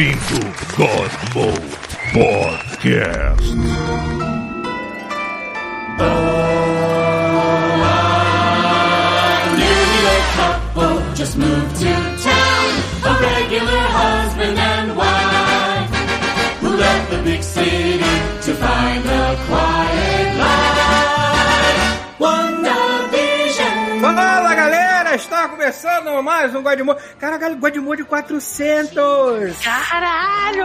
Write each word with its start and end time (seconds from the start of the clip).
Bem-vindo, 0.00 0.50
Cosmo 0.74 1.52
Podcast. 2.14 4.19
Mais 26.22 26.54
um 26.54 26.62
Godmode. 26.62 27.00
Caralho, 27.18 27.56
Godmode 27.56 28.04
400! 28.04 28.94
Caralho! 29.62 30.64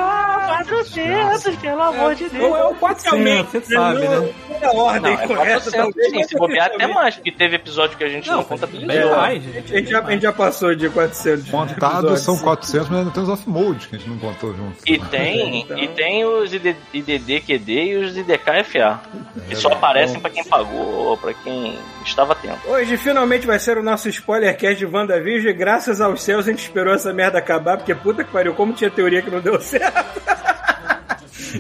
400, 0.66 1.56
pelo 1.58 1.82
amor 1.82 2.16
de 2.16 2.30
Deus. 2.30 2.44
Ou 2.44 2.58
é 2.58 2.64
o 2.66 2.76
400, 2.76 3.52
você 3.52 3.62
sabe, 3.62 4.08
né? 4.08 4.34
Na 4.74 4.82
ordem 4.82 5.02
Não, 5.02 5.22
é 5.22 5.28
correta, 5.28 5.72
400, 5.72 5.72
talvez. 5.74 6.10
sim, 6.12 6.24
se 6.24 6.36
bobear 6.38 6.68
até 6.68 6.88
mais, 6.88 7.16
porque 7.16 7.32
teve 7.32 7.56
episódio 7.56 7.98
que 7.98 8.04
a 8.04 8.10
gente 8.10 8.28
não, 8.30 8.38
Não, 8.38 8.44
contabilizou. 8.44 8.88
bem 8.88 9.10
mais, 9.12 9.44
A 9.48 9.52
gente. 9.52 9.90
já, 9.92 10.00
a 10.02 10.12
gente 10.12 10.22
já 10.24 10.34
passou 10.34 10.76
de 10.76 10.90
400. 10.90 11.50
Contados 11.50 12.20
são 12.22 12.38
400, 12.38 12.90
mas 12.90 13.00
ainda 13.00 13.12
tem 13.12 13.24
os 13.24 13.30
off-mode 13.30 13.88
que 13.88 13.96
a 13.96 14.00
gente 14.00 14.10
não 14.10 14.18
contou 14.18 14.54
junto. 14.56 14.76
E 14.86 14.98
tem, 15.00 15.62
Então. 15.62 15.78
e 15.78 15.88
tem 15.90 16.26
os 16.26 16.54
ID, 16.54 16.76
IDD-QD 16.94 17.72
e 17.84 17.96
os 17.98 18.18
IDKFA, 18.18 19.00
que 19.48 19.56
só 19.56 19.70
aparecem 19.72 20.20
pra 20.20 20.30
quem 20.30 20.44
pagou 20.44 21.06
ou 21.10 21.18
pra 21.18 21.34
quem 21.34 21.78
estava 22.06 22.34
atento. 22.34 22.60
Hoje 22.68 22.98
finalmente 22.98 23.46
vai 23.48 23.60
ser 23.60 23.78
o 23.78 23.84
nosso 23.84 24.10
spoilercast 24.10 24.78
de 24.78 24.86
WandaVision 24.86 25.50
e 25.50 25.54
graças 25.54 26.02
aos 26.02 26.22
céus 26.24 26.48
a 26.48 26.52
gente 26.52 26.60
esperou 26.64 26.94
essa 26.94 27.14
merda 27.14 27.38
acabar, 27.38 27.78
porque 27.78 27.94
puta 27.96 28.24
que 28.24 28.32
pariu, 28.32 28.54
como 28.54 28.74
tinha 28.74 28.90
teoria 28.90 29.22
que 29.22 29.30
não 29.32 29.40
deu 29.42 29.60
certo. 29.62 30.22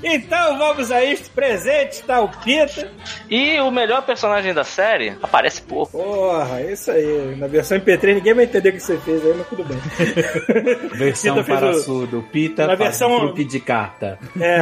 Então 0.03 0.57
vamos 0.57 0.91
a 0.91 1.03
isto, 1.03 1.29
presente 1.31 1.93
está 1.93 2.21
o 2.21 2.29
Pita. 2.29 2.89
E 3.29 3.59
o 3.59 3.71
melhor 3.71 4.01
personagem 4.03 4.53
da 4.53 4.63
série 4.63 5.15
aparece 5.21 5.61
pouco. 5.61 5.91
Porra, 5.97 6.61
isso 6.61 6.91
aí. 6.91 7.35
Na 7.37 7.47
versão 7.47 7.77
MP3 7.79 8.15
ninguém 8.15 8.33
vai 8.33 8.45
entender 8.45 8.69
o 8.69 8.73
que 8.73 8.79
você 8.79 8.97
fez 8.97 9.25
aí, 9.25 9.33
mas 9.37 9.47
tudo 9.47 9.63
bem. 9.63 9.77
Versão 10.97 11.35
Pita 11.43 11.55
para 11.55 11.69
o- 11.69 11.73
surdo. 11.75 12.25
Pita 12.31 12.67
Na 12.67 12.75
versão- 12.75 13.15
um 13.15 13.19
truque 13.19 13.43
de 13.43 13.59
carta. 13.59 14.19
É. 14.39 14.61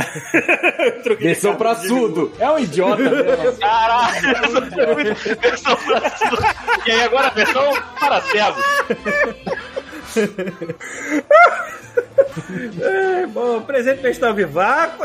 Truque 1.04 1.22
de 1.22 1.28
Versão 1.30 1.52
carta 1.56 1.64
pra 1.64 1.74
de- 1.82 1.88
surdo. 1.88 2.32
É 2.40 2.50
um 2.50 2.60
idiota. 2.60 3.02
mesmo. 3.04 3.58
Caralho! 3.60 4.22
versão 5.42 5.76
pra 5.78 6.10
cego. 6.10 6.38
E 6.86 6.92
aí 6.92 7.02
agora 7.04 7.28
a 7.28 7.32
versão 7.32 7.74
para 8.00 8.22
cego. 8.22 8.58
É, 12.82 13.26
bom, 13.28 13.62
presente 13.62 14.00
pra 14.00 14.10
estar 14.10 14.32
vivaco. 14.32 15.04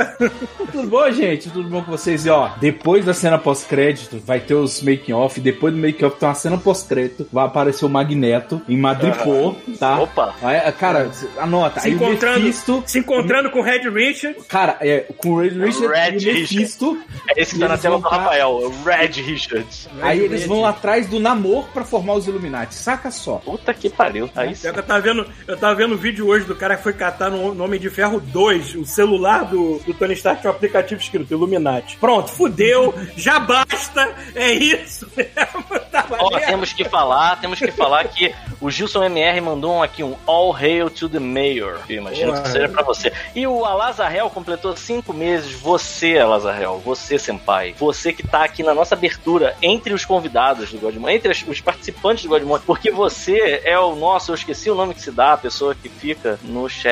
Tudo 0.73 0.89
bom, 0.89 1.11
gente? 1.11 1.51
Tudo 1.51 1.69
bom 1.69 1.83
com 1.83 1.91
vocês? 1.91 2.25
E 2.27 2.31
ó, 2.31 2.51
depois 2.61 3.05
da 3.05 3.15
cena 3.15 3.39
pós-crédito, 3.39 4.19
vai 4.25 4.41
ter 4.41 4.55
os 4.55 4.83
making-off. 4.83 5.41
Depois 5.41 5.73
do 5.75 5.81
making-off 5.81 6.19
tem 6.19 6.29
uma 6.29 6.35
cena 6.35 6.59
pós-crédito. 6.59 7.29
Vai 7.33 7.47
aparecer 7.47 7.85
o 7.85 7.89
Magneto 7.89 8.61
em 8.69 8.77
Madripoor, 8.77 9.57
tá? 9.79 10.01
Opa. 10.01 10.35
Aí, 10.43 10.73
cara, 10.73 11.11
anota. 11.39 11.81
Se 11.81 11.89
Aí 11.89 11.95
o 11.95 11.97
encontrando, 11.97 12.41
Mephisto... 12.41 12.83
se 12.87 12.99
encontrando 12.99 13.51
com 13.51 13.61
o 13.61 13.63
Red 13.63 13.89
Richard. 13.91 14.39
Cara, 14.49 14.77
é, 14.81 15.01
com 15.17 15.31
o 15.31 15.41
Red 15.41 15.51
Richard 15.51 15.87
Red 15.89 16.19
e 16.19 16.31
o 16.31 16.35
Mephisto. 16.35 16.99
É 17.29 17.43
esse 17.43 17.55
que 17.55 17.61
tá 17.61 17.69
na 17.69 17.79
tela 17.79 17.97
do 17.97 18.03
pra- 18.03 18.17
Rafael, 18.19 18.51
o 18.51 18.83
Red 18.85 19.21
Richards. 19.23 19.89
Aí 20.01 20.21
eles 20.21 20.47
vão 20.47 20.65
atrás 20.67 21.07
do 21.07 21.19
Namor 21.21 21.67
pra 21.73 21.85
formar 21.85 22.15
os 22.15 22.27
Illuminati. 22.27 22.75
Saca 22.75 23.11
só. 23.11 23.37
Puta 23.37 23.73
que 23.75 23.89
pariu. 23.89 24.29
Aí 24.35 24.55
sim. 24.55 24.69
Eu 24.69 24.75
tava 24.83 25.01
vendo, 25.01 25.27
eu 25.47 25.57
tava 25.57 25.75
vendo 25.75 25.95
um 25.95 25.99
vídeo 25.99 26.27
hoje 26.29 26.45
do 26.47 26.55
cara 26.55 26.77
que 26.77 26.83
foi 26.83 26.93
catar 27.11 27.31
no, 27.31 27.55
no 27.55 27.65
Homem 27.65 27.81
de 27.81 27.89
Ferro 27.89 28.21
2, 28.21 28.75
o 28.75 28.85
celular 28.85 29.45
do, 29.45 29.79
do 29.79 29.95
Tony 29.95 30.13
Stark 30.13 30.43
tinha 30.43 30.53
um 30.53 30.55
aplicativo 30.55 31.01
escrito 31.01 31.33
Illuminati. 31.33 31.97
Pronto, 31.97 32.31
fudeu, 32.31 32.95
já 33.17 33.39
basta, 33.39 34.15
é 34.35 34.53
isso 34.53 35.11
mesmo. 35.17 35.81
Tá 35.91 36.07
Ó, 36.11 36.39
temos 36.39 36.73
que 36.73 36.85
falar, 36.85 37.41
temos 37.41 37.59
que 37.59 37.71
falar 37.73 38.09
que 38.09 38.35
o 38.61 38.71
Gilson 38.71 39.05
MR 39.05 39.41
mandou 39.41 39.83
aqui 39.83 40.03
um 40.03 40.17
All 40.27 40.55
Hail 40.55 40.91
to 40.91 41.09
the 41.09 41.19
Mayor. 41.19 41.81
Eu 41.89 41.97
imagino 41.97 42.33
Ué. 42.33 42.43
que 42.43 42.49
seja 42.49 42.69
pra 42.69 42.83
você. 42.83 43.13
E 43.35 43.47
o 43.47 43.65
Alazarel 43.65 44.29
completou 44.29 44.77
cinco 44.77 45.13
meses. 45.13 45.53
Você, 45.53 46.19
Alazarel, 46.19 46.79
você, 46.85 47.19
senpai. 47.19 47.75
Você 47.79 48.13
que 48.13 48.27
tá 48.27 48.45
aqui 48.45 48.63
na 48.63 48.75
nossa 48.75 48.95
abertura 48.95 49.57
entre 49.63 49.95
os 49.95 50.05
convidados 50.05 50.71
do 50.71 50.79
Godmode, 50.79 51.15
entre 51.15 51.33
os 51.33 51.61
participantes 51.61 52.25
do 52.25 52.29
Godmode, 52.29 52.65
porque 52.67 52.91
você 52.91 53.63
é 53.65 53.79
o 53.79 53.95
nosso, 53.95 54.31
eu 54.31 54.35
esqueci 54.35 54.71
o 54.71 54.75
nome 54.75 54.95
que 54.95 55.01
se 55.01 55.11
dá, 55.11 55.33
a 55.33 55.39
pessoa 55.39 55.75
que 55.75 55.89
fica 55.89 56.39
no 56.43 56.69
chat 56.69 56.88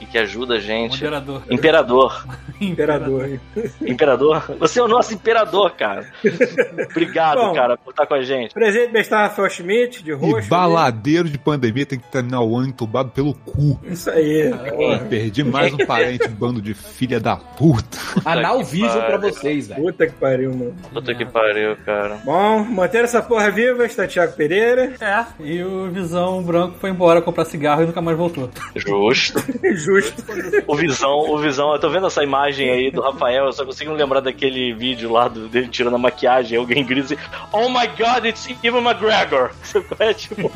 e 0.00 0.06
que 0.06 0.18
ajuda 0.18 0.54
a 0.54 0.60
gente. 0.60 0.96
Moderador. 1.02 1.42
Imperador. 1.50 2.26
Imperador. 2.60 3.40
Imperador? 3.86 4.54
Você 4.58 4.78
é 4.80 4.82
o 4.82 4.88
nosso 4.88 5.14
imperador, 5.14 5.72
cara. 5.72 6.06
Obrigado, 6.90 7.38
Bom. 7.38 7.54
cara, 7.54 7.76
por 7.76 7.90
estar 7.90 8.06
com 8.06 8.14
a 8.14 8.22
gente. 8.22 8.52
Presente 8.52 8.90
pra 8.90 9.00
estar 9.00 9.22
Rafael 9.22 9.48
Schmidt, 9.50 10.02
de 10.02 10.10
E 10.10 10.14
roxo. 10.14 10.48
baladeiro 10.48 11.28
de 11.28 11.38
pandemia 11.38 11.86
tem 11.86 11.98
que 11.98 12.08
terminar 12.10 12.42
o 12.42 12.56
ano 12.56 12.68
entubado 12.68 13.10
pelo 13.10 13.34
cu. 13.34 13.80
Isso 13.84 14.10
aí. 14.10 14.50
Porra, 14.76 14.98
perdi 15.00 15.42
mais 15.44 15.72
um 15.72 15.78
parente, 15.78 16.28
bando 16.28 16.60
de 16.60 16.74
filha 16.74 17.18
da 17.18 17.36
puta. 17.36 17.98
Anal 18.24 18.62
Vision 18.62 19.00
pra 19.06 19.16
vocês, 19.16 19.68
velho. 19.68 19.82
Puta 19.82 20.06
que 20.06 20.12
pariu, 20.14 20.50
mano. 20.54 20.74
Puta 20.92 21.14
que 21.14 21.24
pariu, 21.24 21.76
cara. 21.84 22.16
Bom, 22.24 22.62
manter 22.64 23.04
essa 23.04 23.22
porra 23.22 23.50
viva 23.50 23.84
está 23.86 24.06
Thiago 24.06 24.34
Pereira. 24.34 24.92
É, 25.00 25.24
e 25.40 25.62
o 25.62 25.90
Visão 25.90 26.42
Branco 26.42 26.76
foi 26.78 26.90
embora 26.90 27.22
comprar 27.22 27.44
cigarro 27.46 27.82
e 27.82 27.86
nunca 27.86 28.00
mais 28.02 28.16
voltou. 28.16 28.50
Justo. 28.76 29.39
Justo. 29.74 30.24
O 30.66 30.76
Visão, 30.76 31.18
o 31.18 31.38
Visão, 31.38 31.72
eu 31.72 31.78
tô 31.78 31.88
vendo 31.88 32.06
essa 32.06 32.22
imagem 32.22 32.70
aí 32.70 32.90
do 32.90 33.00
Rafael, 33.00 33.46
eu 33.46 33.52
só 33.52 33.64
consigo 33.64 33.92
lembrar 33.92 34.20
daquele 34.20 34.72
vídeo 34.74 35.10
lá 35.10 35.28
do, 35.28 35.48
dele 35.48 35.68
tirando 35.68 35.94
a 35.94 35.98
maquiagem, 35.98 36.58
alguém 36.58 36.84
grita 36.84 37.14
assim, 37.14 37.22
Oh 37.52 37.68
my 37.68 37.86
god, 37.88 38.24
it's 38.24 38.48
Evan 38.62 38.82
McGregor! 38.82 39.50
É 39.98 40.14
tipo, 40.14 40.50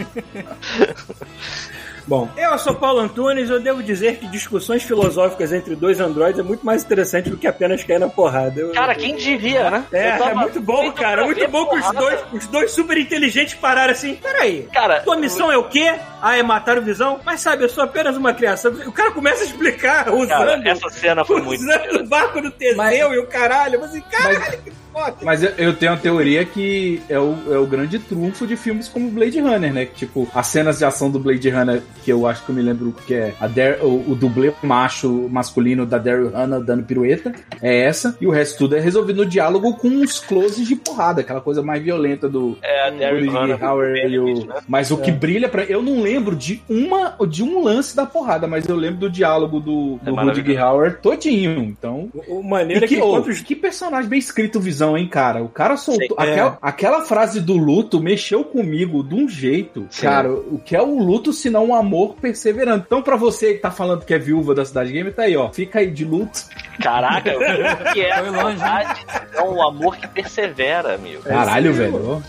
Bom, 2.07 2.29
eu 2.37 2.59
sou 2.59 2.75
Paulo 2.75 3.01
Antunes 3.01 3.49
eu 3.49 3.59
devo 3.61 3.83
dizer 3.83 4.19
que 4.19 4.27
discussões 4.29 4.83
filosóficas 4.83 5.53
entre 5.53 5.75
dois 5.75 6.01
androides 6.01 6.39
é 6.39 6.43
muito 6.43 6.65
mais 6.65 6.83
interessante 6.85 7.31
do 7.31 7.37
que 7.39 7.47
apenas 7.47 7.83
cair 7.83 7.99
na 7.99 8.09
porrada. 8.09 8.61
Eu- 8.61 8.73
cara, 8.73 8.95
quem 8.95 9.17
diria, 9.17 9.71
né? 9.71 9.85
É, 9.93 10.15
Eu 10.15 10.19
tava 10.19 10.31
é 10.31 10.35
muito 10.35 10.61
bom, 10.61 10.93
cara. 10.93 11.25
Muito 11.25 11.49
bom 11.49 11.67
que 11.67 11.77
os 11.79 11.91
dois, 11.93 12.21
os 12.33 12.47
dois 12.49 12.71
super 12.73 12.99
inteligentes 12.99 13.55
pararam 13.55 13.93
assim. 13.93 14.17
Peraí. 14.17 14.69
Cara, 14.73 15.01
Tua 15.01 15.17
missão 15.17 15.51
é 15.51 15.57
o 15.57 15.65
quê? 15.65 15.95
Ah, 16.21 16.37
é 16.37 16.43
matar 16.43 16.77
o 16.79 16.83
Visão? 16.83 17.21
Mas 17.25 17.41
sabe, 17.41 17.65
eu 17.65 17.69
sou 17.69 17.83
apenas 17.85 18.17
uma 18.17 18.35
criação. 18.35 18.71
O 18.87 18.93
cara 18.93 19.11
começa 19.11 19.43
a 19.43 19.47
explicar 19.47 20.11
usando, 20.13 20.29
cara, 20.29 20.63
essa 20.69 20.89
cena 20.91 21.25
foi 21.25 21.41
muito. 21.41 21.63
usando 21.63 22.01
o 22.01 22.07
barco 22.07 22.41
do 22.41 22.51
Teseu 22.51 22.77
Mas- 22.77 22.99
e 22.99 23.19
o 23.19 23.27
caralho. 23.27 23.81
Mas, 23.81 23.91
assim, 23.91 24.01
caralho, 24.11 24.59
que 24.63 24.73
foda. 24.93 25.17
Mas 25.23 25.43
eu, 25.43 25.51
eu 25.57 25.75
tenho 25.75 25.93
a 25.93 25.97
teoria 25.97 26.45
que 26.45 27.03
é 27.09 27.19
o, 27.19 27.37
é 27.51 27.59
o 27.59 27.67
grande 27.67 27.99
trunfo 27.99 28.47
de 28.47 28.57
filmes 28.57 28.89
como 28.89 29.11
Blade 29.11 29.41
Runner, 29.41 29.73
né? 29.73 29.87
Que, 29.87 29.95
tipo, 29.95 30.29
as 30.35 30.47
cenas 30.49 30.79
de 30.79 30.85
ação 30.85 31.11
do 31.11 31.19
Blade 31.19 31.49
Runner, 31.51 31.83
que 32.03 32.13
eu 32.13 32.27
acho 32.27 32.45
que 32.45 32.51
eu 32.51 32.55
me 32.55 32.63
lembro 32.63 32.93
que 33.07 33.15
é 33.15 33.35
a 33.41 33.47
Dar- 33.47 33.79
o, 33.83 34.13
o 34.13 34.15
dublê 34.15 34.53
macho 34.63 35.29
masculino 35.31 35.87
da 35.87 35.99
Daryl 35.99 36.31
Hannah 36.31 36.61
dando 36.61 36.85
pirueta, 36.85 37.33
é 37.61 37.83
essa. 37.83 38.17
E 38.21 38.27
o 38.27 38.31
resto 38.31 38.59
tudo 38.59 38.77
é 38.77 38.81
resolvido 38.81 39.25
no 39.25 39.27
diálogo 39.27 39.75
com 39.77 39.89
uns 39.89 40.19
closes 40.19 40.67
de 40.67 40.77
porrada, 40.77 41.21
aquela 41.21 41.41
coisa 41.41 41.63
mais 41.63 41.83
violenta 41.83 42.29
do 42.29 42.57
É, 42.63 42.89
a 42.89 42.91
Daryl 42.91 43.27
Rudy 43.27 43.37
Hannah, 43.37 43.67
Hauer 43.67 43.97
e 44.11 44.19
o... 44.19 44.47
né? 44.47 44.55
Mas 44.69 44.91
o 44.91 44.99
que 44.99 45.11
brilha 45.11 45.49
pra... 45.49 45.65
Eu 45.65 45.83
não 45.83 46.01
lembro 46.01 46.37
de 46.37 46.63
uma 46.69 47.17
de 47.29 47.43
um 47.43 47.63
lance 47.63 47.97
da 47.97 48.07
porrada, 48.07 48.47
mas 48.47 48.67
eu 48.69 48.77
lembro 48.77 49.01
do 49.01 49.11
diálogo 49.11 49.61
do, 49.61 49.99
É 50.03 50.07
do 50.07 50.15
Rudy 50.15 50.27
maravilhoso. 50.27 50.61
Hauer 50.61 51.01
todinho. 51.01 51.63
Então, 51.63 52.09
O, 52.29 52.39
o 52.39 52.43
maneiro 52.43 52.83
e 52.83 52.85
é 52.85 52.89
que, 52.89 52.97
que, 53.35 53.45
que 53.45 53.57
personagem 53.57 54.09
bem 54.09 54.19
escrito 54.19 54.61
visão, 54.61 54.97
hein, 54.97 55.09
cara? 55.09 55.43
O 55.43 55.49
cara 55.49 55.77
soltou. 55.77 56.17
Sim, 56.19 56.27
é. 56.27 56.33
aquela, 56.33 56.59
aquela 56.61 57.03
frase 57.03 57.41
do 57.41 57.57
luto 57.57 58.01
mexeu 58.01 58.45
comigo 58.45 59.03
de 59.03 59.15
um 59.15 59.29
jeito. 59.29 59.87
Sim. 59.91 60.03
Cara, 60.03 60.33
o 60.33 60.61
que 60.65 60.77
é 60.77 60.83
o 60.83 60.99
luto 60.99 61.33
se 61.33 61.51
não 61.51 61.67
um 61.71 61.75
amor 61.85 62.15
perseverante? 62.15 62.85
Então, 62.87 63.03
pra 63.03 63.17
você 63.17 63.55
que 63.55 63.61
tá 63.61 63.71
falando 63.71 64.05
que 64.05 64.15
é 64.15 64.19
viúva 64.19 64.55
da 64.55 64.65
Cidade 64.65 64.93
Game, 64.93 65.11
tá 65.11 65.23
aí, 65.23 65.37
ó. 65.37 65.51
Fica 65.51 65.79
aí 65.81 65.91
de 65.91 66.05
luto. 66.05 66.45
Caraca, 66.81 67.31
o 67.37 67.93
que 67.93 68.01
é 68.01 68.19
Foi 68.19 68.31
longe, 68.31 68.57
verdade? 68.57 69.07
É 69.33 69.43
um 69.43 69.63
amor 69.63 69.97
que 69.97 70.09
persevera, 70.09 70.95
amigo. 70.95 71.23
Caralho, 71.23 71.71
aí, 71.71 71.77
velho. 71.77 72.23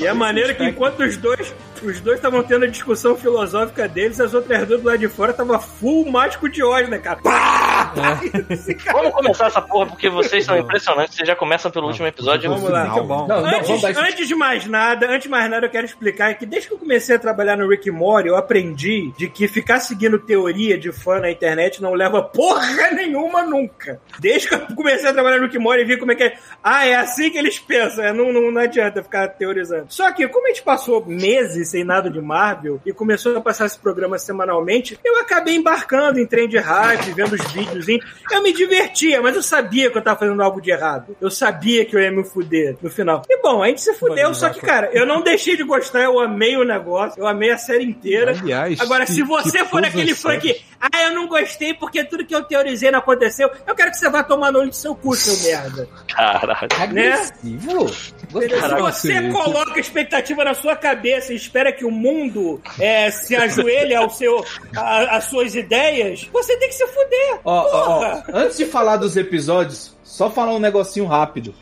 E 0.00 0.06
é 0.06 0.12
maneiro 0.12 0.54
que 0.54 0.64
enquanto 0.64 1.00
os 1.00 1.16
dois 1.16 1.54
os 1.84 2.00
dois 2.00 2.16
estavam 2.16 2.42
tendo 2.42 2.64
a 2.64 2.68
discussão 2.68 3.16
filosófica 3.16 3.88
deles, 3.88 4.20
as 4.20 4.34
outras 4.34 4.66
duas 4.66 4.80
do 4.80 4.86
lado 4.86 4.98
de 4.98 5.08
fora 5.08 5.30
estavam 5.30 5.58
full 5.60 6.10
mágico 6.10 6.48
de 6.48 6.62
ódio, 6.62 6.90
né, 6.90 6.98
cara? 6.98 7.20
Pá! 7.22 7.92
Vamos 8.92 9.12
começar 9.12 9.46
essa 9.46 9.60
porra, 9.60 9.86
porque 9.86 10.08
vocês 10.08 10.44
são 10.44 10.56
impressionantes. 10.58 11.16
Vocês 11.16 11.26
já 11.26 11.36
começam 11.36 11.70
pelo 11.70 11.86
último 11.86 12.06
episódio. 12.06 12.50
Vamos 12.50 12.70
lá. 12.70 12.86
Bom. 12.86 13.26
Não, 13.26 13.40
não, 13.40 13.58
Antes, 13.58 13.84
antes 13.84 14.28
de 14.28 14.34
mais 14.34 14.66
nada, 14.66 15.06
antes 15.06 15.22
de 15.22 15.28
mais 15.28 15.50
nada, 15.50 15.66
eu 15.66 15.70
quero 15.70 15.84
explicar 15.84 16.34
que 16.34 16.46
desde 16.46 16.68
que 16.68 16.74
eu 16.74 16.78
comecei 16.78 17.16
a 17.16 17.18
trabalhar 17.18 17.56
no 17.56 17.68
Rick 17.68 17.90
Morty, 17.90 18.28
eu 18.28 18.36
aprendi 18.36 19.12
de 19.16 19.28
que 19.28 19.48
ficar 19.48 19.80
seguindo 19.80 20.18
teoria 20.18 20.78
de 20.78 20.92
fã 20.92 21.20
na 21.20 21.30
internet 21.30 21.82
não 21.82 21.94
leva 21.94 22.22
porra 22.22 22.90
nenhuma 22.92 23.42
nunca. 23.42 24.00
Desde 24.18 24.48
que 24.48 24.54
eu 24.54 24.60
comecei 24.74 25.08
a 25.08 25.12
trabalhar 25.12 25.38
no 25.38 25.44
Rick 25.44 25.58
Morty, 25.58 25.82
eu 25.82 25.86
vi 25.86 25.96
como 25.96 26.12
é 26.12 26.14
que 26.14 26.24
é. 26.24 26.38
Ah, 26.62 26.86
é 26.86 26.94
assim 26.94 27.30
que 27.30 27.38
eles 27.38 27.58
pensam. 27.58 28.04
É, 28.04 28.12
não, 28.12 28.32
não, 28.32 28.50
não 28.50 28.60
adianta 28.60 29.02
ficar 29.02 29.28
teorizando. 29.28 29.86
Só 29.88 30.10
que, 30.12 30.26
como 30.28 30.46
a 30.46 30.50
gente 30.50 30.62
passou 30.62 31.04
meses 31.04 31.71
sem 31.72 31.84
nada 31.84 32.10
de 32.10 32.20
Marvel 32.20 32.78
e 32.84 32.92
começou 32.92 33.34
a 33.36 33.40
passar 33.40 33.64
esse 33.64 33.78
programa 33.78 34.18
semanalmente, 34.18 34.98
eu 35.02 35.18
acabei 35.18 35.54
embarcando 35.56 36.20
em 36.20 36.26
trem 36.26 36.46
de 36.46 36.58
rádio, 36.58 37.14
vendo 37.14 37.32
os 37.32 37.52
vídeos. 37.52 37.86
Eu 38.30 38.42
me 38.42 38.52
divertia, 38.52 39.22
mas 39.22 39.34
eu 39.34 39.42
sabia 39.42 39.90
que 39.90 39.96
eu 39.96 40.02
tava 40.02 40.18
fazendo 40.20 40.42
algo 40.42 40.60
de 40.60 40.70
errado. 40.70 41.16
Eu 41.20 41.30
sabia 41.30 41.84
que 41.86 41.96
eu 41.96 42.00
ia 42.00 42.12
me 42.12 42.22
fuder 42.24 42.76
no 42.82 42.90
final. 42.90 43.22
E 43.28 43.40
bom, 43.40 43.62
a 43.62 43.68
gente 43.68 43.80
se 43.80 43.94
fudeu, 43.94 44.28
Mas 44.28 44.36
só 44.36 44.50
que, 44.50 44.60
cara, 44.60 44.90
eu 44.92 45.06
não 45.06 45.22
deixei 45.22 45.56
de 45.56 45.62
gostar, 45.64 46.02
eu 46.02 46.20
amei 46.20 46.56
o 46.56 46.64
negócio, 46.64 47.18
eu 47.20 47.26
amei 47.26 47.50
a 47.50 47.56
série 47.58 47.84
inteira. 47.84 48.32
Aliás, 48.32 48.78
Agora, 48.80 49.06
que- 49.06 49.12
se 49.12 49.22
você 49.22 49.58
que 49.60 49.64
for 49.64 49.82
aquele 49.84 50.14
fã 50.14 50.38
que, 50.38 50.60
ah, 50.80 51.02
eu 51.04 51.14
não 51.14 51.26
gostei 51.26 51.72
porque 51.72 52.04
tudo 52.04 52.26
que 52.26 52.34
eu 52.34 52.44
teorizei 52.44 52.90
não 52.90 52.98
aconteceu, 52.98 53.50
eu 53.66 53.74
quero 53.74 53.90
que 53.90 53.96
você 53.96 54.10
vá 54.10 54.22
tomar 54.22 54.52
no 54.52 54.58
olho 54.58 54.68
do 54.68 54.76
seu 54.76 54.94
cu, 54.94 55.14
seu 55.16 55.50
merda. 55.50 55.88
Caralho. 56.14 56.68
Agressivo? 56.78 57.86
Se 58.32 58.78
você 58.80 59.28
coloca 59.30 59.78
expectativa 59.78 60.44
na 60.44 60.54
sua 60.54 60.74
cabeça 60.76 61.32
e 61.32 61.36
espera 61.36 61.72
que 61.72 61.84
o 61.84 61.90
mundo 61.90 62.60
é, 62.78 63.10
se 63.10 63.34
ajoelhe 63.36 63.94
ao 63.94 64.08
seu, 64.10 64.44
a- 64.76 65.16
às 65.16 65.24
suas 65.24 65.54
ideias, 65.54 66.28
você 66.32 66.56
tem 66.56 66.68
que 66.68 66.74
se 66.74 66.86
fuder. 66.86 67.38
Ó, 67.44 67.52
ó, 67.52 67.64
ó, 67.64 67.94
Porra! 67.98 68.24
antes 68.32 68.56
de 68.56 68.64
falar 68.66 68.96
dos 68.96 69.16
episódios, 69.16 69.96
só 70.02 70.30
falar 70.30 70.52
um 70.54 70.58
negocinho 70.58 71.06
rápido. 71.06 71.54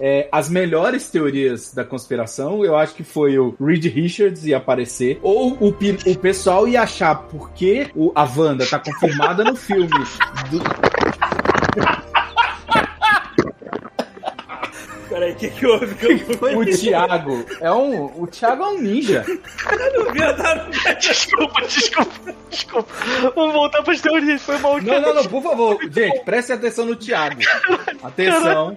É, 0.00 0.28
as 0.32 0.48
melhores 0.48 1.08
teorias 1.10 1.72
da 1.72 1.84
conspiração, 1.84 2.64
eu 2.64 2.76
acho 2.76 2.94
que 2.94 3.04
foi 3.04 3.38
o 3.38 3.54
Reed 3.60 3.84
Richards 3.86 4.44
ia 4.44 4.56
aparecer, 4.56 5.18
ou 5.22 5.52
o, 5.60 5.68
o 5.68 6.16
pessoal 6.16 6.66
ia 6.66 6.82
achar 6.82 7.14
porque 7.28 7.88
o, 7.94 8.10
a 8.14 8.22
Wanda 8.24 8.66
tá 8.66 8.78
confirmada 8.78 9.44
no 9.44 9.54
filme. 9.54 9.88
do- 10.50 10.62
Peraí, 15.22 15.32
o 15.32 15.36
que, 15.36 15.50
que 15.50 15.66
houve? 15.66 15.94
Que 15.94 16.06
eu 16.06 16.52
não 16.52 16.58
o 16.58 16.64
Thiago 16.66 17.44
é 17.60 17.70
um. 17.72 18.04
O 18.22 18.26
Thiago 18.26 18.62
é 18.64 18.66
um 18.68 18.78
ninja. 18.80 19.24
vi, 20.12 20.20
eu 20.20 20.36
tava- 20.36 20.68
Desculpa, 21.00 21.60
desculpa, 21.62 22.34
desculpa. 22.50 22.88
Vamos 23.34 23.52
voltar 23.54 23.82
pras 23.82 24.00
teorias. 24.00 24.42
Foi 24.42 24.58
mal. 24.58 24.80
Não, 24.82 25.00
não, 25.00 25.14
não, 25.14 25.24
por 25.26 25.42
favor, 25.42 25.78
gente, 25.90 26.24
preste 26.24 26.52
atenção 26.52 26.86
no 26.86 26.96
Thiago. 26.96 27.40
Atenção, 28.02 28.76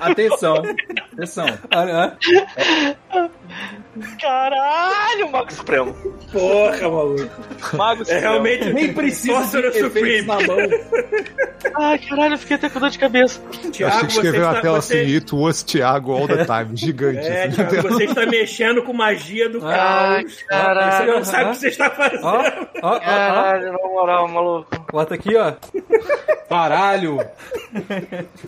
atenção, 0.00 0.62
atenção. 1.14 1.58
Caralho, 4.20 5.30
Mago 5.30 5.52
Supremo. 5.52 5.92
Porra, 6.32 6.82
maluco. 6.88 7.30
Mago 7.76 8.02
É 8.02 8.04
Supremo. 8.04 8.20
realmente 8.20 8.72
Nem 8.72 8.92
precisa 8.92 9.44
de 9.70 9.78
efeitos 9.78 10.26
na 10.26 10.34
mão. 10.40 10.56
Ai, 11.80 11.98
caralho, 11.98 12.34
eu 12.34 12.38
fiquei 12.38 12.56
até 12.56 12.68
com 12.68 12.78
dor 12.78 12.90
de 12.90 12.98
cabeça. 12.98 13.40
Eu 13.64 13.70
Thiago, 13.72 13.94
achei 13.96 14.06
que 14.06 14.12
escreveu 14.14 14.40
você 14.40 14.46
na 14.46 14.50
está- 14.52 14.62
tela 14.62 14.80
você- 14.82 14.98
assim, 15.00 15.14
it 15.14 15.34
was 15.34 15.62
Thiago 15.64 15.77
all 15.82 16.26
the 16.26 16.44
time. 16.44 16.76
Gigante. 16.76 17.18
É, 17.26 17.44
assim. 17.44 17.64
Thiago, 17.64 17.88
você 17.88 18.04
está 18.04 18.26
mexendo 18.26 18.82
com 18.82 18.92
magia 18.92 19.48
do 19.48 19.64
Ai, 19.66 20.22
caos. 20.24 20.42
caralho. 20.42 20.92
Você 20.92 21.12
não 21.18 21.24
sabe 21.24 21.44
o 21.44 21.50
que 21.50 21.56
você 21.58 21.68
está 21.68 21.90
fazendo. 21.90 22.24
Ó, 22.24 22.42
ó. 22.82 23.00
Caralho, 23.00 23.72
na 23.72 23.78
moral, 23.78 24.28
maluco. 24.28 24.86
Bota 24.92 25.14
aqui, 25.14 25.36
ó. 25.36 25.52
Caralho! 26.48 27.18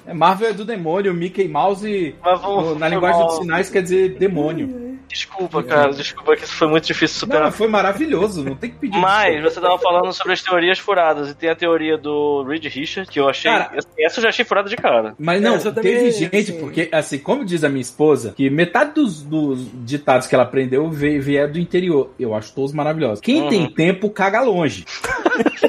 É, 0.06 0.15
Marvel 0.15 0.50
é 0.50 0.53
do 0.53 0.65
demônio, 0.65 1.12
Mickey 1.12 1.47
Mouse 1.49 2.15
no- 2.43 2.79
na 2.79 2.88
linguagem 2.88 3.23
dos 3.27 3.37
sinais 3.37 3.69
quer 3.71 3.82
dizer 3.82 4.17
demônio. 4.19 4.99
Desculpa, 5.09 5.61
cara, 5.65 5.93
desculpa 5.93 6.37
que 6.37 6.44
isso 6.44 6.55
foi 6.55 6.69
muito 6.69 6.87
difícil 6.87 7.15
de 7.17 7.21
Não, 7.23 7.27
superar. 7.27 7.47
mas 7.47 7.56
foi 7.56 7.67
maravilhoso, 7.67 8.44
não 8.44 8.55
tem 8.55 8.71
que 8.71 8.77
pedir. 8.79 8.97
Mas 8.97 9.32
desculpa. 9.43 9.50
você 9.50 9.61
tava 9.61 9.79
falando 9.79 10.12
sobre 10.12 10.32
as 10.35 10.41
teorias 10.43 10.79
furadas 10.79 11.31
e 11.31 11.35
tem 11.35 11.50
a 11.50 11.56
teoria 11.56 11.99
do 11.99 12.44
Reed 12.44 12.65
Richard, 12.67 13.11
que 13.11 13.19
eu 13.19 13.29
achei. 13.29 13.50
Cara- 13.50 13.73
essa 13.99 14.19
eu 14.21 14.23
já 14.23 14.29
achei 14.29 14.44
furada 14.44 14.69
de 14.69 14.77
cara. 14.77 15.15
Mas 15.19 15.43
não, 15.43 15.59
também 15.59 15.82
teve 15.82 16.09
é, 16.09 16.11
gente, 16.12 16.37
assim. 16.53 16.61
porque, 16.61 16.88
assim, 16.93 17.19
como 17.20 17.44
diz 17.44 17.62
a 17.64 17.69
minha 17.69 17.81
esposa, 17.82 18.32
que 18.37 18.49
metade 18.50 18.93
dos, 18.94 19.22
dos 19.22 19.61
ditados 19.84 20.26
que 20.26 20.34
ela 20.34 20.44
aprendeu 20.44 20.90
veio, 20.90 21.22
vieram 21.22 21.52
do 21.52 21.58
interior. 21.58 22.11
Eu 22.19 22.34
acho 22.34 22.52
todos 22.55 22.72
maravilhosos. 22.72 23.20
Quem 23.20 23.43
Uhum. 23.43 23.49
tem 23.49 23.70
tempo, 23.72 24.11
caga 24.11 24.40
longe. 24.40 24.84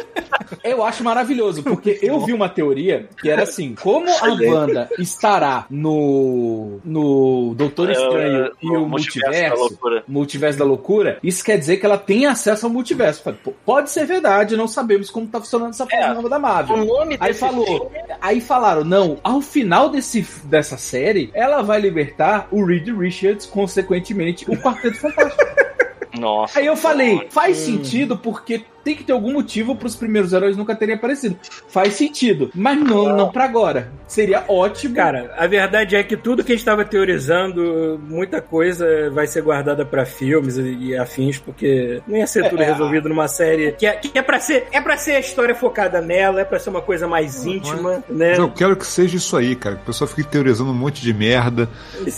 Eu 0.63 0.83
acho 0.83 1.03
maravilhoso, 1.03 1.63
porque 1.63 1.97
eu 2.03 2.19
vi 2.19 2.33
uma 2.33 2.47
teoria 2.49 3.07
que 3.19 3.29
era 3.29 3.43
assim: 3.43 3.73
como 3.73 4.07
a 4.09 4.33
Wanda 4.33 4.89
estará 4.99 5.65
no, 5.69 6.79
no 6.83 7.53
Doutor 7.55 7.89
É, 7.89 7.93
Estranho 7.93 8.51
e 8.61 8.67
no 8.67 8.83
o 8.83 8.89
multiverso 8.89 9.31
da 9.31 9.31
multiverso, 9.31 9.61
loucura. 9.61 10.03
multiverso 10.07 10.59
da 10.59 10.65
loucura, 10.65 11.19
isso 11.23 11.43
quer 11.43 11.57
dizer 11.57 11.77
que 11.77 11.85
ela 11.85 11.97
tem 11.97 12.25
acesso 12.25 12.65
ao 12.67 12.71
multiverso. 12.71 13.23
Pode 13.65 13.89
ser 13.89 14.05
verdade, 14.05 14.55
não 14.57 14.67
sabemos 14.67 15.09
como 15.09 15.25
tá 15.25 15.39
funcionando 15.39 15.71
essa 15.71 15.87
É. 15.91 16.13
nova 16.13 16.29
da 16.29 16.37
Marvel. 16.37 16.77
O 16.77 16.85
nome 16.85 17.17
Aí 17.19 17.33
falou, 17.33 17.91
aí 18.21 18.39
falaram, 18.39 18.83
não, 18.83 19.19
ao 19.23 19.41
final 19.41 19.89
desse, 19.89 20.25
dessa 20.43 20.77
série, 20.77 21.31
ela 21.33 21.61
vai 21.61 21.81
libertar 21.81 22.47
o 22.51 22.63
Reed 22.63 22.87
Richards, 22.89 23.45
consequentemente, 23.45 24.49
o 24.49 24.55
Quarteto 24.55 24.97
Fantástico. 24.97 25.43
Nossa. 26.17 26.59
Aí 26.59 26.65
eu 26.65 26.75
falei, 26.75 27.27
faz 27.29 27.57
sentido 27.57 28.17
porque 28.17 28.63
tem 28.83 28.95
que 28.95 29.03
ter 29.03 29.11
algum 29.13 29.33
motivo 29.33 29.75
pros 29.75 29.95
primeiros 29.95 30.33
heróis 30.33 30.57
nunca 30.57 30.75
terem 30.75 30.95
aparecido. 30.95 31.37
Faz 31.67 31.93
sentido, 31.93 32.49
mas 32.55 32.79
não, 32.79 33.15
não 33.15 33.31
pra 33.31 33.45
agora. 33.45 33.91
Seria 34.07 34.43
ótimo. 34.47 34.95
Cara, 34.95 35.33
a 35.37 35.47
verdade 35.47 35.95
é 35.95 36.03
que 36.03 36.17
tudo 36.17 36.43
que 36.43 36.51
a 36.51 36.55
gente 36.55 36.61
estava 36.61 36.83
teorizando, 36.83 37.99
muita 38.07 38.41
coisa 38.41 39.09
vai 39.11 39.27
ser 39.27 39.41
guardada 39.41 39.85
pra 39.85 40.05
filmes 40.05 40.57
e, 40.57 40.95
afins, 40.97 41.37
porque 41.37 42.01
não 42.07 42.17
ia 42.17 42.27
ser 42.27 42.49
tudo 42.49 42.61
É, 42.61 42.65
resolvido 42.65 43.07
numa 43.07 43.27
série 43.27 43.71
que 43.73 43.85
é, 43.85 43.93
que 43.95 44.17
é 44.17 44.21
para 44.21 44.39
ser 44.39 44.67
é 44.71 44.81
para 44.81 44.97
ser 44.97 45.11
a 45.13 45.19
história 45.19 45.55
focada 45.55 46.01
nela, 46.01 46.41
é 46.41 46.43
pra 46.45 46.59
ser 46.59 46.69
uma 46.69 46.81
coisa 46.81 47.07
mais 47.07 47.45
íntima, 47.45 48.03
né? 48.09 48.29
Mas 48.31 48.39
eu 48.39 48.51
quero 48.51 48.75
que 48.75 48.85
seja 48.85 49.15
isso 49.17 49.35
aí, 49.37 49.55
cara. 49.55 49.75
Que 49.75 49.83
o 49.83 49.85
pessoal 49.85 50.07
fique 50.07 50.23
teorizando 50.29 50.71
um 50.71 50.75
monte 50.75 51.01
de 51.01 51.13
merda. 51.13 51.69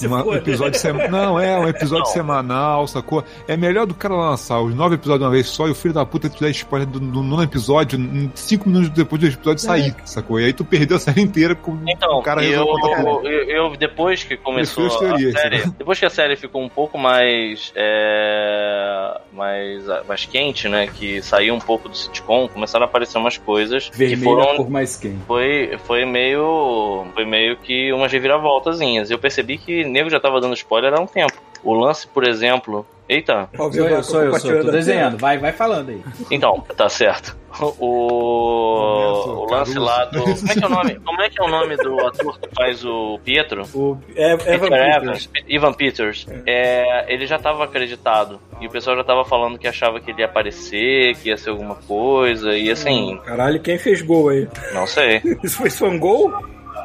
Uma- 0.03 0.23
um 0.25 0.33
episódio 0.33 0.79
semanal. 0.79 1.03
Não, 1.23 1.39
é, 1.39 1.57
um 1.59 1.67
episódio 1.67 2.05
Não. 2.05 2.11
semanal, 2.11 2.87
sacou? 2.87 3.23
É 3.47 3.55
melhor 3.55 3.85
do 3.85 3.93
cara 3.93 4.15
lançar 4.15 4.59
os 4.61 4.73
nove 4.73 4.95
episódios 4.95 5.19
de 5.19 5.25
uma 5.25 5.31
vez 5.31 5.47
só 5.47 5.67
e 5.67 5.71
o 5.71 5.75
filho 5.75 5.93
da 5.93 6.05
puta 6.05 6.27
te 6.29 6.41
dar 6.41 6.49
spoiler 6.53 6.87
do, 6.87 6.99
do 6.99 7.21
nono 7.23 7.43
episódio 7.43 7.99
cinco 8.35 8.67
minutos 8.69 8.89
depois 8.91 9.21
do 9.21 9.27
episódio 9.27 9.59
sair, 9.63 9.95
sacou? 10.05 10.39
E 10.39 10.45
aí 10.45 10.53
tu 10.53 10.63
perdeu 10.65 10.97
a 10.97 10.99
série 10.99 11.21
inteira 11.21 11.55
porque 11.55 11.71
Então, 11.91 12.19
o 12.19 12.23
cara 12.23 12.43
eu, 12.43 12.49
resolve 12.51 12.81
contar 12.81 13.03
tudo. 13.03 13.27
eu, 13.27 13.43
eu- 13.71 13.75
depois 13.77 14.23
que 14.23 14.37
começou 14.37 14.85
Prefiro 14.85 15.05
as 15.05 15.11
a 15.13 15.15
teorias, 15.17 15.41
série, 15.41 15.57
né? 15.65 15.73
depois 15.77 15.99
que 15.99 16.05
a 16.05 16.09
série 16.09 16.35
ficou 16.35 16.61
um 16.63 16.69
pouco 16.69 16.97
mais 16.97 17.71
é, 17.75 19.21
mais, 19.33 19.83
mais 20.07 20.25
quente, 20.25 20.67
né, 20.69 20.87
que 20.87 21.21
saiu 21.21 21.53
um 21.55 21.59
pouco 21.59 21.89
do 21.89 21.95
sitcom, 21.97 22.47
começaram 22.47 22.85
a 22.85 22.87
aparecer 22.87 23.17
umas 23.17 23.37
coisas 23.37 23.89
que 23.89 23.97
Vermelha 23.97 24.23
foram 24.23 24.55
por 24.57 24.69
mais 24.69 24.95
quem. 24.97 25.19
foi, 25.27 25.77
foi 25.85 26.05
meio 26.05 27.05
foi 27.13 27.25
meio 27.25 27.57
que 27.57 27.91
umas 27.93 28.11
reviravoltazinhas. 28.11 29.09
Eu 29.11 29.17
percebi 29.19 29.57
que 29.57 29.83
nego 29.85 30.09
já 30.09 30.19
tava 30.19 30.39
dando 30.39 30.53
spoiler 30.53 30.93
há 30.93 30.99
um 31.01 31.07
tempo. 31.07 31.33
O 31.63 31.73
lance, 31.73 32.05
por 32.07 32.25
exemplo, 32.27 32.85
eita, 33.07 33.49
Ó, 33.57 33.71
Sou 33.71 33.87
eu, 33.87 34.03
sou 34.03 34.23
eu, 34.23 34.39
sou 34.39 34.51
eu. 34.51 34.65
Tô 34.65 34.71
desenhando. 34.71 35.17
Vai, 35.17 35.37
vai 35.37 35.51
falando 35.51 35.89
aí. 35.89 36.01
então, 36.31 36.63
tá 36.75 36.89
certo. 36.89 37.35
O, 37.59 39.45
o 39.45 39.51
lance 39.51 39.77
lá 39.77 40.05
do. 40.05 40.23
Como 40.33 40.49
é 40.49 40.53
que 40.55 40.63
é 40.63 40.65
o 40.65 40.69
nome? 40.69 40.95
Como 40.95 41.21
é 41.21 41.29
que 41.29 41.41
é 41.41 41.43
o 41.43 41.47
nome 41.47 41.77
do 41.77 41.99
ator 41.99 42.39
que 42.39 42.49
faz 42.55 42.83
o 42.83 43.19
Pietro? 43.23 43.63
O 43.75 43.97
Evan 44.15 44.37
Peter 44.37 44.69
Peters. 44.69 44.95
Evans, 45.03 45.29
Ivan 45.47 45.73
Peters, 45.73 46.27
é, 46.47 47.13
ele 47.13 47.27
já 47.27 47.35
estava 47.35 47.63
acreditado. 47.63 48.39
E 48.59 48.65
o 48.65 48.69
pessoal 48.71 48.95
já 48.95 49.01
estava 49.01 49.23
falando 49.23 49.59
que 49.59 49.67
achava 49.67 49.99
que 49.99 50.09
ele 50.11 50.21
ia 50.21 50.25
aparecer, 50.25 51.15
que 51.17 51.29
ia 51.29 51.37
ser 51.37 51.51
alguma 51.51 51.75
coisa. 51.75 52.57
E 52.57 52.71
assim, 52.71 53.19
Caralho, 53.23 53.59
quem 53.59 53.77
fez 53.77 54.01
gol 54.01 54.29
aí? 54.29 54.47
não 54.73 54.87
sei. 54.87 55.21
Isso 55.43 55.57
foi 55.57 55.69
só 55.69 55.85
um 55.85 55.99
gol? 55.99 56.33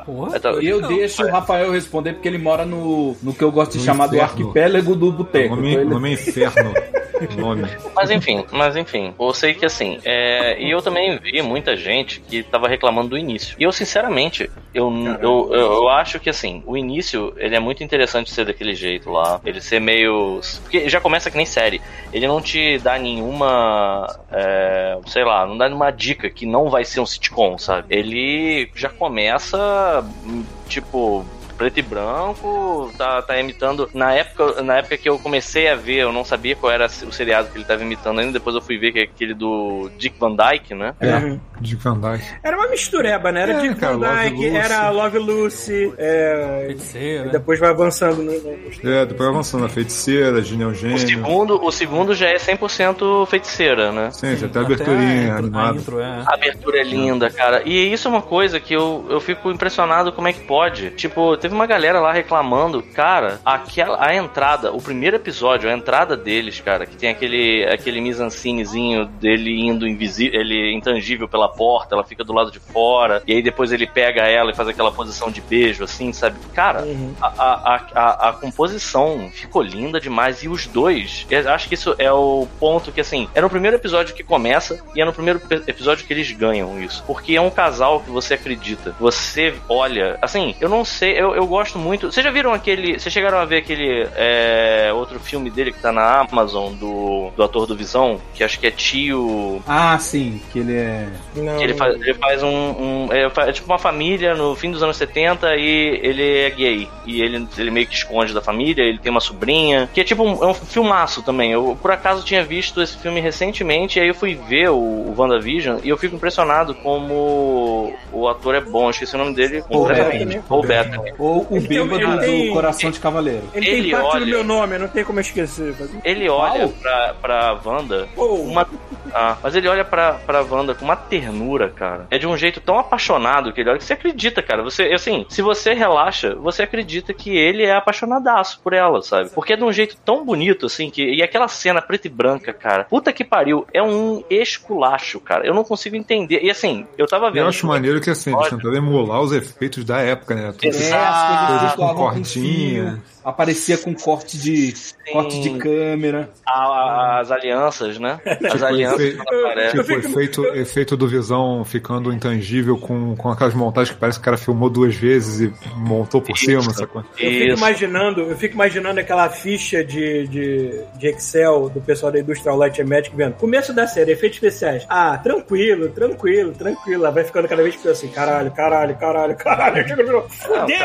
Porra. 0.08 0.36
Então, 0.38 0.62
Eu 0.62 0.80
deixo 0.88 1.22
o 1.22 1.30
Rafael 1.30 1.70
responder 1.70 2.14
porque 2.14 2.26
ele 2.28 2.38
mora 2.38 2.64
no, 2.64 3.14
no 3.22 3.34
que 3.34 3.44
eu 3.44 3.52
gosto 3.52 3.72
de 3.72 3.78
No 3.80 3.84
chamar 3.84 4.06
do 4.06 4.16
inferno. 4.16 4.30
arquipélago 4.32 4.96
do 4.96 5.12
boteco. 5.12 5.54
nome, 5.54 5.74
Então 5.76 5.82
ele- 6.06 6.14
Inferno. 6.14 6.72
Mas 7.94 8.10
enfim, 8.10 8.44
mas 8.52 8.76
enfim, 8.76 9.14
eu 9.18 9.34
sei 9.34 9.54
que 9.54 9.66
assim, 9.66 9.98
é, 10.04 10.60
e 10.60 10.70
eu 10.70 10.80
também 10.80 11.18
vi 11.18 11.42
muita 11.42 11.76
gente 11.76 12.20
que 12.20 12.42
tava 12.42 12.68
reclamando 12.68 13.10
do 13.10 13.18
início. 13.18 13.56
E 13.58 13.64
eu, 13.64 13.72
sinceramente, 13.72 14.50
eu, 14.72 14.92
eu, 15.20 15.50
eu, 15.52 15.72
eu 15.72 15.88
acho 15.88 16.20
que 16.20 16.30
assim, 16.30 16.62
o 16.66 16.76
início, 16.76 17.32
ele 17.36 17.56
é 17.56 17.60
muito 17.60 17.82
interessante 17.82 18.30
ser 18.30 18.44
daquele 18.44 18.74
jeito 18.74 19.10
lá. 19.10 19.40
Ele 19.44 19.60
ser 19.60 19.80
meio. 19.80 20.40
Porque 20.62 20.88
já 20.88 21.00
começa 21.00 21.30
que 21.30 21.36
nem 21.36 21.46
série. 21.46 21.80
Ele 22.12 22.26
não 22.26 22.40
te 22.40 22.78
dá 22.78 22.98
nenhuma. 22.98 24.06
é, 24.30 24.98
sei 25.06 25.24
lá, 25.24 25.46
não 25.46 25.56
dá 25.56 25.66
nenhuma 25.66 25.90
dica 25.90 26.30
que 26.30 26.46
não 26.46 26.70
vai 26.70 26.84
ser 26.84 27.00
um 27.00 27.06
sitcom, 27.06 27.58
sabe? 27.58 27.86
Ele 27.90 28.70
já 28.74 28.88
começa, 28.88 30.04
hum, 30.24 30.44
tipo 30.68 31.24
preto 31.58 31.78
e 31.78 31.82
branco, 31.82 32.90
tá, 32.96 33.20
tá 33.22 33.38
imitando. 33.38 33.90
Na 33.92 34.12
época, 34.14 34.62
na 34.62 34.78
época 34.78 34.96
que 34.96 35.08
eu 35.08 35.18
comecei 35.18 35.68
a 35.68 35.74
ver, 35.74 35.96
eu 36.02 36.12
não 36.12 36.24
sabia 36.24 36.54
qual 36.56 36.72
era 36.72 36.86
o 36.86 37.12
seriado 37.12 37.48
que 37.48 37.58
ele 37.58 37.64
tava 37.64 37.82
imitando 37.82 38.20
ainda, 38.20 38.32
depois 38.32 38.54
eu 38.54 38.62
fui 38.62 38.78
ver 38.78 38.92
que 38.92 39.00
é 39.00 39.02
aquele 39.02 39.34
do 39.34 39.90
Dick 39.98 40.16
Van 40.18 40.34
Dyke, 40.34 40.74
né? 40.74 40.94
É. 41.00 41.16
Uhum. 41.16 41.40
De 41.60 41.74
Van 41.76 41.98
Dyke. 41.98 42.24
Era 42.42 42.56
uma 42.56 42.68
mistureba, 42.68 43.32
né? 43.32 43.42
Era 43.42 43.52
É, 43.54 43.60
Dick 43.60 43.74
cara, 43.80 43.96
Van 43.96 44.06
Love 44.08 44.22
Dyke, 44.30 44.36
Lucy. 44.46 44.56
era 44.56 44.90
Love 44.90 45.18
Lucy, 45.18 45.92
é, 45.98 46.62
Feiticeira. 46.66 47.26
e 47.26 47.30
depois 47.30 47.58
vai 47.58 47.70
avançando. 47.70 48.22
No, 48.22 48.32
no- 48.32 48.90
É, 48.92 49.04
depois 49.04 49.28
avançando 49.28 49.64
a 49.64 49.68
feiticeira, 49.68 50.40
Gênio 50.42 50.68
O 50.68 50.74
Gênio. 50.74 50.98
segundo, 50.98 51.62
o 51.64 51.70
segundo 51.72 52.14
já 52.14 52.28
é 52.28 52.38
100% 52.38 53.26
feiticeira, 53.26 53.90
né? 53.92 54.10
Sim, 54.12 54.36
tem 54.36 54.44
até 54.44 54.44
a 54.44 54.46
Até 54.46 54.60
aberturinha 54.60 55.08
a 55.10 55.24
intro- 55.24 55.34
a 55.34 55.38
animada. 55.38 55.78
intro, 55.78 56.00
é. 56.00 56.22
A 56.26 56.34
abertura 56.34 56.78
é 56.80 56.84
linda, 56.84 57.30
cara. 57.30 57.62
E 57.64 57.92
isso 57.92 58.06
é 58.06 58.10
uma 58.10 58.22
coisa 58.22 58.60
que 58.60 58.74
eu, 58.74 59.04
eu 59.10 59.20
fico 59.20 59.50
impressionado 59.50 60.12
como 60.12 60.28
é 60.28 60.32
que 60.32 60.40
pode. 60.44 60.90
Tipo, 60.92 61.36
teve 61.36 61.47
uma 61.52 61.66
galera 61.66 62.00
lá 62.00 62.12
reclamando, 62.12 62.82
cara, 62.82 63.40
aquela 63.44 64.04
a 64.04 64.14
entrada, 64.14 64.72
o 64.72 64.80
primeiro 64.80 65.16
episódio, 65.16 65.68
a 65.68 65.72
entrada 65.72 66.16
deles, 66.16 66.60
cara, 66.60 66.86
que 66.86 66.96
tem 66.96 67.10
aquele 67.10 67.66
aquele 67.66 68.00
mise-en-scenezinho 68.00 69.06
dele 69.06 69.60
indo 69.60 69.86
invisível, 69.86 70.40
ele 70.40 70.72
intangível 70.72 71.28
pela 71.28 71.48
porta, 71.48 71.94
ela 71.94 72.04
fica 72.04 72.24
do 72.24 72.32
lado 72.32 72.50
de 72.50 72.60
fora, 72.60 73.22
e 73.26 73.32
aí 73.34 73.42
depois 73.42 73.72
ele 73.72 73.86
pega 73.86 74.22
ela 74.22 74.50
e 74.50 74.54
faz 74.54 74.68
aquela 74.68 74.92
posição 74.92 75.30
de 75.30 75.40
beijo, 75.40 75.84
assim, 75.84 76.12
sabe? 76.12 76.38
Cara, 76.54 76.84
a, 77.20 77.26
a, 77.26 77.74
a, 77.74 77.80
a, 77.94 78.28
a 78.28 78.32
composição 78.32 79.30
ficou 79.32 79.62
linda 79.62 80.00
demais. 80.00 80.42
E 80.42 80.48
os 80.48 80.66
dois, 80.66 81.26
eu 81.30 81.50
acho 81.50 81.68
que 81.68 81.74
isso 81.74 81.94
é 81.98 82.12
o 82.12 82.46
ponto 82.58 82.92
que, 82.92 83.00
assim, 83.00 83.28
é 83.34 83.40
no 83.40 83.50
primeiro 83.50 83.76
episódio 83.76 84.14
que 84.14 84.22
começa 84.22 84.82
e 84.94 85.00
é 85.00 85.04
no 85.04 85.12
primeiro 85.12 85.40
episódio 85.66 86.06
que 86.06 86.12
eles 86.12 86.30
ganham 86.32 86.80
isso. 86.80 87.02
Porque 87.06 87.34
é 87.34 87.40
um 87.40 87.50
casal 87.50 88.00
que 88.00 88.10
você 88.10 88.34
acredita. 88.34 88.94
Você 88.98 89.54
olha. 89.68 90.18
Assim, 90.20 90.54
eu 90.60 90.68
não 90.68 90.84
sei, 90.84 91.12
eu, 91.18 91.34
eu 91.38 91.46
gosto 91.46 91.78
muito. 91.78 92.10
Vocês 92.10 92.24
já 92.24 92.30
viram 92.30 92.52
aquele. 92.52 92.98
Vocês 92.98 93.12
chegaram 93.12 93.38
a 93.38 93.44
ver 93.44 93.58
aquele 93.58 94.06
é, 94.16 94.90
outro 94.94 95.18
filme 95.20 95.50
dele 95.50 95.72
que 95.72 95.80
tá 95.80 95.92
na 95.92 96.20
Amazon, 96.20 96.72
do, 96.74 97.30
do 97.36 97.42
ator 97.42 97.66
do 97.66 97.76
Visão, 97.76 98.20
que 98.34 98.42
acho 98.44 98.58
que 98.58 98.66
é 98.66 98.70
tio. 98.70 99.62
Ah, 99.66 99.96
sim, 99.98 100.40
que 100.52 100.58
ele 100.58 100.76
é. 100.76 101.08
Não, 101.34 101.56
Que 101.58 101.64
ele 101.64 101.74
faz, 101.74 101.94
ele 101.94 102.14
faz 102.14 102.42
um. 102.42 102.48
um- 102.48 103.08
é, 103.12 103.30
é 103.48 103.52
tipo 103.52 103.66
uma 103.70 103.78
família 103.78 104.34
no 104.34 104.54
fim 104.54 104.70
dos 104.70 104.82
anos 104.82 104.96
70 104.96 105.56
e 105.56 106.00
ele 106.02 106.38
é 106.40 106.50
gay. 106.50 106.88
E 107.06 107.22
ele, 107.22 107.46
ele 107.56 107.70
meio 107.70 107.86
que 107.86 107.94
esconde 107.94 108.34
da 108.34 108.40
família, 108.42 108.82
ele 108.82 108.98
tem 108.98 109.10
uma 109.10 109.20
sobrinha. 109.20 109.88
Que 109.94 110.00
é 110.00 110.04
tipo 110.04 110.22
um, 110.22 110.42
é 110.42 110.46
um 110.46 110.54
filmaço 110.54 111.22
também. 111.22 111.52
Eu 111.52 111.78
por 111.80 111.90
acaso 111.90 112.24
tinha 112.24 112.42
visto 112.44 112.82
esse 112.82 112.96
filme 112.98 113.20
recentemente, 113.20 113.98
e 113.98 114.02
aí 114.02 114.08
eu 114.08 114.14
fui 114.14 114.34
ver 114.34 114.70
o, 114.70 114.74
o 114.76 115.14
WandaVision 115.16 115.78
e 115.84 115.88
eu 115.88 115.96
fico 115.96 116.16
impressionado 116.16 116.74
como 116.74 117.94
o 118.12 118.28
ator 118.28 118.54
é 118.54 118.60
bom. 118.60 118.84
Eu 118.86 118.90
Esqueci 118.90 119.14
o 119.14 119.18
nome 119.18 119.34
dele 119.34 119.62
Paul 119.62 119.82
completamente. 119.82 120.18
Bettany. 120.24 120.42
Paul 120.48 120.62
Bettany. 120.62 121.12
Ou 121.28 121.46
o 121.50 121.56
Ele 121.56 121.68
tem- 121.68 121.86
bêbado 121.86 122.02
ele 122.12 122.18
tem- 122.26 122.46
do 122.48 122.52
Coração 122.54 122.90
de 122.90 122.98
Cavaleiro. 123.00 123.42
Ele, 123.54 123.66
tem 123.66 123.74
Ele 123.78 123.90
parte 123.92 124.06
olha- 124.16 124.20
do 124.24 124.26
meu 124.30 124.44
nome, 124.44 124.78
não 124.78 124.88
tem 124.88 125.04
como 125.04 125.18
eu 125.18 125.22
esquecer. 125.22 125.74
Ele 126.04 126.28
olha 126.28 126.68
pra, 126.68 127.14
pra 127.20 127.60
Wanda 127.64 128.08
Pô, 128.14 128.26
uma. 128.34 128.66
Ah, 129.12 129.36
mas 129.42 129.54
ele 129.54 129.66
olha 129.68 129.84
pra, 129.84 130.14
pra 130.14 130.42
Wanda 130.42 130.74
com 130.74 130.84
uma 130.84 130.96
ternura, 130.96 131.68
cara. 131.70 132.06
É 132.10 132.18
de 132.18 132.26
um 132.26 132.36
jeito 132.36 132.60
tão 132.60 132.78
apaixonado 132.78 133.52
que 133.52 133.60
ele 133.60 133.70
olha 133.70 133.78
que 133.78 133.84
você 133.84 133.94
acredita, 133.94 134.42
cara. 134.42 134.62
Você, 134.62 134.84
assim, 134.84 135.24
se 135.28 135.40
você 135.42 135.72
relaxa, 135.72 136.34
você 136.34 136.62
acredita 136.62 137.12
que 137.14 137.34
ele 137.36 137.62
é 137.64 137.74
apaixonadaço 137.74 138.60
por 138.62 138.72
ela, 138.72 139.00
sabe? 139.02 139.30
Porque 139.30 139.54
é 139.54 139.56
de 139.56 139.64
um 139.64 139.72
jeito 139.72 139.96
tão 140.04 140.24
bonito, 140.24 140.66
assim, 140.66 140.90
que. 140.90 141.02
E 141.02 141.22
aquela 141.22 141.48
cena 141.48 141.80
preta 141.80 142.06
e 142.06 142.10
branca, 142.10 142.52
cara. 142.52 142.84
Puta 142.84 143.12
que 143.12 143.24
pariu, 143.24 143.66
é 143.72 143.82
um 143.82 144.22
esculacho, 144.28 145.20
cara. 145.20 145.46
Eu 145.46 145.54
não 145.54 145.64
consigo 145.64 145.96
entender. 145.96 146.40
E 146.42 146.50
assim, 146.50 146.86
eu 146.96 147.06
tava 147.06 147.30
vendo. 147.30 147.44
Eu 147.44 147.48
acho 147.48 147.66
maneiro 147.66 148.00
que 148.00 148.10
assim, 148.10 148.34
eles 148.34 148.48
tentaram 148.50 148.74
emular 148.74 149.20
os 149.20 149.32
efeitos 149.32 149.84
da 149.84 150.00
época, 150.00 150.34
né? 150.34 150.52
Tudo 150.52 150.66
É, 150.66 150.70
as 151.18 151.46
coisas 151.46 151.74
com 151.74 151.94
cordinha. 151.94 152.24
fio, 152.24 153.02
aparecia 153.28 153.78
com 153.78 153.94
corte 153.94 154.38
de 154.38 154.74
corte 155.12 155.40
de 155.40 155.58
câmera. 155.58 156.30
as 156.46 157.30
alianças, 157.30 157.98
né? 157.98 158.20
As 158.26 158.38
Tipo, 158.52 158.64
alianças 158.64 159.00
efe- 159.00 159.20
aparecem. 159.20 159.80
Tipo, 159.80 159.92
efeito, 159.92 160.44
efeito 160.54 160.96
do 160.96 161.08
Visão 161.08 161.64
ficando 161.64 162.12
intangível 162.12 162.76
com, 162.78 163.16
com 163.16 163.30
aquelas 163.30 163.54
montagens 163.54 163.94
que 163.94 164.00
parece 164.00 164.18
que 164.18 164.22
o 164.22 164.24
cara 164.24 164.36
filmou 164.36 164.68
duas 164.70 164.94
vezes 164.94 165.40
e 165.40 165.52
montou 165.76 166.20
por 166.20 166.36
cima, 166.36 166.62
sacou? 166.74 167.02
Eu 167.02 167.30
fico 167.30 167.44
Isso. 167.44 167.56
imaginando, 167.58 168.20
eu 168.22 168.36
fico 168.36 168.54
imaginando 168.54 169.00
aquela 169.00 169.28
ficha 169.30 169.82
de, 169.84 170.26
de, 170.28 170.80
de 170.98 171.06
Excel 171.08 171.68
do 171.70 171.80
pessoal 171.80 172.12
da 172.12 172.18
Industrial 172.20 172.56
Light 172.56 172.80
and 172.80 172.86
Magic 172.86 173.14
vendo. 173.16 173.34
Começo 173.34 173.72
da 173.72 173.86
série, 173.86 174.12
efeitos 174.12 174.36
especiais. 174.36 174.84
Ah, 174.88 175.16
tranquilo, 175.18 175.88
tranquilo, 175.90 176.52
tranquilo. 176.52 177.04
Ela 177.04 177.12
vai 177.12 177.24
ficando 177.24 177.48
cada 177.48 177.62
vez 177.62 177.76
pior 177.76 177.92
assim, 177.92 178.08
caralho, 178.08 178.50
caralho, 178.50 178.94
caralho, 178.96 179.36
caralho. 179.36 179.84
Fudeu! 180.28 180.78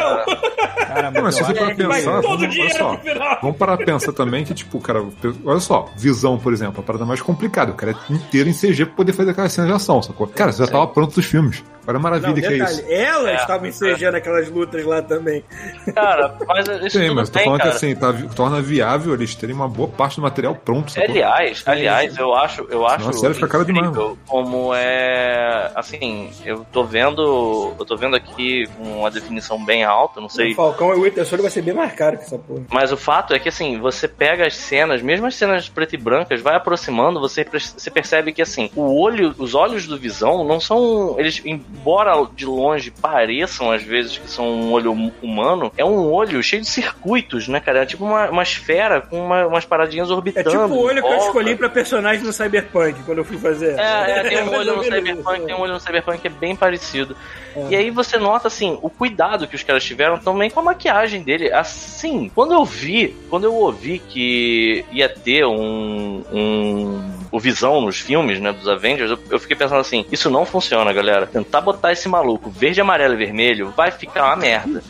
Cara, 0.88 1.12
Não, 1.12 1.22
mas 1.24 1.36
se 1.36 1.44
você 1.44 1.52
acho 1.52 1.66
for 1.66 1.76
pensar, 1.76 2.22
todo 2.38 2.70
só, 2.78 3.00
vamos 3.42 3.58
parar 3.58 3.78
pensar 3.78 4.14
também 4.14 4.44
que, 4.44 4.54
tipo, 4.54 4.80
cara, 4.80 5.06
olha 5.46 5.60
só, 5.60 5.90
visão, 5.96 6.38
por 6.38 6.54
exemplo, 6.54 6.80
a 6.80 6.84
parada 6.84 7.06
mais 7.06 7.22
complicada. 7.22 7.72
O 7.72 7.76
cara 7.76 7.92
é 7.92 8.14
inteiro 8.14 8.50
em 8.50 8.54
CG 8.54 8.86
pra 8.86 8.96
poder 8.96 9.14
fazer 9.14 9.32
aquela 9.32 9.50
cena 9.50 9.68
de 9.68 9.74
ação, 9.74 10.02
sacou? 10.02 10.28
Cara, 10.28 10.52
você 10.52 10.66
já 10.66 10.72
tava 10.72 10.88
pronto 10.88 11.16
dos 11.16 11.26
filmes. 11.26 11.64
Olha 11.86 11.98
a 11.98 12.00
maravilha 12.02 12.30
Não, 12.30 12.36
que 12.40 12.46
é 12.46 12.50
detalhe, 12.50 12.72
isso. 12.80 12.86
ela 12.92 13.32
É. 13.32 13.36
estava 13.36 13.68
ensejando 13.68 14.18
aquelas 14.18 14.50
lutas 14.50 14.86
lá 14.86 15.02
também. 15.02 15.44
Cara, 15.94 16.36
mas 16.48 16.68
isso 16.86 16.98
Sim, 16.98 17.08
tudo 17.08 17.16
mas 17.16 17.30
tô 17.30 17.36
bem, 17.40 17.46
falando 17.46 17.60
cara. 17.60 17.72
que 17.72 17.76
assim, 17.78 17.96
tá, 17.96 18.14
torna 18.36 18.62
viável 18.62 19.14
eles 19.14 19.36
terem 19.36 19.56
uma 19.56 19.68
boa 19.68 19.88
parte 19.90 20.16
do 20.18 20.22
material 20.22 20.56
pronto, 20.56 20.92
sacou? 20.92 21.10
Aliás, 21.10 21.64
aliás, 21.66 22.18
eu 22.18 22.34
acho, 22.34 22.66
eu 22.70 22.86
acho 22.88 23.10
a 23.10 23.14
série 23.14 23.34
fica 23.34 23.48
cara 23.48 23.66
demais, 23.66 23.92
como 24.28 24.74
é, 24.74 25.72
assim, 25.76 26.30
eu 26.46 26.66
tô 26.72 26.84
vendo, 26.84 27.74
eu 27.78 27.86
tô 27.86 27.96
vendo 27.98 28.16
aqui 28.16 28.66
com 28.78 29.00
uma 29.00 29.12
definição 29.12 29.64
bem 29.64 29.84
alta, 29.84 30.20
não 30.22 30.30
sei, 30.30 30.52
O 30.54 30.56
Falcão 30.56 30.94
e 30.94 30.98
o 30.98 31.04
Winter 31.04 31.26
vai 31.42 31.50
ser 31.52 31.62
bem 31.62 31.74
mais 31.74 31.94
caro 31.94 32.18
que 32.18 32.24
essa 32.24 32.38
porra. 32.38 32.62
mas 32.72 32.92
o 32.92 32.98
fato 32.98 33.34
é 33.34 33.40
que 33.40 33.50
assim, 33.50 33.80
você 33.80 34.08
pega 34.08 34.46
as 34.48 34.56
cenas, 34.56 35.02
mesmo 35.02 35.26
as 35.28 35.36
cenas 35.36 35.68
preto 35.70 35.96
e 35.96 35.98
brancas, 35.98 36.42
vai 36.42 36.56
aproximando, 36.56 37.20
você, 37.20 37.46
você 37.46 37.92
percebe 37.92 38.32
que 38.32 38.42
assim, 38.42 38.70
o 38.76 39.00
olho, 39.02 39.34
os 39.38 39.54
olhos 39.56 39.88
do 39.88 39.98
Visão 39.98 40.44
não 40.44 40.60
são, 40.60 41.16
eles 41.20 41.42
embora 41.74 42.14
de 42.36 42.46
longe 42.46 42.92
pareçam 42.92 43.72
às 43.72 43.84
vezes 43.84 44.18
que 44.18 44.30
são 44.30 44.46
um 44.46 44.72
olho 44.72 44.92
hum- 44.92 45.12
humano, 45.22 45.72
é 45.78 45.84
um 45.84 46.12
olho 46.12 46.42
cheio 46.44 46.62
de 46.62 46.68
circuitos, 46.68 47.48
né, 47.48 47.60
cara? 47.60 47.84
É 47.84 47.86
tipo 47.86 48.04
uma, 48.06 48.30
uma 48.30 48.44
esfera 48.44 49.02
com 49.02 49.20
uma- 49.26 49.48
umas 49.48 49.66
paradinhas 49.66 50.10
É 50.10 50.14
orbitando. 50.14 50.50
tipo 50.50 50.64
o 50.76 50.84
olho 50.84 51.00
em 51.00 51.02
que 51.02 51.08
eu 51.08 51.12
volta. 51.12 51.26
escolhi 51.26 51.56
pra 51.56 51.70
personagem 51.70 52.24
no 52.24 52.32
Cyberpunk, 52.34 53.02
quando 53.04 53.18
eu 53.20 53.26
fui 53.26 53.38
fazer. 53.38 53.78
É, 53.80 54.20
é, 54.20 54.24
tem 54.30 54.44
um 54.44 54.54
olho 54.56 54.76
no 54.78 54.84
Cyberpunk, 54.84 55.42
tem 55.46 55.54
é. 55.54 55.58
um 55.58 55.62
olho 55.62 55.74
no 55.74 55.80
Cyberpunk 55.80 56.20
que 56.22 56.28
é 56.28 56.32
bem 56.32 56.56
parecido. 56.56 57.16
E 57.70 57.76
aí 57.76 57.92
você 57.92 58.18
nota, 58.18 58.48
assim, 58.48 58.80
o 58.82 58.90
cuidado 58.90 59.48
que 59.48 59.56
os 59.56 59.62
caras 59.62 59.84
tiveram 59.84 60.18
também 60.18 60.50
com 60.50 60.60
a 60.60 60.64
maquiagem 60.64 61.22
dele. 61.22 61.52
Assim, 61.52 62.32
quando 62.34 62.52
eu 62.54 62.66
vi, 62.66 63.16
quando 63.30 63.44
eu 63.44 63.54
ouvi 63.54 64.00
que 64.00 64.84
ia 64.92 65.08
ter 65.08 65.46
um, 65.46 66.24
um 66.32 67.14
o 67.32 67.40
Visão 67.40 67.82
nos 67.82 68.00
filmes, 68.00 68.40
né, 68.40 68.52
dos 68.52 68.68
Avengers, 68.68 69.12
eu, 69.12 69.20
eu 69.32 69.40
fiquei 69.40 69.56
pensando 69.56 69.80
assim, 69.80 70.06
isso 70.12 70.30
não 70.30 70.46
funciona, 70.46 70.92
galera. 70.94 71.26
Tentar 71.28 71.62
botar 71.64 71.92
esse 71.92 72.08
maluco 72.08 72.50
verde, 72.50 72.82
amarelo 72.82 73.14
e 73.14 73.18
vermelho 73.18 73.74
vai 73.76 73.92
ficar 73.92 74.26
uma 74.28 74.36
merda. 74.36 74.84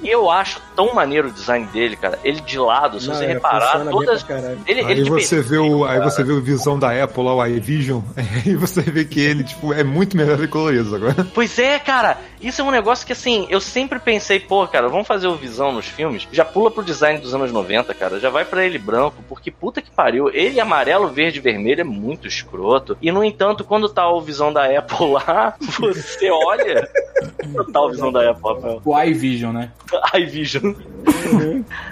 E 0.00 0.08
eu 0.08 0.30
acho 0.30 0.60
tão 0.76 0.94
maneiro 0.94 1.28
o 1.28 1.32
design 1.32 1.66
dele, 1.66 1.96
cara. 1.96 2.18
Ele 2.22 2.40
de 2.40 2.58
lado, 2.58 3.00
se 3.00 3.08
Não, 3.08 3.14
você 3.14 3.24
é, 3.24 3.28
reparar, 3.28 3.84
todas... 3.86 4.24
Ele, 4.66 4.80
Aí 4.80 4.92
ele 4.92 5.10
você 5.10 5.40
vê 5.40 5.58
o, 5.58 5.84
aí 5.84 5.98
cara. 5.98 6.10
você 6.10 6.22
vê 6.22 6.32
o 6.32 6.40
visão 6.40 6.78
da 6.78 7.02
Apple 7.02 7.24
lá, 7.24 7.34
o 7.34 7.46
iVision, 7.46 8.00
aí 8.16 8.54
você 8.54 8.82
vê 8.82 9.04
que 9.04 9.20
ele, 9.20 9.42
tipo, 9.42 9.72
é 9.72 9.82
muito 9.82 10.16
melhor 10.16 10.40
e 10.42 10.46
colorido 10.46 10.94
agora. 10.94 11.26
Pois 11.34 11.58
é, 11.58 11.78
cara. 11.78 12.18
Isso 12.40 12.60
é 12.60 12.64
um 12.64 12.70
negócio 12.70 13.06
que, 13.06 13.12
assim, 13.12 13.46
eu 13.50 13.60
sempre 13.60 13.98
pensei, 13.98 14.40
pô, 14.40 14.66
cara, 14.66 14.88
vamos 14.88 15.06
fazer 15.06 15.26
o 15.26 15.34
Visão 15.34 15.72
nos 15.72 15.86
filmes. 15.86 16.26
Já 16.32 16.44
pula 16.44 16.70
pro 16.70 16.84
design 16.84 17.20
dos 17.20 17.34
anos 17.34 17.52
90, 17.52 17.92
cara. 17.94 18.20
Já 18.20 18.30
vai 18.30 18.44
pra 18.44 18.64
ele 18.64 18.78
branco, 18.78 19.22
porque 19.28 19.50
puta 19.50 19.82
que 19.82 19.90
pariu. 19.90 20.30
Ele 20.32 20.60
amarelo, 20.60 21.08
verde 21.08 21.38
e 21.38 21.42
vermelho 21.42 21.80
é 21.80 21.84
muito 21.84 22.26
escroto. 22.26 22.96
E, 23.00 23.10
no 23.10 23.24
entanto, 23.24 23.64
quando 23.64 23.88
tá 23.88 24.08
o 24.08 24.20
Visão 24.20 24.52
da 24.52 24.64
Apple 24.66 25.12
lá, 25.12 25.54
você 25.60 26.30
olha. 26.30 26.88
Quando 27.52 27.72
tá 27.72 27.80
o 27.80 27.90
Visão 27.90 28.12
da 28.12 28.30
Apple, 28.30 28.54
Rafael. 28.54 28.82
O 28.84 29.02
iVision, 29.02 29.52
né? 29.52 29.72
iVision. 30.14 30.74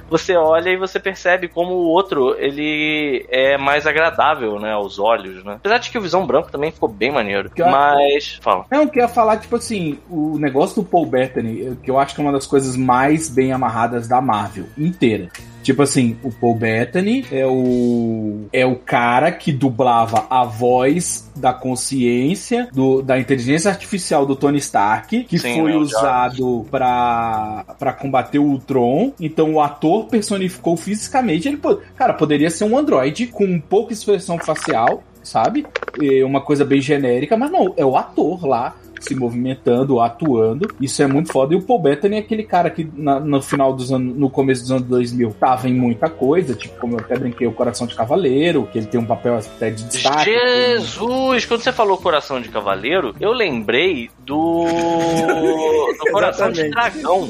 Você 0.09 0.37
olha 0.37 0.71
e 0.71 0.77
você 0.77 1.01
percebe 1.01 1.49
como 1.49 1.73
o 1.73 1.87
outro, 1.89 2.37
ele 2.39 3.27
é 3.29 3.57
mais 3.57 3.87
agradável, 3.87 4.59
né, 4.59 4.73
aos 4.73 4.99
olhos, 4.99 5.45
né? 5.45 5.55
Apesar 5.55 5.79
de 5.79 5.91
que 5.91 5.99
o 5.99 6.01
Visão 6.01 6.27
branco 6.27 6.51
também 6.51 6.71
ficou 6.71 6.89
bem 6.89 7.11
maneiro. 7.11 7.51
Que 7.51 7.63
Mas... 7.63 8.39
Fala. 8.41 8.67
Não, 8.71 8.83
eu 8.83 8.89
queria 8.89 9.09
falar, 9.09 9.39
tipo 9.39 9.57
assim, 9.57 9.99
o 10.09 10.36
negócio 10.39 10.83
do 10.83 10.89
Paul 10.89 11.07
Bettany, 11.07 11.61
eu- 11.61 11.77
que 11.77 11.91
eu 11.91 11.99
acho 11.99 12.15
que 12.15 12.21
é 12.21 12.25
uma 12.25 12.33
das 12.33 12.47
coisas 12.47 12.77
mais 12.77 13.29
bem 13.29 13.53
amarradas 13.53 14.07
da 14.09 14.21
Marvel 14.21 14.67
inteira. 14.77 15.29
Tipo 15.63 15.83
assim, 15.83 16.17
o 16.23 16.31
Paul 16.31 16.55
Bettany 16.55 17.25
é 17.33 17.45
o 17.45 18.45
é 18.53 18.65
o 18.65 18.77
cara 18.77 19.33
que 19.33 19.51
dublava 19.51 20.25
a 20.31 20.45
voz 20.45 21.29
da 21.35 21.53
consciência 21.53 22.69
do, 22.73 23.03
da 23.03 23.19
inteligência 23.19 23.69
artificial 23.71 24.25
do 24.25 24.37
Tony 24.37 24.59
Stark, 24.59 25.25
que 25.25 25.39
Sim, 25.39 25.61
foi 25.61 25.73
né, 25.73 25.77
o 25.77 25.81
usado 25.81 26.67
pra 26.71 27.65
para 27.79 27.93
combater 27.93 28.39
o 28.39 28.45
Ultron. 28.45 29.13
Então 29.21 29.55
o 29.55 29.61
ator 29.61 30.05
personificou 30.07 30.77
fisicamente, 30.77 31.49
ele, 31.49 31.61
cara, 31.97 32.15
poderia 32.15 32.49
ser 32.49 32.63
um 32.65 32.79
androide 32.79 33.27
com 33.27 33.59
pouca 33.61 33.93
expressão 33.93 34.39
facial, 34.39 35.03
sabe? 35.23 35.67
É 36.01 36.25
uma 36.25 36.41
coisa 36.41 36.65
bem 36.65 36.81
genérica, 36.81 37.37
mas 37.37 37.51
não, 37.51 37.75
é 37.77 37.85
o 37.85 37.97
ator 37.97 38.47
lá 38.47 38.77
se 39.07 39.15
movimentando, 39.15 40.01
atuando. 40.01 40.69
Isso 40.81 41.03
é 41.03 41.07
muito 41.07 41.33
foda. 41.33 41.55
E 41.55 41.57
o 41.57 41.63
Paul 41.63 41.81
Bettany 41.81 42.17
é 42.17 42.19
aquele 42.19 42.43
cara 42.43 42.71
que 42.71 42.89
na- 42.97 43.21
no 43.21 43.41
final 43.43 43.73
dos 43.73 43.93
anos, 43.93 44.17
no 44.17 44.29
começo 44.31 44.63
dos 44.63 44.71
anos 44.73 44.83
2000, 44.85 45.35
tava 45.39 45.69
em 45.69 45.75
muita 45.75 46.09
coisa, 46.09 46.55
tipo, 46.55 46.79
como 46.81 46.95
eu 46.95 47.01
até 47.01 47.17
brinquei, 47.19 47.47
o 47.47 47.53
Coração 47.53 47.87
de 47.87 47.95
Cavaleiro, 47.95 48.69
que 48.71 48.79
ele 48.79 48.87
tem 48.87 49.01
um 49.01 49.07
papel 49.07 49.37
até 49.37 49.71
de 49.71 49.85
destaque. 49.85 50.25
Jesus! 50.25 51.45
Quando 51.47 51.61
você 51.63 51.73
falou 51.73 51.97
Coração 51.99 52.41
de 52.41 52.49
Cavaleiro, 52.49 53.15
eu 53.21 53.33
lembrei 53.33 54.11
do. 54.25 54.65
do 54.67 56.13
Coração 56.13 56.51
de. 56.51 56.69
Dragão. 56.71 57.29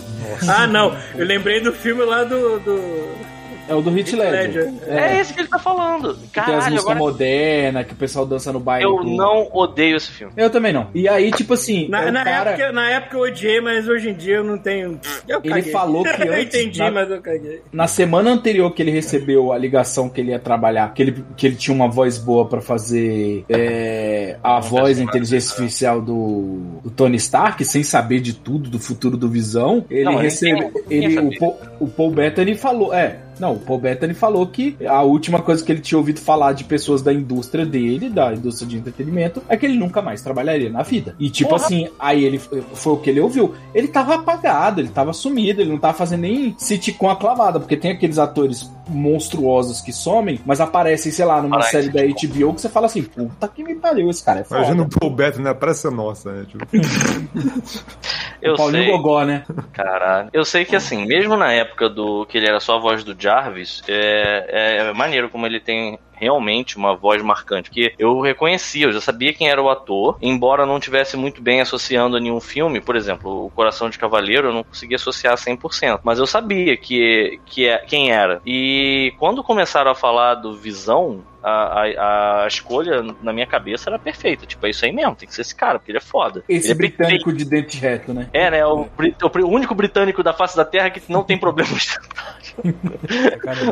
Ah, 0.48 0.66
não. 0.66 0.94
Eu 1.16 1.26
lembrei 1.26 1.60
do 1.60 1.72
filme 1.72 2.02
lá 2.04 2.24
do. 2.24 2.58
do... 2.60 3.35
É 3.68 3.74
o 3.74 3.80
do 3.82 3.90
Hit 3.90 4.14
Ledger. 4.14 4.72
É. 4.86 5.20
esse 5.20 5.32
que 5.34 5.40
ele 5.40 5.48
tá 5.48 5.58
falando. 5.58 6.14
Que 6.14 6.20
tem 6.20 6.42
as 6.42 6.46
Caralho, 6.46 6.62
músicas 6.72 6.84
agora 6.84 6.98
modernas, 6.98 7.86
que 7.86 7.92
o 7.92 7.96
pessoal 7.96 8.26
dança 8.26 8.52
no 8.52 8.60
baile. 8.60 8.84
eu 8.84 9.02
não 9.04 9.48
odeio 9.52 9.96
esse 9.96 10.10
filme. 10.12 10.32
Eu 10.36 10.50
também 10.50 10.72
não. 10.72 10.88
E 10.94 11.08
aí, 11.08 11.30
tipo 11.32 11.54
assim, 11.54 11.88
Na, 11.88 12.02
é 12.04 12.10
na 12.10 12.24
cara... 12.24 12.50
época, 12.50 12.72
na 12.72 12.90
época 12.90 13.16
eu 13.16 13.20
odiei, 13.22 13.60
mas 13.60 13.88
hoje 13.88 14.10
em 14.10 14.14
dia 14.14 14.36
eu 14.36 14.44
não 14.44 14.58
tenho. 14.58 14.98
Eu 15.28 15.40
Ele 15.42 15.54
caguei. 15.54 15.72
falou 15.72 16.02
que 16.04 16.08
eu 16.22 16.32
antes, 16.32 16.54
entendi, 16.54 16.78
na- 16.78 16.90
mas 16.90 17.10
eu 17.10 17.20
caguei. 17.20 17.62
Na 17.72 17.86
semana 17.86 18.30
anterior 18.30 18.70
que 18.72 18.82
ele 18.82 18.90
recebeu 18.90 19.52
a 19.52 19.58
ligação 19.58 20.08
que 20.08 20.20
ele 20.20 20.30
ia 20.30 20.38
trabalhar, 20.38 20.92
que 20.94 21.02
ele, 21.02 21.24
que 21.36 21.46
ele 21.46 21.56
tinha 21.56 21.74
uma 21.74 21.88
voz 21.88 22.18
boa 22.18 22.46
pra 22.46 22.60
fazer 22.60 23.44
é, 23.48 24.36
a 24.42 24.60
voz, 24.60 24.98
a 25.00 25.02
inteligência 25.02 25.50
artificial 25.52 26.00
do, 26.00 26.80
do 26.84 26.90
Tony 26.90 27.16
Stark, 27.16 27.64
sem 27.64 27.82
saber 27.82 28.20
de 28.20 28.32
tudo 28.34 28.70
do 28.70 28.78
futuro 28.78 29.16
do 29.16 29.28
Visão, 29.28 29.84
ele 29.90 30.04
Não, 30.04 30.16
recebeu. 30.16 30.72
Ele, 30.88 31.18
o, 31.18 31.38
Paul, 31.38 31.56
o 31.80 31.86
Paul 31.88 32.10
Bettany 32.10 32.54
falou, 32.54 32.92
é. 32.94 33.18
Não, 33.38 33.54
o 33.54 33.58
Paul 33.58 33.78
Bettany 33.78 34.14
falou 34.14 34.46
que 34.46 34.76
a 34.86 35.02
última 35.02 35.40
coisa 35.40 35.64
que 35.64 35.70
ele 35.70 35.80
tinha 35.80 35.98
ouvido 35.98 36.20
falar 36.20 36.52
de 36.52 36.64
pessoas 36.64 37.02
da 37.02 37.12
indústria 37.12 37.66
dele, 37.66 38.08
da 38.08 38.32
indústria 38.32 38.68
de 38.68 38.78
entretenimento, 38.78 39.42
é 39.48 39.56
que 39.56 39.66
ele 39.66 39.78
nunca 39.78 40.00
mais 40.00 40.22
trabalharia 40.22 40.70
na 40.70 40.82
vida. 40.82 41.14
E 41.18 41.28
tipo 41.30 41.50
Porra. 41.50 41.64
assim, 41.64 41.88
aí 41.98 42.24
ele 42.24 42.38
foi 42.38 42.92
o 42.92 42.96
que 42.96 43.10
ele 43.10 43.20
ouviu. 43.20 43.54
Ele 43.74 43.88
tava 43.88 44.14
apagado, 44.14 44.80
ele 44.80 44.88
tava 44.88 45.12
sumido, 45.12 45.60
ele 45.60 45.70
não 45.70 45.78
tava 45.78 45.96
fazendo 45.96 46.22
nem 46.22 46.54
sitcom 46.58 47.10
aclamada, 47.10 47.60
porque 47.60 47.76
tem 47.76 47.92
aqueles 47.92 48.18
atores 48.18 48.70
monstruosos 48.88 49.80
que 49.80 49.92
somem, 49.92 50.40
mas 50.44 50.60
aparecem, 50.60 51.10
sei 51.10 51.24
lá, 51.24 51.40
numa 51.42 51.56
Aparece, 51.56 51.90
série 51.90 51.90
da 51.90 52.02
HBO 52.02 52.54
que 52.54 52.60
você 52.60 52.68
fala 52.68 52.86
assim, 52.86 53.02
puta 53.02 53.48
que 53.48 53.62
me 53.62 53.74
pariu, 53.74 54.08
esse 54.10 54.24
cara 54.24 54.40
é 54.40 54.44
foda. 54.44 54.60
Imagina 54.60 54.82
o 54.82 54.88
Paul 54.88 55.10
Bettany 55.10 55.44
na 55.44 55.54
praça 55.54 55.90
nossa, 55.90 56.32
né? 56.32 56.46
Tipo, 56.48 56.64
Eu 58.40 58.54
o 58.54 58.56
Paulinho 58.56 58.84
sei. 58.84 58.92
Gogó, 58.92 59.24
né? 59.24 59.44
Caralho. 59.72 60.28
Eu 60.32 60.44
sei 60.44 60.64
que 60.64 60.76
assim, 60.76 61.06
mesmo 61.06 61.36
na 61.36 61.52
época 61.52 61.88
do 61.88 62.26
que 62.26 62.38
ele 62.38 62.48
era 62.48 62.60
só 62.60 62.76
a 62.76 62.80
voz 62.80 63.02
do 63.02 63.16
Jarvis, 63.18 63.82
é, 63.88 64.88
é 64.88 64.92
maneiro 64.92 65.28
como 65.28 65.46
ele 65.46 65.60
tem 65.60 65.98
realmente 66.16 66.76
uma 66.76 66.94
voz 66.96 67.22
marcante. 67.22 67.68
Porque 67.70 67.92
eu 67.98 68.20
reconhecia, 68.20 68.86
eu 68.86 68.92
já 68.92 69.00
sabia 69.00 69.32
quem 69.32 69.48
era 69.48 69.62
o 69.62 69.70
ator, 69.70 70.16
embora 70.20 70.66
não 70.66 70.80
tivesse 70.80 71.16
muito 71.16 71.42
bem 71.42 71.60
associando 71.60 72.16
a 72.16 72.20
nenhum 72.20 72.40
filme, 72.40 72.80
por 72.80 72.96
exemplo, 72.96 73.46
O 73.46 73.50
Coração 73.50 73.88
de 73.90 73.98
Cavaleiro, 73.98 74.48
eu 74.48 74.52
não 74.52 74.64
conseguia 74.64 74.96
associar 74.96 75.36
100%, 75.36 76.00
mas 76.02 76.18
eu 76.18 76.26
sabia 76.26 76.76
que, 76.76 77.40
que 77.46 77.66
é, 77.68 77.78
quem 77.78 78.10
era. 78.10 78.40
E 78.44 79.12
quando 79.18 79.42
começaram 79.44 79.90
a 79.90 79.94
falar 79.94 80.34
do 80.36 80.56
Visão, 80.56 81.22
a, 81.42 81.82
a, 81.82 82.44
a 82.44 82.46
escolha 82.48 83.04
na 83.22 83.32
minha 83.32 83.46
cabeça 83.46 83.88
era 83.88 83.98
perfeita. 83.98 84.46
Tipo, 84.46 84.66
é 84.66 84.70
isso 84.70 84.84
aí 84.84 84.92
mesmo, 84.92 85.14
tem 85.14 85.28
que 85.28 85.34
ser 85.34 85.42
esse 85.42 85.54
cara, 85.54 85.78
porque 85.78 85.92
ele 85.92 85.98
é 85.98 86.00
foda. 86.00 86.42
Esse 86.48 86.72
é 86.72 86.74
britânico 86.74 87.32
de 87.32 87.44
dente 87.44 87.78
reto, 87.78 88.12
né? 88.12 88.28
é, 88.32 88.50
né? 88.50 88.66
O, 88.66 88.86
bri- 88.96 89.14
o 89.22 89.30
pri- 89.30 89.44
o 89.44 89.48
único 89.48 89.74
britânico 89.74 90.22
da 90.22 90.32
face 90.32 90.56
da 90.56 90.64
Terra 90.64 90.90
que 90.90 91.00
não 91.08 91.22
tem 91.22 91.38
problemas. 91.38 91.96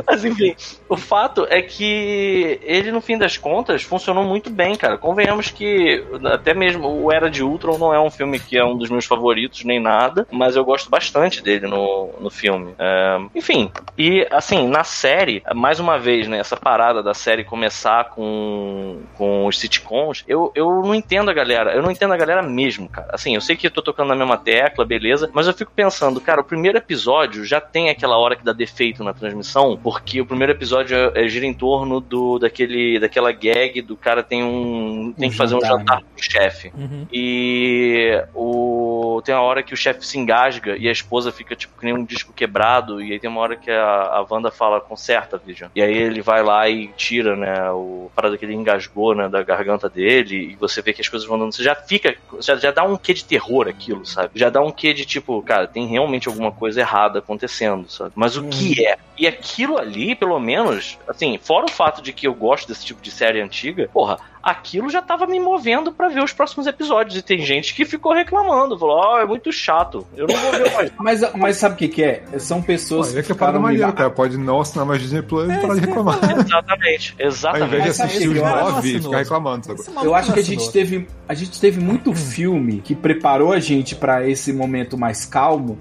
Mas 0.07 0.25
enfim, 0.25 0.55
o 0.87 0.97
fato 0.97 1.45
é 1.49 1.61
que 1.61 2.59
ele, 2.63 2.91
no 2.91 3.01
fim 3.01 3.17
das 3.17 3.37
contas, 3.37 3.83
funcionou 3.83 4.23
muito 4.23 4.49
bem, 4.49 4.75
cara. 4.75 4.97
Convenhamos 4.97 5.49
que 5.49 6.03
até 6.25 6.53
mesmo 6.53 6.87
o 6.87 7.11
Era 7.11 7.29
de 7.29 7.43
Ultron 7.43 7.77
não 7.77 7.93
é 7.93 7.99
um 7.99 8.11
filme 8.11 8.39
que 8.39 8.57
é 8.57 8.63
um 8.63 8.77
dos 8.77 8.89
meus 8.89 9.05
favoritos, 9.05 9.63
nem 9.63 9.79
nada, 9.79 10.27
mas 10.31 10.55
eu 10.55 10.63
gosto 10.63 10.89
bastante 10.89 11.41
dele 11.41 11.67
no, 11.67 12.09
no 12.19 12.29
filme. 12.29 12.73
É, 12.77 13.19
enfim, 13.33 13.71
e 13.97 14.25
assim, 14.31 14.67
na 14.67 14.83
série, 14.83 15.43
mais 15.53 15.79
uma 15.79 15.97
vez, 15.97 16.27
né? 16.27 16.39
Essa 16.39 16.57
parada 16.57 17.01
da 17.01 17.13
série 17.13 17.43
começar 17.43 18.05
com, 18.09 19.01
com 19.15 19.45
os 19.45 19.59
sitcoms, 19.59 20.23
eu, 20.27 20.51
eu 20.55 20.81
não 20.83 20.95
entendo 20.95 21.29
a 21.29 21.33
galera. 21.33 21.73
Eu 21.73 21.81
não 21.81 21.91
entendo 21.91 22.13
a 22.13 22.17
galera 22.17 22.41
mesmo, 22.41 22.89
cara. 22.89 23.09
Assim, 23.11 23.35
eu 23.35 23.41
sei 23.41 23.55
que 23.55 23.67
eu 23.67 23.71
tô 23.71 23.81
tocando 23.81 24.09
na 24.09 24.15
mesma 24.15 24.37
tecla, 24.37 24.85
beleza, 24.85 25.29
mas 25.33 25.47
eu 25.47 25.53
fico 25.53 25.71
pensando, 25.75 26.21
cara, 26.21 26.41
o 26.41 26.43
primeiro 26.43 26.77
episódio 26.77 27.45
já 27.45 27.61
tem 27.61 27.89
aquela 27.89 28.17
hora 28.17 28.35
que 28.35 28.43
dá 28.43 28.53
defeito 28.75 29.03
na 29.03 29.13
transmissão, 29.13 29.79
porque 29.81 30.19
o 30.19 30.25
primeiro 30.25 30.51
episódio 30.51 30.95
é, 30.97 31.23
é, 31.23 31.27
gira 31.29 31.45
em 31.45 31.53
torno 31.53 32.01
do 32.01 32.37
daquele 32.37 32.99
daquela 32.99 33.31
gag 33.31 33.81
do 33.81 33.95
cara 33.95 34.21
tem 34.21 34.43
um 34.43 35.13
tem 35.17 35.29
Um 35.29 35.31
que 35.31 35.37
fazer 35.37 35.55
um 35.55 35.61
jantar, 35.61 35.79
jantar 35.79 36.01
pro 36.01 36.23
chefe. 36.23 36.71
Uhum. 36.75 37.07
E 37.11 38.21
o 38.33 39.21
tem 39.23 39.33
uma 39.33 39.43
hora 39.43 39.63
que 39.63 39.73
o 39.73 39.77
chefe 39.77 40.05
se 40.05 40.19
engasga 40.19 40.75
e 40.75 40.89
a 40.89 40.91
esposa 40.91 41.31
fica 41.31 41.55
tipo 41.55 41.79
que 41.79 41.85
nem 41.85 41.93
um 41.93 42.03
disco 42.03 42.33
quebrado 42.33 43.01
e 43.01 43.13
aí 43.13 43.19
tem 43.19 43.29
uma 43.29 43.39
hora 43.39 43.55
que 43.55 43.71
a, 43.71 43.83
a 43.83 44.25
Wanda 44.29 44.51
fala 44.51 44.81
conserta, 44.81 45.37
Vision. 45.37 45.69
E 45.73 45.81
aí 45.81 45.95
ele 45.95 46.21
vai 46.21 46.43
lá 46.43 46.67
e 46.69 46.87
tira, 46.97 47.35
né, 47.35 47.71
o 47.71 48.11
parada 48.13 48.37
que 48.37 48.43
ele 48.43 48.53
engasgou, 48.53 49.15
né, 49.15 49.29
da 49.29 49.41
garganta 49.41 49.89
dele 49.89 50.51
e 50.51 50.55
você 50.55 50.81
vê 50.81 50.91
que 50.91 51.01
as 51.01 51.07
coisas 51.07 51.27
vão 51.27 51.39
dando, 51.39 51.53
você 51.53 51.63
já 51.63 51.75
fica 51.75 52.15
já, 52.39 52.55
já 52.57 52.71
dá 52.71 52.83
um 52.83 52.97
quê 52.97 53.13
de 53.13 53.23
terror 53.23 53.67
aquilo, 53.67 54.05
sabe? 54.05 54.31
Já 54.35 54.49
dá 54.49 54.61
um 54.61 54.71
quê 54.71 54.93
de 54.93 55.05
tipo, 55.05 55.41
cara, 55.41 55.65
tem 55.67 55.87
realmente 55.87 56.27
alguma 56.27 56.51
coisa 56.51 56.81
errada 56.81 57.19
acontecendo, 57.19 57.89
sabe? 57.89 58.11
Mas 58.15 58.35
o 58.35 58.43
que 58.43 58.64
é? 58.85 58.97
E 59.17 59.25
aquilo 59.27 59.77
ali, 59.77 60.13
pelo 60.15 60.39
menos, 60.39 60.97
assim, 61.07 61.39
fora 61.41 61.65
o 61.65 61.71
fato 61.71 62.01
de 62.01 62.11
que 62.11 62.27
eu 62.27 62.33
gosto 62.33 62.67
desse 62.67 62.85
tipo 62.85 63.01
de 63.01 63.09
série 63.11 63.41
antiga, 63.41 63.89
porra, 63.93 64.17
aquilo 64.43 64.89
já 64.89 65.01
tava 65.01 65.25
me 65.25 65.39
movendo 65.39 65.91
pra 65.91 66.09
ver 66.09 66.21
os 66.21 66.33
próximos 66.33 66.67
episódios. 66.67 67.17
E 67.17 67.21
tem 67.21 67.39
gente 67.39 67.73
que 67.73 67.85
ficou 67.85 68.13
reclamando, 68.13 68.77
falou, 68.77 68.97
ó, 68.97 69.19
é 69.19 69.25
muito 69.25 69.51
chato, 69.53 70.05
eu 70.17 70.27
não 70.27 70.35
vou 70.35 70.51
ver 70.51 70.73
mais. 70.73 70.91
Mas, 70.99 71.33
mas 71.35 71.57
sabe 71.57 71.75
o 71.75 71.77
que, 71.77 71.87
que 71.87 72.03
é? 72.03 72.23
São 72.39 72.61
pessoas 72.61 73.11
Olha, 73.11 73.19
é 73.19 73.23
que 73.23 73.31
é 73.31 73.35
maneira, 73.35 73.69
ligadas- 73.71 73.95
cara. 73.95 74.09
Pode 74.09 74.37
não 74.37 74.59
assinar 74.61 74.85
mais 74.85 75.01
Disney 75.01 75.21
Plus 75.21 75.49
e 75.49 75.57
parar 75.61 75.75
de 75.75 75.79
reclamar. 75.81 76.19
Exatamente, 76.37 77.15
Ao 77.19 77.27
exatamente. 77.27 77.67
invés 77.67 77.83
de 77.83 77.89
assistir 77.89 78.27
os 78.29 78.35
nove 78.41 78.95
e 78.97 79.01
ficar 79.01 79.17
reclamando, 79.17 79.65
sabe? 79.65 80.05
Eu 80.05 80.13
acho 80.15 80.33
que 80.33 80.39
a 80.39 80.43
gente 80.43 80.71
teve, 80.71 81.07
a 81.27 81.33
gente 81.33 81.59
teve 81.59 81.79
muito 81.79 82.13
filme 82.15 82.81
que 82.81 82.93
preparou 82.95 83.53
a 83.53 83.59
gente 83.59 83.95
pra 83.95 84.27
esse 84.27 84.51
momento 84.51 84.97
mais 84.97 85.25
calmo. 85.25 85.77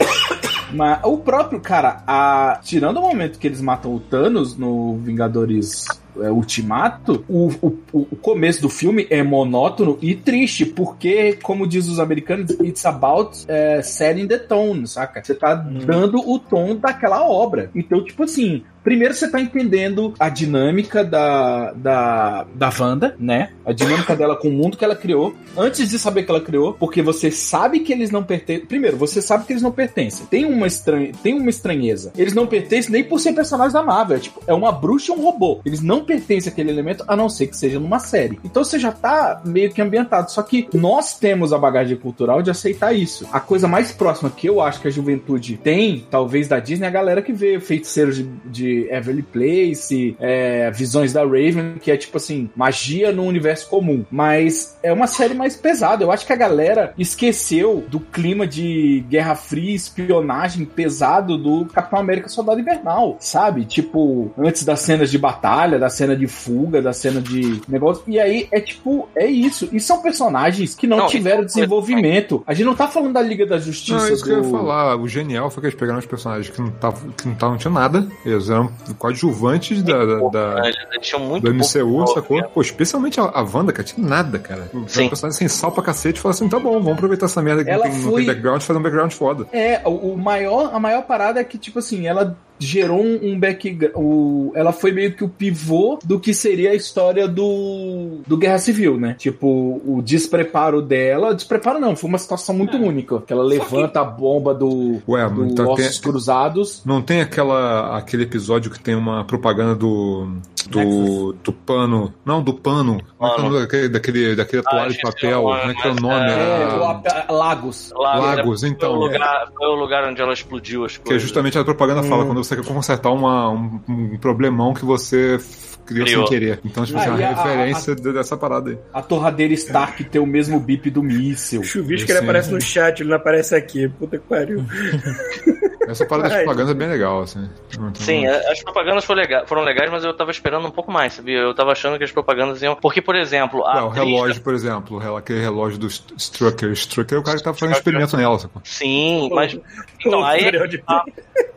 Mas 0.72 1.00
o 1.04 1.18
próprio, 1.18 1.60
cara, 1.60 2.02
a, 2.06 2.60
tirando 2.62 2.98
o 2.98 3.02
momento 3.02 3.38
que 3.38 3.46
eles 3.46 3.60
matam 3.60 3.94
o 3.94 4.00
Thanos 4.00 4.56
no 4.56 4.96
Vingadores 4.98 5.86
é, 6.20 6.30
Ultimato, 6.30 7.24
o, 7.28 7.48
o, 7.60 7.78
o 7.92 8.16
começo 8.16 8.62
do 8.62 8.68
filme 8.68 9.06
é 9.10 9.22
monótono 9.22 9.98
e 10.00 10.14
triste, 10.14 10.64
porque, 10.64 11.38
como 11.42 11.66
diz 11.66 11.88
os 11.88 11.98
americanos, 11.98 12.50
it's 12.60 12.84
about 12.84 13.44
é, 13.48 13.82
setting 13.82 14.26
the 14.26 14.38
tone, 14.38 14.86
saca? 14.86 15.22
Você 15.22 15.34
tá 15.34 15.54
dando 15.54 16.18
o 16.18 16.38
tom 16.38 16.76
daquela 16.76 17.24
obra. 17.28 17.70
Então, 17.74 18.02
tipo 18.04 18.24
assim, 18.24 18.62
primeiro 18.82 19.14
você 19.14 19.28
tá 19.28 19.40
entendendo 19.40 20.14
a 20.18 20.28
dinâmica 20.28 21.02
da, 21.02 21.72
da, 21.72 22.46
da 22.54 22.72
Wanda, 22.78 23.16
né? 23.18 23.50
A 23.64 23.72
dinâmica 23.72 24.14
dela 24.14 24.36
com 24.36 24.48
o 24.48 24.52
mundo 24.52 24.76
que 24.76 24.84
ela 24.84 24.94
criou, 24.94 25.34
antes 25.56 25.88
de 25.88 25.98
saber 25.98 26.24
que 26.24 26.30
ela 26.30 26.40
criou, 26.40 26.74
porque 26.74 27.02
você 27.02 27.30
sabe 27.30 27.80
que 27.80 27.92
eles 27.92 28.10
não 28.10 28.22
pertencem. 28.22 28.66
Primeiro, 28.66 28.96
você 28.96 29.22
sabe 29.22 29.46
que 29.46 29.52
eles 29.52 29.62
não 29.62 29.72
pertencem. 29.72 30.26
Tem 30.26 30.44
uma, 30.44 30.66
estran... 30.66 31.12
Tem 31.22 31.34
uma 31.34 31.50
estranheza. 31.50 32.12
Eles 32.16 32.34
não 32.34 32.46
pertencem 32.46 32.92
nem 32.92 33.02
por 33.02 33.18
ser 33.18 33.32
personagens 33.32 33.72
da 33.72 33.82
Marvel. 33.82 34.16
É, 34.16 34.20
tipo, 34.20 34.40
é 34.46 34.52
uma 34.52 34.70
bruxa 34.70 35.12
e 35.12 35.16
um 35.16 35.22
robô. 35.22 35.60
Eles 35.64 35.80
não 35.80 36.03
pertencem 36.04 36.52
àquele 36.52 36.70
elemento, 36.70 37.04
a 37.06 37.16
não 37.16 37.28
ser 37.28 37.48
que 37.48 37.56
seja 37.56 37.80
numa 37.80 37.98
série. 37.98 38.38
Então 38.44 38.64
você 38.64 38.78
já 38.78 38.92
tá 38.92 39.42
meio 39.44 39.72
que 39.72 39.82
ambientado. 39.82 40.30
Só 40.30 40.42
que 40.42 40.68
nós 40.72 41.18
temos 41.18 41.52
a 41.52 41.58
bagagem 41.58 41.96
cultural 41.96 42.42
de 42.42 42.50
aceitar 42.50 42.92
isso. 42.92 43.26
A 43.32 43.40
coisa 43.40 43.66
mais 43.66 43.92
próxima 43.92 44.30
que 44.30 44.48
eu 44.48 44.60
acho 44.60 44.80
que 44.80 44.88
a 44.88 44.90
juventude 44.90 45.56
tem, 45.56 46.06
talvez 46.10 46.48
da 46.48 46.58
Disney, 46.58 46.86
é 46.86 46.88
a 46.88 46.92
galera 46.92 47.22
que 47.22 47.32
vê 47.32 47.58
feiticeiros 47.60 48.16
de, 48.16 48.24
de 48.44 48.88
Everly 48.90 49.22
Place, 49.22 50.16
é, 50.20 50.70
visões 50.70 51.12
da 51.12 51.22
Raven, 51.22 51.74
que 51.80 51.90
é 51.90 51.96
tipo 51.96 52.16
assim, 52.16 52.50
magia 52.54 53.12
no 53.12 53.24
universo 53.24 53.68
comum. 53.68 54.04
Mas 54.10 54.78
é 54.82 54.92
uma 54.92 55.06
série 55.06 55.34
mais 55.34 55.56
pesada. 55.56 56.04
Eu 56.04 56.12
acho 56.12 56.26
que 56.26 56.32
a 56.32 56.36
galera 56.36 56.92
esqueceu 56.98 57.84
do 57.88 58.00
clima 58.00 58.46
de 58.46 59.04
Guerra 59.08 59.34
Fria, 59.34 59.74
espionagem 59.74 60.64
pesado 60.64 61.36
do 61.38 61.66
Capitão 61.66 61.98
América 61.98 62.28
Soldado 62.28 62.60
Invernal, 62.60 63.16
sabe? 63.20 63.64
Tipo, 63.64 64.32
antes 64.36 64.64
das 64.64 64.80
cenas 64.80 65.10
de 65.10 65.18
batalha, 65.18 65.78
da 65.78 65.88
cena 65.94 66.16
de 66.16 66.26
fuga, 66.26 66.82
da 66.82 66.92
cena 66.92 67.20
de 67.20 67.60
negócio. 67.68 68.02
E 68.06 68.18
aí 68.20 68.48
é 68.52 68.60
tipo, 68.60 69.08
é 69.16 69.26
isso. 69.26 69.68
E 69.72 69.80
são 69.80 70.02
personagens 70.02 70.74
que 70.74 70.86
não, 70.86 70.96
Não, 70.98 71.06
tiveram 71.06 71.44
desenvolvimento. 71.44 72.42
A 72.46 72.52
gente 72.54 72.66
não 72.66 72.74
tá 72.74 72.88
falando 72.88 73.12
da 73.14 73.22
Liga 73.22 73.46
da 73.46 73.58
Justiça. 73.58 73.96
Não, 73.98 74.06
é 74.06 74.12
isso 74.12 74.24
que 74.24 74.30
eu 74.30 74.36
ia 74.38 74.42
do- 74.42 74.50
falar. 74.50 74.96
O 74.96 75.08
genial 75.08 75.50
foi 75.50 75.60
que 75.62 75.66
eles 75.68 75.78
pegaram 75.78 75.98
os 75.98 76.06
personagens 76.06 76.48
que 76.54 76.60
não 76.60 76.70
tavam, 76.70 77.10
que 77.10 77.26
não, 77.28 77.34
tavam, 77.34 77.50
não 77.52 77.58
tinha 77.58 77.72
nada. 77.72 78.06
Eles 78.24 78.50
eram 78.50 78.70
coadjuvantes 78.98 79.82
da, 79.82 80.04
da, 80.04 80.28
da- 80.28 80.60
Eles 80.64 80.76
eles 80.92 81.06
tinham 81.06 81.20
muito 81.24 81.42
do 81.44 81.50
pouco 81.54 81.64
MCU, 81.64 82.06
sacou? 82.08 82.42
Pô, 82.48 82.60
especialmente 82.60 83.20
a, 83.20 83.24
a 83.24 83.42
Wanda, 83.42 83.72
cara, 83.72 83.84
tinha 83.84 84.06
nada, 84.06 84.38
cara. 84.38 84.68
Sim. 84.86 85.04
um 85.04 85.08
personagem 85.08 85.38
sem 85.38 85.48
sal 85.48 85.70
pra 85.72 85.82
cacete 85.82 86.18
e 86.18 86.22
falou 86.22 86.32
assim: 86.34 86.48
tá 86.48 86.58
bom, 86.58 86.72
vamos 86.74 86.92
aproveitar 86.92 87.26
essa 87.26 87.42
merda 87.42 87.64
que 87.64 87.70
Ela 87.70 87.84
não 87.84 87.90
tem, 87.90 88.00
não 88.02 88.10
foi- 88.10 88.20
tem 88.24 88.26
background 88.26 88.62
e 88.62 88.64
fazer 88.64 88.78
um 88.78 88.82
background 88.82 89.12
foda. 89.12 89.46
É, 89.52 89.80
o, 89.84 90.12
o 90.12 90.16
maior, 90.18 90.70
a 90.72 90.80
maior 90.80 91.02
parada 91.02 91.40
é 91.40 91.44
que, 91.44 91.58
tipo 91.58 91.78
assim, 91.78 92.06
ela 92.06 92.36
gerou 92.64 93.00
um, 93.02 93.38
background. 93.38 93.94
o- 93.96 94.52
Ela 94.54 94.72
foi 94.72 94.92
meio 94.92 95.12
que 95.14 95.24
o 95.24 95.28
pivô 95.28 95.98
do 96.04 96.18
que 96.18 96.32
seria 96.34 96.70
a 96.70 96.74
história 96.74 97.26
do, 97.28 98.18
do 98.26 98.36
Guerra 98.36 98.58
Civil, 98.58 98.98
né? 98.98 99.14
Tipo, 99.18 99.80
o 99.84 100.00
despreparo 100.02 100.80
dela. 100.82 101.34
Despreparo 101.34 101.78
não, 101.78 101.94
foi 101.96 102.08
uma 102.08 102.18
situação 102.18 102.54
muito 102.54 102.76
única. 102.76 103.20
Que 103.20 103.32
ela 103.32 103.42
levanta 103.44 104.00
a 104.00 104.04
bomba 104.04 104.54
do, 104.54 105.00
Ué, 105.08 105.28
do 105.28 105.46
então 105.46 105.68
Ossos 105.68 105.98
tem- 105.98 106.10
Cruzados. 106.10 106.82
Não 106.84 107.00
tem 107.02 107.20
aquela, 107.20 107.96
aquele 107.96 108.22
episódio 108.24 108.70
que 108.70 108.78
tem 108.80 108.94
uma 108.94 109.24
propaganda 109.24 109.74
do. 109.74 110.28
Do, 110.68 111.32
do 111.34 111.52
pano. 111.52 112.12
Não, 112.24 112.42
do 112.42 112.54
pano. 112.54 113.00
Como 113.18 113.30
é 113.30 113.34
que 113.34 113.40
é 113.40 113.44
o 113.44 113.48
nome 113.48 113.60
daquele, 113.60 113.88
daquele, 113.88 114.36
daquele 114.36 114.62
toalha 114.62 114.90
de 114.90 115.00
papel. 115.00 115.42
o 115.44 115.48
nome, 115.50 115.60
Como 115.60 115.70
é 115.70 115.74
que 115.74 115.88
é 115.88 115.90
o 115.90 115.94
nome? 115.94 116.30
é, 116.30 116.34
É, 116.34 116.62
Era- 116.62 116.76
o 116.80 116.84
Ap- 116.84 117.30
Lagos. 117.30 117.92
Lagos, 117.96 118.60
foi 118.60 118.68
então. 118.68 118.92
O 118.92 119.04
lugar, 119.06 119.48
foi 119.56 119.66
o 119.68 119.74
lugar 119.74 120.04
onde 120.08 120.20
ela 120.22 120.32
explodiu 120.32 120.84
as 120.84 120.96
Que 120.96 121.02
é 121.02 121.04
coisas. 121.04 121.22
justamente 121.22 121.58
a 121.58 121.64
propaganda 121.64 122.02
fala, 122.02 122.24
quando 122.24 122.42
você 122.42 122.56
quer 122.56 122.64
consertar 122.64 123.10
uma, 123.10 123.50
um, 123.50 123.80
um 123.88 124.18
problemão 124.18 124.74
que 124.74 124.84
você 124.84 125.38
criou, 125.86 126.06
Criou. 126.06 126.26
sem 126.26 126.38
querer. 126.38 126.60
Então, 126.64 126.84
tipo, 126.84 126.98
Ah, 126.98 127.04
é 127.04 127.10
uma 127.10 127.20
e 127.20 127.24
a- 127.24 127.28
referência 127.34 127.94
de- 127.94 128.12
dessa 128.12 128.36
parada 128.36 128.70
aí. 128.70 128.78
A 128.92 129.02
torradeira 129.02 129.52
Stark 129.54 130.02
tem 130.04 130.20
o 130.20 130.26
mesmo 130.26 130.58
bip 130.58 130.88
do 130.90 131.02
míssil. 131.02 131.60
O 131.60 131.64
chuvisco 131.64 132.10
ele 132.10 132.18
aparece 132.20 132.50
no 132.50 132.60
chat, 132.60 133.00
ele 133.00 133.10
não 133.10 133.16
aparece 133.16 133.54
aqui. 133.54 133.88
Puta 133.88 134.18
que 134.18 134.26
pariu. 134.26 134.64
Essa 135.88 136.06
parada 136.06 136.28
das 136.28 136.38
propagandas 136.38 136.70
é 136.70 136.74
bem 136.78 136.88
legal, 136.88 137.22
assim. 137.22 137.48
Sim, 137.94 138.26
a- 138.26 138.52
as 138.52 138.62
propagandas 138.62 139.04
foram, 139.04 139.20
lega- 139.22 139.44
foram 139.46 139.62
legais, 139.62 139.90
mas 139.90 140.04
eu 140.04 140.14
tava 140.14 140.30
esperando 140.30 140.66
um 140.66 140.70
pouco 140.70 140.90
mais, 140.90 141.14
sabia? 141.14 141.38
Eu 141.38 141.54
tava 141.54 141.72
achando 141.72 141.98
que 141.98 142.04
as 142.04 142.12
propagandas 142.12 142.62
iam. 142.62 142.74
Porque, 142.76 143.00
por 143.02 143.14
exemplo, 143.16 143.64
a. 143.64 143.74
Ué, 143.76 143.82
o 143.82 143.86
atriz- 143.90 144.04
relógio, 144.04 144.42
por 144.42 144.54
exemplo, 144.54 144.98
o 144.98 145.16
aquele 145.16 145.40
relógio 145.40 145.78
do 145.78 145.88
St- 145.90 146.14
Strucker. 146.16 146.70
Strucker 146.72 147.18
é 147.18 147.20
o 147.20 147.24
cara 147.24 147.36
que 147.38 147.44
tá 147.44 147.52
fazendo 147.54 147.76
experimento 147.76 148.16
nela, 148.16 148.38
sacou? 148.38 148.60
Sim, 148.64 149.28
mas. 149.32 149.58
Então, 150.06 150.20
O 150.20 150.24
aí. 150.24 150.38
tutorial 150.40 150.66
de- 150.66 150.82
a- 150.86 151.04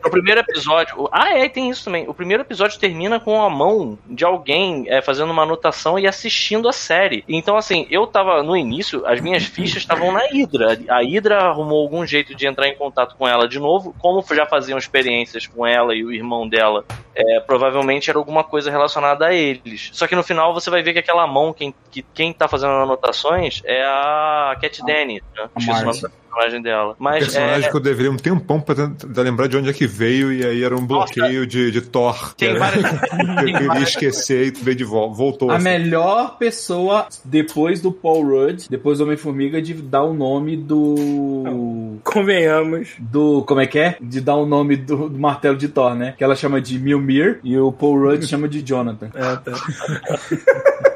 No 0.04 0.10
primeiro 0.10 0.40
episódio. 0.40 0.94
o- 1.02 1.08
Ah, 1.12 1.36
é, 1.36 1.48
tem 1.48 1.68
isso 1.70 1.84
também. 1.84 2.08
O 2.08 2.14
primeiro 2.14 2.42
episódio 2.42 2.78
termina 2.78 3.20
com 3.20 3.42
a 3.42 3.50
mão 3.50 3.98
de 4.08 4.24
alguém 4.24 4.86
é, 4.88 5.02
fazendo 5.02 5.30
uma 5.30 5.42
anotação 5.42 5.98
e 5.98 6.06
assistindo 6.06 6.68
a 6.68 6.72
série. 6.72 7.24
Então, 7.28 7.56
assim, 7.56 7.86
eu 7.90 8.06
tava 8.06 8.42
no 8.42 8.56
início, 8.56 9.04
as 9.06 9.20
minhas 9.20 9.44
fichas 9.44 9.78
estavam 9.78 10.10
na 10.12 10.20
Hydra. 10.32 10.78
A 10.88 11.00
Hydra 11.02 11.38
arrumou 11.42 11.82
algum 11.82 12.06
jeito 12.06 12.34
de 12.34 12.46
entrar 12.46 12.68
em 12.68 12.74
contato 12.76 13.16
com 13.16 13.28
ela 13.28 13.46
de 13.46 13.58
novo. 13.58 13.94
Como 13.98 14.17
já 14.30 14.46
faziam 14.46 14.78
experiências 14.78 15.46
com 15.46 15.66
ela 15.66 15.94
e 15.94 16.04
o 16.04 16.12
irmão 16.12 16.48
dela, 16.48 16.84
é, 17.14 17.40
provavelmente 17.40 18.10
era 18.10 18.18
alguma 18.18 18.44
coisa 18.44 18.70
relacionada 18.70 19.26
a 19.26 19.34
eles. 19.34 19.90
Só 19.92 20.06
que 20.06 20.16
no 20.16 20.22
final 20.22 20.54
você 20.54 20.70
vai 20.70 20.82
ver 20.82 20.92
que 20.92 20.98
aquela 20.98 21.26
mão, 21.26 21.52
quem, 21.52 21.74
que, 21.90 22.02
quem 22.02 22.32
tá 22.32 22.48
fazendo 22.48 22.72
anotações 22.72 23.62
é 23.64 23.82
a 23.84 24.56
Cat 24.60 24.84
Dennis, 24.84 25.22
né? 25.36 25.48
Esqueci 25.56 25.82
o 25.82 25.84
nome 25.84 26.00
personagem 26.38 26.62
dela. 26.62 26.94
Mas 26.98 27.24
personagem 27.24 27.66
é, 27.66 27.70
que 27.70 27.76
eu 27.76 27.80
deveria 27.80 28.10
um 28.10 28.16
tempão 28.16 28.60
pra 28.60 28.74
tentar 28.74 29.22
lembrar 29.22 29.46
de 29.48 29.56
onde 29.56 29.68
é 29.68 29.72
que 29.72 29.86
veio, 29.86 30.32
e 30.32 30.44
aí 30.44 30.62
era 30.62 30.76
um 30.76 30.86
bloqueio 30.86 31.46
de, 31.46 31.70
de 31.70 31.80
Thor. 31.80 32.34
que 32.34 32.46
Tem 32.46 32.50
era- 32.50 32.58
várias- 32.58 32.84
eu 33.52 33.68
queria 33.68 33.82
esquecer 33.82 34.46
e 34.46 34.50
veio 34.50 34.76
de 34.76 34.84
volta. 34.84 35.14
Voltou. 35.16 35.50
A 35.50 35.56
assim. 35.56 35.64
melhor 35.64 36.38
pessoa 36.38 37.06
depois 37.24 37.80
do 37.80 37.90
Paul 37.92 38.24
Rudd, 38.24 38.66
depois 38.70 38.98
do 38.98 39.04
Homem-Formiga, 39.04 39.60
de 39.60 39.74
dar 39.74 40.02
o 40.04 40.14
nome 40.14 40.56
do. 40.56 41.98
Convenhamos. 42.04 42.90
Do. 42.98 43.42
Como 43.42 43.60
é 43.60 43.66
que 43.66 43.78
é? 43.78 43.96
De 44.00 44.20
dar 44.20 44.36
o 44.36 44.46
nome 44.46 44.76
do, 44.76 45.08
do 45.08 45.18
martelo 45.18 45.56
de 45.56 45.68
Thor, 45.68 45.94
né? 45.94 46.14
Que 46.16 46.24
ela 46.24 46.36
chama 46.36 46.60
de 46.60 46.78
Mjolnir 46.78 47.40
e 47.42 47.58
o 47.58 47.72
Paul 47.72 47.98
Rudd 48.00 48.26
chama 48.26 48.48
de 48.48 48.62
Jonathan. 48.62 49.10
É, 49.14 49.36
tá. 49.36 49.52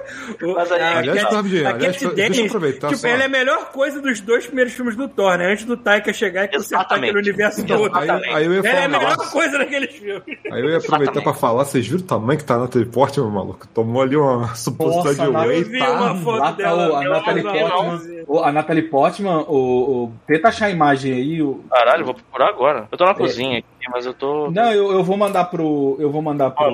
O- 0.43 0.55
Mas 0.55 0.73
aí- 0.73 0.81
a 0.81 0.99
Aliás, 0.99 1.23
Cat- 1.23 1.35
a 1.35 1.39
aliás, 1.39 1.97
Cat 1.99 2.15
deixa 2.15 2.41
eu 2.41 2.47
aproveitar 2.47 2.89
Tipo, 2.89 3.01
só. 3.01 3.09
ela 3.09 3.23
é 3.23 3.27
a 3.27 3.29
melhor 3.29 3.71
coisa 3.73 4.01
dos 4.01 4.21
dois 4.21 4.47
primeiros 4.47 4.73
filmes 4.73 4.97
do 4.97 5.09
Thor, 5.09 5.37
né? 5.39 5.53
Antes 5.53 5.65
do 5.65 5.77
Taika 5.77 6.13
chegar 6.13 6.45
e 6.45 6.49
consertar 6.49 6.97
aquele 6.97 7.19
universo 7.19 7.65
todo. 7.67 7.97
Aí, 7.97 8.09
aí 8.11 8.45
eu 8.47 8.53
ia 8.55 8.59
Ela 8.61 8.69
é 8.69 8.73
falar 8.73 8.85
a 8.85 8.89
melhor 8.89 9.11
negócio. 9.11 9.33
coisa 9.33 9.59
naqueles 9.59 9.91
filmes. 9.95 10.23
Aí 10.27 10.61
eu 10.61 10.71
ia 10.71 10.77
aproveitar 10.79 10.93
Exatamente. 10.95 11.23
pra 11.23 11.35
falar, 11.35 11.65
vocês 11.65 11.87
viram 11.87 12.01
o 12.03 12.07
tamanho 12.07 12.39
que 12.39 12.45
tá 12.45 12.59
na 12.59 12.69
teleporte, 12.69 13.21
meu 13.21 13.31
maluco? 13.31 13.67
Tomou 13.69 14.03
ali 14.03 14.17
uma 14.17 14.55
suposição 14.55 15.13
de 15.27 15.33
Nossa, 15.33 15.47
whey, 15.49 15.61
eu 15.61 15.65
vi 15.69 15.79
tá? 15.79 15.91
uma 15.93 16.15
foto 16.17 16.39
Lá 16.39 16.45
tá 16.47 16.53
dela, 16.53 16.93
o- 16.93 16.97
a 16.97 17.03
Natalie 17.05 17.43
Portman. 17.43 18.25
O- 18.27 18.39
a 18.41 18.53
Natalie 18.53 18.83
Portman, 18.83 19.39
o, 19.49 20.05
o- 20.05 20.13
tenta 20.27 20.49
achar 20.49 20.67
a 20.67 20.71
imagem 20.71 21.13
aí. 21.13 21.43
O, 21.43 21.65
Caralho, 21.71 22.05
vou 22.05 22.15
procurar 22.15 22.49
agora. 22.49 22.89
Eu 22.91 22.99
tô 22.99 23.05
na 23.05 23.15
cozinha 23.15 23.59
aqui, 23.59 23.67
mas 23.91 24.07
eu 24.07 24.15
tô. 24.15 24.51
não, 24.51 24.73
eu, 24.73 24.93
eu 24.93 25.03
vou 25.03 25.17
mandar 25.17 25.45
pro. 25.47 25.97
Eu 25.99 26.11
vou 26.11 26.23
mandar 26.23 26.51
pro 26.51 26.73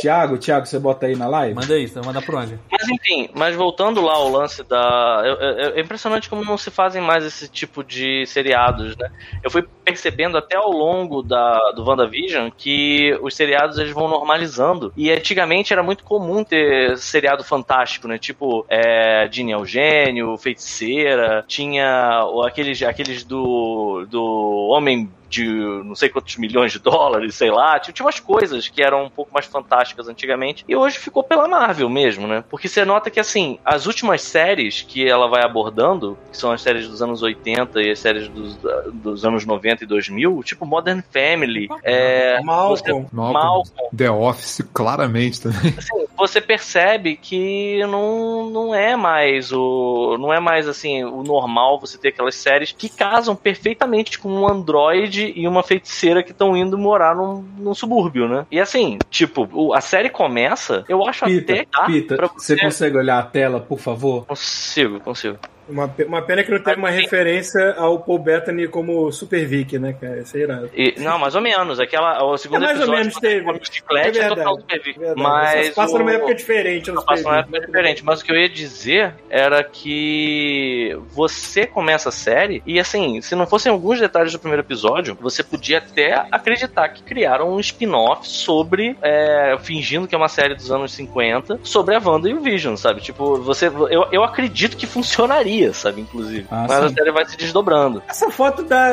Thiago. 0.00 0.38
Thiago, 0.38 0.66
você 0.66 0.78
bota 0.78 1.06
aí 1.06 1.16
na 1.16 1.26
live? 1.28 1.54
Manda 1.54 1.78
isso, 1.78 1.94
vai 1.94 2.04
mandar 2.04 2.22
por 2.24 2.34
onde? 2.34 2.58
Mas 2.70 2.88
enfim, 2.88 3.28
mas 3.34 3.54
voltando 3.56 4.00
lá 4.02 4.14
ao 4.14 4.28
lance 4.28 4.62
da. 4.64 5.22
eu- 5.24 5.34
eu- 5.36 5.72
É 5.76 5.80
impressionante 5.80 6.28
como 6.28 6.44
não 6.44 6.56
se 6.58 6.70
fazem 6.70 7.00
mais 7.02 7.24
esse 7.24 7.48
tipo 7.48 7.82
de 7.84 8.26
seriados, 8.26 8.96
né? 8.96 9.10
Eu 9.42 9.50
fui 9.50 9.64
percebendo 9.84 10.36
até 10.38 10.56
ao 10.56 10.70
longo 10.70 11.22
da, 11.22 11.72
do 11.72 11.84
WandaVision 11.84 12.50
que 12.56 13.18
os 13.22 13.34
seriados 13.34 13.78
eles 13.78 13.92
vão 13.92 14.08
normalizando. 14.08 14.92
E 14.96 15.10
antigamente 15.10 15.72
era 15.72 15.82
muito 15.82 16.04
comum 16.04 16.44
ter 16.44 16.96
seriado 16.98 17.42
fantástico, 17.44 18.06
né? 18.06 18.18
Tipo, 18.18 18.64
é, 18.68 19.28
Ginny 19.30 19.52
Eugênio, 19.52 20.36
Feiticeira, 20.36 21.44
tinha 21.46 22.24
o- 22.26 22.42
aqueles, 22.42 22.82
aqueles 22.82 23.24
do, 23.24 24.06
do 24.08 24.68
Homem 24.70 25.10
de 25.32 25.46
não 25.46 25.94
sei 25.94 26.10
quantos 26.10 26.36
milhões 26.36 26.72
de 26.72 26.78
dólares, 26.78 27.34
sei 27.34 27.50
lá. 27.50 27.78
Tinha, 27.80 28.04
umas 28.04 28.20
coisas 28.20 28.68
que 28.68 28.82
eram 28.82 29.04
um 29.04 29.10
pouco 29.10 29.32
mais 29.32 29.46
fantásticas 29.46 30.06
antigamente. 30.08 30.64
E 30.68 30.76
hoje 30.76 30.98
ficou 30.98 31.22
pela 31.22 31.48
Marvel 31.48 31.88
mesmo, 31.88 32.26
né? 32.26 32.44
Porque 32.50 32.68
você 32.68 32.84
nota 32.84 33.10
que, 33.10 33.18
assim, 33.18 33.58
as 33.64 33.86
últimas 33.86 34.22
séries 34.22 34.82
que 34.82 35.08
ela 35.08 35.28
vai 35.28 35.42
abordando, 35.42 36.18
que 36.30 36.36
são 36.36 36.52
as 36.52 36.60
séries 36.60 36.86
dos 36.86 37.00
anos 37.00 37.22
80 37.22 37.80
e 37.80 37.90
as 37.90 37.98
séries 37.98 38.28
dos, 38.28 38.58
dos 38.92 39.24
anos 39.24 39.46
90 39.46 39.84
e 39.84 39.86
2000, 39.86 40.42
tipo 40.42 40.66
Modern 40.66 41.00
Family, 41.10 41.68
é, 41.82 42.40
Malcolm. 42.42 43.06
Malcolm. 43.10 43.32
Malcolm, 43.32 43.88
The 43.96 44.10
Office, 44.10 44.62
claramente 44.72 45.40
também. 45.40 45.72
assim, 45.78 46.06
você 46.16 46.40
percebe 46.40 47.16
que 47.16 47.84
não, 47.86 48.50
não 48.50 48.74
é 48.74 48.96
mais 48.96 49.50
o 49.52 50.16
não 50.18 50.32
é 50.32 50.40
mais 50.40 50.68
assim 50.68 51.04
o 51.04 51.22
normal 51.22 51.80
você 51.80 51.96
ter 51.96 52.08
aquelas 52.08 52.34
séries 52.34 52.72
que 52.72 52.88
casam 52.88 53.34
perfeitamente 53.34 54.18
com 54.18 54.28
um 54.28 54.48
androide 54.48 55.21
e 55.24 55.46
uma 55.46 55.62
feiticeira 55.62 56.22
que 56.22 56.30
estão 56.30 56.56
indo 56.56 56.78
morar 56.78 57.14
num, 57.14 57.42
num 57.58 57.74
subúrbio, 57.74 58.28
né? 58.28 58.46
E 58.50 58.60
assim, 58.60 58.98
tipo, 59.10 59.72
a 59.74 59.80
série 59.80 60.08
começa, 60.08 60.84
eu 60.88 61.06
acho 61.06 61.24
até 61.24 61.34
Pita, 61.40 61.54
que 61.54 61.68
dá 61.70 61.84
Pita, 61.84 62.16
pra 62.16 62.26
você 62.26 62.56
consegue 62.56 62.96
olhar 62.96 63.18
a 63.18 63.22
tela, 63.22 63.60
por 63.60 63.78
favor? 63.78 64.26
Consigo, 64.26 65.00
consigo. 65.00 65.38
Uma, 65.68 65.94
uma 66.06 66.20
pena 66.22 66.42
que 66.42 66.50
não 66.50 66.58
teve 66.62 66.76
uma 66.78 66.90
referência 66.90 67.74
ao 67.78 67.98
Paul 68.00 68.18
Bettany 68.18 68.66
como 68.68 69.10
Super 69.12 69.46
Vic, 69.46 69.78
né, 69.78 69.92
cara? 69.98 70.18
Isso 70.20 70.36
é 70.36 70.40
irado. 70.40 70.70
E, 70.74 70.94
não, 70.98 71.18
mais 71.18 71.34
ou 71.34 71.40
menos. 71.40 71.78
Aquela, 71.80 72.22
o 72.24 72.36
segundo 72.36 72.64
É, 72.64 72.66
mais 72.66 72.76
ou 72.78 72.82
episódio 72.84 73.00
menos 73.00 73.14
teve. 73.16 73.44
com 73.44 73.50
a 73.50 73.54
bicicleta 73.58 74.06
É 74.06 74.08
é 74.08 74.12
verdade, 74.12 74.34
total 74.36 74.56
Super 74.60 74.82
Vic. 74.82 74.98
Verdade. 74.98 75.20
Mas 75.22 75.66
Só 75.68 75.74
passa 75.82 75.94
o- 75.94 75.98
numa 76.00 76.12
época 76.12 76.34
diferente 76.34 76.86
Super 76.86 77.04
passa 77.04 77.22
numa 77.22 77.38
época 77.38 77.60
diferente. 77.60 78.04
Mas 78.04 78.20
o 78.20 78.24
que 78.24 78.32
eu 78.32 78.36
ia 78.36 78.48
dizer 78.48 79.14
era 79.30 79.62
que 79.62 80.98
você 81.10 81.66
começa 81.66 82.08
a 82.08 82.12
série 82.12 82.62
e 82.66 82.78
assim, 82.80 83.20
se 83.20 83.34
não 83.34 83.46
fossem 83.46 83.70
alguns 83.70 84.00
detalhes 84.00 84.32
do 84.32 84.38
primeiro 84.38 84.62
episódio, 84.62 85.16
você 85.20 85.42
podia 85.42 85.78
até 85.78 86.26
acreditar 86.30 86.88
que 86.88 87.02
criaram 87.02 87.52
um 87.54 87.60
spin-off 87.60 88.26
sobre, 88.28 88.96
é, 89.02 89.56
fingindo 89.62 90.06
que 90.08 90.14
é 90.14 90.18
uma 90.18 90.28
série 90.28 90.54
dos 90.54 90.70
anos 90.70 90.92
50, 90.92 91.60
sobre 91.62 91.94
a 91.94 92.00
Wanda 92.04 92.28
e 92.28 92.34
o 92.34 92.40
Vision, 92.40 92.76
sabe? 92.76 93.00
Tipo, 93.00 93.36
você, 93.36 93.66
eu, 93.68 94.06
eu 94.10 94.24
acredito 94.24 94.76
que 94.76 94.86
funcionaria, 94.86 95.51
sabe? 95.72 96.00
Inclusive. 96.02 96.46
Ah, 96.50 96.66
mas 96.68 96.72
a 96.84 96.88
sim. 96.88 96.94
série 96.94 97.12
vai 97.12 97.24
se 97.26 97.36
desdobrando. 97.36 98.02
Essa 98.08 98.30
foto 98.30 98.62
dá. 98.62 98.88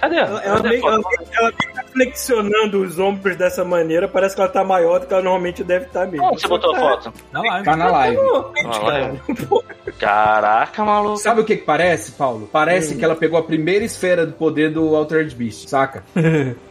Cadê? 0.00 0.16
Ela, 0.16 0.42
ela, 0.42 0.56
Cadê 0.56 0.68
a 0.68 0.70
meio, 0.70 0.80
foto? 0.82 0.92
ela, 0.92 1.02
ela 1.32 1.52
meio 1.60 1.74
tá 1.74 1.84
flexionando 1.92 2.82
os 2.82 2.98
ombros 2.98 3.36
dessa 3.36 3.64
maneira. 3.64 4.06
Parece 4.08 4.34
que 4.34 4.40
ela 4.40 4.50
tá 4.50 4.64
maior 4.64 5.00
do 5.00 5.06
que 5.06 5.12
ela 5.12 5.22
normalmente 5.22 5.62
deve 5.64 5.86
estar 5.86 6.06
mesmo. 6.06 6.26
Onde 6.26 6.40
você 6.40 6.48
botou 6.48 6.74
a 6.74 6.78
foto? 6.78 7.12
Na 7.32 7.40
live. 7.40 7.64
Tá 7.64 7.76
na 7.76 7.88
live. 7.88 8.16
Na 8.62 8.78
live. 8.82 9.20
Caraca, 9.98 10.84
maluco. 10.84 11.18
Sabe 11.18 11.40
o 11.40 11.44
que, 11.44 11.56
que 11.56 11.64
parece, 11.64 12.12
Paulo? 12.12 12.48
Parece 12.52 12.96
que 12.96 13.04
ela 13.04 13.14
pegou 13.14 13.38
a 13.38 13.42
primeira 13.42 13.84
esfera 13.84 14.26
do 14.26 14.32
poder 14.32 14.70
do 14.70 14.94
Altered 14.96 15.34
Beast, 15.34 15.68
saca? 15.68 16.02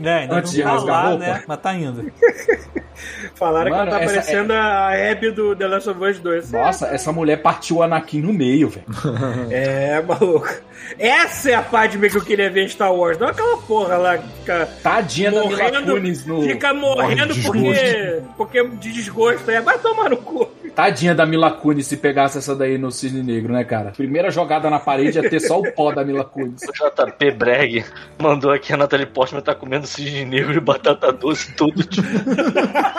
É, 0.04 0.14
ainda 0.20 0.36
Antes 0.36 0.52
não 0.52 0.58
de 0.58 0.64
tá 0.64 0.70
rasgar 0.72 0.96
a 0.96 1.02
lá, 1.04 1.10
roupa. 1.10 1.26
né? 1.26 1.44
Mas 1.48 1.60
tá 1.62 1.74
indo. 1.76 2.12
Falaram 3.36 3.72
Mano, 3.72 3.84
que 3.84 3.90
ela 3.90 4.00
tá 4.00 4.06
parecendo 4.06 4.54
a 4.54 5.12
Abby 5.12 5.32
do 5.32 5.56
The 5.56 5.68
Last 5.68 5.90
of 5.90 6.04
Us 6.04 6.20
2. 6.20 6.52
Nossa, 6.52 6.88
essa 6.88 7.12
mulher 7.12 7.42
partiu 7.42 7.78
o 7.78 7.84
Anakin 7.84 8.22
no 8.22 8.34
meio, 8.34 8.70
velho. 8.70 8.86
É, 9.52 10.02
maluco. 10.02 10.50
Essa 10.98 11.52
é 11.52 11.56
a 11.56 11.62
Padme 11.62 12.10
que 12.10 12.18
eu 12.18 12.24
queria 12.24 12.50
ver 12.50 12.64
em 12.64 12.70
Star 12.70 12.94
Wars. 12.94 13.18
Não 13.18 13.28
aquela 13.28 13.58
porra 13.58 13.98
lá 13.98 14.18
que 14.18 14.28
fica 14.40 14.68
Tadinha 14.82 15.32
da 15.32 15.46
Mila 15.46 15.64
morrendo, 15.64 16.00
no... 16.28 16.42
fica 16.44 16.74
morrendo 16.74 17.34
de 17.34 17.42
porque, 17.42 18.22
porque 18.38 18.64
de 18.64 18.92
desgosto. 18.92 19.50
É, 19.50 19.62
vai 19.62 19.78
tomar 19.80 20.10
no 20.10 20.18
cu. 20.18 20.50
Tadinha 20.76 21.14
da 21.14 21.26
Mila 21.26 21.52
Kunis 21.52 21.86
se 21.86 21.98
pegasse 21.98 22.40
essa 22.40 22.56
daí 22.56 22.78
no 22.78 22.92
Cisne 22.92 23.22
Negro, 23.22 23.54
né, 23.54 23.64
cara? 23.64 23.92
Primeira 23.92 24.32
jogada 24.32 24.70
na 24.70 24.80
parede 24.80 25.20
ia 25.20 25.30
ter 25.30 25.40
só 25.40 25.60
o 25.60 25.72
pó 25.72 25.92
da 25.92 26.04
Mila 26.04 26.26
Kunis. 26.26 26.64
O 26.64 26.72
JP 26.72 27.32
Breg 27.32 27.86
mandou 28.20 28.52
aqui 28.52 28.74
a 28.74 28.78
Natalie 28.78 29.06
Portman 29.06 29.42
tá 29.42 29.54
comendo 29.54 29.86
cisne 29.86 30.26
negro 30.26 30.54
e 30.54 30.60
batata 30.60 31.12
doce 31.12 31.54
tudo. 31.54 31.84
Tipo. 31.84 32.08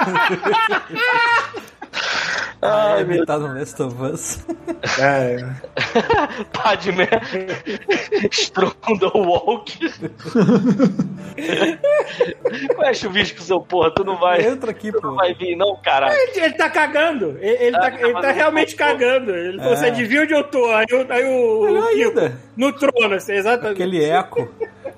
Ah, 2.67 2.97
é 2.99 3.03
imitado 3.03 3.47
no 3.47 3.59
Last 3.59 3.83
of 3.83 3.95
Us. 4.03 4.39
É, 4.99 5.37
Padme 6.53 7.07
Strondowalk. 8.31 9.79
Qual 12.75 12.89
é 12.89 12.95
chuvisco, 12.95 13.41
seu 13.43 13.61
porra? 13.61 13.91
Tu 13.95 14.03
não 14.03 14.17
vai. 14.19 14.43
Entra 14.47 14.71
aqui, 14.71 14.91
Tu 14.91 14.95
não 15.03 15.11
pô. 15.11 15.17
vai 15.17 15.35
vir, 15.35 15.57
não, 15.57 15.77
caralho. 15.83 16.17
ele 16.35 16.55
tá 16.55 16.71
cagando. 16.71 17.37
Ele, 17.39 17.65
ele 17.67 17.77
Ah, 17.77 17.81
tá, 17.81 17.91
tá 17.91 18.01
ele 18.01 18.13
tá 18.21 18.31
realmente 18.31 18.75
cagando. 18.77 19.31
Ele 19.35 19.59
falou, 19.59 19.73
É. 19.75 19.77
você 19.77 19.87
adivinha 19.87 20.23
onde 20.23 20.33
eu 20.33 20.45
tô? 20.45 20.65
Aí, 20.75 20.87
o- 20.91 21.13
aí 21.13 21.25
o, 21.25 21.63
Melhor 21.65 21.83
o 21.83 21.87
ainda. 21.89 22.41
no 22.57 22.73
trono, 22.73 23.15
assim, 23.15 23.33
exatamente. 23.35 23.73
Aquele 23.75 24.03
eco 24.05 24.49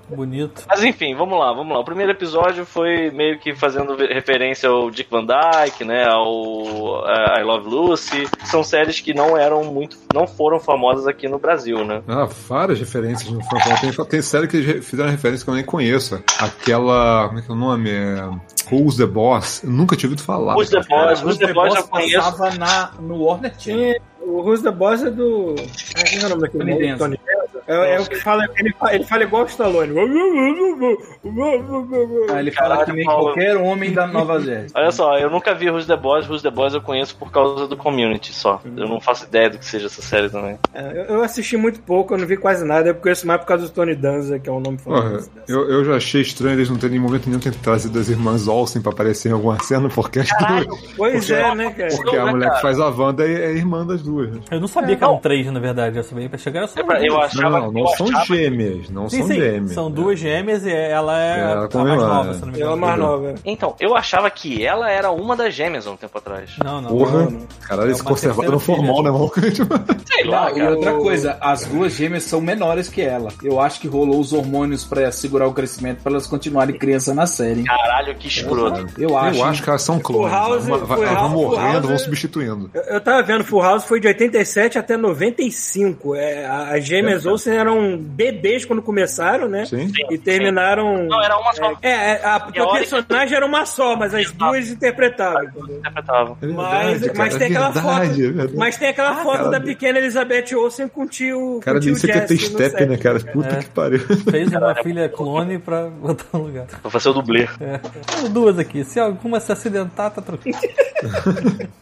bonito. 0.09 0.65
Mas 0.69 0.83
enfim, 0.83 1.15
vamos 1.15 1.39
lá, 1.39 1.53
vamos 1.53 1.73
lá. 1.75 1.81
O 1.81 1.85
primeiro 1.85 2.13
episódio 2.13 2.65
foi 2.67 3.11
meio 3.11 3.39
que 3.39 3.55
fazendo 3.55 3.97
referência 3.97 4.69
ao 4.69 4.91
Dick 4.91 5.11
Van 5.11 5.25
Dyke, 5.25 5.85
né? 5.85 6.05
Ao 6.09 7.05
eh, 7.07 7.41
I 7.41 7.45
Love 7.45 7.69
Lucy. 7.69 8.29
São 8.45 8.63
séries 8.63 9.01
que 9.01 9.15
não 9.15 9.37
eram 9.37 9.65
muito. 9.65 9.97
não 10.15 10.27
foram 10.27 10.59
famosas 10.61 11.07
aqui 11.07 11.29
no 11.29 11.39
Brasil, 11.39 11.85
né? 11.85 12.03
Ah, 12.09 12.27
várias 12.49 12.79
referências 12.79 13.31
no 13.31 13.43
Final 13.43 13.61
Fantasy. 13.63 13.97
Tem, 13.97 14.05
tem 14.07 14.23
série 14.23 14.49
que 14.49 14.81
fizeram 14.83 15.11
referência 15.11 15.45
que 15.45 15.51
eu 15.51 15.55
nem 15.55 15.65
conheço. 15.65 16.23
Aquela. 16.39 17.27
Como 17.29 17.39
é 17.39 17.43
que 17.43 17.51
é 17.51 17.55
o 17.55 17.57
nome? 17.57 17.91
É. 17.91 18.29
Who's 18.73 18.97
the 18.97 19.07
Boss? 19.07 19.63
Eu 19.63 19.71
nunca 19.71 19.97
tinha 19.97 20.09
ouvido 20.09 20.23
falar. 20.25 20.57
Who's 20.57 20.71
the 20.71 20.81
Boss? 20.89 21.23
Who's 21.23 21.39
the 21.39 21.53
Boss 21.53 21.75
eu 21.75 21.85
conheço. 21.87 22.17
passava 22.17 22.55
na, 22.57 22.91
no 23.01 23.25
Warner 23.25 23.53
Channel. 23.59 24.01
O 24.21 24.43
Who's 24.43 24.61
the 24.63 24.73
Boss 24.73 25.05
é 25.05 25.11
do. 25.11 25.55
Ah, 25.97 26.03
Quem 26.03 26.21
é 26.21 26.27
o 26.27 26.29
nome 26.31 26.43
daquele 26.43 26.65
Tony? 26.65 26.89
Danza. 26.89 27.21
É, 27.69 27.95
é 27.97 28.01
o 28.01 28.07
que 28.07 28.17
fala. 28.17 28.45
Ele, 28.59 28.73
fa- 28.79 28.95
ele 28.95 29.05
fala 29.05 29.23
igual 29.25 29.43
o 29.43 29.47
Stallone. 29.47 29.93
Aí 32.31 32.39
ele 32.41 32.51
fala 32.51 32.69
Caralho, 32.77 32.87
que 32.87 32.93
nem 32.93 33.05
Paulo. 33.05 33.25
qualquer 33.25 33.57
homem 33.57 33.93
da 33.93 34.07
Nova 34.07 34.41
Jersey. 34.41 34.71
Olha 34.75 34.91
só, 34.93 35.19
eu 35.19 35.31
nunca 35.31 35.55
vi 35.55 35.71
Who's 35.71 35.87
the 35.87 35.97
Boss. 35.97 36.29
Who's 36.29 36.43
the 36.43 36.51
Boss 36.51 36.75
eu 36.75 36.81
conheço 36.81 37.17
por 37.17 37.31
causa 37.31 37.67
do 37.67 37.77
community 37.77 38.33
só. 38.33 38.61
Eu 38.65 38.89
não 38.89 39.01
faço 39.01 39.25
ideia 39.25 39.51
do 39.51 39.59
que 39.59 39.65
seja 39.65 39.87
essa 39.87 40.03
série 40.03 40.29
também. 40.31 40.59
É, 40.75 41.07
eu- 41.09 41.23
assisti 41.23 41.57
muito 41.57 41.81
pouco, 41.81 42.15
eu 42.15 42.19
não 42.19 42.27
vi 42.27 42.37
quase 42.37 42.65
nada. 42.65 42.89
Eu 42.91 42.95
conheço 42.95 43.27
mais 43.27 43.41
por 43.41 43.47
causa 43.47 43.65
do 43.65 43.71
Tony 43.73 43.95
Danza, 43.95 44.39
que 44.39 44.49
é 44.49 44.53
o 44.53 44.61
nome 44.61 44.79
famoso. 44.79 45.31
eu, 45.49 45.69
eu 45.71 45.85
já 45.85 45.97
achei 45.97 46.21
estranho 46.21 46.55
eles 46.57 46.71
não 46.71 46.77
terem 46.77 46.97
em 46.97 47.01
momento 47.01 47.27
nenhum 47.27 47.41
ter 47.41 47.55
trazido 47.55 47.99
as 47.99 48.09
irmãs 48.09 48.47
Olsen 48.49 48.81
pra 48.81 48.93
aparecer 48.93 49.29
em 49.31 49.33
alguma 49.33 49.59
cena, 49.63 49.89
porque, 49.89 50.21
Pois 50.97 51.31
é, 51.31 51.55
né, 51.55 51.71
cara? 51.71 51.89
porque 51.97 52.17
a 52.17 52.25
né, 52.25 52.31
mulher 52.31 52.51
que 52.55 52.61
faz 52.63 52.79
a 52.81 52.89
Wanda 52.89 53.27
é, 53.27 53.47
é 53.47 53.53
irmã 53.53 53.85
das 53.87 54.03
duas. 54.03 54.31
né? 54.31 54.41
Eu 54.51 54.61
não 54.61 54.69
sabia 54.69 54.97
que 54.97 55.03
eram 55.05 55.19
três, 55.19 55.47
na 55.51 55.59
verdade. 55.61 55.97
Eu 55.97 56.05
sabia 56.05 56.29
pra 56.29 56.39
chegar 56.39 56.61
era 56.61 56.69
só 56.69 56.81
Eu, 56.81 56.87
eu 56.87 57.15
duas. 57.15 57.25
achava, 57.37 57.56
Não, 57.61 57.73
não 57.73 57.87
são 57.89 58.07
gêmeas, 58.25 58.89
não 58.91 59.09
Sim, 59.09 59.19
são 59.19 59.27
sim. 59.29 59.35
gêmeas. 59.35 59.73
São 59.73 59.91
duas 59.91 60.19
gêmeas 60.19 60.65
e 60.67 60.71
ela 60.73 61.21
é 61.23 61.41
Ela 61.41 61.69
a 61.73 61.79
mais 61.79 61.93
ela, 62.03 62.09
nova, 62.15 62.31
é. 62.31 62.35
se 62.35 62.41
não 62.41 62.49
me 62.49 62.61
Ela 62.61 62.71
é 62.73 62.77
engano. 62.77 62.77
mais 62.87 62.99
nova. 62.99 63.35
Então, 63.45 63.75
eu 63.81 63.97
achava 63.97 64.31
que 64.31 64.65
ela 64.65 64.91
era 64.91 65.11
uma 65.11 65.37
das 65.37 65.55
gêmeas 65.55 65.87
há 65.87 65.91
um 65.91 65.97
tempo 65.97 66.17
atrás. 66.19 66.51
Não, 66.63 66.81
não. 66.81 66.91
Porra, 66.91 67.23
não, 67.25 67.31
não. 67.31 67.41
caralho, 67.67 67.89
eles 67.89 67.99
É 67.99 68.03
uma 68.03 68.09
conservaram 68.11 68.51
terceira 68.51 68.57
o 68.57 68.61
formal, 68.61 69.03
né, 69.03 69.11
mano? 69.11 69.31
Sei 70.07 70.25
lá, 70.25 70.51
e 70.53 70.63
outra 70.63 70.95
coisa, 70.95 71.37
as 71.41 71.65
duas 71.65 71.93
gêmeas 71.93 72.25
são 72.25 72.41
menores 72.41 72.89
que 72.89 73.03
ela. 73.03 73.29
Eu 73.43 73.61
acho 73.61 73.81
que 73.81 73.89
rolou 73.89 74.21
os 74.21 74.33
hormônios 74.33 74.85
pra 74.85 75.11
segurar 75.13 75.47
o 75.47 75.53
crescimento 75.53 76.03
pra 76.03 76.13
elas 76.13 76.27
continuarem 76.27 76.77
criança 76.79 77.15
na 77.15 77.27
série. 77.27 77.65
Caralho, 77.65 78.15
que 78.17 78.29
escroto. 78.29 78.87
Eu 78.99 79.17
acho. 79.17 79.39
Eu 79.41 79.45
acho 79.45 79.63
que 79.63 79.69
elas 79.69 79.83
são 79.83 79.99
clones. 79.99 80.33
House- 80.33 80.67
Uma- 80.67 80.79
vai- 80.79 80.97
Full 80.99 81.07
elas 81.07 81.21
vão 81.21 81.29
morrendo, 81.31 81.83
vão 81.89 81.95
é- 81.95 81.99
substituindo. 81.99 82.71
Eu, 82.73 82.83
eu 82.83 83.01
tava 83.01 83.23
vendo, 83.23 83.45
Full 83.45 83.63
House 83.63 83.85
foi 83.85 84.01
de 84.01 84.07
87 84.09 84.79
até 84.79 84.97
95. 84.97 86.15
É, 86.15 86.47
as 86.47 86.85
gêmeas 86.85 87.25
Olsen 87.47 87.57
eram 87.57 87.97
bebês 87.99 88.65
quando 88.65 88.83
começaram, 88.83 89.49
né? 89.49 89.65
Sim. 89.67 89.91
E 90.11 90.19
terminaram. 90.19 91.05
Não, 91.07 91.23
era 91.23 91.39
uma 91.39 91.53
só. 91.53 91.73
É, 91.83 91.91
é, 91.91 92.25
a, 92.25 92.37
hora- 92.37 92.79
personagem 92.79 93.37
era 93.37 93.47
uma 93.47 93.65
só, 93.65 93.95
mas 93.97 94.15
as 94.15 94.31
duas 94.33 94.71
interpretavam. 94.71 95.45
entendeu? 95.45 95.79
Interpretava. 95.79 96.37
É 96.43 96.47
Mas, 96.47 97.01
mas 97.01 97.13
cara, 97.13 97.39
tem 97.39 97.43
é 97.43 97.51
aquela 97.51 97.71
verdade, 97.71 98.09
foto. 98.09 98.13
é 98.13 98.15
verdade. 98.33 98.57
Mas 98.57 98.77
tem 98.77 98.89
aquela 98.89 99.15
foto 99.17 99.37
cara, 99.39 99.51
da 99.51 99.61
pequena 99.61 99.99
Elizabeth 99.99 100.55
Olsen 100.57 100.89
com 100.89 101.03
o 101.03 101.09
tio. 101.09 101.61
Cara, 101.63 101.77
com 101.77 101.79
o 101.79 101.83
tio 101.83 101.93
nem 101.93 102.01
sei 102.01 102.11
que 102.11 102.19
é 102.19 102.21
no 102.23 102.39
step, 102.41 102.71
set. 102.79 102.87
né, 102.89 102.97
cara? 102.97 103.21
Puta 103.21 103.49
É. 103.55 103.59
que 103.59 103.69
pariu. 103.71 104.01
Fez 104.31 104.53
uma 104.53 104.75
filha 104.77 105.09
clone 105.09 105.59
pra 105.59 105.87
botar 105.89 106.25
no 106.33 106.45
lugar. 106.45 106.67
Vou 106.83 106.91
fazer 106.91 107.09
o 107.11 107.13
dublê. 107.13 107.49
É. 107.61 108.29
Duas 108.29 108.59
aqui. 108.59 108.85
Se 108.85 108.99
alguma 108.99 109.39
se 109.41 109.53
acidentar, 109.53 110.11
tá 110.11 110.21
tranquilo. 110.23 110.59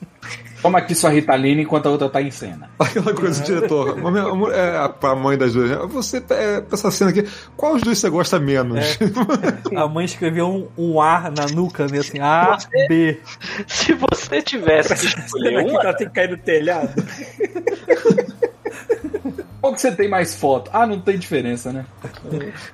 Toma 0.64 0.78
aqui 0.78 0.94
sua 0.94 1.10
Ritalina 1.10 1.60
enquanto 1.60 1.86
a 1.86 1.90
outra 1.90 2.08
tá 2.08 2.22
em 2.22 2.30
cena. 2.30 2.70
Aquela 2.80 3.12
coisa 3.12 3.38
do 3.42 3.44
diretor. 3.46 3.98
A, 3.98 4.10
minha- 4.10 4.24
a 4.24 4.34
mu- 4.34 4.50
é, 4.50 4.78
a- 4.78 4.88
pra 4.88 5.14
mãe 5.14 5.36
das 5.36 5.52
duas. 5.52 5.68
né? 5.70 5.76
Você, 5.88 6.16
é, 6.30 6.60
pra 6.62 6.68
essa 6.72 6.90
cena 6.90 7.10
aqui, 7.10 7.28
qual 7.56 7.74
os 7.74 7.82
dois 7.82 7.98
você 7.98 8.08
gosta 8.08 8.40
menos? 8.40 8.98
A 9.76 9.86
mãe 9.86 10.06
escreveu 10.06 10.46
um, 10.48 10.68
um 10.94 11.00
A 11.02 11.30
na 11.30 11.46
nuca, 11.54 11.86
né? 11.86 11.98
Assim, 11.98 12.18
A, 12.18 12.56
B. 12.88 13.20
Se 13.68 13.92
você 13.92 14.40
tivesse 14.40 14.94
que 14.94 15.00
Será 15.08 15.24
escolher 15.26 15.64
que 15.64 15.70
uma, 15.70 15.80
ela 15.82 15.92
tem 15.94 16.08
que 16.08 16.14
cair 16.14 16.28
do 16.28 16.38
telhado? 16.38 16.88
Qual 19.64 19.72
que 19.72 19.80
você 19.80 19.90
tem 19.92 20.10
mais 20.10 20.34
foto? 20.34 20.70
Ah, 20.74 20.86
não 20.86 21.00
tem 21.00 21.16
diferença, 21.18 21.72
né? 21.72 21.86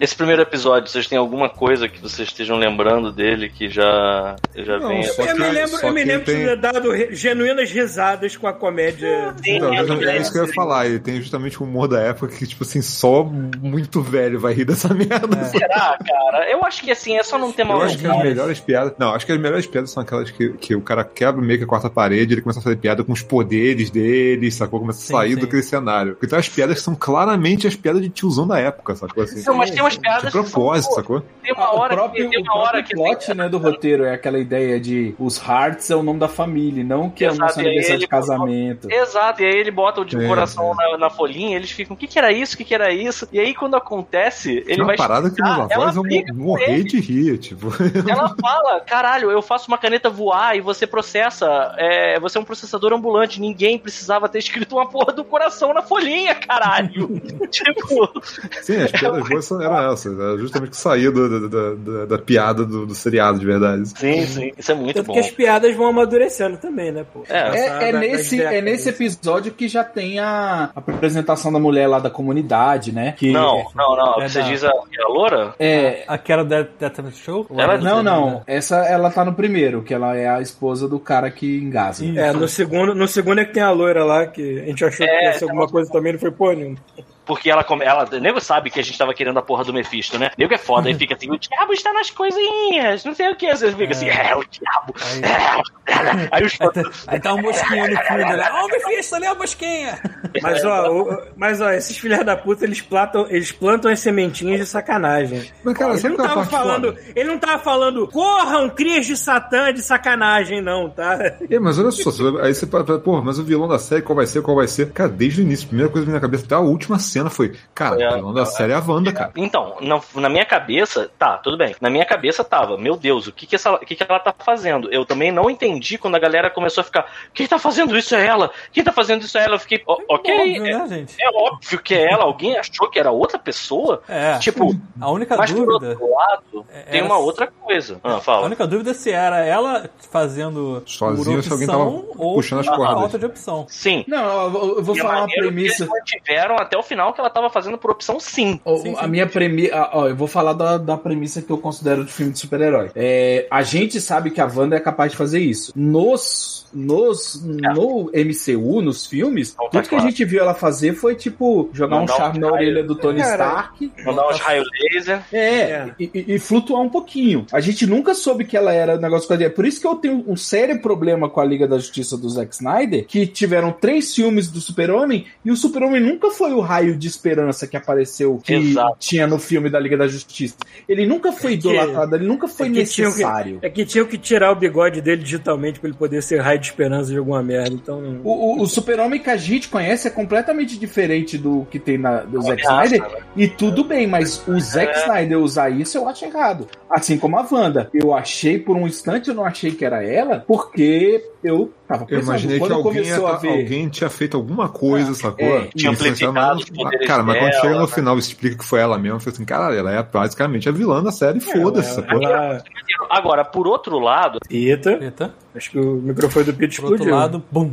esse 0.00 0.12
primeiro 0.16 0.42
episódio, 0.42 0.90
vocês 0.90 1.06
têm 1.06 1.16
alguma 1.16 1.48
coisa 1.48 1.88
que 1.88 2.00
vocês 2.02 2.26
estejam 2.26 2.56
lembrando 2.58 3.12
dele 3.12 3.48
que 3.48 3.68
já, 3.68 4.34
já 4.56 4.78
Não, 4.80 4.88
vem? 4.88 5.04
só 5.04 5.22
Eu 5.22 5.36
me 5.36 5.48
lembro, 5.50 5.68
só 5.78 5.86
eu 5.86 5.92
me 5.92 6.00
que 6.02 6.08
lembro 6.08 6.24
de 6.26 6.32
tem- 6.32 6.44
ter 6.46 6.56
dado 6.56 6.90
re- 6.90 7.14
genuínas 7.14 7.70
risadas 7.70 8.36
com 8.36 8.48
a 8.48 8.52
comédia. 8.52 9.32
Sim, 9.44 9.60
Não, 9.60 9.72
eu 9.72 9.84
é, 9.84 9.86
também. 9.86 10.20
isso 10.20 10.32
que 10.32 10.38
eu 10.38 10.46
ia 10.46 10.52
falar. 10.52 10.86
Ele 10.86 10.98
tem 10.98 11.20
justamente 11.20 11.62
o 11.62 11.64
humor 11.64 11.86
da 11.86 12.00
época 12.00 12.34
que, 12.34 12.44
tipo 12.44 12.64
assim, 12.64 12.82
só 12.82 13.22
muito 13.22 14.02
velho 14.02 14.40
vai 14.40 14.52
rir 14.52 14.64
dessa 14.64 14.88
merda. 14.94 15.44
Será, 15.44 15.96
cara? 16.04 16.50
Eu 16.50 16.64
acho 16.64 16.82
que 16.82 16.90
assim, 16.90 17.16
é 17.16 17.22
só 17.22 17.38
não 17.38 17.52
ter 17.52 17.62
Eu 17.62 17.66
mal 17.66 17.82
acho 17.82 17.98
que 17.98 18.06
as 18.08 18.18
melhores 18.18 18.58
piadas. 18.58 18.94
Não, 18.98 19.14
acho 19.14 19.24
que 19.24 19.30
as 19.32 19.38
melhores 19.38 19.64
piadas 19.66 19.92
são 19.92 20.02
aquelas 20.02 20.30
que, 20.32 20.48
que 20.54 20.74
o 20.74 20.80
cara 20.80 21.04
quebra 21.04 21.40
meio 21.40 21.56
que 21.58 21.64
a 21.64 21.68
quarta 21.68 21.88
parede, 21.88 22.34
ele 22.34 22.40
começa 22.42 22.58
a 22.58 22.62
fazer 22.62 22.76
piada 22.76 23.04
com 23.04 23.12
os 23.12 23.22
poderes 23.22 23.90
dele, 23.90 24.50
sacou? 24.50 24.80
Começa 24.80 24.98
a 24.98 25.02
Sim, 25.02 25.12
sair 25.12 25.34
sim. 25.34 25.40
daquele 25.40 25.62
cenário. 25.62 26.12
Porque 26.14 26.26
tem 26.26 26.36
umas 26.36 26.48
piadas 26.80 26.82
são 26.82 26.94
claramente 26.94 27.66
as 27.66 27.74
piadas 27.76 28.02
de 28.02 28.08
tiozão 28.08 28.46
da 28.46 28.58
época, 28.58 28.94
sacou? 28.96 29.22
Assim, 29.22 29.42
Não, 29.46 29.54
mas 29.56 29.70
tem 29.70 29.80
umas 29.80 29.96
piadas 29.96 30.24
de 30.24 30.30
são, 30.30 30.42
propósito, 30.42 30.88
pô, 30.90 30.94
sacou? 30.96 31.22
Tem 31.42 31.52
uma 31.52 31.64
Ah, 31.64 31.74
hora 31.74 31.92
o 31.94 31.96
próprio, 31.96 32.24
que 32.24 32.30
tem 32.30 32.38
o 32.38 32.42
uma 32.42 32.56
hora 32.56 32.82
próprio 32.82 32.84
que 32.84 32.94
plot 32.94 33.34
né, 33.34 33.48
do 33.48 33.58
roteiro 33.58 34.04
é 34.04 34.14
aquela 34.14 34.38
ideia 34.38 34.80
de 34.80 35.14
os 35.18 35.38
Hearts 35.38 35.90
é 35.90 35.96
o 35.96 36.02
nome 36.02 36.18
da 36.18 36.28
família, 36.28 36.82
não 36.84 37.10
que 37.10 37.24
é 37.24 37.28
o 37.28 37.32
Exato, 37.32 37.40
nosso 37.40 37.60
e 37.60 37.62
aí 37.62 37.66
aniversário 37.66 37.98
ele 37.98 38.00
de 38.00 38.08
casamento. 38.08 38.90
Exato, 38.90 39.42
e 39.42 39.46
aí 39.46 39.54
ele 39.56 39.70
bota 39.70 40.00
o 40.00 40.04
de 40.04 40.16
É, 40.16 40.26
coração 40.26 40.74
na, 40.74 40.98
na 40.98 41.10
folhinha, 41.10 41.56
eles 41.56 41.70
ficam, 41.70 41.94
o 41.94 41.98
que 41.98 42.06
que 42.06 42.18
era 42.18 42.32
isso, 42.32 42.54
o 42.54 42.58
que 42.58 42.64
que 42.64 42.74
era 42.74 42.92
isso? 42.92 43.28
E 43.32 43.38
aí 43.40 43.54
quando 43.54 43.74
acontece, 43.76 44.64
ele 44.66 44.74
Tem 44.74 44.84
uma 44.84 44.86
vai 44.86 44.96
parada 44.96 45.30
que 45.30 45.42
meus 45.42 45.56
explicar, 45.58 45.74
ela 45.74 45.84
avós 45.84 45.94
vão 45.94 46.04
morrer 46.34 46.84
de 46.84 47.00
rir, 47.00 47.38
tipo. 47.38 47.68
Ela 48.08 48.34
fala, 48.40 48.80
caralho, 48.80 49.30
eu 49.30 49.42
faço 49.42 49.68
uma 49.68 49.78
caneta 49.78 50.08
voar 50.10 50.56
e 50.56 50.60
você 50.60 50.86
processa, 50.86 51.74
é, 51.76 52.18
você 52.20 52.38
é 52.38 52.40
um 52.40 52.44
processador 52.44 52.92
ambulante, 52.92 53.40
ninguém 53.40 53.78
precisava 53.78 54.28
ter 54.28 54.38
escrito 54.38 54.76
uma 54.76 54.88
porra 54.88 55.12
do 55.12 55.24
coração 55.24 55.72
na 55.72 55.82
folhinha, 55.82 56.34
caralho. 56.34 56.69
tipo, 57.50 58.22
Sim, 58.62 58.76
as 58.82 58.90
piadas 58.92 59.28
boas 59.28 59.44
são- 59.44 59.60
eram 59.62 59.92
essas. 59.92 60.18
Era 60.18 60.38
justamente 60.38 60.70
que 60.70 60.76
saía 60.76 61.10
do- 61.10 61.28
do- 61.28 61.48
da- 61.48 61.74
da- 62.00 62.06
da 62.06 62.18
piada 62.18 62.64
do, 62.64 62.86
do 62.86 62.94
seriado 62.94 63.38
de 63.38 63.46
verdade. 63.46 63.88
sim, 63.88 64.26
sim, 64.26 64.52
isso 64.56 64.72
é 64.72 64.74
muito 64.74 64.94
Tanto 64.96 65.06
bom. 65.08 65.12
que 65.14 65.18
as 65.20 65.30
piadas 65.30 65.74
vão 65.76 65.86
amadurecendo 65.86 66.56
também, 66.56 66.92
né, 66.92 67.04
pô? 67.12 67.24
É, 67.28 67.38
É, 67.58 67.88
é 67.88 67.92
da- 67.92 67.98
nesse, 67.98 68.40
é 68.42 68.60
nesse 68.60 68.88
episódio 68.88 69.52
que 69.52 69.68
já 69.68 69.82
tem 69.84 70.18
a, 70.18 70.70
a 70.74 70.78
apresentação 70.78 71.52
da 71.52 71.58
mulher 71.58 71.86
lá 71.86 71.98
da 71.98 72.10
comunidade, 72.10 72.92
né? 72.92 73.14
Que, 73.16 73.32
Não, 73.32 73.64
não, 73.74 73.96
não, 73.96 74.20
É 74.22 74.28
você 74.28 74.40
da- 74.40 74.48
diz 74.48 74.64
a, 74.64 74.68
a 74.70 75.08
loura? 75.08 75.54
É, 75.58 76.04
Aquela 76.08 76.44
da 76.44 76.62
Death 76.62 77.14
Show? 77.14 77.46
Ela- 77.56 77.78
não, 77.78 78.02
não. 78.02 78.42
Essa 78.46 78.76
ela 78.86 79.10
tá 79.10 79.24
no 79.24 79.34
primeiro, 79.34 79.82
que 79.82 79.92
ela 79.94 80.16
é 80.16 80.28
a 80.28 80.40
esposa 80.40 80.88
do 80.88 80.98
cara 80.98 81.30
que 81.30 81.58
engasa. 81.58 82.04
É, 82.04 82.32
no 82.32 82.48
segundo, 82.48 82.94
no 82.94 83.06
segundo 83.08 83.40
é 83.40 83.44
que 83.44 83.52
tem 83.52 83.62
a 83.62 83.70
loira 83.70 84.04
lá, 84.04 84.26
que 84.26 84.60
a 84.60 84.64
gente 84.66 84.84
achou 84.84 85.06
que 85.06 85.10
É, 85.12 85.24
ia 85.26 85.32
ser 85.34 85.44
alguma 85.44 85.66
coisa 85.68 85.90
também, 85.90 86.12
não 86.12 86.20
foi 86.20 86.30
porra 86.30 86.54
nenhuma. 86.60 86.80
Porque 87.30 87.48
ela, 87.48 87.64
ela, 87.80 88.08
o 88.12 88.18
nego 88.18 88.40
sabe 88.40 88.70
que 88.72 88.80
a 88.80 88.82
gente 88.82 88.98
tava 88.98 89.14
querendo 89.14 89.38
a 89.38 89.42
porra 89.42 89.62
do 89.62 89.72
Mephisto, 89.72 90.18
né? 90.18 90.32
O 90.36 90.40
nego 90.40 90.52
é 90.52 90.58
foda, 90.58 90.88
aí 90.88 90.94
fica 90.98 91.14
assim, 91.14 91.30
o 91.30 91.38
diabo 91.38 91.72
está 91.72 91.92
nas 91.92 92.10
coisinhas, 92.10 93.04
não 93.04 93.14
sei 93.14 93.30
o 93.30 93.36
que. 93.36 93.48
Você 93.54 93.70
fica 93.70 93.92
assim, 93.92 94.08
é, 94.08 94.34
o 94.34 94.44
diabo. 94.50 94.92
Aí- 95.00 95.70
Aí 96.32 96.44
os 96.44 96.58
Aí 97.08 97.20
tá 97.20 97.34
uma 97.34 97.42
mosquinha 97.42 97.86
no 97.88 97.96
fundo, 97.96 98.36
né? 98.36 98.50
Ó, 98.52 98.64
o 98.64 98.68
Mephisto, 98.68 99.14
ali 99.14 99.24
é 99.26 99.28
a 99.28 99.34
mosquinha! 99.34 99.98
Mas 100.42 100.64
ó, 100.64 100.88
o- 100.90 101.22
mas 101.36 101.60
ó, 101.60 101.70
esses 101.70 101.96
filhos 101.98 102.24
da 102.24 102.36
puta, 102.36 102.64
eles 102.64 102.80
plantam, 102.80 103.26
eles 103.28 103.52
plantam 103.52 103.90
as 103.90 104.00
sementinhas 104.00 104.60
de 104.60 104.66
sacanagem. 104.66 105.50
Mas, 105.64 105.76
cara, 105.76 105.94
ele 105.94 106.08
não 106.10 106.24
é 106.24 106.26
a 106.26 106.28
tava 106.30 106.44
falando, 106.46 106.88
foda? 106.88 107.00
ele 107.14 107.28
não 107.28 107.38
tava 107.38 107.58
falando, 107.62 108.08
corram, 108.08 108.68
crias 108.70 109.06
de 109.06 109.16
Satã 109.16 109.72
de 109.72 109.82
sacanagem, 109.82 110.60
não, 110.60 110.88
tá? 110.90 111.18
É, 111.50 111.58
mas 111.60 111.78
olha 111.78 111.90
só, 111.90 112.10
aí 112.42 112.54
você 112.54 112.66
fala, 112.66 112.98
porra, 112.98 113.22
mas 113.22 113.38
o 113.38 113.44
vilão 113.44 113.68
da 113.68 113.78
série, 113.78 114.02
qual 114.02 114.16
vai 114.16 114.26
ser, 114.26 114.42
qual 114.42 114.56
vai 114.56 114.66
ser? 114.68 114.90
Cara, 114.92 115.08
desde 115.08 115.40
o 115.40 115.44
início, 115.44 115.66
a 115.66 115.68
primeira 115.68 115.90
coisa 115.90 116.04
que 116.06 116.10
vem 116.10 116.14
na 116.14 116.20
cabeça, 116.20 116.44
até 116.44 116.54
a 116.54 116.60
última 116.60 116.98
cena 116.98 117.19
cena 117.20 117.30
foi, 117.30 117.56
cara, 117.74 117.94
a- 118.04 118.12
o 118.12 118.14
vilão 118.16 118.34
da 118.34 118.44
série 118.44 118.72
é 118.72 118.76
a 118.76 118.80
Wanda, 118.86 119.12
cara. 119.12 119.32
Então, 119.36 119.76
na, 119.80 120.00
na 120.14 120.28
minha 120.28 120.44
cabeça, 120.44 121.10
tá, 121.18 121.38
tudo 121.38 121.56
bem. 121.56 121.74
Na 121.80 121.88
minha 121.90 122.04
cabeça 122.04 122.42
tava, 122.44 122.76
meu 122.76 122.96
Deus, 122.96 123.26
o 123.26 123.32
que 123.32 123.46
que, 123.46 123.54
essa, 123.54 123.72
o 123.72 123.78
que 123.78 123.94
que 123.94 124.02
ela 124.02 124.18
tá 124.18 124.34
fazendo? 124.38 124.92
Eu 124.92 125.04
também 125.04 125.30
não 125.30 125.48
entendi 125.50 125.96
quando 125.98 126.14
a 126.16 126.18
galera 126.18 126.50
começou 126.50 126.82
a 126.82 126.84
ficar, 126.84 127.06
quem 127.32 127.46
tá 127.46 127.58
fazendo 127.58 127.96
isso 127.96 128.14
é 128.14 128.26
ela? 128.26 128.50
Quem 128.72 128.82
tá 128.82 128.92
fazendo 128.92 129.22
isso 129.22 129.36
é 129.38 129.44
ela? 129.44 129.54
Eu 129.54 129.60
fiquei, 129.60 129.82
"Ó, 129.86 129.98
ok, 130.08 130.34
Óbvio, 130.34 130.66
é, 130.66 130.78
né, 130.78 130.88
gente? 130.88 131.14
é 131.20 131.28
óbvio 131.34 131.78
que 131.80 131.94
é 131.94 132.10
ela. 132.12 132.24
Alguém 132.24 132.56
achou 132.58 132.88
que 132.90 132.98
era 132.98 133.10
outra 133.10 133.38
pessoa? 133.38 134.02
É. 134.08 134.38
Tipo, 134.38 134.74
A 135.00 135.10
única 135.10 135.36
mas 135.36 135.50
por 135.52 135.66
dúvida. 135.66 135.90
outro 135.90 136.14
lado, 136.14 136.66
É, 136.72 136.82
tem 136.90 137.02
uma 137.02 137.18
outra 137.18 137.46
coisa. 137.46 138.00
Ah, 138.02 138.16
A 138.16 138.20
fala. 138.20 138.46
única 138.46 138.66
dúvida 138.66 138.90
é 138.90 138.94
se 138.94 139.10
era 139.10 139.44
ela 139.44 139.88
fazendo 140.10 140.82
Sozinho 140.86 141.24
por 141.24 141.36
ou 141.36 141.42
se 141.42 141.52
alguém 141.52 141.66
opção 141.68 141.84
tava 141.84 142.14
ou 142.16 142.34
puxando 142.34 142.60
as 142.60 142.66
por 142.68 142.76
cordas. 142.76 142.94
falta 142.98 143.18
de 143.18 143.26
opção. 143.26 143.66
Sim. 143.68 144.04
Não, 144.06 144.42
eu 144.44 144.50
vou- 144.50 144.68
eu 144.78 144.82
vou 144.82 144.96
E 144.96 144.98
é 144.98 145.02
falar 145.02 145.18
uma 145.20 145.26
que 145.28 145.34
premissa. 145.40 145.82
Eles 145.84 145.92
mantiveram 145.92 146.56
até 146.56 146.76
o 146.76 146.82
final 146.82 147.09
que 147.12 147.20
ela 147.20 147.30
tava 147.30 147.50
fazendo 147.50 147.76
por 147.78 147.90
opção 147.90 148.18
sim. 148.20 148.60
O- 148.64 148.78
Sim, 148.78 148.94
a 148.96 149.02
sim. 149.04 149.08
minha 149.08 149.26
premissa. 149.26 149.90
Ó, 149.92 150.08
eu 150.08 150.16
vou 150.16 150.26
falar 150.28 150.52
da, 150.52 150.78
da 150.78 150.96
premissa 150.96 151.40
que 151.42 151.50
eu 151.50 151.58
considero 151.58 152.04
de 152.04 152.12
filme 152.12 152.32
de 152.32 152.38
super-herói. 152.38 152.90
É, 152.94 153.46
a 153.50 153.62
gente 153.62 154.00
sabe 154.00 154.30
que 154.30 154.40
a 154.40 154.46
Wanda 154.46 154.76
é 154.76 154.80
capaz 154.80 155.12
de 155.12 155.16
fazer 155.18 155.40
isso. 155.40 155.72
Nos. 155.76 156.59
Nos, 156.72 157.42
no 157.44 158.10
MCU, 158.14 158.80
nos 158.82 159.06
filmes, 159.06 159.52
tá 159.54 159.68
tudo 159.70 159.88
que 159.88 159.94
a 159.94 160.00
gente 160.00 160.24
viu 160.24 160.40
ela 160.40 160.54
fazer 160.54 160.94
foi 160.94 161.14
tipo 161.14 161.68
jogar 161.72 161.98
Mandar 162.00 162.14
um 162.14 162.16
charme 162.16 162.38
um 162.38 162.40
na 162.42 162.46
raio. 162.50 162.56
orelha 162.68 162.84
do 162.84 162.94
Tony 162.94 163.20
Cara, 163.20 163.44
Stark. 163.44 163.92
Mandar 164.04 164.28
uns 164.28 164.38
raios 164.38 164.68
laser. 164.94 165.22
É, 165.32 165.40
É. 165.60 165.94
E, 165.98 166.34
e- 166.34 166.38
flutuar 166.38 166.80
um 166.82 166.88
pouquinho. 166.88 167.46
A 167.52 167.60
gente 167.60 167.86
nunca 167.86 168.14
soube 168.14 168.44
que 168.44 168.56
ela 168.56 168.72
era 168.72 168.96
um 168.96 169.00
negócio 169.00 169.26
com 169.26 169.34
a 169.34 169.50
Por 169.50 169.66
isso 169.66 169.80
que 169.80 169.86
eu 169.86 169.96
tenho 169.96 170.24
um 170.26 170.36
sério 170.36 170.80
problema 170.80 171.28
com 171.28 171.40
a 171.40 171.44
Liga 171.44 171.66
da 171.66 171.76
Justiça 171.78 172.16
do 172.16 172.28
Zack 172.28 172.54
Snyder, 172.54 173.04
que 173.06 173.26
tiveram 173.26 173.72
três 173.72 174.14
filmes 174.14 174.48
do 174.50 174.60
Super-Homem 174.60 175.26
e 175.44 175.50
o 175.50 175.56
Super-Homem 175.56 176.00
nunca 176.00 176.30
foi 176.30 176.52
o 176.52 176.60
raio 176.60 176.96
de 176.96 177.08
esperança 177.08 177.66
que 177.66 177.76
apareceu, 177.76 178.40
que 178.42 178.54
Exato. 178.54 178.96
tinha 178.98 179.26
no 179.26 179.38
filme 179.38 179.68
da 179.70 179.78
Liga 179.80 179.96
da 179.96 180.06
Justiça. 180.06 180.56
Ele 180.88 181.06
nunca 181.06 181.32
foi 181.32 181.54
É 181.54 181.56
que- 181.56 181.68
idolatrado, 181.68 182.14
ele 182.16 182.26
nunca 182.26 182.46
foi 182.48 182.68
é 182.68 182.70
que 182.70 182.84
tinham 182.84 183.10
que- 183.10 183.18
necessário. 183.18 183.58
É 183.62 183.68
que 183.70 183.84
tinham 183.84 184.06
que 184.06 184.16
tirar 184.18 184.52
o 184.52 184.56
bigode 184.56 185.00
dele 185.00 185.22
digitalmente 185.22 185.78
pra 185.80 185.88
ele 185.88 185.96
poder 185.98 186.22
ser 186.22 186.40
raio 186.40 186.59
de 186.60 186.66
esperança 186.68 187.10
de 187.10 187.18
alguma 187.18 187.42
merda. 187.42 187.74
Então. 187.74 188.00
não- 188.00 188.20
O, 188.22 188.58
o- 188.58 188.62
o 188.62 188.66
Super-Homem 188.66 189.20
que 189.20 189.30
a 189.30 189.36
gente 189.36 189.68
conhece 189.68 190.06
é 190.08 190.10
completamente 190.10 190.78
diferente 190.78 191.36
do 191.38 191.66
que 191.70 191.78
tem 191.78 191.98
na, 191.98 192.18
do 192.22 192.40
Zack 192.42 192.62
ameaça, 192.66 192.84
Snyder. 192.96 193.18
E 193.36 193.48
tudo 193.48 193.84
bem, 193.84 194.06
mas 194.06 194.46
o 194.46 194.58
Zack 194.60 194.92
É. 194.92 195.02
Snyder 195.02 195.38
usar 195.38 195.70
isso 195.70 195.96
eu 195.98 196.08
acho 196.08 196.24
errado. 196.24 196.66
Assim 196.90 197.16
como 197.18 197.38
a 197.38 197.46
Wanda. 197.50 197.88
Eu 197.94 198.12
achei, 198.14 198.58
por 198.58 198.76
um 198.76 198.86
instante, 198.86 199.28
eu 199.28 199.34
não 199.34 199.44
achei 199.44 199.70
que 199.70 199.84
era 199.84 200.02
ela, 200.04 200.44
porque 200.46 201.24
eu 201.42 201.72
tava 201.86 202.02
Eu 202.02 202.06
pensando. 202.06 202.24
imaginei 202.24 202.54
que 202.56 202.60
quando 202.60 202.72
alguém, 202.74 202.92
começou 203.02 203.24
ia 203.24 203.28
a 203.28 203.32
tá- 203.32 203.38
ver. 203.38 203.48
alguém 203.48 203.88
tinha 203.88 204.10
feito 204.10 204.36
alguma 204.36 204.68
coisa, 204.68 205.14
sacou? 205.14 205.46
é, 205.46 205.68
tinha 205.74 205.92
amplificado 205.92 206.34
mas- 206.34 207.06
Cara, 207.06 207.22
mas 207.22 207.38
quando 207.38 207.50
dela, 207.50 207.60
chega 207.62 207.74
no 207.74 207.80
né? 207.82 207.86
final 207.86 208.16
e 208.16 208.18
explica 208.18 208.56
que 208.58 208.64
foi 208.64 208.80
ela 208.80 208.98
mesma, 208.98 209.16
eu 209.16 209.20
falei 209.20 209.34
assim, 209.34 209.44
caralho, 209.44 209.78
ela 209.78 209.92
é 209.92 210.02
basicamente 210.02 210.68
a 210.68 210.72
vilã 210.72 211.02
da 211.02 211.12
série, 211.12 211.38
foda-se, 211.40 211.92
ela- 211.98 212.02
sacou? 212.08 212.22
ela- 212.22 212.62
Agora, 213.08 213.44
por 213.44 213.66
outro 213.66 213.98
lado, 213.98 214.38
Eita, 214.50 214.98
Eita. 215.00 215.32
Acho 215.54 215.70
que 215.70 215.78
o 215.78 215.96
microfone 215.96 216.44
do 216.46 216.54
Pete 216.54 216.76
Por 216.80 216.92
outro 216.92 217.04
explodiu. 217.04 217.14
lado, 217.16 217.44
bum. 217.50 217.72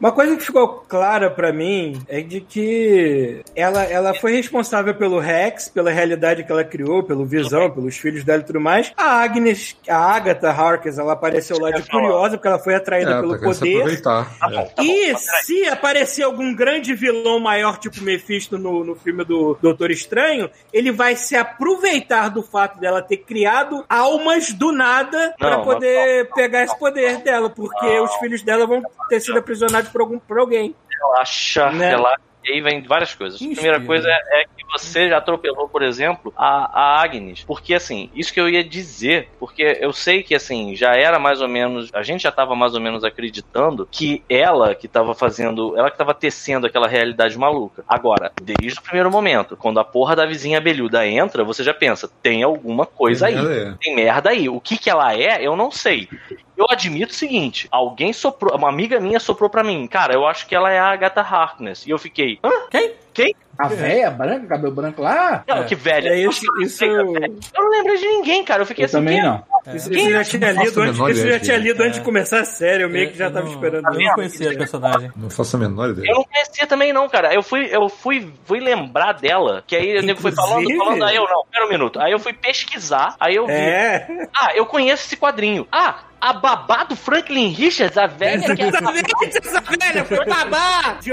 Uma 0.00 0.12
coisa 0.12 0.36
que 0.36 0.44
ficou 0.44 0.68
clara 0.88 1.28
pra 1.30 1.52
mim 1.52 2.00
é 2.08 2.20
de 2.20 2.40
que 2.40 3.42
ela, 3.54 3.82
ela 3.84 4.14
foi 4.14 4.32
responsável 4.32 4.94
pelo 4.94 5.18
Rex, 5.18 5.68
pela 5.68 5.90
realidade 5.90 6.44
que 6.44 6.52
ela 6.52 6.62
criou, 6.64 7.02
pelo 7.02 7.24
Visão, 7.24 7.70
pelos 7.70 7.96
filhos 7.96 8.22
dela 8.24 8.40
e 8.42 8.44
tudo 8.44 8.60
mais. 8.60 8.92
A 8.96 9.22
Agnes, 9.22 9.76
a 9.88 9.96
Agatha 9.96 10.50
Harkness, 10.50 10.98
ela 10.98 11.14
apareceu 11.14 11.58
lá 11.58 11.70
de 11.70 11.82
curiosa 11.88 12.36
porque 12.36 12.48
ela 12.48 12.58
foi 12.58 12.74
atraída 12.74 13.10
É, 13.16 13.20
pelo 13.20 13.38
poder. 13.40 14.00
tá 14.02 14.24
tá 14.38 14.82
e 14.82 15.14
se 15.16 15.66
aparecer 15.66 16.22
algum 16.22 16.54
grande 16.54 16.94
vilão 16.94 17.40
maior, 17.40 17.78
tipo 17.78 18.00
Mephisto 18.02 18.56
no, 18.56 18.84
no 18.84 18.94
filme 18.94 19.24
do 19.24 19.58
Doutor 19.60 19.90
Estranho, 19.90 20.48
ele 20.72 20.92
vai 20.92 21.16
se 21.16 21.34
aproveitar 21.36 22.28
do 22.28 22.42
fato 22.42 22.78
dela 22.78 23.02
ter 23.02 23.18
criado 23.18 23.84
almas 23.88 24.52
do 24.52 24.70
nada 24.72 25.34
pra 25.38 25.56
Não, 25.58 25.64
poder 25.64 26.30
pegar 26.34 26.64
esse 26.64 26.78
poder 26.78 27.18
dela, 27.18 27.50
porque 27.50 27.98
os 28.00 28.14
filhos 28.16 28.42
dela 28.42 28.66
vão 28.66 28.82
ter 29.08 29.20
sido 29.20 29.38
aprisionados 29.38 29.87
por, 29.88 30.00
algum, 30.00 30.18
por 30.18 30.38
alguém. 30.38 30.74
relaxa, 30.88 31.70
Né? 31.70 31.90
relaxa. 31.90 32.28
E 32.44 32.52
aí 32.52 32.60
vem 32.62 32.80
várias 32.82 33.14
coisas. 33.14 33.40
A 33.42 33.44
Inspira. 33.44 33.74
primeira 33.74 33.86
coisa 33.86 34.08
é, 34.08 34.42
é 34.42 34.44
que 34.44 34.64
você 34.72 35.08
já 35.08 35.18
atropelou, 35.18 35.68
por 35.68 35.82
exemplo, 35.82 36.32
a, 36.36 36.80
a 36.80 37.02
Agnes. 37.02 37.44
Porque, 37.44 37.74
assim, 37.74 38.10
isso 38.14 38.32
que 38.32 38.40
eu 38.40 38.48
ia 38.48 38.64
dizer, 38.64 39.28
porque 39.38 39.76
eu 39.80 39.92
sei 39.92 40.22
que, 40.22 40.34
assim, 40.34 40.74
já 40.74 40.94
era 40.94 41.18
mais 41.18 41.42
ou 41.42 41.48
menos. 41.48 41.90
A 41.92 42.02
gente 42.02 42.22
já 42.22 42.32
tava 42.32 42.54
mais 42.54 42.74
ou 42.74 42.80
menos 42.80 43.04
acreditando 43.04 43.86
que 43.90 44.22
ela 44.30 44.74
que 44.74 44.88
tava 44.88 45.14
fazendo. 45.14 45.76
Ela 45.76 45.90
que 45.90 45.98
tava 45.98 46.14
tecendo 46.14 46.66
aquela 46.66 46.86
realidade 46.88 47.36
maluca. 47.36 47.84
Agora, 47.86 48.32
desde 48.40 48.78
o 48.78 48.82
primeiro 48.82 49.10
momento, 49.10 49.54
quando 49.56 49.78
a 49.80 49.84
porra 49.84 50.16
da 50.16 50.24
vizinha 50.24 50.56
abelhuda 50.58 51.06
entra, 51.06 51.44
você 51.44 51.62
já 51.62 51.74
pensa, 51.74 52.08
tem 52.22 52.42
alguma 52.42 52.86
coisa 52.86 53.26
aí. 53.26 53.34
É. 53.34 53.74
Tem 53.80 53.94
merda 53.94 54.30
aí. 54.30 54.48
O 54.48 54.60
que 54.60 54.78
que 54.78 54.88
ela 54.88 55.14
é, 55.14 55.44
eu 55.44 55.54
não 55.54 55.70
sei. 55.70 56.08
Eu 56.58 56.66
admito 56.68 57.12
o 57.12 57.16
seguinte: 57.16 57.68
alguém 57.70 58.12
soprou, 58.12 58.54
uma 58.56 58.68
amiga 58.68 58.98
minha 58.98 59.20
soprou 59.20 59.48
pra 59.48 59.62
mim, 59.62 59.86
cara, 59.86 60.12
eu 60.12 60.26
acho 60.26 60.44
que 60.48 60.56
ela 60.56 60.72
é 60.72 60.78
a 60.78 60.90
Agatha 60.90 61.20
Harkness. 61.20 61.86
E 61.86 61.90
eu 61.90 61.98
fiquei, 61.98 62.40
hã? 62.42 62.50
Quem? 62.68 62.94
Quem? 63.24 63.34
A 63.58 63.66
véia 63.66 64.08
branca, 64.08 64.46
cabelo 64.46 64.72
branco 64.72 65.02
lá? 65.02 65.42
Não, 65.48 65.58
É. 65.58 65.64
que 65.64 65.74
velha. 65.74 66.10
É 66.10 66.18
isso, 66.20 66.46
isso, 66.60 66.84
Eu 66.84 67.04
não 67.04 67.70
lembro 67.70 67.98
de 67.98 68.06
ninguém, 68.06 68.44
cara. 68.44 68.62
Eu 68.62 68.66
fiquei 68.66 68.84
Eu 68.84 68.86
assim, 68.86 68.98
também 68.98 69.16
quem? 69.20 69.24
não. 69.24 69.42
isso, 69.74 69.90
Quem? 69.90 69.98
isso 69.98 70.08
eu 70.08 70.12
já 70.12 70.24
tinha 70.24 70.52
lido 70.52 70.80
antes, 70.80 70.94
isso 70.94 71.00
eu 71.26 71.32
já 71.32 71.40
tinha 71.40 71.40
quem 71.40 71.54
é. 71.54 71.58
lido 71.58 71.82
antes 71.82 71.98
de 71.98 72.04
começar 72.04 72.40
a 72.40 72.44
série, 72.44 72.84
eu 72.84 72.88
meio 72.88 73.10
que 73.10 73.18
já 73.18 73.24
Eu 73.26 73.32
tava 73.32 73.46
não- 73.46 73.52
esperando 73.54 73.84
Eu 73.92 74.00
não 74.00 74.14
conhecia 74.14 74.52
a 74.52 74.56
personagem. 74.56 75.10
Não 75.16 75.28
faço 75.28 75.56
a 75.56 75.58
menor 75.58 75.90
ideia. 75.90 76.08
Eu 76.08 76.14
não 76.14 76.22
conhecia 76.24 76.66
também, 76.68 76.92
não, 76.92 77.08
cara. 77.08 77.34
Eu 77.34 77.42
fui, 77.42 77.68
eu 77.70 77.88
fui, 77.88 78.32
fui 78.44 78.60
lembrar 78.60 79.14
dela, 79.14 79.64
que 79.66 79.74
aí 79.74 79.98
o 79.98 80.02
nego 80.02 80.20
foi 80.20 80.30
falando, 80.30 80.60
Inclusive- 80.60 80.78
falando, 80.78 81.02
aí 81.04 81.16
eu 81.16 81.24
não, 81.24 81.44
pera 81.50 81.66
um 81.66 81.68
minuto. 81.68 81.98
Aí 82.00 82.12
eu 82.12 82.20
fui 82.20 82.32
pesquisar, 82.32 83.16
aí 83.18 83.34
eu 83.34 83.46
vi. 83.46 83.52
É. 83.52 84.06
Ah, 84.36 84.50
eu 84.54 84.66
conheço 84.66 85.04
esse 85.04 85.16
quadrinho. 85.16 85.66
Ah, 85.72 85.96
a 86.20 86.32
babá 86.32 86.82
do 86.84 86.96
Franklin 86.96 87.48
Richards, 87.48 87.96
a 87.96 88.06
velha 88.08 88.54
que 88.54 88.62
é 88.62 88.66
Exatamente, 88.68 89.06
essa 89.38 89.60
velha 89.60 90.04
foi 90.04 90.24
babá 90.26 90.96
de 91.00 91.10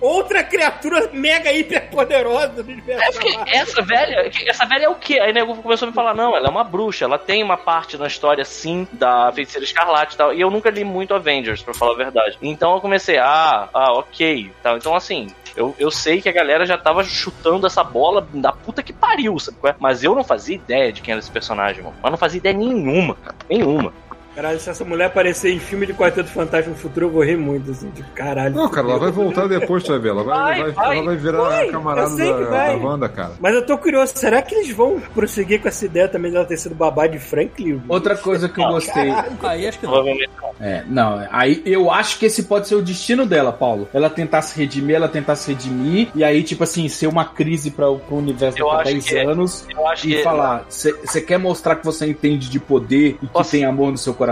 outra 0.00 0.42
criatura 0.42 1.10
mega 1.12 1.45
hiper 1.52 1.90
poderosa 1.90 2.48
do 2.48 2.62
universo. 2.62 3.18
Fiquei, 3.18 3.36
essa 3.46 3.82
velha, 3.82 4.30
essa 4.46 4.66
velha 4.66 4.84
é 4.84 4.88
o 4.88 4.94
quê? 4.94 5.18
Aí 5.20 5.32
nego 5.32 5.56
começou 5.56 5.86
a 5.86 5.90
me 5.90 5.94
falar, 5.94 6.14
não, 6.14 6.36
ela 6.36 6.48
é 6.48 6.50
uma 6.50 6.64
bruxa, 6.64 7.04
ela 7.04 7.18
tem 7.18 7.42
uma 7.42 7.56
parte 7.56 7.96
na 7.96 8.06
história, 8.06 8.44
sim, 8.44 8.86
da 8.92 9.32
feiticeira 9.32 9.64
escarlate 9.64 10.14
e 10.14 10.18
tal. 10.18 10.34
E 10.34 10.40
eu 10.40 10.50
nunca 10.50 10.70
li 10.70 10.84
muito 10.84 11.14
Avengers, 11.14 11.62
pra 11.62 11.74
falar 11.74 11.92
a 11.92 11.96
verdade. 11.96 12.38
Então 12.42 12.74
eu 12.74 12.80
comecei, 12.80 13.18
ah, 13.18 13.68
ah, 13.72 13.92
ok. 13.92 14.50
Tal. 14.62 14.76
Então, 14.76 14.94
assim, 14.94 15.28
eu, 15.56 15.74
eu 15.78 15.90
sei 15.90 16.20
que 16.20 16.28
a 16.28 16.32
galera 16.32 16.66
já 16.66 16.76
tava 16.76 17.02
chutando 17.02 17.66
essa 17.66 17.82
bola 17.82 18.26
da 18.34 18.52
puta 18.52 18.82
que 18.82 18.92
pariu, 18.92 19.38
sabe? 19.38 19.56
é? 19.64 19.74
Mas 19.78 20.04
eu 20.04 20.14
não 20.14 20.22
fazia 20.22 20.54
ideia 20.54 20.92
de 20.92 21.00
quem 21.00 21.12
era 21.12 21.18
esse 21.18 21.30
personagem, 21.30 21.82
mano. 21.82 21.96
Mas 22.02 22.10
não 22.10 22.18
fazia 22.18 22.38
ideia 22.38 22.54
nenhuma. 22.54 23.16
Nenhuma. 23.48 23.92
Caralho, 24.36 24.60
se 24.60 24.68
essa 24.70 24.84
mulher 24.84 25.06
aparecer 25.06 25.50
em 25.50 25.58
filme 25.58 25.86
de 25.86 25.94
Quarteto 25.94 26.28
Fantástico 26.28 26.70
no 26.70 26.76
futuro, 26.76 27.06
eu 27.06 27.10
vou 27.10 27.24
rir 27.24 27.38
muito, 27.38 27.70
assim, 27.70 27.90
tipo, 27.90 28.08
caralho. 28.10 28.54
Não, 28.54 28.68
cara, 28.68 28.86
ela 28.90 28.98
vai 28.98 29.10
voltar 29.10 29.48
depois, 29.48 29.82
tu 29.82 29.92
vai 29.92 29.98
ver. 29.98 30.10
Ela 30.10 30.22
vai, 30.22 30.36
Vai, 30.36 30.62
vai, 30.62 30.72
vai. 30.72 30.96
ela 30.98 31.06
vai 31.06 31.16
virar 31.16 31.38
Vai, 31.42 31.68
a 31.68 31.72
camarada 31.72 32.10
eu 32.10 32.16
sei 32.16 32.32
que 32.34 32.40
da, 32.44 32.50
vai. 32.50 32.78
da 32.78 32.84
Wanda, 32.86 33.08
cara. 33.08 33.32
Mas 33.40 33.54
eu 33.54 33.64
tô 33.64 33.78
curioso, 33.78 34.12
será 34.14 34.42
que 34.42 34.54
eles 34.54 34.70
vão 34.76 35.00
prosseguir 35.14 35.62
com 35.62 35.68
essa 35.68 35.86
ideia 35.86 36.06
também 36.06 36.30
dela 36.30 36.44
ter 36.44 36.58
sido 36.58 36.74
babá 36.74 37.06
de 37.06 37.18
Franklin? 37.18 37.82
Outra 37.88 38.14
coisa 38.14 38.46
que 38.46 38.60
eu 38.60 38.68
gostei. 38.68 39.10
Aí 39.42 39.66
acho 39.66 39.78
que 39.78 39.86
não. 39.86 39.92
Provavelmente 39.94 40.30
não. 40.40 40.46
É, 40.60 40.84
não, 40.86 41.26
aí 41.32 41.62
eu 41.66 41.90
acho 41.90 42.18
que 42.18 42.26
esse 42.26 42.42
pode 42.42 42.68
ser 42.68 42.74
o 42.76 42.82
destino 42.82 43.24
dela, 43.26 43.52
Paulo. 43.52 43.88
Ela 43.92 44.08
tentar 44.10 44.42
se 44.42 44.58
redimir, 44.58 44.96
ela 44.96 45.08
tentar 45.08 45.36
se 45.36 45.50
redimir, 45.52 46.08
e 46.14 46.22
aí, 46.22 46.42
tipo 46.42 46.62
assim, 46.64 46.88
ser 46.88 47.06
uma 47.06 47.24
crise 47.24 47.70
para 47.70 47.90
o 47.90 48.00
universo 48.10 48.58
Eu 48.58 48.66
daqui 48.66 48.76
a 48.76 48.80
acho 48.82 48.92
10 48.92 49.04
que 49.06 49.16
é. 49.16 49.24
anos. 49.26 49.66
Eu 49.74 49.88
acho 49.88 50.08
E 50.08 50.14
que. 50.16 50.22
falar, 50.22 50.64
você 50.68 51.20
quer 51.22 51.38
mostrar 51.38 51.76
que 51.76 51.84
você 51.86 52.06
entende 52.06 52.50
de 52.50 52.58
poder 52.60 53.16
e 53.22 53.26
que 53.26 53.32
Posso- 53.32 53.50
tem 53.50 53.64
amor 53.64 53.90
no 53.90 53.96
seu 53.98 54.12
coração? 54.12 54.25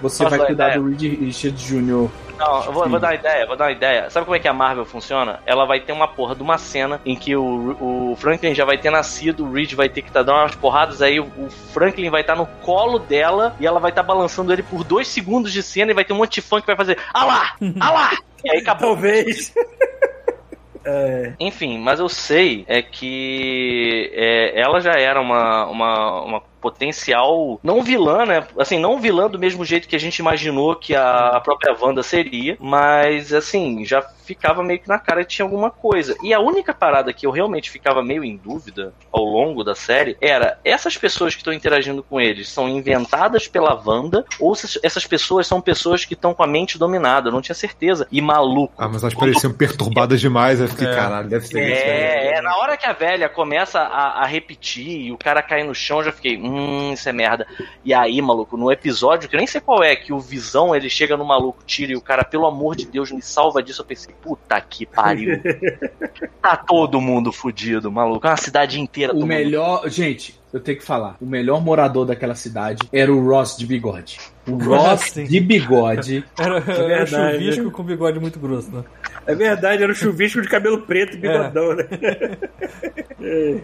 Você 0.00 0.24
Posso 0.24 0.30
vai 0.30 0.38
dar 0.38 0.46
cuidar 0.46 0.68
ideia? 0.68 0.80
do 0.80 0.88
Reed 0.88 1.20
Richard 1.20 1.56
Jr. 1.56 2.08
Não, 2.38 2.64
eu 2.64 2.72
vou, 2.72 2.88
vou 2.88 2.98
dar 2.98 3.08
uma 3.08 3.14
ideia, 3.14 3.46
vou 3.46 3.56
dar 3.56 3.64
uma 3.66 3.72
ideia. 3.72 4.08
Sabe 4.08 4.24
como 4.24 4.34
é 4.34 4.38
que 4.38 4.48
a 4.48 4.52
Marvel 4.52 4.86
funciona? 4.86 5.40
Ela 5.44 5.66
vai 5.66 5.80
ter 5.80 5.92
uma 5.92 6.08
porra 6.08 6.34
de 6.34 6.42
uma 6.42 6.56
cena 6.56 6.98
em 7.04 7.14
que 7.14 7.36
o, 7.36 7.76
o 8.12 8.16
Franklin 8.16 8.54
já 8.54 8.64
vai 8.64 8.78
ter 8.78 8.90
nascido, 8.90 9.44
o 9.44 9.52
Reed 9.52 9.74
vai 9.74 9.90
ter 9.90 10.00
que 10.00 10.10
tá 10.10 10.22
dando 10.22 10.38
umas 10.38 10.54
porradas, 10.54 11.02
aí 11.02 11.20
o, 11.20 11.24
o 11.24 11.50
Franklin 11.72 12.08
vai 12.08 12.22
estar 12.22 12.34
no 12.34 12.46
colo 12.46 12.98
dela 12.98 13.54
e 13.60 13.66
ela 13.66 13.78
vai 13.78 13.90
estar 13.90 14.02
balançando 14.02 14.52
ele 14.52 14.62
por 14.62 14.82
dois 14.84 15.06
segundos 15.06 15.52
de 15.52 15.62
cena 15.62 15.90
e 15.90 15.94
vai 15.94 16.04
ter 16.04 16.14
um 16.14 16.16
monte 16.16 16.34
de 16.34 16.40
fã 16.40 16.60
que 16.60 16.66
vai 16.66 16.76
fazer 16.76 16.98
Ah 17.12 17.24
lá! 17.24 17.54
Ah 17.78 17.90
lá! 17.92 18.10
E 18.42 18.50
aí 18.50 18.58
acabou. 18.58 18.90
Talvez. 18.94 19.52
Enfim, 21.38 21.78
mas 21.78 22.00
eu 22.00 22.08
sei 22.08 22.64
é 22.66 22.80
que 22.80 24.10
é, 24.14 24.60
ela 24.60 24.80
já 24.80 24.92
era 24.92 25.20
uma, 25.20 25.66
uma, 25.66 26.22
uma 26.22 26.42
potencial, 26.60 27.58
não 27.62 27.82
vilã, 27.82 28.24
né? 28.26 28.46
Assim, 28.58 28.78
não 28.78 29.00
vilã 29.00 29.28
do 29.28 29.38
mesmo 29.38 29.64
jeito 29.64 29.88
que 29.88 29.96
a 29.96 30.00
gente 30.00 30.18
imaginou 30.18 30.74
que 30.76 30.94
a, 30.94 31.28
a 31.36 31.40
própria 31.40 31.74
Wanda 31.80 32.02
seria, 32.02 32.56
mas 32.60 33.32
assim, 33.32 33.84
já 33.84 34.02
ficava 34.24 34.62
meio 34.62 34.78
que 34.78 34.88
na 34.88 34.98
cara 34.98 35.24
que 35.24 35.30
tinha 35.30 35.44
alguma 35.44 35.70
coisa. 35.70 36.16
E 36.22 36.32
a 36.32 36.38
única 36.40 36.72
parada 36.72 37.12
que 37.12 37.26
eu 37.26 37.30
realmente 37.30 37.70
ficava 37.70 38.02
meio 38.02 38.22
em 38.24 38.36
dúvida 38.36 38.92
ao 39.10 39.24
longo 39.24 39.64
da 39.64 39.74
série 39.74 40.16
era 40.20 40.58
essas 40.64 40.96
pessoas 40.96 41.34
que 41.34 41.40
estão 41.40 41.52
interagindo 41.52 42.02
com 42.02 42.20
eles 42.20 42.48
são 42.48 42.68
inventadas 42.68 43.48
pela 43.48 43.74
Wanda 43.84 44.24
ou 44.38 44.54
se 44.54 44.78
essas 44.82 45.04
pessoas 45.06 45.46
são 45.46 45.60
pessoas 45.60 46.04
que 46.04 46.14
estão 46.14 46.32
com 46.32 46.42
a 46.42 46.46
mente 46.46 46.78
dominada, 46.78 47.28
eu 47.28 47.32
não 47.32 47.40
tinha 47.42 47.54
certeza. 47.54 48.06
E 48.12 48.20
maluco. 48.20 48.72
Ah, 48.78 48.88
mas 48.88 49.02
elas 49.02 49.14
pareciam 49.14 49.52
perturbadas 49.52 50.20
demais. 50.20 50.60
Eu 50.60 50.68
fiquei, 50.68 50.86
É. 50.86 50.94
caralho, 50.94 51.28
deve 51.28 51.46
ser 51.46 51.60
isso. 51.60 51.84
né? 51.86 51.90
É, 51.90 52.38
é, 52.38 52.42
na 52.42 52.56
hora 52.58 52.76
que 52.76 52.86
a 52.86 52.92
velha 52.92 53.28
começa 53.28 53.80
a, 53.80 54.22
a 54.22 54.26
repetir 54.26 55.06
e 55.06 55.12
o 55.12 55.18
cara 55.18 55.42
cai 55.42 55.62
no 55.64 55.74
chão, 55.74 55.98
eu 55.98 56.04
já 56.04 56.12
fiquei, 56.12 56.36
hum, 56.38 56.49
isso 56.92 57.08
é 57.08 57.12
merda. 57.12 57.46
E 57.84 57.92
aí, 57.92 58.20
maluco, 58.20 58.56
no 58.56 58.72
episódio, 58.72 59.28
que 59.28 59.36
eu 59.36 59.38
nem 59.38 59.46
sei 59.46 59.60
qual 59.60 59.82
é, 59.82 59.94
que 59.94 60.12
o 60.12 60.18
Visão, 60.18 60.74
ele 60.74 60.88
chega 60.88 61.16
no 61.16 61.24
maluco, 61.24 61.62
tira 61.66 61.92
e 61.92 61.96
o 61.96 62.00
cara, 62.00 62.24
pelo 62.24 62.46
amor 62.46 62.74
de 62.74 62.86
Deus, 62.86 63.12
me 63.12 63.22
salva 63.22 63.62
disso. 63.62 63.82
Eu 63.82 63.86
pensei, 63.86 64.14
puta 64.20 64.60
que 64.60 64.86
pariu. 64.86 65.40
tá 66.40 66.56
todo 66.56 67.00
mundo 67.00 67.32
fudido, 67.32 67.92
maluco. 67.92 68.26
Uma 68.26 68.36
cidade 68.36 68.80
inteira 68.80 69.14
O 69.14 69.26
melhor. 69.26 69.88
Gente, 69.88 70.39
eu 70.52 70.60
tenho 70.60 70.78
que 70.78 70.84
falar. 70.84 71.16
O 71.20 71.26
melhor 71.26 71.62
morador 71.62 72.04
daquela 72.04 72.34
cidade 72.34 72.88
era 72.92 73.12
o 73.12 73.24
Ross 73.28 73.56
de 73.56 73.66
bigode. 73.66 74.18
O 74.46 74.56
Ross 74.62 75.12
de 75.14 75.40
bigode. 75.40 76.24
Era, 76.38 76.56
era 76.56 77.04
verdade. 77.04 77.38
chuvisco 77.38 77.70
com 77.70 77.82
bigode 77.82 78.18
muito 78.18 78.38
grosso, 78.38 78.70
né? 78.70 78.84
É 79.26 79.34
verdade, 79.34 79.82
era 79.82 79.92
um 79.92 79.94
chuvisco 79.94 80.40
de 80.40 80.48
cabelo 80.48 80.82
preto 80.82 81.16
e 81.16 81.20
bigodão, 81.20 81.74
né? 81.74 81.84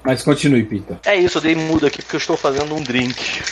Mas 0.05 0.23
continue, 0.23 0.63
Pita. 0.65 1.01
É 1.05 1.17
isso, 1.17 1.39
eu 1.39 1.43
dei 1.43 1.55
mudo 1.55 1.87
aqui 1.87 2.03
porque 2.03 2.17
eu 2.17 2.19
estou 2.19 2.37
fazendo 2.37 2.75
um 2.75 2.83
drink. 2.83 3.43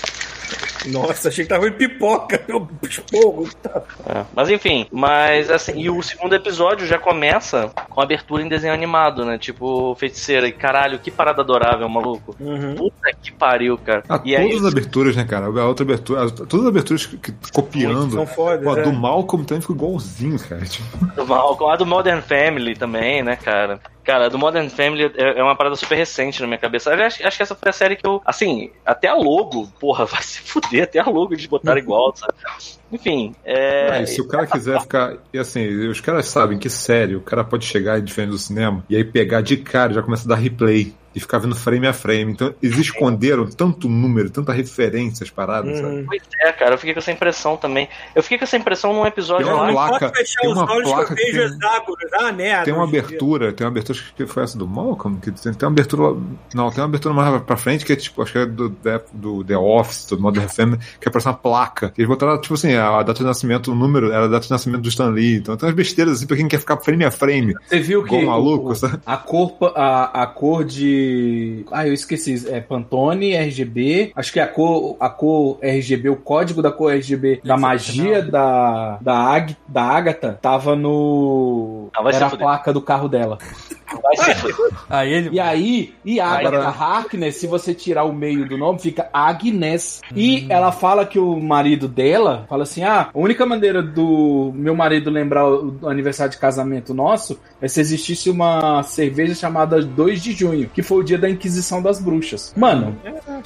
Nossa, 0.87 1.28
achei 1.28 1.45
que 1.45 1.49
tava 1.51 1.66
em 1.68 1.72
pipoca, 1.72 2.41
meu 2.49 2.68
esporro. 2.82 3.49
É, 4.07 4.24
Mas 4.35 4.51
enfim, 4.51 4.87
mas 4.93 5.51
assim, 5.51 5.78
e 5.78 5.89
o 5.91 6.03
segundo 6.03 6.35
episódio 6.35 6.87
já 6.87 6.99
começa 6.99 7.70
com 7.91 8.01
abertura 8.01 8.43
em 8.43 8.49
desenho 8.49 8.72
animado, 8.74 9.24
né? 9.24 9.39
Tipo, 9.39 9.95
feiticeira. 9.97 10.47
E 10.49 10.53
caralho, 10.53 10.99
que 10.99 11.11
parada 11.11 11.43
adorável, 11.43 11.89
maluco. 11.89 12.37
Uhum. 12.41 12.74
Puta 12.74 13.11
que 13.22 13.32
pariu, 13.32 13.78
cara. 13.78 14.03
Ah, 14.09 14.20
e 14.24 14.37
aí, 14.37 14.49
todas 14.51 14.64
as 14.66 14.72
aberturas, 14.72 15.16
né, 15.16 15.24
cara? 15.24 15.47
A 15.47 15.66
outra 15.66 15.85
abertura, 15.85 16.24
as- 16.24 16.32
todas 16.32 16.61
as 16.61 16.66
aberturas 16.66 17.07
que, 17.07 17.16
que- 17.16 17.32
copiando. 17.53 18.11
São 18.12 18.26
fodas, 18.26 18.62
Pô, 18.64 18.72
a 18.74 18.78
é. 18.78 18.82
do 18.82 18.93
Malcolm 18.93 19.45
também 19.45 19.61
ficou 19.61 19.76
igualzinho, 19.76 20.39
cara. 20.39 20.62
Tipo, 20.64 21.07
do 21.14 21.26
Malcolm, 21.26 21.72
a 21.72 21.76
do 21.76 21.87
Modern 21.87 22.20
Family 22.20 22.74
também, 22.76 23.22
né, 23.22 23.37
cara? 23.37 23.80
Cara, 24.05 24.28
do 24.28 24.38
Modern 24.38 24.68
Family 24.68 25.11
é 25.16 25.34
é 25.38 25.42
uma 25.42 25.57
parada 25.57 25.76
super 25.76 25.96
recente 25.96 26.40
na 26.40 26.46
minha 26.46 26.59
cabeça. 26.59 26.94
Acho, 26.94 27.26
acho 27.26 27.36
que 27.36 27.42
essa 27.42 27.55
foi 27.55 27.70
a 27.70 27.72
série 27.72 27.96
que 27.96 28.07
eu. 28.07 28.22
Assim, 28.24 28.70
até 28.84 29.09
a 29.09 29.14
logo, 29.14 29.66
porra, 29.80 30.05
vai 30.07 30.22
se 30.22 30.40
fuder, 30.40 30.84
até 30.84 30.98
a 30.98 31.05
logo 31.05 31.34
de 31.34 31.48
botar 31.48 31.76
igual, 31.76 32.14
sabe? 32.14 32.34
Enfim, 32.92 33.34
é. 33.44 34.05
se 34.07 34.20
o 34.20 34.28
cara 34.28 34.46
quiser 34.46 34.80
ficar. 34.80 35.16
E 35.32 35.38
assim, 35.38 35.66
os 35.88 36.00
caras 36.00 36.26
sabem 36.26 36.59
que 36.59 36.68
sério, 36.68 37.18
o 37.18 37.22
cara 37.22 37.42
pode 37.42 37.64
chegar 37.64 38.00
diferente 38.00 38.30
do 38.30 38.38
cinema 38.38 38.84
e 38.88 38.96
aí 38.96 39.05
pegar 39.05 39.40
de 39.40 39.57
cara 39.57 39.92
já 39.92 40.02
começa 40.02 40.26
a 40.26 40.34
dar 40.34 40.40
replay. 40.40 40.94
E 41.14 41.20
ficar 41.20 41.38
vendo 41.38 41.54
frame 41.54 41.86
a 41.86 41.92
frame. 41.92 42.32
Então, 42.32 42.54
eles 42.62 42.78
esconderam 42.78 43.46
tanto 43.46 43.88
número, 43.88 44.28
tanta 44.30 44.52
referência 44.52 45.22
às 45.24 45.30
paradas, 45.30 45.78
sabe? 45.78 45.94
Uhum. 45.96 46.04
Pois 46.06 46.22
é, 46.40 46.52
cara, 46.52 46.74
eu 46.74 46.78
fiquei 46.78 46.92
com 46.94 46.98
essa 47.00 47.12
impressão 47.12 47.56
também. 47.56 47.88
Eu 48.14 48.22
fiquei 48.22 48.38
com 48.38 48.44
essa 48.44 48.56
impressão 48.56 48.92
num 48.92 49.06
episódio 49.06 49.46
Tem 49.46 49.54
uma 49.54 49.70
lá. 49.70 49.88
placa- 49.88 50.06
Pode 50.10 50.18
fechar 50.18 50.40
tem 50.40 50.50
os 50.50 50.56
uma 50.56 50.70
olhos 50.72 50.82
que 50.84 50.88
eu 50.90 50.94
placa 50.96 51.14
que 51.14 51.22
vejo 51.32 51.58
tem-. 51.58 51.68
Ah, 52.18 52.32
merda. 52.32 52.64
Tem 52.64 52.74
uma 52.74 52.86
dia. 52.88 52.98
abertura, 53.00 53.52
tem 53.52 53.64
uma 53.64 53.70
abertura 53.70 53.98
acho 53.98 54.14
que 54.14 54.26
foi 54.26 54.42
essa 54.42 54.58
do 54.58 54.66
Malcolm, 54.66 55.18
que 55.20 55.30
tem, 55.30 55.52
tem 55.52 55.66
uma 55.68 55.72
abertura. 55.72 56.02
Não, 56.54 56.70
tem 56.70 56.80
uma 56.80 56.86
abertura 56.86 57.14
mais 57.14 57.42
pra 57.42 57.56
frente 57.56 57.84
que 57.84 57.92
é 57.92 57.96
tipo, 57.96 58.22
acho 58.22 58.32
que 58.32 58.38
é 58.38 58.46
do, 58.46 58.70
The- 58.70 59.04
do 59.12 59.44
The 59.44 59.56
Office, 59.56 60.06
do 60.06 60.20
Modern 60.20 60.48
Family, 60.48 60.78
que 61.00 61.08
é 61.08 61.10
parece 61.12 61.28
uma 61.28 61.34
placa. 61.34 61.92
Eles 61.96 62.08
botaram, 62.08 62.40
tipo 62.40 62.54
assim, 62.54 62.74
a 62.74 63.02
data 63.02 63.14
de 63.20 63.24
nascimento, 63.24 63.70
o 63.72 63.74
número, 63.74 64.10
era 64.10 64.24
a 64.24 64.28
data 64.28 64.44
de 64.46 64.50
nascimento 64.50 64.82
do 64.82 64.88
Stan 64.88 65.10
Lee. 65.10 65.36
Então 65.36 65.56
tem 65.56 65.66
umas 65.68 65.76
besteiras 65.76 66.14
assim 66.14 66.26
pra 66.26 66.36
quem 66.36 66.48
quer 66.48 66.58
ficar 66.58 66.76
frame 66.78 67.04
a 67.04 67.10
frame. 67.10 67.54
Você 67.68 67.78
viu 67.80 68.02
que 68.04 68.24
maluco, 68.24 68.70
o- 68.70 68.74
sabe? 68.74 68.98
a 69.06 69.16
cor 69.16 69.54
a, 69.76 70.22
a 70.22 70.26
cor 70.26 70.64
de 70.64 71.03
ah 71.70 71.86
eu 71.86 71.92
esqueci. 71.92 72.48
É 72.50 72.61
Pantone 72.61 73.34
RGB 73.34 74.12
acho 74.14 74.32
que 74.32 74.40
a 74.40 74.46
cor 74.46 74.96
a 75.00 75.09
cor 75.09 75.59
RGB 75.62 76.09
o 76.09 76.16
código 76.16 76.62
da 76.62 76.70
cor 76.70 76.92
RGB 76.92 77.40
da 77.44 77.57
magia 77.57 78.22
da 78.22 78.98
da 79.00 79.32
Ag, 79.32 79.57
da 79.66 79.82
Agatha 79.82 80.38
tava 80.40 80.76
no 80.76 81.88
Ah, 81.96 82.02
era 82.12 82.26
a 82.26 82.36
placa 82.36 82.72
do 82.72 82.80
carro 82.80 83.09
dela 83.09 83.38
Vai 84.05 84.16
se 84.16 84.34
fuder. 84.34 84.70
Aí 84.88 85.12
ele. 85.12 85.30
e 85.32 85.40
aí 85.40 85.94
e 86.05 86.20
Agatha 86.20 86.68
Harkness 86.68 87.36
se 87.36 87.46
você 87.46 87.74
tirar 87.74 88.05
o 88.05 88.12
meio 88.12 88.46
do 88.48 88.59
nome 88.59 88.78
fica 88.78 89.09
Agnes 89.12 90.00
e 90.14 90.46
ela 90.48 90.70
fala 90.70 91.07
que 91.07 91.18
o 91.18 91.40
marido 91.40 91.88
dela 91.88 92.44
fala 92.48 92.64
assim 92.64 92.82
ah 92.82 93.09
a 93.12 93.18
única 93.18 93.46
maneira 93.46 93.82
do 93.82 94.52
meu 94.55 94.74
marido 94.74 95.11
lembrar 95.11 95.48
o 95.48 95.88
aniversário 95.88 96.32
de 96.32 96.38
casamento 96.38 96.92
nosso 96.92 97.40
é 97.61 97.68
se 97.68 97.80
existisse 97.80 98.28
uma 98.28 98.82
cerveja 98.82 99.34
chamada 99.34 99.80
2 99.80 100.22
de 100.22 100.32
junho, 100.32 100.68
que 100.68 100.82
foi 100.82 100.98
o 100.98 101.02
dia 101.02 101.18
da 101.18 101.28
Inquisição 101.28 101.82
das 101.82 102.00
Bruxas. 102.00 102.52
Mano, 102.57 102.96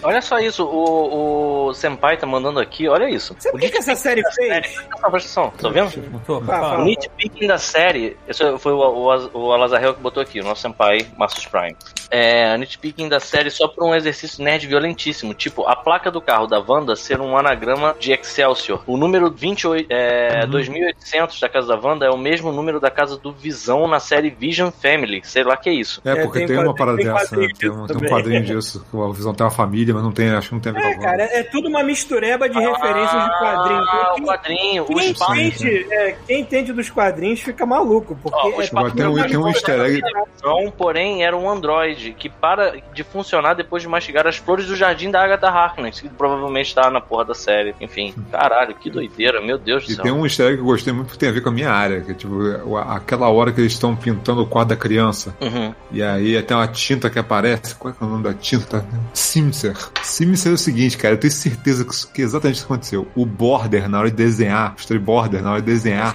Olha 0.02 0.22
só 0.22 0.38
isso, 0.38 0.64
o, 0.64 1.68
o 1.68 1.74
Senpai 1.74 2.16
tá 2.16 2.26
mandando 2.26 2.60
aqui, 2.60 2.88
olha 2.88 3.10
isso. 3.10 3.34
Sabe 3.38 3.56
o 3.56 3.60
que, 3.60 3.68
que 3.68 3.78
essa 3.78 3.96
série 3.96 4.22
fez? 4.32 4.76
Presta 4.76 5.06
atenção, 5.06 5.52
tá 5.60 5.68
vendo? 5.68 5.90
O 6.28 6.84
nitpicking 6.84 7.46
da 7.46 7.58
série, 7.58 8.16
esse 8.28 8.58
foi 8.58 8.72
o, 8.72 8.78
o, 8.78 9.30
o 9.38 9.52
Alazarel 9.52 9.94
que 9.94 10.00
botou 10.00 10.22
aqui, 10.22 10.40
nosso 10.48 10.62
senpai 10.62 11.06
Marcus 11.16 11.46
Prime. 11.46 11.76
É, 12.10 12.56
nitpicking 12.56 13.08
da 13.08 13.20
série 13.20 13.50
só 13.50 13.68
por 13.68 13.84
um 13.84 13.94
exercício 13.94 14.42
nerd 14.42 14.66
violentíssimo. 14.66 15.34
Tipo, 15.34 15.66
a 15.66 15.76
placa 15.76 16.10
do 16.10 16.20
carro 16.20 16.46
da 16.46 16.58
Wanda 16.58 16.96
ser 16.96 17.20
um 17.20 17.36
anagrama 17.36 17.94
de 18.00 18.12
Excelsior. 18.12 18.82
O 18.86 18.96
número 18.96 19.30
28, 19.30 19.86
é, 19.90 20.46
2800 20.46 21.38
da 21.38 21.48
casa 21.48 21.68
da 21.68 21.76
Wanda 21.78 22.06
é 22.06 22.10
o 22.10 22.16
mesmo 22.16 22.50
número 22.50 22.80
da 22.80 22.90
casa 22.90 23.16
do 23.18 23.30
Visão 23.32 23.86
na 23.86 24.00
série 24.00 24.30
Vision 24.30 24.70
Family. 24.70 25.20
Sei 25.24 25.44
lá 25.44 25.56
que 25.56 25.68
é 25.68 25.72
isso. 25.74 26.00
É, 26.04 26.12
É, 26.12 26.22
porque 26.24 26.38
tem 26.40 26.46
tem, 26.48 26.58
uma 26.58 26.74
parada 26.74 26.96
tem 26.96 27.06
dessa, 27.06 27.36
né? 27.36 27.48
Tem 27.58 27.70
um, 27.70 27.86
tem 27.86 27.96
um 27.96 28.00
quadrinho 28.00 28.42
disso. 28.44 28.84
que 28.90 28.96
A 28.96 29.12
visão 29.12 29.34
tem 29.34 29.44
uma 29.44 29.50
família, 29.52 29.92
mas 29.92 30.02
não 30.02 30.12
tem, 30.12 30.30
acho 30.30 30.48
que 30.48 30.54
não 30.54 30.60
tem 30.62 30.72
a 30.72 30.74
ver 30.74 30.80
É, 30.82 30.94
com 30.94 31.00
a 31.00 31.04
cara, 31.04 31.22
é 31.24 31.42
tudo 31.42 31.68
uma 31.68 31.82
mistureba 31.82 32.48
de 32.48 32.58
referências 32.58 33.22
de 33.22 33.38
quadrinhos. 33.38 33.88
Ah, 33.88 34.12
Quem- 34.14 34.24
o 34.24 34.26
quadrinho, 34.26 34.82
o 34.84 34.86
Quem 34.86 35.10
espaço. 35.10 35.34
entende, 35.36 35.86
é, 35.92 36.16
quem 36.26 36.40
entende 36.40 36.72
dos 36.72 36.88
quadrinhos 36.90 37.40
fica 37.40 37.66
maluco, 37.66 38.16
porque 38.22 38.38
Ó, 38.38 38.48
o 38.58 38.62
é 38.62 38.66
tem 38.92 39.06
um, 39.06 39.14
tem 39.28 39.36
um 39.36 39.48
easter 39.48 39.80
egg. 39.80 40.00
Visão, 40.38 40.72
porém, 40.76 41.24
era 41.24 41.36
um 41.36 41.50
androide 41.50 42.14
que 42.16 42.28
para 42.28 42.80
de 42.94 43.02
funcionar 43.02 43.54
depois 43.54 43.82
de 43.82 43.88
mastigar 43.88 44.26
as 44.26 44.36
flores 44.36 44.66
do 44.66 44.76
jardim 44.76 45.10
da 45.10 45.22
Agatha 45.22 45.48
Harkness, 45.48 46.00
que 46.00 46.08
provavelmente 46.08 46.74
tá 46.74 46.90
na 46.90 47.00
porra 47.00 47.26
da 47.26 47.34
série. 47.34 47.74
Enfim, 47.80 48.14
caralho, 48.30 48.74
que 48.74 48.88
doideira, 48.88 49.40
meu 49.40 49.58
Deus 49.58 49.84
do 49.84 49.92
E 49.92 49.94
céu. 49.94 50.04
tem 50.04 50.12
um 50.12 50.24
egg 50.24 50.36
que 50.36 50.42
eu 50.42 50.64
gostei 50.64 50.92
muito 50.92 51.12
que 51.12 51.18
tem 51.18 51.28
a 51.28 51.32
ver 51.32 51.40
com 51.40 51.48
a 51.48 51.52
minha 51.52 51.70
área, 51.70 52.00
que 52.00 52.12
é 52.12 52.14
tipo, 52.14 52.38
aquela 52.88 53.28
hora 53.28 53.52
que 53.52 53.60
eles 53.60 53.72
estão 53.72 53.96
pintando 53.96 54.42
o 54.42 54.46
quadro 54.46 54.76
da 54.76 54.80
criança. 54.80 55.34
Uhum. 55.40 55.74
E 55.90 56.02
aí 56.02 56.40
tem 56.42 56.56
uma 56.56 56.68
tinta 56.68 57.10
que 57.10 57.18
aparece. 57.18 57.74
Qual 57.74 57.92
é, 57.92 57.96
que 57.96 58.02
é 58.02 58.06
o 58.06 58.10
nome 58.10 58.22
da 58.24 58.34
tinta? 58.34 58.84
Simser. 59.12 59.76
Simser 60.02 60.52
é 60.52 60.54
o 60.54 60.58
seguinte, 60.58 60.96
cara, 60.96 61.14
eu 61.14 61.20
tenho 61.20 61.32
certeza 61.32 61.84
que, 62.12 62.22
é 62.22 62.24
exatamente 62.24 62.56
isso 62.56 62.66
que 62.66 62.72
aconteceu. 62.72 63.08
O 63.16 63.26
border, 63.26 63.88
na 63.88 63.98
hora 63.98 64.10
de 64.10 64.16
desenhar, 64.16 64.74
o 64.76 64.80
storyboarder, 64.80 65.42
na 65.42 65.52
hora 65.52 65.60
de 65.60 65.66
desenhar 65.66 66.14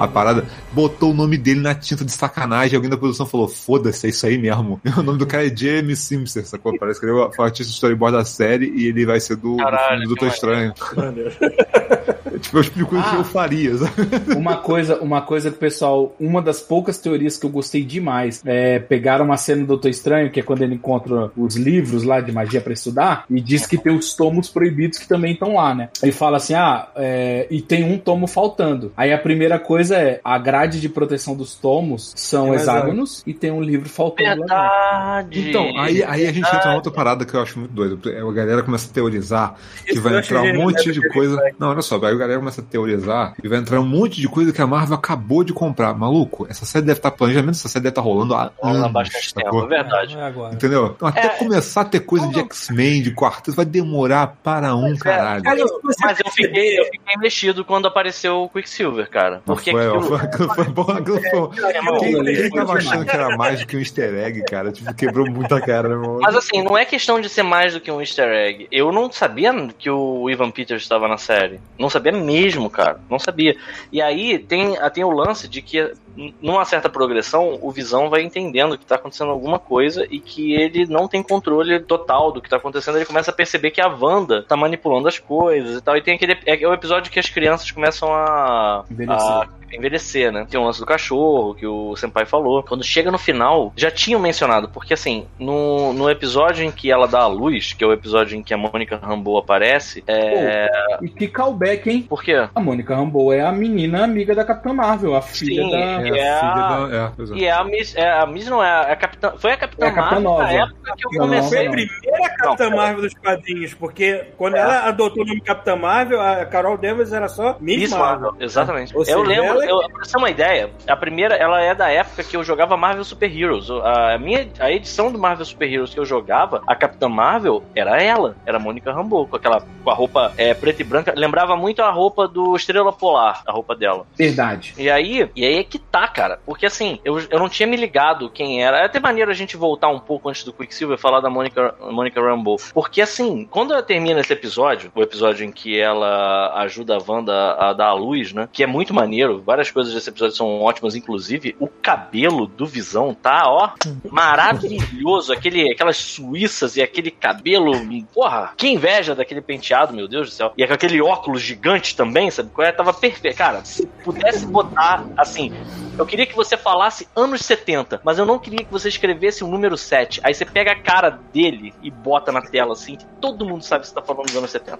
a 0.00 0.08
parada, 0.08 0.46
botou 0.72 1.10
o 1.10 1.14
nome 1.14 1.36
dele 1.36 1.60
na 1.60 1.74
tinta 1.74 2.04
de 2.04 2.12
sacanagem. 2.12 2.76
Alguém 2.76 2.90
da 2.90 2.96
produção 2.96 3.26
falou: 3.26 3.48
foda-se, 3.58 4.06
é 4.06 4.10
isso 4.10 4.26
aí 4.26 4.38
mesmo. 4.38 4.80
O 4.98 5.02
nome 5.02 5.18
do 5.18 5.26
cara 5.26 5.46
é 5.46 5.54
James 5.56 6.00
Simser, 6.00 6.44
sacou? 6.46 6.76
Parece 6.78 6.98
que 6.98 7.06
ele 7.06 7.12
é 7.12 7.14
o 7.16 7.42
artista 7.42 7.64
de 7.70 7.74
storyboard 7.74 8.16
da 8.18 8.24
série 8.24 8.70
e 8.74 8.86
ele 8.86 9.06
vai 9.06 9.20
ser 9.20 9.36
do, 9.36 9.56
Caralho, 9.56 10.04
Doutor 10.06 10.28
Estranho. 10.28 10.72
tipo, 12.40 12.56
eu 12.56 12.60
explico 12.60 12.96
o 12.96 13.02
que 13.02 13.08
Ah. 13.08 13.16
eu 13.18 13.24
faria, 13.24 13.76
sabe? 13.76 13.92
uma 14.36 14.56
coisa, 14.56 14.98
uma 15.00 15.22
coisa 15.22 15.50
que 15.50 15.58
pessoal, 15.58 16.14
uma 16.18 16.40
das 16.42 16.60
poucas 16.60 16.98
teorias 16.98 17.36
que 17.36 17.46
eu 17.46 17.50
gostei 17.50 17.84
demais 17.84 18.42
é 18.44 18.78
pegaram 18.78 19.24
uma 19.24 19.36
cena 19.36 19.62
do 19.62 19.68
Doutor 19.68 19.88
Estranho, 19.88 20.30
que 20.30 20.40
é 20.40 20.42
quando 20.42 20.62
ele 20.62 20.74
encontra 20.74 21.30
os 21.36 21.56
livros 21.56 22.02
lá 22.02 22.20
de 22.20 22.32
magia 22.32 22.60
pra 22.60 22.72
estudar, 22.72 23.24
e 23.30 23.40
diz 23.40 23.66
que 23.66 23.76
tem 23.78 23.94
os 23.96 24.14
tomos 24.14 24.48
proibidos 24.48 24.98
que 24.98 25.08
também 25.08 25.32
estão 25.32 25.54
lá, 25.54 25.74
né? 25.74 25.88
Ele 26.02 26.12
fala 26.12 26.36
assim: 26.38 26.54
ah, 26.54 26.88
é, 26.96 27.46
e 27.50 27.60
tem 27.62 27.84
um 27.84 27.98
tomo 27.98 28.26
faltando. 28.26 28.92
Aí 28.96 29.12
a 29.12 29.18
primeira 29.18 29.58
coisa 29.58 29.96
é: 29.96 30.20
a 30.22 30.38
grade 30.38 30.80
de 30.80 30.88
proteção 30.88 31.34
dos 31.36 31.54
tomos 31.54 32.12
são 32.16 32.52
É 32.52 32.56
hexágonos 32.56 33.22
e 33.26 33.34
tem 33.34 33.47
um 33.52 33.60
livro 33.62 33.88
faltando 33.88 34.44
lá. 34.48 35.22
dentro. 35.22 35.42
Verdade. 35.42 35.48
Então, 35.50 35.80
aí, 35.80 36.02
aí 36.04 36.26
a 36.26 36.32
gente 36.32 36.46
entra 36.46 36.64
numa 36.66 36.74
outra 36.76 36.92
parada 36.92 37.24
que 37.24 37.34
eu 37.34 37.42
acho 37.42 37.58
muito 37.58 37.72
doido. 37.72 38.00
A 38.28 38.32
galera 38.32 38.62
começa 38.62 38.90
a 38.90 38.92
teorizar 38.92 39.54
que 39.84 39.92
Isso 39.92 40.02
vai 40.02 40.14
eu 40.14 40.18
entrar 40.18 40.42
um 40.42 40.54
monte 40.54 40.86
né, 40.86 40.92
de 40.92 41.00
porque 41.00 41.14
coisa. 41.14 41.52
Não, 41.58 41.70
olha 41.70 41.82
só, 41.82 41.96
aí 41.96 42.12
a 42.12 42.16
galera 42.16 42.38
começa 42.38 42.60
a 42.60 42.64
teorizar 42.64 43.34
e 43.42 43.48
vai 43.48 43.58
entrar 43.58 43.80
um 43.80 43.86
monte 43.86 44.20
de 44.20 44.28
coisa 44.28 44.52
que 44.52 44.60
a 44.60 44.66
Marvel 44.66 44.94
acabou 44.96 45.42
de 45.44 45.52
comprar. 45.52 45.94
Maluco, 45.94 46.46
essa 46.48 46.64
série 46.64 46.84
deve 46.86 46.98
estar, 46.98 47.10
planejamento 47.10 47.52
dessa 47.54 47.68
série 47.68 47.82
deve 47.84 47.92
estar 47.92 48.02
rolando 48.02 48.34
há 48.34 48.50
Rola 48.58 48.78
anos, 48.78 48.92
bastante 48.92 49.34
tempo, 49.34 49.64
é 49.64 49.66
verdade. 49.66 50.16
É 50.16 50.22
agora. 50.22 50.54
Entendeu? 50.54 50.92
Então, 50.96 51.08
até 51.08 51.26
É. 51.26 51.28
começar 51.30 51.80
a 51.82 51.84
ter 51.84 52.00
coisa 52.00 52.26
de 52.28 52.38
X-Men, 52.40 53.02
de 53.02 53.12
quarteto, 53.14 53.52
vai 53.56 53.64
demorar 53.64 54.36
para 54.42 54.74
um 54.74 54.96
caralho. 54.96 55.42
Cara, 55.42 55.56
se 55.58 55.80
você 55.82 55.98
Mas 56.04 56.18
eu 56.24 56.30
fiquei, 56.30 56.78
eu 56.78 56.84
fiquei 56.84 57.16
mexido 57.18 57.64
quando 57.64 57.86
apareceu 57.86 58.42
o 58.44 58.48
Quicksilver, 58.48 59.08
cara. 59.10 59.42
Porque 59.44 59.70
foi, 59.70 59.86
aquilo... 59.86 60.02
foi, 60.02 60.16
aquilo 60.18 60.54
foi 60.54 60.64
bom, 60.64 60.82
aquilo 60.90 61.20
foi- 61.20 61.74
irmão, 61.74 61.98
Quem, 61.98 62.14
foi 62.34 62.50
tava 62.50 62.72
achando 62.74 63.04
que 63.04 63.10
era 63.14 63.27
mais 63.36 63.60
do 63.60 63.66
que 63.66 63.76
um 63.76 63.80
easter 63.80 64.14
egg, 64.14 64.42
cara? 64.44 64.72
Tipo, 64.72 64.94
quebrou 64.94 65.30
muita 65.30 65.60
cara, 65.60 65.88
meu 65.88 65.98
irmão. 65.98 66.18
Mas 66.20 66.34
assim, 66.34 66.62
não 66.62 66.76
é 66.76 66.84
questão 66.84 67.20
de 67.20 67.28
ser 67.28 67.42
mais 67.42 67.74
do 67.74 67.80
que 67.80 67.90
um 67.90 68.00
easter 68.00 68.28
egg. 68.28 68.68
Eu 68.70 68.92
não 68.92 69.10
sabia 69.10 69.52
que 69.78 69.90
o 69.90 70.28
Ivan 70.28 70.50
Peters 70.50 70.82
estava 70.82 71.08
na 71.08 71.18
série. 71.18 71.60
Não 71.78 71.90
sabia 71.90 72.12
mesmo, 72.12 72.68
cara. 72.70 73.00
Não 73.10 73.18
sabia. 73.18 73.56
E 73.92 74.00
aí 74.00 74.38
tem, 74.38 74.76
tem 74.92 75.04
o 75.04 75.10
lance 75.10 75.48
de 75.48 75.62
que, 75.62 75.92
numa 76.40 76.64
certa 76.64 76.88
progressão, 76.88 77.58
o 77.60 77.70
Visão 77.70 78.10
vai 78.10 78.22
entendendo 78.22 78.78
que 78.78 78.86
tá 78.86 78.96
acontecendo 78.96 79.30
alguma 79.30 79.58
coisa 79.58 80.06
e 80.10 80.20
que 80.20 80.52
ele 80.52 80.86
não 80.86 81.08
tem 81.08 81.22
controle 81.22 81.80
total 81.80 82.32
do 82.32 82.40
que 82.40 82.48
tá 82.48 82.56
acontecendo. 82.56 82.96
Ele 82.96 83.04
começa 83.04 83.30
a 83.30 83.34
perceber 83.34 83.70
que 83.70 83.80
a 83.80 83.88
Wanda 83.88 84.42
tá 84.42 84.56
manipulando 84.56 85.08
as 85.08 85.18
coisas 85.18 85.78
e 85.78 85.80
tal. 85.80 85.96
E 85.96 86.02
tem 86.02 86.14
aquele. 86.14 86.38
É, 86.46 86.62
é 86.62 86.68
o 86.68 86.74
episódio 86.74 87.10
que 87.10 87.18
as 87.18 87.28
crianças 87.28 87.70
começam 87.70 88.12
a. 88.12 88.84
Envelhecer. 88.90 89.26
a 89.26 89.57
envelhecer, 89.72 90.32
né? 90.32 90.46
Tem 90.48 90.58
o 90.60 90.64
lance 90.64 90.80
do 90.80 90.86
cachorro 90.86 91.54
que 91.54 91.66
o 91.66 91.94
Senpai 91.96 92.24
falou. 92.26 92.62
Quando 92.62 92.84
chega 92.84 93.10
no 93.10 93.18
final, 93.18 93.72
já 93.76 93.90
tinham 93.90 94.20
mencionado, 94.20 94.68
porque 94.68 94.94
assim, 94.94 95.26
no, 95.38 95.92
no 95.92 96.10
episódio 96.10 96.64
em 96.64 96.70
que 96.70 96.90
ela 96.90 97.06
dá 97.06 97.20
a 97.20 97.26
luz, 97.26 97.72
que 97.72 97.84
é 97.84 97.86
o 97.86 97.92
episódio 97.92 98.36
em 98.36 98.42
que 98.42 98.54
a 98.54 98.56
Mônica 98.58 98.96
Rambeau 98.96 99.38
aparece, 99.38 100.02
é. 100.06 100.68
E 101.02 101.08
que 101.08 101.28
callback, 101.28 101.88
hein? 101.88 102.02
Por 102.08 102.22
quê? 102.22 102.48
A 102.54 102.60
Mônica 102.60 102.94
Rambeau 102.94 103.32
é 103.32 103.40
a 103.40 103.52
menina 103.52 104.04
amiga 104.04 104.34
da 104.34 104.44
Capitã 104.44 104.72
Marvel, 104.72 105.14
a 105.14 105.22
filha 105.22 105.62
Sim, 105.62 105.70
da. 105.70 105.78
É, 105.78 106.18
é 106.18 106.30
a 106.30 106.40
filha 106.40 106.54
da. 106.54 106.96
É, 106.96 107.36
é. 107.36 107.38
E 107.38 107.44
é 107.44 107.52
a 107.52 107.64
Miss. 107.64 107.96
É, 107.96 108.10
a 108.10 108.26
Miss 108.26 108.46
não 108.48 108.62
é 108.62 108.70
a, 108.70 108.80
a 108.92 108.96
Capitã. 108.96 109.32
Foi 109.36 109.52
a 109.52 109.56
Capitã 109.56 109.86
É 109.86 109.88
a 109.88 109.92
Capitã 109.92 110.20
Marvel 110.20 110.38
na 110.38 110.52
época 110.52 110.94
que 110.96 111.06
eu 111.06 111.10
Não, 111.12 111.18
comecei. 111.20 111.58
Foi 111.58 111.66
a 111.66 111.70
primeira 111.70 112.34
Capitã 112.36 112.70
Não, 112.70 112.76
Marvel 112.76 113.02
dos 113.02 113.14
quadrinhos, 113.14 113.74
porque 113.74 114.24
quando 114.36 114.56
ela 114.56 114.88
adotou 114.88 115.22
o 115.22 115.26
nome 115.26 115.40
Capitã 115.40 115.76
Marvel, 115.76 116.20
a 116.20 116.44
Carol 116.46 116.76
Danvers 116.76 117.12
era 117.12 117.28
só 117.28 117.56
Miss, 117.60 117.78
Miss 117.78 117.90
Marvel. 117.90 118.30
Marvel, 118.30 118.44
exatamente. 118.46 118.96
Ou 118.96 119.04
seja, 119.04 119.16
eu 119.16 119.22
lembro, 119.22 119.44
ela 119.44 119.57
é- 119.57 119.57
eu, 119.62 119.78
pra 119.90 120.04
você 120.04 120.12
ter 120.12 120.18
uma 120.18 120.30
ideia, 120.30 120.70
a 120.86 120.96
primeira, 120.96 121.34
ela 121.34 121.60
é 121.60 121.74
da 121.74 121.88
época 121.90 122.24
que 122.24 122.36
eu 122.36 122.44
jogava 122.44 122.76
Marvel 122.76 123.04
Super 123.04 123.34
Heroes. 123.34 123.70
A 123.70 124.18
minha 124.18 124.48
a 124.58 124.70
edição 124.70 125.10
do 125.10 125.18
Marvel 125.18 125.44
Super 125.44 125.72
Heroes 125.72 125.94
que 125.94 126.00
eu 126.00 126.04
jogava, 126.04 126.62
a 126.66 126.74
Capitã 126.74 127.08
Marvel, 127.08 127.62
era 127.74 128.02
ela, 128.02 128.36
era 128.46 128.58
a 128.58 128.60
Mônica 128.60 128.92
Rambeau, 128.92 129.26
com 129.26 129.36
aquela 129.36 129.62
com 129.82 129.90
a 129.90 129.94
roupa 129.94 130.32
é, 130.36 130.54
preta 130.54 130.82
e 130.82 130.84
branca, 130.84 131.14
lembrava 131.16 131.56
muito 131.56 131.82
a 131.82 131.90
roupa 131.90 132.28
do 132.28 132.54
Estrela 132.56 132.92
Polar, 132.92 133.42
a 133.46 133.52
roupa 133.52 133.74
dela. 133.74 134.06
Verdade. 134.16 134.74
E 134.76 134.90
aí, 134.90 135.30
e 135.34 135.44
aí 135.44 135.58
é 135.58 135.64
que 135.64 135.78
tá, 135.78 136.06
cara. 136.08 136.40
Porque 136.44 136.66
assim, 136.66 136.98
eu, 137.04 137.18
eu 137.30 137.38
não 137.38 137.48
tinha 137.48 137.66
me 137.66 137.76
ligado 137.76 138.30
quem 138.30 138.62
era. 138.62 138.78
É 138.78 138.84
até 138.84 139.00
maneiro 139.00 139.30
a 139.30 139.34
gente 139.34 139.56
voltar 139.56 139.88
um 139.88 139.98
pouco 139.98 140.28
antes 140.28 140.44
do 140.44 140.52
Quicksilver 140.52 140.98
e 140.98 141.00
falar 141.00 141.20
da 141.20 141.30
Monica, 141.30 141.74
Monica 141.90 142.20
Rambeau. 142.20 142.56
Porque 142.72 143.00
assim, 143.00 143.46
quando 143.50 143.72
ela 143.72 143.82
termina 143.82 144.20
esse 144.20 144.32
episódio, 144.32 144.90
o 144.94 145.02
episódio 145.02 145.44
em 145.44 145.52
que 145.52 145.78
ela 145.78 146.52
ajuda 146.62 146.96
a 146.96 146.98
Wanda 147.08 147.54
a 147.54 147.72
dar 147.72 147.88
a 147.88 147.94
luz, 147.94 148.32
né? 148.32 148.48
Que 148.52 148.62
é 148.62 148.66
muito 148.66 148.92
maneiro. 148.92 149.42
Várias 149.48 149.70
coisas 149.70 149.94
desse 149.94 150.10
episódio 150.10 150.36
são 150.36 150.60
ótimas, 150.60 150.94
inclusive 150.94 151.56
o 151.58 151.66
cabelo 151.66 152.46
do 152.46 152.66
Visão 152.66 153.14
tá, 153.14 153.44
ó, 153.46 153.70
maravilhoso. 154.10 155.32
Aquele, 155.32 155.72
aquelas 155.72 155.96
suíças 155.96 156.76
e 156.76 156.82
aquele 156.82 157.10
cabelo. 157.10 157.72
Porra, 158.12 158.52
que 158.58 158.68
inveja 158.68 159.14
daquele 159.14 159.40
penteado, 159.40 159.94
meu 159.94 160.06
Deus 160.06 160.28
do 160.28 160.34
céu. 160.34 160.52
E 160.54 160.62
aquele 160.62 161.00
óculos 161.00 161.40
gigante 161.40 161.96
também, 161.96 162.30
sabe? 162.30 162.50
qual 162.50 162.68
é? 162.68 162.72
Tava 162.72 162.92
perfeito. 162.92 163.38
Cara, 163.38 163.64
se 163.64 163.86
pudesse 164.04 164.44
botar 164.44 165.06
assim. 165.16 165.50
Eu 165.98 166.04
queria 166.06 166.26
que 166.26 166.36
você 166.36 166.56
falasse 166.56 167.08
anos 167.16 167.40
70, 167.40 168.02
mas 168.04 168.18
eu 168.18 168.26
não 168.26 168.38
queria 168.38 168.64
que 168.64 168.70
você 168.70 168.88
escrevesse 168.88 169.42
o 169.42 169.48
número 169.48 169.76
7. 169.76 170.20
Aí 170.22 170.32
você 170.32 170.44
pega 170.44 170.72
a 170.72 170.76
cara 170.78 171.18
dele 171.32 171.74
e 171.82 171.90
bota 171.90 172.30
na 172.30 172.40
tela, 172.40 172.74
assim, 172.74 172.96
que 172.96 173.06
todo 173.20 173.44
mundo 173.44 173.64
sabe 173.64 173.82
que 173.82 173.88
você 173.88 173.94
tá 173.94 174.02
falando 174.02 174.26
dos 174.26 174.36
anos 174.36 174.50
70. 174.50 174.78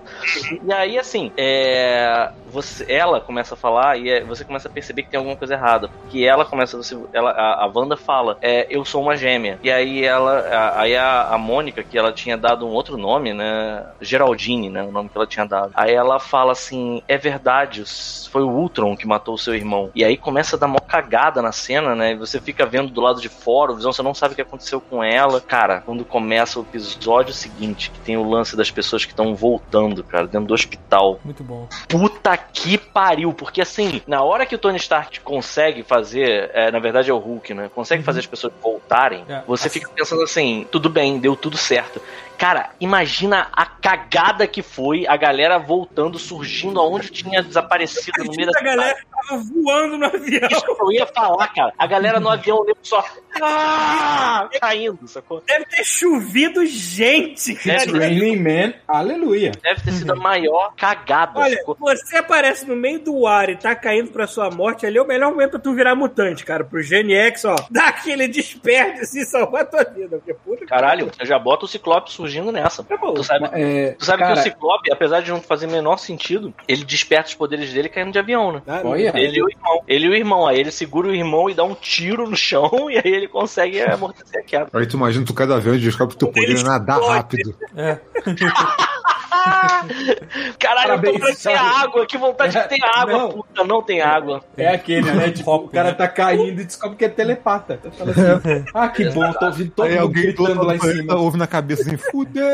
E 0.64 0.72
aí, 0.72 0.98
assim, 0.98 1.32
é, 1.36 2.30
você, 2.50 2.84
ela 2.88 3.20
começa 3.20 3.54
a 3.54 3.56
falar 3.56 3.98
e 3.98 4.08
é- 4.10 4.22
você 4.22 4.44
começa 4.44 4.57
a 4.66 4.70
perceber 4.70 5.02
que 5.02 5.10
tem 5.10 5.18
alguma 5.18 5.36
coisa 5.36 5.54
errada. 5.54 5.88
Porque 5.88 6.24
ela 6.24 6.44
começa, 6.44 6.76
você, 6.76 6.98
ela, 7.12 7.30
a, 7.30 7.64
a 7.64 7.66
Wanda 7.74 7.96
fala, 7.96 8.36
é, 8.40 8.66
eu 8.70 8.84
sou 8.84 9.02
uma 9.02 9.16
gêmea. 9.16 9.58
E 9.62 9.70
aí 9.70 10.04
ela, 10.04 10.38
a- 10.40 10.80
aí 10.80 10.96
a, 10.96 11.28
a 11.28 11.38
Mônica, 11.38 11.82
que 11.82 11.96
ela 11.98 12.12
tinha 12.12 12.36
dado 12.36 12.66
um 12.66 12.70
outro 12.70 12.96
nome, 12.96 13.32
né? 13.32 13.84
Geraldine, 14.00 14.70
né? 14.70 14.82
O 14.82 14.90
nome 14.92 15.08
que 15.08 15.16
ela 15.16 15.26
tinha 15.26 15.44
dado. 15.46 15.70
Aí 15.74 15.92
ela 15.94 16.18
fala 16.18 16.52
assim, 16.52 17.02
é 17.06 17.16
verdade, 17.18 17.84
foi 18.30 18.42
o 18.42 18.48
Ultron 18.50 18.96
que 18.96 19.06
matou 19.06 19.34
o 19.34 19.38
seu 19.38 19.54
irmão. 19.54 19.90
E 19.94 20.04
aí 20.04 20.16
começa 20.16 20.56
a 20.56 20.58
dar 20.58 20.66
mó 20.68 20.78
cagada 20.78 21.42
na 21.42 21.52
cena, 21.52 21.94
né? 21.94 22.12
E 22.12 22.16
você 22.16 22.40
fica 22.40 22.64
vendo 22.66 22.90
do 22.90 23.00
lado 23.00 23.20
de 23.20 23.28
fora, 23.28 23.72
o 23.72 23.76
Visão, 23.76 23.92
você 23.92 24.02
não 24.02 24.14
sabe 24.14 24.32
o 24.32 24.34
que 24.36 24.42
aconteceu 24.42 24.80
com 24.80 25.02
ela. 25.04 25.40
Cara, 25.40 25.82
quando 25.84 26.04
começa 26.04 26.58
o 26.58 26.62
episódio 26.62 27.34
seguinte, 27.34 27.90
que 27.90 28.00
tem 28.00 28.16
o 28.16 28.28
lance 28.28 28.56
das 28.56 28.70
pessoas 28.70 29.04
que 29.04 29.12
estão 29.12 29.34
voltando, 29.34 30.02
cara, 30.02 30.26
dentro 30.26 30.48
do 30.48 30.54
hospital. 30.54 31.20
Muito 31.24 31.44
bom. 31.44 31.66
Puta 31.88 32.36
que 32.36 32.78
pariu, 32.78 33.32
porque 33.32 33.60
assim, 33.60 34.00
na 34.06 34.22
hora 34.22 34.46
que 34.48 34.54
o 34.54 34.58
Tony 34.58 34.76
Stark 34.78 35.20
consegue 35.20 35.82
fazer, 35.82 36.50
é, 36.54 36.70
na 36.70 36.78
verdade 36.78 37.10
é 37.10 37.14
o 37.14 37.18
Hulk, 37.18 37.54
né? 37.54 37.70
Consegue 37.74 38.02
fazer 38.02 38.20
as 38.20 38.26
pessoas 38.26 38.52
voltarem, 38.62 39.24
É. 39.28 39.42
você 39.46 39.68
fica 39.68 39.88
pensando 39.94 40.22
assim, 40.22 40.66
tudo 40.72 40.88
bem, 40.88 41.18
deu 41.18 41.36
tudo 41.36 41.56
certo. 41.56 42.00
Cara, 42.38 42.70
imagina 42.80 43.48
a 43.52 43.66
cagada 43.66 44.46
que 44.46 44.62
foi 44.62 45.04
a 45.08 45.16
galera 45.16 45.58
voltando, 45.58 46.20
surgindo 46.20 46.78
aonde 46.78 47.10
tinha 47.10 47.42
desaparecido 47.42 48.22
no 48.24 48.32
meio 48.32 48.48
da 48.48 48.60
A 48.60 48.62
galera 48.62 48.96
tava 49.10 49.42
voando 49.42 49.98
no 49.98 50.06
avião. 50.06 50.48
Isso 50.48 50.64
que 50.64 50.82
eu 50.82 50.92
ia 50.92 51.06
falar, 51.06 51.48
cara. 51.48 51.72
A 51.76 51.86
galera 51.86 52.20
no 52.20 52.28
avião 52.28 52.60
lembra 52.60 52.78
só 52.82 53.04
ah, 53.42 54.48
caindo, 54.60 55.08
sacou? 55.08 55.42
Deve 55.44 55.64
ter 55.66 55.84
chovido 55.84 56.64
gente, 56.64 57.56
cara. 57.56 57.86
Deve- 57.86 57.98
Raining 57.98 58.36
Man, 58.36 58.74
aleluia. 58.86 59.50
Deve 59.60 59.80
ter 59.82 59.92
sido 59.92 60.12
a 60.12 60.16
maior 60.16 60.72
cagada, 60.76 61.40
Olha, 61.40 61.56
sacou? 61.56 61.76
você 61.80 62.18
aparece 62.18 62.64
no 62.66 62.76
meio 62.76 63.00
do 63.00 63.26
ar 63.26 63.50
e 63.50 63.56
tá 63.56 63.74
caindo 63.74 64.12
pra 64.12 64.28
sua 64.28 64.48
morte, 64.48 64.86
ali 64.86 64.96
é 64.96 65.02
o 65.02 65.06
melhor 65.06 65.32
momento 65.32 65.50
pra 65.52 65.60
tu 65.60 65.74
virar 65.74 65.96
mutante, 65.96 66.44
cara. 66.44 66.62
Pro 66.62 66.80
Gen 66.80 67.12
X, 67.12 67.44
ó, 67.44 67.56
dá 67.68 67.88
aquele 67.88 68.28
desperte 68.28 69.00
e 69.02 69.26
salvar 69.26 69.62
a 69.62 69.66
tua 69.66 69.84
vida. 69.84 70.18
Porque 70.18 70.34
puta 70.34 70.58
que 70.60 70.66
Caralho, 70.66 71.10
eu 71.18 71.26
já 71.26 71.36
boto 71.38 71.64
o 71.64 71.68
Ciclope 71.68 72.12
surgindo 72.12 72.27
nessa. 72.52 72.82
Tá 72.82 72.96
bom. 72.96 73.14
Tu 73.14 73.24
sabe, 73.24 73.48
É, 73.52 73.92
tu 73.92 74.04
sabe 74.04 74.22
cara, 74.22 74.34
que 74.34 74.40
o 74.40 74.42
Ciclope, 74.42 74.92
apesar 74.92 75.20
de 75.20 75.30
não 75.30 75.40
fazer 75.40 75.66
o 75.66 75.70
menor 75.70 75.98
sentido, 75.98 76.52
ele 76.66 76.84
desperta 76.84 77.28
os 77.28 77.34
poderes 77.34 77.72
dele 77.72 77.88
caindo 77.88 78.12
de 78.12 78.18
avião, 78.18 78.52
né? 78.52 78.62
Ah. 78.66 78.82
Ele 79.14 79.38
e 79.38 79.42
o 79.42 79.48
irmão. 79.48 79.82
Ele 79.86 80.06
e 80.06 80.08
o 80.08 80.14
irmão. 80.14 80.46
Aí 80.46 80.58
ele 80.58 80.70
segura 80.70 81.08
o 81.08 81.14
irmão 81.14 81.48
e 81.48 81.54
dá 81.54 81.64
um 81.64 81.74
tiro 81.74 82.28
no 82.28 82.36
chão 82.36 82.70
e 82.90 82.96
aí 82.96 83.02
ele 83.04 83.28
consegue 83.28 83.80
amortecer 83.80 84.40
a 84.40 84.44
queda. 84.44 84.68
Aí 84.72 84.86
tu 84.86 84.96
imagina 84.96 85.24
tu 85.24 85.34
cada 85.34 85.56
avião 85.56 85.74
e 85.74 85.78
descobre 85.78 86.14
que 86.14 86.18
teu 86.18 86.32
poder 86.32 86.58
é 86.58 86.62
nadar 86.62 87.00
rápido. 87.00 87.54
É. 87.76 87.98
Caralho, 90.58 90.92
eu 90.92 90.96
tô 90.96 91.02
Parabéns, 91.02 91.18
pra 91.18 91.28
ter 91.28 91.34
sabe? 91.36 91.58
água. 91.58 92.06
Que 92.06 92.18
vontade 92.18 92.52
de 92.60 92.68
ter 92.68 92.78
água, 92.84 93.18
Não. 93.18 93.28
puta. 93.30 93.64
Não 93.64 93.82
tem 93.82 94.00
água. 94.00 94.42
É 94.56 94.68
aquele, 94.68 95.10
né? 95.10 95.30
Tipo, 95.30 95.54
o 95.54 95.68
cara 95.68 95.94
tá 95.94 96.08
caindo 96.08 96.60
e 96.60 96.64
descobre 96.64 96.96
que 96.96 97.04
é 97.04 97.08
telepata. 97.08 97.80
Eu 97.82 97.90
assim, 97.90 98.64
ah, 98.74 98.88
que 98.88 99.08
bom, 99.10 99.32
tô 99.32 99.46
ouvindo 99.46 99.70
todo 99.70 99.84
Aí 99.86 99.92
mundo 99.92 100.02
alguém 100.02 100.22
gritando 100.24 100.62
lá 100.62 100.76
em 100.76 100.80
cima. 100.80 101.14
ouve 101.16 101.36
na 101.38 101.46
cabeça 101.46 101.82
assim, 101.82 101.96
fudeu! 101.96 102.44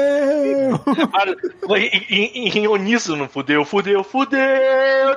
Em, 1.77 2.25
em, 2.49 2.49
em 2.59 2.67
uníssono, 2.69 3.29
fudeu, 3.29 3.65
fudeu, 3.65 4.03
fudeu. 4.05 4.41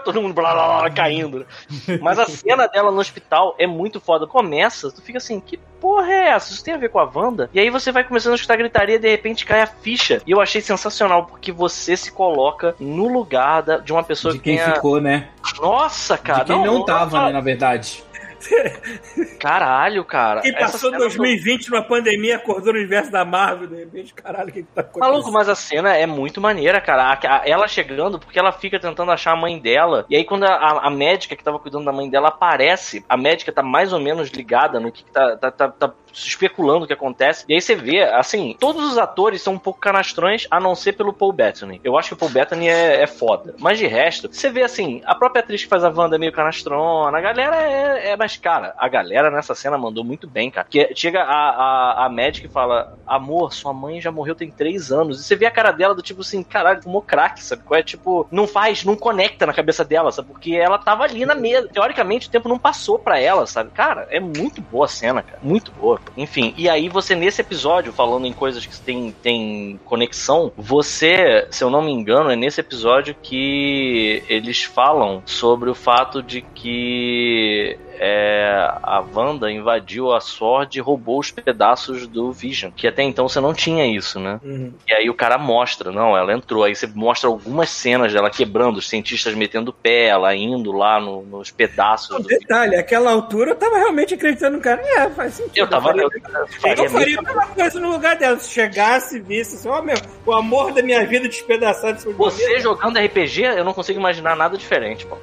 Todo 0.04 0.22
mundo 0.22 0.34
blá, 0.34 0.54
blá, 0.54 0.80
blá, 0.82 0.90
caindo. 0.92 1.40
né? 1.88 2.00
Mas 2.02 2.20
a 2.20 2.26
cena 2.26 2.68
dela 2.68 2.92
no 2.92 3.00
hospital 3.00 3.56
é 3.58 3.68
muito 3.68 4.00
foda. 4.00 4.28
Começa, 4.28 4.92
tu 4.92 5.02
fica 5.02 5.18
assim, 5.18 5.40
que 5.40 5.58
porra 5.80 6.12
é 6.12 6.30
essa? 6.30 6.52
Isso 6.54 6.64
tem 6.64 6.74
a 6.74 6.78
ver 6.78 6.90
com 6.90 7.00
a 7.00 7.04
Wanda? 7.14 7.50
E 7.54 7.60
aí 7.60 7.70
você 7.70 7.92
vai 7.92 8.04
começando 8.04 8.34
a 8.34 8.36
escutar 8.36 8.56
gritaria 8.58 8.96
e 8.96 9.00
de 9.00 9.10
repente 9.10 9.46
cai 9.46 9.62
a 9.62 9.68
ficha. 9.68 10.22
E 10.26 10.32
eu 10.32 10.42
achei 10.42 10.62
sensacional, 10.62 11.26
porque 11.26 11.47
você 11.52 11.96
se 11.98 12.12
coloca 12.12 12.76
no 12.80 13.08
lugar 13.08 13.62
da- 13.64 13.78
de 13.78 13.92
uma 13.94 14.04
pessoa 14.04 14.34
De 14.34 14.40
que 14.40 14.46
quem 14.46 14.58
tenha... 14.58 14.74
ficou, 14.76 15.00
né? 15.02 15.30
Nossa, 15.60 16.18
cara. 16.18 16.44
De 16.44 16.54
quem 16.54 16.64
não 16.64 16.84
tava, 16.86 17.26
né, 17.28 17.32
na 17.34 17.42
verdade. 17.42 18.04
Caralho, 19.40 20.04
cara. 20.06 20.42
Quem 20.42 20.52
Essa 20.52 20.60
passou 20.74 20.90
cena 20.92 21.00
2020 21.00 21.70
numa 21.70 21.82
pandemia, 21.84 22.36
acordou 22.38 22.72
no 22.74 22.80
universo 22.80 23.12
da 23.12 23.26
Marvel, 23.26 23.68
de 23.68 23.76
repente, 23.78 24.14
caralho, 24.14 24.50
o 24.50 24.54
que, 24.54 24.62
que 24.64 24.70
tá 24.74 24.82
acontecendo? 24.82 25.12
Maluco, 25.12 25.32
mas 25.32 25.50
a 25.50 25.56
cena 25.56 25.96
é 25.96 26.06
muito 26.06 26.40
maneira, 26.40 26.80
cara. 26.80 27.20
Ela 27.46 27.68
chegando, 27.68 28.20
porque 28.20 28.38
ela 28.38 28.52
fica 28.52 28.80
tentando 28.80 29.12
achar 29.12 29.32
a 29.32 29.36
mãe 29.36 29.60
dela. 29.60 30.06
E 30.10 30.16
aí, 30.16 30.24
quando 30.24 30.44
a, 30.44 30.54
a- 30.54 30.88
a 30.88 30.90
médica 30.90 31.36
que 31.36 31.44
tava 31.44 31.60
cuidando 31.60 31.86
da 31.86 31.92
mãe 31.92 32.10
dela 32.10 32.28
aparece, 32.30 33.04
a 33.10 33.18
médica 33.18 33.52
tá 33.52 33.64
mais 33.64 33.92
ou 33.94 34.00
menos 34.00 34.30
ligada 34.30 34.80
no 34.80 34.92
que, 34.92 35.04
que 35.04 35.12
tá, 35.12 35.36
tá, 35.38 35.52
tá- 35.52 35.70
tá 35.70 35.94
especulando 36.26 36.86
o 36.86 36.88
que 36.88 36.94
acontece. 36.94 37.46
E 37.48 37.54
aí 37.54 37.62
você 37.62 37.76
vê, 37.76 38.04
assim, 38.04 38.56
todos 38.60 38.84
os 38.92 38.98
atores 38.98 39.42
são 39.42 39.54
um 39.54 39.60
pouco 39.60 39.80
canastrões, 39.80 40.48
a 40.50 40.60
não 40.60 40.76
ser 40.76 40.94
pelo 40.94 41.14
Paul 41.14 41.34
Bettany. 41.34 41.82
Eu 41.84 41.98
acho 41.98 42.10
que 42.10 42.14
o 42.14 42.18
Paul 42.18 42.32
Bettany 42.32 42.68
é, 42.68 43.02
é 43.02 43.08
foda. 43.08 43.56
Mas 43.60 43.78
de 43.78 43.88
resto, 43.88 44.30
você 44.32 44.50
vê 44.50 44.64
assim, 44.64 45.02
a 45.06 45.16
própria 45.16 45.42
atriz 45.42 45.64
que 45.64 45.70
faz 45.70 45.84
a 45.84 45.90
Wanda 45.90 46.16
é 46.16 46.20
meio 46.20 46.32
canastrona, 46.32 47.18
a 47.18 47.22
galera 47.22 47.56
é, 47.58 48.10
é 48.12 48.18
mais 48.18 48.38
cara. 48.38 48.74
A 48.78 48.88
galera 48.88 49.30
nessa 49.32 49.56
cena 49.56 49.78
mandou 49.78 50.04
muito 50.04 50.28
bem, 50.28 50.50
cara. 50.50 50.68
Que 50.70 50.94
chega 50.96 51.24
a, 51.24 51.50
a, 51.50 52.06
a 52.06 52.10
médica 52.10 52.48
e 52.48 52.52
fala: 52.52 52.98
Amor, 53.06 53.54
sua 53.54 53.74
mãe 53.74 54.02
já 54.02 54.12
morreu 54.12 54.36
tem 54.36 54.52
três 54.52 54.92
anos. 54.92 55.20
E 55.20 55.24
você 55.24 55.36
vê 55.36 55.46
a 55.46 55.52
cara 55.52 55.72
dela 55.72 55.96
do 55.96 56.02
tipo 56.02 56.22
assim, 56.22 56.44
caralho, 56.44 56.84
fumou 56.84 57.02
crack, 57.02 57.42
sabe? 57.44 57.64
Qual 57.64 57.80
é 57.80 57.84
tipo, 57.84 58.28
não 58.32 58.48
faz, 58.48 58.84
não 58.84 58.96
conecta 58.96 59.46
na 59.46 59.54
cabeça 59.54 59.84
dela, 59.84 60.12
sabe? 60.12 60.30
Porque 60.30 60.54
ela 60.54 60.78
tava 60.78 61.04
ali 61.04 61.26
na 61.26 61.36
mesa. 61.36 61.68
Teoricamente, 61.68 62.28
o 62.28 62.32
tempo 62.32 62.50
não 62.50 62.60
passou 62.60 63.00
pra 63.00 63.20
ela, 63.20 63.46
sabe? 63.46 63.72
Cara, 63.72 64.08
é 64.10 64.20
muito 64.20 64.62
boa 64.62 64.86
a 64.86 64.90
cena, 64.90 65.22
cara. 65.22 65.40
Muito 65.42 65.72
boa. 65.72 66.00
Enfim, 66.16 66.54
e 66.58 66.70
aí 66.70 66.90
você 66.90 67.16
nesse 67.16 67.42
episódio, 67.42 67.92
falando 67.92 68.26
em 68.26 68.34
coisas 68.34 68.66
que 68.66 68.80
tem, 68.80 69.14
tem 69.22 69.80
conexão, 69.86 70.52
você, 70.56 71.48
se 71.52 71.64
eu 71.64 71.70
não 71.70 71.82
me 71.82 71.92
engano, 71.92 72.30
é 72.30 72.36
nesse 72.36 72.62
episódio 72.62 73.16
que 73.22 74.24
eles 74.30 74.64
falam 74.64 75.22
sobre 75.26 75.70
o 75.70 75.76
fato 75.76 76.22
de 76.22 76.42
que 76.42 77.78
é, 78.00 78.70
a 78.84 79.04
Wanda 79.14 79.52
invadiu 79.52 80.12
a 80.14 80.20
Sword 80.22 80.78
e 80.78 80.82
roubou 80.82 81.20
os 81.20 81.32
pedaços 81.32 82.08
do 82.08 82.32
Vision. 82.32 82.72
Que 82.76 82.88
até 82.88 83.04
então 83.04 83.28
você 83.28 83.40
não 83.40 83.54
tinha 83.54 83.86
isso, 83.86 84.20
né? 84.20 84.40
Uhum. 84.44 84.74
E 84.88 84.94
aí 84.94 85.10
o 85.10 85.14
cara 85.14 85.38
mostra, 85.38 85.92
não, 85.92 86.16
ela 86.18 86.34
entrou. 86.34 86.64
Aí 86.64 86.76
você 86.76 86.88
mostra 86.88 87.30
algumas 87.30 87.70
cenas 87.70 88.14
dela 88.14 88.30
quebrando, 88.30 88.78
os 88.78 88.88
cientistas 88.90 89.34
metendo 89.34 89.72
o 89.72 89.74
pé, 89.74 90.06
ela 90.08 90.36
indo 90.36 90.72
lá 90.72 91.00
no- 91.00 91.24
nos 91.24 91.52
pedaços 91.52 92.16
do 92.22 92.28
detalhe, 92.28 92.76
aquela 92.76 93.12
altura 93.12 93.52
eu 93.52 93.56
tava 93.56 93.78
realmente 93.78 94.14
acreditando 94.14 94.58
no 94.58 94.62
cara. 94.64 94.82
É, 94.82 95.10
faz 95.10 95.34
sentido. 95.34 95.58
Eu 95.58 95.68
tava. 95.68 95.88
faria, 95.90 96.04
Eu, 96.04 96.10
eu 96.10 96.48
faria 96.62 96.90
faria 96.90 97.20
a 97.20 97.22
mesma 97.22 97.48
coisa 97.48 97.80
no 97.80 97.92
lugar 97.92 98.16
dela. 98.18 98.40
Se 98.40 98.52
chegasse 98.52 99.18
e 99.18 99.20
visse 99.20 99.56
assim, 99.56 99.70
ó, 99.70 99.82
meu, 99.82 99.98
o 100.26 100.34
amor 100.34 100.72
da 100.74 100.82
minha 100.82 101.06
vida 101.06 101.28
despedaçado. 101.28 102.00
Você 102.14 102.60
jogando 102.60 102.98
RPG, 103.00 103.42
eu 103.44 103.64
não 103.66 103.74
consigo 103.74 104.00
imaginar 104.00 104.36
nada 104.36 104.58
diferente, 104.58 105.06
pô. 105.06 105.18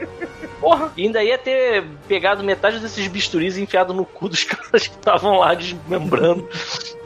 Porra, 0.65 0.91
e 0.97 1.03
ainda 1.03 1.23
ia 1.23 1.37
ter 1.37 1.85
pegado 2.09 2.43
metade 2.43 2.79
desses 2.79 3.07
bisturis 3.07 3.59
e 3.59 3.61
enfiado 3.61 3.93
no 3.93 4.07
cu 4.07 4.31
dos 4.31 4.45
caras 4.49 4.89
que 4.89 4.95
estavam 4.95 5.37
lá 5.37 5.53
desmembrando. 5.53 6.49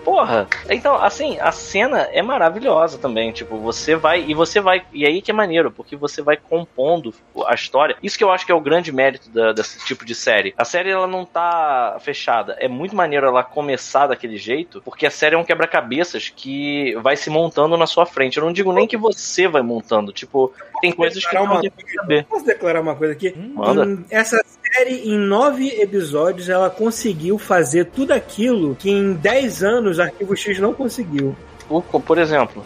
Porra, 0.05 0.47
então, 0.71 0.95
assim, 0.97 1.39
a 1.41 1.53
cena 1.53 2.09
é 2.13 2.23
maravilhosa 2.23 2.99
também. 2.99 3.31
Tipo, 3.33 3.59
você 3.59 3.95
vai. 3.95 4.25
E 4.27 4.35
você 4.35 4.61
vai. 4.61 4.83
E 4.93 5.07
aí 5.07 5.21
que 5.21 5.31
é 5.31 5.35
maneiro, 5.35 5.71
porque 5.71 5.97
você 5.97 6.23
vai 6.23 6.37
compondo 6.37 7.13
a 7.47 7.55
história. 7.55 7.97
Isso 8.03 8.17
que 8.17 8.25
eu 8.25 8.31
acho 8.31 8.47
que 8.47 8.53
é 8.53 8.55
o 8.55 8.61
grande 8.61 8.91
mérito 8.93 9.29
da- 9.31 9.53
desse 9.53 9.85
tipo 9.85 10.05
de 10.05 10.15
série. 10.15 10.55
A 10.57 10.65
série, 10.65 10.91
ela 10.91 11.07
não 11.07 11.25
tá 11.25 11.97
fechada. 12.01 12.57
É 12.59 12.69
muito 12.69 12.97
maneiro 12.97 13.27
ela 13.27 13.43
começar 13.43 14.07
daquele 14.07 14.37
jeito, 14.39 14.81
porque 14.85 15.07
a 15.07 15.11
série 15.11 15.35
é 15.35 15.39
um 15.39 15.45
quebra-cabeças 15.45 16.29
que 16.35 16.95
vai 17.03 17.17
se 17.17 17.29
montando 17.31 17.77
na 17.77 17.87
sua 17.87 18.07
frente. 18.07 18.39
Eu 18.39 18.45
não 18.45 18.53
digo 18.53 18.73
nem 18.73 18.87
que 18.87 18.97
você 18.97 19.47
vai 19.49 19.63
montando. 19.63 20.13
Tipo, 20.13 20.53
tem 20.81 20.93
coisas 20.93 21.25
que 21.25 21.35
não 21.35 21.45
uma 21.45 21.61
saber. 21.95 22.25
Posso 22.25 22.45
declarar 22.45 22.81
uma 22.81 22.95
coisa 22.95 23.13
aqui? 23.13 23.35
manda. 23.37 23.85
Em- 23.85 24.05
essa 24.11 24.43
série, 24.73 25.09
em 25.09 25.19
nove 25.19 25.69
episódios, 25.81 26.49
ela 26.49 26.71
conseguiu 26.71 27.39
fazer 27.39 27.87
tudo 27.87 28.13
aquilo 28.13 28.75
que 28.77 28.91
em 28.91 29.15
10 29.15 29.63
anos 29.63 30.01
Arquivo 30.01 30.37
X 30.37 30.59
não 30.59 30.73
conseguiu. 30.73 31.37
Por, 31.69 31.83
por 31.83 32.19
exemplo. 32.19 32.65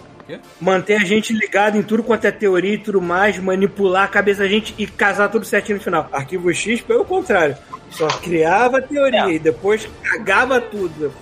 Manter 0.60 0.96
a 0.96 1.04
gente 1.04 1.32
ligado 1.32 1.76
em 1.76 1.82
tudo 1.82 2.02
quanto 2.02 2.26
é 2.26 2.30
teoria 2.30 2.74
e 2.74 2.78
tudo 2.78 3.02
mais, 3.02 3.38
manipular 3.38 4.04
a 4.04 4.08
cabeça 4.08 4.42
da 4.42 4.48
gente 4.48 4.74
e 4.78 4.86
casar 4.86 5.28
tudo 5.28 5.44
certinho 5.44 5.78
no 5.78 5.84
final. 5.84 6.08
Arquivo 6.12 6.52
X, 6.54 6.80
pelo 6.80 7.04
contrário, 7.04 7.56
só 7.92 8.06
criava 8.08 8.80
teoria 8.82 9.26
É. 9.26 9.32
e 9.32 9.38
depois 9.38 9.88
cagava 10.02 10.60
tudo. 10.60 11.12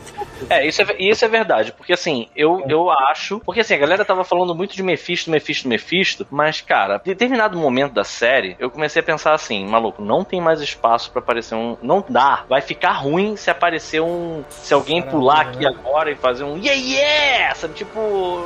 É, 0.49 0.67
isso 0.67 0.81
é, 0.83 0.87
isso 0.99 1.23
é 1.25 1.29
verdade, 1.29 1.73
porque 1.73 1.93
assim, 1.93 2.29
eu, 2.35 2.63
eu 2.69 2.91
acho. 2.91 3.41
Porque 3.41 3.61
assim, 3.61 3.75
a 3.75 3.79
galera 3.79 4.05
tava 4.05 4.25
falando 4.25 4.55
muito 4.55 4.75
de 4.75 4.83
Mephisto, 4.83 5.31
Mephisto, 5.31 5.69
Mephisto, 5.69 6.27
mas, 6.31 6.61
cara, 6.63 7.01
em 7.05 7.09
determinado 7.11 7.59
momento 7.59 7.93
da 7.93 8.05
série, 8.05 8.57
eu 8.59 8.71
comecei 8.71 9.01
a 9.01 9.03
pensar 9.03 9.35
assim, 9.35 9.67
maluco, 9.67 10.03
não 10.03 10.25
tem 10.25 10.41
mais 10.41 10.61
espaço 10.63 11.11
pra 11.11 11.21
aparecer 11.21 11.55
um. 11.55 11.77
Não 11.83 12.03
dá. 12.09 12.45
Vai 12.49 12.61
ficar 12.63 12.93
ruim 12.93 13.37
se 13.37 13.51
aparecer 13.51 14.01
um. 14.01 14.43
Se 14.49 14.73
alguém 14.73 15.03
pular 15.03 15.41
aqui 15.43 15.67
agora 15.67 16.11
e 16.11 16.15
fazer 16.17 16.45
um 16.45 16.57
yeah, 16.57 16.73
yeah! 16.81 17.55
Sabe, 17.55 17.75
tipo, 17.75 18.01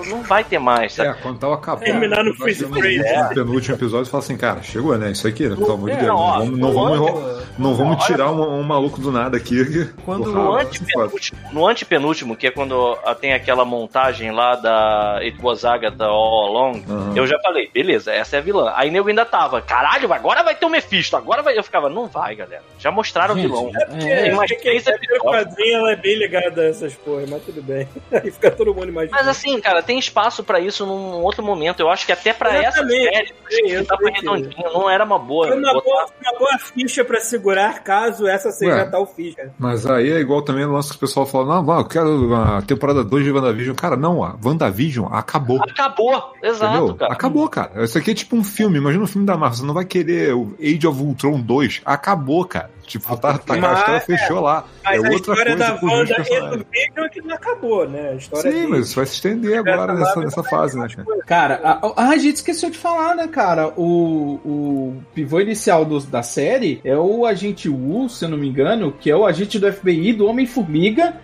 não 0.06 0.22
vai 0.22 0.42
ter 0.42 0.58
mais, 0.58 0.94
sabe? 0.94 1.10
É, 1.10 1.14
quando 1.14 1.38
tava 1.38 1.54
acabando. 1.54 1.84
Terminar 1.84 2.24
no 2.24 2.34
freeze 2.34 2.66
frame. 2.66 2.98
último- 2.98 3.28
penúltimo 3.34 3.76
episódio 3.76 4.08
e 4.08 4.10
fala 4.10 4.22
assim, 4.22 4.36
cara, 4.36 4.62
chegou, 4.62 4.96
né? 4.98 5.10
Isso 5.12 5.26
aqui, 5.28 5.48
né? 5.48 5.54
Pelo 5.54 5.72
amor 5.72 5.90
de 5.90 5.96
É, 5.96 6.00
Deus. 6.00 6.08
não, 6.08 6.16
ó, 6.16 6.38
Não 6.38 6.44
vamos, 6.44 6.58
não 6.58 6.72
vamos, 6.72 6.90
olha- 6.90 6.96
enro- 7.10 7.42
não 7.58 7.74
vamos 7.74 8.04
tirar 8.16 8.30
um, 8.32 8.60
um 8.60 8.62
maluco 8.62 9.00
do 9.00 9.10
nada 9.12 9.36
aqui. 9.36 9.90
Quando- 10.04 10.24
Porra, 10.24 10.34
No 10.34 10.54
antepenúltimo, 10.56 11.38
no 11.52 11.66
antepenúltimo, 11.66 12.36
que 12.36 12.46
é 12.46 12.50
quando 12.50 12.96
tem 13.20 13.32
aquela 13.32 13.64
montagem 13.64 14.30
lá 14.30 14.54
da 14.56 15.18
It 15.18 15.36
Was 15.42 15.64
Agatha 15.64 16.04
All 16.06 16.46
Along, 16.48 16.84
Aham. 16.88 17.12
eu 17.16 17.26
já 17.26 17.38
falei, 17.40 17.70
beleza, 17.72 18.12
essa 18.12 18.36
é 18.36 18.38
a 18.38 18.42
vilã. 18.42 18.72
Aí 18.76 18.90
nego 18.90 19.08
ainda 19.08 19.24
tava, 19.24 19.60
caralho, 19.60 20.12
agora 20.12 20.42
vai 20.42 20.54
ter 20.54 20.66
o 20.66 20.70
Mephisto, 20.70 21.16
agora 21.16 21.42
vai. 21.42 21.56
Eu 21.58 21.62
ficava, 21.64 21.88
não 21.88 22.06
vai, 22.06 22.34
galera. 22.34 22.62
Já 22.78 22.90
mostraram 22.90 23.34
Gente, 23.34 23.46
o 23.46 23.70
vilão. 23.70 23.70
é, 24.08 24.30
mais 24.32 24.50
Quem 24.50 24.58
três 24.60 24.84
quer 24.84 24.92
ver 24.92 25.06
o 25.12 25.14
episódios. 25.16 25.44
quadrinho, 25.46 25.76
ela 25.78 25.92
é 25.92 25.96
bem 25.96 26.16
ligada 26.16 26.62
a 26.62 26.66
essas 26.68 26.94
porras, 26.94 27.28
mas 27.28 27.42
tudo 27.42 27.62
bem. 27.62 27.88
Aí 28.12 28.30
fica 28.30 28.50
todo 28.50 28.74
mundo 28.74 28.88
imaginando. 28.88 29.16
Mas 29.18 29.28
assim, 29.28 29.60
cara, 29.60 29.82
tem 29.82 29.98
espaço 29.98 30.42
pra 30.44 30.60
isso 30.60 30.84
num 30.86 31.22
outro 31.22 31.42
momento. 31.44 31.80
Eu 31.80 31.90
acho 31.90 32.04
que 32.06 32.12
até 32.12 32.32
pra 32.32 32.54
essa 32.56 32.86
série, 32.86 33.32
que 33.48 33.70
Eu 33.70 33.84
tava 33.86 34.08
redondinho, 34.10 34.54
não 34.72 34.88
era 34.88 35.04
uma 35.04 35.18
boa. 35.18 35.48
Foi 35.48 35.56
uma 35.58 35.72
boa, 35.72 36.06
uma 36.22 36.38
boa 36.38 36.58
ficha 36.58 37.04
pra 37.04 37.20
segurar 37.20 37.82
caso 38.04 38.26
essa 38.26 38.50
seja 38.50 38.74
Ué. 38.74 38.80
a 38.82 38.86
tal 38.86 39.06
ficha. 39.06 39.52
Mas 39.58 39.86
aí 39.86 40.10
é 40.10 40.20
igual 40.20 40.42
também 40.42 40.64
o 40.64 40.72
lance 40.72 40.90
que 40.90 40.96
o 40.96 41.00
pessoal 41.00 41.26
fala, 41.26 41.56
não, 41.56 41.62
não, 41.62 41.78
eu 41.78 41.84
quero 41.84 42.34
a 42.34 42.62
temporada 42.62 43.02
2 43.04 43.24
de 43.24 43.32
WandaVision. 43.32 43.74
Cara, 43.74 43.96
não, 43.96 44.22
a 44.22 44.36
WandaVision 44.42 45.06
acabou. 45.10 45.62
Acabou, 45.62 46.32
exato, 46.42 46.76
Entendeu? 46.76 46.94
cara. 46.96 47.12
Acabou, 47.12 47.48
cara. 47.48 47.84
Isso 47.84 47.98
aqui 47.98 48.10
é 48.10 48.14
tipo 48.14 48.36
um 48.36 48.44
filme. 48.44 48.78
Imagina 48.78 49.04
um 49.04 49.08
filme 49.08 49.26
da 49.26 49.36
Marvel. 49.36 49.58
Você 49.58 49.66
não 49.66 49.74
vai 49.74 49.84
querer 49.84 50.34
o 50.34 50.54
Age 50.60 50.86
of 50.86 51.00
Ultron 51.00 51.40
2. 51.40 51.82
Acabou, 51.84 52.44
cara. 52.44 52.70
Tipo, 52.86 53.16
tá, 53.16 53.38
tá, 53.38 53.54
a 53.54 53.74
história 53.74 54.00
fechou 54.00 54.40
lá. 54.40 54.64
Mas 54.84 54.94
é 54.94 55.06
a 55.06 55.10
outra 55.10 55.14
história 55.16 55.56
coisa 55.56 55.58
da 55.58 55.74
Wanda 55.82 56.18
mesmos 56.18 56.28
e 56.28 56.40
do. 56.58 56.66
Vision 56.70 57.04
é 57.04 57.08
que 57.08 57.20
não 57.22 57.34
acabou, 57.34 57.88
né? 57.88 58.10
A 58.10 58.14
história 58.14 58.52
Sim, 58.52 58.66
mas 58.66 58.86
isso 58.86 58.96
vai 58.96 59.06
se 59.06 59.14
estender 59.14 59.58
agora 59.58 59.94
nessa, 59.94 60.20
nessa 60.20 60.42
fase, 60.44 60.78
né, 60.78 60.86
cara? 60.94 61.06
Cara, 61.26 61.60
a, 61.64 62.02
a, 62.04 62.08
a 62.10 62.16
gente 62.16 62.36
esqueceu 62.36 62.70
de 62.70 62.78
falar, 62.78 63.14
né, 63.16 63.26
cara? 63.28 63.68
O, 63.76 64.40
o 64.44 65.02
pivô 65.14 65.40
inicial 65.40 65.84
do- 65.84 66.00
da 66.00 66.22
série 66.22 66.80
é 66.84 66.96
o 66.96 67.24
agente 67.26 67.68
Wu, 67.68 68.08
se 68.08 68.24
eu 68.24 68.28
não 68.28 68.38
me 68.38 68.48
engano, 68.48 68.92
que 68.92 69.10
é 69.10 69.16
o 69.16 69.24
agente 69.26 69.58
do 69.58 69.72
FBI 69.72 70.12
do 70.12 70.26
Homem-Formiga, 70.26 71.16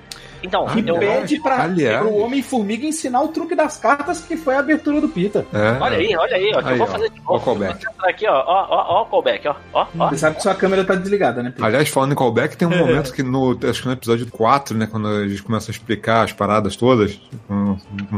Então, 0.42 0.66
Ah, 0.68 0.72
que 0.72 0.88
eu, 0.88 0.98
pede 0.98 1.40
pra, 1.40 1.62
aliás. 1.64 2.00
pro 2.00 2.14
Homem-Formiga 2.16 2.86
ensinar 2.86 3.22
o 3.22 3.28
truque 3.28 3.54
das 3.54 3.76
cartas, 3.76 4.20
que 4.20 4.36
foi 4.36 4.54
a 4.56 4.60
abertura 4.60 5.00
do 5.00 5.08
Pita. 5.08 5.46
É. 5.52 5.82
olha 5.82 5.96
aí, 5.98 6.16
olha 6.16 6.36
aí, 6.36 6.50
ó, 6.54 6.58
que 6.60 6.64
eu 6.64 6.68
Aí, 6.72 6.78
vou 6.78 6.86
ó. 6.86 6.90
fazer 6.90 7.10
de 7.10 7.20
Ó 7.26 7.36
o 7.36 7.46
novo. 7.46 7.64
entrar 7.64 7.90
Aqui, 8.02 8.26
ó, 8.26 8.32
ó, 8.34 8.66
ó, 8.70 8.86
ó, 8.98 9.02
o 9.02 9.06
callback, 9.06 9.46
ó, 9.48 9.54
ó, 9.72 9.86
ó. 9.98 10.08
Você 10.10 10.18
sabe 10.18 10.36
que 10.36 10.42
sua 10.42 10.54
câmera 10.54 10.84
tá 10.84 10.94
desligada, 10.94 11.42
né, 11.42 11.50
Pita? 11.50 11.64
Aliás, 11.66 11.88
falando 11.88 12.12
em 12.12 12.16
callback, 12.16 12.56
tem 12.56 12.66
um 12.66 12.76
momento 12.76 13.12
que 13.12 13.22
no. 13.22 13.58
Acho 13.68 13.82
que 13.82 13.86
no 13.88 13.92
episódio 13.94 14.26
4, 14.30 14.76
né? 14.76 14.88
Quando 14.90 15.08
a 15.08 15.28
gente 15.28 15.42
começa 15.42 15.70
a 15.70 15.72
explicar 15.72 16.24
as 16.24 16.32
paradas 16.32 16.76
todas. 16.76 17.20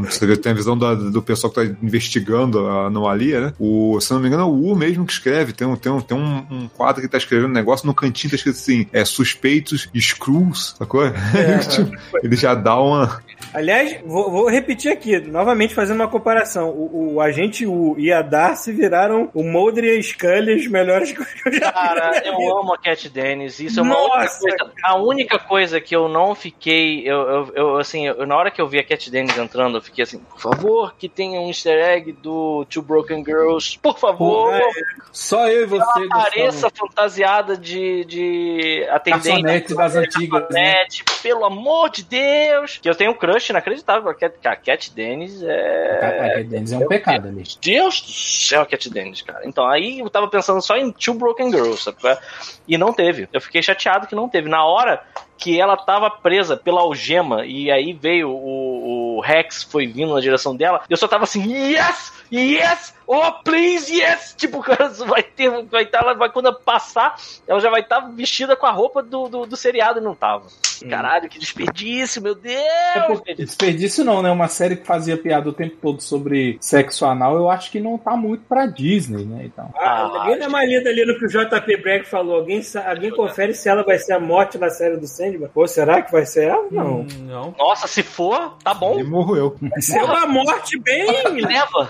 Você 0.04 0.26
vê, 0.26 0.36
tem 0.36 0.52
a 0.52 0.54
visão 0.54 0.76
da- 0.76 0.94
do 0.94 1.22
pessoal 1.22 1.52
que 1.52 1.60
tá 1.64 1.76
investigando 1.82 2.66
a 2.66 2.86
anomalia, 2.86 3.40
né? 3.40 3.52
O, 3.58 3.98
se 4.00 4.12
não 4.12 4.20
me 4.20 4.28
engano, 4.28 4.42
é 4.42 4.46
o 4.46 4.50
U 4.72 4.76
mesmo 4.76 5.04
que 5.06 5.12
escreve. 5.12 5.52
Tem, 5.52 5.66
um, 5.66 5.76
tem, 5.76 5.90
um, 5.92 6.00
tem 6.00 6.16
um, 6.16 6.46
um 6.50 6.68
quadro 6.68 7.02
que 7.02 7.08
tá 7.08 7.18
escrevendo 7.18 7.50
um 7.50 7.54
negócio 7.54 7.86
no 7.86 7.94
cantinho, 7.94 8.30
tá 8.30 8.36
escrito 8.36 8.56
assim: 8.56 8.86
é 8.92 9.04
suspeitos 9.04 9.88
screws, 9.94 10.74
sacou? 10.78 11.02
Tipo, 11.70 11.90
ele 12.22 12.36
já 12.36 12.54
dá 12.54 12.78
uma. 12.78 13.22
Aliás, 13.54 14.00
vou, 14.06 14.30
vou 14.30 14.48
repetir 14.48 14.90
aqui, 14.92 15.18
novamente 15.20 15.74
fazendo 15.74 15.96
uma 16.00 16.08
comparação. 16.08 16.70
O, 16.70 17.14
o 17.14 17.20
agente 17.20 17.66
U 17.66 17.94
e 17.98 18.12
a 18.12 18.22
Darcy 18.22 18.72
viraram 18.72 19.28
o 19.34 19.42
Mulder 19.42 19.84
e 19.84 19.98
a 19.98 20.02
Scully 20.02 20.54
os 20.56 20.66
melhores 20.68 21.12
que 21.12 21.20
eu 21.20 21.24
já 21.24 21.50
vi. 21.50 21.60
Cara, 21.60 22.22
eu 22.24 22.34
amo 22.58 22.72
a 22.74 22.78
Cat 22.78 23.08
Dennis. 23.10 23.60
Isso 23.60 23.80
é 23.80 23.82
uma 23.82 23.98
outra 23.98 24.22
Nossa, 24.22 24.38
coisa. 24.40 24.72
A 24.84 24.96
única 24.96 25.38
coisa 25.38 25.80
que 25.80 25.94
eu 25.94 26.08
não 26.08 26.34
fiquei. 26.34 27.02
Eu, 27.06 27.16
eu, 27.28 27.52
eu, 27.54 27.76
assim, 27.76 28.06
eu- 28.06 28.26
na 28.26 28.36
hora 28.36 28.50
que 28.50 28.60
eu 28.60 28.66
vi 28.68 28.78
a 28.78 28.84
Cat 28.84 29.10
Dennis 29.10 29.36
entrando, 29.36 29.76
eu 29.78 29.82
fiquei 29.82 30.04
assim, 30.04 30.18
por 30.18 30.40
favor, 30.40 30.94
que 30.98 31.08
tenha 31.08 31.40
um 31.40 31.48
easter 31.48 31.78
egg 31.84 32.12
do 32.12 32.64
Two 32.70 32.82
Broken 32.82 33.24
Girls. 33.24 33.78
Por 33.82 33.98
favor, 33.98 34.52
Só 35.10 35.48
eu 35.48 35.62
e 35.64 35.66
você 35.66 36.06
apareça 36.10 36.70
fantasiada 36.70 37.56
de, 37.56 38.04
de 38.04 38.86
atendente. 38.90 39.42
Garçonete 39.42 39.74
das 39.74 39.96
antigas, 39.96 40.42
né? 40.50 40.62
Garçonete, 40.74 41.04
Pelo 41.22 41.44
amor 41.44 41.90
de 41.90 42.01
Deus! 42.04 42.78
Que 42.82 42.88
eu 42.88 42.94
tenho 42.94 43.12
um 43.12 43.14
crush 43.14 43.50
inacreditável. 43.50 44.10
A 44.10 44.14
Cat, 44.14 44.34
a 44.44 44.56
Cat 44.56 44.90
Dennis 44.92 45.42
é. 45.42 46.38
É, 46.40 46.44
Dennis, 46.44 46.72
é 46.72 46.78
um 46.78 46.86
pecado 46.86 47.28
ali. 47.28 47.44
Deus 47.60 48.00
do 48.00 48.12
céu, 48.12 48.66
Cat 48.66 48.90
Dennis, 48.90 49.22
cara. 49.22 49.42
Então, 49.44 49.66
aí 49.66 50.00
eu 50.00 50.10
tava 50.10 50.28
pensando 50.28 50.60
só 50.60 50.76
em 50.76 50.90
Two 50.92 51.14
Broken 51.14 51.50
Girls, 51.50 51.82
sabe? 51.82 51.98
é? 52.04 52.18
E 52.66 52.78
não 52.78 52.92
teve. 52.92 53.28
Eu 53.32 53.40
fiquei 53.40 53.62
chateado 53.62 54.06
que 54.06 54.14
não 54.14 54.28
teve. 54.28 54.48
Na 54.48 54.64
hora 54.64 55.02
que 55.42 55.60
ela 55.60 55.76
tava 55.76 56.08
presa 56.08 56.56
pela 56.56 56.82
algema 56.82 57.44
e 57.44 57.68
aí 57.68 57.92
veio 57.92 58.30
o, 58.30 59.16
o 59.16 59.20
Rex, 59.20 59.64
foi 59.64 59.88
vindo 59.88 60.14
na 60.14 60.20
direção 60.20 60.54
dela, 60.54 60.82
eu 60.88 60.96
só 60.96 61.08
tava 61.08 61.24
assim, 61.24 61.52
yes! 61.52 62.12
Yes! 62.32 62.94
Oh, 63.06 63.32
please, 63.44 63.92
yes! 63.92 64.34
Tipo, 64.38 64.62
cara, 64.64 64.88
vai 64.88 65.22
ter, 65.22 65.50
vai 65.64 65.82
estar, 65.82 65.98
ela 65.98 66.14
vai 66.14 66.30
quando 66.30 66.54
passar, 66.54 67.16
ela 67.46 67.58
já 67.58 67.70
vai 67.70 67.80
estar 67.80 68.00
vestida 68.00 68.54
com 68.54 68.66
a 68.66 68.70
roupa 68.70 69.02
do, 69.02 69.28
do, 69.28 69.46
do 69.46 69.56
seriado 69.56 69.98
e 69.98 70.02
não 70.02 70.14
tava. 70.14 70.46
Caralho, 70.88 71.28
que 71.28 71.38
desperdício, 71.38 72.20
meu 72.22 72.34
Deus! 72.34 72.56
É 72.94 73.00
porque 73.06 73.34
desperdício 73.34 74.04
não, 74.04 74.22
né? 74.22 74.30
Uma 74.30 74.48
série 74.48 74.76
que 74.76 74.86
fazia 74.86 75.16
piada 75.16 75.48
o 75.48 75.52
tempo 75.52 75.76
todo 75.80 76.00
sobre 76.02 76.56
sexo 76.60 77.04
anal, 77.06 77.36
eu 77.36 77.48
acho 77.50 77.70
que 77.70 77.80
não 77.80 77.96
tá 77.98 78.16
muito 78.16 78.44
pra 78.48 78.66
Disney, 78.66 79.24
né? 79.24 79.42
Então. 79.44 79.70
Ah, 79.76 80.00
alguém 80.02 80.38
dá 80.38 80.48
uma 80.48 80.64
lida 80.64 80.90
ali 80.90 81.04
no 81.04 81.18
que 81.18 81.24
o 81.24 81.28
JP 81.28 81.76
Bragg 81.82 82.04
falou. 82.04 82.36
Alguém, 82.36 82.60
alguém 82.86 83.10
confere 83.10 83.54
se 83.54 83.68
ela 83.68 83.82
vai 83.82 83.98
ser 83.98 84.12
a 84.14 84.20
morte 84.20 84.58
na 84.58 84.70
série 84.70 84.96
do 84.96 85.06
Sandman? 85.06 85.50
Ou 85.54 85.66
será 85.66 86.02
que 86.02 86.12
vai 86.12 86.26
ser 86.26 86.48
ela? 86.48 86.66
Não. 86.70 87.00
Hum, 87.00 87.06
Não. 87.22 87.54
Nossa, 87.58 87.86
se 87.86 88.02
for, 88.02 88.56
tá 88.62 88.74
bom. 88.74 88.98
E 88.98 89.04
morro 89.04 89.36
eu. 89.36 89.56
Vai 89.60 89.80
ser 89.82 90.02
uma 90.02 90.26
morte 90.26 90.78
bem 90.80 91.06
Me 91.32 91.42
leva, 91.46 91.88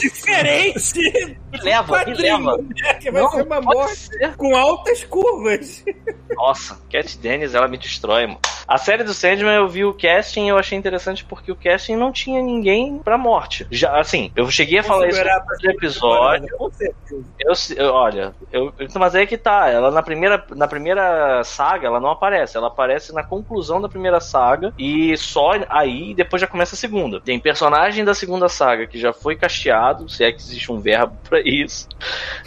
diferente. 0.00 1.36
me 1.52 1.58
leva, 1.62 2.04
me 2.04 2.14
leva. 2.14 2.56
Né? 2.58 2.94
Que 3.00 3.10
vai 3.10 3.22
Não, 3.22 3.30
ser 3.30 3.42
uma 3.42 3.60
morte 3.60 3.96
ser. 3.96 4.36
com 4.36 4.54
altas 4.56 5.04
curvas. 5.04 5.84
Nossa, 6.34 6.80
Cat 6.90 7.18
Dennis, 7.18 7.54
ela 7.54 7.68
me 7.68 7.78
destrói, 7.84 8.26
mano. 8.26 8.40
A 8.66 8.78
série 8.78 9.04
do 9.04 9.12
Sandman, 9.12 9.54
eu 9.56 9.68
vi 9.68 9.84
o 9.84 9.92
casting 9.92 10.46
e 10.46 10.48
eu 10.48 10.58
achei 10.58 10.76
interessante 10.78 11.24
porque 11.24 11.52
o 11.52 11.56
casting 11.56 11.96
não 11.96 12.10
tinha 12.10 12.40
ninguém 12.42 12.98
pra 12.98 13.18
morte. 13.18 13.66
Já, 13.70 13.98
assim, 14.00 14.30
eu 14.34 14.50
cheguei 14.50 14.78
a 14.78 14.82
falar 14.82 15.08
isso 15.08 15.20
no 15.62 15.70
episódio. 15.70 16.48
Certeza. 16.72 17.24
Eu, 17.38 17.52
eu- 17.84 17.92
olha, 17.92 18.34
eu, 18.50 18.72
mas 18.94 19.14
aí 19.14 19.26
que 19.26 19.36
tá. 19.36 19.68
Ela 19.68 19.90
na 19.90 20.02
primeira, 20.02 20.44
na 20.56 20.66
primeira 20.66 21.42
saga, 21.44 21.86
ela 21.86 22.00
não 22.00 22.10
aparece. 22.10 22.56
Ela 22.56 22.68
aparece 22.68 23.12
na 23.12 23.22
conclusão 23.22 23.80
da 23.80 23.88
primeira 23.88 24.18
saga 24.20 24.72
e 24.78 25.16
só 25.16 25.52
aí 25.68 26.14
depois 26.14 26.40
já 26.40 26.46
começa 26.48 26.74
a 26.74 26.78
segunda. 26.78 27.20
Tem 27.20 27.38
personagem 27.38 28.04
da 28.04 28.14
segunda 28.14 28.48
saga 28.48 28.86
que 28.86 28.98
já 28.98 29.12
foi 29.12 29.36
casteado, 29.36 30.08
se 30.08 30.24
é 30.24 30.32
que 30.32 30.38
existe 30.40 30.72
um 30.72 30.80
verbo 30.80 31.16
pra 31.28 31.40
isso. 31.40 31.88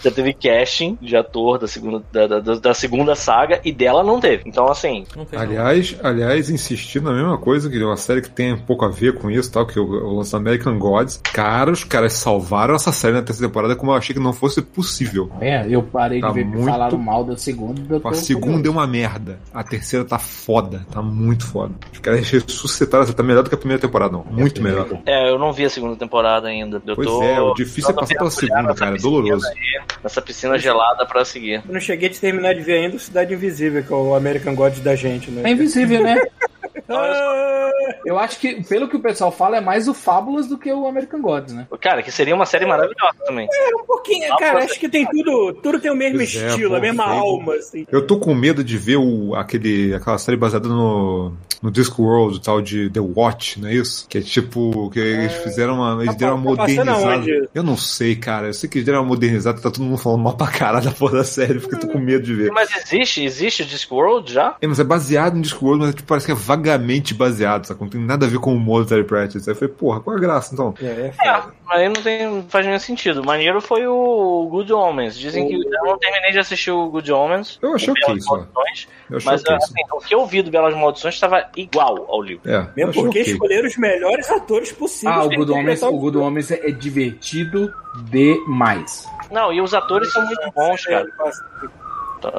Já 0.04 0.12
teve 0.12 0.34
casting 0.34 0.98
de 1.02 1.16
ator 1.16 1.58
da 1.60 1.68
segunda, 1.68 2.04
da, 2.12 2.28
da- 2.40 2.56
da 2.56 2.74
segunda 2.74 3.16
saga 3.16 3.62
e 3.64 3.72
dela 3.72 4.04
não 4.04 4.20
teve. 4.20 4.44
Então, 4.46 4.68
assim, 4.68 5.06
Não 5.16 5.26
tem. 5.26 5.38
não. 5.40 5.46
Aliás, 5.46 5.96
aliás, 6.08 6.50
insistindo 6.50 7.06
na 7.10 7.14
mesma 7.16 7.38
coisa, 7.38 7.70
que 7.70 7.82
é 7.82 7.86
uma 7.86 7.98
série 7.98 8.22
que 8.22 8.30
tem 8.30 8.54
um 8.54 8.58
pouco 8.58 8.86
a 8.86 8.90
ver 8.90 9.14
com 9.16 9.30
isso, 9.32 9.52
tal, 9.52 9.66
que 9.66 9.78
é 9.78 9.82
o, 9.82 9.86
o 9.86 10.18
lance 10.18 10.36
American 10.36 10.78
Gods. 10.80 11.22
Cara, 11.34 11.72
os 11.72 11.84
caras 11.84 12.14
salvaram 12.14 12.76
essa 12.76 12.92
série 12.92 13.14
na 13.14 13.22
terceira 13.22 13.50
temporada 13.50 13.76
como 13.76 13.92
eu 13.92 13.96
achei 13.96 14.14
que 14.16 14.22
não 14.22 14.34
fosse 14.34 14.62
possível. 14.62 15.30
É, 15.42 15.66
eu 15.70 15.82
parei 15.84 16.22
Tá 16.22 16.30
de 16.30 16.34
ver 16.36 16.46
muito- 16.46 16.60
que 16.66 16.72
falaram 16.72 16.98
mal 16.98 17.24
da 17.24 17.38
segunda. 17.38 17.82
eu 17.96 18.00
tô 18.00 18.08
A 18.08 18.14
segunda 18.14 18.68
é 18.68 18.72
uma 18.72 18.88
merda. 18.88 19.40
A 19.54 19.64
terceira 19.64 20.04
tá 20.06 20.18
foda. 20.20 20.86
Tá 20.92 21.02
muito 21.02 21.46
foda. 21.46 21.74
Os 21.92 22.00
caras 22.00 22.30
ressuscitaram. 22.30 23.06
Tá 23.14 23.24
melhor 23.24 23.44
do 23.44 23.50
que 23.50 23.56
a 23.56 23.58
primeira 23.58 23.82
temporada, 23.82 24.12
não. 24.14 24.26
Muito 24.30 24.62
melhor. 24.62 24.88
é, 25.06 25.30
eu 25.30 25.38
não 25.40 25.52
vi 25.54 25.66
a 25.66 25.70
segunda 25.70 25.96
temporada 25.96 26.48
ainda. 26.48 26.82
Eu 26.86 26.96
Pois 26.96 27.08
tô, 27.08 27.24
é, 27.24 27.40
o 27.42 27.54
difícil 27.54 27.92
é 27.92 27.94
passar 27.94 28.16
pela 28.16 28.30
segunda, 28.32 28.74
cara. 28.76 28.92
É 28.92 28.94
piscina 28.96 29.12
doloroso. 29.12 29.46
aí, 29.48 29.82
Nessa 30.04 30.22
piscina 30.22 30.58
gelada 30.58 31.06
pra 31.06 31.24
seguir. 31.26 31.62
Eu 31.68 31.74
não 31.74 31.80
cheguei 31.80 32.10
de 32.10 32.20
terminar 32.20 32.54
de 32.54 32.62
ver 32.62 32.74
ainda 32.80 32.96
o 32.96 33.00
Cidade 33.00 33.34
Invisível, 33.34 33.84
que 33.84 33.92
é 33.92 33.96
o 33.96 34.14
American 34.16 34.56
God 34.56 34.78
da 34.80 34.96
gente, 34.96 35.30
né? 35.32 35.42
É 35.46 35.52
invisível, 35.52 35.97
né? 36.00 36.18
Eu 38.06 38.18
acho 38.18 38.40
que, 38.40 38.64
pelo 38.64 38.88
que 38.88 38.96
o 38.96 39.00
pessoal 39.02 39.32
fala, 39.32 39.58
é 39.58 39.62
mais 39.62 39.88
o 39.88 39.94
Fábulas 39.94 40.48
do 40.48 40.58
que 40.58 40.72
o 40.72 40.88
American 40.88 41.22
Gods, 41.22 41.54
né? 41.54 41.68
Cara, 41.82 42.02
que 42.02 42.12
seria 42.12 42.34
uma 42.36 42.46
série 42.46 42.66
maravilhosa 42.66 43.16
também. 43.26 43.48
um 43.82 43.86
pouquinho, 43.86 44.36
cara, 44.38 44.64
acho 44.64 44.80
que 44.80 44.90
tem 44.90 45.06
tudo, 45.06 45.54
tudo 45.62 45.80
tem 45.80 45.92
o 45.92 45.96
mesmo 45.96 46.18
Pois 46.18 46.36
é, 46.36 46.48
estilo, 46.48 46.72
pô, 46.72 46.76
a 46.76 46.80
mesma 46.80 47.04
sei. 47.08 47.18
alma, 47.18 47.54
assim. 47.56 47.88
Eu 47.92 48.06
tô 48.08 48.18
com 48.20 48.34
medo 48.34 48.64
de 48.64 48.78
ver 48.78 48.98
o, 48.98 49.36
aquele, 49.36 49.94
aquela 49.94 50.18
série 50.18 50.38
baseada 50.38 50.68
no, 50.70 51.34
no 51.62 51.72
Discworld, 51.72 52.42
tal 52.42 52.62
de 52.62 52.90
The 52.90 53.00
Watch, 53.00 53.60
não 53.60 53.68
é 53.70 53.74
isso? 53.74 54.08
Que 54.10 54.20
é 54.20 54.22
tipo, 54.22 54.90
que 54.92 55.00
eles 55.00 55.34
fizeram 55.34 55.76
uma. 55.76 56.02
Eles 56.02 56.14
Tá 56.14 56.20
deram 56.20 56.36
uma 56.38 56.56
tá 56.56 56.62
modernizada. 56.64 57.50
Eu 57.54 57.64
não 57.64 57.78
sei, 57.78 58.16
cara. 58.16 58.48
Eu 58.48 58.54
sei 58.54 58.70
que 58.70 58.78
eles 58.78 58.86
deram 58.86 59.00
uma 59.02 59.08
modernizada, 59.08 59.60
tá 59.62 59.70
todo 59.70 59.84
mundo 59.84 59.98
falando 59.98 60.24
mal 60.24 60.36
pra 60.36 60.48
caralho 60.48 60.86
da 60.86 60.92
porra 60.92 61.18
da 61.18 61.24
série, 61.24 61.60
porque 61.60 61.76
eu 61.76 61.80
tô 61.80 61.88
com 61.88 62.00
medo 62.00 62.24
de 62.24 62.34
ver. 62.34 62.52
Mas 62.52 62.70
existe, 62.76 63.24
existe 63.24 63.66
Discworld 63.66 64.32
já? 64.32 64.56
É, 64.62 64.68
mas 64.68 64.80
é 64.80 64.84
baseado 64.84 65.38
em 65.38 65.42
Discworld, 65.42 65.80
mas 65.82 65.90
é, 65.90 65.94
tipo, 65.94 66.08
parece 66.08 66.26
que 66.26 66.32
é 66.32 66.36
vagamente 66.36 66.77
baseado, 67.14 67.66
sabe? 67.66 67.82
Não 67.82 67.90
tem 67.90 68.02
nada 68.02 68.26
a 68.26 68.30
ver 68.30 68.40
com 68.40 68.56
o 68.56 68.86
Terry 68.86 69.04
Pratchett. 69.04 69.48
Aí 69.48 69.54
eu 69.54 69.56
falei, 69.56 69.74
porra, 69.74 70.00
qual 70.00 70.16
é 70.16 70.20
a 70.20 70.22
graça, 70.22 70.54
então? 70.54 70.74
É, 70.82 70.86
é 70.86 71.12
É, 71.26 71.44
aí 71.68 71.88
não, 71.88 72.02
tem, 72.02 72.26
não 72.26 72.44
faz 72.44 72.66
nenhum 72.66 72.80
sentido. 72.80 73.22
O 73.22 73.26
maneiro 73.26 73.60
foi 73.62 73.88
o 73.88 74.48
Good 74.50 74.72
Omens. 74.74 75.18
Dizem 75.18 75.48
que 75.48 75.56
eu 75.56 75.84
não 75.86 75.98
terminei 75.98 76.32
de 76.32 76.40
assistir 76.40 76.72
o 76.72 76.90
Good 76.90 77.12
Omens. 77.12 77.60
Eu 77.62 77.76
achei 77.76 77.90
o 77.90 77.92
ok 77.92 78.06
Belas 78.06 78.24
só. 78.24 78.38
Maldições, 78.38 78.88
Eu 79.10 79.18
achei 79.18 79.32
mas 79.32 79.42
ok. 79.42 79.56
assim, 79.56 79.74
o 79.92 80.00
que 80.00 80.16
eu 80.16 80.26
vi 80.26 80.42
do 80.42 80.52
Belas 80.52 80.76
Maldições 80.76 81.14
estava 81.16 81.50
igual 81.56 82.06
ao 82.10 82.22
livro. 82.22 82.50
É, 82.50 82.68
Mesmo 82.76 82.94
porque 82.94 83.22
ok. 83.22 83.34
escolheram 83.34 83.68
os 83.68 83.78
melhores 83.78 84.30
atores 84.30 84.72
possíveis. 84.72 85.18
Ah, 85.18 85.24
o 85.24 85.30
Good 85.30 85.52
Homens, 85.52 85.80
interpretar 85.80 85.90
o 85.90 86.00
Good 86.00 86.18
Homens 86.18 86.52
é, 86.52 86.68
é 86.68 86.72
divertido 86.72 87.74
demais. 88.10 89.08
Não, 89.32 89.52
e 89.52 89.62
os 89.62 89.74
atores 89.74 90.12
são 90.12 90.26
muito 90.26 90.52
bons, 90.56 90.84
cara. 90.86 91.06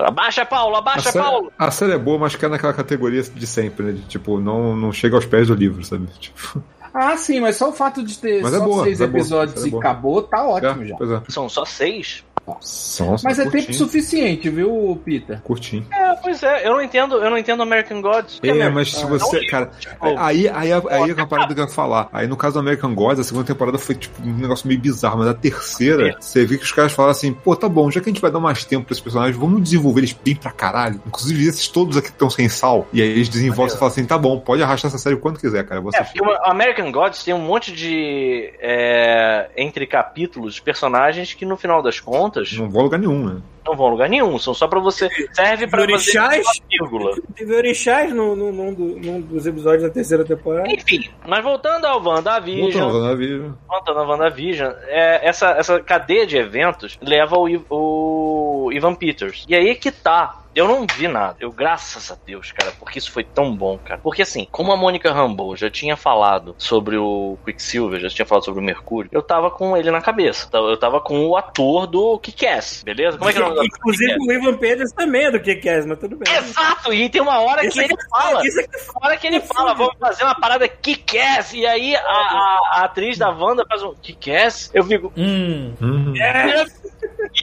Abaixa, 0.06 0.44
Paulo, 0.44 0.76
A 0.76 0.78
abaixa, 0.78 1.10
série, 1.12 1.24
Paulo! 1.24 1.52
a 1.58 1.70
série 1.70 1.92
é 1.92 1.98
boa, 1.98 2.18
mas 2.18 2.34
cai 2.36 2.48
naquela 2.48 2.72
categoria 2.72 3.22
de 3.22 3.46
sempre, 3.46 3.86
né? 3.86 3.92
De, 3.92 4.02
tipo, 4.02 4.38
não, 4.40 4.74
não 4.76 4.92
chega 4.92 5.16
aos 5.16 5.26
pés 5.26 5.48
do 5.48 5.54
livro, 5.54 5.84
sabe? 5.84 6.06
Tipo, 6.18 6.62
Ah, 6.94 7.16
sim, 7.16 7.38
mas 7.38 7.56
só 7.56 7.68
o 7.68 7.72
fato 7.72 8.02
de 8.02 8.18
ter 8.18 8.42
Mas 8.42 8.54
é 8.54 8.58
só 8.58 8.64
boa, 8.64 8.84
seis 8.84 9.00
é 9.00 9.06
boa, 9.06 9.18
episódios 9.20 9.64
é 9.64 9.68
e 9.68 9.70
boa. 9.70 9.82
acabou, 9.82 10.22
tá 10.22 10.44
ótimo 10.46 10.82
é, 10.82 10.86
já. 10.86 10.96
Pois 10.96 11.10
é. 11.10 11.22
São 11.28 11.48
só 11.48 11.64
seis? 11.64 12.24
São 12.60 13.16
Mas 13.22 13.38
é 13.38 13.48
tempo 13.48 13.72
suficiente, 13.72 14.48
viu, 14.50 15.00
Peter? 15.04 15.40
Curtinho. 15.42 15.86
É, 15.92 16.14
pois 16.16 16.42
é, 16.42 16.66
eu 16.66 16.72
não 16.72 16.82
entendo, 16.82 17.16
eu 17.16 17.30
não 17.30 17.38
entendo 17.38 17.62
American 17.62 18.00
Gods. 18.00 18.40
É, 18.42 18.68
mas 18.68 18.92
se 18.92 19.04
você. 19.06 19.40
não, 19.40 19.46
Cara, 19.48 19.66
tipo, 19.78 19.94
aí, 20.18 20.48
aí, 20.48 20.72
aí, 20.72 20.82
aí 20.90 21.10
é 21.10 21.14
uma 21.14 21.26
parada 21.26 21.54
que 21.54 21.60
eu 21.60 21.64
ia 21.64 21.70
falar. 21.70 22.08
Aí 22.12 22.26
no 22.26 22.36
caso 22.36 22.54
do 22.54 22.60
American 22.60 22.94
Gods, 22.94 23.20
a 23.20 23.24
segunda 23.24 23.46
temporada 23.46 23.78
foi 23.78 23.94
tipo 23.94 24.22
um 24.22 24.34
negócio 24.34 24.66
meio 24.68 24.80
bizarro, 24.80 25.18
mas 25.18 25.28
a 25.28 25.34
terceira, 25.34 26.16
você 26.18 26.44
vê 26.44 26.56
que 26.58 26.64
os 26.64 26.72
caras 26.72 26.92
falaram 26.92 27.12
assim: 27.12 27.32
pô, 27.32 27.54
tá 27.56 27.68
bom, 27.68 27.90
já 27.90 28.00
que 28.00 28.08
a 28.08 28.12
gente 28.12 28.22
vai 28.22 28.30
dar 28.30 28.40
mais 28.40 28.64
tempo 28.64 28.86
pra 28.86 28.92
esses 28.92 29.02
personagens, 29.02 29.36
vamos 29.36 29.62
desenvolver 29.62 30.00
eles 30.00 30.12
bem 30.12 30.36
pra 30.36 30.50
caralho. 30.50 31.00
Inclusive 31.06 31.46
esses 31.46 31.68
todos 31.68 31.96
aqui 31.96 32.08
estão 32.08 32.30
sem 32.30 32.48
sal. 32.48 32.86
E 32.92 33.02
aí 33.02 33.08
eles 33.08 33.28
desenvolvem 33.28 33.74
e 33.74 33.78
falam 33.78 33.92
assim: 33.92 34.04
tá 34.04 34.18
bom, 34.18 34.38
pode 34.38 34.62
arrastar 34.62 34.88
essa 34.88 34.98
série 34.98 35.16
quando 35.16 35.38
quiser, 35.38 35.64
cara. 35.66 35.80
Você 35.80 35.98
É, 35.98 36.04
porque 36.04 36.22
o 36.22 36.30
American 36.44 36.90
Gods 36.92 37.24
tem 37.24 37.34
um 37.34 37.40
monte 37.40 37.72
de 37.72 38.52
é, 38.60 39.50
entre 39.56 39.86
capítulos, 39.86 40.60
personagens 40.60 41.34
que 41.34 41.44
no 41.44 41.56
final 41.56 41.82
das 41.82 42.00
contas 42.00 42.37
não 42.58 42.68
vou 42.70 42.80
a 42.80 42.84
lugar 42.84 42.98
nenhum, 42.98 43.24
né? 43.26 43.42
não 43.66 43.76
vão 43.76 43.86
a 43.88 43.90
lugar 43.90 44.08
nenhum, 44.08 44.38
são 44.38 44.54
só 44.54 44.66
pra 44.66 44.80
você. 44.80 45.10
Serve 45.34 45.68
Orixás? 45.78 46.42
uma 46.46 46.52
vírgula. 46.70 47.16
Teve 47.36 47.54
orixás 47.54 48.14
no, 48.14 48.34
no, 48.34 48.50
num, 48.50 48.72
do- 48.72 48.98
num 48.98 49.20
dos 49.20 49.46
episódios 49.46 49.82
da 49.82 49.90
terceira 49.90 50.24
temporada. 50.24 50.72
Enfim, 50.72 51.06
mas 51.26 51.44
voltando 51.44 51.84
ao 51.84 52.02
WandaVision, 52.02 52.70
Voltando 52.88 53.04
na 53.04 53.14
vida. 53.14 53.54
voltando 53.68 53.98
ao 54.00 54.08
WandaVision, 54.08 54.72
é, 54.86 55.28
essa, 55.28 55.50
essa 55.50 55.80
cadeia 55.80 56.26
de 56.26 56.38
eventos 56.38 56.98
leva 57.02 57.36
o, 57.36 57.46
o 57.68 58.72
Ivan 58.72 58.94
Peters. 58.94 59.44
E 59.46 59.54
aí 59.54 59.74
que 59.74 59.90
tá. 59.92 60.44
Eu 60.58 60.66
não 60.66 60.84
vi 60.92 61.06
nada. 61.06 61.36
Eu, 61.38 61.52
graças 61.52 62.10
a 62.10 62.16
Deus, 62.26 62.50
cara, 62.52 62.72
porque 62.78 62.98
isso 62.98 63.12
foi 63.12 63.22
tão 63.22 63.54
bom, 63.54 63.78
cara. 63.78 64.00
Porque 64.02 64.22
assim, 64.22 64.46
como 64.50 64.72
a 64.72 64.76
Mônica 64.76 65.12
Rambeau 65.12 65.54
já 65.56 65.70
tinha 65.70 65.96
falado 65.96 66.54
sobre 66.58 66.96
o 66.96 67.38
Quicksilver, 67.44 68.00
já 68.00 68.08
tinha 68.08 68.26
falado 68.26 68.44
sobre 68.44 68.60
o 68.60 68.64
Mercúrio, 68.64 69.08
eu 69.12 69.22
tava 69.22 69.50
com 69.50 69.76
ele 69.76 69.90
na 69.90 70.00
cabeça. 70.00 70.48
Eu 70.52 70.76
tava 70.76 71.00
com 71.00 71.26
o 71.26 71.36
ator 71.36 71.86
do 71.86 72.18
Kick-Ass, 72.18 72.82
beleza? 72.84 73.16
Como 73.18 73.30
é 73.30 73.32
que 73.32 73.38
é 73.38 73.44
o 73.44 73.54
nome 73.54 73.66
Inclusive 73.66 74.12
Kick-Ass? 74.14 74.26
o 74.28 74.32
Ivan 74.32 74.56
Peters 74.58 74.92
também 74.92 75.24
é 75.26 75.30
do 75.30 75.40
que 75.40 75.54
quer, 75.54 75.86
mas 75.86 75.98
tudo 75.98 76.16
bem. 76.16 76.34
Exato! 76.34 76.92
E 76.92 77.08
tem 77.08 77.22
uma 77.22 77.40
hora 77.40 77.64
Isso 77.64 77.78
que 77.78 77.84
ele 77.84 77.94
aqui- 77.94 78.08
fala. 78.10 78.46
Isso 78.46 78.60
aqui 78.60 78.68
Na 79.00 79.06
hora 79.06 79.16
que 79.16 79.26
ele 79.28 79.40
fala, 79.40 79.74
vamos 79.74 79.96
fazer 80.00 80.24
uma 80.24 80.34
parada 80.34 80.66
kick-ass, 80.68 81.52
e 81.52 81.64
aí 81.66 81.94
a, 81.94 82.00
a- 82.00 82.60
a 82.72 82.84
atriz 82.84 83.16
da 83.16 83.30
Wanda 83.30 83.64
faz 83.68 83.82
um 83.82 83.94
kick-ass, 83.94 84.70
eu 84.74 84.82
fico, 84.84 85.12
Hum. 85.16 85.74
Hum. 85.80 86.14
yes, 86.16 86.82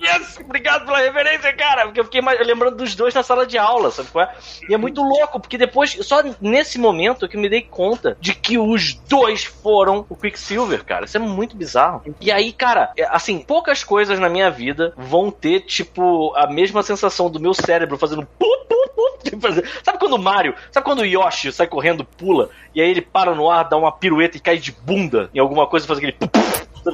yes, 0.01 0.39
obrigado 0.39 0.85
pela 0.85 0.99
referência, 0.99 1.53
cara, 1.53 1.85
porque 1.85 1.99
eu 1.99 2.05
fiquei 2.05 2.21
lembrando 2.21 2.77
dos 2.77 2.95
dois 2.95 3.13
na 3.13 3.23
sala 3.23 3.45
de 3.45 3.57
aula, 3.57 3.91
sabe 3.91 4.09
qual 4.09 4.25
é? 4.25 4.33
E 4.69 4.73
é 4.73 4.77
muito 4.77 5.01
louco, 5.01 5.39
porque 5.39 5.57
depois, 5.57 5.97
só 6.01 6.21
nesse 6.41 6.77
momento 6.77 7.27
que 7.27 7.37
eu 7.37 7.41
me 7.41 7.49
dei 7.49 7.61
conta 7.61 8.17
de 8.19 8.33
que 8.33 8.57
os 8.57 8.93
dois 8.93 9.43
foram 9.43 10.05
o 10.09 10.15
Quicksilver, 10.15 10.83
cara, 10.83 11.05
isso 11.05 11.17
é 11.17 11.19
muito 11.19 11.55
bizarro. 11.55 12.03
E 12.19 12.31
aí, 12.31 12.51
cara, 12.51 12.91
é, 12.97 13.03
assim, 13.05 13.39
poucas 13.39 13.83
coisas 13.83 14.19
na 14.19 14.29
minha 14.29 14.49
vida 14.49 14.93
vão 14.97 15.31
ter, 15.31 15.61
tipo, 15.61 16.33
a 16.35 16.47
mesma 16.47 16.83
sensação 16.83 17.29
do 17.29 17.39
meu 17.39 17.53
cérebro 17.53 17.97
fazendo 17.97 18.25
pum, 18.37 18.65
pum, 18.67 19.17
tipo, 19.23 19.47
Sabe 19.83 19.99
quando 19.99 20.13
o 20.13 20.19
Mario, 20.19 20.55
sabe 20.71 20.83
quando 20.83 20.99
o 20.99 21.05
Yoshi 21.05 21.51
sai 21.51 21.67
correndo, 21.67 22.03
pula, 22.03 22.49
e 22.73 22.81
aí 22.81 22.89
ele 22.89 23.01
para 23.01 23.33
no 23.33 23.49
ar, 23.49 23.67
dá 23.67 23.77
uma 23.77 23.91
pirueta 23.91 24.37
e 24.37 24.39
cai 24.39 24.57
de 24.57 24.71
bunda 24.71 25.29
em 25.33 25.39
alguma 25.39 25.67
coisa 25.67 25.85
e 25.85 25.87
faz 25.87 25.97
aquele 25.97 26.17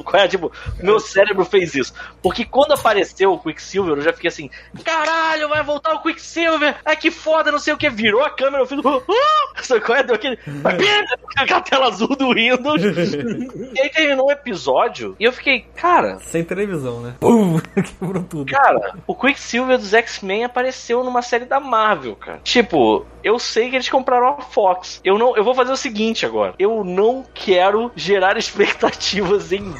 qual 0.02 0.22
é? 0.22 0.28
Tipo, 0.28 0.52
meu 0.80 0.98
cérebro 1.00 1.44
fez 1.44 1.74
isso. 1.74 1.92
Porque 2.22 2.44
quando 2.44 2.72
apareceu 2.72 3.32
o 3.32 3.38
Quicksilver, 3.38 3.96
eu 3.96 4.02
já 4.02 4.12
fiquei 4.12 4.28
assim, 4.28 4.50
caralho, 4.84 5.48
vai 5.48 5.62
voltar 5.62 5.94
o 5.94 6.02
Quicksilver, 6.02 6.76
ai 6.84 6.96
que 6.96 7.10
foda, 7.10 7.52
não 7.52 7.58
sei 7.58 7.74
o 7.74 7.76
que, 7.76 7.90
virou 7.90 8.22
a 8.22 8.30
câmera, 8.30 8.62
eu 8.62 8.66
fiz, 8.66 8.78
ah! 8.84 9.62
sabe 9.62 9.80
qual 9.80 9.98
é? 9.98 10.02
Deu 10.02 10.14
aquele, 10.14 10.38
aquela 11.36 11.60
tela 11.60 11.86
azul 11.88 12.16
do 12.16 12.32
Windows. 12.32 12.82
e 13.74 13.80
aí 13.80 13.88
terminou 13.90 14.26
o 14.26 14.32
episódio, 14.32 15.16
e 15.18 15.24
eu 15.24 15.32
fiquei, 15.32 15.66
cara, 15.74 16.18
Sem 16.20 16.44
televisão, 16.44 17.00
né? 17.00 17.14
Pum, 17.20 17.58
quebrou 18.00 18.22
tudo. 18.22 18.50
Cara, 18.50 18.94
o 19.06 19.14
Quicksilver 19.14 19.78
dos 19.78 19.92
X-Men 19.92 20.44
apareceu 20.44 21.02
numa 21.04 21.22
série 21.22 21.44
da 21.44 21.60
Marvel, 21.60 22.16
cara. 22.16 22.40
Tipo, 22.44 23.06
eu 23.22 23.38
sei 23.38 23.70
que 23.70 23.76
eles 23.76 23.88
compraram 23.88 24.28
a 24.28 24.40
Fox. 24.42 25.00
Eu 25.04 25.18
não, 25.18 25.36
eu 25.36 25.44
vou 25.44 25.54
fazer 25.54 25.72
o 25.72 25.76
seguinte 25.76 26.26
agora. 26.26 26.54
Eu 26.58 26.84
não 26.84 27.24
quero 27.34 27.90
gerar 27.94 28.36
expectativas 28.36 29.52
em. 29.52 29.72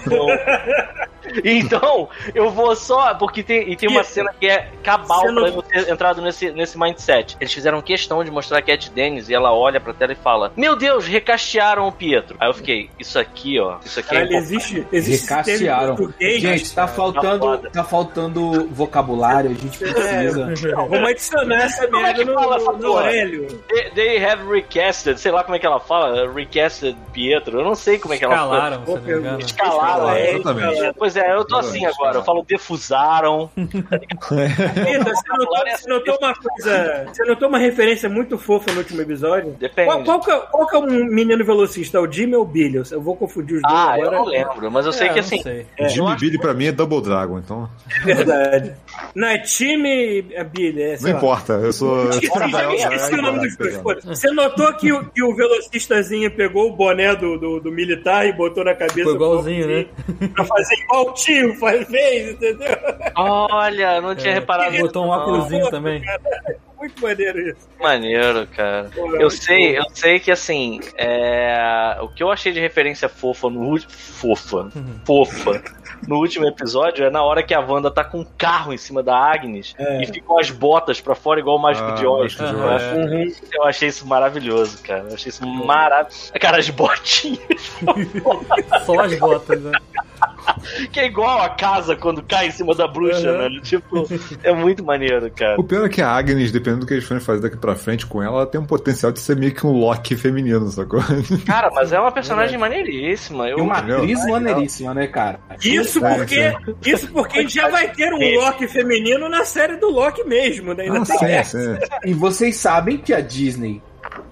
Então, 1.45 2.09
eu 2.35 2.51
vou 2.51 2.75
só. 2.75 3.15
Porque 3.15 3.43
tem, 3.43 3.71
e 3.71 3.77
tem 3.77 3.89
uma 3.89 4.03
cena 4.05 4.35
que 4.39 4.47
é 4.49 4.69
cabal 4.83 5.21
Você 5.23 5.31
não- 5.33 5.43
pra 5.43 5.51
eu 5.53 5.63
ter 5.63 5.89
entrado 5.91 6.21
nesse, 6.21 6.51
nesse 6.51 6.79
mindset. 6.79 7.37
Eles 7.41 7.53
fizeram 7.53 7.81
questão 7.81 8.23
de 8.25 8.31
mostrar 8.31 8.59
a 8.59 8.63
Cat 8.63 8.91
Dennis 8.91 9.29
e 9.29 9.35
ela 9.35 9.53
olha 9.53 9.81
pra 9.81 9.93
tela 9.95 10.13
e 10.13 10.17
fala: 10.17 10.53
Meu 10.57 10.75
Deus, 10.77 11.07
recastearam 11.07 11.87
o 11.87 11.93
Pietro. 11.93 12.37
Aí 12.41 12.49
eu 12.49 12.55
fiquei, 12.55 12.91
isso 12.99 13.19
aqui, 13.19 13.59
ó. 13.61 13.77
Isso 13.85 14.01
aqui 14.01 14.09
Caralho, 14.11 14.35
é. 14.35 14.37
existe, 14.39 14.87
existe 14.93 15.29
Recastearam. 15.31 15.97
Gente, 16.21 16.75
tá 16.75 16.87
faltando, 16.89 17.39
foda. 17.47 17.71
tá 17.71 17.85
faltando 17.85 18.69
vocabulário, 18.69 19.51
a 19.51 19.55
gente 19.55 19.79
precisa. 19.79 20.47
Não, 20.75 20.89
vamos 20.89 21.09
adicionar 21.11 21.63
essa 21.63 21.87
Como 21.87 21.99
é 21.99 22.03
merda 22.03 22.19
que 22.19 22.25
no, 22.31 22.35
fala 22.35 22.57
essa 22.57 22.73
no 22.73 22.79
porra? 22.79 23.01
Aurélio. 23.03 23.47
They, 23.69 23.91
they 23.91 24.25
have 24.25 24.43
recasted, 24.51 25.19
sei 25.21 25.31
lá 25.33 25.45
como 25.45 25.55
é 25.55 25.59
que 25.59 25.67
ela 25.67 25.79
fala, 25.81 26.31
recasted 26.33 26.97
Pietro. 27.13 27.61
Eu 27.61 27.65
não 27.65 27.75
sei 27.77 27.99
como 27.99 28.13
é 28.13 28.19
que 28.19 28.25
ela 28.25 28.37
fala. 28.37 28.83
Escalaram, 29.39 29.43
é. 30.11 30.35
Exatamente. 30.35 30.93
Pois 30.99 31.17
é, 31.17 31.35
eu 31.35 31.45
tô 31.45 31.57
assim 31.57 31.85
agora. 31.87 32.17
Eu 32.19 32.25
falo 32.25 32.45
defusaram. 32.47 33.51
Rita, 33.57 35.15
você 35.15 35.29
notou, 35.37 35.59
você 35.77 35.89
notou 35.89 36.19
uma 36.21 36.35
coisa. 36.35 37.05
Você 37.13 37.25
notou 37.25 37.49
uma 37.49 37.59
referência 37.59 38.09
muito 38.09 38.39
fofa 38.39 38.71
no 38.73 38.79
último 38.79 39.01
episódio? 39.03 39.53
Depende. 39.59 39.89
Qual, 39.89 40.03
qual 40.05 40.21
que 40.21 40.31
é, 40.31 40.39
qual 40.51 40.67
que 40.67 40.77
é 40.77 40.79
um 40.79 41.05
menino 41.07 41.45
velocista? 41.45 42.01
O 42.01 42.11
Jimmy 42.11 42.37
ou 42.37 42.43
o 42.43 42.47
Billy? 42.47 42.83
Eu 42.91 43.01
vou 43.01 43.17
confundir 43.17 43.57
os 43.57 43.63
dois 43.63 43.75
Ah, 43.75 43.97
eu 43.99 44.03
agora. 44.07 44.17
não 44.19 44.25
lembro, 44.27 44.71
mas 44.71 44.87
eu 44.87 44.93
sei 44.93 45.09
É, 45.09 45.13
que 45.13 45.19
assim. 45.21 45.43
sei. 45.43 45.67
Jimmy 45.89 46.17
Billy 46.17 46.39
pra 46.39 46.55
mim 46.55 46.67
é 46.67 46.73
Double 46.73 47.01
Dragon, 47.03 47.39
então 47.39 47.69
É 48.07 48.15
verdade. 48.15 48.75
Não, 49.15 49.29
é 49.29 49.39
time 49.39 50.27
é 50.33 50.45
Billy. 50.45 50.83
É, 50.83 50.97
não 51.01 51.11
lá. 51.11 51.17
importa. 51.17 51.53
Eu 51.55 51.73
sou. 51.73 52.09
Esqueci, 52.11 52.27
esqueci 52.77 53.15
o 53.15 53.23
nome 53.23 53.41
dos 53.41 53.57
dois. 53.57 54.05
Você 54.05 54.31
notou 54.31 54.73
que 54.75 54.93
o, 54.93 55.05
que 55.11 55.23
o 55.23 55.35
velocistazinho 55.35 56.31
pegou 56.31 56.69
o 56.71 56.73
boné 56.77 57.15
do, 57.15 57.39
do, 57.39 57.61
do 57.61 57.73
militar 57.73 58.27
e 58.27 58.33
botou 58.33 58.65
na 58.65 58.75
cabeça 58.75 59.05
Foi 59.05 59.15
igualzinho, 59.15 59.67
do- 59.67 59.82
né? 59.85 60.29
Pra 60.35 60.45
fazer 60.45 60.75
igual 60.75 61.09
o 61.09 61.15
tio 61.15 61.55
faz, 61.57 61.87
fez, 61.89 62.31
entendeu? 62.33 62.77
Olha, 63.17 64.01
não 64.01 64.15
tinha 64.15 64.35
reparado. 64.35 64.77
Botou 64.79 65.07
um 65.07 65.09
óculosinho 65.09 65.71
também. 65.71 66.03
Muito 66.83 67.01
maneiro 67.01 67.39
isso. 67.49 67.69
Maneiro, 67.81 68.45
cara. 68.49 68.91
Pô, 68.93 69.15
Eu 69.15 69.31
sei, 69.31 69.79
eu 69.79 69.85
sei 69.95 70.19
que 70.19 70.33
assim, 70.33 70.81
é... 70.97 71.97
o 72.01 72.09
que 72.09 72.25
eu 72.25 72.31
achei 72.31 72.53
de 72.53 72.59
referência 72.59 73.09
fofa 73.09 73.49
no 73.49 73.61
último. 73.61 73.93
Fofa. 73.93 74.69
Fofa. 75.07 75.63
No 76.07 76.17
último 76.17 76.47
episódio 76.47 77.05
é 77.05 77.11
na 77.11 77.23
hora 77.23 77.43
que 77.43 77.55
a 77.55 77.61
Wanda 77.61 77.91
tá 77.91 78.03
com 78.05 78.21
um 78.21 78.27
carro 78.37 78.73
em 78.73 78.77
cima 78.79 79.03
da 79.03 79.17
Agnes 79.17 79.75
É. 79.79 80.03
e 80.03 80.07
ficam 80.07 80.39
as 80.39 80.51
botas 80.51 81.01
pra 81.01 81.15
fora 81.15 81.41
igual 81.41 81.57
o 81.57 81.63
Mágico 81.63 81.89
Ah, 81.91 81.95
de 81.95 82.07
Oz. 82.07 82.33
De 82.37 83.35
Eu 83.53 83.65
achei 83.65 83.89
isso 83.89 84.07
maravilhoso, 84.07 84.83
cara. 84.83 85.05
Eu 85.09 85.15
achei 85.15 85.31
isso 85.31 85.47
maravilhoso. 85.47 86.33
Cara, 86.41 86.59
as 86.59 86.69
botinhas. 86.71 87.73
Só 88.87 89.01
as 89.01 89.19
botas, 89.19 89.61
né? 89.61 89.73
que 90.93 91.01
é 91.01 91.07
igual 91.07 91.41
a 91.43 91.49
casa 91.49 91.97
quando 91.97 92.23
cai 92.23 92.47
em 92.47 92.51
cima 92.53 92.75
da 92.75 92.87
bruxa, 92.87 93.31
Uhum. 93.33 93.39
né? 93.51 93.61
Tipo, 93.63 94.07
é 94.43 94.53
muito 94.53 94.85
maneiro, 94.85 95.29
cara. 95.33 95.61
O 95.61 95.65
pior 95.65 95.85
é 95.85 95.89
que 95.89 96.01
a 96.01 96.09
Agnes, 96.11 96.53
dependendo 96.53 96.81
do 96.83 96.87
que 96.87 96.95
eles 96.95 97.05
forem 97.05 97.21
fazer 97.23 97.41
daqui 97.43 97.57
pra 97.57 97.75
frente 97.75 98.07
com 98.07 98.23
ela, 98.23 98.37
ela 98.39 98.47
tem 98.47 98.61
um 98.61 98.65
potencial 98.65 99.11
de 99.11 99.19
ser 99.19 99.37
meio 99.37 99.53
que 99.53 99.67
um 99.67 99.73
Loki 99.73 100.15
feminino, 100.17 100.65
sacou? 100.69 101.01
Cara, 101.45 101.71
mas 101.73 101.93
é 101.93 101.99
uma 101.99 102.11
personagem 102.13 102.57
maneiríssima. 102.59 103.49
Eu... 103.49 103.59
E 103.59 103.61
uma 103.61 103.79
atriz 103.79 104.25
maneiríssima, 104.27 104.95
né, 104.95 105.07
cara? 105.09 105.41
Isso 105.61 105.92
É, 106.01 106.17
porque, 106.17 106.91
isso 106.91 107.09
porque 107.13 107.39
a 107.39 107.43
gente 107.43 107.55
já 107.55 107.69
vai 107.69 107.89
ter 107.93 108.13
um 108.13 108.19
Loki 108.41 108.67
feminino 108.69 109.29
na 109.29 109.45
série 109.45 109.77
do 109.77 109.91
Loki 109.91 110.25
mesmo, 110.25 110.73
né? 110.75 110.85
Ainda 110.85 111.01
Ah, 111.03 111.05
tem 111.07 111.19
sim, 111.19 111.25
essa. 111.27 111.75
sim. 111.75 111.81
E 112.07 112.15
vocês 112.15 112.57
sabem 112.57 112.99
que 112.99 113.13
a 113.13 113.21
Disney 113.21 113.83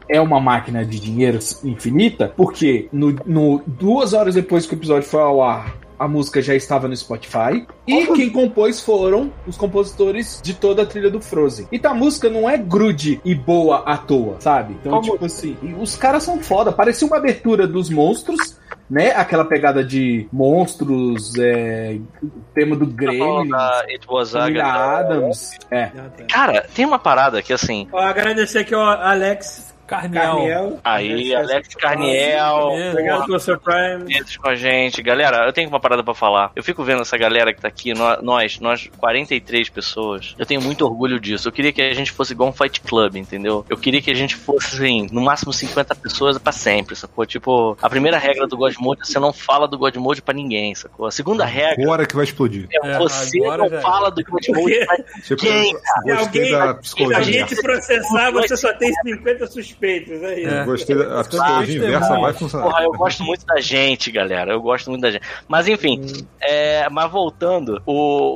é 0.09 0.21
uma 0.21 0.41
máquina 0.41 0.85
de 0.85 0.99
dinheiro 0.99 1.39
infinita, 1.65 2.33
porque 2.37 2.89
no, 2.93 3.15
no- 3.25 3.63
duas 3.67 4.13
horas 4.13 4.35
depois 4.35 4.67
que 4.67 4.75
o 4.75 4.77
episódio 4.77 5.09
foi 5.09 5.21
ao 5.21 5.43
ar, 5.43 5.77
a 5.99 6.09
música 6.09 6.41
já 6.41 6.55
estava 6.55 6.89
no 6.89 6.97
Spotify. 6.97 7.67
E 7.87 8.07
quem 8.07 8.31
compôs 8.31 8.81
foram 8.81 9.31
os 9.47 9.57
compositores 9.57 10.41
de 10.43 10.55
toda 10.55 10.83
a 10.83 10.87
trilha 10.87 11.11
do 11.11 11.21
Frozen. 11.21 11.69
Então 11.71 11.93
a 11.93 11.95
música 11.95 12.29
não 12.31 12.49
é 12.49 12.57
grude 12.57 13.21
e 13.25 13.35
boa 13.35 13.83
à 13.87 13.99
toa, 13.99 14.37
sabe? 14.41 14.75
Então, 14.81 14.93
Como- 14.93 15.13
tipo 15.13 15.25
assim, 15.27 15.57
e 15.63 15.75
os 15.75 15.97
caras 15.97 16.23
são 16.23 16.39
foda. 16.43 16.73
Parecia 16.73 17.07
uma 17.07 17.19
abertura 17.19 17.67
dos 17.67 17.91
monstros. 17.91 18.59
Né? 18.91 19.11
Aquela 19.13 19.45
pegada 19.45 19.85
de 19.85 20.27
monstros, 20.33 21.33
é, 21.39 21.97
o 22.23 22.29
tema 22.53 22.75
do 22.75 22.87
Tá 22.87 22.93
Gremlins, 22.97 23.51
da 23.51 23.85
It 23.89 24.07
Was 24.09 24.33
família 24.33 24.65
Agatha. 24.65 25.15
Adams. 25.15 25.59
É. 25.71 25.85
Ah, 25.85 26.11
tá. 26.17 26.25
Cara, 26.29 26.67
tem 26.75 26.85
uma 26.85 26.99
parada 26.99 27.41
que 27.41 27.53
assim. 27.53 27.87
Ó, 27.93 27.99
agradecer 28.01 28.59
aqui 28.59 28.75
ao 28.75 28.83
Alex 28.83 29.73
Carniel. 29.91 30.23
Carniel. 30.37 30.81
Aí, 30.85 31.35
Alex 31.35 31.75
Carniel. 31.75 32.71
É. 32.73 32.91
Obrigado 32.91 33.27
pelo 33.27 33.41
seu 33.41 33.59
Prime. 33.59 34.05
Com 34.43 34.49
a 34.49 34.55
gente. 34.55 35.03
Galera, 35.03 35.47
eu 35.47 35.53
tenho 35.53 35.69
uma 35.69 35.81
parada 35.81 36.03
pra 36.05 36.15
falar. 36.15 36.53
Eu 36.55 36.63
fico 36.63 36.83
vendo 36.85 37.03
essa 37.03 37.17
galera 37.19 37.53
que 37.53 37.61
tá 37.61 37.69
aqui, 37.69 37.93
nó- 37.95 38.19
nós, 38.23 38.61
nós 38.61 38.89
43 38.99 39.69
pessoas. 39.69 40.35
Eu 40.39 40.47
tenho 40.47 40.61
muito 40.63 40.85
orgulho 40.85 41.19
disso. 41.19 41.49
Eu 41.49 41.53
queria 41.53 41.73
que 41.73 41.83
a 41.83 41.93
gente 41.93 42.13
fosse 42.13 42.33
igual 42.33 42.49
um 42.49 42.53
Fight 42.53 42.81
Club, 42.81 43.17
entendeu? 43.17 43.65
Eu 43.69 43.77
queria 43.77 44.01
que 44.01 44.11
a 44.11 44.15
gente 44.15 44.37
fosse, 44.37 44.77
assim, 44.77 45.07
no 45.11 45.21
máximo 45.21 45.53
50 45.53 45.95
pessoas 45.95 46.39
pra 46.39 46.53
sempre, 46.53 46.95
sacou? 46.97 47.27
Tipo, 47.27 47.77
a 47.83 47.89
primeira 47.91 48.19
regra 48.19 48.47
do 48.47 48.57
God 48.57 48.75
Mode 48.79 49.01
é 49.03 49.05
você 49.05 49.19
não 49.19 49.33
fala 49.33 49.67
do 49.67 49.77
God 49.79 49.97
Mode 49.97 50.23
pra 50.23 50.33
ninguém, 50.35 50.75
sacou? 50.75 51.07
A 51.07 51.11
segunda 51.11 51.45
regra 51.45 51.83
Agora 51.83 52.07
que 52.07 52.15
vai 52.15 52.25
explodir. 52.25 52.69
é 52.73 52.91
É, 52.93 52.99
você 52.99 53.39
agora 53.43 53.63
não 53.65 53.69
já 53.71 53.77
é. 53.77 53.81
fala 53.81 54.11
do 54.11 54.23
God 54.25 54.49
Mode 54.49 54.87
pra 54.87 54.97
Tipo, 55.23 55.43
Quem, 55.43 55.73
eu 55.73 56.17
gostei 56.17 56.17
alguém- 56.17 56.53
da 56.53 56.79
Se 56.83 57.15
a 57.15 57.23
gente 57.23 57.57
processar, 57.63 58.31
você 58.31 58.57
só 58.57 58.73
tem 58.75 58.93
50 59.03 59.47
suspeitos. 59.47 59.80
É 59.83 60.41
isso. 60.41 60.49
É. 60.55 60.65
Gostei 60.65 60.97
da 60.97 61.21
a 61.21 61.25
psicologia 61.25 61.77
inversa 61.77 62.11
mais. 62.11 62.21
vai 62.23 62.33
funcionar. 62.33 62.65
Porra, 62.65 62.83
eu 62.85 62.93
gosto 62.93 63.23
muito 63.25 63.47
da 63.47 63.61
gente, 63.61 64.11
galera. 64.11 64.53
Eu 64.53 64.61
gosto 64.61 64.91
muito 64.91 65.03
da 65.03 65.11
gente. 65.11 65.23
Mas 65.49 65.67
enfim, 65.69 66.01
é, 66.41 66.89
mas 66.91 67.11
voltando, 67.11 67.81
o, 67.87 67.93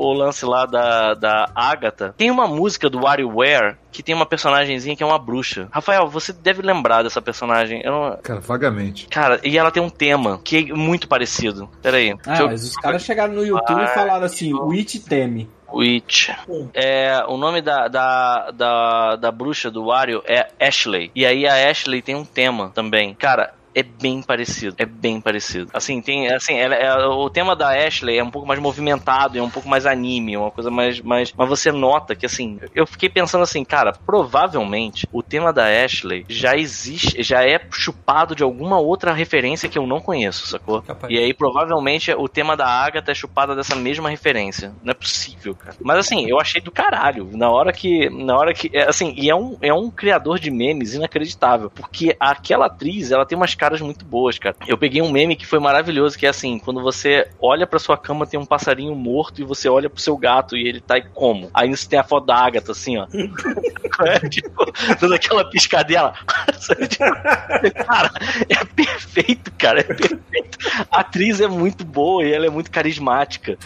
o 0.08 0.12
lance 0.12 0.44
lá 0.44 0.66
da, 0.66 1.14
da 1.14 1.50
Agatha, 1.54 2.14
tem 2.16 2.30
uma 2.30 2.46
música 2.46 2.88
do 2.88 3.02
WarioWare 3.02 3.76
que 3.92 4.02
tem 4.02 4.14
uma 4.14 4.26
personagemzinha 4.26 4.96
que 4.96 5.02
é 5.02 5.06
uma 5.06 5.18
bruxa. 5.18 5.68
Rafael, 5.70 6.08
você 6.08 6.32
deve 6.32 6.62
lembrar 6.62 7.02
dessa 7.04 7.22
personagem. 7.22 7.80
Eu 7.84 7.92
não... 7.92 8.18
Cara, 8.22 8.40
vagamente. 8.40 9.06
Cara, 9.06 9.38
e 9.44 9.56
ela 9.56 9.70
tem 9.70 9.82
um 9.82 9.88
tema 9.90 10.40
que 10.42 10.56
é 10.70 10.74
muito 10.74 11.06
parecido. 11.06 11.68
Pera 11.80 11.98
aí. 11.98 12.12
Ah, 12.26 12.40
eu- 12.40 12.46
mas 12.48 12.64
os 12.64 12.76
caras 12.76 13.02
chegaram 13.04 13.34
no 13.34 13.44
YouTube 13.46 13.82
e 13.82 13.86
falaram 13.88 14.24
assim: 14.24 14.52
Witch 14.52 14.96
teme. 15.06 15.48
Witch. 15.72 16.30
É, 16.72 17.24
o 17.28 17.36
nome 17.36 17.60
da, 17.60 17.88
da, 17.88 18.50
da, 18.50 19.16
da 19.16 19.32
bruxa 19.32 19.70
do 19.70 19.86
Wario 19.86 20.22
é 20.26 20.48
Ashley. 20.60 21.10
E 21.14 21.24
aí 21.24 21.46
a 21.46 21.70
Ashley 21.70 22.02
tem 22.02 22.14
um 22.14 22.24
tema 22.24 22.70
também. 22.74 23.14
Cara. 23.14 23.52
É 23.74 23.82
bem 23.82 24.22
parecido, 24.22 24.74
é 24.78 24.86
bem 24.86 25.20
parecido. 25.20 25.68
Assim, 25.74 26.00
tem, 26.00 26.28
assim, 26.32 26.54
ela, 26.54 26.74
é- 26.74 26.96
o 27.06 27.28
tema 27.28 27.56
da 27.56 27.70
Ashley 27.70 28.18
é 28.18 28.22
um 28.24 28.30
pouco 28.30 28.46
mais 28.46 28.60
movimentado, 28.60 29.38
é 29.38 29.42
um 29.42 29.50
pouco 29.50 29.68
mais 29.68 29.84
anime, 29.86 30.34
é 30.34 30.38
uma 30.38 30.50
coisa 30.50 30.70
mais, 30.70 31.00
mais, 31.00 31.32
mas 31.36 31.48
você 31.48 31.72
nota 31.72 32.14
que, 32.14 32.24
assim, 32.26 32.58
eu 32.74 32.86
fiquei 32.86 33.08
pensando 33.08 33.42
assim, 33.42 33.64
cara, 33.64 33.92
provavelmente 34.06 35.08
o 35.12 35.22
tema 35.22 35.52
da 35.52 35.64
Ashley 35.66 36.24
já 36.28 36.56
existe, 36.56 37.22
já 37.22 37.44
é 37.44 37.60
chupado 37.70 38.34
de 38.34 38.42
alguma 38.42 38.78
outra 38.78 39.12
referência 39.12 39.68
que 39.68 39.78
eu 39.78 39.86
não 39.86 40.00
conheço, 40.00 40.46
sacou? 40.46 40.82
Capaz. 40.82 41.12
E 41.12 41.18
aí, 41.18 41.32
provavelmente, 41.32 42.12
o 42.12 42.28
tema 42.28 42.56
da 42.56 42.66
Agatha 42.66 43.12
é 43.12 43.14
chupado 43.14 43.54
dessa 43.54 43.74
mesma 43.74 44.08
referência. 44.10 44.72
Não 44.82 44.90
é 44.90 44.94
possível, 44.94 45.54
cara. 45.54 45.76
Mas 45.82 45.98
assim, 45.98 46.28
eu 46.28 46.38
achei 46.40 46.60
do 46.60 46.70
caralho. 46.70 47.30
Na 47.32 47.50
hora 47.50 47.72
que. 47.72 48.08
Na 48.10 48.36
hora 48.36 48.52
que. 48.52 48.70
é, 48.72 48.84
Assim, 48.88 49.14
e 49.16 49.30
é 49.30 49.34
um, 49.34 49.56
é 49.60 49.72
um 49.72 49.90
criador 49.90 50.38
de 50.38 50.50
memes 50.50 50.94
inacreditável. 50.94 51.70
Porque 51.70 52.16
aquela 52.20 52.66
atriz, 52.66 53.10
ela 53.10 53.24
tem 53.26 53.36
umas 53.36 53.54
caras 53.64 53.80
muito 53.80 54.04
boas, 54.04 54.38
cara. 54.38 54.54
Eu 54.66 54.76
peguei 54.76 55.00
um 55.00 55.10
meme 55.10 55.34
que 55.34 55.46
foi 55.46 55.58
maravilhoso, 55.58 56.18
que 56.18 56.26
é 56.26 56.28
assim, 56.28 56.58
quando 56.58 56.82
você 56.82 57.26
olha 57.40 57.66
pra 57.66 57.78
sua 57.78 57.96
cama, 57.96 58.26
tem 58.26 58.38
um 58.38 58.44
passarinho 58.44 58.94
morto, 58.94 59.40
e 59.40 59.44
você 59.44 59.70
olha 59.70 59.88
pro 59.88 60.02
seu 60.02 60.18
gato 60.18 60.54
e 60.54 60.68
ele 60.68 60.82
tá 60.82 61.00
como? 61.00 61.50
Aí 61.54 61.70
você 61.70 61.88
tem 61.88 61.98
a 61.98 62.04
foto 62.04 62.26
da 62.26 62.36
Agatha, 62.36 62.72
assim, 62.72 62.98
ó. 62.98 63.06
é, 64.04 64.28
tipo, 64.28 64.70
toda 65.00 65.14
aquela 65.16 65.48
piscadela. 65.48 66.12
cara, 67.86 68.10
é 68.50 68.64
perfeito, 68.66 69.50
cara. 69.56 69.80
É 69.80 69.84
perfeito. 69.84 70.58
A 70.90 71.00
atriz 71.00 71.40
é 71.40 71.48
muito 71.48 71.86
boa 71.86 72.22
e 72.22 72.34
ela 72.34 72.44
é 72.44 72.50
muito 72.50 72.70
carismática. 72.70 73.56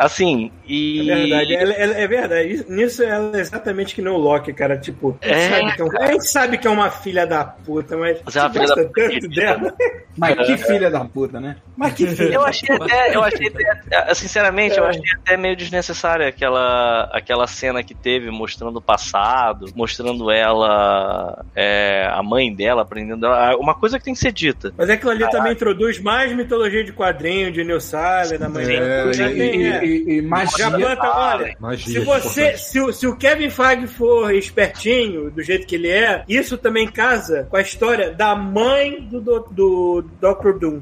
Assim, 0.00 0.50
e. 0.66 1.10
É 1.10 1.14
verdade, 1.14 1.54
ela- 1.54 1.72
ela- 1.74 1.94
é 1.94 2.06
verdade. 2.08 2.48
Isso- 2.54 2.72
Nisso 2.72 3.02
ela 3.02 3.36
é 3.36 3.40
exatamente 3.40 3.94
que 3.94 4.00
não 4.00 4.14
o 4.14 4.18
Loki, 4.18 4.50
cara. 4.54 4.78
Tipo, 4.78 5.18
a 5.20 5.26
gente, 5.28 5.36
É, 5.36 5.48
sabe 5.50 5.74
que 5.76 5.82
é 5.82 5.84
um- 5.84 5.98
a 6.02 6.06
gente 6.12 6.26
sabe 6.28 6.58
que 6.58 6.66
é 6.66 6.70
uma 6.70 6.90
filha 6.90 7.26
da 7.26 7.44
puta, 7.44 7.98
mas. 7.98 8.18
Mas 8.24 8.34
é 8.36 8.40
uma 8.40 8.48
você 8.48 8.52
filha 8.54 8.66
gosta 8.66 8.82
da 8.84 8.90
tanto 8.90 9.28
dela. 9.28 9.74
Mas 10.16 10.46
que 10.46 10.56
filha 10.58 10.90
da 10.90 11.04
puta, 11.04 11.38
né? 11.40 11.56
Mas 11.76 11.92
que 11.94 12.06
filha 12.06 12.34
Eu 12.34 12.44
achei 12.44 12.74
até, 12.74 13.14
eu 13.14 13.22
achei 13.22 13.48
até, 13.48 14.14
sinceramente, 14.14 14.78
eu 14.78 14.84
achei 14.84 15.02
até 15.22 15.36
meio 15.36 15.54
desnecessária 15.56 16.26
aquela, 16.28 17.04
aquela 17.12 17.46
cena 17.46 17.82
que 17.82 17.94
teve 17.94 18.30
mostrando 18.30 18.76
o 18.78 18.82
passado, 18.82 19.66
mostrando 19.74 20.30
ela, 20.30 21.44
é, 21.54 22.06
a 22.10 22.22
mãe 22.22 22.54
dela 22.54 22.82
aprendendo. 22.82 23.26
ela- 23.26 23.56
Uma 23.56 23.74
coisa 23.74 23.98
que 23.98 24.04
tem 24.04 24.14
que 24.14 24.20
ser 24.20 24.32
dita. 24.32 24.72
Mas 24.78 24.88
aquilo 24.90 25.10
ali 25.10 25.28
também 25.30 25.52
introduz 25.52 25.98
mais 26.00 26.32
mitologia 26.32 26.82
de 26.82 26.92
quadrinho, 26.92 27.52
de 27.52 27.62
Neil 27.64 27.80
Sala, 27.80 28.38
da 28.38 28.48
mãe 28.48 28.64
Sim. 28.64 28.72
dela. 28.78 29.10
É, 29.12 29.26
E, 29.30 29.66
é. 29.66 29.84
E- 29.90 30.18
e 30.18 30.22
Já 30.22 30.28
magia. 30.28 30.70
planta, 30.70 31.10
olha. 31.16 31.56
Magia. 31.60 31.92
Se 32.00 32.00
você, 32.04 32.56
se 32.56 32.80
o, 32.80 32.92
se 32.92 33.06
o 33.06 33.16
Kevin 33.16 33.50
Feige 33.50 33.86
for 33.86 34.32
espertinho, 34.34 35.30
do 35.30 35.42
jeito 35.42 35.66
que 35.66 35.74
ele 35.74 35.88
é, 35.88 36.24
isso 36.28 36.56
também 36.56 36.86
casa 36.88 37.46
com 37.50 37.56
a 37.56 37.60
história 37.60 38.10
da 38.12 38.34
mãe 38.34 39.00
do, 39.02 39.20
do, 39.20 39.40
do 39.50 40.04
Dr. 40.20 40.58
Doom. 40.58 40.80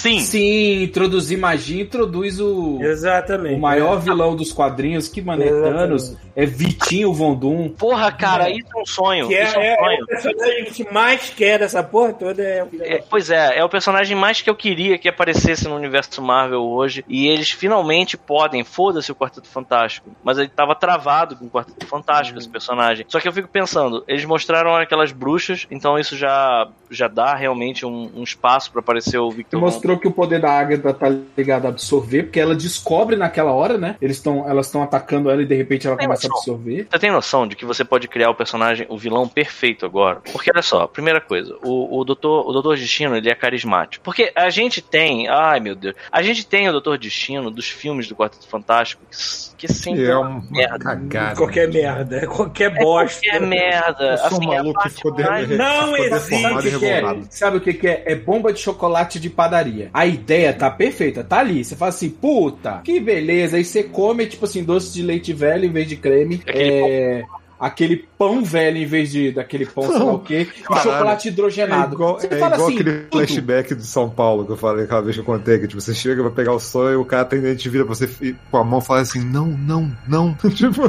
Sim. 0.00 0.20
Sim, 0.20 0.82
introduzir 0.84 1.36
magia, 1.36 1.82
introduz 1.82 2.40
o, 2.40 2.78
Exatamente. 2.80 3.56
o 3.56 3.60
maior 3.60 4.00
vilão 4.00 4.34
dos 4.34 4.50
quadrinhos, 4.50 5.08
que 5.08 5.20
manetanos, 5.20 6.16
é 6.34 6.46
Vitinho 6.46 7.12
Vondum. 7.12 7.68
Porra, 7.68 8.10
cara, 8.10 8.48
isso 8.48 8.68
é 8.74 8.80
um 8.80 8.86
sonho. 8.86 9.28
Que 9.28 9.34
é, 9.34 9.44
isso 9.44 9.56
é 9.56 9.58
um 9.58 9.62
é, 9.62 9.72
é 9.72 9.76
sonho. 9.76 10.02
o 10.02 10.06
personagem 10.06 10.54
que 10.54 10.60
a 10.60 10.64
gente 10.64 10.92
mais 10.92 11.30
quer 11.30 11.58
dessa 11.58 11.82
porra 11.82 12.14
toda. 12.14 12.42
É, 12.42 12.66
É, 12.80 13.04
pois 13.10 13.28
é, 13.30 13.58
é 13.58 13.64
o 13.64 13.68
personagem 13.68 14.16
mais 14.16 14.40
que 14.40 14.48
eu 14.48 14.54
queria 14.54 14.96
que 14.96 15.08
aparecesse 15.08 15.68
no 15.68 15.76
universo 15.76 16.22
Marvel 16.22 16.62
hoje. 16.62 17.04
E 17.06 17.28
eles 17.28 17.50
finalmente 17.50 18.16
podem, 18.16 18.64
foda-se 18.64 19.12
o 19.12 19.14
Quarteto 19.14 19.48
Fantástico. 19.48 20.10
Mas 20.24 20.38
ele 20.38 20.48
tava 20.48 20.74
travado 20.74 21.36
com 21.36 21.44
o 21.44 21.50
Quarteto 21.50 21.86
Fantástico, 21.86 22.38
esse 22.38 22.48
personagem. 22.48 23.04
Só 23.06 23.20
que 23.20 23.28
eu 23.28 23.32
fico 23.32 23.48
pensando, 23.48 24.02
eles 24.08 24.24
mostraram 24.24 24.74
aquelas 24.76 25.12
bruxas, 25.12 25.66
então 25.70 25.98
isso 25.98 26.16
já, 26.16 26.68
já 26.90 27.06
dá 27.06 27.34
realmente 27.34 27.84
um, 27.84 28.10
um 28.16 28.22
espaço 28.22 28.70
pra 28.72 28.80
aparecer 28.80 29.18
o 29.18 29.30
Victor. 29.30 29.60
Mostrou 29.90 29.98
que 29.98 30.08
o 30.08 30.12
poder 30.12 30.40
da 30.40 30.52
Agatha 30.52 30.92
tá 30.94 31.08
ligado 31.36 31.66
a 31.66 31.68
absorver, 31.70 32.24
porque 32.24 32.38
ela 32.38 32.54
descobre 32.54 33.16
naquela 33.16 33.52
hora, 33.52 33.76
né? 33.76 33.96
Eles 34.00 34.16
estão, 34.18 34.48
elas 34.48 34.66
estão 34.66 34.82
atacando 34.82 35.28
ela 35.30 35.42
e 35.42 35.46
de 35.46 35.54
repente 35.54 35.86
ela 35.86 35.96
Tem 35.96 36.06
começa 36.06 36.26
a 36.26 36.30
noção. 36.30 36.54
absorver. 36.54 36.86
Você 36.90 36.98
tem 36.98 37.10
noção 37.10 37.46
de 37.46 37.56
que 37.56 37.64
você 37.64 37.84
pode 37.84 38.06
criar 38.08 38.30
o 38.30 38.34
personagem, 38.34 38.86
o 38.88 38.96
vilão 38.96 39.26
perfeito 39.26 39.84
agora? 39.84 40.20
Porque 40.32 40.50
olha 40.54 40.62
só, 40.62 40.86
primeira 40.86 41.20
coisa, 41.20 41.56
o, 41.62 41.98
o 42.00 42.04
doutor, 42.04 42.48
o 42.48 42.52
doutor 42.52 42.76
Destino, 42.76 43.16
ele 43.16 43.30
é 43.30 43.34
carismático. 43.34 44.04
Porque 44.04 44.32
a 44.34 44.48
gente 44.50 44.80
tem, 44.80 45.28
ai 45.28 45.58
meu 45.60 45.74
Deus, 45.74 45.94
a 46.12 46.22
gente 46.22 46.46
tem 46.46 46.68
o 46.68 46.72
Doutor 46.72 46.98
Destino 46.98 47.50
dos 47.50 47.68
filmes 47.68 48.06
do 48.08 48.14
Quarteto 48.14 48.46
Fantástico 48.48 49.02
que, 49.10 49.66
que 49.66 49.72
sempre 49.72 50.02
E 50.02 50.06
é 50.06 50.16
uma 50.16 50.42
merda. 50.50 50.78
cagada. 50.78 51.36
Qualquer 51.36 51.68
merda, 51.68 52.26
qualquer 52.26 52.70
bosta. 52.78 53.20
É 53.26 53.40
merda. 53.40 54.04
Eu 54.12 54.18
sou 54.18 54.26
Assim, 54.26 54.46
um 54.46 54.52
a 54.52 54.54
maluco 54.56 54.82
que 54.82 54.88
ficou 54.90 55.14
mais-. 55.18 55.48
Não 55.48 55.94
ficou 55.94 56.06
existe. 56.06 56.30
deformado 56.30 56.60
Sabe 56.62 56.68
e 56.68 56.76
o 56.76 56.78
que, 56.78 56.78
que 56.78 56.86
é? 56.86 56.94
revoltado. 56.94 57.26
Sabe 57.30 57.56
o 57.56 57.60
que, 57.60 57.74
que 57.74 57.88
é? 57.88 58.02
É 58.06 58.14
bomba 58.14 58.52
de 58.52 58.60
chocolate 58.60 59.18
de 59.20 59.30
padaria. 59.30 59.79
A 59.94 60.04
ideia 60.06 60.52
tá 60.52 60.70
perfeita, 60.70 61.22
tá 61.24 61.38
ali. 61.38 61.64
Você 61.64 61.76
fala 61.76 61.88
assim, 61.90 62.10
puta, 62.10 62.80
que 62.84 63.00
beleza. 63.00 63.56
Aí 63.56 63.64
você 63.64 63.82
come, 63.82 64.26
tipo 64.26 64.44
assim, 64.44 64.62
doce 64.64 64.92
de 64.92 65.02
leite 65.02 65.32
velho 65.32 65.64
em 65.64 65.72
vez 65.72 65.88
de 65.88 65.96
creme. 65.96 66.42
Aquele 66.46 66.70
é... 66.72 67.24
Aquele 67.58 68.08
pão 68.16 68.42
velho 68.42 68.78
em 68.78 68.86
vez 68.86 69.10
de 69.10 69.32
daquele 69.32 69.66
pão, 69.66 69.82
sei 69.86 69.98
lá 69.98 70.12
o 70.14 70.18
quê. 70.20 70.48
E 70.58 70.62
chocolate 70.80 71.28
É 71.28 71.30
hidrogenado. 71.30 71.94
igual, 71.94 72.18
você 72.18 72.26
é 72.26 72.38
fala 72.38 72.54
igual 72.54 72.68
assim, 72.68 72.80
aquele 72.80 72.98
tudo. 73.00 73.10
flashback 73.26 73.74
de 73.74 73.84
São 73.84 74.08
Paulo 74.08 74.46
que 74.46 74.52
eu 74.52 74.56
falei 74.56 74.84
aquela 74.86 75.02
vez 75.02 75.14
que 75.14 75.20
eu 75.20 75.26
contei, 75.26 75.58
que 75.58 75.68
tipo, 75.68 75.78
você 75.78 75.94
chega 75.94 76.22
pra 76.22 76.30
pegar 76.30 76.54
o 76.54 76.58
sonho 76.58 76.92
e 76.92 76.96
o 76.96 77.04
cara 77.04 77.20
atendente 77.20 77.68
vira 77.68 77.84
pra 77.84 77.94
você 77.94 78.08
e 78.22 78.34
com 78.50 78.56
a 78.56 78.64
mão 78.64 78.78
e 78.78 78.82
fala 78.82 79.00
assim, 79.00 79.20
não, 79.22 79.46
não, 79.48 79.94
não. 80.08 80.32
tipo, 80.56 80.84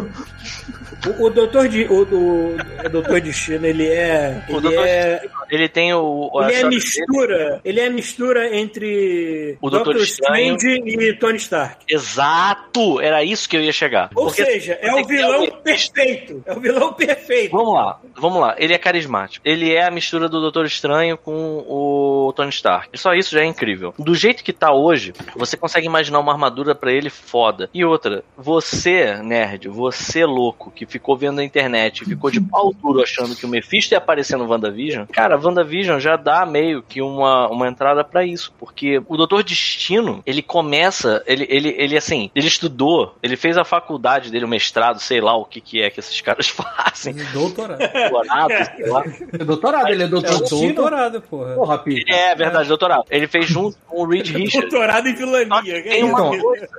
O, 1.19 1.25
o 1.25 1.29
doutor 1.29 1.67
de, 1.67 1.83
o, 1.85 2.03
o, 2.03 2.55
o 2.85 2.89
doutor 2.89 3.19
Destino, 3.19 3.65
ele 3.65 3.87
é. 3.87 4.41
O 4.47 4.53
Ele 4.53 4.61
Doutor 4.61 4.85
é, 4.87 5.21
Ele 5.51 5.67
tem 5.67 5.93
o. 5.93 6.29
ele 6.35 6.43
é 6.45 6.47
história 6.47 6.63
dele- 6.63 6.75
mistura. 6.75 7.61
Ele 7.65 7.79
é 7.79 7.89
mistura 7.89 8.57
entre 8.57 9.57
O 9.61 9.69
Doutor 9.69 9.97
Estranho. 9.97 10.55
Strange 10.55 10.83
e 10.87 11.13
Tony 11.17 11.37
Stark. 11.37 11.85
Exato! 11.87 12.99
Era 13.01 13.23
isso 13.23 13.47
que 13.49 13.57
eu 13.57 13.61
ia 13.61 13.71
chegar. 13.71 14.09
Ou 14.15 14.25
Porque 14.27 14.43
seja, 14.45 14.77
é 14.81 14.93
o 14.93 15.05
vilão 15.05 15.33
alguém- 15.33 15.51
perfeito. 15.63 16.41
É 16.45 16.53
o 16.53 16.59
vilão 16.59 16.93
perfeito. 16.93 17.51
Vamos 17.51 17.73
lá, 17.73 17.99
vamos 18.17 18.39
lá. 18.41 18.55
Ele 18.57 18.73
é 18.73 18.77
carismático. 18.77 19.41
Ele 19.47 19.73
é 19.73 19.85
a 19.85 19.91
mistura 19.91 20.29
do 20.29 20.39
Doutor 20.39 20.65
Estranho 20.65 21.17
com 21.17 21.65
o 21.67 22.33
Tony 22.35 22.49
Stark. 22.49 22.89
E 22.93 22.97
só 22.97 23.13
isso 23.13 23.31
já 23.31 23.41
é 23.41 23.45
incrível. 23.45 23.93
Do 23.99 24.15
jeito 24.15 24.43
que 24.43 24.53
tá 24.53 24.73
hoje, 24.73 25.13
você 25.35 25.57
consegue 25.57 25.85
imaginar 25.85 26.19
uma 26.19 26.31
armadura 26.31 26.73
pra 26.73 26.91
ele 26.93 27.09
foda. 27.09 27.69
E 27.73 27.83
outra, 27.83 28.23
você, 28.37 29.15
nerd, 29.21 29.67
você 29.67 30.25
louco, 30.25 30.71
que 30.71 30.85
ficou 30.85 31.17
vendo 31.17 31.35
na 31.37 31.43
internet 31.43 32.01
e 32.01 32.05
ficou 32.05 32.29
de 32.31 32.39
pau 32.39 32.73
duro 32.73 33.01
achando 33.01 33.35
que 33.35 33.45
o 33.45 33.49
Mephisto 33.49 33.93
ia 33.93 33.97
aparecer 33.97 34.37
no 34.37 34.47
WandaVision, 34.47 35.05
cara, 35.11 35.37
WandaVision 35.45 35.99
já 35.99 36.15
dá 36.15 36.45
meio 36.45 36.81
que 36.81 37.01
uma, 37.01 37.47
uma 37.49 37.67
entrada 37.67 38.03
pra 38.03 38.25
isso. 38.25 38.53
Porque 38.59 39.01
o 39.07 39.17
Doutor 39.17 39.43
Destino, 39.43 40.21
ele 40.25 40.41
começa, 40.41 41.23
ele, 41.25 41.45
ele, 41.49 41.75
ele 41.77 41.97
assim, 41.97 42.29
ele 42.35 42.47
estudou, 42.47 43.15
ele 43.21 43.35
fez 43.35 43.57
a 43.57 43.63
faculdade 43.63 44.31
dele, 44.31 44.45
o 44.45 44.47
mestrado, 44.47 44.99
sei 44.99 45.21
lá 45.21 45.35
o 45.35 45.45
que 45.45 45.59
que 45.61 45.81
é 45.81 45.89
que 45.89 45.99
esses 45.99 46.19
caras 46.21 46.47
fazem 46.49 47.15
Doutorado. 47.33 47.79
doutorado, 48.09 48.75
sei 48.75 48.89
lá. 48.89 49.03
É 49.33 49.37
doutorado, 49.43 49.87
ele 49.89 50.03
é 50.03 50.07
doutor 50.07 50.35
É 50.35 50.39
Destino. 50.39 50.73
doutorado, 50.73 51.21
porra. 51.21 51.53
Porra, 51.55 51.77
Pita. 51.79 52.11
É 52.13 52.35
verdade, 52.35 52.67
doutorado. 52.69 53.03
Ele 53.09 53.27
fez 53.27 53.45
junto 53.47 53.77
com 53.87 54.01
o 54.03 54.07
Reed 54.07 54.27
Richards. 54.29 54.69
Doutorado 54.69 55.07
em 55.07 55.15
vilania. 55.15 55.83
Tem 55.83 56.03
uma, 56.03 56.19
Então- 56.19 56.39
coisa, 56.39 56.69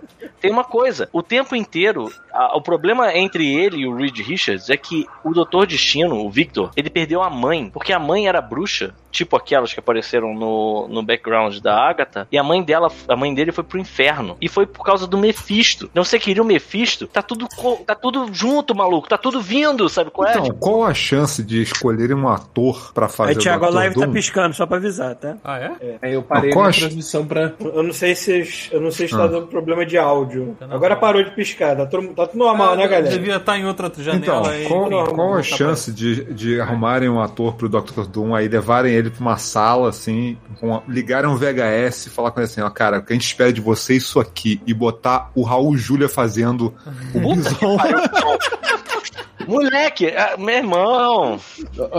tem 0.40 0.50
uma 0.50 0.64
coisa, 0.64 1.08
o 1.12 1.22
tempo 1.22 1.54
inteiro, 1.56 2.10
a- 2.32 2.56
o 2.56 2.60
problema 2.60 3.14
entre 3.16 3.46
ele 3.52 3.78
e 3.82 3.86
o 3.86 3.94
Reed 3.94 4.18
Richards 4.20 4.70
é 4.70 4.76
que 4.76 5.06
o 5.24 5.32
Doutor 5.32 5.66
Destino, 5.66 6.24
o 6.24 6.30
Victor, 6.30 6.70
ele 6.76 6.90
perdeu 6.90 7.22
a 7.22 7.30
mãe, 7.30 7.70
porque 7.70 7.92
a 7.92 7.98
mãe 7.98 8.26
era 8.28 8.40
bruxa, 8.52 8.94
tipo 9.10 9.34
aquelas 9.36 9.72
que 9.72 9.80
apareceram 9.80 10.34
no, 10.34 10.86
no 10.88 11.02
background 11.02 11.58
da 11.60 11.74
Agatha, 11.74 12.28
e 12.30 12.36
a 12.36 12.42
mãe 12.42 12.62
dela, 12.62 12.90
a 13.08 13.16
mãe 13.16 13.34
dele 13.34 13.50
foi 13.52 13.64
pro 13.64 13.78
inferno. 13.78 14.36
E 14.40 14.48
foi 14.48 14.66
por 14.66 14.84
causa 14.84 15.06
do 15.06 15.16
Mephisto. 15.16 15.90
Não 15.94 16.04
você 16.04 16.18
queria 16.18 16.42
o 16.42 16.46
Mephisto? 16.46 17.06
Tá 17.06 17.22
tudo, 17.22 17.46
tá 17.86 17.94
tudo 17.94 18.28
junto, 18.32 18.74
maluco, 18.74 19.08
tá 19.08 19.16
tudo 19.16 19.40
vindo, 19.40 19.88
sabe 19.88 20.10
qual 20.10 20.28
é? 20.28 20.32
Então, 20.38 20.54
qual 20.60 20.84
a 20.84 20.92
chance 20.92 21.42
de 21.42 21.62
escolherem 21.62 22.14
um 22.16 22.28
ator 22.28 22.92
pra 22.92 23.08
fazer 23.08 23.30
Aí, 23.32 23.38
Thiago, 23.38 23.64
a 23.64 23.68
o 23.68 23.70
Dr. 23.70 23.76
live 23.76 23.94
tá 23.94 24.04
Doom? 24.04 24.12
piscando, 24.12 24.54
só 24.54 24.66
pra 24.66 24.76
avisar, 24.76 25.14
tá? 25.14 25.36
Ah, 25.42 25.58
é? 25.58 25.98
Aí 26.02 26.12
eu 26.12 26.22
parei 26.22 26.50
Não, 26.50 26.54
qual 26.56 26.66
a 26.66 26.68
a- 26.68 26.72
transmissão 26.72 27.24
pra. 27.26 27.52
Eu 27.60 27.82
não 27.82 27.92
sei 27.92 28.14
se 28.14 28.68
eu 28.70 28.80
não 28.80 28.90
sei 28.90 29.08
se 29.08 29.16
tá 29.16 29.24
Ah. 29.24 29.28
dando 29.28 29.46
problema 29.46 29.86
de 29.86 29.96
áudio. 29.96 30.56
Tá 30.58 30.66
Agora 30.70 30.96
parou 30.96 31.22
de 31.22 31.30
piscar, 31.30 31.76
tá 31.76 31.86
tudo, 31.86 32.08
tá 32.14 32.26
tudo 32.26 32.38
normal, 32.38 32.76
né, 32.76 32.86
galera? 32.86 33.08
Devia 33.08 33.36
estar 33.36 33.58
em 33.58 33.64
outra 33.66 33.90
janela 33.96 34.16
Então, 34.22 34.44
aí. 34.44 34.66
qual, 34.66 34.90
não, 34.90 35.06
qual 35.06 35.32
a 35.34 35.36
tá 35.36 35.42
chance 35.42 35.92
de, 35.92 36.24
de 36.34 36.60
arrumarem 36.60 37.08
um 37.08 37.20
ator 37.20 37.54
pro 37.54 37.68
Dr. 37.68 38.06
Doom, 38.06 38.34
aí 38.42 38.48
levarem 38.48 38.92
ele 38.92 39.10
pra 39.10 39.20
uma 39.20 39.36
sala, 39.38 39.88
assim, 39.88 40.36
com 40.60 40.74
a- 40.74 40.82
ligarem 40.88 41.28
um 41.30 41.36
VHS 41.36 42.06
e 42.06 42.10
falar 42.10 42.30
com 42.30 42.40
ele 42.40 42.44
assim, 42.46 42.60
ó, 42.60 42.68
cara, 42.70 42.98
o 42.98 43.02
que 43.02 43.12
a 43.12 43.16
gente 43.16 43.26
espera 43.26 43.52
de 43.52 43.60
você 43.60 43.94
é 43.94 43.96
isso 43.96 44.20
aqui, 44.20 44.60
e 44.66 44.74
botar 44.74 45.30
o 45.34 45.42
Raul 45.42 45.76
Júlia 45.76 46.08
fazendo 46.08 46.74
o 47.14 47.34
Bison. 47.34 47.76
Moleque, 49.46 50.08
ah, 50.08 50.36
meu 50.38 50.54
irmão. 50.56 51.40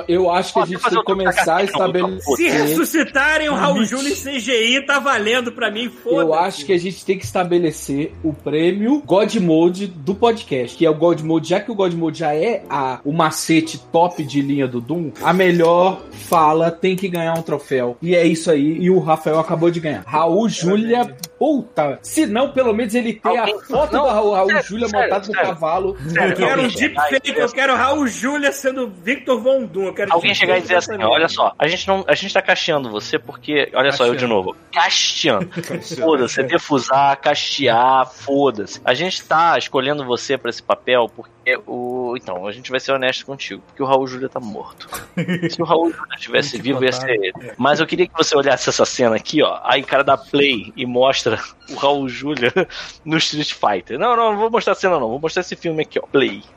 Eu 0.07 0.29
acho 0.31 0.53
que 0.53 0.59
a 0.59 0.65
gente 0.65 0.81
tem 0.83 0.99
que 0.99 1.03
começar 1.03 1.57
a 1.57 1.63
então, 1.63 1.87
estabelecer. 1.87 2.35
Se 2.35 2.49
ressuscitarem 2.49 3.49
o 3.49 3.55
Raul 3.55 3.83
Júnior 3.85 4.11
em 4.11 4.15
CGI, 4.15 4.85
tá 4.85 4.99
valendo 4.99 5.51
pra 5.51 5.69
mim, 5.71 5.89
foda 5.89 6.17
Eu 6.17 6.33
acho 6.33 6.65
que 6.65 6.73
a 6.73 6.79
gente 6.79 7.03
tem 7.05 7.17
que 7.17 7.25
estabelecer 7.25 8.13
o 8.23 8.33
prêmio 8.33 9.01
God 9.05 9.35
Mode 9.35 9.87
do 9.87 10.15
podcast, 10.15 10.77
que 10.77 10.85
é 10.85 10.89
o 10.89 10.93
God 10.95 11.21
Mode, 11.21 11.49
já 11.49 11.59
que 11.59 11.71
o 11.71 11.75
God 11.75 11.93
Mode 11.93 12.19
já 12.19 12.33
é 12.35 12.63
a, 12.69 12.99
o 13.03 13.11
macete 13.11 13.77
top 13.91 14.23
de 14.23 14.41
linha 14.41 14.67
do 14.67 14.79
Doom, 14.81 15.11
a 15.21 15.33
melhor 15.33 16.01
fala 16.11 16.71
tem 16.71 16.95
que 16.95 17.07
ganhar 17.07 17.33
um 17.33 17.41
troféu. 17.41 17.97
E 18.01 18.15
é 18.15 18.25
isso 18.25 18.49
aí, 18.51 18.77
e 18.79 18.89
o 18.89 18.99
Rafael 18.99 19.39
acabou 19.39 19.69
de 19.69 19.79
ganhar. 19.79 20.03
Raul 20.05 20.47
Júlia, 20.49 21.15
puta, 21.37 21.99
se 22.01 22.25
não, 22.25 22.51
pelo 22.51 22.73
menos 22.73 22.93
ele 22.95 23.13
tem 23.13 23.37
Alguém- 23.37 23.55
a 23.55 23.59
foto 23.59 23.93
Não, 23.93 24.03
do 24.03 24.09
Raul, 24.09 24.33
Raul 24.33 24.61
Júlia 24.63 24.87
montado 24.87 25.27
no 25.27 25.33
cavalo. 25.33 25.97
Sério, 26.07 26.31
Eu 26.31 26.35
quero 26.35 26.61
um 26.61 26.65
alguém 26.65 26.77
deepfake, 26.79 27.32
e 27.37 27.41
eu 27.41 27.51
quero 27.51 27.75
Raul 27.75 28.07
Júlia 28.07 28.51
sendo 28.51 28.87
Victor 28.87 29.41
Von 29.41 29.65
Doom. 29.65 29.93
Alguém 30.09 30.33
chegar 30.33 30.57
e 30.57 30.61
dizer 30.61 30.75
assim, 30.75 31.01
olha 31.03 31.27
só, 31.27 31.53
a 31.57 31.67
gente 31.67 31.87
não, 31.87 32.03
a 32.07 32.15
gente 32.15 32.33
tá 32.33 32.41
casteando 32.41 32.89
você 32.89 33.17
porque, 33.17 33.71
olha 33.73 33.91
só, 33.91 34.05
eu 34.05 34.15
de 34.15 34.27
novo, 34.27 34.55
casteando. 34.71 35.49
Foda-se, 35.99 36.39
é 36.39 36.43
defusar, 36.43 37.17
castear, 37.17 38.09
foda-se. 38.09 38.81
A 38.85 38.93
gente 38.93 39.23
tá 39.23 39.57
escolhendo 39.57 40.05
você 40.05 40.37
pra 40.37 40.49
esse 40.49 40.61
papel 40.61 41.09
porque 41.15 41.32
o, 41.67 42.15
então, 42.17 42.47
a 42.47 42.51
gente 42.51 42.71
vai 42.71 42.79
ser 42.79 42.91
honesto 42.91 43.25
contigo, 43.25 43.61
porque 43.67 43.81
o 43.81 43.85
Raul 43.85 44.07
Júlia 44.07 44.29
tá 44.29 44.39
morto. 44.39 44.87
Se 45.49 45.61
o 45.61 45.65
Raul 45.65 45.91
Júlia 45.91 46.15
estivesse 46.15 46.61
vivo, 46.61 46.83
ia 46.83 46.91
ser 46.91 47.11
ele. 47.11 47.33
Mas 47.57 47.79
eu 47.79 47.87
queria 47.87 48.07
que 48.07 48.13
você 48.15 48.35
olhasse 48.35 48.69
essa 48.69 48.85
cena 48.85 49.15
aqui, 49.15 49.41
ó, 49.41 49.59
aí 49.63 49.81
o 49.81 49.85
cara 49.85 50.03
dá 50.03 50.17
play 50.17 50.71
e 50.75 50.85
mostra 50.85 51.39
o 51.69 51.75
Raul 51.75 52.07
Júlia 52.07 52.51
no 53.03 53.17
Street 53.17 53.53
Fighter. 53.53 53.99
Não, 53.99 54.15
não, 54.15 54.31
não 54.31 54.39
vou 54.39 54.49
mostrar 54.49 54.73
a 54.73 54.75
cena 54.75 54.99
não, 54.99 55.09
vou 55.09 55.19
mostrar 55.19 55.41
esse 55.41 55.55
filme 55.55 55.81
aqui, 55.81 55.99
ó, 55.99 56.07
play. 56.07 56.43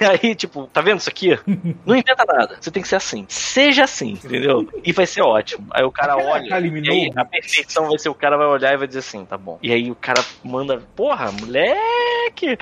E 0.00 0.04
aí, 0.04 0.34
tipo, 0.34 0.66
tá 0.66 0.80
vendo 0.80 0.98
isso 0.98 1.08
aqui? 1.08 1.38
Não 1.86 1.96
inventa 1.96 2.24
nada. 2.26 2.58
Você 2.60 2.70
tem 2.70 2.82
que 2.82 2.88
ser 2.88 2.96
assim. 2.96 3.24
Seja 3.28 3.84
assim, 3.84 4.10
entendeu? 4.10 4.68
E 4.84 4.92
vai 4.92 5.06
ser 5.06 5.22
ótimo. 5.22 5.66
Aí 5.70 5.84
o 5.84 5.90
cara 5.90 6.16
olha. 6.16 6.60
E 6.60 6.90
aí, 6.90 7.12
a 7.16 7.24
perfeição 7.24 7.88
vai 7.88 7.98
ser 7.98 8.08
o 8.08 8.14
cara 8.14 8.36
vai 8.36 8.46
olhar 8.46 8.74
e 8.74 8.76
vai 8.76 8.86
dizer 8.86 9.00
assim, 9.00 9.24
tá 9.24 9.38
bom. 9.38 9.58
E 9.62 9.72
aí 9.72 9.90
o 9.90 9.94
cara 9.94 10.22
manda, 10.44 10.82
porra, 10.94 11.32
moleque. 11.32 12.58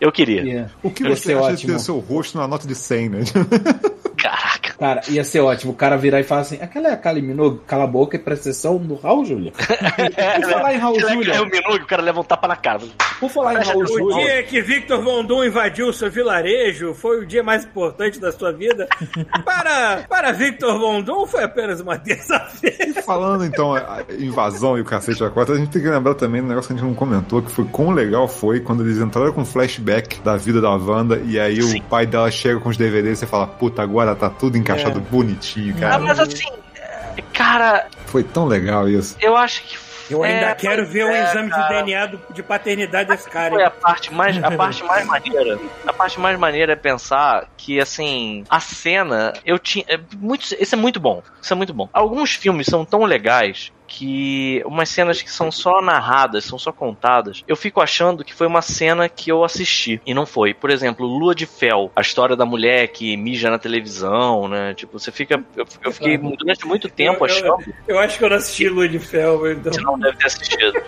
Eu 0.00 0.12
queria. 0.12 0.42
Yeah. 0.42 0.70
O 0.82 0.90
que 0.90 1.02
Ia 1.10 1.16
você 1.16 1.22
ser 1.22 1.34
ótimo. 1.36 1.72
ter 1.72 1.78
seu 1.80 1.98
rosto 1.98 2.38
na 2.38 2.46
nota 2.48 2.66
de 2.66 2.74
100, 2.74 3.08
né? 3.08 3.18
Caraca. 4.60 4.78
Cara, 4.78 5.02
ia 5.08 5.24
ser 5.24 5.40
ótimo. 5.40 5.72
O 5.72 5.74
cara 5.74 5.96
virar 5.96 6.20
e 6.20 6.24
falar 6.24 6.42
assim: 6.42 6.58
aquela 6.60 6.88
é 6.88 6.92
a 6.92 6.96
Kylie 6.96 7.22
Minogue, 7.22 7.60
cala 7.66 7.84
a 7.84 7.86
boca 7.86 8.16
e 8.16 8.18
presta 8.18 8.48
atenção 8.48 8.78
no 8.78 8.96
Raul 8.96 9.24
Júlia. 9.24 9.52
Por 10.40 10.50
falar 10.50 10.74
em 10.74 10.78
Raul 10.78 10.94
que 10.94 11.00
Júlia, 11.00 11.34
é 11.34 11.40
o 11.40 11.46
Minogue, 11.46 11.82
o 11.82 11.86
cara 11.86 12.02
leva 12.02 12.20
um 12.20 12.24
tapa 12.24 12.48
na 12.48 12.56
cara. 12.56 12.80
por 13.20 13.30
falar 13.30 13.54
em 13.54 13.64
Raul 13.64 13.82
O 13.82 13.86
Júlia. 13.86 14.24
dia 14.24 14.42
que 14.44 14.60
Victor 14.60 15.02
Von 15.02 15.24
Doom 15.24 15.44
invadiu 15.44 15.88
o 15.88 15.92
seu 15.92 16.10
vilarejo 16.10 16.94
foi 16.94 17.20
o 17.20 17.26
dia 17.26 17.42
mais 17.42 17.64
importante 17.64 18.20
da 18.20 18.32
sua 18.32 18.52
vida. 18.52 18.88
para, 19.44 20.04
para 20.08 20.32
Victor 20.32 20.78
Von 20.78 21.02
Doom 21.02 21.26
foi 21.26 21.44
apenas 21.44 21.80
uma 21.80 21.98
terça-feira. 21.98 23.02
Falando 23.02 23.44
então 23.44 23.74
a 23.74 24.04
invasão 24.18 24.78
e 24.78 24.80
o 24.80 24.84
cacete 24.84 25.20
da 25.20 25.30
quatro, 25.30 25.54
a 25.54 25.58
gente 25.58 25.70
tem 25.70 25.82
que 25.82 25.88
lembrar 25.88 26.14
também 26.14 26.40
do 26.40 26.48
negócio 26.48 26.68
que 26.68 26.74
a 26.74 26.76
gente 26.76 26.86
não 26.86 26.94
comentou, 26.94 27.42
que 27.42 27.50
foi 27.50 27.64
quão 27.64 27.90
legal 27.90 28.28
foi 28.28 28.60
quando 28.60 28.82
eles 28.84 28.98
entraram 28.98 29.32
com 29.32 29.44
flashback 29.44 30.20
da 30.20 30.36
vida 30.36 30.60
da 30.60 30.70
Wanda 30.70 31.20
e 31.24 31.38
aí 31.38 31.62
Sim. 31.62 31.80
o 31.80 31.82
pai 31.84 32.06
dela 32.06 32.30
chega 32.30 32.60
com 32.60 32.68
os 32.68 32.76
DVDs 32.76 33.18
e 33.18 33.20
você 33.20 33.26
fala, 33.26 33.46
puta, 33.46 33.82
agora 33.82 34.14
tá 34.14 34.30
tudo 34.30 34.47
encaixado 34.56 35.00
bonitinho, 35.00 35.74
Ah, 35.78 35.80
cara. 35.80 35.98
mas 35.98 36.18
assim, 36.20 36.48
é, 36.76 37.22
cara, 37.34 37.86
Foi 38.06 38.22
tão 38.22 38.46
legal 38.46 38.88
isso. 38.88 39.16
eu 39.20 39.36
acho 39.36 39.62
que 39.64 39.76
Eu 40.10 40.22
ainda 40.24 40.46
É, 40.46 40.54
quero 40.54 40.86
ver 40.86 41.04
o 41.04 41.08
é, 41.10 41.22
exame 41.22 41.50
cara. 41.50 41.62
de 41.64 41.68
DNA 41.84 42.06
do- 42.06 42.20
de 42.32 42.42
paternidade 42.42 43.10
desse 43.10 43.28
cara. 43.28 43.50
Foi 43.50 43.62
a 43.62 43.70
parte 43.70 44.10
mais 44.14 44.42
a 44.42 44.50
parte 44.52 44.82
mais 44.82 45.04
maneira. 45.06 45.58
A 45.86 45.92
parte 45.92 46.18
mais 46.18 46.38
maneira 46.38 46.72
é 46.72 46.76
pensar 46.76 47.46
que 47.58 47.78
assim, 47.78 48.42
a 48.48 48.58
cena 48.58 49.34
eu 49.44 49.58
tinha 49.58 49.84
é 49.86 50.00
muito 50.16 50.44
isso 50.58 50.74
é 50.74 50.78
muito 50.78 50.98
bom. 50.98 51.22
Isso 51.42 51.52
é 51.52 51.56
muito 51.56 51.74
bom. 51.74 51.90
Alguns 51.92 52.32
filmes 52.32 52.66
são 52.68 52.86
tão 52.86 53.04
legais 53.04 53.70
que 53.88 54.62
umas 54.66 54.88
cenas 54.90 55.22
que 55.22 55.30
são 55.32 55.50
só 55.50 55.80
narradas, 55.80 56.44
são 56.44 56.58
só 56.58 56.70
contadas, 56.70 57.42
eu 57.48 57.56
fico 57.56 57.80
achando 57.80 58.22
que 58.22 58.34
foi 58.34 58.46
uma 58.46 58.60
cena 58.62 59.08
que 59.08 59.32
eu 59.32 59.42
assisti 59.42 60.00
e 60.06 60.12
não 60.12 60.26
foi. 60.26 60.52
Por 60.52 60.70
exemplo, 60.70 61.06
Lua 61.06 61.34
de 61.34 61.46
Fel, 61.46 61.90
a 61.96 62.02
história 62.02 62.36
da 62.36 62.44
mulher 62.44 62.88
que 62.88 63.16
mija 63.16 63.50
na 63.50 63.58
televisão, 63.58 64.46
né? 64.46 64.74
Tipo, 64.74 64.98
você 64.98 65.10
fica 65.10 65.42
eu, 65.56 65.66
eu 65.82 65.90
fiquei 65.92 66.18
durante 66.18 66.66
muito 66.66 66.88
tempo 66.88 67.24
Eu- 67.26 67.28
eu- 67.28 67.54
achando 67.54 67.74
Eu 67.88 67.98
acho 67.98 68.18
que 68.18 68.24
eu 68.24 68.28
não 68.28 68.36
assisti 68.36 68.68
Lua 68.68 68.88
de 68.88 68.98
Fel, 68.98 69.50
então. 69.52 69.72
você 69.72 69.80
não 69.80 69.98
deve 69.98 70.16
ter 70.18 70.26
assistido. 70.26 70.82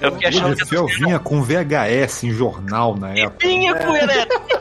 Eu 0.00 0.12
fiquei 0.12 0.28
achando 0.28 0.56
que 0.56 0.64
Fel 0.66 0.86
vinha 0.86 1.18
com 1.18 1.42
VHS 1.42 2.24
em 2.24 2.30
jornal 2.30 2.96
na 2.96 3.10
época. 3.14 3.46
Vinha 3.46 3.74
com 3.74 3.96
ele. 3.96 4.12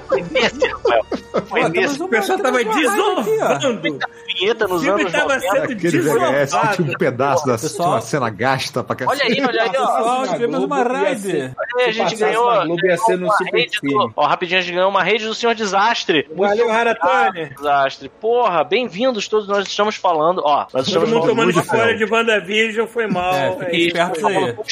Foi 0.08 0.22
nesse, 0.32 0.68
Rafael. 0.68 1.06
Foi 1.48 1.70
nesse. 1.70 2.04
O 2.04 2.08
pessoal 2.08 2.40
tava 2.40 2.64
desovando. 2.64 3.82
Vinheta 4.40 4.68
nos 4.68 4.88
anos 4.88 5.12
tava 5.12 5.36
90. 5.36 5.40
sendo 5.42 5.72
Aquele 5.74 6.00
VHS 6.00 6.54
que 6.56 6.76
tinha 6.76 6.92
um 6.92 6.98
pedaço 6.98 7.46
da 7.46 7.58
uma 7.84 8.02
cena 8.02 8.30
gasta 8.30 8.84
pra 8.84 8.96
Olha 9.08 9.24
aí, 9.24 9.42
olha 9.44 9.64
aí, 9.64 9.72
ó. 9.78 10.28
Tivemos 10.28 10.64
uma 10.64 10.84
raid. 10.84 11.28
Olha 11.30 11.54
aí, 11.80 11.86
a 11.86 11.92
gente 11.92 12.16
ganhou. 12.16 12.78
ia 12.84 12.98
ser 12.98 13.18
no 13.18 13.32
Super 13.32 13.68
ó, 14.16 14.26
rapidinho, 14.28 14.60
a 14.60 14.62
gente 14.62 14.74
ganhou 14.74 14.90
uma 14.90 15.04
rede 15.04 15.26
do 15.26 15.34
Senhor 15.34 15.54
Desastre. 15.56 16.28
Valeu, 16.36 16.72
Haratone. 16.72 17.50
Desastre. 17.56 18.10
Porra, 18.22 18.64
bem-vindos 18.64 19.28
todos. 19.28 19.48
Nós 19.48 19.68
estamos 19.68 19.96
falando, 19.96 20.42
ó, 20.44 20.60
nós 20.62 20.72
Todo 20.72 20.88
estamos 20.88 21.10
mundo 21.10 21.22
falando 21.22 21.36
tomando 21.36 21.60
spoiler 21.60 21.98
de 21.98 22.06
WandaVision, 22.06 22.88
foi 22.88 23.08
mal. 23.08 23.34
É, 23.34 23.48
É, 23.48 23.52
fiquem 23.58 23.80
isso. 23.80 23.88
espertos 23.88 24.24
aí. 24.26 24.54
com 24.54 24.64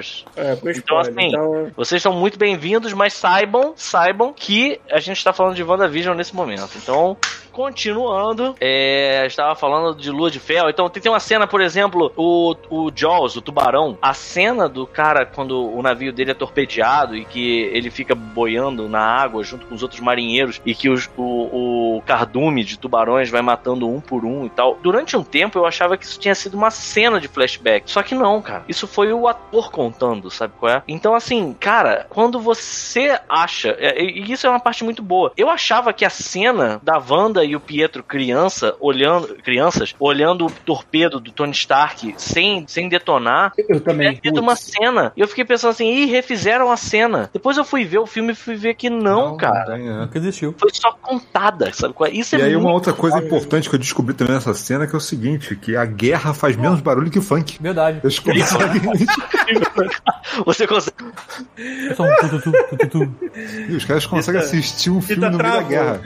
spoilers. 0.00 0.24
É, 0.36 0.56
com 0.56 0.70
Então, 0.70 0.98
assim, 0.98 1.12
Então, 1.18 1.70
Vocês 1.76 2.02
são 2.02 2.12
muito 2.12 2.38
bem-vindos, 2.38 2.92
mas 2.92 3.12
saibam, 3.12 3.72
saibam 3.76 4.32
que 4.32 4.80
a 4.90 4.98
gente 4.98 5.18
está 5.18 5.32
falando 5.32 5.54
de 5.54 5.62
WandaVision 5.62 6.16
nesse 6.16 6.34
momento. 6.34 6.70
Então, 6.76 7.16
continuando, 7.50 8.54
é, 8.60 9.24
estava 9.26 9.54
falando 9.54 9.94
de 9.96 10.10
Lua 10.10 10.30
de 10.30 10.38
Fel. 10.40 10.68
Então, 10.70 10.88
tem, 10.88 11.02
tem 11.02 11.10
uma 11.12 11.20
cena, 11.20 11.46
por 11.46 11.60
exemplo, 11.60 12.12
o, 12.16 12.54
o 12.70 12.90
Jaws, 12.94 13.36
o 13.36 13.42
tubarão, 13.42 13.98
a 14.00 14.14
cena 14.14 14.68
do 14.68 14.86
cara 14.86 15.24
quando 15.26 15.70
o 15.70 15.82
navio 15.82 16.12
dele 16.12 16.30
é 16.30 16.34
torpedeado 16.34 17.16
e 17.16 17.24
que 17.24 17.62
ele 17.72 17.90
fica 17.90 18.14
boiando 18.14 18.88
na 18.88 19.00
água 19.00 19.42
junto 19.42 19.66
com 19.66 19.74
os 19.74 19.82
outros 19.82 20.00
marinheiros 20.00 20.60
e 20.64 20.74
que 20.74 20.88
os- 20.88 21.08
o, 21.16 21.96
o 21.98 22.02
cardume 22.06 22.64
de 22.64 22.78
tubarões 22.78 23.30
vai 23.30 23.42
matando 23.42 23.88
um 23.88 24.00
por 24.00 24.24
um 24.24 24.46
e 24.46 24.50
tal. 24.50 24.78
Durante 24.82 25.16
um 25.16 25.22
tempo 25.24 25.58
eu 25.58 25.66
achava 25.66 25.96
que 25.96 26.04
isso 26.04 26.18
tinha 26.18 26.34
sido 26.34 26.54
uma 26.56 26.70
cena 26.70 27.20
de 27.20 27.28
flashback. 27.28 27.90
Só 27.90 28.02
que 28.02 28.14
não, 28.14 28.40
cara. 28.42 28.64
Isso 28.68 28.86
foi 28.86 29.12
o 29.12 29.26
ator 29.28 29.70
contando, 29.70 30.30
sabe 30.30 30.54
qual 30.58 30.72
é? 30.72 30.82
Então, 30.86 31.14
assim, 31.14 31.54
cara, 31.58 32.06
quando 32.08 32.38
você 32.40 33.18
acha. 33.28 33.76
é, 33.78 34.02
E 34.02 34.30
isso 34.32 34.46
é 34.46 34.50
uma 34.50 34.60
parte 34.60 34.84
muito 34.84 35.02
boa. 35.02 35.32
Eu 35.36 35.48
achava 35.48 35.92
que 35.92 36.04
a 36.04 36.10
cena 36.10 36.80
da 36.82 36.98
Wanda 36.98 37.44
e 37.50 37.56
o 37.56 37.60
Pietro 37.60 38.02
criança 38.02 38.76
olhando. 38.78 39.34
Crianças 39.42 39.94
olhando 39.98 40.46
o 40.46 40.50
torpedo 40.50 41.18
do 41.18 41.32
Tony 41.32 41.52
Stark 41.52 42.14
sem, 42.16 42.64
sem 42.68 42.88
detonar. 42.88 43.52
Eu 43.68 43.80
também. 43.80 44.20
É 44.22 44.40
uma 44.40 44.54
cena. 44.54 45.12
E 45.16 45.20
eu 45.20 45.26
fiquei 45.26 45.44
pensando 45.44 45.72
assim, 45.72 45.90
ih, 45.90 46.06
refizeram 46.06 46.70
a 46.70 46.76
cena. 46.76 47.28
Depois 47.32 47.56
eu 47.56 47.64
fui 47.64 47.84
ver 47.84 47.98
o 47.98 48.06
filme 48.06 48.32
e 48.32 48.36
fui 48.36 48.54
ver 48.54 48.74
que 48.74 48.88
não, 48.88 49.36
cara. 49.36 49.74
tem, 49.74 49.88
é. 49.88 49.92
Nunca 49.92 50.18
existiu. 50.18 50.54
Foi 50.56 50.70
só 50.72 50.92
contada, 50.92 51.72
sabe 51.72 51.94
é? 52.04 52.10
Isso 52.10 52.36
E 52.36 52.40
é 52.40 52.44
aí 52.44 52.56
uma 52.56 52.72
outra 52.72 52.92
coisa 52.92 53.18
importante 53.18 53.68
que 53.68 53.74
eu 53.74 53.78
descobri 53.78 54.14
também 54.14 54.34
nessa 54.34 54.54
cena 54.54 54.86
que 54.86 54.94
é 54.94 54.98
o 54.98 55.00
seguinte, 55.00 55.56
que 55.56 55.76
a 55.76 55.84
guerra 55.84 56.32
faz 56.32 56.56
menos 56.56 56.80
barulho 56.80 57.10
que 57.10 57.18
o 57.18 57.22
funk. 57.22 57.58
Verdade. 57.60 58.00
Eles 58.02 58.18
conseguem. 58.18 58.80
Você 60.46 60.66
consegue. 60.66 60.96
Um 61.98 63.70
e 63.70 63.76
os 63.76 63.84
caras 63.84 64.06
conseguem 64.06 64.40
assistir 64.40 64.90
um 64.90 65.02
filme 65.02 65.28
no 65.28 65.38
meio 65.38 65.52
da 65.52 65.62
guerra. 65.62 66.00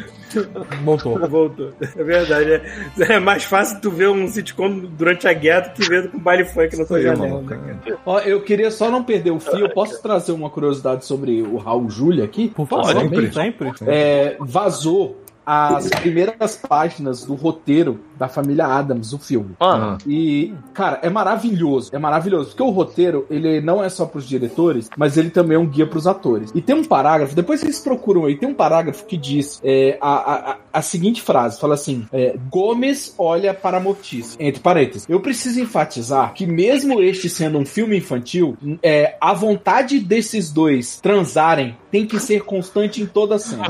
Voltou. 0.85 1.19
voltou. 1.29 1.73
É 1.97 2.03
verdade. 2.03 2.53
É, 2.53 3.15
é 3.15 3.19
mais 3.19 3.45
fácil 3.45 3.81
tu 3.81 3.91
ver 3.91 4.09
um 4.09 4.27
sitcom 4.29 4.79
durante 4.79 5.27
a 5.29 5.33
guerra 5.33 5.69
do 5.69 5.71
que 5.75 5.89
ver 5.89 6.11
com 6.11 6.19
baile 6.19 6.45
funk 6.45 6.77
na 6.77 6.85
tua 6.85 6.99
aí, 6.99 7.03
janela. 7.05 7.43
né? 7.43 7.69
Ó, 8.05 8.19
eu 8.21 8.43
queria 8.43 8.71
só 8.71 8.91
não 8.91 9.03
perder 9.03 9.31
o 9.31 9.41
fio. 9.41 9.69
Posso 9.73 10.01
trazer 10.03 10.33
uma 10.33 10.51
curiosidade 10.51 11.05
sobre 11.05 11.43
o 11.43 11.57
Raul 11.57 11.89
Júlia 11.91 12.25
aqui? 12.25 12.49
Por 12.49 12.67
favor, 12.67 12.93
Sempre. 12.93 13.33
sempre. 13.33 13.73
É, 13.87 14.37
vazou 14.41 15.24
as 15.45 15.89
primeiras 15.89 16.57
páginas 16.57 17.25
do 17.25 17.35
roteiro 17.35 18.01
da 18.19 18.29
família 18.29 18.67
Adams, 18.67 19.13
o 19.13 19.19
filme. 19.19 19.55
Mano, 19.61 19.99
E, 20.07 20.55
cara, 20.73 20.99
é 21.03 21.11
maravilhoso. 21.11 21.91
É 21.93 21.99
maravilhoso. 21.99 22.51
Porque 22.51 22.63
o 22.63 22.71
roteiro, 22.71 23.27
ele 23.29 23.61
não 23.61 23.83
é 23.83 23.89
só 23.89 24.07
pros 24.07 24.27
diretores, 24.27 24.89
mas 24.97 25.17
ele 25.17 25.31
também 25.31 25.57
é 25.57 25.61
um 25.61 25.67
guia 25.67 25.87
pros 25.87 26.07
atores. 26.07 26.51
E 26.55 26.63
tem 26.63 26.75
um 26.75 26.85
parágrafo, 26.85 27.35
depois 27.35 27.61
vocês 27.61 27.81
procuram 27.81 28.25
aí, 28.25 28.37
tem 28.37 28.49
um 28.49 28.55
parágrafo 28.55 29.05
que 29.05 29.17
diz 29.17 29.61
é, 29.65 29.99
a, 30.01 30.53
a, 30.53 30.57
a- 30.79 30.83
seguinte 30.83 31.23
frase: 31.23 31.59
fala 31.61 31.75
assim, 31.75 32.07
é, 32.13 32.35
Gomes 32.51 33.15
olha 33.19 33.55
para 33.55 33.81
Mortis. 33.81 34.37
Entre 34.39 34.61
parênteses. 34.61 35.07
Eu 35.09 35.21
preciso 35.21 35.61
enfatizar 35.61 36.33
que, 36.35 36.47
mesmo 36.47 37.01
este 37.03 37.29
sendo 37.29 37.59
um 37.59 37.65
filme 37.67 37.97
infantil, 37.97 38.57
é, 38.83 39.17
a 39.21 39.33
vontade 39.33 39.99
desses 40.01 40.51
dois 40.53 40.99
transarem 41.01 41.77
tem 41.91 42.07
que 42.07 42.19
ser 42.21 42.43
constante 42.43 43.03
em 43.03 43.07
toda 43.07 43.37
a 43.37 43.39
cena. 43.39 43.65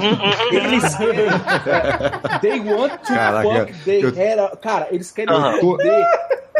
Eles 0.50 0.94
querem. 0.96 1.26
é, 1.26 2.38
they 2.40 2.60
want 2.60 2.92
to 3.02 3.12
Caraca, 3.14 3.66
fuck, 3.66 3.84
they 3.84 4.04
eu- 4.04 4.08
had 4.08 4.38
a- 4.38 4.56
Cara, 4.56 4.88
eles 4.90 5.10
querem 5.12 5.34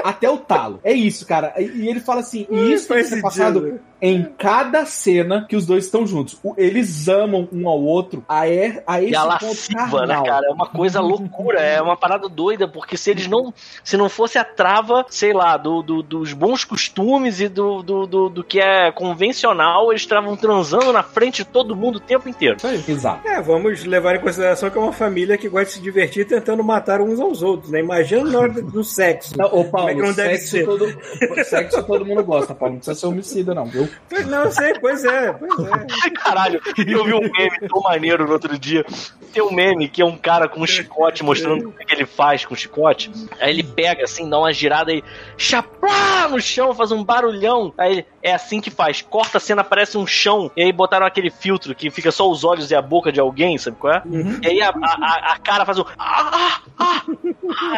até 0.02 0.28
o 0.28 0.38
talo. 0.38 0.80
É 0.82 0.92
isso, 0.92 1.26
cara. 1.26 1.54
E, 1.58 1.88
ele 1.88 2.00
fala 2.00 2.20
assim: 2.20 2.46
e 2.50 2.72
isso 2.72 2.88
tem 2.88 2.98
que 2.98 3.04
ser 3.04 3.22
passado 3.22 3.80
em 4.02 4.24
cada 4.36 4.84
cena 4.84 5.46
que 5.48 5.56
os 5.56 5.64
dois 5.64 5.84
estão 5.84 6.06
juntos. 6.06 6.38
Eles 6.58 7.08
amam 7.08 7.48
um 7.52 7.68
ao 7.68 7.80
outro 7.80 8.22
a, 8.28 8.46
é, 8.48 8.82
a 8.86 9.00
esse 9.00 9.12
e 9.12 9.16
a 9.16 9.24
lasciva, 9.24 10.06
né, 10.06 10.22
cara? 10.24 10.46
É 10.46 10.50
uma 10.50 10.66
coisa 10.66 11.00
loucura, 11.00 11.60
é 11.60 11.80
uma 11.80 11.96
parada 11.96 12.28
doida, 12.28 12.66
porque 12.68 12.96
se 12.96 13.10
eles 13.10 13.26
não. 13.26 13.52
Se 13.82 13.96
não 13.96 14.08
fosse 14.08 14.36
a 14.38 14.44
trava, 14.44 15.06
sei 15.08 15.32
lá, 15.32 15.56
do, 15.56 15.82
do- 15.82 16.02
dos 16.02 16.32
bons 16.32 16.64
costumes 16.64 17.40
e 17.40 17.48
do, 17.48 17.82
do, 17.82 18.06
do, 18.06 18.28
do 18.28 18.44
que 18.44 18.60
é 18.60 18.90
convencional, 18.92 19.90
eles 19.90 20.02
estavam 20.02 20.36
transando 20.36 20.92
na 20.92 21.02
frente 21.02 21.44
de 21.44 21.50
todo 21.50 21.74
mundo 21.76 21.96
o 21.96 22.00
tempo 22.00 22.28
inteiro. 22.28 22.56
Exato. 22.88 23.26
É, 23.26 23.40
vamos 23.40 23.84
levar 23.84 24.16
em 24.16 24.20
consideração 24.20 24.70
que 24.70 24.76
é 24.76 24.80
uma 24.80 24.92
família 24.92 25.38
que 25.38 25.48
gosta 25.48 25.66
de 25.66 25.72
se 25.72 25.80
divertir 25.80 26.26
tentando 26.26 26.62
matar 26.62 27.00
uns 27.00 27.18
aos 27.20 27.42
outros, 27.42 27.70
né? 27.70 27.80
Imagina 27.80 28.24
na 28.24 28.38
hora 28.38 28.62
do 28.62 28.84
sexo. 28.84 29.34
Não, 29.36 29.46
Como 29.86 29.90
é 29.90 29.94
que 29.94 30.00
Paulo, 30.00 30.06
não 30.08 30.14
deve 30.14 30.38
sexo, 30.38 30.50
ser? 30.50 30.64
todo, 30.64 31.44
sexo 31.44 31.82
todo 31.84 32.04
mundo 32.06 32.24
gosta, 32.24 32.54
Paulo. 32.54 32.74
Não 32.74 32.78
precisa 32.80 32.98
ser 33.00 33.06
homicida, 33.06 33.54
não, 33.54 33.66
viu? 33.66 33.88
Não, 34.26 34.44
eu 34.44 34.50
sei, 34.50 34.74
pois 34.80 35.04
é, 35.04 35.32
pois 35.32 35.52
é. 35.58 36.10
Caralho, 36.22 36.60
eu 36.76 37.04
vi 37.04 37.14
um 37.14 37.20
meme 37.20 37.68
tão 37.68 37.80
maneiro 37.82 38.26
no 38.26 38.32
outro 38.32 38.58
dia. 38.58 38.84
Tem 39.32 39.42
um 39.42 39.52
meme 39.52 39.88
que 39.88 40.00
é 40.00 40.04
um 40.04 40.16
cara 40.16 40.48
com 40.48 40.60
um 40.60 40.66
chicote 40.66 41.24
mostrando 41.24 41.68
o 41.68 41.72
que 41.72 41.92
ele 41.94 42.06
faz 42.06 42.44
com 42.44 42.54
o 42.54 42.56
chicote. 42.56 43.10
Aí 43.40 43.50
ele 43.50 43.62
pega 43.64 44.04
assim, 44.04 44.28
dá 44.30 44.38
uma 44.38 44.52
girada 44.52 44.92
e 44.92 45.02
chaplá 45.36 46.28
no 46.28 46.40
chão, 46.40 46.72
faz 46.74 46.92
um 46.92 47.02
barulhão. 47.02 47.72
Aí 47.76 47.92
ele, 47.92 48.06
é 48.22 48.32
assim 48.32 48.60
que 48.60 48.70
faz. 48.70 49.02
Corta 49.02 49.38
a 49.38 49.40
cena, 49.40 49.62
aparece 49.62 49.98
um 49.98 50.06
chão. 50.06 50.50
E 50.56 50.62
aí 50.62 50.72
botaram 50.72 51.04
aquele 51.04 51.30
filtro 51.30 51.74
que 51.74 51.90
fica 51.90 52.10
só 52.12 52.30
os 52.30 52.44
olhos 52.44 52.70
e 52.70 52.74
a 52.74 52.80
boca 52.82 53.10
de 53.10 53.18
alguém, 53.20 53.58
sabe 53.58 53.76
qual 53.76 53.92
é? 53.94 54.02
E 54.42 54.46
aí 54.48 54.62
a, 54.62 54.68
a, 54.70 54.72
a- 54.72 55.32
a 55.34 55.38
cara 55.38 55.64
faz 55.66 55.78
um. 55.78 55.84
Ah, 55.98 56.30
ah, 56.32 56.60
ah, 56.78 57.02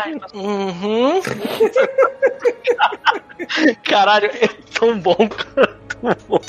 Ai, 0.04 0.18
faz- 0.20 0.32
Uhum. 0.34 1.20
Caralho, 3.84 4.26
é 4.26 4.48
tão 4.78 4.98
bom, 4.98 5.28
cara. 5.28 5.76
Tão 5.88 6.16
bom. 6.28 6.40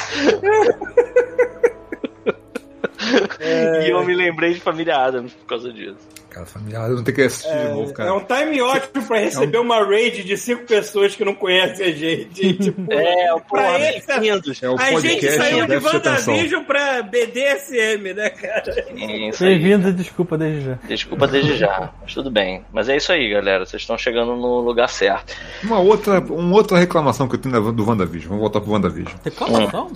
E 3.40 3.90
eu 3.90 4.04
me 4.04 4.14
lembrei 4.16 4.54
de 4.54 4.60
Família 4.60 4.98
Adams 4.98 5.34
por 5.34 5.46
causa 5.46 5.72
disso. 5.72 6.17
Cara, 6.38 6.46
familiar, 6.46 6.88
eu 6.90 6.98
não 6.98 7.04
tenho 7.04 7.16
que 7.16 7.22
assistir 7.24 7.50
de 7.50 7.70
novo, 7.70 7.90
É 7.90 7.94
cara. 7.94 8.14
um 8.14 8.20
time 8.24 8.62
ótimo 8.62 9.08
pra 9.08 9.18
receber 9.20 9.58
uma 9.58 9.84
raid 9.84 10.24
de 10.24 10.38
cinco 10.38 10.66
pessoas 10.66 11.16
que 11.16 11.26
não 11.26 11.34
conhecem 11.34 11.88
a 11.88 11.92
gente. 11.92 12.54
Tipo, 12.68 12.94
É, 12.94 13.28
porra, 13.30 13.42
pra 13.50 13.80
eles, 13.80 14.06
bem-vindos. 14.06 14.62
É 14.62 14.70
o 14.70 14.76
a 14.80 15.00
gente 15.00 15.32
saiu 15.32 15.62
de 15.62 15.68
déficit 15.68 16.00
de. 16.00 16.08
WandaVision 16.10 16.64
pra 16.64 17.02
BDSM, 17.02 18.14
né, 18.14 18.30
cara? 18.30 18.64
É. 18.78 19.32
Bem-vindo 19.40 19.90
e 19.90 19.94
desculpa 19.94 20.38
desde 20.38 20.62
já. 20.66 20.80
Desculpa 20.88 21.28
desde 21.28 21.58
já, 21.58 21.92
mas 22.02 22.14
tudo 22.14 22.30
bem. 22.30 22.64
Mas 22.72 22.88
é 22.88 22.98
isso 22.98 23.12
aí, 23.12 23.30
galera. 23.30 23.66
Vocês 23.66 23.82
estão 23.82 23.98
chegando 23.98 24.36
no 24.36 24.60
lugar 24.60 24.90
certo. 24.90 25.36
Uma 25.64 25.80
outra, 25.80 26.20
uma 26.20 26.56
outra 26.56 26.78
reclamação 26.78 27.28
que 27.28 27.34
eu 27.36 27.40
tenho 27.40 27.72
do 27.72 27.88
WandaVision. 27.88 28.28
Vamos 28.30 28.42
voltar 28.42 28.62
pro 28.62 28.72
WandaVision. 28.74 29.16
Reclamação? 29.24 29.92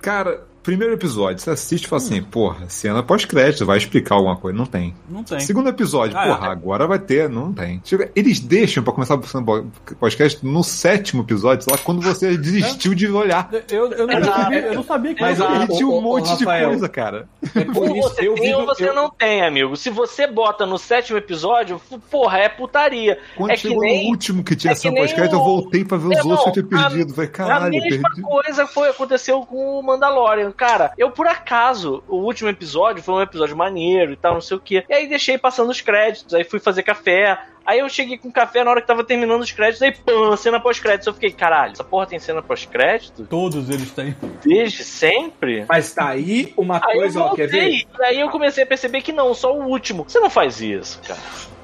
Cara, 0.00 0.42
primeiro 0.62 0.94
episódio, 0.94 1.38
você 1.42 1.50
assiste 1.50 1.84
e 1.84 1.88
fala 1.88 2.00
assim, 2.02 2.22
porra, 2.22 2.68
cena 2.68 3.02
pós-crédito, 3.02 3.66
vai 3.66 3.78
explicar 3.78 4.14
alguma 4.14 4.36
coisa. 4.36 4.56
Não 4.56 4.66
tem. 4.66 4.94
Não 5.08 5.22
tem. 5.24 5.40
Segundo 5.40 5.68
episódio, 5.68 6.16
Ah, 6.16 6.26
porra, 6.26 6.46
é. 6.48 6.50
agora 6.50 6.86
vai 6.86 6.98
ter, 6.98 7.28
não 7.28 7.52
tem. 7.52 7.80
Chega- 7.84 8.10
Eles 8.14 8.40
deixam 8.40 8.82
pra 8.82 8.92
começar 8.92 9.14
o 9.16 9.66
podcast 9.98 10.44
no 10.46 10.62
sétimo 10.62 11.22
episódio, 11.22 11.64
sei 11.64 11.72
lá, 11.72 11.78
quando 11.78 12.00
você 12.02 12.36
desistiu 12.38 12.94
de 12.94 13.08
olhar. 13.10 13.50
Eu, 13.70 13.90
eu, 13.92 14.06
não 14.06 14.24
sabia, 14.24 14.58
eu 14.60 14.74
não 14.74 14.84
sabia 14.84 15.14
que 15.14 15.20
Mas 15.20 15.40
era- 15.40 15.50
a- 15.50 15.56
Ele 15.56 15.66
tinha 15.68 15.88
um 15.88 16.00
monte 16.00 16.36
de 16.36 16.44
Rafael. 16.44 16.68
coisa, 16.70 16.88
cara. 16.88 17.28
É 17.54 17.64
por 17.64 17.88
Ou 17.90 17.96
isso 17.96 18.08
você 18.10 18.28
eu 18.28 18.34
tem 18.34 18.44
vivo, 18.44 18.60
ou 18.60 18.66
você 18.66 18.88
eu- 18.88 18.94
não 18.94 19.10
tem, 19.10 19.42
amigo. 19.44 19.76
Se 19.76 19.90
você 19.90 20.26
bota 20.26 20.64
no 20.64 20.78
sétimo 20.78 21.18
episódio, 21.18 21.80
porra, 22.10 22.38
é 22.38 22.48
putaria. 22.48 23.18
Quando 23.36 23.50
é 23.50 23.54
que 23.54 23.60
chegou 23.62 23.80
nem 23.80 24.04
no 24.04 24.10
último 24.10 24.44
que 24.44 24.54
tinha 24.56 24.72
é 24.72 24.76
cena 24.76 24.96
pós-crédito, 24.96 25.34
eu 25.34 25.40
o- 25.40 25.44
voltei 25.44 25.84
pra 25.84 25.98
ver 25.98 26.08
os 26.18 26.24
outros 26.24 26.52
que 26.52 26.60
eu 26.60 26.68
tinha 26.68 26.80
a- 26.80 26.88
perdido. 26.90 27.14
Falei, 27.14 27.28
a 27.28 27.32
caralho, 27.32 27.74
eu 27.74 27.82
mesma 27.82 28.08
perdi. 28.08 28.22
coisa 28.22 28.66
foi, 28.66 28.88
aconteceu 28.90 29.40
com 29.42 29.78
o 29.80 29.82
Mandalorian. 29.82 30.51
Cara, 30.52 30.92
eu 30.96 31.10
por 31.10 31.26
acaso, 31.26 32.02
o 32.08 32.16
último 32.16 32.48
episódio 32.48 33.02
foi 33.02 33.14
um 33.14 33.22
episódio 33.22 33.56
maneiro 33.56 34.12
e 34.12 34.16
tal, 34.16 34.34
não 34.34 34.40
sei 34.40 34.56
o 34.56 34.60
que. 34.60 34.84
E 34.88 34.94
aí 34.94 35.08
deixei 35.08 35.38
passando 35.38 35.70
os 35.70 35.80
créditos, 35.80 36.34
aí 36.34 36.44
fui 36.44 36.60
fazer 36.60 36.82
café. 36.82 37.38
Aí 37.64 37.78
eu 37.78 37.88
cheguei 37.88 38.18
com 38.18 38.30
café 38.30 38.64
na 38.64 38.72
hora 38.72 38.80
que 38.80 38.86
tava 38.88 39.04
terminando 39.04 39.40
os 39.40 39.52
créditos, 39.52 39.82
aí 39.82 39.92
pã, 39.92 40.36
cena 40.36 40.58
pós-créditos. 40.58 41.06
Eu 41.06 41.14
fiquei, 41.14 41.30
caralho, 41.30 41.72
essa 41.72 41.84
porra 41.84 42.06
tem 42.06 42.18
cena 42.18 42.42
pós-crédito? 42.42 43.24
Todos 43.24 43.70
eles 43.70 43.92
têm. 43.92 44.16
Desde 44.44 44.82
sempre? 44.82 45.64
Mas 45.68 45.94
tá 45.94 46.08
aí 46.08 46.52
uma 46.56 46.80
Aí 46.84 46.96
coisa, 46.96 47.20
eu 47.20 47.24
ó, 47.24 47.34
quer 47.34 47.46
ver? 47.46 47.86
aí 48.00 48.18
eu 48.18 48.30
comecei 48.30 48.64
a 48.64 48.66
perceber 48.66 49.00
que 49.00 49.12
não, 49.12 49.32
só 49.32 49.56
o 49.56 49.64
último. 49.64 50.04
Você 50.08 50.18
não 50.18 50.28
faz 50.28 50.60
isso, 50.60 51.00
cara. 51.06 51.20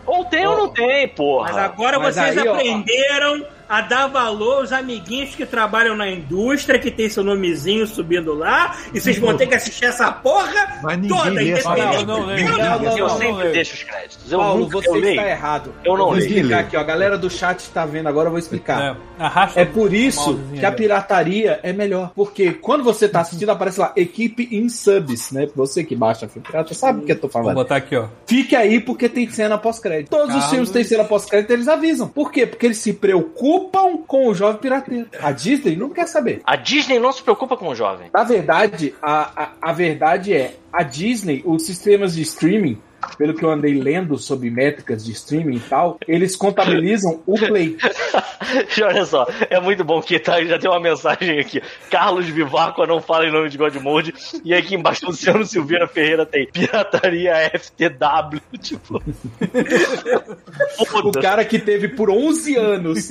Ou 0.07 0.25
tem 0.25 0.47
ou 0.47 0.57
não 0.57 0.69
tem, 0.69 1.07
porra. 1.09 1.53
Mas 1.53 1.57
agora 1.59 1.99
Mas 1.99 2.15
vocês 2.15 2.39
aí, 2.39 2.49
ó, 2.49 2.55
aprenderam 2.55 3.45
a 3.69 3.81
dar 3.83 4.07
valor 4.07 4.61
aos 4.61 4.73
amiguinhos 4.73 5.35
que 5.35 5.45
trabalham 5.45 5.95
na 5.97 6.09
indústria, 6.09 6.79
que 6.79 6.91
tem 6.91 7.09
seu 7.09 7.23
nomezinho 7.23 7.87
subindo 7.87 8.33
lá, 8.35 8.77
e 8.95 9.01
vocês 9.01 9.19
vão 9.19 9.37
ter 9.37 9.47
que 9.47 9.55
assistir 9.55 9.85
essa 9.87 10.11
porra 10.11 10.81
toda, 10.83 10.95
independente. 11.43 12.07
Não, 12.07 12.97
eu 12.97 13.09
sempre 13.11 13.51
deixo 13.53 13.75
os 13.75 13.83
créditos. 13.83 14.33
Eu 14.33 14.39
Paulo, 14.39 14.69
você 14.69 14.99
está 14.99 15.29
errado. 15.29 15.75
Eu 15.85 15.97
não 15.97 16.07
vou 16.07 16.15
leio. 16.15 16.27
explicar 16.27 16.61
aqui, 16.61 16.77
ó. 16.77 16.81
A 16.81 16.85
galera 16.85 17.19
do 17.19 17.29
chat 17.29 17.69
tá 17.71 17.85
vendo 17.85 18.09
agora, 18.09 18.27
eu 18.29 18.31
vou 18.31 18.39
explicar. 18.39 18.97
É, 19.19 19.61
É 19.61 19.65
por 19.65 19.93
isso 19.93 20.39
que 20.55 20.65
a 20.65 20.73
pirataria 20.73 21.61
é 21.63 21.73
melhor. 21.73 22.13
Porque 22.15 22.53
quando 22.53 22.83
você 22.85 23.09
tá 23.09 23.21
assistindo, 23.21 23.51
aparece 23.51 23.81
lá, 23.81 23.93
equipe 23.97 24.49
in 24.51 24.69
subs, 24.69 25.31
né? 25.33 25.49
Você 25.55 25.85
que 25.85 25.95
baixa 25.95 26.29
filme 26.29 26.47
pirata 26.47 26.73
sabe 26.75 27.03
o 27.03 27.05
que 27.05 27.13
eu 27.13 27.17
tô 27.17 27.29
Vou 27.29 27.31
falando. 27.31 27.55
botar 27.57 27.77
aqui, 27.77 27.97
ó. 27.97 28.07
Fique 28.27 28.57
aí 28.57 28.81
porque 28.81 29.09
tem 29.09 29.29
cena 29.31 29.59
pós-crédito. 29.59 30.11
Todos 30.11 30.35
os 30.35 30.47
filmes 30.51 30.71
têm 30.71 30.85
cena 30.85 31.05
pós-crédito, 31.05 31.51
eles 31.51 31.69
avisam. 31.69 32.09
Por 32.09 32.31
quê? 32.31 32.47
Porque 32.47 32.67
eles 32.67 32.79
se 32.79 32.93
preocupam 32.93 33.58
com 34.07 34.29
o 34.29 34.35
jovem 34.35 34.61
pirateiro. 34.61 35.09
A 35.21 35.33
Disney 35.33 35.77
não 35.77 35.91
quer 35.91 36.07
saber. 36.07 36.41
A 36.45 36.57
Disney 36.57 36.99
não 36.99 37.13
se 37.13 37.23
preocupa 37.23 37.57
com 37.57 37.69
o 37.69 37.75
jovem. 37.75 38.11
Na 38.13 38.25
verdade, 38.25 38.95
a, 39.03 39.43
a, 39.43 39.71
a 39.71 39.73
verdade 39.73 40.33
é, 40.33 40.57
a 40.73 40.83
Disney, 40.83 41.43
os 41.45 41.65
sistemas 41.65 42.15
de 42.15 42.23
streaming, 42.23 42.81
pelo 43.17 43.35
que 43.35 43.45
eu 43.45 43.51
andei 43.51 43.75
lendo 43.75 44.17
sobre 44.19 44.51
métricas 44.51 45.05
de 45.05 45.13
streaming 45.13 45.57
e 45.57 45.61
tal, 45.61 45.99
eles 46.07 46.37
contabilizam 46.37 47.23
o 47.27 47.39
play. 47.39 47.77
E 48.79 48.83
olha 48.83 49.05
só, 49.05 49.27
é 49.51 49.61
muito 49.61 49.85
bom 49.85 50.01
que 50.01 50.19
tá, 50.19 50.43
já 50.43 50.59
tem 50.59 50.71
uma 50.71 50.81
mensagem 50.81 51.39
aqui. 51.39 51.61
Carlos 51.91 52.27
Vivaco 52.27 52.87
não 52.87 53.01
fala 53.01 53.27
em 53.27 53.33
nome 53.33 53.51
de 53.51 53.59
Godmode. 53.59 54.15
E 54.43 54.55
aqui 54.55 54.75
embaixo, 54.75 55.05
Luciano 55.05 55.45
Silveira 55.45 55.87
Ferreira 55.87 56.25
tem 56.25 56.47
pirataria 56.47 57.51
FTW. 57.51 58.41
Tipo. 58.59 59.03
O 61.05 61.13
cara 61.21 61.45
que 61.45 61.59
teve 61.59 61.89
por 61.89 62.11
11 62.11 62.57
anos 62.57 63.09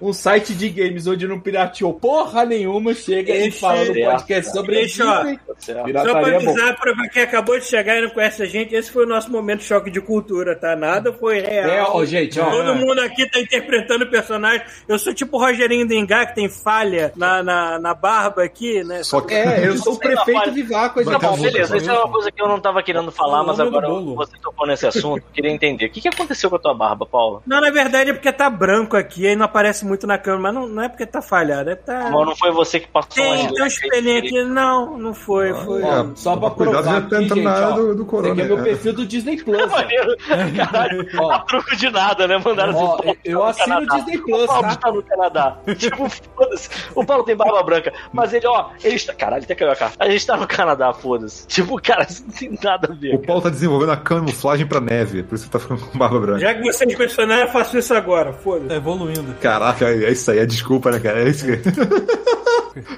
um 0.00 0.12
site 0.12 0.54
de 0.54 0.68
games 0.68 1.06
onde 1.06 1.26
não 1.28 1.38
pirateou 1.38 1.94
porra 1.94 2.44
nenhuma, 2.44 2.94
chega 2.94 3.34
e 3.34 3.50
fala 3.50 3.84
no 3.84 3.94
podcast 3.94 4.52
sobre 4.52 4.88
certo. 4.88 5.38
Só 5.58 5.84
pra 6.20 6.30
é 6.30 6.36
avisar 6.36 6.80
pra 6.80 7.08
quem 7.08 7.22
acabou 7.22 7.58
de 7.58 7.64
chegar 7.64 7.98
e 7.98 8.02
não 8.02 8.10
conhece 8.10 8.42
a 8.42 8.46
gente, 8.46 8.74
esse 8.82 8.90
foi 8.92 9.04
o 9.04 9.08
nosso 9.08 9.30
momento 9.30 9.62
choque 9.62 9.90
de 9.90 10.00
cultura, 10.00 10.56
tá? 10.56 10.74
Nada 10.76 11.12
foi 11.12 11.40
real. 11.40 11.68
É, 11.70 11.82
ó, 11.82 12.04
gente, 12.04 12.38
ó. 12.38 12.50
Todo 12.50 12.74
mundo 12.74 13.00
aqui 13.00 13.28
tá 13.30 13.40
interpretando 13.40 14.02
o 14.02 14.10
personagem. 14.10 14.62
Eu 14.88 14.98
sou 14.98 15.14
tipo 15.14 15.36
o 15.36 15.40
Rogerinho 15.40 15.86
Dengá, 15.86 16.26
que 16.26 16.34
tem 16.34 16.48
falha 16.48 17.12
na, 17.16 17.42
na, 17.42 17.78
na 17.78 17.94
barba 17.94 18.42
aqui, 18.42 18.82
né? 18.84 19.02
Só 19.02 19.20
que 19.20 19.34
É, 19.34 19.66
eu 19.66 19.76
sou 19.78 19.94
o 19.94 19.98
prefeito 19.98 20.50
Vivaco. 20.52 21.00
a 21.00 21.04
Tá 21.04 21.18
bom, 21.18 21.36
beleza. 21.40 21.76
Isso 21.76 21.90
é 21.90 21.94
uma 21.94 22.10
coisa 22.10 22.30
que 22.30 22.42
eu 22.42 22.48
não 22.48 22.60
tava 22.60 22.82
querendo 22.82 23.10
falar, 23.12 23.42
mas 23.42 23.56
do 23.56 23.62
agora 23.62 23.88
você 23.88 24.36
tocou 24.42 24.66
nesse 24.66 24.86
assunto. 24.86 25.18
eu 25.18 25.32
Queria 25.32 25.50
entender. 25.50 25.86
O 25.86 25.90
que, 25.90 26.00
que 26.00 26.08
aconteceu 26.08 26.50
com 26.50 26.56
a 26.56 26.58
tua 26.58 26.74
barba, 26.74 27.06
Paula? 27.06 27.42
Não, 27.46 27.60
na 27.60 27.70
verdade 27.70 28.10
é 28.10 28.12
porque 28.12 28.32
tá 28.32 28.50
branco 28.50 28.96
aqui, 28.96 29.26
aí 29.26 29.36
não 29.36 29.44
aparece 29.44 29.84
muito 29.84 30.06
na 30.06 30.18
câmera, 30.18 30.42
mas 30.42 30.54
não, 30.54 30.68
não 30.68 30.82
é 30.82 30.88
porque 30.88 31.06
tá 31.06 31.22
falhado, 31.22 31.70
é 31.70 31.74
tá... 31.74 32.10
Mas 32.10 32.26
não 32.26 32.36
foi 32.36 32.50
você 32.50 32.80
que 32.80 32.88
passou 32.88 33.10
Tem, 33.14 33.46
uma 33.46 33.52
tem 33.54 33.62
um 33.62 33.66
espelhinho 33.66 34.18
aqui, 34.18 34.44
não, 34.44 34.98
não 34.98 35.14
foi, 35.14 35.52
foi... 35.54 35.82
Ó, 35.82 36.06
só 36.14 36.36
pra 36.36 36.50
Cuidado, 36.50 36.82
provar 36.82 37.00
já 37.00 37.08
tá 37.08 37.22
entrando 37.22 37.42
na 37.42 37.52
área 37.52 37.74
do- 37.76 37.94
do 37.94 38.04
corona, 38.04 38.42
é 38.42 38.44
é. 38.44 38.48
Perfil 38.74 38.92
do 38.92 39.06
Disney 39.06 39.36
Plus. 39.42 39.62
ó. 39.62 39.66
Maneiro. 39.68 40.16
Caralho, 40.56 41.08
Ó. 41.18 41.30
a 41.32 41.38
truco 41.40 41.76
de 41.76 41.90
nada, 41.90 42.26
né? 42.26 42.38
Mandaram 42.44 42.74
Ó, 42.74 42.94
assim, 42.94 43.02
"Paulo, 43.02 43.16
eu 43.24 43.38
tá 43.40 43.44
no 43.44 43.48
assino 43.50 43.76
o 43.76 43.86
Canadá." 43.86 43.96
Disney 43.96 44.18
Plus, 44.18 44.42
O 44.42 44.46
Paulo 44.46 44.62
tá? 44.62 44.68
está 44.72 44.92
no 44.92 45.02
Canadá. 45.02 45.56
tipo, 45.78 46.10
foda-se. 46.36 46.68
O 46.94 47.04
Paulo 47.04 47.24
tem 47.24 47.36
barba 47.36 47.62
branca, 47.62 47.92
mas 48.12 48.32
ele, 48.32 48.46
ó, 48.46 48.70
ele 48.82 48.94
está. 48.96 49.12
Caralho, 49.14 49.42
até 49.44 49.54
caiu 49.54 49.70
a 49.70 49.76
cara. 49.76 49.92
A 49.98 50.08
gente 50.10 50.26
tá 50.26 50.36
no 50.36 50.46
Canadá, 50.46 50.92
foda-se. 50.92 51.46
Tipo, 51.46 51.80
cara, 51.80 52.04
isso 52.08 52.24
não 52.26 52.32
tem 52.32 52.58
nada 52.62 52.88
a 52.90 52.94
ver. 52.94 53.14
o 53.14 53.18
Paulo 53.20 53.42
tá 53.42 53.48
desenvolvendo 53.48 53.92
a 53.92 53.96
camuflagem 53.96 54.66
pra 54.66 54.80
neve, 54.80 55.22
por 55.22 55.34
isso 55.34 55.44
que 55.44 55.50
tá 55.50 55.58
ficando 55.58 55.80
com 55.80 55.98
barba 55.98 56.18
branca. 56.20 56.40
Já 56.40 56.54
que 56.54 56.62
vocês 56.62 56.94
questionaram, 56.94 57.42
eu 57.42 57.48
faço 57.48 57.78
isso 57.78 57.94
agora, 57.94 58.32
foda-se. 58.32 58.68
Tá 58.68 58.74
evoluindo. 58.76 59.34
Caraca, 59.40 59.84
é 59.86 60.10
isso 60.12 60.30
aí, 60.30 60.38
é 60.38 60.46
desculpa, 60.46 60.90
né, 60.90 60.98
cara? 61.00 61.20
É 61.22 61.28
isso 61.28 61.44
que... 61.46 61.52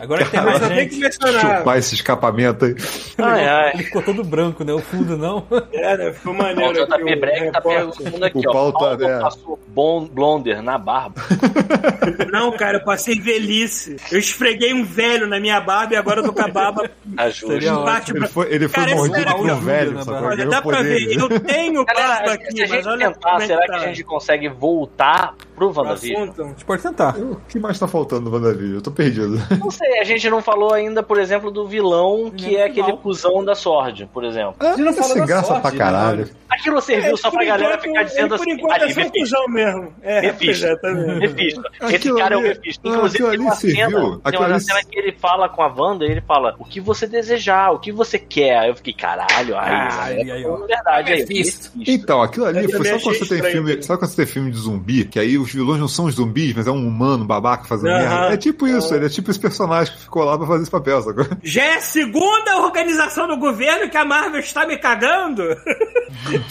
Agora 0.00 0.24
que 0.24 0.30
tem 0.30 0.40
mais 0.40 0.62
eu 0.62 0.68
tenho 0.68 0.88
que 0.88 0.94
gente. 0.94 1.00
mencionar. 1.20 1.58
Chupar 1.58 1.78
esse 1.78 1.94
escapamento 1.96 2.64
aí. 2.64 2.76
Ai, 3.18 3.48
ai. 3.48 3.70
Ele 3.74 3.82
ficou 3.82 4.02
todo 4.02 4.22
branco, 4.22 4.62
né? 4.62 4.72
O 4.72 4.78
fundo 4.78 5.16
não. 5.16 5.44
É, 5.72 5.96
né? 5.96 6.12
Ficou 6.12 6.34
maneiro. 6.34 6.80
O 6.80 6.82
aqui, 6.84 7.04
JP 7.04 7.16
Breck 7.20 7.38
tá 7.52 7.58
repórter. 7.58 7.86
perguntando 7.96 8.24
aqui, 8.24 8.38
O 8.38 8.50
ó. 8.50 8.52
Paulo 8.52 8.72
tá- 8.72 8.78
Paulo 8.78 9.04
é. 9.04 9.20
passou 9.20 9.58
bon- 9.68 10.06
blonder 10.06 10.62
na 10.62 10.78
barba. 10.78 11.20
Não, 12.32 12.52
cara, 12.52 12.78
eu 12.78 12.84
passei 12.84 13.18
velhice. 13.20 13.96
Eu 14.10 14.18
esfreguei 14.18 14.72
um 14.74 14.84
velho 14.84 15.26
na 15.26 15.38
minha 15.40 15.60
barba 15.60 15.94
e 15.94 15.96
agora 15.96 16.20
eu 16.20 16.24
tô 16.24 16.32
com 16.32 16.42
a 16.42 16.48
barba 16.48 16.90
Ajuda. 17.16 17.54
Ele 17.54 18.26
foi, 18.28 18.52
ele 18.52 18.68
foi 18.68 18.84
Cara, 18.84 18.96
mordido 18.96 19.24
por 19.36 19.44
um 19.44 19.46
Raul 19.48 19.60
velho, 19.60 19.92
né, 19.92 20.02
Olha, 20.06 20.46
dá 20.46 20.62
pra 20.62 20.82
ver. 20.82 21.16
Eu 21.16 21.28
tenho 21.40 21.84
barba 21.84 22.00
Galera, 22.00 22.32
aqui, 22.32 22.62
a 22.62 22.68
mas 22.68 22.86
olha 22.86 23.12
tentar, 23.12 23.36
é 23.42 23.46
será 23.46 23.60
que 23.62 23.66
tá. 23.68 23.76
a 23.76 23.78
gente 23.86 24.02
consegue 24.04 24.48
voltar 24.48 25.34
pro 25.54 25.68
O 25.70 25.72
WandaVision? 25.76 26.22
assunto. 26.24 26.42
A 26.42 26.46
gente 26.48 26.64
pode 26.64 26.82
tentar. 26.82 27.16
O 27.16 27.40
que 27.48 27.58
mais 27.58 27.78
tá 27.78 27.86
faltando 27.86 28.28
no 28.30 28.36
WandaVision? 28.36 28.74
Eu 28.76 28.82
tô 28.82 28.90
perdido. 28.90 29.40
Não 29.58 29.70
sei, 29.70 29.98
a 30.00 30.04
gente 30.04 30.28
não 30.28 30.42
falou 30.42 30.72
ainda, 30.72 31.02
por 31.02 31.18
exemplo, 31.18 31.50
do 31.50 31.66
vilão 31.66 32.30
que 32.34 32.56
é 32.56 32.64
aquele 32.64 32.92
cuzão 32.96 33.44
da 33.44 33.54
Sword, 33.54 34.08
por 34.12 34.24
exemplo. 34.24 34.54
gente 34.60 34.82
não 34.82 34.92
fala 34.92 35.08
sem 35.08 35.18
da 35.20 35.26
graça 35.26 35.53
pra 35.60 35.72
caralho. 35.72 36.28
Aquilo 36.50 36.80
serviu 36.80 37.14
É, 37.14 37.16
só 37.16 37.30
pra 37.30 37.44
galera 37.44 37.74
enquanto, 37.74 37.82
ficar 37.82 38.02
dizendo 38.04 38.26
ele, 38.26 38.34
assim, 38.34 38.44
Por 38.44 38.52
enquanto 38.76 38.82
é 38.82 38.92
só 39.04 39.10
cuzão 39.10 39.48
mesmo. 39.48 39.92
É, 40.02 40.20
Mephisto. 40.22 40.66
exatamente. 40.66 41.18
Mephisto. 41.20 41.62
Esse 41.82 41.96
Aquilo 41.96 42.18
cara 42.18 42.34
é 42.34 42.38
o 42.38 42.42
Mephisto. 42.42 42.88
não, 42.88 42.94
Inclusive, 42.96 43.16
aquilo 43.24 43.28
tem 43.30 43.38
ali 43.38 43.44
uma 43.48 43.54
serviu. 43.56 43.76
cena, 43.90 43.90
tem 44.10 44.20
Aquilo 44.24 44.42
uma 44.44 44.54
ali- 44.54 44.64
cena 44.64 44.80
que 44.84 44.98
ele 44.98 45.12
fala 45.12 45.48
com 45.48 45.62
a 45.62 45.66
Wanda, 45.66 46.04
ele 46.04 46.20
fala, 46.20 46.54
o 46.58 46.64
que 46.64 46.80
você 46.80 47.06
desejar, 47.08 47.72
o 47.72 47.78
que 47.80 47.90
você 47.90 48.18
quer. 48.18 48.58
Aí 48.58 48.68
eu 48.68 48.76
fiquei, 48.76 48.92
caralho, 48.92 49.58
aí, 49.58 49.72
Ah, 49.74 50.12
é 50.12 50.20
e 50.20 50.66
verdade. 50.66 51.12
Aí, 51.12 51.20
Mephisto. 51.20 51.70
Então, 51.86 52.22
aquilo 52.22 52.46
ali 52.46 52.62
foi 52.64 52.72
também 52.72 52.98
só 52.98 53.04
quando 53.10 53.18
você 53.18 53.40
tem 53.42 53.50
filme. 53.50 53.82
Sabe 53.82 53.98
quando 53.98 54.10
você 54.10 54.16
tem 54.16 54.26
filme 54.26 54.50
de 54.52 54.58
zumbi? 54.58 55.04
Que 55.06 55.18
aí 55.18 55.36
os 55.36 55.52
vilões 55.52 55.80
não 55.80 55.88
são 55.88 56.04
os 56.04 56.14
zumbis, 56.14 56.54
mas 56.54 56.66
é 56.66 56.70
um 56.70 56.86
humano 56.86 57.24
babaca 57.24 57.64
fazendo 57.64 57.92
merda. 57.94 58.32
É 58.32 58.36
tipo 58.36 58.66
isso, 58.68 58.94
ele 58.94 59.06
é 59.06 59.08
tipo 59.08 59.30
esse 59.30 59.40
personagem 59.40 59.92
que 59.92 60.02
ficou 60.02 60.22
lá 60.24 60.38
pra 60.38 60.46
fazer 60.46 60.62
esse 60.62 60.70
papel, 60.70 61.02
sacou? 61.02 61.26
Já 61.42 61.64
é 61.64 61.74
a 61.76 61.80
segunda 61.80 62.58
organização 62.58 63.26
do 63.26 63.36
governo 63.36 63.88
que 63.90 63.96
a 63.96 64.04
Marvel 64.04 64.40
está 64.40 64.64
me 64.66 64.76
cagando. 64.78 65.43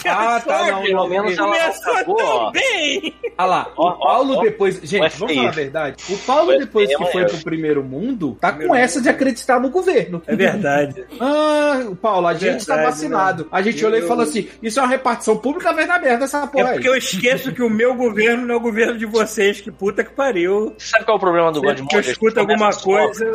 Ah, 0.06 0.40
tá, 0.40 0.70
não, 0.70 0.82
Pelo 0.82 1.08
menos 1.08 1.36
ela 1.36 1.48
Começou 1.48 1.94
cagou, 1.94 2.16
ó. 2.22 2.50
bem. 2.52 3.14
Ah 3.36 3.44
lá, 3.46 3.68
Ó, 3.76 3.88
o 3.90 3.98
Paulo 3.98 4.34
ó, 4.34 4.38
ó. 4.38 4.42
depois. 4.42 4.80
Gente, 4.82 5.16
vamos 5.18 5.34
falar 5.34 5.48
a 5.48 5.52
verdade. 5.52 5.96
O 6.08 6.18
Paulo, 6.18 6.52
O 6.52 6.58
depois 6.58 6.88
que 6.88 6.94
é 6.94 6.98
foi 6.98 7.06
maneiro. 7.06 7.30
pro 7.30 7.42
primeiro 7.44 7.82
mundo, 7.82 8.36
tá 8.40 8.52
com 8.52 8.74
essa 8.74 9.00
de 9.00 9.08
acreditar 9.08 9.58
no 9.58 9.70
governo. 9.70 10.22
É 10.26 10.36
verdade. 10.36 11.04
Ah, 11.20 11.82
o 11.88 11.96
Paulo, 11.96 12.26
a 12.28 12.34
gente 12.34 12.64
tá 12.64 12.74
Verdade, 12.76 12.94
vacinado. 12.96 13.48
A 13.50 13.62
gente 13.62 13.84
olhou 13.84 13.98
e 13.98 14.02
falou 14.02 14.22
assim: 14.24 14.48
isso 14.62 14.78
é 14.78 14.82
uma 14.82 14.88
repartição 14.88 15.36
pública, 15.38 15.72
vai 15.72 15.86
dar 15.86 16.00
merda 16.00 16.24
essa 16.24 16.44
É 16.44 16.46
porra 16.46 16.68
aí. 16.68 16.74
porque 16.74 16.88
eu 16.88 16.96
esqueço 16.96 17.52
que 17.52 17.62
o 17.62 17.70
meu 17.70 17.94
governo 17.94 18.46
não 18.46 18.54
é 18.54 18.58
o 18.58 18.60
governo 18.60 18.96
de 18.96 19.06
vocês. 19.06 19.60
Que 19.60 19.72
puta 19.72 20.04
que 20.04 20.12
pariu. 20.12 20.74
Sabe 20.78 21.04
qual 21.04 21.16
é 21.16 21.18
o 21.18 21.20
problema 21.20 21.50
do 21.50 21.60
Sempre 21.60 21.76
God 21.82 21.88
que 21.88 21.96
eu 21.96 22.00
escuto 22.00 22.40
alguma 22.40 22.70
coisa. 22.72 23.26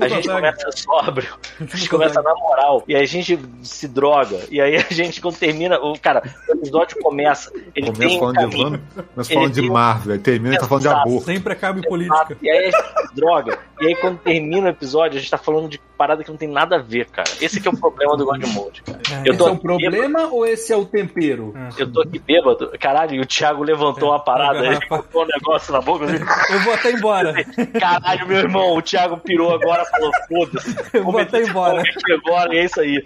A 0.00 0.08
gente 0.08 0.28
começa 0.28 0.70
sóbrio, 0.72 1.28
a 1.60 1.64
gente 1.76 1.88
começa 1.90 2.22
na 2.22 2.34
moral, 2.34 2.84
e 2.86 2.94
aí 2.94 3.02
a 3.02 3.06
gente 3.06 3.38
se 3.62 3.88
droga, 3.88 4.38
e 4.50 4.60
aí 4.60 4.76
a 4.76 4.91
gente, 4.94 5.20
quando 5.20 5.36
termina, 5.36 5.78
o 5.78 5.98
cara, 5.98 6.22
o 6.48 6.52
episódio 6.52 6.96
começa, 7.02 7.52
ele 7.74 7.86
Começa 7.92 8.00
tem 8.08 8.16
um 8.16 8.20
falando 8.20 8.36
de 8.36 8.42
caminho, 8.42 8.64
Wanda, 8.64 8.80
começa 9.12 9.32
Ele 9.32 9.38
falando 9.40 9.52
de 9.54 9.60
um- 9.60 9.72
Marvel, 9.72 10.12
aí 10.14 10.18
termina 10.18 10.54
e 10.54 10.58
tá 10.58 10.66
falando 10.68 10.82
de 10.82 10.88
aborto. 10.88 11.24
Sempre 11.26 11.52
acaba 11.52 11.78
em 11.78 11.82
política. 11.82 12.36
E 12.40 12.50
aí 12.50 12.70
droga. 13.14 13.58
E 13.80 13.86
aí 13.88 13.94
quando 13.96 14.18
termina 14.18 14.66
o 14.66 14.70
episódio, 14.70 15.16
a 15.18 15.20
gente 15.20 15.30
tá 15.30 15.38
falando 15.38 15.68
de 15.68 15.78
parada 15.98 16.22
que 16.24 16.30
não 16.30 16.36
tem 16.36 16.48
nada 16.48 16.76
a 16.76 16.78
ver, 16.78 17.06
cara. 17.10 17.28
Esse 17.40 17.60
que 17.60 17.68
é 17.68 17.70
o 17.70 17.76
problema 17.76 18.16
do 18.16 18.24
God 18.24 18.42
Mode, 18.46 18.82
cara. 18.82 19.01
Eu 19.24 19.36
tô 19.36 19.44
Esse 19.44 19.50
é 19.50 19.52
um 19.52 19.56
problema 19.56 20.26
ou 20.28 20.46
esse 20.46 20.72
é 20.72 20.76
o 20.76 20.84
tempero? 20.84 21.54
Eu 21.78 21.90
tô 21.90 22.02
aqui 22.02 22.18
bêbado. 22.18 22.70
Caralho, 22.80 23.14
e 23.14 23.20
o 23.20 23.26
Thiago 23.26 23.62
levantou 23.62 24.10
uma 24.10 24.20
parada, 24.20 24.60
a 24.60 24.66
ele 24.66 24.74
garrafa. 24.78 24.96
botou 24.96 25.24
um 25.24 25.26
negócio 25.26 25.72
na 25.72 25.80
boca. 25.80 26.04
assim, 26.04 26.18
Eu 26.52 26.60
vou 26.60 26.74
até 26.74 26.90
embora. 26.92 27.32
Caralho, 27.80 28.26
meu 28.26 28.38
irmão, 28.38 28.76
o 28.76 28.82
Thiago 28.82 29.18
pirou 29.18 29.54
agora 29.54 29.84
falou, 29.86 30.10
foda-se. 30.28 30.76
Eu 30.92 31.04
vou 31.04 31.18
até 31.18 31.42
embora. 31.42 31.82
Agora, 32.12 32.54
e 32.54 32.58
é 32.58 32.64
isso 32.64 32.80
aí. 32.80 33.02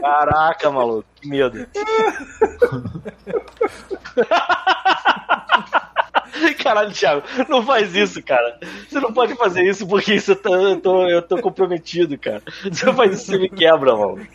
Caraca, 0.00 0.70
maluco, 0.70 1.04
que 1.20 1.28
medo. 1.28 1.66
Caralho, 6.62 6.92
Thiago, 6.92 7.22
não 7.48 7.62
faz 7.64 7.94
isso, 7.94 8.22
cara. 8.22 8.58
Você 8.88 9.00
não 9.00 9.12
pode 9.12 9.34
fazer 9.34 9.62
isso 9.62 9.86
porque 9.86 10.14
isso 10.14 10.32
eu 10.32 10.36
tô, 10.36 10.54
eu 10.54 10.80
tô, 10.80 11.08
eu 11.08 11.22
tô 11.22 11.38
comprometido, 11.38 12.18
cara. 12.18 12.42
Se 12.62 12.70
você 12.70 12.92
faz 12.92 13.12
isso, 13.14 13.26
você 13.26 13.38
me 13.38 13.48
quebra, 13.48 13.96
mano. 13.96 14.26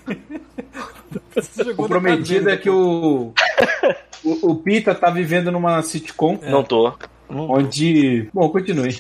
O 1.78 1.88
prometido 1.88 2.50
é 2.50 2.58
que 2.58 2.70
o, 2.70 3.34
o, 4.24 4.52
o 4.52 4.56
Pita 4.56 4.94
tá 4.94 5.10
vivendo 5.10 5.52
numa 5.52 5.82
sitcom 5.82 6.40
Não 6.44 6.64
tô. 6.64 6.94
onde. 7.30 8.30
Bom, 8.34 8.50
continue. 8.50 8.94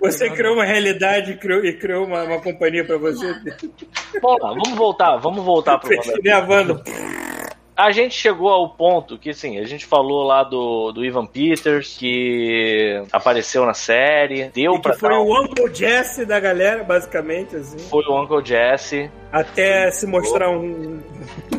Você 0.00 0.30
criou 0.30 0.54
uma 0.54 0.64
realidade 0.64 1.32
e 1.32 1.36
criou, 1.36 1.64
e 1.64 1.72
criou 1.72 2.06
uma, 2.06 2.22
uma 2.24 2.40
companhia 2.40 2.84
pra 2.84 2.98
você. 2.98 3.34
Vamos 4.22 4.42
lá, 4.42 4.48
vamos 4.50 4.74
voltar, 4.74 5.16
vamos 5.16 5.44
voltar 5.44 5.78
pro 5.78 5.90
nem 6.22 6.32
a 6.32 6.40
Wanda. 6.40 6.82
A 7.76 7.90
gente 7.92 8.14
chegou 8.14 8.48
ao 8.48 8.70
ponto 8.70 9.18
que, 9.18 9.30
assim, 9.30 9.58
a 9.58 9.64
gente 9.66 9.84
falou 9.84 10.22
lá 10.24 10.42
do, 10.42 10.92
do 10.92 11.04
Ivan 11.04 11.26
Peters, 11.26 11.94
que 11.98 13.02
apareceu 13.12 13.66
na 13.66 13.74
série, 13.74 14.48
deu 14.48 14.76
E 14.76 14.80
pra 14.80 14.94
que 14.94 15.00
foi 15.00 15.12
um- 15.14 15.22
o 15.26 15.42
Uncle 15.42 15.74
Jesse 15.74 16.24
da 16.24 16.40
galera, 16.40 16.82
basicamente, 16.82 17.54
assim. 17.54 17.78
Foi 17.90 18.02
o 18.06 18.18
Uncle 18.22 18.42
Jesse. 18.44 19.10
Até 19.30 19.90
se 19.90 20.06
mostrar 20.06 20.48
um 20.50 21.00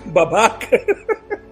babaca. 0.07 0.67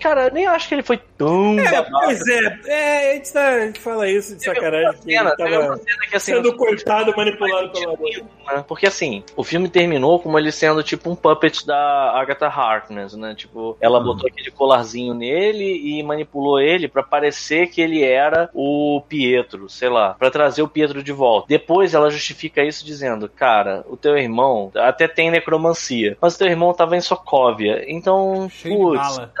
Cara, 0.00 0.28
eu 0.28 0.32
nem 0.32 0.46
acho 0.46 0.68
que 0.68 0.74
ele 0.74 0.82
foi 0.82 0.98
tão 1.16 1.58
É, 1.58 1.82
pois 1.82 2.26
é. 2.26 2.58
É, 2.66 3.10
a 3.10 3.14
gente, 3.14 3.32
tá- 3.32 3.48
a 3.48 3.66
gente 3.66 3.80
fala 3.80 4.08
isso 4.08 4.34
de 4.36 4.44
sacanagem. 4.44 4.92
Que 5.00 5.12
Cena, 5.12 5.28
ele 5.30 5.36
teve 5.36 5.56
uma 5.56 5.62
tava 5.66 5.76
cena 5.78 6.06
que, 6.08 6.16
assim, 6.16 6.32
sendo 6.34 6.56
coitado, 6.56 7.14
manipulado 7.16 7.70
pela 7.70 7.92
né? 7.92 8.64
Porque 8.66 8.86
assim, 8.86 9.22
o 9.36 9.44
filme 9.44 9.68
terminou 9.68 10.18
como 10.18 10.38
ele 10.38 10.50
sendo 10.50 10.82
tipo 10.82 11.10
um 11.10 11.14
puppet 11.14 11.66
da 11.66 12.12
Agatha 12.16 12.46
Harkness, 12.46 13.14
né? 13.14 13.34
Tipo, 13.34 13.76
ela 13.80 14.00
botou 14.00 14.28
aquele 14.28 14.50
colarzinho 14.50 15.14
nele 15.14 15.98
e 15.98 16.02
manipulou 16.02 16.58
ele 16.60 16.88
pra 16.88 17.02
parecer 17.02 17.68
que 17.68 17.80
ele 17.80 18.02
era 18.02 18.48
o 18.54 19.02
Pietro, 19.08 19.68
sei 19.68 19.88
lá, 19.88 20.14
Pra 20.14 20.30
trazer 20.30 20.62
o 20.62 20.68
Pietro 20.68 21.02
de 21.02 21.12
volta. 21.12 21.46
Depois 21.48 21.94
ela 21.94 22.10
justifica 22.10 22.62
isso 22.64 22.84
dizendo, 22.84 23.28
cara, 23.28 23.84
o 23.88 23.96
teu 23.96 24.16
irmão 24.16 24.70
até 24.74 25.06
tem 25.06 25.30
necromancia, 25.30 26.16
mas 26.20 26.34
o 26.34 26.38
teu 26.38 26.46
irmão 26.48 26.72
tava 26.72 26.96
em 26.96 27.00
Sokovia, 27.00 27.84
então, 27.86 28.48
Cheio 28.50 28.74
de 28.74 28.80
putz, 28.80 29.16
bala. 29.16 29.32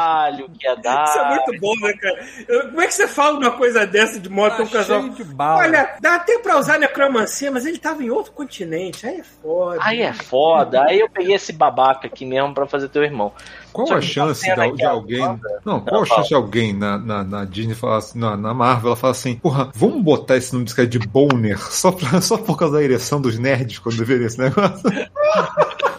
Trabalho 0.00 0.50
que 0.58 0.66
ia 0.66 0.76
dar. 0.76 1.04
Isso 1.04 1.18
é 1.18 1.28
muito 1.28 1.60
bom, 1.60 1.74
né, 1.86 1.92
cara? 1.94 2.24
Eu- 2.48 2.62
Como 2.68 2.80
é 2.80 2.86
que 2.86 2.94
você 2.94 3.08
fala 3.08 3.38
uma 3.38 3.50
coisa 3.52 3.86
dessa 3.86 4.18
de 4.18 4.28
modo 4.28 4.56
Tá 4.56 4.62
um 4.62 4.66
casal? 4.66 5.08
de 5.08 5.24
bala. 5.24 5.60
Olha, 5.60 5.96
dá 6.00 6.16
até 6.16 6.38
pra 6.38 6.58
usar 6.58 6.78
necromancia, 6.78 7.50
mas 7.50 7.66
ele 7.66 7.78
tava 7.78 8.02
em 8.02 8.10
outro 8.10 8.32
continente. 8.32 9.06
Aí 9.06 9.18
é 9.20 9.24
foda. 9.24 9.78
Aí 9.82 10.02
é 10.02 10.12
foda. 10.12 10.82
Aí 10.84 11.00
eu 11.00 11.08
peguei 11.08 11.34
esse 11.34 11.52
babaca 11.52 12.06
aqui 12.06 12.24
mesmo 12.24 12.54
pra 12.54 12.66
fazer 12.66 12.88
teu 12.88 13.02
irmão. 13.02 13.32
Qual 13.72 13.86
Só 13.86 13.94
a 13.94 14.00
chance 14.00 14.42
de, 14.44 14.72
de 14.76 14.84
alguém. 14.84 15.20
Wanda- 15.20 15.60
Não, 15.64 15.80
qual 15.80 15.96
Não, 15.96 16.02
a 16.02 16.06
chance 16.06 16.28
de 16.28 16.34
alguém 16.34 16.72
na, 16.72 16.98
na, 16.98 17.22
na 17.22 17.44
Disney 17.44 17.74
falar 17.74 17.98
assim, 17.98 18.18
na, 18.18 18.36
na 18.36 18.52
Marvel, 18.52 18.88
ela 18.88 18.96
fala 18.96 19.12
assim, 19.12 19.36
porra, 19.36 19.70
vamos 19.74 20.02
botar 20.02 20.36
esse 20.36 20.52
nome 20.52 20.64
desse 20.64 20.74
cara 20.76 20.88
de 20.88 20.98
Boner 20.98 21.56
só, 21.70 21.92
pra, 21.92 22.20
só 22.20 22.36
por 22.36 22.58
causa 22.58 22.74
da 22.78 22.82
ereção 22.82 23.20
dos 23.20 23.38
nerds 23.38 23.78
quando 23.78 23.96
deveria 23.96 24.26
esse 24.26 24.38
negócio? 24.38 24.82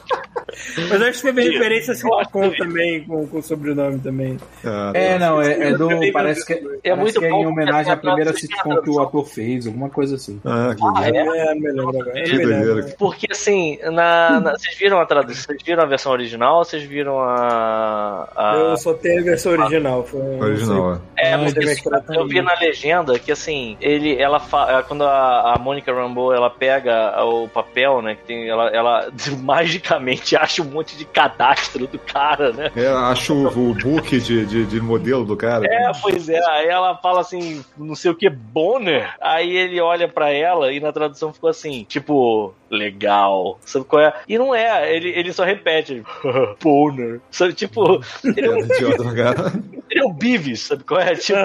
Mas 0.90 1.02
acho 1.02 1.22
que 1.22 1.34
teve 1.34 1.50
referência 1.50 1.94
a 1.94 1.98
Eu 2.08 2.14
acho 2.20 2.26
sitcom 2.26 2.50
que- 2.52 2.58
também, 2.58 3.04
com, 3.04 3.28
com 3.28 3.42
sobrenome 3.42 4.00
também. 4.00 4.38
Ah, 4.66 4.92
É, 4.94 5.18
não, 5.20 5.42
é, 5.42 5.70
é 5.70 5.74
do. 5.78 5.90
Parece 6.12 6.46
que, 6.46 6.54
é 6.54 6.58
parece 6.62 6.96
muito 7.02 7.20
que 7.20 7.26
é 7.26 7.30
em 7.30 7.46
homenagem 7.46 7.92
à 7.92 7.96
porque 7.96 8.08
a 8.08 8.12
primeira 8.14 8.34
sitcom 8.38 8.82
que 8.82 8.90
o 8.90 9.00
ator 9.02 9.26
fez, 9.26 9.68
alguma 9.68 9.90
coisa 9.90 10.16
assim. 10.16 10.40
Ah, 10.46 10.74
que 10.76 10.84
Ah, 10.84 11.08
é? 11.08 11.18
É, 11.18 11.24
não 11.24 11.56
me 11.56 11.72
lembro 11.72 11.90
agora. 12.00 12.12
Que 12.12 12.32
Não 12.32 12.38
me 12.38 12.46
lembro. 12.46 12.66
doideira. 12.74 12.96
Porque 12.98 13.28
assim, 13.32 13.78
na, 13.84 14.40
na- 14.40 14.52
vocês 14.58 14.78
viram 14.78 15.00
a 15.00 15.06
tradução? 15.06 15.46
Vocês 15.46 15.64
viram 15.64 15.84
a 15.84 15.86
versão 15.86 16.12
original 16.12 16.58
ou 16.58 16.64
vocês 16.66 16.84
viram 16.84 17.20
a. 17.20 18.28
a- 18.36 18.56
Eu 18.56 18.78
só 18.78 18.94
tenho 18.94 19.22
a 19.22 19.24
versão 19.24 19.52
original. 19.54 20.04
Foi, 20.04 20.22
Original, 20.40 21.02
é. 21.18 21.30
É, 21.30 21.34
Ah, 21.34 21.38
porque 21.40 21.54
deve 21.60 21.72
assim, 21.72 21.90
eu 22.16 22.28
vi 22.28 22.42
na 22.42 22.54
legenda 22.60 23.18
que 23.20 23.32
assim, 23.32 23.78
ele, 23.80 24.20
ela 24.20 24.40
fa... 24.40 24.84
quando 24.88 25.04
a, 25.04 25.54
a 25.56 25.60
Mônica 25.60 25.94
Rambeau 25.94 26.34
ela 26.34 26.50
pega 26.50 27.24
o 27.24 27.48
papel, 27.48 28.02
né, 28.02 28.16
que 28.16 28.24
tem, 28.24 28.50
ela, 28.50 28.70
ela 28.70 29.08
magicamente 29.42 30.36
acha 30.42 30.62
um 30.62 30.66
monte 30.66 30.98
de 30.98 31.06
cadastro 31.06 31.86
do 31.86 32.00
cara, 32.00 32.52
né? 32.52 32.72
É, 32.76 32.88
acho 32.88 33.34
o, 33.34 33.72
o 33.72 33.74
book 33.76 34.20
de, 34.20 34.46
de, 34.46 34.66
de 34.66 34.82
modelo 34.82 35.24
do 35.24 35.38
cara. 35.38 35.66
É, 35.66 35.92
pois 36.02 36.28
é. 36.28 36.40
Aí 36.50 36.68
ela 36.68 36.98
fala 36.98 37.22
assim, 37.22 37.64
não 37.78 37.96
sei 37.96 38.12
o 38.12 38.16
que, 38.16 38.30
Bonner. 38.30 39.14
Aí 39.22 39.56
ele 39.56 39.80
olha 39.80 40.08
pra 40.08 40.32
ela 40.32 40.74
e 40.74 40.80
na 40.80 40.92
tradução 40.92 41.32
ficou 41.32 41.50
assim, 41.50 41.84
tipo, 41.84 42.54
legal. 42.70 43.60
Sabe 43.62 43.86
qual 43.86 44.02
é? 44.02 44.14
E 44.28 44.38
não 44.38 44.56
é, 44.56 44.96
ele, 44.96 45.10
ele 45.10 45.32
só 45.32 45.44
repete, 45.44 46.04
Bonner. 46.62 47.22
Sabe, 47.30 47.54
tipo, 47.54 48.02
ele 48.26 48.48
é, 48.48 48.52
É, 48.52 48.54
um, 48.54 48.60
idiota 48.60 49.16
cara. 49.16 49.54
ele 49.90 50.00
é 50.02 50.06
o 50.06 50.14
Beavis, 50.14 50.62
sabe 50.62 50.84
qual 50.84 51.00
é? 51.00 51.16
Tipo. 51.16 51.38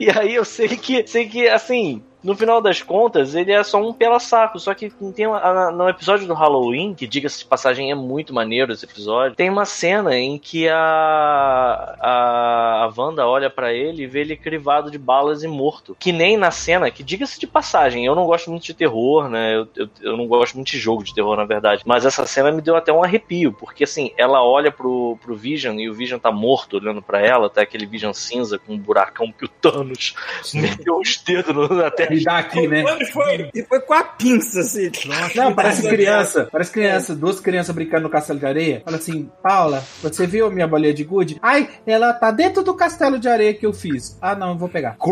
e 0.00 0.10
aí 0.10 0.34
eu 0.34 0.44
sei 0.44 0.68
que, 0.68 1.06
sei 1.06 1.28
que, 1.28 1.48
assim. 1.48 2.02
No 2.22 2.36
final 2.36 2.60
das 2.60 2.80
contas, 2.82 3.34
ele 3.34 3.52
é 3.52 3.62
só 3.62 3.80
um 3.80 3.92
pela 3.92 4.20
saco. 4.20 4.58
Só 4.58 4.74
que 4.74 4.90
tem 5.14 5.26
uma, 5.26 5.70
no 5.72 5.88
episódio 5.88 6.26
do 6.26 6.34
Halloween, 6.34 6.94
que 6.94 7.06
diga-se 7.06 7.40
de 7.40 7.44
passagem, 7.44 7.90
é 7.90 7.94
muito 7.94 8.32
maneiro 8.32 8.72
esse 8.72 8.84
episódio. 8.84 9.36
Tem 9.36 9.50
uma 9.50 9.64
cena 9.64 10.16
em 10.16 10.38
que 10.38 10.68
a, 10.68 11.96
a, 12.00 12.84
a 12.84 12.92
Wanda 12.96 13.26
olha 13.26 13.50
pra 13.50 13.72
ele 13.72 14.04
e 14.04 14.06
vê 14.06 14.20
ele 14.20 14.36
crivado 14.36 14.90
de 14.90 14.98
balas 14.98 15.42
e 15.42 15.48
morto. 15.48 15.96
Que 15.98 16.12
nem 16.12 16.36
na 16.36 16.50
cena, 16.50 16.90
que 16.90 17.02
diga-se 17.02 17.40
de 17.40 17.46
passagem, 17.46 18.06
eu 18.06 18.14
não 18.14 18.26
gosto 18.26 18.50
muito 18.50 18.64
de 18.64 18.74
terror, 18.74 19.28
né? 19.28 19.56
Eu, 19.56 19.68
eu, 19.76 19.88
eu 20.00 20.16
não 20.16 20.26
gosto 20.26 20.54
muito 20.54 20.70
de 20.70 20.78
jogo 20.78 21.02
de 21.02 21.14
terror, 21.14 21.36
na 21.36 21.44
verdade. 21.44 21.82
Mas 21.84 22.06
essa 22.06 22.26
cena 22.26 22.52
me 22.52 22.62
deu 22.62 22.76
até 22.76 22.92
um 22.92 23.02
arrepio, 23.02 23.52
porque 23.52 23.84
assim, 23.84 24.12
ela 24.16 24.44
olha 24.44 24.70
pro, 24.70 25.18
pro 25.20 25.34
Vision 25.34 25.78
e 25.78 25.88
o 25.88 25.94
Vision 25.94 26.20
tá 26.20 26.30
morto 26.30 26.76
olhando 26.76 27.02
pra 27.02 27.20
ela, 27.20 27.50
tá 27.50 27.62
aquele 27.62 27.86
Vision 27.86 28.12
cinza 28.12 28.58
com 28.58 28.74
um 28.74 28.78
buracão 28.78 29.32
que 29.32 29.44
o 29.44 29.48
Thanos 29.48 30.14
meteu 30.54 30.98
os 30.98 31.16
dedos 31.16 31.70
na 31.70 31.90
testa. 31.90 32.11
E 32.12 32.24
dá 32.24 32.38
aqui, 32.38 32.66
né? 32.66 32.84
Foi, 33.12 33.50
e 33.54 33.62
foi 33.62 33.80
com 33.80 33.94
a 33.94 34.04
pinça, 34.04 34.60
assim. 34.60 34.90
Não, 35.34 35.54
parece 35.54 35.88
criança. 35.88 36.48
Parece 36.50 36.72
criança. 36.72 37.14
Duas 37.14 37.40
crianças 37.40 37.74
brincando 37.74 38.04
no 38.04 38.10
castelo 38.10 38.38
de 38.38 38.46
areia. 38.46 38.82
Fala 38.84 38.96
assim, 38.96 39.30
Paula, 39.42 39.82
você 40.02 40.26
viu 40.26 40.46
a 40.46 40.50
minha 40.50 40.66
bolinha 40.66 40.94
de 40.94 41.04
gude? 41.04 41.38
Ai, 41.42 41.68
ela 41.86 42.12
tá 42.12 42.30
dentro 42.30 42.62
do 42.62 42.74
castelo 42.74 43.18
de 43.18 43.28
areia 43.28 43.54
que 43.54 43.66
eu 43.66 43.72
fiz. 43.72 44.16
Ah, 44.20 44.34
não, 44.34 44.50
eu 44.50 44.58
vou 44.58 44.68
pegar. 44.68 44.96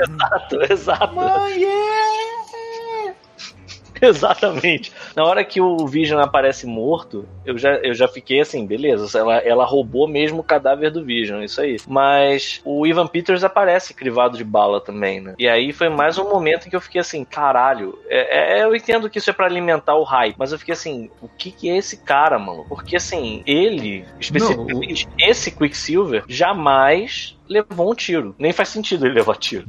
Exato, 0.00 0.72
exato. 0.72 1.14
Mãe, 1.14 1.64
é. 1.64 2.29
Exatamente. 4.10 4.92
Na 5.14 5.24
hora 5.24 5.44
que 5.44 5.60
o 5.60 5.86
Vision 5.86 6.20
aparece 6.20 6.66
morto, 6.66 7.28
eu 7.44 7.56
já, 7.58 7.74
eu 7.76 7.94
já 7.94 8.08
fiquei 8.08 8.40
assim, 8.40 8.66
beleza, 8.66 9.18
ela, 9.18 9.38
ela 9.38 9.64
roubou 9.64 10.08
mesmo 10.08 10.40
o 10.40 10.44
cadáver 10.44 10.90
do 10.90 11.04
Vision, 11.04 11.42
isso 11.42 11.60
aí. 11.60 11.76
Mas 11.86 12.60
o 12.64 12.86
Ivan 12.86 13.06
Peters 13.06 13.44
aparece 13.44 13.94
crivado 13.94 14.36
de 14.36 14.44
bala 14.44 14.80
também, 14.80 15.20
né? 15.20 15.34
E 15.38 15.48
aí 15.48 15.72
foi 15.72 15.88
mais 15.88 16.18
um 16.18 16.28
momento 16.28 16.66
em 16.66 16.70
que 16.70 16.76
eu 16.76 16.80
fiquei 16.80 17.00
assim, 17.00 17.24
caralho, 17.24 17.98
é, 18.08 18.60
é- 18.60 18.64
eu 18.64 18.74
entendo 18.74 19.08
que 19.10 19.18
isso 19.18 19.30
é 19.30 19.32
pra 19.32 19.46
alimentar 19.46 19.94
o 19.96 20.04
hype, 20.04 20.36
mas 20.38 20.52
eu 20.52 20.58
fiquei 20.58 20.72
assim, 20.72 21.10
o 21.20 21.28
que 21.28 21.50
que 21.50 21.68
é 21.70 21.76
esse 21.76 21.98
cara, 21.98 22.38
mano? 22.38 22.64
Porque 22.68 22.96
assim, 22.96 23.42
ele, 23.46 24.04
especificamente 24.18 25.08
esse 25.18 25.50
Quicksilver, 25.50 26.24
jamais 26.28 27.36
levou 27.48 27.90
um 27.90 27.94
tiro. 27.94 28.34
Nem 28.38 28.52
faz 28.52 28.68
sentido 28.68 29.06
ele 29.06 29.14
levar 29.14 29.36
tiro. 29.36 29.66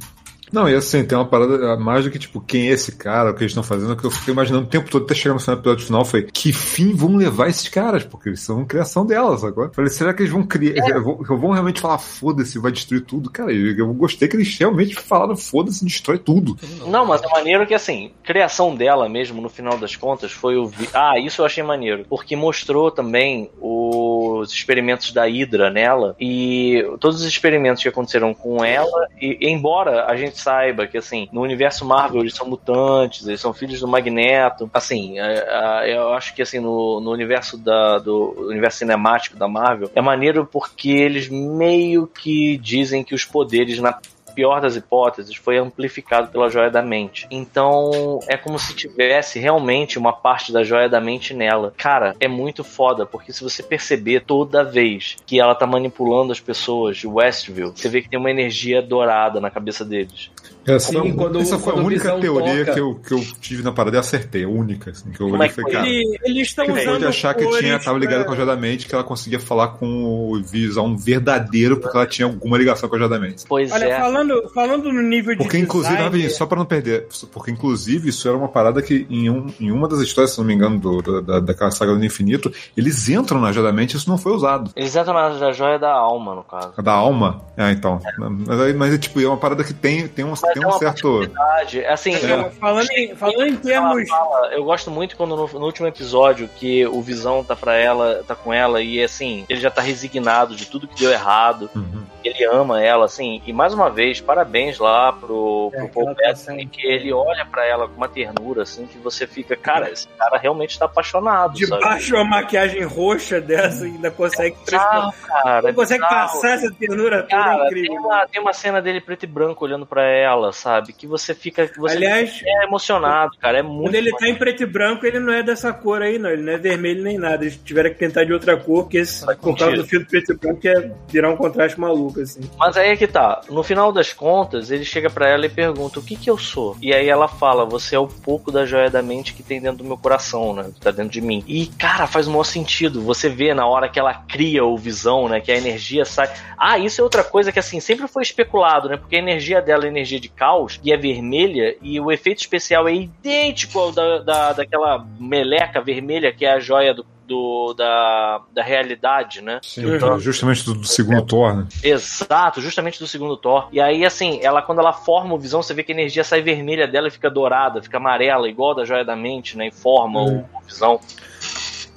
Não, 0.51 0.69
e 0.69 0.75
assim, 0.75 1.03
tem 1.05 1.17
uma 1.17 1.25
parada 1.25 1.77
mais 1.77 2.03
do 2.03 2.11
que, 2.11 2.19
tipo, 2.19 2.41
quem 2.41 2.69
é 2.69 2.71
esse 2.73 2.91
cara, 2.93 3.31
o 3.31 3.33
que 3.33 3.41
eles 3.43 3.51
estão 3.51 3.63
fazendo, 3.63 3.95
que 3.95 4.03
eu 4.05 4.11
fiquei 4.11 4.33
imaginando 4.33 4.65
o 4.65 4.69
tempo 4.69 4.89
todo 4.89 5.05
até 5.05 5.13
chegar 5.15 5.33
no 5.33 5.39
final 5.39 5.55
do 5.55 5.61
episódio 5.61 5.85
final, 5.85 6.05
foi 6.05 6.23
que 6.23 6.51
fim 6.51 6.93
vão 6.93 7.15
levar 7.15 7.47
esses 7.49 7.67
caras, 7.69 8.03
porque 8.03 8.29
eles 8.29 8.41
são 8.41 8.65
criação 8.65 9.05
delas 9.05 9.43
agora. 9.43 9.71
Falei, 9.73 9.89
será 9.89 10.13
que 10.13 10.21
eles 10.23 10.31
vão 10.31 10.43
criar, 10.43 10.99
vão, 10.99 11.17
vão 11.17 11.51
realmente 11.51 11.79
falar 11.81 11.97
foda-se, 11.97 12.59
vai 12.59 12.71
destruir 12.71 13.01
tudo? 13.05 13.29
Cara, 13.29 13.51
eu, 13.51 13.77
eu 13.77 13.93
gostei 13.93 14.27
que 14.27 14.35
eles 14.35 14.57
realmente 14.57 14.95
falaram 14.95 15.35
foda-se, 15.37 15.85
destrói 15.85 16.17
tudo. 16.17 16.57
Não, 16.87 17.05
mas 17.05 17.21
é 17.23 17.27
maneiro 17.29 17.65
que, 17.65 17.73
assim, 17.73 18.11
criação 18.23 18.75
dela 18.75 19.07
mesmo, 19.07 19.41
no 19.41 19.49
final 19.49 19.77
das 19.77 19.95
contas, 19.95 20.31
foi 20.31 20.57
o. 20.57 20.65
vi- 20.67 20.89
Ah, 20.93 21.17
isso 21.19 21.41
eu 21.41 21.45
achei 21.45 21.63
maneiro. 21.63 22.05
Porque 22.09 22.35
mostrou 22.35 22.91
também 22.91 23.49
os 23.59 24.51
experimentos 24.51 25.11
da 25.11 25.25
Hydra 25.25 25.69
nela. 25.69 26.15
E 26.19 26.83
todos 26.99 27.21
os 27.21 27.27
experimentos 27.27 27.81
que 27.81 27.89
aconteceram 27.89 28.33
com 28.33 28.63
ela. 28.63 29.07
E 29.21 29.37
embora 29.49 30.05
a 30.05 30.15
gente 30.15 30.40
saiba 30.41 30.87
que, 30.87 30.97
assim, 30.97 31.27
no 31.31 31.41
universo 31.41 31.85
Marvel 31.85 32.21
eles 32.21 32.33
são 32.33 32.47
mutantes, 32.47 33.27
eles 33.27 33.39
são 33.39 33.53
filhos 33.53 33.79
do 33.79 33.87
Magneto. 33.87 34.69
Assim, 34.73 35.19
é, 35.19 35.45
é, 35.47 35.97
eu 35.97 36.13
acho 36.13 36.33
que, 36.33 36.41
assim, 36.41 36.59
no, 36.59 36.99
no 36.99 37.11
universo 37.11 37.57
da, 37.57 37.97
do 37.97 38.47
universo 38.47 38.79
cinemático 38.79 39.37
da 39.37 39.47
Marvel, 39.47 39.91
é 39.95 40.01
maneiro 40.01 40.45
porque 40.45 40.89
eles 40.89 41.29
meio 41.29 42.07
que 42.07 42.57
dizem 42.57 43.03
que 43.03 43.15
os 43.15 43.25
poderes 43.25 43.79
na 43.79 43.97
pior 44.31 44.61
das 44.61 44.75
hipóteses, 44.75 45.35
foi 45.35 45.57
amplificado 45.57 46.29
pela 46.29 46.49
joia 46.49 46.69
da 46.69 46.81
mente. 46.81 47.27
Então, 47.29 48.19
é 48.27 48.37
como 48.37 48.57
se 48.57 48.75
tivesse 48.75 49.39
realmente 49.39 49.97
uma 49.97 50.13
parte 50.13 50.51
da 50.51 50.63
joia 50.63 50.89
da 50.89 50.99
mente 50.99 51.33
nela. 51.33 51.73
Cara, 51.77 52.15
é 52.19 52.27
muito 52.27 52.63
foda, 52.63 53.05
porque 53.05 53.31
se 53.33 53.43
você 53.43 53.61
perceber 53.61 54.21
toda 54.21 54.63
vez 54.63 55.17
que 55.25 55.39
ela 55.39 55.55
tá 55.55 55.67
manipulando 55.67 56.31
as 56.31 56.39
pessoas 56.39 56.97
de 56.97 57.07
Westview, 57.07 57.71
você 57.75 57.89
vê 57.89 58.01
que 58.01 58.09
tem 58.09 58.19
uma 58.19 58.31
energia 58.31 58.81
dourada 58.81 59.39
na 59.39 59.49
cabeça 59.49 59.85
deles. 59.85 60.31
Essa, 60.65 60.89
Sim, 60.91 60.99
foi, 60.99 61.11
quando- 61.13 61.39
essa 61.39 61.57
foi 61.57 61.73
a 61.73 61.75
única 61.77 62.11
teoria 62.19 62.59
toca- 62.65 62.73
que 62.73 62.79
eu, 62.79 62.95
que 62.95 63.13
eu 63.13 63.19
tive 63.41 63.63
na 63.63 63.71
parada 63.71 63.97
e 63.97 63.99
acertei, 63.99 64.43
a 64.43 64.47
única, 64.47 64.91
assim, 64.91 65.09
que 65.09 65.19
eu 65.19 65.27
olhei 65.29 65.47
é 65.47 65.49
e 65.49 65.53
foi? 65.53 65.71
cara. 65.71 65.87
Ele- 65.87 66.19
eles 66.23 66.47
estão 66.47 66.65
Que 66.65 66.71
foi 66.71 66.81
usando 66.81 66.99
de 66.99 67.05
achar 67.07 67.33
que 67.33 67.39
tinha, 67.47 67.51
cores 67.71 67.85
tava 67.85 67.97
ligado 67.97 68.17
pra- 68.19 68.27
com 68.27 68.33
a 68.33 68.35
Jadamente, 68.35 68.85
que 68.87 68.93
ela 68.93 69.03
conseguia 69.03 69.39
falar 69.39 69.69
com 69.69 69.87
o 70.05 70.41
Visão 70.43 70.95
verdadeiro, 70.95 71.77
porque 71.77 71.97
ela 71.97 72.05
tinha 72.05 72.27
alguma 72.27 72.57
ligação 72.57 72.87
com 72.87 72.95
a 72.95 72.99
Jadamente. 72.99 73.43
Pois 73.47 73.71
Olha, 73.71 73.85
é. 73.85 73.99
falando, 73.99 74.49
falando 74.53 74.91
no 74.93 75.01
nível 75.01 75.33
de 75.35 75.39
Porque, 75.43 75.57
inclusive, 75.57 75.95
design, 75.95 76.29
só 76.29 76.45
pra 76.45 76.57
não 76.59 76.65
perder, 76.65 77.07
porque, 77.33 77.49
inclusive, 77.51 78.09
isso 78.09 78.27
era 78.27 78.37
uma 78.37 78.47
parada 78.47 78.81
que, 78.81 79.07
em, 79.09 79.29
um, 79.29 79.47
em 79.59 79.71
uma 79.71 79.87
das 79.87 79.99
histórias, 80.01 80.31
se 80.31 80.37
não 80.37 80.45
me 80.45 80.53
engano, 80.53 80.79
do, 80.79 81.01
da, 81.01 81.21
da, 81.21 81.39
daquela 81.39 81.71
saga 81.71 81.95
do 81.95 82.05
infinito, 82.05 82.51
eles 82.77 83.09
entram 83.09 83.41
na 83.41 83.51
Jadamente 83.51 83.95
e 83.95 83.97
isso 83.97 84.07
não 84.09 84.17
foi 84.17 84.31
usado. 84.33 84.69
Eles 84.75 84.95
entram 84.95 85.13
na 85.15 85.51
joia 85.51 85.79
da 85.79 85.91
alma, 85.91 86.35
no 86.35 86.43
caso. 86.43 86.73
Da 86.81 86.91
alma? 86.93 87.41
É, 87.57 87.71
então. 87.71 87.99
Mas, 88.17 88.59
aí- 88.61 88.73
mas 88.75 88.93
é 88.93 88.97
tipo, 88.99 89.19
é 89.19 89.27
uma 89.27 89.37
parada 89.37 89.63
que 89.63 89.73
tem, 89.73 90.07
tem 90.07 90.23
um, 90.23 90.33
tem 90.53 90.63
é 90.63 90.65
um 90.65 90.69
uma 90.69 90.77
certo. 90.79 91.19
Verdade. 91.19 91.85
Assim, 91.85 92.15
É. 92.15 92.31
eu, 92.31 92.51
falando 92.51 92.89
em, 92.91 93.15
falando 93.15 93.45
em 93.47 93.55
termos. 93.55 94.07
fala, 94.09 94.47
eu 94.53 94.63
gosto 94.63 94.89
muito 94.91 95.15
quando 95.17 95.35
no, 95.35 95.47
no 95.47 95.65
último 95.65 95.87
episódio 95.87 96.47
que 96.57 96.85
o 96.87 97.01
Visão 97.01 97.43
tá 97.43 97.55
para 97.55 97.75
ela, 97.75 98.23
tá 98.27 98.35
com 98.35 98.53
ela 98.53 98.81
e 98.81 99.03
assim, 99.03 99.45
ele 99.49 99.59
já 99.59 99.69
tá 99.71 99.81
resignado 99.81 100.55
de 100.55 100.65
tudo 100.65 100.87
que 100.87 100.99
deu 100.99 101.11
errado. 101.11 101.69
Uhum. 101.75 102.03
Ele 102.23 102.43
ama 102.45 102.79
ela, 102.83 103.05
assim, 103.05 103.41
e 103.47 103.51
mais 103.51 103.73
uma 103.73 103.89
vez, 103.89 104.21
parabéns 104.21 104.77
lá 104.77 105.11
pro, 105.11 105.71
pro 105.71 105.85
É, 105.85 105.87
Paul 105.87 106.05
tá 106.07 106.13
Bettany, 106.13 106.67
que 106.67 106.85
ele 106.85 107.11
olha 107.11 107.43
pra 107.45 107.65
ela 107.65 107.87
com 107.87 107.95
uma 107.95 108.07
ternura, 108.07 108.61
assim, 108.61 108.85
que 108.85 108.97
você 108.99 109.25
fica, 109.25 109.55
cara, 109.55 109.89
esse 109.89 110.07
cara 110.09 110.37
realmente 110.37 110.77
tá 110.77 110.85
apaixonado, 110.85 111.53
De 111.55 111.65
sabe? 111.65 111.81
baixo 111.81 112.13
uma 112.15 112.23
maquiagem 112.23 112.83
roxa 112.83 113.41
dessa 113.41 113.85
ainda 113.85 114.11
consegue 114.11 114.55
Bizarro, 114.63 115.13
cara. 115.25 115.67
Ele 115.69 115.73
consegue 115.73 116.03
bizarro. 116.03 116.27
passar 116.31 116.49
essa 116.51 116.71
ternura 116.71 117.23
toda 117.23 117.27
Cara, 117.43 117.57
tem 117.57 117.67
incrível. 117.85 118.01
uma, 118.01 118.27
tem 118.27 118.41
uma 118.41 118.53
cena 118.53 118.81
dele 118.81 119.01
preto 119.01 119.23
e 119.23 119.27
branco 119.27 119.65
olhando 119.65 119.85
pra 119.87 120.03
ela, 120.03 120.40
sabe? 120.53 120.93
Que 120.93 121.05
você 121.05 121.35
fica. 121.35 121.69
Você 121.77 121.97
Aliás, 121.97 122.41
é 122.45 122.63
emocionado, 122.63 123.31
cara. 123.37 123.59
É 123.59 123.61
muito. 123.61 123.83
quando 123.83 123.95
ele 123.95 124.11
tá 124.11 124.27
em 124.27 124.35
preto 124.35 124.63
e 124.63 124.65
branco, 124.65 125.05
ele 125.05 125.19
não 125.19 125.33
é 125.33 125.43
dessa 125.43 125.73
cor 125.73 126.01
aí, 126.01 126.17
não. 126.17 126.29
Ele 126.29 126.41
não 126.41 126.53
é 126.53 126.57
vermelho 126.57 127.03
nem 127.03 127.17
nada. 127.17 127.43
Eles 127.43 127.59
tiveram 127.63 127.89
que 127.89 127.97
tentar 127.97 128.23
de 128.23 128.33
outra 128.33 128.55
cor, 128.55 128.83
porque 128.83 128.99
esse, 128.99 129.25
Faz 129.25 129.37
por 129.37 129.57
causa 129.57 129.75
sentido. 129.75 129.83
do 129.83 129.87
fio 129.87 129.99
do 129.99 130.05
preto 130.05 130.31
e 130.31 130.35
branco 130.35 130.59
ia 130.65 130.95
virar 131.09 131.29
um 131.29 131.35
contraste 131.37 131.79
maluco, 131.79 132.21
assim. 132.21 132.41
Mas 132.57 132.77
aí 132.77 132.89
é 132.91 132.95
que 132.95 133.07
tá. 133.07 133.41
No 133.49 133.63
final 133.63 133.91
das 133.91 134.13
contas, 134.13 134.71
ele 134.71 134.85
chega 134.85 135.09
pra 135.09 135.27
ela 135.29 135.45
e 135.45 135.49
pergunta: 135.49 135.99
O 135.99 136.03
que 136.03 136.15
que 136.15 136.29
eu 136.29 136.37
sou? 136.37 136.77
E 136.81 136.93
aí 136.93 137.09
ela 137.09 137.27
fala: 137.27 137.65
Você 137.65 137.95
é 137.95 137.99
o 137.99 138.07
pouco 138.07 138.51
da 138.51 138.65
joia 138.65 138.89
da 138.89 139.01
mente 139.01 139.33
que 139.33 139.43
tem 139.43 139.61
dentro 139.61 139.79
do 139.79 139.83
meu 139.83 139.97
coração, 139.97 140.53
né? 140.53 140.69
Que 140.73 140.79
tá 140.79 140.91
dentro 140.91 141.11
de 141.11 141.21
mim. 141.21 141.43
E, 141.47 141.67
cara, 141.67 142.07
faz 142.07 142.27
o 142.27 142.31
maior 142.31 142.43
sentido. 142.43 143.01
Você 143.01 143.27
vê 143.27 143.53
na 143.53 143.67
hora 143.67 143.89
que 143.89 143.99
ela 143.99 144.13
cria 144.13 144.63
o 144.63 144.77
visão, 144.77 145.27
né? 145.27 145.41
Que 145.41 145.51
a 145.51 145.57
energia 145.57 146.05
sai. 146.05 146.29
Ah, 146.57 146.77
isso 146.77 147.01
é 147.01 147.03
outra 147.03 147.23
coisa 147.23 147.51
que, 147.51 147.59
assim, 147.59 147.79
sempre 147.79 148.07
foi 148.07 148.23
especulado, 148.23 148.87
né? 148.89 148.97
Porque 148.97 149.15
a 149.15 149.19
energia 149.19 149.61
dela 149.61 149.85
é 149.85 149.87
energia 149.87 150.19
de 150.19 150.29
caos 150.35 150.79
e 150.83 150.91
é 150.91 150.97
vermelha 150.97 151.75
e 151.81 151.99
o 151.99 152.11
efeito 152.11 152.39
especial 152.39 152.87
é 152.87 152.93
idêntico 152.95 153.77
ao 153.79 153.91
da, 153.91 154.19
da, 154.19 154.53
daquela 154.53 155.05
meleca 155.19 155.81
vermelha 155.81 156.31
que 156.31 156.45
é 156.45 156.53
a 156.53 156.59
joia 156.59 156.93
do. 156.93 157.03
do- 157.03 157.73
da, 157.77 158.41
da 158.51 158.61
realidade, 158.61 159.41
né? 159.41 159.59
Sim, 159.63 159.95
então, 159.95 160.19
justamente 160.19 160.65
do, 160.65 160.73
do 160.73 160.85
segundo 160.85 161.21
Thor, 161.21 161.55
né? 161.55 161.67
Exato, 161.81 162.59
justamente 162.59 162.99
do 162.99 163.07
segundo 163.07 163.37
Thor. 163.37 163.69
E 163.71 163.79
aí, 163.79 164.03
assim, 164.03 164.39
ela 164.43 164.61
quando 164.61 164.79
ela 164.79 164.91
forma 164.91 165.33
o 165.33 165.37
visão, 165.37 165.61
você 165.63 165.73
vê 165.73 165.81
que 165.81 165.93
a 165.93 165.95
energia 165.95 166.25
sai 166.25 166.41
vermelha 166.41 166.85
dela 166.85 167.07
e 167.07 167.11
fica 167.11 167.29
dourada, 167.29 167.81
fica 167.81 167.95
amarela, 167.97 168.49
igual 168.49 168.75
da 168.75 168.83
joia 168.83 169.05
da 169.05 169.15
mente, 169.15 169.57
né? 169.57 169.67
E 169.67 169.71
forma 169.71 170.19
o, 170.21 170.39
o 170.39 170.61
visão. 170.67 170.99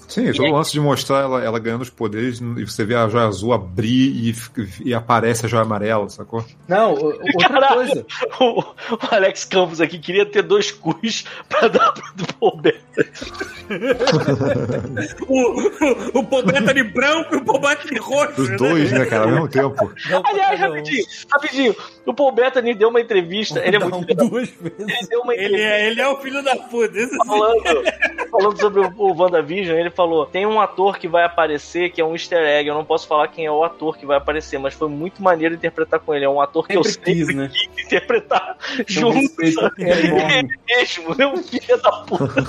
Sim, 0.08 0.32
todo 0.32 0.46
o 0.48 0.52
lance 0.52 0.72
de 0.72 0.80
mostrar 0.80 1.20
ela, 1.20 1.42
ela 1.42 1.58
ganhando 1.58 1.82
os 1.82 1.90
poderes 1.90 2.40
e 2.40 2.64
você 2.64 2.84
vê 2.84 2.94
a 2.94 3.08
joia 3.08 3.26
azul 3.26 3.52
abrir 3.52 4.10
e, 4.10 4.34
e 4.84 4.94
aparece 4.94 5.46
a 5.46 5.48
joia 5.48 5.62
amarela, 5.62 6.08
sacou? 6.08 6.44
Não, 6.68 6.92
o- 6.94 7.04
outra 7.06 7.48
Caralho. 7.48 7.74
coisa. 7.74 8.06
O, 8.40 8.60
o 8.60 8.64
Alex 9.10 9.44
Campos 9.44 9.80
aqui 9.80 9.98
queria 9.98 10.26
ter 10.26 10.42
dois 10.42 10.70
cus 10.70 11.24
pra 11.48 11.68
dar 11.68 11.92
pro 11.92 12.34
Paul 12.38 12.56
Bettany. 12.60 13.08
O, 15.28 15.38
o, 15.38 16.18
o 16.20 16.24
Paul 16.24 16.44
Bettany 16.44 16.82
branco 16.82 17.34
e 17.34 17.38
o 17.38 17.44
Paul 17.44 17.60
Bettany 17.60 17.98
roxo. 17.98 18.42
Os 18.42 18.56
dois, 18.56 18.92
né, 18.92 19.06
cara, 19.06 19.24
ao 19.24 19.30
mesmo 19.30 19.48
tempo. 19.48 19.92
Aliás, 20.24 20.60
rapidinho, 20.60 21.04
rapidinho. 21.32 21.76
O 22.06 22.14
Paul 22.14 22.32
Bettany 22.32 22.74
deu 22.74 22.88
uma 22.88 23.00
entrevista. 23.00 23.60
Ele 23.64 23.76
é 23.76 23.78
muito. 23.78 23.96
um 24.24 24.28
duas 24.28 24.48
vezes. 24.50 24.78
Ele 24.78 25.06
deu 25.08 25.20
uma 25.20 25.34
Ele 25.34 25.44
entrevista. 25.44 25.68
é, 25.74 25.86
ele 25.90 26.00
é 26.00 26.08
o 26.08 26.16
filho 26.20 26.42
da 26.42 26.56
puta. 26.56 26.92
Falando, 27.26 27.62
falando 28.30 28.60
sobre 28.60 28.80
o, 28.80 28.92
o 28.96 29.14
WandaVision, 29.16 29.76
ele 29.78 29.90
falou: 29.94 30.26
tem 30.26 30.46
um 30.46 30.60
ator 30.60 30.98
que 30.98 31.08
vai 31.08 31.24
aparecer 31.24 31.90
que 31.90 32.00
é 32.00 32.04
um 32.04 32.12
easter 32.12 32.44
egg. 32.46 32.68
Eu 32.68 32.74
não 32.74 32.84
posso 32.84 33.06
falar 33.06 33.28
quem 33.28 33.46
é 33.46 33.50
o 33.50 33.64
ator 33.64 33.96
que 33.96 34.06
vai 34.06 34.16
aparecer, 34.16 34.58
mas 34.58 34.74
foi 34.74 34.88
muito 34.88 35.22
maneiro 35.22 35.54
interpretar 35.54 36.00
com 36.00 36.14
ele. 36.14 36.24
É 36.24 36.28
um 36.28 36.40
ator 36.40 36.66
que 36.66 36.76
eu 36.76 36.84
Sempre 36.84 37.14
sempre 37.14 37.26
quis, 37.26 37.34
né? 37.34 37.50
quis 37.52 37.86
interpretar 37.86 38.56
Um 38.78 38.84
junto. 38.86 39.42
enorme. 39.42 39.72
Ele 39.78 40.48
mesmo, 40.66 41.14
é 41.18 41.26
um 41.26 41.42
filho 41.42 41.82
da 41.82 41.92
puta. 41.92 42.44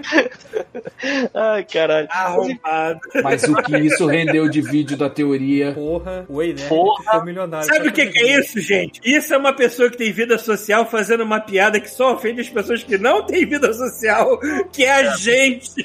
Ai, 1.34 1.64
caralho. 1.64 2.08
Arrombado. 2.10 3.00
Mas 3.22 3.44
o 3.44 3.54
que 3.56 3.78
isso 3.78 4.06
rendeu 4.06 4.48
de 4.48 4.60
vídeo 4.60 4.96
da 4.96 5.08
teoria. 5.08 5.72
Porra, 5.72 6.24
o 6.28 6.42
Ei, 6.42 6.54
né? 6.54 6.68
Porra. 6.68 7.04
Ficou 7.04 7.24
milionário. 7.24 7.66
Sabe 7.66 7.88
o 7.88 7.92
que, 7.92 8.06
que 8.06 8.18
é 8.18 8.40
isso, 8.40 8.60
gente? 8.60 9.00
Isso 9.04 9.32
é 9.34 9.36
uma 9.36 9.52
pessoa 9.52 9.90
que 9.90 9.96
tem 9.96 10.12
vida 10.12 10.38
social 10.38 10.86
fazendo 10.86 11.22
uma 11.22 11.40
piada 11.40 11.80
que 11.80 11.90
só 11.90 12.14
ofende 12.14 12.40
as 12.40 12.48
pessoas 12.48 12.82
que 12.82 12.98
não 12.98 13.24
têm 13.24 13.46
vida 13.46 13.72
social, 13.72 14.38
que 14.72 14.84
é 14.84 14.92
a 14.92 15.16
gente. 15.16 15.84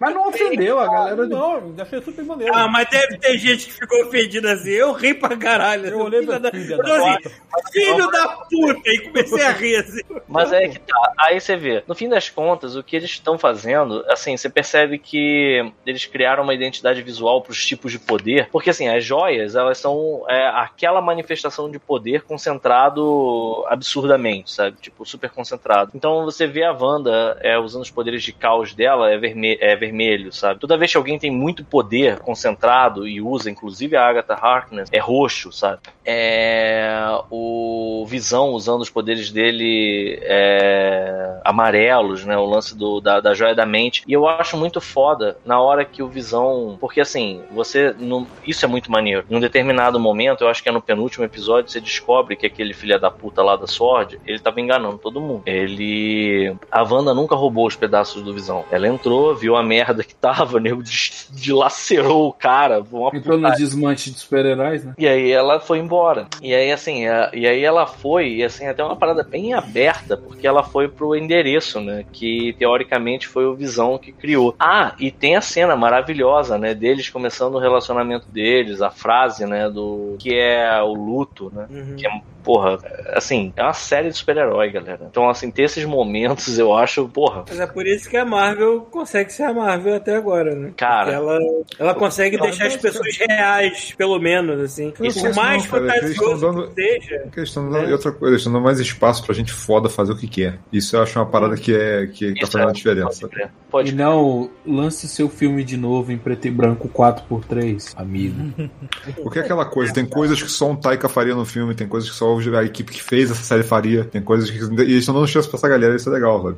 Mas 0.00 0.14
não 0.14 0.28
ofendeu 0.28 0.78
a 0.80 0.86
galera. 0.86 1.26
de- 1.26 1.32
Não, 1.34 1.74
achei 1.78 2.00
super 2.00 2.24
maneiro. 2.24 2.54
Ah, 2.56 2.66
mas 2.68 2.88
deve 2.88 3.18
ter 3.18 3.36
gente 3.36 3.66
que 3.66 3.72
ficou 3.74 4.02
ofendida 4.06 4.52
assim. 4.52 4.70
Eu 4.70 4.92
ri 4.92 5.12
pra 5.12 5.36
caralho. 5.36 5.86
Eu 5.86 5.98
olhei 6.00 6.20
Filho 6.20 6.30
pra 6.32 6.38
da... 6.38 6.50
filha 6.50 6.76
da 6.78 7.14
assim, 7.14 7.30
filho 7.70 8.10
da 8.10 8.28
puta! 8.28 8.80
E 8.90 8.98
comecei 9.00 9.42
a 9.44 9.50
rir 9.52 9.76
assim. 9.76 10.00
Mas 10.26 10.52
é 10.52 10.68
que 10.68 10.78
tá. 10.78 11.12
Aí 11.18 11.38
você 11.38 11.54
vê, 11.54 11.84
no 11.86 11.94
fim 11.94 12.08
das 12.08 12.30
contas, 12.30 12.76
o 12.76 12.82
que 12.82 12.96
eles 12.96 13.10
estão 13.10 13.38
fazendo, 13.38 14.02
assim, 14.08 14.34
você 14.36 14.48
percebe 14.48 14.98
que 14.98 15.70
eles 15.84 16.06
criaram 16.06 16.42
uma 16.44 16.54
identidade 16.54 17.02
visual 17.02 17.42
para 17.42 17.52
os 17.52 17.66
tipos 17.66 17.92
de 17.92 17.98
poder, 17.98 18.48
porque 18.50 18.70
assim, 18.70 18.88
as 18.88 19.04
joias, 19.04 19.54
elas 19.54 19.76
são 19.76 20.24
é, 20.28 20.46
aquela 20.48 21.02
manifestação 21.02 21.70
de 21.70 21.78
poder 21.78 22.22
concentrado 22.22 23.64
absurdamente, 23.68 24.50
sabe? 24.52 24.76
Tipo, 24.80 25.04
super 25.04 25.28
concentrado. 25.30 25.90
Então 25.94 26.24
você 26.24 26.46
vê 26.46 26.64
a 26.64 26.72
Wanda 26.72 27.38
é, 27.42 27.58
usando 27.58 27.82
os 27.82 27.90
poderes 27.90 28.22
de 28.22 28.32
caos 28.32 28.72
dela, 28.72 29.10
é, 29.10 29.18
verme 29.18 29.58
é 29.60 29.76
vermelho, 29.76 29.89
sabe? 30.32 30.60
Toda 30.60 30.76
vez 30.76 30.90
que 30.90 30.96
alguém 30.96 31.18
tem 31.18 31.30
muito 31.30 31.64
poder 31.64 32.18
concentrado 32.20 33.06
e 33.06 33.20
usa, 33.20 33.50
inclusive 33.50 33.96
a 33.96 34.06
Agatha 34.06 34.34
Harkness, 34.34 34.88
é 34.92 34.98
roxo, 34.98 35.52
sabe? 35.52 35.80
É, 36.04 37.00
o 37.30 38.04
Visão 38.06 38.50
usando 38.50 38.80
os 38.80 38.90
poderes 38.90 39.30
dele 39.30 40.18
é, 40.22 41.40
amarelos, 41.44 42.24
né? 42.24 42.36
O 42.36 42.44
lance 42.44 42.76
do, 42.76 43.00
da, 43.00 43.20
da 43.20 43.34
joia 43.34 43.54
da 43.54 43.66
mente. 43.66 44.02
E 44.06 44.12
eu 44.12 44.28
acho 44.28 44.56
muito 44.56 44.80
foda 44.80 45.36
na 45.44 45.60
hora 45.60 45.84
que 45.84 46.02
o 46.02 46.08
Visão. 46.08 46.76
Porque 46.80 47.00
assim, 47.00 47.42
você. 47.50 47.94
Não, 47.98 48.26
isso 48.46 48.64
é 48.64 48.68
muito 48.68 48.90
maneiro. 48.90 49.24
Num 49.28 49.40
determinado 49.40 49.98
momento, 50.00 50.42
eu 50.42 50.48
acho 50.48 50.62
que 50.62 50.68
é 50.68 50.72
no 50.72 50.82
penúltimo 50.82 51.24
episódio, 51.24 51.70
você 51.70 51.80
descobre 51.80 52.36
que 52.36 52.46
aquele 52.46 52.74
filho 52.74 52.98
da 52.98 53.10
puta 53.10 53.42
lá 53.42 53.56
da 53.56 53.66
Sword, 53.66 54.20
ele 54.26 54.38
tava 54.38 54.60
enganando 54.60 54.98
todo 54.98 55.20
mundo. 55.20 55.42
Ele. 55.46 56.54
A 56.70 56.82
Wanda 56.82 57.14
nunca 57.14 57.34
roubou 57.34 57.66
os 57.66 57.76
pedaços 57.76 58.22
do 58.22 58.34
Visão. 58.34 58.64
Ela 58.70 58.88
entrou, 58.88 59.34
viu 59.34 59.56
a 59.56 59.62
merda 59.62 59.79
que 60.04 60.14
tava, 60.14 60.56
o 60.58 60.60
nego 60.60 60.82
dilacerou 61.30 62.28
o 62.28 62.32
cara. 62.32 62.82
Uma 62.90 63.10
Entrou 63.14 63.38
no 63.38 63.50
desmanche 63.52 64.10
de 64.10 64.18
super-heróis, 64.18 64.84
né? 64.84 64.94
E 64.98 65.06
aí 65.08 65.30
ela 65.30 65.60
foi 65.60 65.78
embora. 65.78 66.26
E 66.42 66.54
aí, 66.54 66.70
assim, 66.72 67.06
a- 67.06 67.30
e 67.32 67.46
aí 67.46 67.62
ela 67.64 67.86
foi, 67.86 68.28
e 68.34 68.44
assim, 68.44 68.66
até 68.66 68.82
uma 68.84 68.96
parada 68.96 69.22
bem 69.22 69.54
aberta, 69.54 70.16
porque 70.16 70.46
ela 70.46 70.62
foi 70.62 70.88
pro 70.88 71.16
endereço, 71.16 71.80
né? 71.80 72.04
Que 72.12 72.54
teoricamente 72.58 73.26
foi 73.26 73.46
o 73.46 73.54
Visão 73.54 73.98
que 73.98 74.12
criou. 74.12 74.54
Ah, 74.58 74.94
e 74.98 75.10
tem 75.10 75.36
a 75.36 75.40
cena 75.40 75.76
maravilhosa, 75.76 76.58
né? 76.58 76.74
Deles 76.74 77.08
começando 77.08 77.54
o 77.54 77.58
relacionamento 77.58 78.26
deles, 78.28 78.80
a 78.82 78.90
frase, 78.90 79.46
né? 79.46 79.68
Do 79.68 80.16
que 80.18 80.34
é 80.34 80.80
o 80.82 80.92
luto, 80.94 81.50
né? 81.54 81.66
Que 81.96 82.06
é 82.06 82.10
porra, 82.42 82.78
assim, 83.14 83.52
é 83.56 83.62
uma 83.62 83.72
série 83.72 84.08
de 84.10 84.16
super-herói, 84.16 84.70
galera. 84.70 85.06
Então, 85.10 85.28
assim, 85.28 85.50
ter 85.50 85.62
esses 85.64 85.84
momentos 85.84 86.58
eu 86.58 86.74
acho, 86.76 87.08
porra. 87.08 87.44
Mas 87.48 87.60
é 87.60 87.66
por 87.66 87.86
isso 87.86 88.08
que 88.08 88.16
a 88.16 88.24
Marvel 88.24 88.82
consegue 88.90 89.32
ser 89.32 89.44
a 89.44 89.52
Marvel 89.52 89.94
até 89.96 90.16
agora, 90.16 90.54
né? 90.54 90.72
Cara. 90.76 91.12
Porque 91.12 91.16
ela, 91.16 91.38
ela 91.78 91.94
consegue 91.94 92.36
Não, 92.36 92.44
deixar 92.46 92.66
as 92.66 92.74
não, 92.74 92.80
pessoas 92.82 93.16
reais, 93.18 93.94
pelo 93.96 94.18
menos, 94.18 94.60
assim. 94.60 94.92
Eu 95.00 95.10
sei 95.10 95.22
Por 95.22 95.34
mais 95.34 95.56
não, 95.56 95.62
que 95.62 95.68
fantasioso 95.68 96.40
dando- 96.40 96.68
que 96.68 96.82
seja. 96.82 97.18
Porque 97.24 97.40
eles 97.40 97.48
estão 97.50 97.70
dando, 97.70 97.88
e 97.88 97.92
outra 97.92 98.12
coisa, 98.12 98.32
eles 98.34 98.40
estão 98.40 98.52
dando 98.52 98.64
mais 98.64 98.80
espaço 98.80 99.24
pra 99.24 99.34
gente 99.34 99.52
foda 99.52 99.88
fazer 99.88 100.12
o 100.12 100.16
que 100.16 100.26
quer. 100.28 100.58
Isso 100.72 100.96
eu 100.96 101.02
acho 101.02 101.18
uma 101.18 101.26
parada 101.26 101.56
que, 101.56 101.74
é, 101.74 102.06
que 102.06 102.34
tá 102.34 102.42
Isso 102.42 102.52
fazendo 102.52 102.68
é- 102.68 102.70
a 102.70 102.74
diferença. 102.74 103.20
Pode 103.20 103.32
crer. 103.34 103.46
E 103.46 103.70
Pode 103.70 103.94
não, 103.94 104.50
lance 104.66 105.06
seu 105.08 105.28
filme 105.28 105.62
de 105.62 105.76
novo 105.76 106.10
em 106.10 106.18
preto 106.18 106.48
e 106.48 106.50
branco 106.50 106.88
4x3, 106.88 107.92
amigo. 107.96 108.34
Porque 109.22 109.38
é 109.38 109.42
aquela 109.42 109.64
coisa, 109.64 109.92
tem 109.92 110.04
coisas 110.06 110.42
que 110.42 110.50
só 110.50 110.70
um 110.70 110.76
Taika 110.76 111.08
faria 111.08 111.34
no 111.34 111.44
filme, 111.44 111.74
tem 111.74 111.86
coisas 111.86 112.10
que 112.10 112.16
só 112.16 112.26
a 112.48 112.64
equipe 112.64 112.92
que 112.92 113.02
fez 113.02 113.30
essa 113.30 113.42
série 113.42 113.62
faria, 113.62 114.04
tem 114.04 114.22
coisas 114.22 114.50
que. 114.50 114.58
E 114.58 114.82
eles 114.82 114.96
estão 114.98 115.14
dando 115.14 115.26
chance 115.28 115.48
pra 115.48 115.56
essa 115.58 115.68
galera, 115.68 115.96
isso 115.96 116.08
é 116.08 116.12
legal, 116.12 116.42
sabe? 116.42 116.56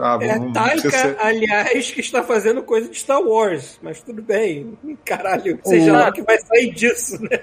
Ah, 0.00 0.18
É 0.20 0.38
vamos, 0.38 0.56
a 0.56 0.60
Taika, 0.64 0.90
ser- 0.90 1.16
aliás, 1.18 1.90
que 1.90 2.00
está 2.00 2.22
fazendo 2.22 2.62
coisa 2.62 2.88
de 2.88 2.96
Star 2.98 3.20
Wars. 3.20 3.78
Mas 3.82 4.00
tudo 4.02 4.22
bem. 4.22 4.76
Caralho, 5.04 5.58
seja 5.64 5.92
O- 5.92 5.96
lá 5.96 6.08
o 6.08 6.12
que 6.12 6.22
vai 6.22 6.38
sair 6.38 6.72
disso, 6.72 7.20
né? 7.22 7.38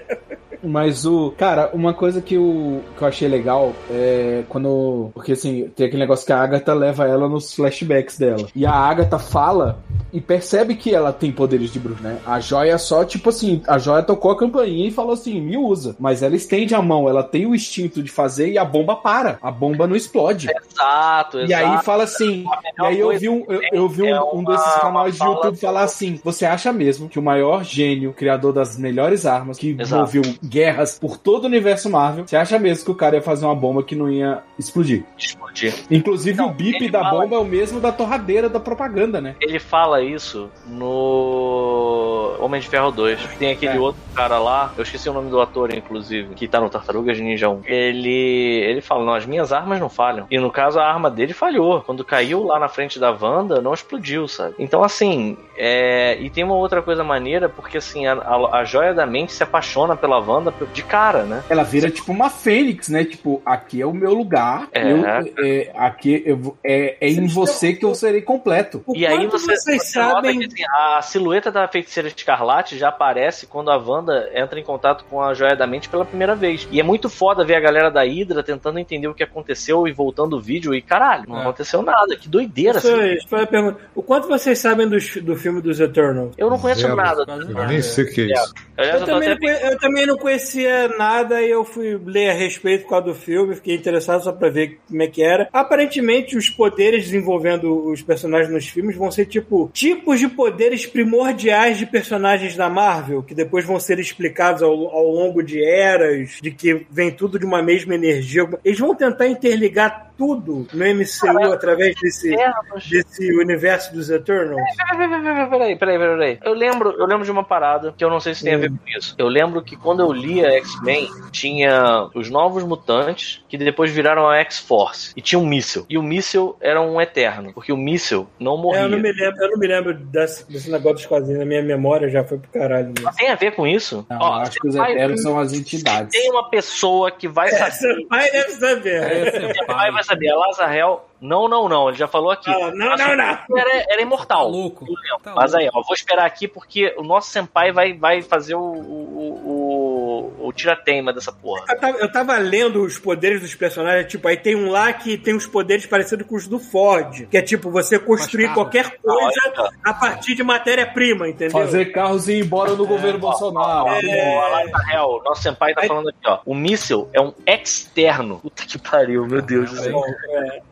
Mas 0.62 1.04
o. 1.04 1.32
Cara, 1.36 1.70
uma 1.72 1.92
coisa 1.92 2.20
que 2.20 2.34
eu, 2.34 2.82
que 2.96 3.02
eu 3.02 3.08
achei 3.08 3.28
legal 3.28 3.72
é 3.90 4.44
quando. 4.48 5.10
Porque 5.14 5.32
assim, 5.32 5.70
tem 5.74 5.86
aquele 5.86 6.02
negócio 6.02 6.26
que 6.26 6.32
a 6.32 6.40
Agatha 6.40 6.72
leva 6.74 7.06
ela 7.06 7.28
nos 7.28 7.54
flashbacks 7.54 8.18
dela. 8.18 8.46
E 8.54 8.64
a 8.64 8.72
Agatha 8.72 9.18
fala 9.18 9.82
e 10.12 10.20
percebe 10.20 10.74
que 10.74 10.94
ela 10.94 11.12
tem 11.12 11.32
poderes 11.32 11.72
de 11.72 11.78
bruxa, 11.78 12.02
né? 12.02 12.18
A 12.26 12.38
joia 12.38 12.76
só, 12.78 13.04
tipo 13.04 13.30
assim, 13.30 13.62
a 13.66 13.78
joia 13.78 14.02
tocou 14.02 14.30
a 14.30 14.38
campainha 14.38 14.88
e 14.88 14.92
falou 14.92 15.12
assim: 15.12 15.40
me 15.40 15.56
usa. 15.56 15.96
Mas 15.98 16.22
ela 16.22 16.36
estende 16.36 16.74
a 16.74 16.82
mão, 16.82 17.08
ela 17.08 17.22
tem 17.22 17.46
o 17.46 17.54
instinto 17.54 18.02
de 18.02 18.10
fazer 18.10 18.50
e 18.50 18.58
a 18.58 18.64
bomba 18.64 18.96
para. 18.96 19.38
A 19.42 19.50
bomba 19.50 19.86
não 19.86 19.96
explode. 19.96 20.48
Exato, 20.48 21.38
exato. 21.38 21.50
E 21.50 21.54
aí 21.54 21.82
fala 21.82 22.04
assim, 22.04 22.44
e 22.78 22.84
aí 22.84 23.00
eu 23.00 23.18
vi 23.18 23.28
um, 23.28 23.44
eu, 23.48 23.60
eu 23.72 23.88
vi 23.88 24.02
um, 24.02 24.38
um 24.38 24.44
desses 24.44 24.74
canais 24.74 25.16
de 25.16 25.24
YouTube 25.24 25.56
falar 25.56 25.84
assim: 25.84 26.20
você 26.22 26.44
acha 26.44 26.72
mesmo 26.72 27.08
que 27.08 27.18
o 27.18 27.22
maior 27.22 27.64
gênio, 27.64 28.12
criador 28.12 28.52
das 28.52 28.76
melhores 28.76 29.24
armas, 29.24 29.58
que 29.58 29.70
Exato. 29.70 29.94
envolveu 29.94 30.22
guerras 30.52 30.98
por 30.98 31.16
todo 31.16 31.44
o 31.44 31.46
universo 31.46 31.88
Marvel, 31.88 32.26
você 32.26 32.36
acha 32.36 32.58
mesmo 32.58 32.84
que 32.84 32.90
o 32.90 32.94
cara 32.94 33.16
ia 33.16 33.22
fazer 33.22 33.46
uma 33.46 33.54
bomba 33.54 33.82
que 33.82 33.96
não 33.96 34.10
ia 34.10 34.42
explodir? 34.58 35.04
Explodir. 35.16 35.74
Inclusive 35.90 36.36
Não, 36.36 36.48
o 36.48 36.52
bip 36.52 36.90
da 36.90 37.00
fala- 37.00 37.22
bomba 37.22 37.36
é 37.36 37.38
o 37.38 37.44
mesmo 37.44 37.80
da 37.80 37.90
torradeira 37.90 38.48
da 38.48 38.60
propaganda, 38.60 39.20
né? 39.20 39.34
Ele 39.40 39.58
fala 39.58 40.02
isso 40.02 40.50
no 40.66 42.36
Homem 42.40 42.60
de 42.60 42.68
Ferro 42.68 42.90
2. 42.90 43.18
Tem 43.38 43.52
aquele 43.52 43.76
É. 43.76 43.80
outro 43.80 44.00
cara 44.14 44.38
lá, 44.38 44.72
eu 44.76 44.82
esqueci 44.82 45.08
o 45.08 45.12
nome 45.12 45.30
do 45.30 45.40
ator, 45.40 45.72
inclusive, 45.74 46.34
que 46.34 46.46
tá 46.48 46.60
no 46.60 46.68
Tartarugas 46.68 47.18
Ninja 47.18 47.48
1. 47.48 47.62
Ele, 47.64 48.10
ele 48.10 48.80
fala: 48.80 49.04
Não, 49.04 49.14
as 49.14 49.26
minhas 49.26 49.52
armas 49.52 49.78
não 49.80 49.88
falham. 49.88 50.26
E 50.30 50.38
no 50.38 50.50
caso, 50.50 50.78
a 50.78 50.84
arma 50.86 51.10
dele 51.10 51.32
falhou. 51.32 51.80
Quando 51.82 52.04
caiu 52.04 52.44
lá 52.44 52.58
na 52.58 52.68
frente 52.68 52.98
da 52.98 53.10
Wanda, 53.10 53.60
não 53.60 53.72
explodiu, 53.74 54.26
sabe? 54.28 54.54
Então, 54.58 54.82
assim, 54.82 55.36
é... 55.56 56.16
e 56.20 56.28
tem 56.30 56.44
uma 56.44 56.54
outra 56.56 56.82
coisa 56.82 57.04
maneira, 57.04 57.48
porque 57.48 57.78
assim, 57.78 58.06
a, 58.06 58.14
a, 58.14 58.58
a 58.60 58.64
joia 58.64 58.92
da 58.94 59.06
mente 59.06 59.32
se 59.32 59.42
apaixona 59.42 59.96
pela 59.96 60.18
Wanda 60.18 60.41
de 60.72 60.82
cara, 60.82 61.24
né? 61.24 61.42
Ela 61.48 61.62
vira 61.62 61.90
tipo 61.90 62.10
uma 62.12 62.28
fênix, 62.30 62.88
né? 62.88 63.04
Tipo, 63.04 63.40
aqui 63.44 63.80
é 63.80 63.86
o 63.86 63.92
meu 63.92 64.12
lugar. 64.14 64.68
É. 64.72 64.92
eu- 64.92 65.04
é, 65.44 65.70
aqui 65.76 66.22
eu 66.26 66.56
é, 66.64 66.96
é 67.00 67.08
em 67.10 67.26
você 67.26 67.72
que 67.74 67.84
eu 67.84 67.94
serei 67.94 68.22
completo. 68.22 68.82
O 68.86 68.96
E 68.96 69.06
aí 69.06 69.26
você, 69.26 69.54
vocês 69.56 69.90
você 69.90 69.98
nota 69.98 70.14
sabem 70.14 70.38
que 70.38 70.46
assim, 70.46 70.64
a 70.96 71.02
silhueta 71.02 71.50
da 71.52 71.68
feiticeira 71.68 72.08
escarlate 72.08 72.78
já 72.78 72.88
aparece 72.88 73.46
quando 73.46 73.70
a 73.70 73.76
Wanda 73.76 74.30
entra 74.34 74.58
em 74.58 74.64
contato 74.64 75.04
com 75.08 75.20
a 75.22 75.34
joia 75.34 75.54
da 75.56 75.66
mente 75.66 75.88
pela 75.88 76.04
primeira 76.04 76.34
vez. 76.34 76.66
E 76.70 76.80
é 76.80 76.82
muito 76.82 77.08
foda 77.08 77.44
ver 77.44 77.54
a 77.56 77.60
galera 77.60 77.90
da 77.90 78.02
Hydra 78.02 78.42
tentando 78.42 78.78
entender 78.78 79.08
o 79.08 79.14
que 79.14 79.22
aconteceu 79.22 79.86
e 79.86 79.92
voltando 79.92 80.36
o 80.36 80.40
vídeo 80.40 80.74
e 80.74 80.80
caralho, 80.82 81.24
não 81.28 81.38
É. 81.38 81.42
aconteceu 81.42 81.82
nada. 81.82 82.16
Que 82.16 82.28
doideira, 82.28 82.78
Isso, 82.78 82.88
assim. 82.94 83.14
isso 83.14 83.28
foi 83.28 83.42
a 83.42 83.46
pergunta. 83.46 83.78
O 83.94 84.02
quanto 84.02 84.28
vocês 84.28 84.58
sabem 84.58 84.88
dos- 84.88 85.16
do 85.16 85.36
filme 85.36 85.60
dos 85.60 85.78
Eternals? 85.80 86.34
Eu 86.38 86.48
não 86.50 86.58
conheço 86.58 86.80
Zero. 86.82 86.96
nada. 86.96 87.24
Eu 87.28 87.66
nem 87.66 87.82
sei 87.82 88.04
o 88.04 88.12
que 88.12 88.20
é 88.22 88.32
isso. 88.32 88.54
Aliás, 88.76 89.00
Eu 89.02 89.06
eu 89.06 89.14
também, 89.14 89.48
eu 89.70 89.78
também 89.78 90.06
não 90.06 90.16
conhecia 90.32 90.88
nada 90.88 91.42
e 91.42 91.50
eu 91.50 91.64
fui 91.64 92.00
ler 92.04 92.30
a 92.30 92.32
respeito 92.32 92.82
do 93.02 93.14
filme, 93.14 93.54
fiquei 93.54 93.74
interessado 93.74 94.24
só 94.24 94.32
pra 94.32 94.48
ver 94.48 94.78
como 94.88 95.02
é 95.02 95.06
que 95.06 95.22
era. 95.22 95.48
Aparentemente, 95.52 96.36
os 96.36 96.48
poderes 96.48 97.04
desenvolvendo 97.04 97.90
os 97.90 98.02
personagens 98.02 98.52
nos 98.52 98.66
filmes 98.66 98.96
vão 98.96 99.10
ser 99.10 99.26
tipo 99.26 99.70
tipos 99.72 100.20
de 100.20 100.28
poderes 100.28 100.86
primordiais 100.86 101.78
de 101.78 101.86
personagens 101.86 102.56
da 102.56 102.68
Marvel, 102.68 103.22
que 103.22 103.34
depois 103.34 103.64
vão 103.64 103.78
ser 103.78 103.98
explicados 103.98 104.62
ao, 104.62 104.70
ao 104.70 105.06
longo 105.06 105.42
de 105.42 105.62
eras, 105.62 106.38
de 106.40 106.50
que 106.50 106.86
vem 106.90 107.10
tudo 107.10 107.38
de 107.38 107.44
uma 107.44 107.62
mesma 107.62 107.94
energia. 107.94 108.48
Eles 108.64 108.78
vão 108.78 108.94
tentar 108.94 109.26
interligar 109.26 110.11
tudo 110.16 110.66
no 110.72 110.84
MCU 110.94 111.52
através 111.52 111.94
desse, 112.00 112.32
Eternos. 112.32 112.88
desse 112.88 113.32
universo 113.38 113.92
dos 113.94 114.10
Eternals. 114.10 114.62
Peraí, 114.86 115.76
peraí, 115.76 115.76
peraí, 115.78 115.98
peraí. 115.98 116.38
Eu 116.44 116.54
lembro, 116.54 116.90
eu 116.98 117.06
lembro 117.06 117.24
de 117.24 117.30
uma 117.30 117.44
parada 117.44 117.94
que 117.96 118.04
eu 118.04 118.10
não 118.10 118.20
sei 118.20 118.34
se 118.34 118.44
tem 118.44 118.54
a 118.54 118.58
ver 118.58 118.70
com 118.70 118.78
isso. 118.96 119.14
Eu 119.18 119.28
lembro 119.28 119.62
que 119.62 119.76
quando 119.76 120.00
eu 120.00 120.12
lia 120.12 120.50
X-Men, 120.58 121.08
tinha 121.30 122.08
os 122.14 122.30
novos 122.30 122.62
mutantes 122.64 123.42
que 123.48 123.56
depois 123.58 123.90
viraram 123.90 124.28
a 124.28 124.36
X-Force. 124.38 125.12
E 125.16 125.20
tinha 125.20 125.38
um 125.38 125.46
míssil. 125.46 125.84
E 125.88 125.98
o 125.98 126.02
míssil 126.02 126.56
era 126.60 126.80
um 126.80 127.00
eterno. 127.00 127.52
Porque 127.52 127.72
o 127.72 127.76
míssil 127.76 128.28
não 128.38 128.56
morria. 128.56 128.82
É, 128.82 128.84
eu, 128.84 128.88
não 128.90 128.98
me 128.98 129.12
lembro, 129.12 129.42
eu 129.42 129.50
não 129.50 129.58
me 129.58 129.66
lembro 129.66 129.94
desse, 129.94 130.50
desse 130.50 130.70
negócio 130.70 130.96
dos 130.96 131.06
quadrinhos. 131.06 131.40
A 131.42 131.44
minha 131.44 131.62
memória 131.62 132.08
já 132.08 132.24
foi 132.24 132.38
pro 132.38 132.50
caralho. 132.50 132.92
Mas 133.02 133.16
tem 133.16 133.28
a 133.30 133.34
ver 133.34 133.52
com 133.52 133.66
isso? 133.66 134.06
Não, 134.08 134.18
Ó, 134.20 134.28
eu 134.38 134.42
acho 134.42 134.52
que 134.60 134.68
os 134.68 134.74
vai- 134.74 134.92
Eternos 134.92 135.22
são 135.22 135.38
as 135.38 135.52
entidades. 135.52 136.12
Tem 136.12 136.30
uma 136.30 136.48
pessoa 136.50 137.10
que 137.10 137.28
vai 137.28 137.50
saber. 137.50 137.72
Seu 137.72 138.06
pai 138.08 138.30
deve 138.30 138.50
saber. 138.52 139.02
É, 139.02 139.30
Seu 139.54 139.66
pai. 139.66 139.90
vai 139.90 140.01
saber. 140.02 140.28
A 140.28 140.36
Lazarel, 140.36 141.00
não, 141.22 141.48
não, 141.48 141.68
não. 141.68 141.88
Ele 141.88 141.96
já 141.96 142.08
falou 142.08 142.30
aqui. 142.30 142.50
Ah, 142.50 142.70
não, 142.74 142.96
não, 142.96 143.16
não. 143.16 143.58
Era, 143.58 143.84
era 143.88 144.02
imortal. 144.02 144.46
Tá 144.46 144.50
louco. 144.50 144.84
Tá 145.22 145.32
Mas 145.34 145.52
louco. 145.52 145.56
aí, 145.64 145.70
ó, 145.72 145.82
vou 145.82 145.94
esperar 145.94 146.26
aqui 146.26 146.48
porque 146.48 146.94
o 146.98 147.02
nosso 147.02 147.30
senpai 147.30 147.70
vai, 147.72 147.92
vai 147.94 148.20
fazer 148.22 148.54
o, 148.54 148.60
o, 148.60 150.32
o, 150.40 150.48
o 150.48 150.52
tirateima 150.52 151.12
dessa 151.12 151.32
porra. 151.32 151.64
Eu 151.68 151.78
tava, 151.80 151.98
eu 151.98 152.12
tava 152.12 152.38
lendo 152.38 152.82
os 152.82 152.98
poderes 152.98 153.40
dos 153.40 153.54
personagens, 153.54 154.10
tipo, 154.10 154.26
aí 154.26 154.36
tem 154.36 154.56
um 154.56 154.70
lá 154.70 154.92
que 154.92 155.16
tem 155.16 155.34
uns 155.34 155.46
poderes 155.46 155.86
parecidos 155.86 156.26
com 156.26 156.34
os 156.36 156.46
do 156.48 156.58
Ford, 156.58 157.26
que 157.28 157.36
é 157.36 157.42
tipo 157.42 157.70
você 157.70 157.98
construir 157.98 158.52
qualquer 158.54 158.98
coisa 158.98 159.40
olha. 159.56 159.70
a 159.84 159.94
partir 159.94 160.34
de 160.34 160.42
matéria-prima, 160.42 161.28
entendeu? 161.28 161.52
Fazer 161.58 161.86
carros 161.92 162.28
e 162.28 162.34
ir 162.34 162.40
embora 162.44 162.72
no 162.74 162.86
governo 162.86 163.18
Bolsonaro. 163.18 163.86
Ó, 163.86 164.40
a 164.40 164.48
Lazarel, 164.48 165.22
nosso 165.24 165.42
senpai 165.42 165.74
tá 165.74 165.82
Aí- 165.82 165.88
falando 165.88 166.08
aqui, 166.08 166.18
ó. 166.26 166.38
O 166.44 166.54
míssil 166.54 167.08
é 167.12 167.20
um 167.20 167.32
externo. 167.46 168.38
Puta 168.40 168.64
que 168.66 168.78
pariu, 168.78 169.26
meu 169.26 169.40
Deus 169.42 169.70
do 169.70 169.76
céu. 169.76 170.02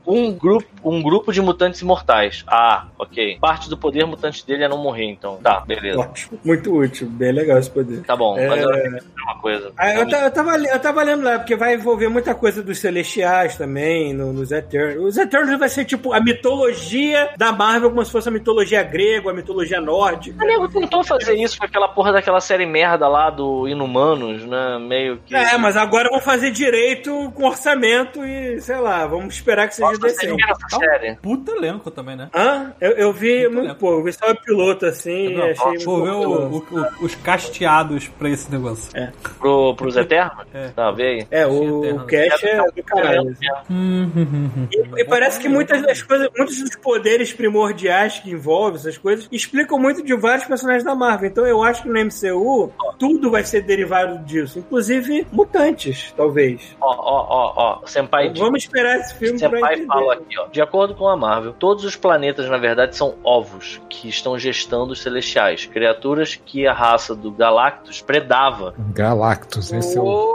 Um 0.06 0.32
grupo, 0.40 0.66
um 0.84 1.02
grupo 1.02 1.32
de 1.32 1.40
mutantes 1.40 1.80
imortais. 1.80 2.44
Ah, 2.46 2.86
ok. 2.98 3.38
Parte 3.40 3.68
do 3.68 3.76
poder 3.76 4.06
mutante 4.06 4.44
dele 4.46 4.64
é 4.64 4.68
não 4.68 4.78
morrer, 4.78 5.04
então. 5.04 5.36
Tá, 5.42 5.60
beleza. 5.60 5.98
Ótimo, 6.00 6.38
muito 6.44 6.74
útil, 6.74 7.06
bem 7.08 7.32
legal 7.32 7.58
esse 7.58 7.70
poder. 7.70 8.02
Tá 8.02 8.16
bom, 8.16 8.34
mas 8.34 8.60
É. 8.60 8.64
eu 8.64 8.68
quero 8.70 8.82
dizer 8.94 9.04
uma 9.24 9.40
coisa. 9.40 9.72
Ah, 9.76 9.94
eu, 9.94 10.08
eu 10.08 10.30
tava, 10.30 10.56
eu 10.58 10.78
tava 10.80 11.02
lendo 11.02 11.22
lá, 11.22 11.38
porque 11.38 11.54
vai 11.56 11.74
envolver 11.74 12.08
muita 12.08 12.34
coisa 12.34 12.62
dos 12.62 12.78
Celestiais 12.78 13.56
também, 13.56 14.12
no- 14.14 14.32
nos 14.32 14.50
Eternos. 14.50 15.04
Os 15.04 15.16
Eternos 15.16 15.58
vai 15.58 15.68
ser 15.68 15.84
tipo 15.84 16.12
a 16.12 16.20
mitologia 16.20 17.30
da 17.36 17.52
Marvel, 17.52 17.90
como 17.90 18.04
se 18.04 18.10
fosse 18.12 18.28
a 18.28 18.32
mitologia 18.32 18.82
grega, 18.82 19.30
a 19.30 19.34
mitologia 19.34 19.80
nórdica. 19.80 20.42
O 20.42 20.46
nego 20.46 20.68
tentou 20.68 21.04
fazer 21.04 21.34
isso 21.34 21.58
com 21.58 21.64
aquela 21.64 21.88
porra 21.88 22.12
daquela 22.12 22.40
série 22.40 22.66
merda 22.66 23.06
lá 23.08 23.30
do 23.30 23.68
Inumanos, 23.68 24.44
né? 24.44 24.78
Meio 24.80 25.18
que. 25.24 25.34
É, 25.34 25.56
mas 25.58 25.76
agora 25.76 26.08
vão 26.10 26.20
fazer 26.20 26.50
direito 26.50 27.30
com 27.34 27.44
orçamento 27.46 28.24
e, 28.24 28.60
sei 28.60 28.76
lá, 28.78 29.06
vamos 29.06 29.34
esperar 29.34 29.68
que 29.68 29.74
seja 29.74 29.92
decente. 29.98 30.29
Essa 30.38 30.78
série? 30.78 31.16
Puta 31.16 31.52
elenco 31.52 31.90
também, 31.90 32.16
né? 32.16 32.28
Hã? 32.34 32.72
Eu, 32.80 32.92
eu 32.92 33.12
vi 33.12 33.48
Muito 33.48 33.74
pouco, 33.76 33.98
eu 34.00 34.04
vi 34.04 34.12
só 34.12 34.30
o 34.30 34.36
piloto 34.36 34.86
assim, 34.86 35.34
Não, 35.34 35.44
achei 35.44 35.78
Vou 35.84 35.98
muito 35.98 36.04
ver 36.20 36.26
o- 36.26 36.76
o- 36.78 36.80
o- 37.02 37.04
os 37.06 37.14
casteados 37.16 38.08
pra 38.08 38.28
esse 38.28 38.50
negócio. 38.50 38.90
Pro, 39.38 39.74
pros 39.74 39.96
Eternos? 39.96 40.46
É. 40.54 40.68
Tá, 40.68 40.90
vê 40.90 41.06
aí. 41.06 41.26
É, 41.30 41.46
o, 41.46 41.94
o 41.96 42.06
Cash 42.06 42.44
é 42.44 42.56
do 42.70 42.82
caralho. 42.84 43.36
E, 43.70 45.00
e 45.00 45.04
parece 45.04 45.38
que 45.40 45.48
muitas 45.48 45.82
das 45.82 46.02
coisas, 46.02 46.28
muitos 46.36 46.58
dos 46.60 46.76
poderes 46.76 47.32
primordiais 47.32 48.18
que 48.18 48.30
envolvem 48.30 48.76
essas 48.76 48.98
coisas, 48.98 49.28
explicam 49.30 49.78
muito 49.78 50.02
de 50.02 50.14
vários 50.16 50.44
personagens 50.46 50.84
da 50.84 50.94
Marvel. 50.94 51.28
Então 51.30 51.46
eu 51.46 51.62
acho 51.62 51.82
que 51.82 51.88
no 51.88 51.98
MCU 51.98 52.72
tudo 52.98 53.30
vai 53.30 53.44
ser 53.44 53.62
derivado 53.62 54.18
disso, 54.24 54.58
inclusive 54.58 55.26
mutantes, 55.32 56.12
talvez. 56.16 56.76
Ó, 56.80 56.88
ó, 56.90 57.26
ó, 57.28 57.80
ó. 57.82 57.86
Senpai. 57.86 58.32
Vamos 58.36 58.62
esperar 58.64 58.98
esse 59.00 59.14
filme 59.14 59.38
pra 59.38 59.48
Senpai 59.50 59.72
entender. 59.74 59.86
fala 59.86 60.19
aqui, 60.20 60.38
ó. 60.38 60.46
De 60.46 60.60
acordo 60.60 60.94
com 60.94 61.08
a 61.08 61.16
Marvel, 61.16 61.52
todos 61.52 61.84
os 61.84 61.96
planetas, 61.96 62.48
na 62.48 62.58
verdade, 62.58 62.96
são 62.96 63.14
ovos 63.22 63.80
que 63.88 64.08
estão 64.08 64.38
gestando 64.38 64.92
os 64.92 65.02
celestiais. 65.02 65.66
Criaturas 65.66 66.34
que 66.34 66.66
a 66.66 66.72
raça 66.72 67.14
do 67.14 67.30
Galactus 67.30 68.00
predava. 68.00 68.74
Galactus, 68.92 69.72
esse 69.72 69.96
é 69.96 70.00
o 70.00 70.34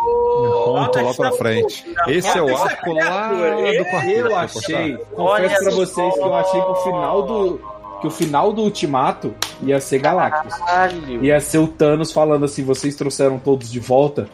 ponto 0.66 1.02
lá 1.02 1.14
pra 1.14 1.32
frente. 1.34 1.86
Esse 2.08 2.38
é 2.38 2.42
o 2.42 2.56
arco 2.56 2.94
lá 2.94 3.30
do 3.30 3.86
quarteto. 3.86 4.28
Eu 4.28 4.36
achei, 4.36 4.98
confesso 4.98 5.64
pra 5.64 5.72
vocês 5.72 6.14
que 6.14 6.20
eu 6.20 6.36
achei 6.36 6.62
que 6.62 6.72
o 6.72 6.76
final 6.76 7.24
do 7.24 7.76
que 8.02 8.08
o 8.08 8.12
final 8.12 8.52
do 8.52 8.62
Ultimato 8.62 9.34
ia 9.62 9.80
ser 9.80 10.00
Galactus. 10.00 10.54
Caralho. 10.54 11.24
Ia 11.24 11.40
ser 11.40 11.60
o 11.60 11.68
Thanos 11.68 12.12
falando 12.12 12.46
assim, 12.46 12.64
vocês 12.64 12.96
trouxeram 12.96 13.40
todos 13.40 13.72
de 13.72 13.80
volta. 13.80 14.28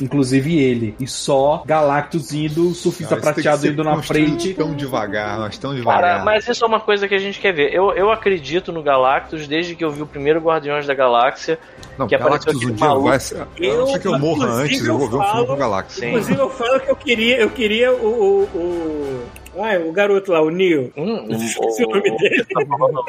Inclusive 0.00 0.58
ele. 0.58 0.94
E 0.98 1.06
só 1.06 1.62
Galactus 1.66 2.32
indo, 2.32 2.74
surfista 2.74 3.16
Cara, 3.16 3.20
isso 3.20 3.34
tem 3.34 3.42
que 3.42 3.48
prateado 3.48 3.66
indo 3.66 3.84
na 3.84 4.02
frente. 4.02 4.54
Tão 4.54 4.74
devagar, 4.74 5.38
mas 5.38 5.58
tão 5.58 5.70
Cara, 5.70 5.78
devagar. 5.78 6.24
mas 6.24 6.48
isso 6.48 6.64
é 6.64 6.66
uma 6.66 6.80
coisa 6.80 7.06
que 7.08 7.14
a 7.14 7.18
gente 7.18 7.40
quer 7.40 7.52
ver. 7.52 7.72
Eu, 7.72 7.92
eu 7.92 8.10
acredito 8.10 8.72
no 8.72 8.82
Galactus 8.82 9.46
desde 9.46 9.74
que 9.74 9.84
eu 9.84 9.90
vi 9.90 10.02
o 10.02 10.06
primeiro 10.06 10.40
Guardiões 10.40 10.86
da 10.86 10.94
Galáxia. 10.94 11.58
Não, 11.96 12.06
que 12.06 12.14
apareceu 12.14 12.52
Galactus 12.52 12.70
um 12.70 12.74
dia 12.74 12.86
maluco. 12.86 13.08
vai 13.08 13.20
ser. 13.20 13.46
Eu, 13.58 13.74
Eu 13.74 13.84
acho 13.84 14.00
que 14.00 14.08
eu 14.08 14.18
morra 14.18 14.46
antes, 14.46 14.86
eu 14.86 14.98
vou 14.98 15.08
ver 15.08 15.16
um 15.16 15.24
filme 15.24 15.46
com 15.46 15.56
Galactus. 15.56 15.96
Sim. 15.96 16.08
Inclusive, 16.08 16.40
eu 16.40 16.50
falo 16.50 16.80
que 16.80 16.90
eu 16.90 16.96
queria, 16.96 17.36
eu 17.40 17.50
queria 17.50 17.92
o. 17.92 18.06
o, 18.06 18.42
o... 18.58 19.24
Ai, 19.60 19.78
o 19.78 19.92
garoto 19.92 20.32
lá, 20.32 20.40
o 20.42 20.50
Neo. 20.50 20.92
Hum, 20.96 21.26
Eu 21.28 21.36
esqueci 21.36 21.84
o 21.84 21.88
nome 21.88 22.16
dele. 22.18 22.44
Tá 22.58 22.64
falando, 22.66 23.04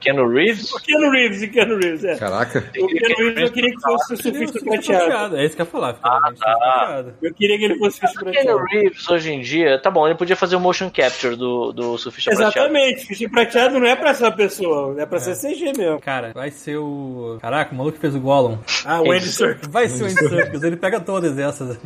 Keanu 0.00 0.28
Reeves? 0.28 0.72
O 0.72 0.80
Keanu 0.80 1.10
Reeves, 1.10 1.42
o 1.42 1.50
Keanu 1.50 1.76
Reeves, 1.76 2.04
é. 2.04 2.16
Caraca. 2.16 2.58
O 2.78 2.86
Keanu 2.86 3.14
Reeves 3.18 3.42
eu 3.42 3.50
queria 3.52 3.70
que 3.70 3.80
fosse 3.80 4.14
o 4.14 4.16
surfista 4.22 4.60
prateado. 4.60 5.36
É 5.36 5.44
isso 5.44 5.56
que 5.56 5.62
eu 5.62 5.66
ia 5.66 5.70
falar. 5.70 5.96
Ah, 6.02 6.20
tá. 6.20 6.56
prateado. 6.56 7.14
Eu 7.22 7.34
queria 7.34 7.58
que 7.58 7.64
ele 7.64 7.78
fosse 7.78 7.98
surfista 7.98 8.20
O 8.28 8.32
Keanu 8.32 8.58
prateado. 8.58 8.64
Reeves, 8.70 9.08
hoje 9.10 9.32
em 9.32 9.40
dia, 9.40 9.78
tá 9.80 9.90
bom, 9.90 10.06
ele 10.06 10.14
podia 10.16 10.36
fazer 10.36 10.56
o 10.56 10.60
motion 10.60 10.90
capture 10.90 11.34
do, 11.36 11.72
do 11.72 11.98
surfista 11.98 12.30
prateado. 12.30 12.52
Exatamente, 12.58 13.00
surfista 13.06 13.28
prateado 13.30 13.78
não 13.80 13.86
é 13.86 13.96
pra 13.96 14.10
essa 14.10 14.30
pessoa, 14.30 15.00
é 15.00 15.06
pra 15.06 15.18
ser 15.18 15.34
CG 15.36 15.72
mesmo. 15.76 16.00
Cara, 16.00 16.32
vai 16.34 16.50
ser 16.50 16.76
o. 16.76 17.38
Caraca, 17.40 17.72
o 17.74 17.76
maluco 17.78 17.94
que 17.96 18.00
fez 18.00 18.14
o 18.14 18.20
Gollum. 18.20 18.58
Ah, 18.84 19.00
o 19.02 19.10
Andy 19.10 19.28
Serkis. 19.28 19.68
Vai 19.68 19.88
ser 19.88 20.04
o 20.04 20.06
Andy 20.06 20.28
Serkis, 20.28 20.62
ele 20.62 20.76
pega 20.76 21.00
todas 21.00 21.38
essas. 21.38 21.78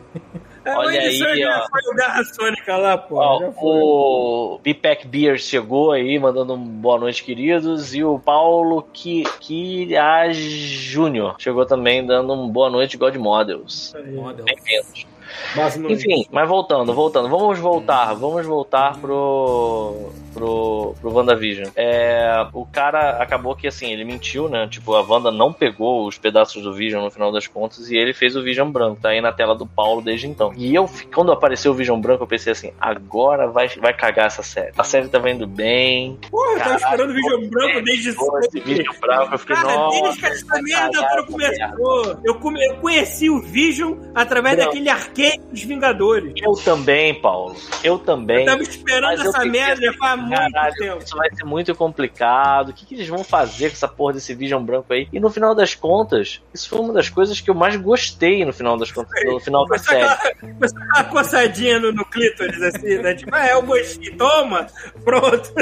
É, 0.65 0.77
Olha 0.77 1.01
aí, 1.01 1.45
ó. 1.45 1.69
foi 1.69 1.93
o 1.93 1.97
Garra 1.97 2.25
Sônica 2.25 2.77
lá, 2.77 2.97
pô. 2.97 3.17
Ó, 3.17 3.51
o 3.57 4.59
Bipac 4.63 5.07
Beers 5.07 5.43
chegou 5.43 5.93
aí, 5.93 6.19
mandando 6.19 6.55
um 6.55 6.59
boa 6.59 6.99
noite, 6.99 7.25
queridos. 7.25 7.95
E 7.95 8.05
o 8.05 8.19
Paulo 8.19 8.83
Ki 8.93 9.25
Kiraz 9.41 10.37
Júnior 10.37 11.35
chegou 11.39 11.67
também, 11.67 12.05
dando 12.07 12.33
um 12.33 12.49
boa 12.49 12.71
noite, 12.71 12.97
God 12.97 13.17
Models. 13.17 13.93
Model. 14.13 14.45
Bem-vindos. 14.45 15.12
Mas 15.57 15.77
não- 15.77 15.91
Enfim, 15.91 16.27
mas 16.31 16.49
voltando, 16.49 16.93
voltando. 16.95 17.29
Vamos 17.29 17.59
voltar, 17.59 18.15
vamos 18.15 18.47
voltar 18.47 18.97
pro. 18.99 20.11
pro. 20.33 20.95
pro 21.01 21.13
WandaVision. 21.15 21.69
É. 21.77 22.47
O 22.53 22.65
cara 22.67 23.23
acabou 23.23 23.55
que 23.55 23.67
assim, 23.67 23.93
ele 23.93 24.05
mentiu, 24.05 24.49
né? 24.49 24.67
Tipo, 24.69 24.95
a 24.95 25.03
Wanda 25.03 25.31
não 25.31 25.53
pegou 25.53 26.07
os 26.07 26.17
pedaços 26.19 26.63
do 26.63 26.73
Vision 26.73 27.03
no 27.05 27.11
final 27.11 27.31
das 27.31 27.47
contas 27.47 27.91
e 27.91 27.97
ele 27.97 28.13
fez 28.15 28.35
o 28.37 28.43
Vision 28.43 28.71
branco. 28.71 29.01
Tá 29.01 29.11
aí 29.11 29.21
na 29.21 29.33
tela 29.33 29.55
do 29.55 29.67
Paulo 29.67 30.01
desde 30.03 30.27
então. 30.27 30.53
E 30.57 30.75
eu, 30.75 30.89
quando 31.15 31.33
apareceu 31.33 31.73
o 31.73 31.75
Vision 31.75 32.01
branco, 32.01 32.23
eu 32.23 32.27
pensei 32.29 32.53
assim: 32.53 32.73
agora 32.81 33.47
vai, 33.49 33.69
vai 33.69 33.93
cagar 33.95 34.27
essa 34.27 34.43
série. 34.43 34.73
A 34.77 34.85
série 34.85 35.09
tava 35.09 35.31
indo 35.31 35.47
bem. 35.47 36.19
Porra, 36.31 36.53
eu 36.53 36.59
tava 36.59 36.77
esperando 36.77 37.11
o 37.11 37.15
vídeo 37.15 37.51
branco 37.51 37.83
desde 37.85 38.09
esse. 38.11 38.61
Vision 38.61 38.95
branco, 39.01 39.35
eu 39.35 39.39
fiquei, 39.39 39.57
Cara, 39.57 39.75
nossa. 39.77 40.01
desde 40.03 40.21
que 40.21 40.27
essa 40.27 40.63
merda 40.63 41.27
começou, 41.27 42.17
eu, 42.25 42.35
come- 42.37 42.65
eu 42.67 42.77
conheci 42.77 43.29
o 43.31 43.41
Vision 43.41 43.95
através 44.15 44.57
Não. 44.57 44.65
daquele 44.67 44.89
arcade 45.24 45.43
dos 45.51 45.62
Vingadores. 45.62 46.32
Eu 46.36 46.53
também, 46.53 47.15
Paulo. 47.20 47.57
Eu 47.82 47.99
também. 47.99 48.40
Eu 48.40 48.47
tava 48.47 48.62
esperando 48.62 49.03
Mas 49.19 49.20
eu 49.24 49.31
essa 49.31 49.44
merda 49.44 49.89
assim, 49.89 49.99
faz 49.99 50.20
muito 50.20 50.53
Caralho, 50.53 50.74
tempo. 50.77 51.03
isso 51.05 51.16
vai 51.16 51.31
ser 51.35 51.44
muito 51.44 51.74
complicado. 51.74 52.69
O 52.70 52.73
que, 52.73 52.86
que 52.86 52.94
eles 52.94 53.09
vão 53.09 53.23
fazer 53.24 53.69
com 53.70 53.74
essa 53.74 53.89
porra 53.89 54.15
desse 54.15 54.35
Vision 54.35 54.62
branco 54.62 54.93
aí? 54.93 55.09
E 55.12 55.20
no 55.20 55.31
final 55.31 55.55
das 55.55 55.74
contas, 55.74 56.40
isso 56.53 56.69
foi 56.69 56.81
uma 56.81 56.93
das 56.93 57.09
coisas 57.09 57.40
que 57.40 57.51
eu 57.51 57.55
mais 57.55 57.77
gostei 57.77 58.44
no 58.44 58.53
final 58.53 58.77
das 58.77 58.90
contas, 58.90 59.23
no 59.24 59.40
final 59.40 59.66
da 59.66 59.78
série. 59.78 60.03
aquela, 60.05 60.69
só 60.69 60.77
aquela 60.77 61.05
coçadinha 61.05 61.78
no, 61.78 61.93
no 61.93 62.05
clítoris, 62.05 62.61
assim, 62.62 62.99
né? 62.99 63.15
Tipo, 63.15 63.35
ah, 63.35 63.47
é 63.47 63.57
o 63.57 63.62
gostinho, 63.62 64.16
toma, 64.16 64.66
pronto. 65.05 65.53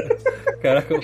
Caraca, 0.63 0.95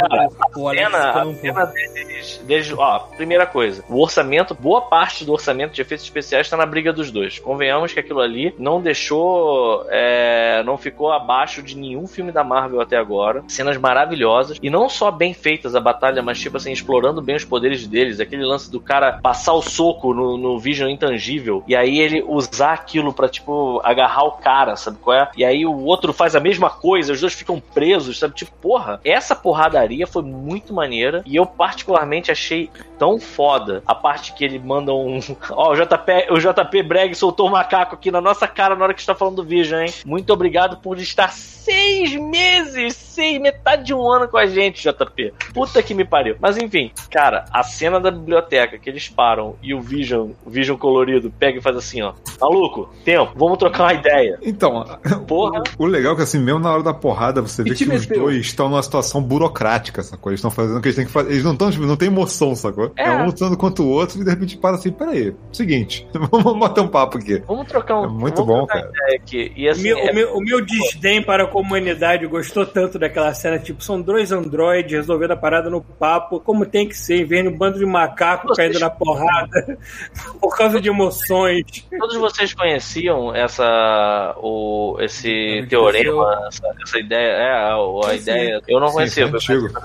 o 0.57 0.69
Alex 0.69 0.83
Cena, 0.85 1.11
a 1.11 1.13
Campo. 1.13 1.41
cena 1.41 1.65
deles, 1.67 2.41
deles- 2.45 2.73
ó, 2.77 2.99
primeira 3.17 3.47
coisa, 3.47 3.85
o 3.89 4.01
orçamento, 4.01 4.55
boa 4.55 4.83
parte 4.83 5.25
do 5.25 5.33
orçamento 5.33 5.73
de 5.73 5.81
efeitos 5.81 6.05
especiais 6.05 6.47
está 6.47 6.57
na 6.57 6.67
briga 6.67 6.93
dos 6.93 7.11
dois. 7.11 7.39
Convenhamos 7.39 7.93
que 7.93 8.01
aquilo 8.01 8.21
ali 8.21 8.46
não 8.59 8.81
deixou, 8.81 9.85
é, 9.89 10.63
não 10.65 10.77
ficou 10.77 11.13
abaixo 11.13 11.63
de 11.63 11.77
nenhum 11.77 12.07
filme 12.07 12.33
da 12.33 12.45
Marvel 12.45 12.81
até 12.81 12.97
agora. 12.97 13.45
Cenas 13.49 13.77
maravilhosas 13.77 14.59
e 14.63 14.71
não 14.71 14.89
só 14.89 15.11
bem 15.11 15.35
feitas 15.35 15.75
a 15.75 15.81
batalha, 15.81 16.23
mas 16.23 16.39
tipo 16.39 16.57
assim 16.57 16.73
explorando 16.73 17.23
bem 17.23 17.37
os 17.37 17.45
poderes 17.45 17.87
deles. 17.87 18.21
Aquele 18.21 18.45
lance 18.45 18.71
do 18.71 18.81
cara 18.81 19.19
passar 19.23 19.53
o 19.55 19.63
soco 19.63 20.13
no, 20.13 20.37
no 20.37 20.59
Vision 20.59 20.89
intangível 20.89 21.63
e 21.67 21.75
aí 21.75 21.99
ele 21.99 22.23
usar 22.27 22.73
aquilo 22.73 23.13
pra 23.13 23.29
tipo 23.29 23.81
agarrar 23.85 24.25
o 24.25 24.33
cara, 24.33 24.77
sabe 24.77 24.99
qual 24.99 25.17
é? 25.17 25.29
E 25.37 25.45
aí 25.45 25.67
o 25.67 25.85
outro 25.85 26.13
faz 26.13 26.35
a 26.37 26.41
mesma 26.41 26.71
coisa, 26.71 27.13
os 27.13 27.21
dois 27.21 27.35
ficam 27.35 27.61
presos, 27.61 28.19
sabe? 28.19 28.35
Tipo, 28.35 28.53
porra, 28.61 29.01
essa 29.05 29.35
porradaria 29.35 30.07
foi 30.07 30.23
muito 30.23 30.73
maneira 30.73 31.23
e 31.27 31.37
eu 31.37 31.47
particularmente 31.47 32.31
achei 32.31 32.71
tão 32.99 33.19
foda 33.19 33.83
a 33.87 33.95
parte 33.95 34.33
que 34.33 34.45
ele 34.45 34.59
manda 34.59 34.93
um. 34.93 35.21
Ó, 35.51 35.73
o 35.73 35.75
JP, 35.75 36.31
o 36.31 36.39
JP 36.39 36.83
Breg 36.83 37.15
soltou 37.15 37.49
um 37.49 37.53
macaco 37.53 37.95
aqui 37.95 38.11
na 38.11 38.21
nossa 38.27 38.47
cara 38.47 38.75
na 38.75 38.85
hora 38.85 38.95
que 38.95 39.01
está 39.01 39.15
falando 39.15 39.37
do 39.37 39.45
Vision, 39.45 39.81
hein? 39.83 39.93
Muito 40.05 40.33
obrigado 40.33 40.79
por 40.79 40.99
estar 40.99 41.33
seis 41.33 42.15
meses, 42.15 42.95
seis, 42.95 43.41
metade 43.41 43.85
de 43.85 43.95
um 43.95 44.09
ano 44.09 44.29
com 44.29 44.37
a 44.37 44.47
gente, 44.47 44.83
JP. 44.83 45.33
Puta 45.53 45.83
que 45.83 45.95
me 45.95 46.05
pariu. 46.05 46.37
Mas 46.41 46.57
enfim, 46.57 46.93
cara, 47.11 47.45
a 47.53 47.63
cena 47.65 47.99
da 47.99 48.11
biblioteca 48.11 48.79
que 48.79 48.89
eles 48.89 49.09
param 49.09 49.57
e 49.63 49.75
o 49.75 49.81
Vision, 49.81 50.31
o 50.45 50.51
Vision 50.51 50.77
colorido, 50.77 51.31
pega 51.31 51.59
e 51.59 51.63
faz 51.63 51.77
assim, 51.77 52.03
ó. 52.03 52.13
Maluco, 52.41 52.89
tempo, 53.05 53.33
vamos 53.35 53.59
trocar 53.59 53.85
uma 53.85 53.95
ideia. 53.95 54.39
Então, 54.43 54.85
Porra. 55.27 55.63
o 55.79 55.87
legal 55.87 56.13
é 56.13 56.17
que 56.17 56.23
assim, 56.23 56.39
mesmo 56.39 56.61
na 56.61 56.73
hora 56.73 56.83
da 56.83 56.95
porrada, 56.95 57.43
você 57.43 57.63
vê 57.65 57.75
que 57.75 57.85
os 57.85 58.07
meteu. 58.07 58.23
dois 58.23 58.37
estão 58.47 58.69
numa 58.69 58.83
situação 58.83 59.23
burocrática, 59.23 60.03
sacou? 60.03 60.31
Eles 60.31 60.39
estão 60.39 60.51
fazendo 60.51 60.79
o 60.79 60.81
que 60.81 60.89
eles 60.89 60.97
têm 60.97 61.07
que 61.07 61.13
fazer. 61.13 61.33
Eles 61.33 61.45
não 61.45 61.53
estão, 61.53 61.71
tipo, 61.71 61.85
não 61.85 61.97
tem 61.97 62.09
emoção, 62.09 62.55
sacou? 62.55 62.93
É. 62.97 63.07
É. 63.07 63.23
um 63.23 63.27
lutando 63.27 63.57
contra 63.57 63.83
o 63.83 63.89
outro 63.89 64.21
e 64.21 64.25
de 64.25 64.31
repente 64.31 64.57
para 64.57 64.77
assim, 64.77 64.91
peraí, 64.91 65.35
seguinte, 65.53 66.07
vamos 66.31 66.59
bater 66.59 66.81
um 66.81 66.89
papo 66.89 67.19
aqui. 67.19 67.43
Vamos 67.47 67.67
trocar 67.67 68.01
um. 68.01 68.16
É 68.17 68.21
muito 68.21 68.45
bom, 68.45 68.67
cara. 68.67 68.91
Aqui. 69.15 69.53
E 69.55 69.69
O 69.69 69.71
assim, 69.71 69.83
meu, 69.83 69.99
é- 69.99 70.11
o, 70.11 70.15
meu, 70.15 70.37
o 70.37 70.41
meu 70.41 70.65
desdém 70.65 71.23
para 71.23 71.45
a 71.45 71.47
comunidade 71.47 72.27
gostou 72.27 72.65
tanto 72.65 72.99
daquela 72.99 73.33
cena, 73.35 73.59
tipo, 73.59 73.83
são 73.83 74.01
dois 74.01 74.33
androides 74.33 74.93
resolvendo 74.93 75.33
a 75.33 75.37
parada 75.37 75.69
no 75.71 75.81
papo, 75.83 76.41
como 76.41 76.65
tem 76.65 76.89
que 76.89 76.97
ser, 76.97 77.21
em 77.23 77.25
vez 77.25 77.43
de 77.43 77.49
um 77.49 77.57
bando 77.57 77.79
de 77.79 77.87
macaco 77.87 78.49
Vocês- 78.49 78.69
caindo 78.73 78.81
na 78.81 78.91
porrada, 78.91 79.79
por 80.41 80.57
causa 80.57 80.81
de 80.81 80.89
emoções. 80.89 81.65
Todos 81.99 82.17
vocês 82.17 82.55
conheciam 82.55 83.35
essa 83.35 84.35
o 84.39 84.97
esse 85.01 85.65
teorema, 85.69 86.47
essa, 86.49 86.67
essa 86.83 86.99
ideia, 86.99 87.33
é 87.33 87.51
a, 87.53 87.75
a 88.09 88.15
ideia. 88.15 88.61
Eu 88.67 88.81
não 88.81 88.89
Sim, 88.89 88.95
conhecia. 88.95 89.29
foi 89.29 89.41
foi- 89.41 89.57
antigo. 89.57 89.81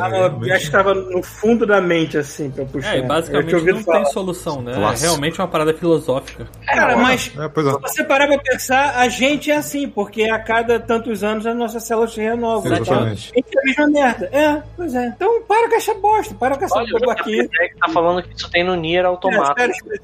Ah, 0.00 0.08
eu 0.10 0.26
acho 0.26 0.42
que 0.42 0.54
estava 0.54 0.94
no 0.94 1.22
fundo 1.22 1.64
da 1.66 1.80
mente, 1.80 2.18
assim, 2.18 2.50
pra 2.50 2.64
puxar. 2.64 2.96
É, 2.96 3.00
Eu 3.00 3.06
basicamente 3.06 3.52
não 3.72 3.82
falar. 3.82 4.02
tem 4.04 4.12
solução, 4.12 4.62
né? 4.62 4.72
É 4.72 4.74
Clássico. 4.76 5.08
realmente 5.10 5.38
uma 5.40 5.48
parada 5.48 5.74
filosófica. 5.74 6.46
Cara, 6.66 6.96
mas 6.96 7.32
É, 7.38 7.48
pois 7.48 7.66
é. 7.66 7.67
Se 7.74 7.80
você 7.80 8.04
parar 8.04 8.26
pra 8.26 8.38
pensar, 8.38 8.96
a 8.96 9.08
gente 9.08 9.50
é 9.50 9.56
assim, 9.56 9.88
porque 9.88 10.24
a 10.24 10.38
cada 10.38 10.78
tantos 10.80 11.22
anos 11.24 11.46
as 11.46 11.56
nossas 11.56 11.82
células 11.84 12.12
se 12.12 12.20
renovam. 12.20 12.72
Exatamente. 12.72 13.32
Então, 13.36 13.62
a 13.62 13.66
gente 13.66 13.78
é 13.78 13.82
a 13.82 13.86
mesma 13.86 13.86
merda. 14.00 14.28
É, 14.32 14.62
pois 14.76 14.94
é. 14.94 15.06
Então 15.08 15.42
para 15.42 15.68
com 15.68 15.76
essa 15.76 15.94
bosta, 15.94 16.34
para 16.34 16.56
com 16.56 16.64
essa 16.64 16.76
Olha, 16.78 16.96
o 16.96 17.00
babaquinha. 17.00 17.44
JP 17.44 17.74
tá 17.80 17.88
falando 17.92 18.22
que 18.22 18.34
isso 18.36 18.50
tem 18.50 18.64
no 18.64 18.74
Nier 18.76 19.04
Automata. 19.04 19.62
É, 19.62 19.72
sério, 19.72 20.00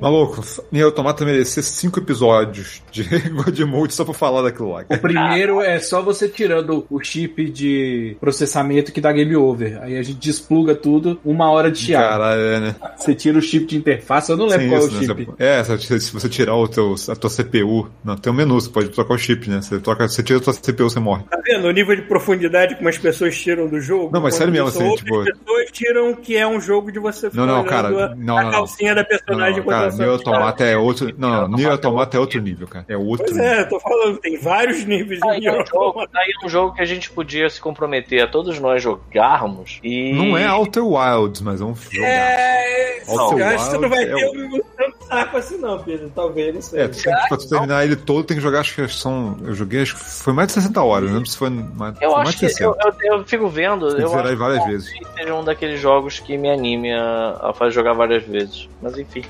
Maluco, 0.00 0.42
Nier 0.70 0.86
Automata 0.86 1.24
merecer 1.24 1.62
cinco 1.62 1.98
episódios 2.00 2.82
de 2.90 3.04
God 3.30 3.58
Mode 3.60 3.94
só 3.94 4.04
pra 4.04 4.14
falar 4.14 4.42
daquilo 4.42 4.72
lá. 4.72 4.84
O 4.88 4.98
primeiro 4.98 5.60
é 5.60 5.78
só 5.78 6.02
você 6.02 6.28
tirando 6.28 6.86
o 6.90 7.02
chip 7.02 7.50
de 7.50 8.16
processamento 8.20 8.92
que 8.92 9.00
dá 9.00 9.12
game 9.12 9.34
over. 9.36 9.80
Aí 9.82 9.96
a 9.96 10.02
gente 10.02 10.18
despluga 10.18 10.74
tudo, 10.74 11.20
uma 11.24 11.50
hora 11.50 11.70
de 11.70 11.78
chiado. 11.78 12.02
Caralho, 12.10 12.40
é, 12.40 12.60
né? 12.60 12.76
Você 12.96 13.14
tira 13.14 13.38
o 13.38 13.42
chip 13.42 13.66
de 13.66 13.76
interface, 13.76 14.30
eu 14.30 14.36
não 14.36 14.46
lembro 14.46 14.62
Sim, 14.64 14.68
qual 14.70 14.80
isso, 14.80 14.88
é 14.88 14.90
o 14.90 15.00
né? 15.00 15.06
chip. 15.06 15.24
Você- 15.24 15.94
É, 15.94 15.98
se 16.00 16.12
você 16.12 16.28
tirar 16.28 16.54
o 16.56 16.68
teu, 16.68 16.96
a 17.08 17.14
tua 17.16 17.30
CPU, 17.30 17.88
não, 18.04 18.16
tem 18.16 18.32
um 18.32 18.36
menu, 18.36 18.54
você 18.60 18.68
pode 18.70 18.88
trocar 18.90 19.14
o 19.14 19.18
chip, 19.18 19.48
né? 19.48 19.60
Você, 19.62 19.78
troca, 19.80 20.08
você 20.08 20.22
tira 20.22 20.38
a 20.38 20.42
tua 20.42 20.52
CPU, 20.54 20.84
você 20.90 21.00
morre. 21.00 21.22
Tá 21.30 21.40
vendo 21.44 21.66
o 21.68 21.70
nível 21.70 21.94
de 21.96 22.02
profundidade 22.02 22.74
que 22.74 22.80
umas 22.82 22.98
pessoas 22.98 23.38
tiram 23.38 23.66
do 23.68 23.80
jogo? 23.80 24.10
Não, 24.12 24.20
mas 24.20 24.34
sério 24.34 24.52
mesmo, 24.52 24.68
assim, 24.68 24.94
tipo- 24.96 25.24
pessoas 25.24 25.70
tiram 25.72 26.14
que 26.14 26.36
é 26.36 26.46
um 26.46 26.60
jogo 26.60 26.90
de 26.92 26.98
você 26.98 27.30
ficar 27.30 27.46
Não, 27.46 27.56
não, 27.56 27.64
cara, 27.64 27.88
a, 27.88 27.90
não, 27.90 28.36
a 28.38 28.42
não, 28.42 28.42
não. 28.44 28.50
calcinha 28.50 28.94
da 28.94 29.02
Não, 29.02 29.08
personagem 29.08 29.52
não, 29.54 29.60
enquanto 29.60 29.76
cara, 29.78 29.92
Nier 29.94 30.08
Automata 30.10 30.64
é 30.64 30.76
outro. 30.76 31.14
Não, 31.16 31.48
não, 31.48 31.56
Nier 31.56 31.70
Automata 31.70 32.16
é 32.16 32.20
outro 32.20 32.40
nível, 32.40 32.66
cara. 32.66 32.84
É 32.88 32.96
outro 32.96 33.26
Pois 33.26 33.32
nível. 33.36 33.44
é, 33.52 33.60
eu 33.60 33.68
tô 33.68 33.80
falando, 33.80 34.18
tem 34.18 34.38
vários 34.38 34.84
níveis 34.84 35.20
de 35.20 35.28
é, 35.28 35.38
Nier 35.40 35.52
um 35.52 35.66
jogo, 35.66 35.78
Automata. 35.84 36.18
aí 36.18 36.32
é 36.42 36.46
um 36.46 36.48
jogo 36.48 36.74
que 36.74 36.82
a 36.82 36.86
gente 36.86 37.10
podia 37.10 37.48
se 37.48 37.60
comprometer 37.60 38.22
a 38.22 38.26
todos 38.26 38.58
nós 38.58 38.82
jogarmos 38.82 39.78
e. 39.82 40.12
Não 40.12 40.36
é 40.36 40.50
Outer 40.52 40.84
Wilds, 40.84 41.40
mas 41.40 41.60
é 41.60 41.64
um 41.64 41.74
jogo. 41.74 42.04
É, 42.04 43.02
Outer 43.06 43.38
eu 43.38 43.46
acho 43.46 43.64
que 43.64 43.70
você 43.70 43.78
não 43.78 43.88
vai 43.88 44.04
Wilds 44.04 44.30
ter 44.30 44.38
é 44.40 44.56
um 44.56 44.62
tanto 44.76 45.04
saco 45.06 45.36
assim 45.36 45.58
não, 45.58 45.78
Pedro, 45.82 46.10
talvez, 46.14 46.54
não 46.54 46.62
sei. 46.62 46.80
É, 46.82 46.88
tem, 46.90 47.02
que- 47.14 47.28
pra 47.28 47.36
tu 47.36 47.48
terminar 47.48 47.84
ele 47.84 47.96
todo, 47.96 48.24
tem 48.24 48.36
que 48.36 48.42
jogar, 48.42 48.60
acho 48.60 48.74
que 48.74 48.88
são. 48.88 49.36
Eu 49.42 49.54
joguei, 49.54 49.82
acho 49.82 49.94
que 49.96 50.04
foi 50.04 50.32
mais 50.32 50.48
de 50.48 50.54
60 50.54 50.82
horas, 50.82 51.08
não 51.08 51.16
lembro 51.16 51.30
se 51.30 51.36
foi 51.36 51.50
mais, 51.50 51.94
Eu 52.00 52.10
foi 52.10 52.16
mais 52.18 52.28
acho 52.28 52.38
de 52.38 52.46
que 52.46 52.52
60. 52.52 52.64
eu, 52.82 52.92
eu, 53.12 53.18
eu 53.18 53.24
fico 53.24 53.48
vendo. 53.48 53.86
Tem 53.88 53.96
que 53.96 54.02
eu 54.02 54.08
zerar 54.08 54.36
várias 54.36 54.64
que 54.64 54.70
vezes. 54.70 54.90
seja 55.16 55.34
um 55.34 55.44
daqueles 55.44 55.80
jogos 55.80 56.18
que 56.18 56.36
me 56.36 56.50
anime 56.50 56.92
a, 56.92 57.38
a 57.42 57.52
fazer 57.52 57.72
jogar 57.72 57.92
várias 57.94 58.22
vezes. 58.24 58.68
Mas 58.82 58.98
enfim. 58.98 59.24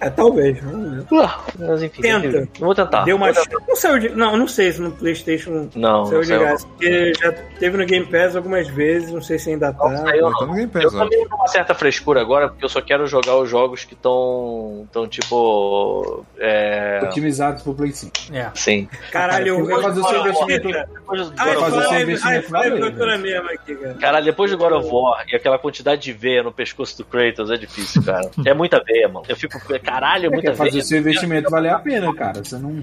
É, 0.00 0.10
talvez. 0.10 0.60
vamos 0.60 1.04
ver. 1.04 1.18
Ah, 1.20 1.40
Mas 1.58 1.82
enfim, 1.82 2.02
Tenta. 2.02 2.26
eu 2.28 2.48
vou 2.60 2.74
tentar. 2.74 3.04
Deu 3.04 3.16
uma 3.16 3.32
chance. 3.32 3.48
Não 3.68 3.76
saiu 3.76 3.98
de. 3.98 4.08
Não, 4.10 4.36
não 4.36 4.46
sei 4.48 4.72
se 4.72 4.80
no 4.80 4.90
PlayStation 4.92 5.68
Não, 5.74 6.04
saiu 6.06 6.18
não 6.18 6.26
de 6.26 6.38
graça. 6.38 6.66
Porque 6.68 7.12
já 7.20 7.32
teve 7.32 7.76
no 7.76 7.84
Game 7.86 8.06
Pass 8.06 8.36
algumas 8.36 8.68
vezes, 8.68 9.10
não 9.12 9.20
sei 9.22 9.38
se 9.38 9.50
ainda 9.50 9.72
tá. 9.72 9.88
Não 9.88 9.96
saiu, 9.98 10.24
Tá 10.24 10.30
não. 10.40 10.46
no 10.48 10.54
Game 10.54 10.68
Pass, 10.68 10.84
Eu 10.84 10.90
também 10.92 11.22
tô 11.24 11.28
com 11.30 11.36
uma 11.36 11.48
certa 11.48 11.74
frescura 11.74 12.20
agora, 12.20 12.48
porque 12.48 12.64
eu 12.64 12.68
só 12.68 12.80
quero 12.80 13.06
jogar 13.06 13.36
os 13.36 13.48
jogos 13.50 13.84
que 13.84 13.94
estão. 13.94 14.86
tão 14.92 15.06
tipo. 15.08 16.24
É. 16.38 17.00
Otimizados 17.04 17.62
pro 17.62 17.74
Play 17.74 17.92
5. 17.92 18.12
É. 18.32 18.50
Sim. 18.54 18.88
Caralho, 19.10 19.48
eu 19.48 19.64
Vai 19.66 19.82
fazer 19.82 20.00
o 20.00 20.04
seu 20.04 20.20
investimento. 20.20 20.68
Depois 20.68 21.28
do 21.30 21.34
Ai, 21.38 21.54
God 21.54 21.56
of 21.56 21.70
fazer 21.70 21.76
War- 21.76 21.88
seu 21.88 22.00
investimento 22.00 22.48
tô 22.96 23.04
né? 23.04 23.06
na 23.06 23.18
mesma 23.18 23.50
aqui, 23.52 23.74
cara. 23.74 23.94
Cara, 23.94 24.20
depois 24.20 24.50
do 24.50 24.58
God 24.58 24.72
of 24.72 24.88
War 24.90 25.24
e 25.30 25.36
aquela 25.36 25.58
quantidade 25.58 26.02
de 26.02 26.12
veia 26.12 26.42
no 26.42 26.52
pescoço 26.52 26.96
do 26.98 27.04
Kratos 27.04 27.50
é 27.50 27.56
difícil, 27.56 28.02
cara. 28.04 28.30
É 28.46 28.54
muita 28.54 28.82
veia, 28.84 29.08
mano. 29.08 29.24
Eu 29.28 29.36
fico. 29.36 29.58
Caralho, 29.88 30.26
é 30.26 30.30
muita 30.30 30.50
Quer 30.50 30.56
fazer 30.56 30.78
o 30.78 30.82
seu 30.82 30.98
investimento 30.98 31.50
valer 31.50 31.72
a 31.72 31.78
pena, 31.78 32.14
cara. 32.14 32.42
Você 32.44 32.56
não. 32.58 32.82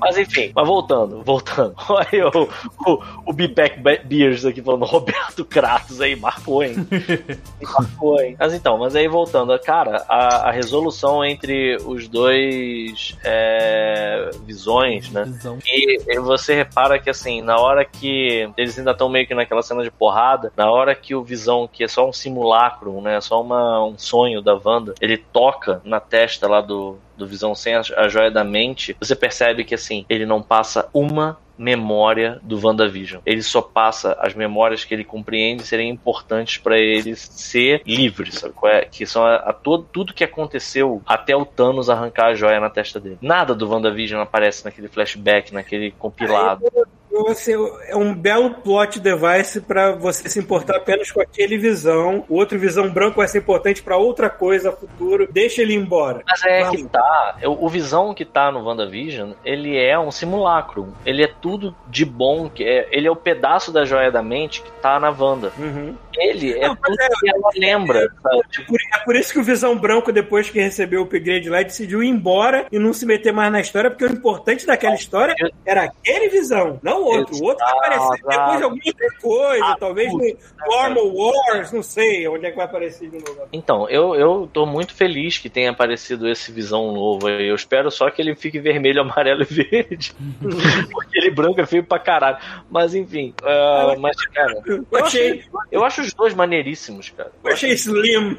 Mas 0.00 0.18
enfim, 0.18 0.52
mas 0.54 0.66
voltando, 0.66 1.22
voltando. 1.22 1.74
Olha 1.88 2.28
o, 2.28 2.48
o, 2.90 3.02
o 3.26 3.32
Be- 3.32 3.54
Beers 4.04 4.44
aqui 4.44 4.62
falando 4.62 4.84
Roberto 4.84 5.44
Kratos 5.44 6.00
aí, 6.00 6.16
marcou, 6.16 6.62
hein? 6.62 6.76
marcou, 7.62 8.20
hein? 8.20 8.36
Mas 8.38 8.54
então, 8.54 8.78
mas 8.78 8.94
aí 8.94 9.08
voltando, 9.08 9.58
cara, 9.58 10.04
a, 10.08 10.48
a 10.48 10.50
resolução 10.50 11.24
entre 11.24 11.76
os 11.84 12.08
dois 12.08 13.16
é, 13.24 14.30
visões, 14.44 15.10
né? 15.10 15.24
Visão. 15.24 15.58
E 15.66 15.98
e 16.06 16.18
você 16.20 16.54
repara 16.54 16.98
que, 16.98 17.10
assim, 17.10 17.42
na 17.42 17.58
hora 17.58 17.84
que 17.84 18.48
eles 18.56 18.78
ainda 18.78 18.92
estão 18.92 19.08
meio 19.08 19.26
que 19.26 19.34
naquela 19.34 19.62
cena 19.62 19.82
de 19.82 19.90
porrada, 19.90 20.52
na 20.56 20.70
hora 20.70 20.94
que 20.94 21.14
o 21.14 21.22
Visão, 21.22 21.68
que 21.70 21.84
é 21.84 21.88
só 21.88 22.08
um 22.08 22.12
simulacro, 22.12 23.00
né? 23.00 23.20
Só 23.20 23.40
uma, 23.40 23.84
um 23.84 23.98
sonho 23.98 24.40
da 24.40 24.58
Wanda, 24.62 24.94
ele 25.00 25.16
toca 25.16 25.80
na 25.84 26.00
testa 26.00 26.27
lá 26.48 26.60
do, 26.60 26.98
do 27.16 27.26
Visão 27.26 27.54
sem 27.54 27.74
a, 27.74 27.82
a 27.96 28.08
joia 28.08 28.30
da 28.30 28.44
mente, 28.44 28.96
você 29.00 29.16
percebe 29.16 29.64
que, 29.64 29.74
assim, 29.74 30.04
ele 30.08 30.26
não 30.26 30.42
passa 30.42 30.88
uma 30.92 31.38
memória 31.58 32.38
do 32.42 32.64
WandaVision. 32.64 33.20
Ele 33.26 33.42
só 33.42 33.60
passa 33.60 34.16
as 34.20 34.32
memórias 34.32 34.84
que 34.84 34.94
ele 34.94 35.02
compreende 35.02 35.64
serem 35.64 35.90
importantes 35.90 36.58
para 36.58 36.78
ele 36.78 37.16
ser 37.16 37.82
livre, 37.84 38.30
sabe? 38.30 38.54
é? 38.64 38.84
Que 38.84 39.04
são 39.04 39.24
a, 39.24 39.36
a 39.36 39.52
todo, 39.52 39.82
tudo 39.92 40.14
que 40.14 40.22
aconteceu 40.22 41.02
até 41.04 41.34
o 41.34 41.44
Thanos 41.44 41.90
arrancar 41.90 42.26
a 42.26 42.34
joia 42.34 42.60
na 42.60 42.70
testa 42.70 43.00
dele. 43.00 43.18
Nada 43.20 43.54
do 43.54 43.68
WandaVision 43.68 44.20
aparece 44.22 44.64
naquele 44.64 44.88
flashback, 44.88 45.52
naquele 45.52 45.90
compilado. 45.90 46.64
Você, 47.10 47.54
é 47.88 47.96
um 47.96 48.14
belo 48.14 48.54
plot 48.56 49.00
device 49.00 49.60
pra 49.60 49.92
você 49.92 50.28
se 50.28 50.38
importar 50.38 50.76
apenas 50.76 51.10
com 51.10 51.20
aquele 51.20 51.56
visão. 51.58 52.24
O 52.28 52.36
outro 52.36 52.58
visão 52.58 52.88
branco 52.90 53.16
vai 53.16 53.28
ser 53.28 53.38
importante 53.38 53.82
pra 53.82 53.96
outra 53.96 54.28
coisa 54.30 54.72
futuro. 54.72 55.28
Deixa 55.30 55.62
ele 55.62 55.74
embora. 55.74 56.22
Mas 56.26 56.42
é 56.44 56.60
Vamos. 56.64 56.76
que 56.76 56.88
tá. 56.88 57.36
O 57.46 57.68
Visão 57.68 58.14
que 58.14 58.24
tá 58.24 58.50
no 58.52 58.64
WandaVision, 58.64 59.32
ele 59.44 59.76
é 59.76 59.98
um 59.98 60.10
simulacro. 60.10 60.92
Ele 61.04 61.22
é 61.24 61.28
tudo 61.40 61.74
de 61.88 62.04
bom. 62.04 62.48
Que 62.48 62.64
é, 62.64 62.88
ele 62.92 63.06
é 63.06 63.10
o 63.10 63.16
pedaço 63.16 63.72
da 63.72 63.84
joia 63.84 64.10
da 64.10 64.22
mente 64.22 64.62
que 64.62 64.70
tá 64.82 64.98
na 65.00 65.10
Wanda. 65.10 65.52
Uhum. 65.58 65.94
Ele 66.16 66.52
é 66.58 66.66
Não, 66.66 66.76
mas 66.80 66.80
tudo 66.82 67.00
é- 67.00 67.08
que 67.20 67.30
ela 67.30 67.50
lembra. 67.56 68.08
sabe? 68.22 68.40
Tipo, 68.50 68.66
Por- 68.68 68.80
é 68.94 68.98
por 69.04 69.16
isso 69.16 69.32
que 69.32 69.38
o 69.38 69.42
Visão 69.44 69.78
Branco, 69.78 70.12
depois 70.12 70.50
que 70.50 70.60
recebeu 70.60 71.00
o 71.00 71.04
upgrade 71.04 71.48
lá, 71.48 71.62
decidiu 71.62 72.02
ir 72.02 72.08
embora 72.08 72.66
e 72.72 72.78
não 72.78 72.92
se 72.92 73.06
meter 73.06 73.32
mais 73.32 73.52
na 73.52 73.60
história, 73.60 73.90
porque 73.90 74.04
o 74.04 74.12
importante 74.12 74.66
daquela 74.66 74.94
história 74.94 75.34
era 75.64 75.84
aquele 75.84 76.28
Visão, 76.28 76.78
não 76.82 76.97
o 76.98 77.04
outro. 77.04 77.36
O 77.36 77.44
outro 77.44 77.64
vai 77.64 77.72
aparecer 77.78 78.14
Exato. 78.18 78.28
depois 78.28 78.56
de 78.58 78.64
alguma 78.64 78.82
outra 78.86 79.08
coisa, 79.20 79.64
Ah, 79.64 79.76
talvez 79.78 80.12
no 80.12 80.18
puta, 80.18 80.38
no 80.66 80.74
Armor 80.74 81.14
Wars, 81.14 81.72
não 81.72 81.82
sei 81.82 82.28
onde 82.28 82.46
é 82.46 82.50
que 82.50 82.56
vai 82.56 82.66
aparecer 82.66 83.08
de 83.10 83.18
novo. 83.18 83.48
Então, 83.52 83.88
eu, 83.88 84.14
eu 84.14 84.48
tô 84.52 84.66
muito 84.66 84.94
feliz 84.94 85.38
que 85.38 85.48
tenha 85.48 85.70
aparecido 85.70 86.28
esse 86.28 86.52
Visão 86.52 86.92
novo 86.92 87.26
aí. 87.26 87.48
Eu 87.48 87.54
espero 87.54 87.90
só 87.90 88.10
que 88.10 88.20
ele 88.22 88.34
fique 88.34 88.58
vermelho, 88.58 89.00
amarelo 89.02 89.42
e 89.42 89.44
verde. 89.44 90.14
Porque 90.90 91.18
ele 91.18 91.30
branco 91.30 91.60
é 91.60 91.66
feio 91.66 91.84
pra 91.84 91.98
caralho. 91.98 92.38
Mas 92.70 92.94
enfim. 92.94 93.34
ah, 93.42 93.94
mas, 93.98 94.16
cara, 94.26 94.54
Eu 94.66 95.04
achei, 95.04 95.44
eu 95.70 95.84
acho 95.84 96.00
os 96.00 96.12
dois 96.12 96.34
maneiríssimos, 96.34 97.10
cara. 97.10 97.30
eu 97.44 97.52
achei 97.52 97.72
Slim. 97.72 98.36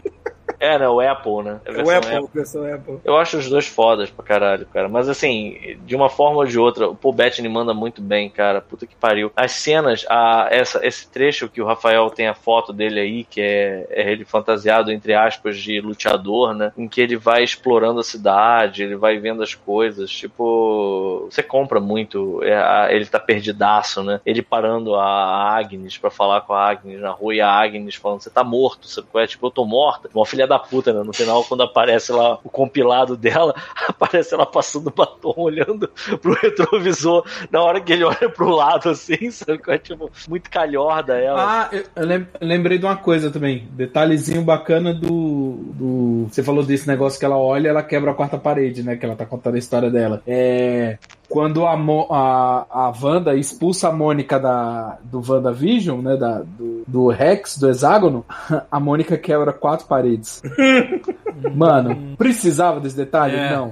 É, 0.59 0.77
né? 0.79 0.87
O 0.89 0.99
Apple, 0.99 1.43
né? 1.43 1.59
A 1.67 1.71
O 1.83 1.89
Apple, 1.89 2.15
Apple. 2.15 2.29
versão 2.33 2.65
Apple. 2.73 2.99
Eu 3.03 3.17
acho 3.17 3.37
os 3.37 3.49
dois 3.49 3.67
fodas 3.67 4.09
pra 4.09 4.23
caralho, 4.25 4.65
cara. 4.65 4.87
Mas 4.89 5.07
assim, 5.09 5.77
de 5.85 5.95
uma 5.95 6.09
forma 6.09 6.37
ou 6.37 6.45
de 6.45 6.57
outra, 6.59 6.87
o 6.89 6.95
Paul 6.95 7.13
Bettany 7.13 7.47
manda 7.49 7.73
muito 7.73 8.01
bem, 8.01 8.29
cara. 8.29 8.61
Puta 8.61 8.85
que 8.87 8.95
pariu. 8.95 9.31
As 9.35 9.51
cenas, 9.51 10.05
a, 10.09 10.47
essa, 10.51 10.85
esse 10.85 11.09
trecho 11.09 11.49
que 11.49 11.61
o 11.61 11.65
Rafael 11.65 12.09
tem 12.09 12.27
a 12.27 12.33
foto 12.33 12.71
dele 12.73 12.99
aí, 12.99 13.23
que 13.23 13.41
é, 13.41 13.87
é 13.89 14.11
ele 14.11 14.25
fantasiado, 14.25 14.91
entre 14.91 15.13
aspas, 15.13 15.57
de 15.57 15.79
luteador, 15.81 16.53
né? 16.53 16.71
Em 16.77 16.87
que 16.87 17.01
ele 17.01 17.15
vai 17.17 17.43
explorando 17.43 17.99
a 17.99 18.03
cidade, 18.03 18.83
ele 18.83 18.95
vai 18.95 19.17
vendo 19.17 19.43
as 19.43 19.53
coisas. 19.53 20.09
Tipo, 20.09 21.27
você 21.29 21.43
compra 21.43 21.79
muito. 21.79 22.41
é, 22.43 22.55
a- 22.55 22.87
ele 22.91 23.05
tá 23.05 23.19
perdidaço, 23.19 24.03
né? 24.03 24.19
Ele 24.25 24.41
parando 24.41 24.95
a 24.95 25.57
Agnes 25.57 25.97
pra 25.97 26.09
falar 26.09 26.41
com 26.41 26.53
a 26.53 26.69
Agnes 26.69 26.99
na 26.99 27.11
rua 27.11 27.35
e 27.35 27.41
a 27.41 27.49
Agnes 27.49 27.95
falando: 27.95 28.21
Você 28.21 28.29
tá 28.29 28.43
morto, 28.43 28.87
sabe 28.87 29.07
qual 29.11 29.23
é? 29.23 29.27
Tipo, 29.27 29.47
eu 29.47 29.51
tô 29.51 29.65
morta. 29.65 30.09
Uma 30.13 30.25
filha 30.25 30.38
da 30.47 30.59
puta, 30.59 30.93
né? 30.93 31.03
No 31.03 31.13
final, 31.13 31.43
quando 31.43 31.63
aparece 31.63 32.11
lá 32.11 32.39
o 32.43 32.49
compilado 32.49 33.15
dela, 33.15 33.53
aparece 33.87 34.33
ela 34.33 34.45
passando 34.45 34.91
batom, 34.91 35.33
olhando 35.37 35.89
pro 36.21 36.33
retrovisor. 36.33 37.25
Na 37.51 37.61
hora 37.61 37.81
que 37.81 37.93
ele 37.93 38.03
olha 38.03 38.29
pro 38.29 38.49
lado, 38.49 38.89
assim, 38.89 39.29
sabe 39.31 39.59
é? 39.67 39.77
Tipo, 39.77 40.11
muito 40.27 40.49
calhorda 40.49 41.17
ela. 41.17 41.63
Ah, 41.63 41.69
eu, 41.71 41.83
eu 41.95 42.47
lembrei 42.47 42.77
de 42.77 42.85
uma 42.85 42.97
coisa 42.97 43.31
também. 43.31 43.67
Detalhezinho 43.71 44.41
bacana 44.41 44.93
do, 44.93 45.59
do. 45.73 46.27
Você 46.29 46.43
falou 46.43 46.63
desse 46.63 46.87
negócio 46.87 47.19
que 47.19 47.25
ela 47.25 47.37
olha 47.37 47.69
ela 47.69 47.83
quebra 47.83 48.11
a 48.11 48.15
quarta 48.15 48.37
parede, 48.37 48.83
né? 48.83 48.95
Que 48.95 49.05
ela 49.05 49.15
tá 49.15 49.25
contando 49.25 49.55
a 49.55 49.59
história 49.59 49.89
dela. 49.89 50.21
É. 50.27 50.97
Quando 51.29 51.65
a, 51.67 51.77
Mo- 51.77 52.07
a, 52.09 52.65
a 52.69 52.93
Wanda 53.01 53.35
expulsa 53.35 53.89
a 53.89 53.91
Mônica 53.91 54.39
da, 54.39 54.97
do 55.03 55.21
WandaVision, 55.25 56.01
né? 56.01 56.17
Da, 56.17 56.39
do, 56.39 56.83
do 56.87 57.07
Rex, 57.09 57.57
do 57.57 57.69
hexágono, 57.69 58.25
a 58.71 58.79
Mônica 58.79 59.15
quebra 59.17 59.53
quatro 59.53 59.85
paredes. 59.85 60.41
Mano, 61.55 62.15
precisava 62.17 62.79
desse 62.79 62.97
detalhe? 62.97 63.35
É. 63.35 63.51
Não. 63.51 63.71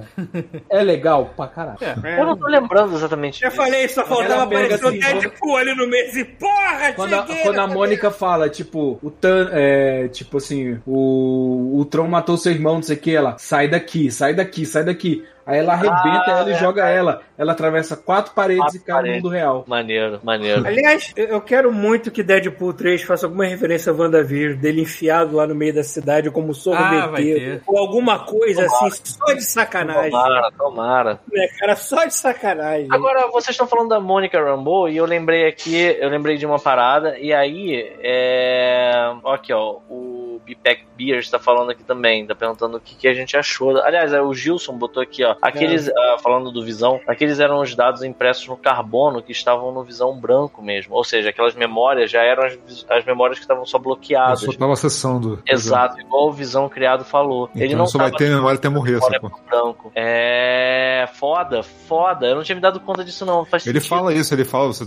É 0.70 0.82
legal 0.82 1.32
pra 1.36 1.46
caralho. 1.48 1.78
Eu 2.16 2.24
não 2.26 2.36
tô 2.36 2.46
lembrando 2.46 2.94
exatamente 2.96 3.40
Já 3.40 3.48
disso. 3.48 3.60
falei, 3.60 3.88
só 3.88 4.04
faltava 4.04 4.44
aparecer 4.44 4.84
o 4.84 4.88
assim, 4.88 4.98
Deadpool 5.00 5.56
ali 5.56 5.74
no 5.74 5.86
meio 5.86 6.16
e 6.16 6.24
porra, 6.24 6.92
Quando 6.94 7.14
a, 7.14 7.26
quando 7.42 7.58
a 7.58 7.66
Mônica 7.66 8.10
fala, 8.10 8.48
tipo, 8.48 8.98
o 9.02 9.10
Tan, 9.10 9.48
é, 9.52 10.08
tipo 10.08 10.38
assim, 10.38 10.78
o, 10.86 11.78
o 11.78 11.84
Tron 11.84 12.08
matou 12.08 12.36
seu 12.36 12.52
irmão, 12.52 12.76
não 12.76 12.82
sei 12.82 12.96
o 12.96 13.00
que, 13.00 13.14
ela, 13.14 13.36
sai 13.38 13.68
daqui, 13.68 14.10
sai 14.10 14.32
daqui, 14.34 14.64
sai 14.64 14.84
daqui. 14.84 15.24
Aí 15.48 15.60
ela 15.60 15.72
arrebenta 15.72 16.24
Ah, 16.26 16.38
ela 16.40 16.50
e 16.50 16.52
é. 16.52 16.58
joga 16.58 16.86
ela. 16.88 17.22
Ela 17.38 17.52
atravessa 17.52 17.96
quatro 17.96 18.34
paredes 18.34 18.62
Quatro 18.64 18.76
e 18.76 18.80
cai 18.80 19.02
no 19.02 19.12
mundo 19.14 19.28
real. 19.30 19.64
Maneiro, 19.66 20.20
maneiro. 20.22 20.66
Aliás, 20.66 21.12
eu- 21.16 21.40
quero 21.40 21.72
muito 21.72 22.10
que 22.10 22.22
Deadpool 22.22 22.74
3 22.74 23.02
faça 23.02 23.24
alguma 23.24 23.46
referência 23.46 23.90
a 23.90 23.96
WandaVision, 23.96 24.58
dele 24.60 24.82
enfiado 24.82 25.34
lá 25.34 25.46
no 25.46 25.54
meio 25.54 25.72
da 25.74 25.82
cidade 25.82 26.30
como 26.30 26.50
Ah, 26.50 26.54
sorveteiro, 26.54 27.40
ter. 27.56 27.62
ou 27.66 27.78
alguma 27.78 28.18
coisa 28.26 28.66
Tomara. 28.66 28.86
assim, 28.88 29.02
só 29.04 29.32
de 29.32 29.42
sacanagem. 29.44 30.10
Tomara, 30.10 30.52
tomara. 30.58 31.20
Né, 31.32 31.48
cara, 31.58 31.76
só 31.76 32.04
de 32.04 32.14
sacanagem. 32.14 32.88
Agora, 32.90 33.28
vocês 33.28 33.50
estão 33.54 33.66
falando 33.66 33.88
da 33.88 34.00
Mônica 34.00 34.38
Rambeau 34.38 34.86
e 34.88 34.98
eu 34.98 35.06
lembrei 35.06 35.46
aqui, 35.48 35.96
eu 35.98 36.10
lembrei 36.10 36.36
de 36.36 36.44
uma 36.44 36.58
parada, 36.58 37.18
e 37.18 37.32
aí, 37.32 37.90
é... 38.02 38.92
ó 39.24 39.38
Aqui, 39.38 39.52
ó, 39.52 39.76
o 39.88 40.27
Bipec 40.44 40.84
Beers 40.96 41.26
está 41.26 41.38
falando 41.38 41.70
aqui 41.70 41.82
também, 41.84 42.26
tá 42.26 42.34
perguntando 42.34 42.76
o 42.76 42.80
que, 42.80 42.94
que 42.94 43.08
a 43.08 43.14
gente 43.14 43.36
achou. 43.36 43.76
Aliás, 43.82 44.12
é, 44.12 44.20
o 44.20 44.32
Gilson 44.34 44.76
botou 44.76 45.02
aqui, 45.02 45.24
ó, 45.24 45.36
aqueles, 45.40 45.88
ah, 45.88 46.16
falando 46.22 46.50
do 46.50 46.64
Visão, 46.64 47.00
aqueles 47.06 47.38
eram 47.40 47.60
os 47.60 47.74
dados 47.74 48.02
impressos 48.02 48.46
no 48.48 48.56
carbono 48.56 49.22
que 49.22 49.32
estavam 49.32 49.72
no 49.72 49.82
Visão 49.84 50.18
branco 50.18 50.62
mesmo, 50.62 50.94
ou 50.94 51.04
seja, 51.04 51.30
aquelas 51.30 51.54
memórias 51.54 52.10
já 52.10 52.22
eram 52.22 52.44
as, 52.44 52.58
as 52.88 53.04
memórias 53.04 53.38
que 53.38 53.44
estavam 53.44 53.64
só 53.64 53.78
Eu 53.78 53.82
bloqueadas. 53.82 54.40
só 54.40 54.52
tava 54.52 54.72
acessando. 54.72 55.42
Exato, 55.46 56.00
igual 56.00 56.28
o 56.28 56.32
Visão 56.32 56.68
criado 56.68 57.04
falou. 57.04 57.48
Então 57.54 57.62
Ele 57.62 57.76
não 57.76 57.86
só 57.86 57.98
vai 57.98 58.10
ter 58.10 58.28
memória 58.28 58.58
até 58.58 58.68
morrer, 58.68 59.00
sacou? 59.00 59.30
branco. 59.48 59.92
É 59.94 61.08
foda, 61.14 61.62
foda. 61.62 62.26
Eu 62.26 62.36
não 62.36 62.42
tinha 62.42 62.56
me 62.56 62.60
dado 62.62 62.80
conta 62.80 63.04
disso 63.04 63.24
não. 63.24 63.44
Faz 63.44 63.66
Ele 63.66 63.80
sentido. 63.80 63.88
fala 63.88 64.12
isso, 64.12 64.34
ele 64.34 64.44
fala, 64.44 64.70
as 64.70 64.80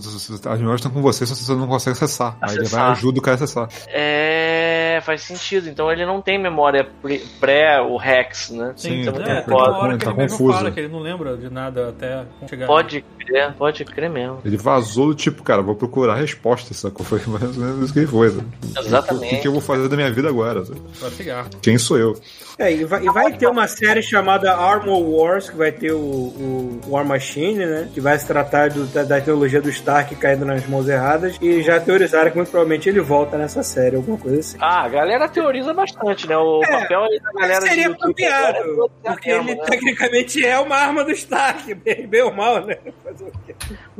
memórias 0.59 0.79
estão 0.79 0.91
com 0.91 1.01
você, 1.01 1.25
só 1.25 1.33
você 1.35 1.53
não 1.53 1.67
consegue 1.67 1.95
acessar. 1.95 2.37
Aí 2.41 2.49
ele 2.51 2.57
vai 2.57 2.65
Acessar. 2.65 2.91
ajuda 2.91 3.19
o 3.19 3.21
cara 3.21 3.35
a 3.35 3.43
acessar. 3.43 3.69
É, 3.87 4.99
faz 5.03 5.21
sentido. 5.21 5.40
Então 5.69 5.91
ele 5.91 6.05
não 6.05 6.21
tem 6.21 6.37
memória 6.39 6.87
pré 7.39 7.79
o 7.81 7.97
Rex, 7.97 8.49
né? 8.51 8.73
Sim, 8.75 9.01
então 9.01 9.13
tá- 9.13 9.31
É, 9.31 9.41
tem 9.41 9.53
uma 9.53 9.77
hora 9.77 9.97
que 9.97 10.05
tá 10.05 10.11
ele 10.11 10.21
confuso. 10.29 10.53
fala 10.57 10.71
que 10.71 10.79
ele 10.79 10.87
não 10.89 10.99
lembra 10.99 11.35
de 11.37 11.49
nada 11.49 11.89
até 11.89 12.23
chegar. 12.47 12.67
Pode 12.67 13.03
crer, 13.19 13.53
pode 13.53 13.85
crer 13.85 14.09
mesmo. 14.09 14.39
Ele 14.45 14.57
vazou 14.57 15.07
do 15.07 15.15
tipo, 15.15 15.43
cara, 15.43 15.61
vou 15.61 15.75
procurar 15.75 16.13
a 16.13 16.17
resposta, 16.17 16.73
sacou? 16.73 17.05
Foi 17.05 17.19
mais 17.27 17.57
ou 17.57 17.63
menos 17.63 17.83
isso 17.85 17.93
que 17.93 17.99
ele 17.99 18.07
foi. 18.07 18.29
sabe? 18.29 18.45
O 18.47 18.71
que, 18.73 18.79
Exatamente. 18.79 19.41
que 19.41 19.47
eu 19.47 19.51
vou 19.51 19.61
fazer 19.61 19.87
da 19.87 19.95
minha 19.95 20.11
vida 20.11 20.29
agora? 20.29 20.65
sabe? 20.65 20.79
Pra 20.99 21.09
cigarro. 21.09 21.49
Quem 21.61 21.77
sou 21.77 21.97
eu? 21.97 22.15
É, 22.59 22.71
e 22.71 22.83
vai, 22.83 23.03
e 23.03 23.09
vai 23.09 23.33
ter 23.33 23.47
uma 23.47 23.67
série 23.67 24.01
chamada 24.03 24.53
Armor 24.53 25.01
Wars, 25.01 25.49
que 25.49 25.55
vai 25.57 25.71
ter 25.71 25.91
o, 25.93 25.97
o 25.97 26.79
War 26.89 27.03
Machine, 27.05 27.65
né? 27.65 27.89
Que 27.93 27.99
vai 27.99 28.17
se 28.19 28.27
tratar 28.27 28.69
do- 28.69 28.85
da, 28.87 29.03
da 29.03 29.21
teologia 29.21 29.61
do 29.61 29.69
Stark 29.69 30.13
caindo 30.15 30.45
nas 30.45 30.67
mãos 30.67 30.87
erradas. 30.87 31.37
E 31.41 31.61
já 31.63 31.79
teorizaram 31.79 32.29
que 32.29 32.35
muito 32.37 32.51
provavelmente 32.51 32.87
ele 32.87 32.99
volta 32.99 33.37
nessa 33.37 33.63
série, 33.63 33.95
alguma 33.95 34.17
coisa 34.17 34.39
assim. 34.39 34.57
Ah, 34.59 34.87
galera 34.89 35.27
teoriza 35.31 35.73
bastante, 35.73 36.27
né? 36.27 36.37
O 36.37 36.61
É, 36.63 36.67
papel 36.81 37.07
da 37.23 37.31
galera 37.41 37.61
Seria 37.61 37.83
de 37.85 37.89
YouTube 37.89 38.25
agora 38.25 38.57
é 38.57 38.61
apropriado, 38.61 38.91
porque 39.03 39.29
ele 39.29 39.55
né? 39.55 39.65
tecnicamente 39.65 40.45
é 40.45 40.59
uma 40.59 40.75
arma 40.75 41.03
do 41.03 41.11
Stark, 41.11 41.73
bem 41.73 42.21
ou 42.21 42.33
mal, 42.33 42.65
né? 42.65 42.77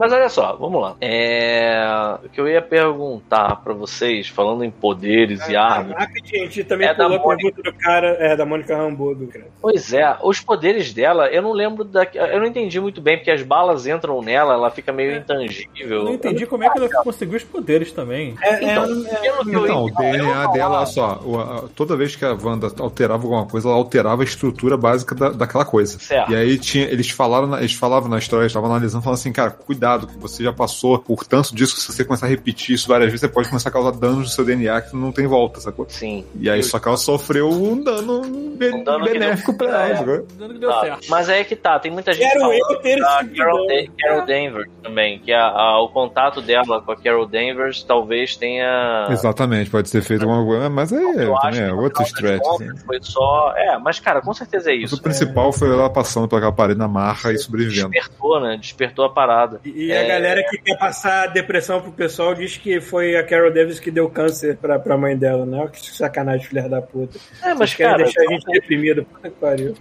Mas 0.02 0.12
olha 0.12 0.30
só, 0.30 0.56
vamos 0.56 0.82
lá. 0.82 0.96
É... 1.00 2.18
O 2.26 2.30
que 2.30 2.42
eu 2.42 2.48
ia 2.48 2.62
perguntar 2.62 3.58
pra 3.58 3.74
vocês, 3.74 4.28
falando 4.28 4.64
em 4.64 4.72
poderes 4.72 5.48
e 5.48 5.56
armas. 5.56 5.94
Ah, 5.96 6.00
Rapidinho, 6.02 6.42
a 6.44 6.46
gente 6.46 6.64
também 6.64 6.88
É 6.88 6.94
da 6.94 7.04
pulou 7.06 7.20
a 7.20 7.24
Mônica. 7.24 7.52
pergunta 7.52 7.72
do 7.72 7.78
cara, 7.78 8.08
é, 8.20 8.36
da 8.36 8.46
Mônica 8.46 8.76
Rambeau, 8.76 9.14
do 9.14 9.28
cara. 9.28 9.46
Pois 9.62 9.94
é, 9.94 10.18
os 10.24 10.40
poderes 10.40 10.92
dela, 10.94 11.28
eu 11.28 11.42
não 11.42 11.52
lembro 11.52 11.84
da. 11.84 12.04
Eu 12.14 12.40
não 12.40 12.48
entendi 12.48 12.80
muito 12.80 13.00
bem, 13.00 13.18
porque 13.18 13.30
as 13.32 13.44
balas 13.44 13.86
entram 13.86 14.22
nela, 14.22 14.54
ela 14.54 14.72
fica 14.72 14.92
meio 14.92 15.16
intangível. 15.18 16.00
Eu 16.00 16.04
não 16.06 16.14
entendi 16.14 16.46
como 16.48 16.64
é 16.64 16.70
que 16.70 16.78
ela 16.80 16.90
conseguiu 17.04 17.38
os 17.38 17.44
poderes 17.44 17.92
também. 17.92 18.36
É, 18.42 18.72
Então, 18.72 18.84
é, 18.86 19.28
eu 19.28 19.64
Então, 19.64 19.86
o 19.86 19.90
eu 19.90 19.94
DNA 19.96 20.48
dela, 20.48 20.78
olha 20.78 20.86
só, 20.88 21.20
o- 21.24 21.40
a- 21.40 21.64
toda 21.76 21.96
vez 21.96 22.16
que 22.16 22.26
a 22.26 22.34
Wanda 22.42 22.68
alterava 22.80 23.24
alguma 23.24 23.46
coisa, 23.46 23.68
ela 23.68 23.78
alterava 23.78 24.24
a 24.24 24.26
estrutura 24.26 24.76
básica 24.78 25.14
da, 25.14 25.30
daquela 25.30 25.66
coisa. 25.66 26.00
Certo. 26.00 26.32
E 26.32 26.36
aí 26.36 26.58
tinha, 26.58 26.86
eles 26.86 27.10
falaram, 27.10 27.58
eles 27.60 27.74
falavam 27.74 28.10
na 28.10 28.18
história, 28.18 28.44
eles 28.44 28.52
estavam 28.52 28.70
analisando, 28.72 29.04
falando 29.04 29.18
assim, 29.20 29.32
cara, 29.32 29.52
cuidado, 29.52 29.91
que 30.00 30.18
você 30.18 30.44
já 30.44 30.52
passou 30.54 30.98
por 31.00 31.26
tanto 31.26 31.54
disso 31.56 31.76
que 31.76 31.82
se 31.82 31.92
você 31.92 32.04
começar 32.06 32.26
a 32.26 32.30
repetir 32.30 32.76
isso 32.76 32.88
várias 32.88 33.08
vezes, 33.10 33.22
você 33.22 33.28
pode 33.28 33.48
começar 33.50 33.70
a 33.70 33.72
causar 33.72 33.92
danos 33.92 34.18
no 34.18 34.28
seu 34.28 34.44
DNA 34.46 34.82
que 34.82 34.96
não 34.96 35.12
tem 35.12 35.28
volta, 35.28 35.60
sacou? 35.60 35.86
Sim. 35.90 36.26
E 36.36 36.50
aí 36.50 36.62
só 36.64 36.80
que 36.80 36.88
ela 36.88 36.98
sofreu 36.98 37.50
um 37.50 37.82
dano, 37.84 38.22
be- 38.58 38.72
Um 38.74 38.84
dano 38.84 39.06
benéfico 39.06 39.52
deu- 39.52 39.58
pra 39.58 39.68
ela, 39.86 39.88
é. 39.94 39.98
sacou? 39.98 40.28
Dando 40.38 40.54
que 40.54 40.60
deu 40.60 40.70
Tá, 40.70 40.82
certo. 40.82 41.08
Mas 41.10 41.30
aí 41.30 41.42
é 41.42 41.44
que 41.44 41.56
tá, 41.56 41.80
tem 41.80 41.92
muita 41.92 42.14
gente 42.14 42.28
Quero 42.28 42.40
falando 42.42 42.58
eu 42.72 42.80
ter 42.82 43.00
da 43.00 43.22
esse 43.24 43.36
Carol, 43.36 43.58
dom. 43.58 43.68
Da- 43.68 43.92
Carol 44.00 44.26
Danvers 44.26 44.70
também, 44.84 45.20
que 45.20 45.32
a, 45.34 45.46
a- 45.48 45.82
o 45.82 45.90
contato 45.90 46.42
dela 46.42 46.82
com 46.82 46.92
a 46.92 46.96
Carol 46.96 47.26
Danvers 47.26 47.84
talvez 47.84 48.36
tenha... 48.36 49.08
Exatamente, 49.10 49.70
pode 49.70 49.90
ser 49.90 50.02
feito 50.02 50.24
alguma 50.24 50.44
coisa, 50.46 50.70
mas 50.70 50.92
aí 50.94 51.02
Eu 51.04 51.36
acho 51.38 51.42
também 51.48 51.62
é 51.62 51.68
no 51.72 51.82
outro 51.82 52.04
stretch. 52.04 52.42
assim. 52.48 52.78
Foi 52.86 52.98
só... 53.02 53.54
É, 53.56 53.78
mas 53.78 54.00
cara, 54.00 54.22
com 54.22 54.34
certeza 54.34 54.72
é 54.72 54.76
Mas 54.76 54.84
isso. 54.86 54.96
o 54.96 55.02
principal 55.02 55.52
foi 55.52 55.70
ela 55.70 55.90
passando 55.90 56.28
pela 56.28 56.52
parede 56.52 56.80
na 56.80 56.88
marra 56.88 57.32
e 57.34 57.38
sobrevivendo. 57.38 57.90
Despertou, 57.90 58.40
né? 58.40 58.58
Despertou 58.60 59.06
a 59.06 59.10
parada. 59.10 59.60
E 59.66 59.71
e 59.76 59.92
É. 59.92 60.02
a 60.04 60.08
galera 60.08 60.44
que 60.50 60.58
quer 60.58 60.78
passar 60.78 61.28
depressão 61.28 61.82
pro 61.82 61.92
pessoal 61.92 62.34
diz 62.36 62.58
que 62.58 62.80
foi 62.82 63.16
a 63.16 63.24
Carol 63.24 63.52
Davis 63.52 63.80
que 63.80 63.92
deu 63.92 64.10
câncer 64.10 64.58
pra, 64.58 64.78
pra 64.80 64.98
mãe 64.98 65.16
dela, 65.18 65.46
né? 65.46 65.68
Que 65.72 65.80
sacanagem, 65.92 66.46
filha 66.48 66.68
da 66.70 66.82
puta. 66.82 67.18
É, 67.44 67.54
mas 67.54 67.74
cara, 67.74 68.04
deixar 68.04 68.22
a 68.22 68.26
gente 68.28 68.46
deprimido. 68.46 69.06
Puta 69.06 69.30
que 69.30 69.36
pariu. 69.36 69.76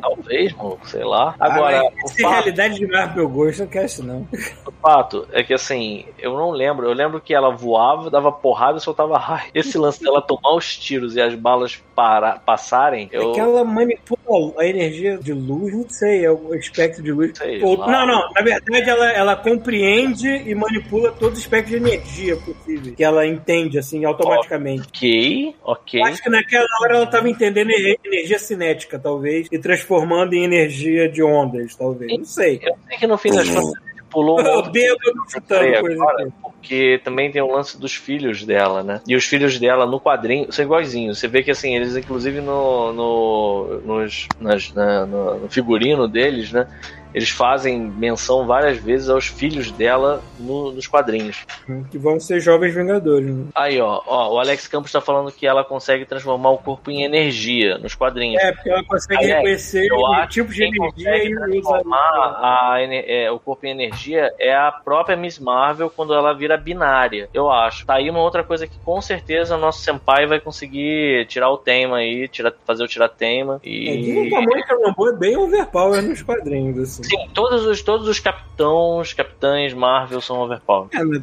talvez, 0.00 0.52
mano, 0.54 0.78
sei 0.84 1.04
lá. 1.04 1.34
Agora, 1.38 1.80
Ah, 1.80 1.90
mas 2.02 2.10
se 2.12 2.22
fato- 2.22 2.32
realidade 2.32 2.74
de 2.74 2.86
Marvel 2.86 3.28
Ghost, 3.28 3.60
não 3.60 3.68
quer 3.68 3.84
isso, 3.84 4.02
não. 4.04 4.26
O 4.66 4.72
fato 4.82 5.26
é 5.32 5.42
que 5.42 5.54
assim, 5.54 6.06
eu 6.18 6.34
não 6.36 6.50
lembro. 6.50 6.86
Eu 6.86 6.92
lembro 6.92 7.20
que 7.20 7.32
ela 7.34 7.50
voava, 7.54 8.10
dava 8.10 8.32
porrada 8.32 8.78
e 8.78 8.80
soltava 8.80 9.16
raio. 9.18 9.50
Esse 9.54 9.78
lance 9.78 10.02
dela 10.02 10.20
tomar 10.20 10.54
os 10.56 10.76
tiros 10.76 11.14
e 11.16 11.20
as 11.20 11.34
balas 11.34 11.80
para, 11.94 12.32
passarem, 12.40 13.08
eu. 13.12 13.30
É 13.30 13.34
que 13.34 13.40
ela 13.40 13.64
manipula 13.64 14.52
a 14.58 14.66
energia 14.66 15.18
de 15.18 15.32
luz, 15.32 15.72
não 15.74 15.88
sei, 15.88 16.24
é 16.24 16.30
o 16.30 16.54
espectro 16.54 17.02
de 17.02 17.12
luz. 17.12 17.36
Sei 17.38 17.62
Ou- 17.62 17.76
não, 17.78 18.06
não, 18.06 18.30
na 18.32 18.40
verdade 18.42 18.90
ela, 18.90 19.12
ela 19.22 19.36
compreende 19.36 20.28
e 20.28 20.54
manipula 20.54 21.10
todo 21.12 21.34
o 21.34 21.38
espectro 21.38 21.70
de 21.70 21.76
energia 21.76 22.36
possível, 22.36 22.94
que 22.94 23.02
ela 23.02 23.26
entende, 23.26 23.78
assim, 23.78 24.04
automaticamente. 24.04 24.88
Ok, 24.88 25.54
ok. 25.62 26.02
Acho 26.02 26.22
que 26.22 26.30
naquela 26.30 26.66
hora 26.82 26.96
ela 26.96 27.04
estava 27.04 27.28
entendendo 27.28 27.70
ener- 27.70 27.96
energia 28.04 28.38
cinética, 28.38 28.98
talvez, 28.98 29.48
e 29.50 29.58
transformando 29.58 30.34
em 30.34 30.44
energia 30.44 31.08
de 31.08 31.22
ondas, 31.22 31.74
talvez. 31.74 32.16
Não 32.18 32.24
sei. 32.24 32.60
Eu 32.62 32.74
sei 32.88 32.98
que 32.98 33.06
no 33.06 33.16
fim 33.16 33.30
das 33.30 33.48
contas 33.48 33.72
pulou 34.10 34.38
um 34.40 34.44
outro 34.56 34.72
agora, 36.02 36.28
porque 36.42 37.00
também 37.02 37.30
tem 37.30 37.40
o 37.40 37.50
lance 37.50 37.80
dos 37.80 37.94
filhos 37.94 38.44
dela, 38.44 38.82
né? 38.82 39.00
E 39.08 39.16
os 39.16 39.24
filhos 39.24 39.58
dela 39.58 39.86
no 39.86 39.98
quadrinho 39.98 40.52
são 40.52 40.64
iguaizinhos. 40.64 41.18
Você 41.18 41.26
vê 41.28 41.42
que 41.42 41.50
assim, 41.50 41.74
eles 41.74 41.96
inclusive 41.96 42.40
no, 42.42 42.92
no, 42.92 43.80
nos, 43.84 44.28
nas- 44.38 44.70
na- 44.74 45.06
no, 45.06 45.38
no 45.40 45.48
figurino 45.50 46.06
deles, 46.06 46.52
né? 46.52 46.66
Eles 47.14 47.30
fazem 47.30 47.78
menção 47.78 48.46
várias 48.46 48.78
vezes 48.78 49.08
aos 49.08 49.26
filhos 49.26 49.70
dela 49.70 50.22
no- 50.38 50.72
nos 50.72 50.86
quadrinhos. 50.86 51.44
Que 51.90 51.98
vão 51.98 52.18
ser 52.18 52.40
jovens 52.40 52.74
vingadores. 52.74 53.34
Né? 53.34 53.44
Aí, 53.54 53.80
ó, 53.80 54.00
ó, 54.06 54.34
o 54.34 54.38
Alex 54.38 54.66
Campos 54.68 54.92
tá 54.92 55.00
falando 55.00 55.30
que 55.32 55.46
ela 55.46 55.64
consegue 55.64 56.04
transformar 56.04 56.50
o 56.50 56.58
corpo 56.58 56.90
em 56.90 57.04
energia 57.04 57.78
nos 57.78 57.94
quadrinhos. 57.94 58.42
É, 58.42 58.52
porque 58.52 58.70
ela 58.70 58.84
consegue 58.84 59.16
Alex, 59.16 59.34
reconhecer 59.34 59.92
o 59.92 60.26
tipo 60.26 60.48
que 60.50 60.54
de 60.56 60.64
energia 60.64 61.24
e 61.24 61.34
transformar 61.34 62.38
a, 62.42 62.76
é, 62.80 63.30
o 63.30 63.38
corpo 63.38 63.66
em 63.66 63.70
energia 63.70 64.32
é 64.38 64.54
a 64.54 64.70
própria 64.72 65.16
Miss 65.16 65.38
Marvel 65.38 65.90
quando 65.90 66.14
ela 66.14 66.32
vira 66.32 66.56
binária, 66.56 67.28
eu 67.32 67.50
acho. 67.50 67.86
Tá 67.86 67.94
aí 67.94 68.08
uma 68.10 68.20
outra 68.20 68.42
coisa 68.42 68.66
que 68.66 68.78
com 68.84 69.00
certeza 69.00 69.56
o 69.56 69.58
nosso 69.58 69.80
senpai 69.80 70.26
vai 70.26 70.40
conseguir 70.40 71.26
tirar 71.26 71.50
o 71.50 71.56
tema 71.56 71.98
aí, 71.98 72.28
tirar, 72.28 72.52
fazer 72.66 72.84
o 72.84 72.88
tirar 72.88 73.08
tema 73.08 73.60
É, 73.64 73.68
dizem 73.96 74.26
e... 74.26 74.28
que 74.28 74.34
a 74.34 74.40
Mônica 74.40 74.74
Rambeau 74.74 75.08
é 75.08 75.16
bem 75.16 75.36
overpower 75.36 76.02
nos 76.02 76.22
quadrinhos, 76.22 76.78
assim. 76.78 77.01
Sim, 77.02 77.28
todos 77.34 77.64
os, 77.66 77.82
todos 77.82 78.08
os 78.08 78.20
capitãos, 78.20 79.12
capitães 79.12 79.72
Marvel 79.74 80.20
são 80.20 80.40
overpower. 80.40 80.88
É, 80.92 81.02
mas, 81.04 81.22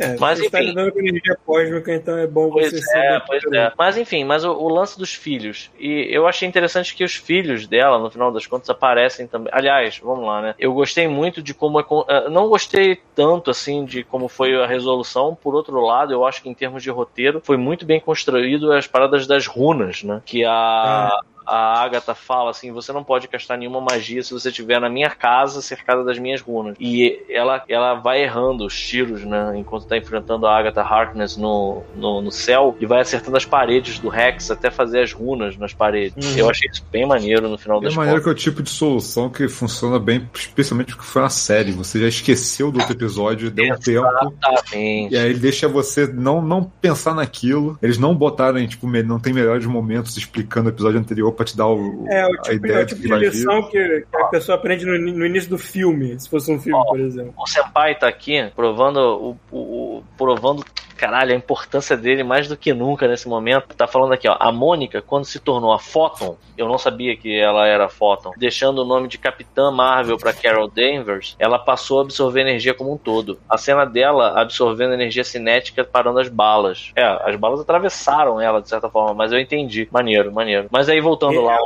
é, 0.00 0.16
Mas, 0.18 0.38
tá 0.50 0.58
enfim. 0.58 0.68
lidando 0.70 0.92
com 0.92 0.98
energia 0.98 1.38
cósmica, 1.44 1.94
então 1.94 2.18
é 2.18 2.26
bom 2.26 2.50
Pois 2.50 2.72
você 2.72 2.98
é, 2.98 3.20
pois 3.20 3.42
é. 3.52 3.72
Mas 3.78 3.96
enfim, 3.96 4.24
mas 4.24 4.44
o, 4.44 4.52
o 4.52 4.68
lance 4.68 4.98
dos 4.98 5.14
filhos. 5.14 5.70
E 5.78 6.08
eu 6.10 6.26
achei 6.26 6.48
interessante 6.48 6.94
que 6.94 7.04
os 7.04 7.14
filhos 7.14 7.66
dela, 7.66 7.98
no 7.98 8.10
final 8.10 8.32
das 8.32 8.46
contas, 8.46 8.68
aparecem 8.70 9.26
também. 9.26 9.52
Aliás, 9.54 10.00
vamos 10.02 10.26
lá, 10.26 10.42
né? 10.42 10.54
Eu 10.58 10.72
gostei 10.72 11.06
muito 11.08 11.42
de 11.42 11.54
como 11.54 11.80
é. 11.80 11.84
eh, 12.08 12.28
Não 12.28 12.48
gostei 12.48 13.00
tanto 13.14 13.50
assim 13.50 13.84
de 13.84 14.04
como 14.04 14.28
foi 14.28 14.54
a 14.60 14.66
resolução. 14.66 15.36
Por 15.40 15.54
outro 15.54 15.80
lado, 15.80 16.12
eu 16.12 16.24
acho 16.24 16.42
que 16.42 16.48
em 16.48 16.54
termos 16.54 16.82
de 16.82 16.90
roteiro, 16.90 17.40
foi 17.44 17.56
muito 17.56 17.84
bem 17.86 18.00
construído 18.00 18.72
as 18.72 18.86
paradas 18.86 19.26
das 19.26 19.46
runas, 19.46 20.02
né? 20.02 20.22
Que 20.24 20.44
a. 20.44 21.20
A 21.46 21.82
Agatha 21.82 22.14
fala 22.14 22.50
assim: 22.50 22.72
você 22.72 22.92
não 22.92 23.04
pode 23.04 23.28
castar 23.28 23.58
nenhuma 23.58 23.80
magia 23.80 24.22
se 24.22 24.32
você 24.32 24.48
estiver 24.48 24.80
na 24.80 24.88
minha 24.88 25.10
casa 25.10 25.60
cercada 25.60 26.04
das 26.04 26.18
minhas 26.18 26.40
runas. 26.40 26.76
E 26.80 27.22
ela, 27.28 27.62
ela 27.68 27.94
vai 27.94 28.22
errando 28.22 28.64
os 28.64 28.78
tiros, 28.78 29.24
né? 29.24 29.52
Enquanto 29.56 29.86
tá 29.86 29.96
enfrentando 29.96 30.46
a 30.46 30.56
Agatha 30.58 30.82
Harkness 30.82 31.36
no, 31.36 31.82
no, 31.94 32.20
no 32.22 32.30
céu 32.30 32.76
e 32.80 32.86
vai 32.86 33.00
acertando 33.00 33.36
as 33.36 33.44
paredes 33.44 33.98
do 33.98 34.08
Rex 34.08 34.50
até 34.50 34.70
fazer 34.70 35.02
as 35.02 35.12
runas 35.12 35.56
nas 35.56 35.72
paredes. 35.72 36.24
Uhum. 36.24 36.38
Eu 36.38 36.50
achei 36.50 36.68
isso 36.70 36.84
bem 36.90 37.06
maneiro 37.06 37.48
no 37.48 37.58
final 37.58 37.78
É 37.80 37.84
das 37.84 37.94
maneiro 37.94 38.20
contas. 38.20 38.42
que 38.42 38.48
é 38.48 38.50
o 38.50 38.52
tipo 38.52 38.62
de 38.62 38.70
solução 38.70 39.28
que 39.28 39.48
funciona 39.48 39.98
bem, 39.98 40.28
especialmente 40.34 40.94
porque 40.94 41.06
foi 41.06 41.22
na 41.22 41.28
série. 41.28 41.72
Você 41.72 42.00
já 42.00 42.08
esqueceu 42.08 42.70
do 42.70 42.78
outro 42.78 42.94
episódio, 42.94 43.50
deu 43.50 43.74
um 43.74 43.78
tempo. 43.78 44.06
Exatamente. 44.06 45.14
E 45.14 45.18
aí 45.18 45.34
deixa 45.34 45.68
você 45.68 46.06
não, 46.06 46.40
não 46.40 46.64
pensar 46.64 47.14
naquilo. 47.14 47.78
Eles 47.82 47.98
não 47.98 48.14
botaram, 48.14 48.64
tipo, 48.66 48.86
não 49.04 49.18
tem 49.18 49.32
melhores 49.32 49.66
momentos 49.66 50.16
explicando 50.16 50.68
o 50.68 50.72
episódio 50.72 50.98
anterior 50.98 51.33
pra 51.34 51.44
te 51.44 51.56
dar 51.56 51.66
o, 51.68 52.06
É, 52.08 52.26
o 52.26 52.32
a 52.32 52.36
tipo, 52.42 52.50
é 52.50 52.54
ideia 52.54 52.80
o 52.82 52.86
de 52.86 52.94
tipo 52.94 53.02
que 53.02 53.08
de 53.08 53.14
vir. 53.18 53.30
lição 53.30 53.62
que, 53.68 54.00
que 54.00 54.16
a 54.16 54.24
pessoa 54.26 54.56
aprende 54.56 54.86
no, 54.86 54.98
no 54.98 55.26
início 55.26 55.50
do 55.50 55.58
filme, 55.58 56.18
se 56.18 56.28
fosse 56.28 56.50
um 56.50 56.58
filme, 56.60 56.78
Ó, 56.78 56.84
por 56.84 57.00
exemplo. 57.00 57.34
O 57.36 57.46
Senpai 57.46 57.94
tá 57.98 58.08
aqui 58.08 58.50
provando 58.56 58.98
o, 58.98 59.36
o- 59.50 59.96
o- 59.98 60.04
provando 60.16 60.64
caralho 61.04 61.32
a 61.32 61.36
importância 61.36 61.96
dele 61.96 62.22
mais 62.22 62.48
do 62.48 62.56
que 62.56 62.72
nunca 62.72 63.06
nesse 63.06 63.28
momento. 63.28 63.74
Tá 63.76 63.86
falando 63.86 64.14
aqui, 64.14 64.26
ó, 64.26 64.36
a 64.40 64.50
Mônica 64.50 65.02
quando 65.02 65.26
se 65.26 65.38
tornou 65.38 65.72
a 65.72 65.78
Photon, 65.78 66.36
eu 66.56 66.66
não 66.66 66.78
sabia 66.78 67.14
que 67.14 67.38
ela 67.38 67.66
era 67.66 67.88
Photon, 67.90 68.32
deixando 68.38 68.78
o 68.78 68.84
nome 68.84 69.06
de 69.08 69.18
Capitã 69.18 69.70
Marvel 69.70 70.16
pra 70.16 70.32
Carol 70.32 70.68
Danvers, 70.68 71.36
ela 71.38 71.58
passou 71.58 71.98
a 71.98 72.02
absorver 72.02 72.40
energia 72.40 72.72
como 72.72 72.92
um 72.92 72.96
todo. 72.96 73.38
A 73.48 73.58
cena 73.58 73.84
dela 73.84 74.40
absorvendo 74.40 74.94
energia 74.94 75.24
cinética 75.24 75.84
parando 75.84 76.20
as 76.20 76.28
balas. 76.28 76.92
É, 76.96 77.04
as 77.04 77.36
balas 77.36 77.60
atravessaram 77.60 78.40
ela 78.40 78.62
de 78.62 78.68
certa 78.68 78.88
forma, 78.88 79.12
mas 79.12 79.32
eu 79.32 79.38
entendi. 79.38 79.86
Maneiro, 79.90 80.32
maneiro. 80.32 80.68
Mas 80.70 80.88
aí 80.88 81.00
voltando 81.00 81.40
lá, 81.42 81.56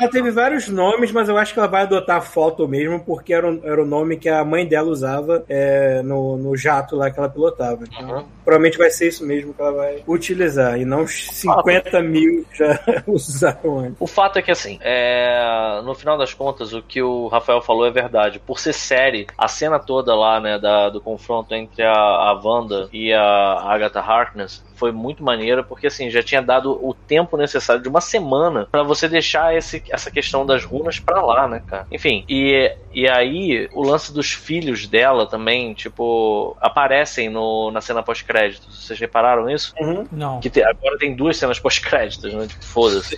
Ela 0.00 0.10
teve 0.10 0.30
vários 0.30 0.68
nomes, 0.68 1.12
mas 1.12 1.28
eu 1.28 1.36
acho 1.36 1.52
que 1.52 1.58
ela 1.58 1.68
vai 1.68 1.82
adotar 1.82 2.16
a 2.16 2.20
foto 2.20 2.66
mesmo, 2.66 2.98
porque 3.00 3.32
era 3.32 3.48
o, 3.48 3.60
era 3.64 3.82
o 3.82 3.86
nome 3.86 4.16
que 4.16 4.28
a 4.28 4.44
mãe 4.44 4.66
dela 4.66 4.88
usava 4.88 5.44
é, 5.48 6.02
no, 6.02 6.36
no 6.36 6.56
jato 6.56 6.96
lá 6.96 7.10
que 7.10 7.18
ela 7.18 7.28
pilotava. 7.28 7.84
Então, 7.84 8.16
Uhum. 8.16 8.24
Provavelmente 8.56 8.78
vai 8.78 8.90
ser 8.90 9.08
isso 9.08 9.24
mesmo 9.24 9.54
que 9.54 9.60
ela 9.60 9.72
vai 9.72 10.02
utilizar, 10.06 10.78
e 10.80 10.84
não 10.84 11.02
os 11.02 11.28
50 11.28 12.02
mil 12.02 12.44
que 12.50 12.58
já 12.58 12.80
usaram 13.06 13.78
antes. 13.80 13.96
O 14.00 14.06
fato 14.06 14.38
é 14.38 14.42
que, 14.42 14.50
assim, 14.50 14.78
é, 14.80 15.80
no 15.84 15.94
final 15.94 16.16
das 16.18 16.34
contas, 16.34 16.72
o 16.72 16.82
que 16.82 17.02
o 17.02 17.28
Rafael 17.28 17.60
falou 17.60 17.86
é 17.86 17.90
verdade. 17.90 18.38
Por 18.38 18.58
ser 18.58 18.72
série, 18.72 19.26
a 19.36 19.48
cena 19.48 19.78
toda 19.78 20.14
lá, 20.14 20.40
né, 20.40 20.58
da, 20.58 20.88
do 20.88 21.00
confronto 21.00 21.54
entre 21.54 21.82
a, 21.82 21.92
a 21.92 22.40
Wanda 22.42 22.88
e 22.92 23.12
a 23.12 23.60
Agatha 23.62 24.00
Harkness 24.00 24.64
foi 24.76 24.92
muito 24.92 25.24
maneira, 25.24 25.62
porque, 25.64 25.86
assim, 25.86 26.10
já 26.10 26.22
tinha 26.22 26.42
dado 26.42 26.70
o 26.72 26.94
tempo 26.94 27.36
necessário 27.36 27.82
de 27.82 27.88
uma 27.88 28.00
semana 28.00 28.68
pra 28.70 28.82
você 28.82 29.08
deixar 29.08 29.54
esse, 29.56 29.82
essa 29.90 30.10
questão 30.10 30.44
das 30.44 30.64
runas 30.64 30.98
pra 31.00 31.20
lá, 31.22 31.48
né, 31.48 31.60
cara? 31.66 31.86
Enfim, 31.90 32.24
e, 32.28 32.70
e 32.92 33.08
aí 33.08 33.68
o 33.72 33.82
lance 33.82 34.12
dos 34.12 34.30
filhos 34.32 34.86
dela 34.86 35.26
também, 35.26 35.74
tipo, 35.74 36.56
aparecem 36.60 37.28
no, 37.28 37.70
na 37.70 37.80
cena 37.80 38.02
pós-créditos. 38.02 38.84
Vocês 38.84 38.98
repararam 38.98 39.48
isso? 39.50 39.72
Não. 40.12 40.40
Que 40.40 40.50
te- 40.50 40.62
agora 40.62 40.96
tem 40.98 41.16
duas 41.16 41.36
cenas 41.36 41.58
pós-créditos, 41.58 42.32
né? 42.34 42.46
Tipo, 42.46 42.64
foda-se. 42.64 43.16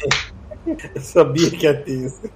Eu 0.94 1.00
sabia 1.00 1.50
que 1.50 1.64
ia 1.64 1.74
ter 1.74 1.92
isso. 1.92 2.30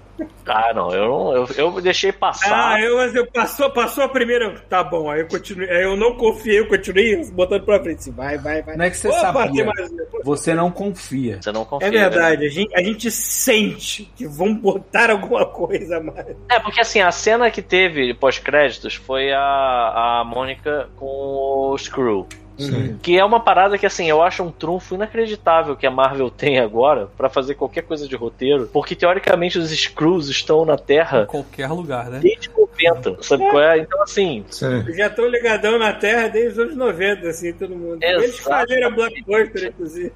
Ah, 0.46 0.72
não, 0.74 0.92
eu, 0.92 1.08
não, 1.08 1.36
eu, 1.36 1.48
eu 1.56 1.80
deixei 1.80 2.12
passar. 2.12 2.74
Ah, 2.74 2.80
eu, 2.80 2.96
mas 2.96 3.14
eu 3.14 3.26
passou, 3.26 3.70
passou 3.70 4.04
a 4.04 4.08
primeira. 4.08 4.50
Tá 4.68 4.82
bom, 4.82 5.10
aí 5.10 5.20
eu 5.20 5.28
continuei. 5.28 5.70
Aí 5.70 5.82
eu 5.82 5.96
não 5.96 6.16
confiei, 6.16 6.60
eu 6.60 6.68
continuei 6.68 7.24
botando 7.30 7.64
pra 7.64 7.80
frente. 7.80 7.98
Assim, 7.98 8.12
vai, 8.12 8.38
vai, 8.38 8.62
vai. 8.62 8.76
Não 8.76 8.84
é 8.84 8.90
que 8.90 8.96
você 8.96 9.08
Opa, 9.08 9.20
sabia. 9.20 9.64
mais. 9.64 9.90
Você 10.24 10.54
não 10.54 10.70
confia. 10.70 11.40
Você 11.40 11.50
não 11.52 11.64
confia. 11.64 11.88
É 11.88 11.90
verdade, 11.90 12.46
a 12.46 12.50
gente, 12.50 12.74
a 12.74 12.82
gente 12.82 13.10
sente 13.10 14.12
que 14.16 14.26
vão 14.26 14.54
botar 14.54 15.10
alguma 15.10 15.46
coisa 15.46 15.96
a 15.96 16.00
mais. 16.00 16.36
É, 16.50 16.60
porque 16.60 16.80
assim, 16.80 17.00
a 17.00 17.10
cena 17.10 17.50
que 17.50 17.62
teve 17.62 18.12
pós-créditos 18.14 18.94
foi 18.94 19.32
a, 19.32 19.40
a 20.20 20.24
Mônica 20.24 20.88
com 20.96 21.06
o 21.06 21.78
Screw. 21.78 22.26
Sim. 22.58 22.98
Que 23.02 23.18
é 23.18 23.24
uma 23.24 23.40
parada 23.40 23.78
que, 23.78 23.86
assim, 23.86 24.08
eu 24.08 24.22
acho 24.22 24.42
um 24.42 24.50
trunfo 24.50 24.94
inacreditável 24.94 25.76
que 25.76 25.86
a 25.86 25.90
Marvel 25.90 26.30
tem 26.30 26.58
agora 26.58 27.08
pra 27.16 27.28
fazer 27.28 27.54
qualquer 27.54 27.82
coisa 27.82 28.06
de 28.06 28.16
roteiro. 28.16 28.68
Porque, 28.72 28.94
teoricamente, 28.94 29.58
os 29.58 29.70
Screws 29.70 30.28
estão 30.28 30.64
na 30.64 30.74
Em 30.74 30.78
Terra 30.78 31.26
qualquer 31.26 31.68
lugar, 31.68 32.10
né? 32.10 32.18
desde 32.20 32.50
90. 32.50 33.22
Sabe 33.22 33.48
qual 33.50 33.62
é? 33.62 33.78
Então, 33.78 34.02
assim, 34.02 34.44
Sim. 34.50 34.84
Já 34.94 35.06
estão 35.06 35.26
ligadão 35.26 35.78
na 35.78 35.92
Terra 35.92 36.28
desde 36.28 36.52
os 36.52 36.58
anos 36.58 36.76
90, 36.76 37.28
assim, 37.28 37.52
todo 37.52 37.74
mundo. 37.74 37.98
Eles 38.02 38.34
Exato. 38.34 38.42
fazeram 38.42 38.88
a 38.88 38.90
Blockbuster, 38.90 39.68
inclusive. 39.68 40.12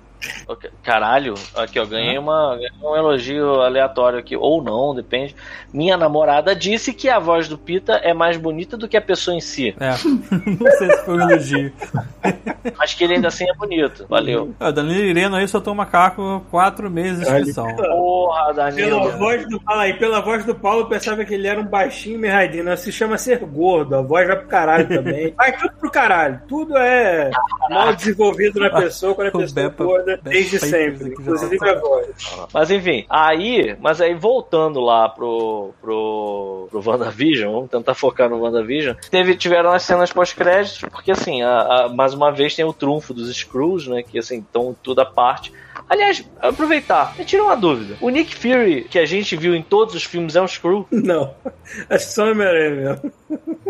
Caralho, 0.82 1.34
aqui, 1.54 1.78
ó, 1.78 1.86
ganhei, 1.86 2.18
uma, 2.18 2.58
um 2.82 2.96
elogio 2.96 3.60
aleatório 3.60 4.18
aqui, 4.18 4.36
ou 4.36 4.62
não, 4.62 4.94
depende. 4.94 5.34
Minha 5.72 5.96
namorada 5.96 6.54
disse 6.54 6.92
que 6.92 7.08
a 7.08 7.18
voz 7.18 7.48
do 7.48 7.58
Pita 7.58 7.94
é 7.94 8.14
mais 8.14 8.36
bonita 8.36 8.76
do 8.76 8.88
que 8.88 8.96
a 8.96 9.02
pessoa 9.02 9.36
em 9.36 9.40
si. 9.40 9.74
É. 9.78 9.90
Não 9.98 10.70
sei 10.78 10.90
se 10.90 11.04
foi 11.04 11.16
um 11.16 11.30
elogio. 11.30 11.72
Mas 12.78 12.94
que 12.94 13.04
ele 13.04 13.14
ainda 13.14 13.28
assim 13.28 13.48
é 13.48 13.54
bonito. 13.54 14.06
Valeu. 14.08 14.54
Ah, 14.58 14.70
Danilo 14.70 15.04
Ireno 15.04 15.36
aí 15.36 15.46
soltou 15.46 15.72
um 15.72 15.76
macaco 15.76 16.44
quatro 16.50 16.90
meses 16.90 17.26
de 17.26 17.32
inscrição. 17.32 17.74
Porra, 17.76 18.52
Danilo. 18.54 19.00
Pela 19.00 19.16
voz 19.16 19.48
do 19.48 19.60
fala 19.60 19.82
aí, 19.82 19.94
pela 19.94 20.20
voz 20.20 20.44
do 20.44 20.54
Paulo, 20.54 20.80
eu 20.82 20.88
pensava 20.88 21.24
que 21.24 21.34
ele 21.34 21.46
era 21.46 21.60
um 21.60 21.66
baixinho 21.66 22.18
mirradinho. 22.18 22.64
Não, 22.64 22.76
se 22.76 22.90
chama 22.90 23.18
ser 23.18 23.38
gordo. 23.40 23.96
A 23.96 24.02
voz 24.02 24.26
vai 24.26 24.36
pro 24.36 24.48
caralho 24.48 24.88
também. 24.88 25.34
Vai 25.36 25.56
tudo 25.56 25.72
pro 25.78 25.90
caralho. 25.90 26.40
Tudo 26.48 26.76
é 26.76 27.30
mal 27.68 27.94
desenvolvido 27.94 28.60
na 28.60 28.70
pessoa 28.70 29.14
quando 29.14 29.28
a 29.28 29.32
pessoa 29.32 29.66
é 29.66 29.70
gorda 29.70 30.05
Desde 30.22 30.58
sempre. 30.58 31.08
Inclusive 31.10 31.68
a 31.68 31.80
voz. 31.80 32.08
Mas 32.52 32.70
enfim, 32.70 33.04
aí, 33.08 33.76
mas 33.80 34.00
aí 34.00 34.14
voltando 34.14 34.80
lá 34.80 35.08
pro, 35.08 35.70
pro, 35.80 36.68
pro 36.70 36.82
WandaVision, 36.90 37.52
vamos 37.52 37.70
tentar 37.70 37.94
focar 37.94 38.28
no 38.30 38.40
WandaVision, 38.40 38.94
teve, 39.10 39.34
tiveram 39.36 39.72
as 39.72 39.82
cenas 39.82 40.12
pós-créditos, 40.12 40.80
porque 40.90 41.10
assim, 41.10 41.42
a- 41.42 41.60
a- 41.84 41.88
mais 41.88 42.14
uma 42.14 42.30
vez 42.30 42.54
tem 42.54 42.64
o 42.64 42.72
trunfo 42.72 43.12
dos 43.12 43.34
Screws, 43.34 43.86
né, 43.88 44.02
que 44.02 44.18
assim, 44.18 44.38
estão 44.38 44.74
tudo 44.82 45.00
à 45.00 45.06
parte. 45.06 45.52
Aliás, 45.88 46.28
aproveitar, 46.40 47.14
me 47.16 47.24
tira 47.24 47.44
uma 47.44 47.56
dúvida. 47.56 47.96
O 48.00 48.08
Nick 48.08 48.34
Fury, 48.34 48.84
que 48.90 48.98
a 48.98 49.06
gente 49.06 49.36
viu 49.36 49.54
em 49.54 49.62
todos 49.62 49.94
os 49.94 50.02
filmes, 50.04 50.34
é 50.34 50.42
um 50.42 50.48
Screw? 50.48 50.86
Não. 50.90 51.32
Acho 51.88 52.06
que 52.06 52.12
só 52.12 52.30
Homem-Aranha 52.30 52.70
mesmo. 52.70 53.12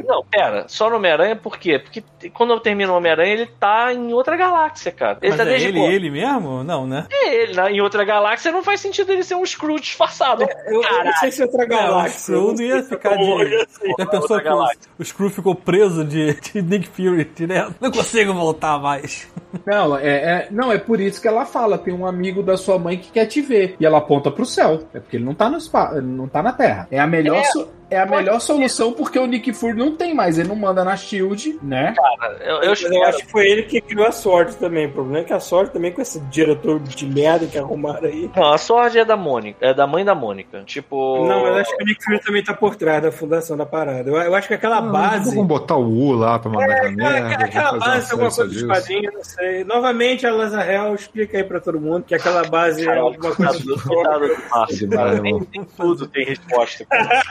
Não, 0.06 0.22
pera, 0.24 0.64
só 0.68 0.88
no 0.88 0.96
Homem-Aranha, 0.96 1.36
por 1.36 1.58
quê? 1.58 1.78
Porque 1.78 2.02
quando 2.30 2.52
eu 2.52 2.60
termino 2.60 2.92
o 2.92 2.96
Homem-Aranha, 2.96 3.32
ele 3.34 3.46
tá 3.60 3.92
em 3.92 4.12
outra 4.12 4.36
galáxia, 4.36 4.92
cara. 4.92 5.18
Ele 5.20 5.30
Mas 5.30 5.36
tá 5.36 5.42
é 5.42 5.46
desde 5.46 5.68
ele, 5.68 5.80
ele 5.80 6.10
mesmo? 6.10 6.62
Não, 6.64 6.86
né? 6.86 7.06
É 7.10 7.34
ele, 7.42 7.54
né? 7.54 7.70
em 7.72 7.80
outra 7.80 8.04
galáxia 8.04 8.50
não 8.52 8.62
faz 8.62 8.80
sentido 8.80 9.12
ele 9.12 9.22
ser 9.22 9.34
um 9.34 9.44
Screw 9.44 9.78
disfarçado. 9.78 10.42
Eu, 10.66 10.82
eu 10.82 11.04
não 11.04 11.12
sei 11.14 11.30
se 11.32 11.42
é 11.42 11.44
outra 11.46 11.66
Não, 11.66 11.76
o 11.76 11.78
galáxia. 11.80 12.18
Screw 12.18 12.52
não 12.54 12.62
ia 12.62 12.82
ficar 12.82 13.16
de. 13.16 13.54
assim. 13.56 13.88
Já 13.98 14.06
pensou 14.06 14.20
Outra 14.22 14.40
que 14.42 14.48
o, 14.48 14.50
galáxia. 14.50 14.90
o 14.98 15.04
Screw 15.04 15.30
ficou 15.30 15.54
preso 15.54 16.04
de, 16.04 16.34
de 16.40 16.62
Nick 16.62 16.88
Fury 16.88 17.24
direto? 17.34 17.74
Não 17.80 17.90
consigo 17.90 18.32
voltar 18.34 18.78
mais. 18.78 19.28
Não, 19.64 19.96
é, 19.96 20.06
é- 20.08 20.48
não, 20.50 20.70
é 20.70 20.76
por 20.78 21.00
isso 21.00 21.20
que 21.20 21.26
ela 21.28 21.46
fala: 21.46 21.78
tem 21.78 21.94
um 22.06 22.08
amigo 22.08 22.42
da 22.42 22.56
sua 22.56 22.78
mãe 22.78 22.96
que 22.96 23.10
quer 23.10 23.26
te 23.26 23.40
ver. 23.40 23.76
E 23.78 23.84
ela 23.86 23.98
aponta 23.98 24.30
pro 24.30 24.46
céu. 24.46 24.80
É 24.94 25.00
porque 25.00 25.16
ele 25.16 25.24
não 25.24 25.34
tá 25.34 25.50
no 25.50 25.58
espaço, 25.58 26.00
não 26.00 26.28
tá 26.28 26.42
na 26.42 26.52
Terra. 26.52 26.86
É 26.90 26.98
a 26.98 27.06
melhor, 27.06 27.42
so- 27.46 27.68
é 27.90 27.98
a 28.00 28.06
melhor 28.06 28.40
solução 28.40 28.92
porque 28.92 29.18
o 29.18 29.26
Nick 29.26 29.52
Fury 29.52 29.74
não 29.74 29.94
tem 29.96 30.14
mais. 30.14 30.38
Ele 30.38 30.48
não 30.48 30.56
manda 30.56 30.84
na 30.84 30.96
Shield, 30.96 31.58
né? 31.62 31.94
Eu, 32.40 32.56
eu 32.56 32.62
eu 32.62 32.72
espero. 32.72 33.02
acho 33.04 33.18
que 33.18 33.30
foi 33.30 33.46
ele 33.46 33.62
que 33.62 33.80
criou 33.80 34.06
a 34.06 34.12
sorte 34.12 34.56
também. 34.56 34.86
O 34.86 34.92
problema 34.92 35.18
é 35.20 35.24
que 35.24 35.32
a 35.32 35.40
sorte 35.40 35.72
também 35.72 35.92
com 35.92 36.02
esse 36.02 36.18
diretor 36.22 36.80
de 36.80 37.06
merda 37.06 37.46
que 37.46 37.58
arrumaram 37.58 38.06
aí. 38.08 38.30
Não, 38.34 38.52
a 38.52 38.58
Sword 38.58 38.98
é 38.98 39.04
da 39.04 39.16
Mônica, 39.16 39.58
é 39.64 39.72
da 39.72 39.86
mãe 39.86 40.04
da 40.04 40.14
Mônica. 40.14 40.62
Tipo. 40.64 41.26
Não, 41.26 41.42
mas 41.42 41.58
acho 41.58 41.76
que 41.76 41.82
o 41.82 41.86
Nick 41.86 42.04
Fury 42.04 42.20
também 42.20 42.42
tá 42.44 42.54
por 42.54 42.74
trás 42.76 43.02
da 43.02 43.12
fundação 43.12 43.56
da 43.56 43.64
parada. 43.66 44.08
Eu, 44.10 44.16
eu 44.16 44.34
acho 44.34 44.48
que 44.48 44.54
aquela 44.54 44.80
base. 44.80 45.30
Vamos 45.30 45.46
botar 45.46 45.76
o 45.76 45.86
U 45.86 46.12
lá 46.12 46.38
pra 46.38 46.50
mandar 46.50 46.68
É, 46.68 46.86
a 46.86 46.90
merda. 46.90 47.18
aquela, 47.18 47.44
aquela 47.44 47.72
base, 47.78 48.06
uma 48.14 48.24
alguma 48.24 48.30
coisa 48.30 48.44
dos 48.44 48.52
disso. 48.52 48.66
quadrinhos, 48.66 49.14
não 49.14 49.24
sei. 49.24 49.64
Novamente, 49.64 50.26
a 50.26 50.32
Lazarel 50.32 50.94
explica 50.94 51.36
aí 51.38 51.44
pra 51.44 51.60
todo 51.60 51.80
mundo 51.80 52.04
que 52.04 52.14
aquela 52.14 52.42
base 52.48 52.88
é 52.88 52.96
alguma 52.98 53.34
coisa 53.34 53.36
Coitado, 53.36 53.64
do 53.64 53.82
coitado 53.82 55.22
do 55.22 55.44
Tem, 55.46 55.64
tudo, 55.76 56.06
tem 56.08 56.24
resposta. 56.24 56.84
cara. 56.86 57.22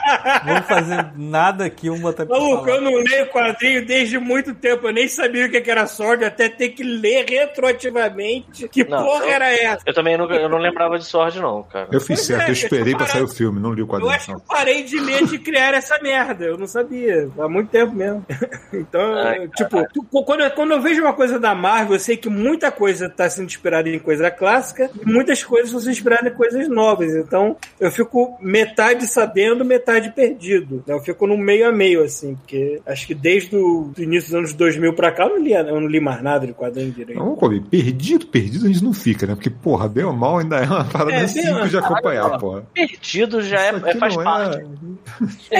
Vamos 0.46 0.66
fazer 0.66 1.06
nada 1.16 1.64
aqui, 1.64 1.88
vamos 1.88 2.02
botar 2.02 2.24
pra 2.26 2.38
Maluco, 2.38 2.68
eu 2.68 2.80
não 2.80 2.94
leio 2.94 3.26
quadrinho 3.28 3.84
desde 3.84 4.18
muito 4.18 4.54
tempo. 4.54 4.86
Eu 4.86 4.92
nem 4.92 5.08
sabia 5.08 5.46
o 5.46 5.50
que 5.50 5.70
era 5.70 5.86
Sword, 5.86 6.24
até 6.24 6.48
ter 6.48 6.70
que 6.70 6.82
ler 6.82 7.24
retroativamente. 7.28 8.68
Que 8.68 8.84
Não, 8.84 9.04
porra 9.04 9.24
eu- 9.24 9.30
era 9.30 9.52
essa? 9.52 9.82
Eu 9.86 9.94
também 9.94 10.16
nunca, 10.16 10.34
eu 10.34 10.48
não 10.48 10.58
lembrava 10.58 10.98
de 10.98 11.04
Sword, 11.04 11.40
não, 11.40 11.62
cara. 11.62 11.88
Eu 11.92 12.00
fiz 12.00 12.06
Pois 12.16 12.20
certo, 12.26 12.42
é, 12.46 12.48
eu 12.48 12.52
esperei 12.52 12.92
eu 12.94 12.96
pra 12.98 13.06
sair 13.06 13.22
o 13.22 13.28
filme, 13.28 13.60
não 13.60 13.72
li 13.72 13.82
o 13.82 13.84
Eu 13.84 13.88
quadrinho. 13.88 14.12
acho 14.12 14.26
que 14.26 14.30
eu 14.32 14.34
não. 14.38 14.40
parei 14.40 14.82
de 14.82 14.98
ler 15.00 15.24
de 15.26 15.38
criar 15.38 15.74
essa 15.74 15.98
merda. 16.00 16.44
Eu 16.44 16.56
não 16.58 16.66
sabia. 16.66 17.28
Há 17.38 17.48
muito 17.48 17.68
tempo 17.70 17.94
mesmo. 17.94 18.24
Então, 18.72 19.14
Ai, 19.14 19.48
tipo, 19.56 19.86
tu- 19.92 20.02
quando, 20.24 20.40
eu- 20.42 20.50
quando 20.50 20.72
eu 20.72 20.80
vejo 20.80 21.00
uma 21.00 21.12
coisa 21.12 21.38
da 21.38 21.54
Marvel, 21.54 21.94
eu 21.94 21.98
sei 22.00 22.16
que 22.16 22.28
muita 22.28 22.70
coisa 22.70 23.08
tá 23.08 23.28
sendo 23.30 23.46
inspirada 23.46 23.88
em 23.88 23.98
coisa 23.98 24.30
clássica 24.30 24.90
e 25.00 25.06
muitas 25.10 25.42
coisas 25.42 25.68
estão 25.68 25.80
sendo 25.80 25.92
inspiradas 25.92 26.30
em 26.32 26.34
coisas 26.34 26.68
novas. 26.68 27.14
Então, 27.14 27.56
eu 27.80 27.90
fico 27.90 28.36
metade 28.40 29.06
sabendo, 29.06 29.64
metade 29.64 30.10
perdido. 30.36 30.76
né? 30.86 30.94
Eu 30.94 31.00
fico 31.00 31.26
no 31.26 31.36
meio 31.36 31.68
a 31.68 31.72
meio, 31.72 32.02
assim, 32.04 32.34
porque 32.36 32.80
acho 32.86 33.06
que 33.06 33.14
desde 33.14 33.56
o 33.56 33.90
início 33.98 34.30
dos 34.30 34.34
anos 34.38 34.52
2000 34.54 34.92
pra 34.94 35.12
cá 35.12 35.24
eu 35.24 35.30
não 35.30 35.38
li, 35.42 35.52
eu 35.52 35.80
não 35.80 35.88
li 35.88 36.00
mais 36.00 36.22
nada 36.22 36.46
de 36.46 36.52
quadrinho 36.52 36.92
direito. 36.92 37.18
Não, 37.18 37.34
Kobe, 37.36 37.60
perdido, 37.60 38.26
perdido 38.26 38.64
a 38.66 38.68
gente 38.68 38.84
não 38.84 38.92
fica, 38.92 39.26
né? 39.26 39.34
Porque, 39.34 39.50
porra, 39.50 39.88
bem 39.88 40.04
ou 40.04 40.12
mal 40.12 40.38
ainda 40.38 40.56
é 40.56 40.66
uma 40.66 40.84
parada 40.84 41.12
É, 41.12 41.18
bem 41.20 41.28
simples 41.28 41.70
de 41.70 41.78
acompanhar, 41.78 42.38
porra. 42.38 42.66
Perdido 42.74 43.40
já 43.42 43.60
é, 43.60 43.76
Isso 43.76 43.86
é- 43.86 43.94
faz 43.96 44.16
não 44.16 44.24
parte. 44.24 44.58
É 44.58 44.64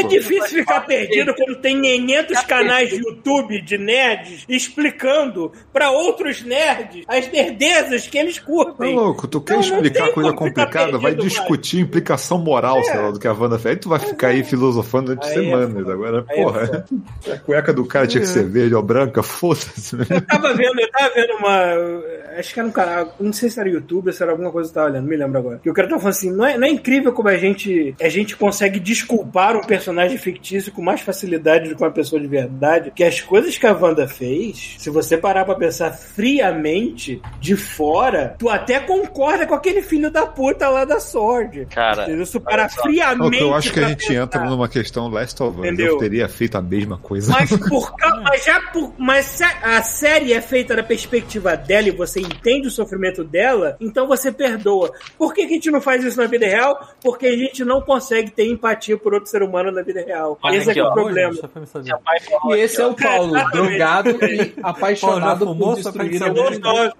difícil 0.08 0.58
ficar 0.60 0.80
perdido 0.80 1.34
quando 1.34 1.56
tem 1.56 1.80
500 1.80 2.40
canais 2.42 2.90
de 2.90 2.96
YouTube 2.96 3.60
de 3.62 3.78
nerds 3.78 4.44
explicando 4.48 5.52
pra 5.72 5.90
outros 5.90 6.42
nerds 6.42 7.04
as 7.08 7.30
nerdezas 7.30 8.06
que 8.06 8.18
eles 8.18 8.36
Tá 8.36 8.42
curtem. 8.44 8.94
louco, 8.94 9.26
tu 9.26 9.40
quer 9.40 9.58
explicar 9.60 10.10
coisa 10.12 10.32
complicada, 10.32 10.92
vai 10.98 11.12
perdido, 11.12 11.28
discutir 11.28 11.80
implicação 11.80 12.38
moral, 12.38 12.82
sei 12.84 12.96
lá, 12.96 13.10
do 13.10 13.18
que 13.18 13.26
a 13.26 13.32
Wanda 13.32 13.58
fez. 13.58 13.74
Aí 13.74 13.80
tu 13.80 13.88
vai 13.88 13.98
ficar 13.98 14.28
aí 14.28 14.44
filosofando 14.44 15.06
durante 15.14 15.26
Aí 15.26 15.32
é 15.32 15.34
semanas. 15.34 15.72
foda. 15.72 15.92
Agora, 15.92 16.24
Aí 16.28 16.38
é 16.38 16.42
porra, 16.44 16.86
a 17.32 17.38
cueca 17.38 17.72
do 17.72 17.84
cara 17.86 18.06
tinha 18.06 18.20
que 18.20 18.28
ser 18.28 18.44
verde 18.46 18.74
ou 18.74 18.82
branca, 18.82 19.22
foda-se. 19.22 19.96
Eu 20.08 20.20
tava 20.22 20.54
vendo, 20.54 20.80
eu 20.80 20.90
tava 20.90 21.12
vendo 21.14 21.32
uma. 21.38 22.38
Acho 22.38 22.52
que 22.54 22.60
era 22.60 22.68
um 22.68 22.72
canal. 22.72 23.14
Não 23.18 23.32
sei 23.32 23.48
se 23.50 23.58
era 23.58 23.68
YouTube 23.68 24.08
ou 24.08 24.12
se 24.12 24.22
era 24.22 24.32
alguma 24.32 24.50
coisa 24.50 24.68
que 24.70 24.78
eu 24.78 24.82
tava 24.82 24.92
olhando, 24.92 25.02
não 25.04 25.10
me 25.10 25.16
lembro 25.16 25.38
agora. 25.38 25.58
Que 25.62 25.70
o 25.70 25.74
cara 25.74 25.88
tava 25.88 26.00
falando 26.00 26.14
assim: 26.14 26.30
não 26.32 26.44
é, 26.46 26.58
não 26.58 26.66
é 26.66 26.70
incrível 26.70 27.12
como 27.12 27.28
a 27.28 27.36
gente, 27.36 27.94
a 28.00 28.08
gente 28.08 28.36
consegue 28.36 28.78
desculpar 28.78 29.35
um 29.56 29.60
personagem 29.62 30.16
fictício 30.16 30.72
com 30.72 30.82
mais 30.82 31.00
facilidade 31.00 31.68
do 31.68 31.76
que 31.76 31.82
uma 31.82 31.90
pessoa 31.90 32.20
de 32.20 32.26
verdade. 32.26 32.90
Que 32.94 33.04
as 33.04 33.20
coisas 33.20 33.56
que 33.58 33.66
a 33.66 33.72
Wanda 33.72 34.06
fez, 34.08 34.76
se 34.78 34.88
você 34.90 35.16
parar 35.18 35.44
pra 35.44 35.54
pensar 35.54 35.92
friamente, 35.92 37.20
de 37.40 37.56
fora, 37.56 38.34
tu 38.38 38.48
até 38.48 38.80
concorda 38.80 39.46
com 39.46 39.54
aquele 39.54 39.82
filho 39.82 40.10
da 40.10 40.26
puta 40.26 40.68
lá 40.68 40.84
da 40.84 41.00
Sword. 41.00 41.66
Cara, 41.66 42.04
Entendeu? 42.04 42.26
Se 42.26 42.32
tu 42.32 42.40
parar 42.40 42.62
olha 42.64 42.70
só. 42.70 42.82
friamente. 42.82 43.40
eu 43.40 43.54
acho 43.54 43.72
que 43.72 43.80
a 43.80 43.88
gente 43.88 44.06
pensar. 44.06 44.22
entra 44.22 44.44
numa 44.44 44.68
questão 44.68 45.08
Last 45.08 45.42
of 45.42 45.60
Us. 45.60 45.78
Eu 45.78 45.98
teria 45.98 46.28
feito 46.28 46.56
a 46.56 46.62
mesma 46.62 46.98
coisa. 46.98 47.32
Mas 47.32 47.50
por 47.68 47.94
ca- 47.96 48.20
mas 48.22 48.44
já 48.44 48.60
por, 48.72 48.92
mas 48.98 49.40
a 49.62 49.82
série 49.82 50.32
é 50.32 50.40
feita 50.40 50.74
da 50.76 50.82
perspectiva 50.82 51.56
dela 51.56 51.88
e 51.88 51.90
você 51.90 52.20
entende 52.20 52.68
o 52.68 52.70
sofrimento 52.70 53.22
dela, 53.24 53.76
então 53.80 54.06
você 54.06 54.30
perdoa. 54.32 54.92
Por 55.18 55.32
que, 55.34 55.42
que 55.46 55.52
a 55.52 55.54
gente 55.54 55.70
não 55.70 55.80
faz 55.80 56.04
isso 56.04 56.16
na 56.18 56.26
vida 56.26 56.46
real? 56.46 56.78
Porque 57.02 57.26
a 57.26 57.36
gente 57.36 57.64
não 57.64 57.80
consegue 57.80 58.30
ter 58.30 58.46
empatia 58.48 58.96
por 58.96 59.14
outro 59.14 59.25
ser 59.28 59.42
humano 59.42 59.70
na 59.70 59.82
vida 59.82 60.00
real. 60.04 60.38
Olha 60.42 60.56
Esse 60.56 60.68
é 60.68 60.72
aqui, 60.72 60.80
que 60.80 60.86
é 60.86 60.88
o 60.88 60.92
problema. 60.92 61.34
Falou 61.36 62.56
E 62.56 62.60
esse 62.60 62.80
é 62.80 62.86
o 62.86 62.94
Paulo, 62.94 63.32
drogado 63.52 64.10
e 64.24 64.54
apaixonado 64.62 65.44
Paulo, 65.44 65.58
por 65.58 65.92
pra 65.92 66.04
destruir 66.04 66.22
a 66.22 66.32
humanidade. 66.32 66.94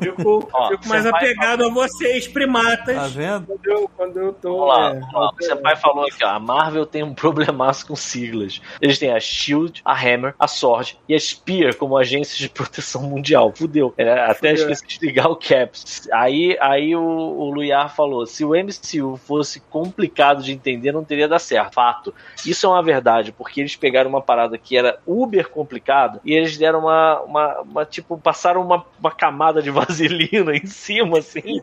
fico, 0.00 0.48
Ó, 0.52 0.68
fico 0.68 0.88
mais 0.88 1.06
apegado 1.06 1.64
a 1.64 1.68
vocês, 1.68 2.28
primatas. 2.28 2.96
Tá 2.96 3.06
vendo? 3.06 3.46
Quando 3.46 3.66
eu, 3.66 3.90
quando 3.96 4.16
eu 4.18 4.32
tô. 4.32 4.52
Vamos 4.52 4.68
lá, 4.68 4.90
é, 4.90 5.00
vamos 5.00 5.14
lá. 5.14 5.30
O 5.38 5.44
seu 5.44 5.56
pai 5.56 5.76
falou 5.76 6.04
aqui, 6.04 6.24
ó. 6.24 6.28
A 6.28 6.38
Marvel 6.40 6.86
tem 6.86 7.02
um 7.02 7.14
problemaço 7.14 7.86
com 7.86 7.96
siglas. 7.96 8.60
Eles 8.80 8.98
têm 8.98 9.12
a 9.12 9.20
Shield, 9.20 9.80
a 9.84 9.94
Hammer, 9.94 10.34
a 10.38 10.46
Sword 10.46 10.98
e 11.08 11.14
a 11.14 11.18
Spear 11.18 11.76
como 11.76 11.96
agências 11.96 12.38
de 12.38 12.48
proteção 12.48 13.02
mundial. 13.02 13.52
Fudeu. 13.54 13.94
É, 13.96 14.12
até 14.24 14.50
Fudeu. 14.50 14.70
esqueci 14.70 15.00
de 15.00 15.06
ligar 15.06 15.28
o 15.28 15.36
Caps. 15.36 16.08
Aí, 16.12 16.56
aí 16.60 16.94
o, 16.94 17.02
o 17.02 17.50
Luiar 17.50 17.94
falou: 17.94 18.26
se 18.26 18.44
o 18.44 18.50
MCU 18.50 19.16
fosse 19.16 19.60
complicado 19.60 20.42
de 20.42 20.52
entender, 20.52 20.92
não 20.92 21.04
teria 21.04 21.28
dado 21.28 21.40
certo. 21.40 21.61
Fato. 21.70 22.14
Isso 22.44 22.66
é 22.66 22.68
uma 22.68 22.82
verdade, 22.82 23.32
porque 23.32 23.60
eles 23.60 23.76
pegaram 23.76 24.10
uma 24.10 24.22
parada 24.22 24.56
que 24.58 24.76
era 24.76 24.98
uber 25.06 25.48
complicado 25.48 26.20
e 26.24 26.32
eles 26.34 26.56
deram 26.56 26.80
uma, 26.80 27.20
uma, 27.20 27.60
uma 27.60 27.84
tipo, 27.84 28.18
passaram 28.18 28.62
uma, 28.62 28.84
uma 28.98 29.10
camada 29.10 29.62
de 29.62 29.70
vaselina 29.72 30.54
em 30.54 30.66
cima, 30.66 31.18
assim. 31.18 31.62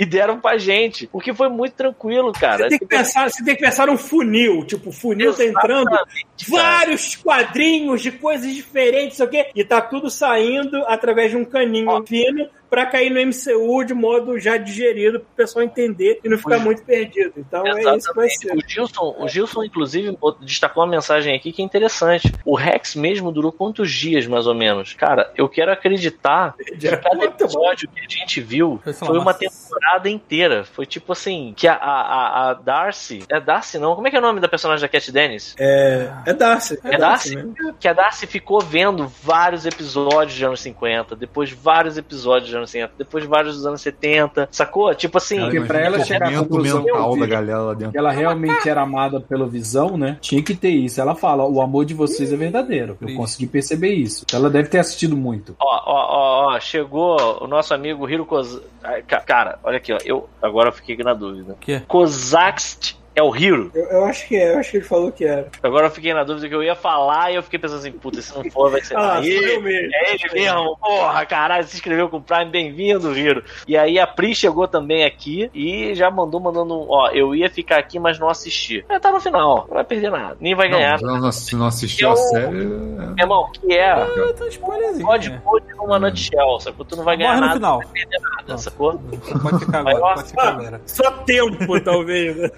E 0.00 0.06
deram 0.06 0.40
pra 0.40 0.56
gente. 0.56 1.06
Porque 1.08 1.34
foi 1.34 1.50
muito 1.50 1.74
tranquilo, 1.74 2.32
cara. 2.32 2.64
Você 2.64 2.68
tem, 2.70 2.78
que 2.78 2.86
pensar, 2.86 3.30
você 3.30 3.44
tem 3.44 3.54
que 3.54 3.60
pensar 3.60 3.86
num 3.86 3.98
funil. 3.98 4.64
Tipo, 4.64 4.88
o 4.88 4.92
funil 4.92 5.34
tá 5.34 5.44
entrando 5.44 5.88
Exatamente, 5.90 6.50
cara. 6.50 6.62
vários 6.62 7.16
quadrinhos 7.16 8.00
de 8.02 8.10
coisas 8.12 8.52
diferentes, 8.54 9.18
sei 9.18 9.26
o 9.26 9.28
quê, 9.28 9.50
e 9.54 9.62
tá 9.62 9.80
tudo 9.82 10.08
saindo 10.10 10.82
através 10.86 11.30
de 11.30 11.36
um 11.36 11.44
caninho 11.44 12.02
fino 12.06 12.48
pra 12.70 12.86
cair 12.86 13.10
no 13.10 13.20
MCU 13.20 13.84
de 13.84 13.92
modo 13.92 14.38
já 14.38 14.56
digerido 14.56 15.18
pro 15.18 15.28
pessoal 15.36 15.64
entender 15.64 16.20
e 16.22 16.28
não 16.28 16.38
ficar 16.38 16.60
muito 16.60 16.82
perdido. 16.84 17.32
Então 17.36 17.66
é 17.66 17.70
isso 17.96 18.08
que 18.08 18.14
vai 18.14 18.26
Exatamente. 18.26 18.38
ser. 18.38 18.56
O 18.56 18.60
Gilson, 18.68 19.16
o 19.18 19.28
Gilson, 19.28 19.64
inclusive, 19.64 20.16
destacou 20.40 20.84
uma 20.84 20.88
mensagem 20.90 21.34
aqui 21.34 21.50
que 21.52 21.62
é 21.62 21.64
interessante. 21.64 22.32
O 22.44 22.54
Rex 22.54 22.94
mesmo 22.94 23.32
durou 23.32 23.50
quantos 23.50 23.90
dias, 23.92 24.24
mais 24.28 24.46
ou 24.46 24.54
menos? 24.54 24.94
Cara, 24.94 25.32
eu 25.36 25.48
quero 25.48 25.72
acreditar 25.72 26.54
que 26.56 26.96
cada 26.96 27.24
episódio 27.24 27.88
que 27.88 28.00
a 28.00 28.08
gente 28.08 28.40
viu 28.40 28.80
Foi, 28.84 29.08
uma 29.18 29.22
uma- 29.22 29.34
temporada 29.90 30.08
inteira. 30.10 30.64
Foi 30.64 30.86
tipo 30.86 31.12
assim, 31.12 31.52
que 31.56 31.66
a, 31.66 31.74
a, 31.74 32.50
a- 32.50 32.54
Darcy. 32.54 33.24
É 33.28 33.40
Darcy, 33.40 33.78
não? 33.78 33.94
Como 33.94 34.06
é 34.06 34.10
que 34.10 34.16
é 34.16 34.18
o 34.18 34.22
nome 34.22 34.40
da 34.40 34.48
personagem 34.48 34.82
da 34.82 34.88
Cat 34.88 35.10
Dennis? 35.10 35.54
É, 35.58 36.10
é 36.26 36.32
Darcy. 36.34 36.78
É 36.84 36.96
Darcy? 36.98 37.36
mesmo. 37.36 37.74
Que 37.78 37.88
a 37.88 37.92
Darcy 37.92 38.26
ficou 38.26 38.60
vendo 38.60 39.10
vários 39.22 39.66
episódios 39.66 40.34
de 40.34 40.44
anos 40.44 40.60
50, 40.60 41.16
depois 41.16 41.50
vários 41.50 41.96
episódios 41.96 42.50
de 42.50 42.56
anos 42.56 42.70
50, 42.70 42.94
depois 42.98 43.24
vários 43.24 43.56
dos 43.56 43.66
anos 43.66 43.80
70, 43.80 44.48
sacou? 44.50 44.94
Tipo 44.94 45.18
assim, 45.18 45.40
Porque 45.40 45.60
pra 45.62 45.80
ela 45.80 46.04
chegar 46.04 46.26
à 46.26 46.30
tormento 46.30 46.48
conclusão 46.48 46.82
mental 46.82 47.18
da 47.18 47.26
galera 47.26 47.58
lá 47.60 47.74
dentro. 47.74 47.92
que 47.92 47.98
ela 47.98 48.10
realmente 48.10 48.68
era 48.68 48.82
amada 48.82 49.20
pela 49.20 49.46
visão, 49.46 49.96
né? 49.96 50.18
Tinha 50.20 50.42
que 50.42 50.54
ter 50.54 50.70
isso. 50.70 51.00
Ela 51.00 51.14
fala, 51.14 51.46
o 51.46 51.60
amor 51.60 51.84
de 51.84 51.94
vocês 51.94 52.32
é 52.32 52.36
verdadeiro. 52.36 52.96
Eu 53.00 53.14
consegui 53.16 53.46
perceber 53.46 53.92
isso. 53.94 54.24
Ela 54.32 54.50
deve 54.50 54.68
ter 54.68 54.78
assistido 54.78 55.16
muito. 55.16 55.56
Ó, 55.58 55.66
ó, 55.66 56.48
ó, 56.50 56.54
ó, 56.56 56.60
chegou 56.60 57.42
o 57.42 57.46
nosso 57.46 57.72
amigo 57.74 58.08
Hiro 58.08 58.24
Koz... 58.26 58.60
Cara, 59.26 59.58
olha 59.62 59.79
aqui, 59.80 59.92
ó. 59.92 59.98
Eu 60.04 60.28
agora 60.40 60.68
eu 60.68 60.72
fiquei 60.72 60.96
na 60.98 61.14
dúvida. 61.14 61.56
Que? 61.60 61.80
Kozaxt 61.80 62.99
é 63.20 63.22
o 63.22 63.34
Hiro. 63.36 63.70
Eu, 63.74 63.84
eu 63.84 64.04
acho 64.04 64.26
que 64.26 64.36
é, 64.36 64.54
eu 64.54 64.58
acho 64.58 64.70
que 64.70 64.76
ele 64.78 64.84
falou 64.84 65.12
que 65.12 65.24
era. 65.24 65.48
Agora 65.62 65.86
eu 65.86 65.90
fiquei 65.90 66.12
na 66.14 66.24
dúvida 66.24 66.48
que 66.48 66.54
eu 66.54 66.62
ia 66.62 66.74
falar 66.74 67.30
e 67.30 67.36
eu 67.36 67.42
fiquei 67.42 67.58
pensando 67.58 67.78
assim, 67.78 67.92
puta, 67.92 68.20
se 68.22 68.34
não 68.36 68.42
for, 68.50 68.70
vai 68.70 68.80
ser. 68.82 68.96
Ah, 68.96 69.18
aí, 69.18 69.32
sou 69.38 69.46
eu 69.48 69.62
mesmo. 69.62 69.90
É 69.94 70.14
ele 70.14 70.28
mesmo, 70.32 70.76
porra, 70.78 71.24
caralho, 71.26 71.64
se 71.66 71.76
inscreveu 71.76 72.08
com 72.08 72.16
o 72.16 72.22
Prime, 72.22 72.46
bem-vindo, 72.50 73.16
Hiro. 73.16 73.44
E 73.68 73.76
aí 73.76 73.98
a 73.98 74.06
Pri 74.06 74.34
chegou 74.34 74.66
também 74.66 75.04
aqui 75.04 75.50
e 75.54 75.94
já 75.94 76.10
mandou, 76.10 76.40
mandando, 76.40 76.86
ó, 76.90 77.10
eu 77.10 77.34
ia 77.34 77.48
ficar 77.50 77.78
aqui, 77.78 77.98
mas 77.98 78.18
não 78.18 78.28
assisti. 78.28 78.84
É, 78.88 78.98
tá 78.98 79.10
no 79.12 79.20
final, 79.20 79.66
não 79.68 79.74
vai 79.74 79.84
perder 79.84 80.10
nada, 80.10 80.36
nem 80.40 80.54
vai 80.54 80.68
ganhar. 80.68 81.00
Não, 81.00 81.18
não, 81.20 81.30
se 81.32 81.54
não 81.56 81.66
assistiu 81.66 82.08
Eu- 82.08 82.12
a 82.12 82.16
série. 82.16 82.50
Meu 82.50 83.14
irmão, 83.18 83.50
que 83.52 83.72
é 83.72 83.90
Ah, 83.90 84.06
tá 84.36 84.44
um 84.44 84.48
spoilerzinho. 84.48 85.06
pode 85.06 85.30
é. 85.32 85.38
pode 85.38 85.66
numa 85.74 85.98
nutshell, 85.98 86.60
sacou? 86.60 86.84
Tu 86.84 86.96
não 86.96 87.04
vai 87.04 87.16
ganhar 87.16 87.30
Morre 87.30 87.40
no 87.40 87.46
nada, 87.46 87.56
final. 87.58 87.72
não 87.80 87.84
vai 87.86 87.92
perder 87.92 88.18
nada, 88.20 88.58
sacou? 88.58 89.00
Pode 89.42 89.58
ficar 89.64 89.78
agora, 89.80 90.14
pode 90.14 90.28
ficar 90.28 90.48
agora. 90.48 90.80
Só 90.86 91.10
tempo, 91.10 91.80
talvez. 91.80 92.36
né? 92.36 92.50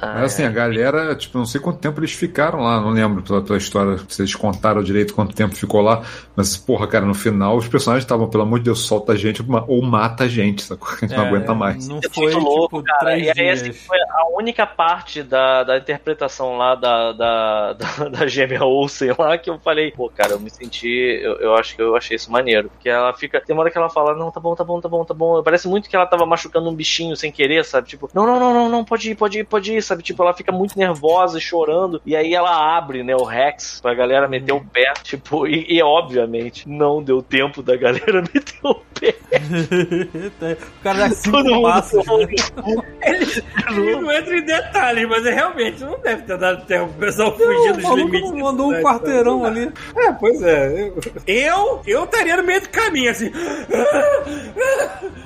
Ah, 0.00 0.14
Mas 0.14 0.32
assim, 0.32 0.42
a 0.44 0.50
galera, 0.50 1.14
tipo, 1.14 1.38
não 1.38 1.46
sei 1.46 1.60
quanto 1.60 1.78
tempo 1.78 1.98
eles 2.00 2.12
ficaram 2.12 2.60
lá, 2.60 2.80
não 2.80 2.90
lembro 2.90 3.22
pela 3.22 3.40
tua 3.42 3.56
história, 3.56 3.98
se 4.08 4.22
eles 4.22 4.34
contaram 4.34 4.82
direito 4.82 5.14
quanto 5.14 5.34
tempo 5.34 5.54
ficou 5.54 5.80
lá, 5.80 6.02
mas, 6.36 6.56
porra, 6.56 6.86
cara, 6.86 7.04
no 7.06 7.14
final 7.14 7.56
os 7.56 7.68
personagens 7.68 8.04
estavam, 8.04 8.28
pelo 8.28 8.42
amor 8.42 8.58
de 8.58 8.66
Deus, 8.66 8.80
solta 8.80 9.12
a 9.12 9.16
gente 9.16 9.42
ou 9.68 9.82
mata 9.82 10.24
a 10.24 10.28
gente, 10.28 10.62
sacou? 10.62 10.88
A 10.88 10.96
gente 11.06 11.16
não 11.16 11.24
É, 11.24 11.28
aguenta 11.28 11.54
mais. 11.54 11.88
Não 11.88 12.02
É 12.02 12.08
foi, 12.08 12.32
muito 12.32 12.38
louco, 12.38 12.82
tipo, 12.82 12.84
cara. 12.84 13.16
E 13.18 13.30
aí, 13.30 13.50
assim, 13.50 13.72
foi 13.72 13.98
a 13.98 14.26
única 14.36 14.66
parte 14.66 15.22
da, 15.22 15.62
da 15.64 15.78
interpretação 15.78 16.56
lá 16.56 16.74
da, 16.74 17.12
da, 17.12 17.72
da, 17.74 18.08
da 18.10 18.26
gêmea 18.26 18.64
Olsen 18.64 19.14
lá 19.18 19.36
que 19.38 19.50
eu 19.50 19.58
falei, 19.58 19.90
pô, 19.92 20.10
cara, 20.10 20.32
eu 20.32 20.40
me 20.40 20.50
senti. 20.50 20.88
Eu, 21.22 21.34
eu 21.40 21.54
acho 21.54 21.76
que 21.76 21.82
eu 21.82 21.94
achei 21.96 22.16
isso 22.16 22.30
maneiro. 22.30 22.68
Porque 22.70 22.88
ela 22.88 23.12
fica. 23.14 23.40
Tem 23.40 23.54
uma 23.54 23.62
hora 23.62 23.70
que 23.70 23.78
ela 23.78 23.90
fala, 23.90 24.14
não, 24.16 24.30
tá 24.30 24.40
bom, 24.40 24.54
tá 24.54 24.64
bom, 24.64 24.80
tá 24.80 24.88
bom, 24.88 25.04
tá 25.04 25.14
bom. 25.14 25.42
Parece 25.42 25.68
muito 25.68 25.88
que 25.88 25.96
ela 25.96 26.06
tava 26.06 26.26
machucando 26.26 26.68
um 26.68 26.74
bichinho 26.74 27.16
sem 27.16 27.30
querer, 27.30 27.64
sabe? 27.64 27.88
Tipo, 27.88 28.08
não, 28.14 28.26
não, 28.26 28.38
não, 28.40 28.54
não, 28.54 28.68
não, 28.68 28.84
pode 28.84 29.10
ir, 29.10 29.14
pode 29.14 29.38
ir, 29.40 29.44
pode 29.44 29.61
ir, 29.70 29.82
sabe? 29.82 30.02
Tipo, 30.02 30.22
ela 30.22 30.32
fica 30.34 30.50
muito 30.50 30.78
nervosa 30.78 31.38
e 31.38 31.40
chorando. 31.40 32.00
E 32.06 32.16
aí 32.16 32.34
ela 32.34 32.76
abre, 32.76 33.02
né, 33.02 33.14
o 33.14 33.24
Rex 33.24 33.80
pra 33.80 33.94
galera 33.94 34.26
meter 34.28 34.52
o 34.52 34.60
pé. 34.64 34.92
Tipo, 35.02 35.46
e, 35.46 35.66
e 35.68 35.82
obviamente 35.82 36.68
não 36.68 37.02
deu 37.02 37.22
tempo 37.22 37.62
da 37.62 37.76
galera 37.76 38.22
meter 38.34 38.54
o 38.64 38.74
pé. 38.98 39.14
o 40.80 40.82
cara 40.82 40.98
dá 40.98 41.10
cinco 41.10 41.36
Todo 41.36 41.54
mundo 41.54 41.62
passos. 41.62 42.04
tomou 42.04 42.18
né? 42.20 42.34
cu. 42.62 42.84
Ele 43.02 43.96
não 43.96 44.12
entra 44.12 44.36
em 44.38 44.44
detalhes, 44.44 45.08
mas 45.08 45.26
é 45.26 45.30
realmente 45.34 45.82
não 45.82 45.98
deve 46.00 46.22
ter 46.22 46.38
dado 46.38 46.64
tempo 46.66 46.88
pro 46.92 47.06
pessoal 47.06 47.32
fugir 47.36 47.70
O 47.70 47.76
dos 47.76 47.90
limites. 47.94 48.32
mandou 48.32 48.68
um 48.68 48.72
né? 48.72 48.82
quarteirão 48.82 49.44
ali. 49.44 49.70
É, 49.96 50.12
pois 50.12 50.40
é. 50.42 50.92
Eu, 51.26 51.82
eu 51.86 52.04
estaria 52.04 52.36
no 52.36 52.42
meio 52.42 52.60
do 52.60 52.68
caminho, 52.68 53.10
assim. 53.10 53.30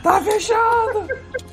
Tá 0.03 0.21
fechado! 0.23 1.07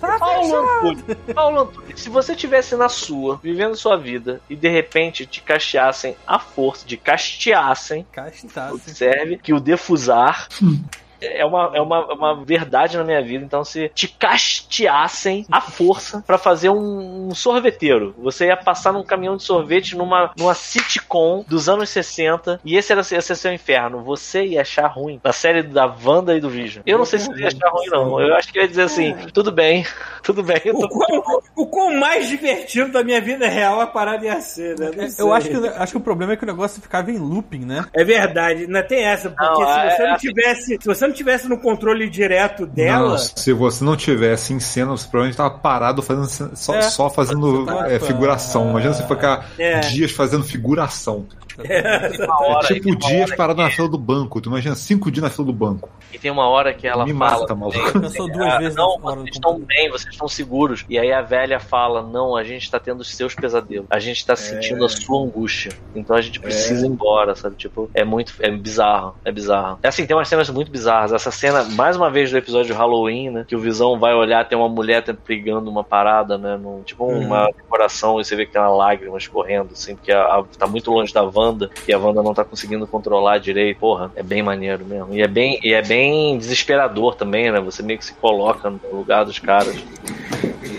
Tá 0.08 0.20
Paulo 0.20 0.44
fechado! 0.44 0.88
Antunes, 0.88 1.34
Paulo 1.34 1.60
Antunes, 1.62 2.02
se 2.02 2.10
você 2.10 2.36
tivesse 2.36 2.76
na 2.76 2.90
sua, 2.90 3.40
vivendo 3.42 3.76
sua 3.76 3.98
vida, 3.98 4.42
e 4.50 4.56
de 4.56 4.68
repente 4.68 5.26
te 5.26 5.42
casteassem 5.42 6.16
à 6.28 6.38
força, 6.40 6.86
de 6.86 6.98
casteassem, 6.98 8.06
Castasse. 8.12 8.74
observe 8.74 9.38
que 9.38 9.54
o 9.54 9.60
defusar 9.60 10.48
é 11.26 11.46
uma, 11.46 11.72
é 11.74 11.82
uma, 11.82 12.06
uma 12.14 12.44
verdade 12.46 12.98
na 12.98 13.04
minha 13.04 13.22
vida. 13.22 13.44
Então, 13.44 13.64
se 13.64 13.90
te 13.90 14.08
casteassem 14.08 15.46
à 15.52 15.62
força 15.62 16.24
pra 16.26 16.38
fazer 16.38 16.70
um, 16.70 17.30
um 17.30 17.36
sorveteiro, 17.36 18.14
você 18.18 18.48
ia 18.48 18.58
passar 18.58 18.94
num 18.94 19.04
caminhão 19.04 19.38
de 19.38 19.44
sorvete 19.44 19.96
numa, 19.96 20.32
numa 20.38 20.54
sitcom 20.54 21.44
dos 21.48 21.68
anos 21.70 21.90
60 21.90 22.60
e 22.64 22.76
esse 22.76 22.92
era 22.92 23.02
ia 23.12 23.22
ser 23.22 23.36
seu 23.36 23.54
inferno. 23.54 24.04
Você 24.04 24.46
ia 24.46 24.62
achar 24.62 24.88
ruim 24.88 25.20
na 25.24 25.32
série 25.34 25.64
da 25.64 25.86
Wanda 26.04 26.36
e 26.36 26.40
do 26.40 26.50
Vision. 26.50 26.84
Eu 26.86 26.98
não 26.98 27.06
sei 27.06 27.20
se 27.20 27.28
você 27.28 27.42
ia 27.42 27.48
achar 27.48 27.70
ruim, 27.70 27.88
não. 27.90 28.20
Eu 28.22 28.36
acho 28.36 28.52
que 28.52 28.60
ia 28.60 28.68
dizer 28.68 28.84
assim: 28.84 29.16
tudo 29.34 29.52
bem, 29.52 29.86
tudo 30.24 30.44
bem. 30.44 30.62
Eu 30.66 30.76
O 30.76 30.80
tô 30.82 30.90
quão, 30.90 31.42
o 31.56 31.68
quão 31.68 32.00
mais 32.00 32.28
divertido 32.28 32.92
da 32.92 33.04
minha 33.04 33.20
vida 33.22 33.48
real 33.48 33.82
a 33.82 33.88
parada 33.88 34.26
ia 34.26 34.40
ser, 34.42 34.78
né? 34.80 34.92
Não. 34.96 35.08
Eu 35.28 35.34
acho 35.34 35.50
que, 35.50 35.56
acho 35.68 35.92
que 35.94 35.98
o 35.98 36.02
problema 36.02 36.34
é 36.34 36.36
que 36.38 36.44
o 36.44 36.48
negócio 36.48 36.82
ficava 36.82 37.12
em 37.12 37.18
looping, 37.18 37.66
né? 37.66 37.86
É 37.94 38.04
verdade, 38.04 38.64
ainda 38.64 38.84
tem 38.84 39.04
essa, 39.04 39.30
porque 39.30 39.44
Não, 39.46 39.56
se 39.56 39.80
é- 39.80 39.90
você 39.96 40.04
não 40.04 40.14
é- 40.16 40.18
tivesse. 40.18 40.78
Se 40.82 40.86
você 40.88 41.08
não 41.08 41.13
tivesse 41.14 41.48
no 41.48 41.58
controle 41.58 42.10
direto 42.10 42.66
dela. 42.66 43.12
Não, 43.12 43.18
se 43.18 43.54
você 43.54 43.84
não 43.84 43.96
tivesse 43.96 44.54
em 44.54 44.60
cena, 44.60 44.92
você 44.92 45.08
provavelmente 45.08 45.38
tava 45.38 45.52
parado 45.52 46.02
fazendo 46.02 46.56
só, 46.56 46.76
É. 46.76 46.82
só 46.84 47.10
fazendo 47.10 47.70
é, 47.86 48.00
figuração. 48.00 48.70
Imagina 48.72 48.94
você 48.94 49.04
ficar 49.08 49.50
É. 49.58 49.80
dias 49.82 50.12
fazendo 50.12 50.44
figuração. 50.44 51.26
uma 52.26 52.42
hora, 52.42 52.68
tipo 52.68 52.96
dias 52.96 53.36
parado 53.36 53.58
que- 53.60 53.64
na 53.64 53.70
fila 53.72 53.88
do 53.90 53.98
banco. 53.98 54.42
Tu 54.42 54.50
imagina 54.50 54.76
cinco 54.76 55.12
dias 55.12 55.24
na 55.24 55.30
fila 55.30 55.48
do 55.48 55.54
banco. 55.54 55.90
E 56.14 56.20
tem 56.20 56.30
uma 56.32 56.48
hora 56.48 56.74
que 56.74 56.88
ela 56.88 57.06
Me 57.06 57.14
fala. 57.14 57.40
mata, 57.42 57.56
maluco. 57.56 57.80
assim, 57.80 58.00
Pensou 58.02 58.28
duas 58.32 58.54
ah, 58.54 58.58
vezes 58.60 58.76
Não, 58.76 59.00
vocês 59.00 59.30
estão 59.34 59.60
bem, 59.60 59.90
vocês 59.90 60.14
estão 60.14 60.28
seguros. 60.28 60.86
E 60.90 60.98
aí 61.00 61.12
a 61.12 61.22
velha 61.22 61.60
fala: 61.60 62.02
Não, 62.04 62.36
a 62.36 62.44
gente 62.44 62.70
tá 62.70 62.80
tendo 62.80 63.02
os 63.02 63.16
seus 63.16 63.34
pesadelos. 63.34 63.88
A 63.90 64.00
gente 64.00 64.26
tá 64.26 64.36
sentindo 64.36 64.86
a 64.86 64.90
sua 64.90 65.24
angústia. 65.24 65.72
Então 65.96 66.16
a 66.16 66.22
gente 66.22 66.40
precisa 66.40 66.86
ir 66.86 66.90
embora, 66.90 67.36
sabe? 67.36 67.56
Tipo, 67.56 67.90
é 67.94 68.04
muito. 68.04 68.34
É 68.40 68.50
bizarro. 68.52 69.16
É 69.26 69.32
bizarro. 69.32 69.80
É 69.82 69.88
assim, 69.88 70.06
tem 70.06 70.16
umas 70.16 70.28
cenas 70.28 70.50
muito 70.50 70.72
bizarras. 70.72 71.14
Essa 71.14 71.32
cena, 71.32 71.64
mais 71.64 71.96
uma 71.98 72.10
vez, 72.10 72.30
do 72.32 72.38
episódio 72.38 72.68
de 72.68 72.74
Halloween, 72.74 73.30
né? 73.30 73.46
Que 73.48 73.56
o 73.56 73.60
Visão 73.60 73.98
vai 74.00 74.14
olhar, 74.14 74.48
tem 74.48 74.58
uma 74.58 74.70
mulher 74.70 75.04
pregando 75.26 75.70
uma 75.70 75.84
parada, 75.84 76.38
né? 76.38 76.58
Num, 76.58 76.82
tipo 76.84 77.06
uma 77.06 77.46
decoração, 77.48 78.20
e 78.20 78.24
você 78.26 78.36
vê 78.36 78.46
que 78.46 78.52
tem 78.54 78.62
uma 78.62 78.70
lágrima 78.70 79.18
escorrendo, 79.18 79.70
assim, 79.74 79.96
porque 79.96 80.12
a, 80.12 80.22
a- 80.40 80.44
tá 80.58 80.68
muito 80.68 80.92
longe 80.92 81.14
da 81.14 81.24
Wanda 81.44 81.70
e 81.88 81.94
a 81.94 81.98
Wanda 81.98 82.22
não 82.24 82.34
tá 82.34 82.44
conseguindo 82.44 82.88
controlar 82.88 83.38
direito. 83.40 83.80
Porra, 83.80 84.12
é 84.16 84.24
bem 84.24 84.42
maneiro 84.42 84.86
mesmo. 84.86 85.14
E 85.14 85.22
é 85.22 85.28
bem, 85.28 85.60
e 85.64 85.74
é 85.74 85.82
bem 85.82 86.38
desesperador 86.38 87.16
também, 87.16 87.52
né? 87.52 87.60
Você 87.62 87.84
meio 87.84 88.00
que 88.00 88.06
se 88.06 88.14
coloca 88.14 88.70
no 88.70 88.80
lugar 88.92 89.26
dos 89.26 89.40
caras. 89.40 89.76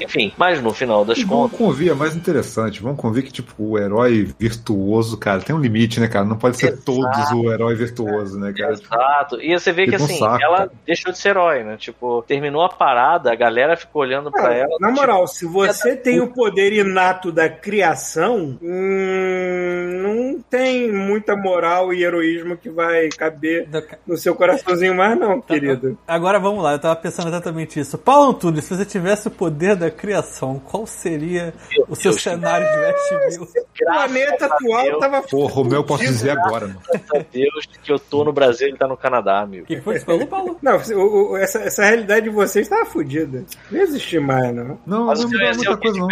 Enfim, 0.02 0.32
mas 0.36 0.60
no 0.62 0.72
final 0.72 1.04
das 1.04 1.18
E 1.18 1.24
vamos 1.24 1.50
contas. 1.52 1.58
convir, 1.58 1.90
é 1.90 1.94
mais 1.94 2.14
interessante. 2.16 2.82
Vamos 2.82 2.98
convir 3.00 3.22
que, 3.22 3.32
tipo, 3.32 3.54
o 3.58 3.78
herói 3.78 4.28
virtuoso, 4.38 5.16
cara, 5.16 5.40
tem 5.40 5.54
um 5.54 5.60
limite, 5.60 6.00
né, 6.00 6.08
cara? 6.08 6.24
Não 6.24 6.36
pode 6.36 6.56
ser 6.56 6.72
Exato. 6.72 6.82
todos 6.84 7.30
o 7.32 7.50
herói 7.50 7.74
virtuoso, 7.74 8.38
né, 8.38 8.52
cara? 8.52 8.72
Exato. 8.72 9.40
E 9.40 9.52
você 9.58 9.72
vê 9.72 9.84
que 9.84 9.92
Fica 9.92 10.02
um 10.02 10.06
assim, 10.06 10.18
saco, 10.18 10.42
ela 10.42 10.56
cara. 10.58 10.72
deixou 10.86 11.12
de 11.12 11.18
ser 11.18 11.30
herói, 11.30 11.62
né? 11.64 11.76
Tipo, 11.78 12.22
terminou 12.26 12.62
a 12.62 12.68
parada, 12.68 13.32
a 13.32 13.34
galera 13.34 13.76
ficou 13.76 14.02
olhando 14.02 14.30
pra 14.30 14.42
Cara, 14.42 14.54
ela. 14.56 14.76
na 14.80 14.88
tipo, 14.88 15.00
moral, 15.00 15.26
se 15.26 15.46
você 15.46 15.96
tem 15.96 16.20
o 16.20 16.28
poder 16.28 16.72
inato 16.72 17.30
da 17.32 17.48
criação, 17.48 18.58
hum, 18.60 20.00
não 20.34 20.40
tem 20.54 20.92
muita 20.92 21.34
moral 21.36 21.92
e 21.92 22.04
heroísmo 22.04 22.56
que 22.56 22.70
vai 22.70 23.08
caber 23.08 23.68
no 24.06 24.16
seu 24.16 24.36
coraçãozinho 24.36 24.94
mais, 24.94 25.18
não, 25.18 25.40
querido. 25.40 25.98
Agora 26.06 26.38
vamos 26.38 26.62
lá, 26.62 26.72
eu 26.72 26.78
tava 26.78 26.94
pensando 26.94 27.26
exatamente 27.28 27.80
isso. 27.80 27.98
Paulo 27.98 28.30
Antunes, 28.30 28.64
se 28.64 28.76
você 28.76 28.84
tivesse 28.84 29.26
o 29.26 29.30
poder 29.32 29.74
da 29.74 29.90
criação, 29.90 30.60
qual 30.60 30.86
seria 30.86 31.52
Meu 31.72 31.86
o 31.88 31.96
seu 31.96 32.12
Deus. 32.12 32.22
cenário 32.22 32.66
de 32.70 32.78
Westview? 32.78 33.42
O 33.42 33.84
planeta 33.84 34.46
atual 34.46 34.84
Deus. 34.84 34.98
tava. 35.00 35.22
Porra, 35.22 35.60
o 35.60 35.64
meu 35.64 35.78
eu 35.80 35.84
posso 35.84 36.04
dizer 36.04 36.30
agora, 36.30 36.68
mano. 36.68 36.80
Graças 36.88 37.10
a 37.12 37.18
Deus 37.32 37.68
que 37.82 37.92
eu 37.92 37.98
tô 37.98 38.22
no 38.24 38.32
Brasil 38.32 38.68
e 38.68 38.70
ele 38.70 38.78
tá 38.78 38.86
no 38.86 38.96
Canadá, 38.96 39.40
amigo. 39.40 39.64
O 39.64 39.66
que 39.66 39.80
foi 39.80 39.98
que 39.98 40.04
falou, 40.04 40.26
Paulo? 40.28 40.56
Não, 40.62 40.76
o- 40.76 41.32
o- 41.32 41.36
essa, 41.36 41.58
essa 41.58 41.84
realidade 41.84 42.24
de 42.24 42.30
vocês 42.30 42.68
tava 42.68 42.86
fodida. 42.86 43.44
Não 43.70 43.78
ia 43.78 43.84
existir 43.84 44.20
mais, 44.20 44.54
não. 44.54 44.78
Não, 44.86 45.06
Mas 45.06 45.18
não 45.20 45.26
mudou 45.28 45.40
ia 45.42 45.52
ser 45.52 45.56
muita 45.56 45.72
o 45.72 45.78
coisa, 45.78 45.98
não. 45.98 46.08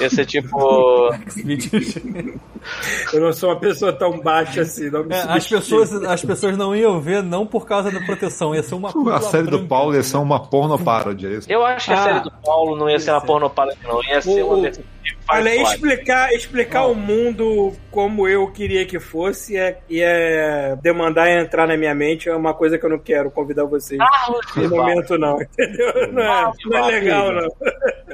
Ia 0.00 0.10
ser 0.10 0.24
tipo. 0.24 1.10
Vídeos. 1.36 1.94
Eu 3.12 3.20
não 3.20 3.32
sou 3.32 3.50
uma 3.50 3.60
pessoa 3.60 3.73
tão 3.92 4.20
baixa 4.20 4.62
assim. 4.62 4.90
Não 4.90 5.04
me 5.04 5.14
É, 5.14 5.20
as, 5.20 5.46
pessoas, 5.46 5.92
as 5.92 6.22
pessoas 6.24 6.56
não 6.56 6.74
iam 6.74 7.00
ver 7.00 7.22
não 7.22 7.46
por 7.46 7.66
causa 7.66 7.90
da 7.90 8.00
proteção, 8.00 8.54
ia 8.54 8.62
ser 8.62 8.74
uma 8.74 8.88
A 9.14 9.20
série 9.20 9.44
do 9.44 9.50
branca. 9.50 9.66
Paulo 9.68 9.94
ia 9.94 10.02
ser 10.02 10.16
uma 10.16 10.40
porno 10.40 10.78
parody, 10.78 11.26
é 11.26 11.30
isso? 11.30 11.50
Eu 11.52 11.64
acho 11.64 11.86
que 11.86 11.92
a 11.92 11.98
Ah, 12.00 12.02
série 12.04 12.20
do 12.20 12.30
Paulo 12.44 12.76
não 12.76 12.88
ia 12.88 12.98
ser 12.98 13.10
uma 13.10 13.18
isso. 13.18 13.26
pornopalha, 13.26 13.76
não. 13.82 14.02
Ia 14.04 14.20
ser 14.22 14.42
O- 14.42 14.46
uma 14.54 14.62
versão 14.62 14.84
Olha, 15.28 15.54
explicar, 15.54 16.32
explicar 16.32 16.86
o 16.86 16.94
mundo 16.94 17.72
como 17.90 18.28
eu 18.28 18.50
queria 18.50 18.84
que 18.84 18.98
fosse 18.98 19.56
é, 19.56 19.78
é 19.90 20.76
demandar 20.82 21.30
entrar 21.30 21.66
na 21.66 21.76
minha 21.76 21.94
mente 21.94 22.28
é 22.28 22.34
uma 22.34 22.52
coisa 22.52 22.78
que 22.78 22.84
eu 22.84 22.90
não 22.90 22.98
quero 22.98 23.30
convidar 23.30 23.64
vocês 23.64 23.98
Carlos 23.98 24.46
no 24.56 24.68
momento, 24.68 25.16
não, 25.18 25.40
entendeu? 25.40 26.12
Não 26.12 26.22
é, 26.22 26.52
não 26.66 26.78
é 26.78 26.90
legal, 26.90 27.32
não. 27.32 27.48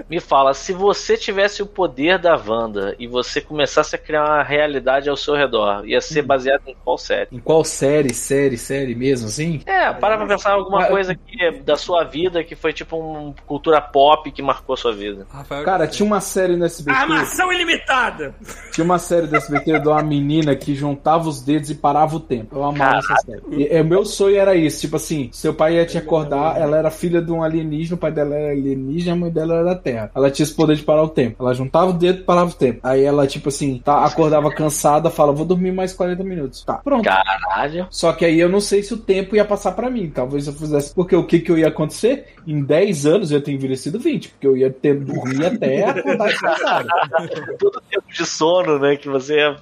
me 0.08 0.20
fala, 0.20 0.54
se 0.54 0.72
você 0.72 1.16
tivesse 1.16 1.62
o 1.62 1.66
poder 1.66 2.18
da 2.18 2.36
Wanda 2.36 2.94
e 2.98 3.06
você 3.06 3.40
começasse 3.40 3.94
a 3.94 3.98
criar 3.98 4.24
uma 4.24 4.42
realidade 4.42 5.08
ao 5.08 5.16
seu 5.16 5.34
redor, 5.34 5.86
ia 5.86 5.98
Hum. 5.98 6.00
ser 6.00 6.22
baseado 6.22 6.62
em 6.66 6.76
qual 6.84 6.98
série? 6.98 7.28
Em 7.32 7.38
qual 7.38 7.64
série, 7.64 8.12
série, 8.12 8.56
série 8.56 8.94
mesmo, 8.94 9.28
assim? 9.28 9.62
É, 9.66 9.92
para 9.92 10.16
pra 10.16 10.26
pensar 10.26 10.50
em 10.50 10.58
alguma 10.58 10.86
coisa 10.86 11.14
que, 11.14 11.50
da 11.62 11.76
sua 11.76 12.04
vida 12.04 12.42
que 12.42 12.54
foi 12.54 12.72
tipo 12.72 12.96
uma 12.96 13.34
cultura 13.46 13.80
pop 13.80 14.30
que 14.30 14.42
marcou 14.42 14.74
a 14.74 14.76
sua 14.76 14.92
vida. 14.92 15.26
Rafael, 15.30 15.64
Cara, 15.64 15.86
tinha 15.86 16.06
uma 16.06 16.20
série 16.20 16.56
no 16.56 16.64
SBT. 16.80 16.98
Armação 16.98 17.52
ilimitada! 17.52 18.34
Tinha 18.72 18.84
uma 18.84 18.98
série 18.98 19.26
do 19.26 19.36
SBT 19.36 19.80
de 19.80 19.88
uma 19.88 20.02
menina 20.02 20.54
que 20.56 20.74
juntava 20.74 21.28
os 21.28 21.42
dedos 21.42 21.70
e 21.70 21.74
parava 21.74 22.16
o 22.16 22.20
tempo. 22.20 22.56
Eu 22.56 22.64
amava 22.64 22.98
essa 22.98 23.16
série. 23.26 23.42
E, 23.50 23.68
é, 23.68 23.82
o 23.82 23.84
meu 23.84 24.04
sonho 24.04 24.36
era 24.36 24.54
isso, 24.54 24.80
tipo 24.80 24.96
assim, 24.96 25.28
seu 25.32 25.54
pai 25.54 25.76
ia 25.76 25.86
te 25.86 25.98
acordar, 25.98 26.60
ela 26.60 26.76
era 26.76 26.90
filha 26.90 27.20
de 27.20 27.30
um 27.30 27.42
alienígena, 27.42 27.96
o 27.96 27.98
pai 27.98 28.12
dela 28.12 28.34
era 28.34 28.52
alienígena, 28.52 29.12
a 29.12 29.18
mãe 29.18 29.30
dela 29.30 29.54
era 29.54 29.64
da 29.64 29.74
Terra. 29.74 30.10
Ela 30.14 30.30
tinha 30.30 30.44
esse 30.44 30.54
poder 30.54 30.76
de 30.76 30.82
parar 30.82 31.02
o 31.02 31.08
tempo. 31.08 31.36
Ela 31.40 31.54
juntava 31.54 31.90
o 31.90 31.92
dedo 31.92 32.20
e 32.20 32.24
parava 32.24 32.50
o 32.50 32.54
tempo. 32.54 32.80
Aí 32.82 33.02
ela, 33.04 33.26
tipo 33.26 33.48
assim, 33.48 33.80
tá, 33.84 34.04
acordava 34.04 34.50
cansada, 34.52 35.10
fala, 35.10 35.32
vou 35.32 35.44
dormir 35.44 35.72
mais 35.72 35.92
40 35.92 36.24
minutos. 36.24 36.64
Tá, 36.64 36.74
pronto. 36.74 37.04
Caralho. 37.04 37.86
Só 37.90 38.12
que 38.12 38.24
aí 38.24 38.38
eu 38.38 38.48
não 38.48 38.60
sei 38.60 38.82
se 38.82 38.94
o 38.94 38.98
tempo 38.98 39.36
ia 39.36 39.44
passar 39.44 39.72
pra 39.72 39.90
mim. 39.90 40.10
Talvez 40.10 40.46
eu 40.46 40.52
fizesse. 40.52 40.94
Porque 40.94 41.14
o 41.14 41.24
que 41.24 41.40
que 41.40 41.50
eu 41.50 41.58
ia 41.58 41.68
acontecer? 41.68 42.26
Em 42.46 42.62
10 42.62 43.06
anos 43.06 43.30
eu 43.30 43.38
ia 43.38 43.44
ter 43.44 43.52
envelhecido 43.52 43.98
20. 43.98 44.28
Porque 44.30 44.46
eu 44.46 44.56
ia 44.56 44.70
ter 44.70 44.94
dormir 44.94 45.46
até 45.46 45.84
acordar 45.84 46.30
Todo 47.58 47.82
tempo 47.90 48.04
de 48.12 48.26
sono, 48.26 48.78
né? 48.78 48.96
Que 48.96 49.08
você 49.08 49.36
ia, 49.36 49.56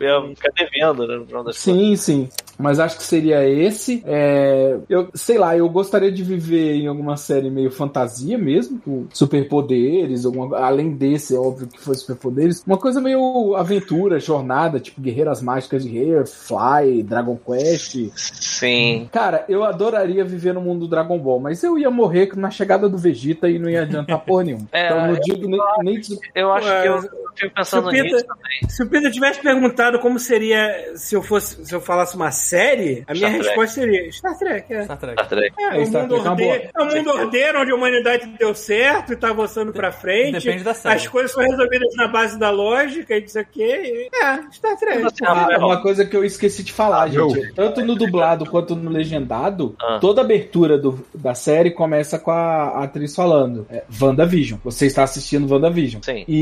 ia 0.00 0.34
ficar 0.34 0.52
devendo, 0.56 1.06
né? 1.06 1.16
No 1.16 1.26
final 1.26 1.44
das. 1.44 1.56
Sim, 1.56 1.96
sim. 1.96 2.28
Mas 2.58 2.78
acho 2.78 2.96
que 2.96 3.02
seria 3.04 3.46
esse. 3.46 4.02
É, 4.06 4.78
eu 4.88 5.08
sei 5.14 5.36
lá, 5.36 5.56
eu 5.56 5.68
gostaria 5.68 6.10
de 6.10 6.22
viver 6.22 6.74
em 6.76 6.86
alguma 6.86 7.16
série 7.16 7.50
meio 7.50 7.70
fantasia 7.70 8.38
mesmo, 8.38 8.80
com 8.80 9.06
superpoderes, 9.12 10.24
alguma, 10.24 10.56
além 10.58 10.90
desse, 10.92 11.34
é 11.34 11.38
óbvio 11.38 11.66
que 11.66 11.78
foi 11.78 11.94
superpoderes. 11.94 12.62
Uma 12.66 12.78
coisa 12.78 13.00
meio 13.00 13.54
aventura, 13.56 14.18
jornada, 14.18 14.80
tipo 14.80 15.00
Guerreiras 15.00 15.42
Mágicas 15.42 15.84
de 15.84 15.90
Rare, 15.98 16.26
Fly, 16.26 17.02
Dragon 17.02 17.36
Quest. 17.36 17.96
Sim. 18.16 19.08
Cara, 19.12 19.44
eu 19.48 19.62
adoraria 19.62 20.24
viver 20.24 20.54
no 20.54 20.60
mundo 20.60 20.80
do 20.80 20.88
Dragon 20.88 21.18
Ball, 21.18 21.38
mas 21.40 21.62
eu 21.62 21.78
ia 21.78 21.90
morrer 21.90 22.30
na 22.36 22.50
chegada 22.50 22.88
do 22.88 22.96
Vegeta 22.96 23.48
e 23.50 23.58
não 23.58 23.68
ia 23.68 23.82
adiantar 23.82 24.18
porra 24.20 24.44
nenhuma. 24.44 24.66
É, 24.72 24.86
então 24.86 24.98
eu 24.98 25.06
não 25.08 25.14
eu- 25.14 25.20
digo 25.20 25.48
nem, 25.48 25.60
nem 25.82 26.00
Eu 26.34 26.45
acho 26.52 26.68
Ué, 26.68 26.82
que 26.82 26.88
eu, 26.88 26.94
eu 26.94 27.02
fico 27.34 27.54
pensando 27.54 27.90
Peter- 27.90 28.04
nisso 28.12 28.26
também. 28.26 28.68
Se 28.70 28.82
o 28.82 28.88
Peter 28.88 29.10
tivesse 29.12 29.40
perguntado 29.40 29.98
como 29.98 30.18
seria 30.18 30.92
se 30.96 31.14
eu 31.14 31.22
fosse 31.22 31.64
se 31.64 31.74
eu 31.74 31.80
falasse 31.80 32.16
uma 32.16 32.30
série, 32.30 33.04
a 33.06 33.12
minha 33.12 33.28
Star 33.28 33.30
Trek. 33.32 33.46
resposta 33.48 33.80
seria 33.80 34.12
Star 34.12 34.38
Trek. 34.38 34.74
É. 34.74 34.84
Star 34.84 34.98
Trek. 34.98 35.12
Star 35.14 35.28
Trek. 35.28 35.54
É, 35.58 35.62
É, 35.64 35.80
o 35.82 35.86
Star 35.86 36.02
mundo, 36.02 36.14
Trek 36.14 36.26
é 36.26 36.30
ordeiro, 36.30 36.70
é 36.74 36.82
um 36.82 36.86
mundo 36.96 37.10
ordeiro 37.10 37.60
onde 37.62 37.70
a 37.70 37.74
humanidade 37.74 38.26
deu 38.38 38.54
certo 38.54 39.12
e 39.12 39.16
tá 39.16 39.30
avançando 39.30 39.72
pra 39.72 39.92
frente. 39.92 40.32
Depende 40.44 40.64
da 40.64 40.74
série. 40.74 40.94
As 40.96 41.08
coisas 41.08 41.32
foram 41.32 41.50
resolvidas 41.50 41.94
na 41.96 42.08
base 42.08 42.38
da 42.38 42.50
lógica 42.50 43.14
e 43.16 43.20
disso 43.20 43.38
aqui. 43.38 43.62
É, 44.14 44.50
Star 44.52 44.76
Trek. 44.78 45.02
Ah, 45.24 45.48
uma 45.58 45.82
coisa 45.82 46.04
que 46.04 46.16
eu 46.16 46.24
esqueci 46.24 46.62
de 46.62 46.72
falar, 46.72 47.08
meu. 47.10 47.28
gente. 47.30 47.52
Tanto 47.54 47.84
no 47.84 47.94
dublado 47.94 48.46
quanto 48.46 48.74
no 48.74 48.90
legendado, 48.90 49.74
Ah. 49.80 49.98
toda 50.00 50.20
abertura 50.22 50.78
do- 50.78 51.04
da 51.14 51.34
série 51.34 51.70
começa 51.70 52.18
com 52.18 52.30
a 52.30 52.84
atriz 52.84 53.14
falando. 53.14 53.66
É, 53.70 53.82
WandaVision. 54.00 54.58
Você 54.64 54.86
está 54.86 55.02
assistindo 55.02 55.50
WandaVision. 55.52 56.02
Sim. 56.02 56.24
E 56.26 56.35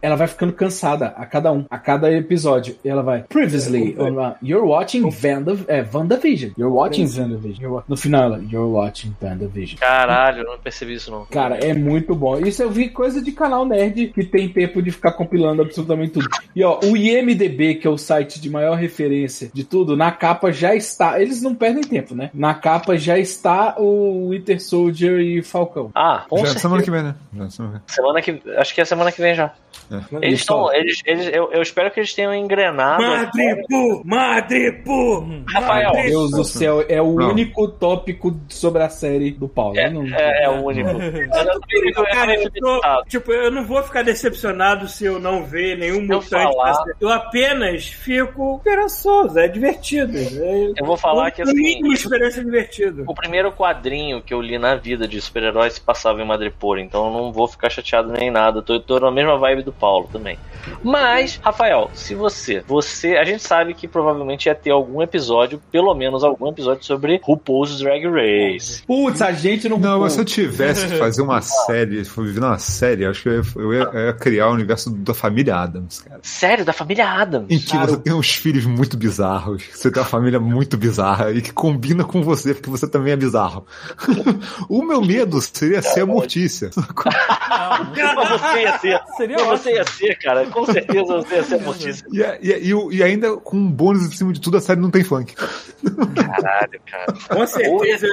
ela 0.00 0.16
vai 0.16 0.26
ficando 0.26 0.52
cansada 0.52 1.08
a 1.16 1.26
cada 1.26 1.52
um, 1.52 1.64
a 1.70 1.78
cada 1.78 2.10
episódio. 2.12 2.76
E 2.84 2.88
ela 2.88 3.02
vai, 3.02 3.22
previously, 3.22 3.96
uh, 3.98 4.34
you're 4.42 4.66
watching 4.66 5.08
Vanda, 5.10 5.56
é, 5.68 5.82
WandaVision. 5.82 6.52
You're 6.56 6.74
watching 6.74 7.06
WandaVision. 7.06 7.60
You're 7.60 7.82
no 7.88 7.96
final, 7.96 8.24
ela, 8.24 8.38
you're 8.38 8.70
watching 8.70 9.14
WandaVision. 9.20 9.78
Caralho, 9.78 10.40
eu 10.40 10.44
não 10.44 10.58
percebi 10.58 10.94
isso 10.94 11.10
não. 11.10 11.24
Cara, 11.26 11.56
é 11.56 11.74
muito 11.74 12.14
bom. 12.14 12.38
Isso 12.38 12.62
eu 12.62 12.70
vi 12.70 12.88
coisa 12.88 13.22
de 13.22 13.32
canal 13.32 13.64
nerd 13.64 14.08
que 14.08 14.24
tem 14.24 14.48
tempo 14.48 14.82
de 14.82 14.90
ficar 14.90 15.12
compilando 15.12 15.62
absolutamente 15.62 16.12
tudo. 16.12 16.28
E 16.54 16.62
ó, 16.64 16.78
o 16.84 16.96
IMDB, 16.96 17.76
que 17.76 17.86
é 17.86 17.90
o 17.90 17.98
site 17.98 18.40
de 18.40 18.50
maior 18.50 18.76
referência 18.76 19.50
de 19.52 19.64
tudo, 19.64 19.96
na 19.96 20.10
capa 20.12 20.52
já 20.52 20.74
está. 20.74 21.20
Eles 21.20 21.42
não 21.42 21.54
perdem 21.54 21.82
tempo, 21.82 22.14
né? 22.14 22.30
Na 22.34 22.54
capa 22.54 22.96
já 22.96 23.18
está 23.18 23.74
o 23.78 24.30
Winter 24.30 24.60
Soldier 24.62 25.20
e 25.20 25.42
Falcão. 25.42 25.90
Ah, 25.94 26.24
com 26.28 26.36
Já 26.38 26.42
é 26.42 26.46
certeza. 26.46 26.62
semana 26.62 26.82
que 26.82 26.90
vem, 26.90 27.02
né? 27.02 27.14
Já 27.36 27.44
é 27.44 27.50
semana 27.50 27.82
que 27.86 27.92
Semana 27.92 28.22
que 28.22 28.42
Acho 28.56 28.74
que 28.74 28.80
é 28.80 28.84
semana 28.84 29.12
que 29.12 29.17
vem 29.18 29.50
já. 29.90 30.18
Eles 30.22 30.40
estão. 30.40 30.72
Eles, 30.74 31.00
eles, 31.04 31.26
eu, 31.32 31.50
eu 31.52 31.62
espero 31.62 31.90
que 31.90 32.00
eles 32.00 32.14
tenham 32.14 32.34
engrenado. 32.34 33.02
Madripo! 33.02 34.02
Madripo! 34.04 35.26
Rafael, 35.48 35.92
Meu 35.94 36.02
Deus 36.04 36.30
do 36.30 36.44
céu, 36.44 36.84
é 36.88 37.00
o 37.00 37.14
Não. 37.14 37.30
único 37.30 37.68
tópico 37.68 38.36
sobre 38.48 38.82
a 38.82 38.88
série 38.88 39.30
do 39.30 39.48
Paulo. 39.48 39.78
É, 39.78 39.86
Eu 39.86 39.92
não- 39.92 40.06
é, 40.16 40.44
é 40.44 40.48
o 40.48 40.62
único. 40.66 40.88
Eu 40.98 41.94
eu 41.94 42.04
Cara, 42.04 42.34
eu 42.34 42.50
tô- 42.50 42.68
irritado. 42.74 43.04
tipo, 43.08 43.32
eu 43.32 43.50
não 43.50 43.64
vou 43.64 43.82
ficar 43.82 44.02
decepcionado 44.02 44.88
se 44.88 45.04
eu 45.04 45.18
não 45.20 45.44
ver 45.44 45.76
nenhum 45.78 46.06
Se 46.06 46.12
eu 46.12 46.16
mutante. 46.20 46.28
falar- 46.52 46.68
dessa- 46.72 46.94
Eu 47.00 47.08
apenas 47.10 47.86
fico 47.88 48.56
esperançoso, 48.56 49.38
é 49.38 49.48
divertido. 49.48 50.16
É, 50.16 50.72
Eu 50.80 50.86
vou 50.86 50.96
falar 50.96 51.30
que 51.30 51.42
assim. 51.42 51.92
esperança 51.92 52.40
é 52.40 52.44
divertido. 52.44 53.04
O 53.06 53.14
primeiro 53.14 53.52
quadrinho 53.52 54.20
que 54.22 54.32
eu 54.34 54.40
li 54.40 54.58
na 54.58 54.74
vida 54.76 55.06
de 55.06 55.20
super-heróis 55.20 55.74
se 55.74 55.80
passava 55.80 56.20
em 56.22 56.26
Madripoor, 56.26 56.78
então 56.78 57.06
eu 57.06 57.12
não 57.12 57.32
vou 57.32 57.46
ficar 57.48 57.70
chateado 57.70 58.12
nem 58.12 58.30
nada. 58.30 58.58
Eu 58.58 58.62
tô, 58.62 58.74
eu 58.74 58.80
tô 58.80 59.00
na 59.00 59.10
mesma 59.10 59.36
vibe 59.38 59.62
do 59.68 59.72
Paulo 59.72 60.08
também. 60.12 60.38
Mas, 60.82 61.40
Rafael, 61.42 61.90
se 61.94 62.14
você, 62.14 62.62
você, 62.66 63.16
a 63.16 63.24
gente 63.24 63.42
sabe 63.42 63.72
que 63.74 63.86
provavelmente 63.88 64.46
ia 64.46 64.54
ter 64.54 64.70
algum 64.70 65.00
episódio, 65.00 65.60
pelo 65.70 65.94
menos 65.94 66.22
algum 66.24 66.48
episódio 66.48 66.84
sobre 66.84 67.20
RuPaul's 67.22 67.78
Drag 67.78 68.04
Race. 68.06 68.82
Putz, 68.86 69.22
a 69.22 69.32
gente 69.32 69.68
não. 69.68 69.78
Não, 69.78 70.00
mas 70.00 70.12
se 70.14 70.20
eu 70.20 70.24
tivesse 70.24 70.86
que 70.88 70.96
fazer 70.98 71.22
uma 71.22 71.40
série, 71.66 72.02
viver 72.02 72.40
uma 72.40 72.58
série, 72.58 73.06
acho 73.06 73.22
que 73.22 73.28
eu 73.28 73.34
ia, 73.34 73.42
eu 73.56 73.72
ia- 73.74 73.90
eu 73.92 74.06
ia 74.06 74.12
criar 74.12 74.48
o 74.48 74.52
universo 74.52 74.90
da 74.90 75.14
família 75.14 75.56
Adams, 75.56 76.00
cara. 76.00 76.20
Sério, 76.22 76.64
da 76.64 76.72
família 76.72 77.08
Adams. 77.08 77.46
Em 77.50 77.58
que 77.58 77.76
você 77.76 77.96
tem 77.96 78.12
uns 78.12 78.30
filhos 78.34 78.66
muito 78.66 78.96
bizarros, 78.96 79.62
você 79.72 79.90
tem 79.90 80.02
uma 80.02 80.08
família 80.08 80.40
muito 80.40 80.76
bizarra 80.76 81.30
e 81.30 81.40
que 81.40 81.52
combina 81.52 82.04
com 82.04 82.22
você, 82.22 82.52
porque 82.52 82.68
você 82.68 82.86
também 82.86 83.12
é 83.12 83.16
bizarro. 83.16 83.64
o 84.68 84.82
meu 84.82 85.00
medo 85.00 85.40
seria 85.40 85.80
ser 85.80 86.00
a 86.02 86.06
Mortícia. 86.06 86.70
Mas 86.76 88.28
você 88.40 88.62
ia 88.62 88.78
ser. 88.78 89.00
Seria. 89.16 89.36
Você 89.58 89.72
ia 89.74 89.84
ser, 89.84 90.18
cara. 90.18 90.46
Com 90.46 90.64
certeza 90.66 91.04
você 91.16 91.34
ia 91.36 91.42
ser 91.42 91.60
notícia. 91.60 92.06
E, 92.12 92.48
e, 92.48 92.68
e, 92.68 92.74
o- 92.74 92.92
e 92.92 93.02
ainda 93.02 93.36
com 93.36 93.56
um 93.56 93.70
bônus 93.70 94.06
em 94.06 94.10
cima 94.10 94.32
de 94.32 94.40
tudo, 94.40 94.56
a 94.56 94.60
série 94.60 94.80
não 94.80 94.90
tem 94.90 95.04
funk. 95.04 95.34
Caralho, 95.34 96.80
cara. 96.86 97.06
Com 97.28 97.40
Ou 97.40 97.46
certeza. 97.46 98.06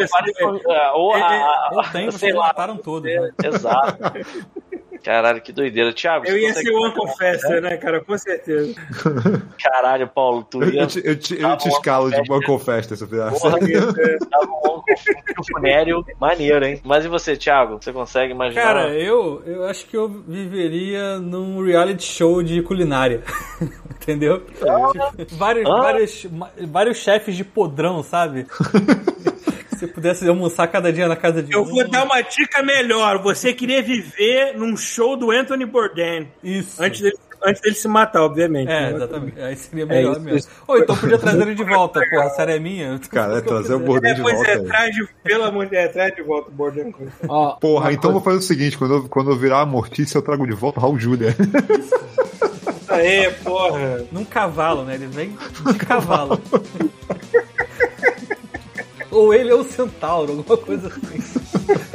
ou 0.93 1.13
a- 1.13 1.17
a- 1.17 1.69
Eu 1.73 1.83
tenho, 1.91 2.11
sei 2.11 2.19
vocês 2.19 2.35
lá. 2.35 2.47
mataram 2.47 2.77
todos. 2.77 3.09
Né? 3.11 3.31
Exato. 3.43 3.97
Caralho, 5.05 5.39
que 5.39 5.51
doideira. 5.53 5.93
Thiago, 5.93 6.25
Eu 6.27 6.35
ia 6.37 6.51
ser 6.53 6.69
o 6.71 6.81
One 6.81 6.93
Confessor, 6.95 7.61
né, 7.61 7.77
cara? 7.77 8.03
Com 8.03 8.17
certeza. 8.17 8.73
Caralho, 9.61 10.07
Paulo, 10.07 10.43
tu 10.49 10.63
Eu, 10.63 10.69
ia. 10.73 10.81
eu 10.81 10.87
te, 10.87 11.01
eu 11.05 11.15
te- 11.15 11.39
eu 11.41 11.55
te 11.57 11.69
escalo 11.69 12.09
de. 12.09 12.19
Uncle 12.31 12.57
Festa 12.59 12.95
se 12.95 13.03
eu 13.03 13.07
fizesse. 13.07 13.39
Porra, 13.39 13.59
tava 13.59 14.51
um 14.51 14.75
um 15.39 15.43
funério 15.53 16.05
maneiro, 16.19 16.65
hein? 16.65 16.81
Mas 16.83 17.05
e 17.05 17.07
você, 17.07 17.35
Thiago? 17.35 17.77
Você 17.81 17.91
consegue 17.93 18.31
imaginar? 18.33 18.61
Cara, 18.61 18.89
eu, 18.93 19.41
eu 19.45 19.65
acho 19.65 19.85
que 19.87 19.95
eu 19.97 20.07
viveria 20.07 21.17
num 21.19 21.63
reality 21.63 22.03
show 22.03 22.41
de 22.43 22.61
culinária. 22.61 23.21
Entendeu? 24.01 24.41
Tipo, 24.41 25.35
vários, 25.35 25.69
Ah. 25.69 25.77
vários, 25.81 26.27
vários 26.67 26.97
chefes 26.97 27.35
de 27.35 27.43
podrão, 27.43 28.01
sabe? 28.03 28.45
Se 29.77 29.87
pudesse 29.87 30.27
almoçar 30.27 30.67
cada 30.67 30.91
dia 30.91 31.07
na 31.07 31.15
casa 31.15 31.41
de 31.43 31.53
Eu 31.53 31.61
um. 31.61 31.65
vou 31.65 31.87
dar 31.89 32.03
uma 32.05 32.21
dica 32.21 32.61
melhor. 32.63 33.21
Você 33.21 33.53
queria 33.53 33.81
viver 33.81 34.53
num 34.57 34.75
show 34.77 35.15
do 35.17 35.31
Anthony 35.31 35.65
Bourdain. 35.65 36.27
Isso. 36.43 36.81
Antes 36.81 37.01
dele, 37.01 37.15
antes 37.43 37.61
dele 37.61 37.75
se 37.75 37.87
matar, 37.87 38.21
obviamente. 38.23 38.69
É, 38.71 38.91
exatamente. 38.91 39.39
Aí 39.39 39.55
seria 39.55 39.85
melhor 39.85 40.11
isso, 40.13 40.21
mesmo. 40.21 40.37
isso. 40.39 40.49
Ou 40.67 40.77
então 40.79 40.95
podia 40.97 41.17
trazer 41.17 41.41
ele 41.41 41.55
de 41.55 41.63
volta. 41.63 42.01
Porra, 42.09 42.23
a 42.25 42.29
série 42.31 42.53
é 42.53 42.59
minha. 42.59 42.99
Cara, 43.11 43.37
é 43.37 43.41
trazer 43.41 43.73
o 43.75 43.79
Bordem 43.79 44.11
É, 44.11 44.13
de 44.15 44.21
pois 44.21 44.35
volta. 44.35 44.51
é, 44.51 44.59
traz 44.59 44.95
de, 44.95 45.07
pelo 45.23 45.43
amor 45.43 45.65
de 45.65 45.71
Deus, 45.71 45.91
traz 45.91 46.15
de 46.15 46.21
volta 46.23 46.49
o 46.49 46.53
Bourdain. 46.53 46.93
Ó, 47.27 47.51
Porra, 47.55 47.91
então 47.93 48.09
eu 48.09 48.13
vou 48.13 48.21
coisa- 48.21 48.39
fazer 48.39 48.45
o 48.45 48.47
seguinte: 48.57 48.77
quando 48.77 48.93
eu, 48.95 49.09
quando 49.09 49.31
eu 49.31 49.37
virar 49.37 49.61
a 49.61 49.65
Mortícia, 49.65 50.17
eu 50.17 50.21
trago 50.21 50.45
de 50.47 50.53
volta 50.53 50.79
o 50.79 50.81
Raul 50.81 50.97
Júlia. 50.99 51.35
Aê, 52.87 53.29
porra. 53.43 54.05
Num 54.11 54.23
cavalo, 54.23 54.83
né? 54.83 54.95
Ele 54.95 55.07
vem 55.07 55.35
de 55.71 55.77
cavalo. 55.79 56.39
ou 59.15 59.33
ele 59.33 59.51
ou 59.51 59.61
o 59.61 59.63
centauro, 59.63 60.33
alguma 60.33 60.57
coisa 60.57 60.87
assim. 60.87 61.85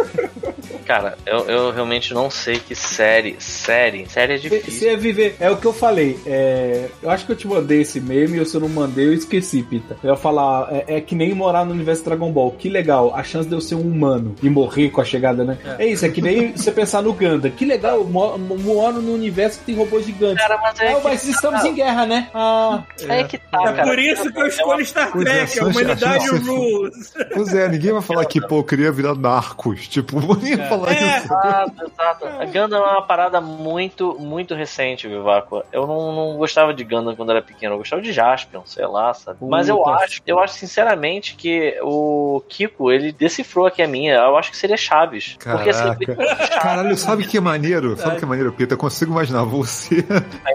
Cara, 0.91 1.17
eu, 1.25 1.39
eu 1.49 1.71
realmente 1.71 2.13
não 2.13 2.29
sei 2.29 2.59
que 2.59 2.75
série. 2.75 3.37
Série. 3.39 4.09
Série 4.09 4.35
é 4.35 4.37
difícil. 4.39 4.73
Você 4.73 4.87
ia 4.87 4.97
viver. 4.97 5.37
É 5.39 5.49
o 5.49 5.57
que 5.57 5.65
eu 5.65 5.73
falei. 5.73 6.19
É, 6.27 6.89
eu 7.01 7.09
acho 7.09 7.25
que 7.27 7.31
eu 7.31 7.37
te 7.37 7.47
mandei 7.47 7.83
esse 7.83 8.01
meme, 8.01 8.41
ou 8.41 8.45
se 8.45 8.57
eu 8.57 8.61
não 8.61 8.69
mandei, 8.69 9.07
eu 9.07 9.15
esqueci, 9.15 9.63
Pita. 9.63 9.97
Eu 10.03 10.11
ia 10.11 10.17
falar, 10.17 10.67
é, 10.73 10.97
é 10.97 11.01
que 11.01 11.15
nem 11.15 11.33
morar 11.33 11.65
no 11.65 11.71
universo 11.71 12.05
Dragon 12.05 12.33
Ball. 12.33 12.51
Que 12.59 12.69
legal, 12.69 13.15
a 13.15 13.23
chance 13.23 13.49
de 13.49 13.55
eu 13.55 13.61
ser 13.61 13.77
um 13.77 13.83
humano 13.83 14.35
e 14.43 14.51
morrer 14.51 14.91
com 14.91 15.01
a 15.01 15.05
chegada, 15.05 15.45
né? 15.45 15.59
É, 15.79 15.87
isso, 15.87 16.05
é 16.05 16.09
que 16.09 16.21
nem 16.21 16.51
você 16.59 16.73
pensar 16.73 17.03
no 17.03 17.13
Ganda. 17.13 17.51
Que 17.51 17.65
legal, 17.65 17.99
eu 17.99 18.05
mo- 18.05 18.37
moro 18.37 19.01
no 19.01 19.15
universo 19.15 19.61
que 19.61 19.67
tem 19.67 19.77
robôs 19.77 20.05
gigantes. 20.05 20.45
Cara, 20.45 20.59
mas 20.61 20.81
é 20.81 20.93
Ah, 20.93 21.01
mas 21.05 21.25
estamos 21.25 21.65
em 21.65 21.73
guerra, 21.75 22.05
né? 22.05 22.29
Ah, 22.35 22.83
É 23.09 23.23
que 23.23 23.39
tá, 23.39 23.61
É 23.63 23.73
cara. 23.75 23.83
por 23.85 23.97
isso 23.97 24.33
que 24.33 24.41
eu 24.41 24.47
escolho 24.49 24.85
Star 24.85 25.13
Pois 25.13 25.25
é, 25.27 25.45
Trek, 25.47 25.61
a 25.61 25.67
humanidade 25.67 26.29
rules. 26.39 27.13
Pois 27.33 27.55
é, 27.55 27.69
ninguém 27.69 27.93
vai 27.93 28.03
falar 28.03 28.25
que, 28.25 28.41
pô, 28.41 28.57
eu 28.59 28.65
queria 28.65 28.91
virar 28.91 29.15
narcos. 29.15 29.87
Tipo, 29.87 30.19
ninguém 30.35 30.57
vai 30.57 30.69
falar 30.69 30.80
É. 30.89 31.19
isso. 31.19 31.27
Exato, 31.27 31.85
exato. 31.85 32.27
A 32.27 32.45
Gundam 32.45 32.85
é 32.85 32.91
uma 32.93 33.03
parada 33.03 33.41
muito, 33.41 34.17
muito 34.19 34.55
recente, 34.55 35.09
Viváqua. 35.09 35.65
Eu 35.73 35.87
não, 35.87 36.13
não 36.13 36.37
gostava 36.37 36.73
de 36.73 36.85
Gundam 36.85 37.17
quando 37.17 37.31
era 37.31 37.43
pequeno, 37.43 37.75
eu 37.75 37.79
gostava 37.79 38.03
de 38.03 38.13
Jaspion, 38.13 38.63
sei 38.65 38.87
lá, 38.87 39.13
sabe? 39.13 39.39
Mas 39.43 39.69
eu 39.69 39.79
Puta. 39.79 39.91
acho, 39.91 40.21
eu 40.27 40.39
acho 40.39 40.55
sinceramente 40.55 41.35
que 41.35 41.79
o 41.83 42.43
Kiko, 42.49 42.91
ele 42.91 43.13
decifrou 43.13 43.67
aqui 43.67 43.83
a 43.83 43.89
minha. 43.89 44.15
Eu 44.15 44.37
acho 44.37 44.51
que 44.51 44.57
seria 44.57 44.77
Chaves. 44.77 45.37
Porque 45.43 45.71
assim, 45.71 45.95
Caraca. 46.05 46.61
Caralho, 46.61 46.97
sabe 46.97 47.27
que 47.27 47.37
é 47.37 47.41
maneiro? 47.41 47.97
Sabe 47.97 48.19
que 48.19 48.25
é 48.25 48.27
maneiro, 48.27 48.53
Peter? 48.53 48.75
Eu 48.75 48.79
consigo 48.79 49.13
imaginar 49.13 49.45
você 49.45 50.05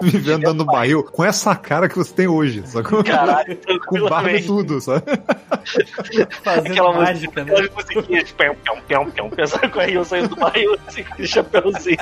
vivendo 0.02 0.46
dando 0.46 0.64
barril 0.64 1.02
com 1.02 1.24
essa 1.24 1.54
cara 1.54 1.88
que 1.88 1.96
você 1.96 2.12
tem 2.12 2.26
hoje, 2.26 2.66
sacou? 2.66 3.02
caralho, 3.02 3.58
Com 3.86 4.08
barba 4.08 4.32
e 4.32 4.42
tudo, 4.42 4.80
sabe? 4.80 5.02
Fazendo 6.42 6.72
Aquela 6.72 6.92
mágica, 6.92 7.44
né? 7.44 7.52
Aquelas 7.52 7.70
musiquinhas, 7.74 8.32
pão, 8.32 8.56
pão, 8.64 8.80
pão, 8.88 9.10
pão, 9.10 9.30
pensando 9.30 9.70
do 10.22 10.36
barril, 10.36 10.76
assim, 10.86 11.02
com 11.04 11.22
o 11.22 11.26
chapéuzinho. 11.26 11.96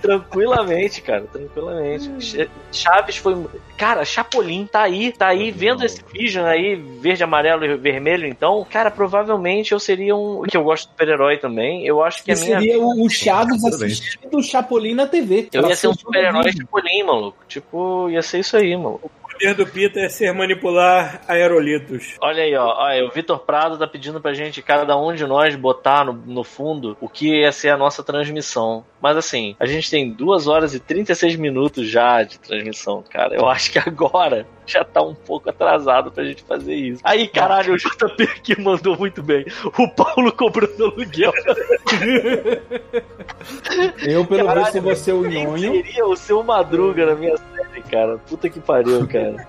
Tranquilamente, 0.00 1.00
cara, 1.02 1.22
tranquilamente. 1.32 2.10
Ch- 2.20 2.48
Chaves 2.72 3.16
foi. 3.16 3.36
Cara, 3.76 4.04
Chapolin 4.04 4.66
tá 4.66 4.82
aí, 4.82 5.12
tá 5.12 5.28
aí, 5.28 5.50
vendo 5.50 5.84
esse 5.84 6.02
Vision 6.12 6.44
aí, 6.46 6.74
verde, 6.74 7.22
amarelo 7.24 7.64
e 7.64 7.76
vermelho, 7.76 8.26
então, 8.26 8.64
cara, 8.70 8.90
provavelmente 8.90 9.72
eu 9.72 9.80
seria 9.80 10.14
um. 10.14 10.42
Que 10.42 10.56
eu 10.56 10.62
gosto 10.62 10.84
de 10.86 10.90
super-herói 10.92 11.38
também. 11.38 11.86
Eu 11.86 12.02
acho 12.02 12.18
que 12.18 12.24
que 12.26 12.32
a 12.32 12.34
minha. 12.36 12.58
seria 12.60 12.78
o, 12.80 13.04
o 13.04 13.08
Chaves 13.10 13.64
assistindo 13.64 14.36
o 14.38 14.42
Chapolin 14.42 14.94
na 14.94 15.06
TV. 15.06 15.48
Eu 15.52 15.68
ia 15.68 15.76
ser 15.76 15.88
um 15.88 15.94
super-herói. 15.94 16.52
Chapolin, 16.52 17.02
maluco. 17.02 17.38
Tipo, 17.48 18.08
ia 18.10 18.22
ser 18.22 18.40
isso 18.40 18.56
aí, 18.56 18.76
maluco. 18.76 19.10
Poder 19.36 19.54
do 19.54 19.66
Pita 19.66 20.00
é 20.00 20.08
ser 20.08 20.32
manipular 20.32 21.20
aerolitos. 21.28 22.16
Olha 22.22 22.42
aí, 22.42 22.54
ó. 22.56 22.74
Olha, 22.78 23.04
o 23.04 23.10
Vitor 23.10 23.40
Prado 23.40 23.78
tá 23.78 23.86
pedindo 23.86 24.18
pra 24.18 24.32
gente, 24.32 24.62
cada 24.62 24.96
um 24.96 25.14
de 25.14 25.26
nós, 25.26 25.54
botar 25.54 26.06
no, 26.06 26.14
no 26.14 26.42
fundo 26.42 26.96
o 27.02 27.08
que 27.08 27.42
ia 27.42 27.52
ser 27.52 27.68
a 27.68 27.76
nossa 27.76 28.02
transmissão. 28.02 28.84
Mas 29.06 29.18
assim, 29.18 29.54
a 29.60 29.66
gente 29.66 29.88
tem 29.88 30.10
2 30.10 30.48
horas 30.48 30.74
e 30.74 30.80
36 30.80 31.36
minutos 31.36 31.88
já 31.88 32.24
de 32.24 32.40
transmissão, 32.40 33.04
cara. 33.08 33.36
Eu 33.36 33.48
acho 33.48 33.70
que 33.70 33.78
agora 33.78 34.44
já 34.66 34.82
tá 34.82 35.00
um 35.00 35.14
pouco 35.14 35.48
atrasado 35.48 36.10
pra 36.10 36.24
gente 36.24 36.42
fazer 36.42 36.74
isso. 36.74 37.00
Aí, 37.04 37.28
caralho, 37.28 37.74
o 37.74 37.76
JP 37.76 38.24
aqui 38.24 38.60
mandou 38.60 38.98
muito 38.98 39.22
bem. 39.22 39.46
O 39.78 39.88
Paulo 39.90 40.32
cobrando 40.32 40.86
aluguel. 40.86 41.32
Eu, 44.02 44.26
pelo 44.26 44.48
Caralho, 44.48 44.64
visto, 44.64 44.82
vou 44.82 44.96
ser 44.96 45.12
o 45.12 45.22
Nhonho. 45.22 45.84
seria 45.84 46.04
o 46.04 46.16
seu 46.16 46.42
Madruga 46.42 47.06
na 47.06 47.14
minha 47.14 47.36
série, 47.36 47.82
cara? 47.82 48.18
Puta 48.18 48.50
que 48.50 48.58
pariu, 48.58 49.06
cara. 49.06 49.46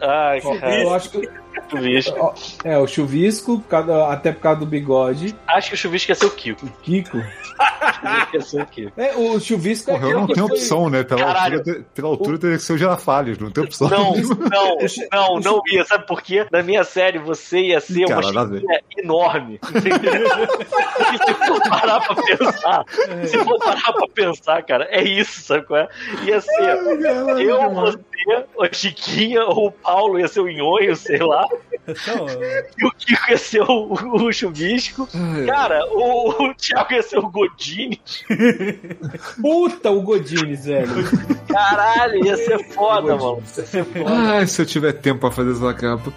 Ai, 0.00 0.40
cara. 0.40 0.82
Eu 0.82 0.94
acho 0.94 1.10
que. 1.10 1.28
Chuvisco. 1.70 2.34
É, 2.64 2.78
o 2.78 2.86
chuvisco, 2.86 3.62
até 4.10 4.32
por 4.32 4.40
causa 4.40 4.60
do 4.60 4.66
bigode. 4.66 5.34
Acho 5.46 5.68
que 5.70 5.74
o 5.74 5.78
Chuvisco 5.78 6.10
ia 6.10 6.14
ser 6.14 6.26
o 6.26 6.30
Kiko. 6.30 6.66
O 6.66 6.70
Kiko. 6.82 7.18
O 7.18 7.22
Chuvisco 7.22 8.34
ia 8.36 8.40
ser 8.40 8.62
o 8.62 8.66
Kiko. 8.66 8.92
É, 9.00 9.14
o 9.16 9.40
chuvisco 9.40 9.90
é 9.90 9.94
Porra, 9.94 10.04
eu 10.06 10.08
aquele 10.10 10.20
não 10.20 10.34
tenho 10.34 10.48
foi- 10.48 10.56
opção, 10.58 10.90
né? 10.90 11.02
Pela 11.04 11.20
Caralho. 11.24 11.58
altura, 11.58 11.86
pela 11.94 12.08
altura 12.08 12.38
teria 12.38 12.56
que 12.56 12.62
ser 12.62 12.72
o 12.74 12.78
Girafales, 12.78 13.38
não 13.38 13.50
tem 13.50 13.64
opção. 13.64 13.88
Não, 13.88 14.14
não, 14.16 14.76
não, 15.12 15.40
não 15.40 15.62
ia. 15.70 15.84
Sabe 15.84 16.06
por 16.06 16.22
quê? 16.22 16.46
Na 16.50 16.62
minha 16.62 16.84
série 16.84 17.18
você 17.18 17.60
ia 17.60 17.80
ser 17.80 18.04
uma 18.06 18.20
Cara, 18.20 18.32
nada 18.32 18.40
a 18.40 18.44
ver. 18.46 18.60
chiquinha 18.60 18.80
enorme. 18.98 19.58
Porque 19.58 19.90
se 21.26 21.34
for 21.46 21.60
parar 21.68 22.00
pra 22.00 22.14
pensar, 22.16 22.84
se 23.26 23.38
for 23.44 23.58
parar 23.58 23.92
pra 23.92 24.06
pensar, 24.14 24.62
cara, 24.62 24.88
é 24.90 25.02
isso, 25.02 25.40
sabe 25.42 25.64
qual 25.66 25.80
é? 25.80 25.88
Ia 26.24 26.40
ser 26.40 26.78
eu, 27.40 27.70
você, 27.70 27.98
a 28.60 28.72
Chiquinha, 28.72 29.44
ou 29.44 29.68
o 29.68 29.72
Paulo 29.72 30.18
ia 30.18 30.28
ser 30.28 30.40
o 30.40 30.48
Nhonho, 30.48 30.96
sei 30.96 31.18
lá, 31.18 31.43
Então, 31.86 32.26
e 32.78 32.86
o 32.86 32.90
Kiko 32.92 33.30
ia 33.30 33.38
ser 33.38 33.62
o, 33.62 33.92
o 33.92 34.32
Chuvisco. 34.32 35.08
Cara, 35.46 35.84
o, 35.86 36.30
o 36.30 36.54
Thiago 36.54 36.92
ia 36.92 37.02
ser 37.02 37.18
o 37.18 37.30
Godini. 37.30 38.00
Puta, 39.40 39.90
o 39.90 40.02
Godines, 40.02 40.64
velho. 40.64 40.88
Caralho, 41.48 42.24
ia 42.24 42.36
ser 42.36 42.58
foda, 42.70 43.16
mano. 43.16 43.42
Ia 43.56 43.66
ser 43.66 43.84
foda. 43.84 44.10
Ai, 44.10 44.46
se 44.46 44.62
eu 44.62 44.66
tiver 44.66 44.92
tempo 44.92 45.20
pra 45.20 45.30
fazer 45.30 45.52
essa 45.52 45.74
capa. 45.74 46.12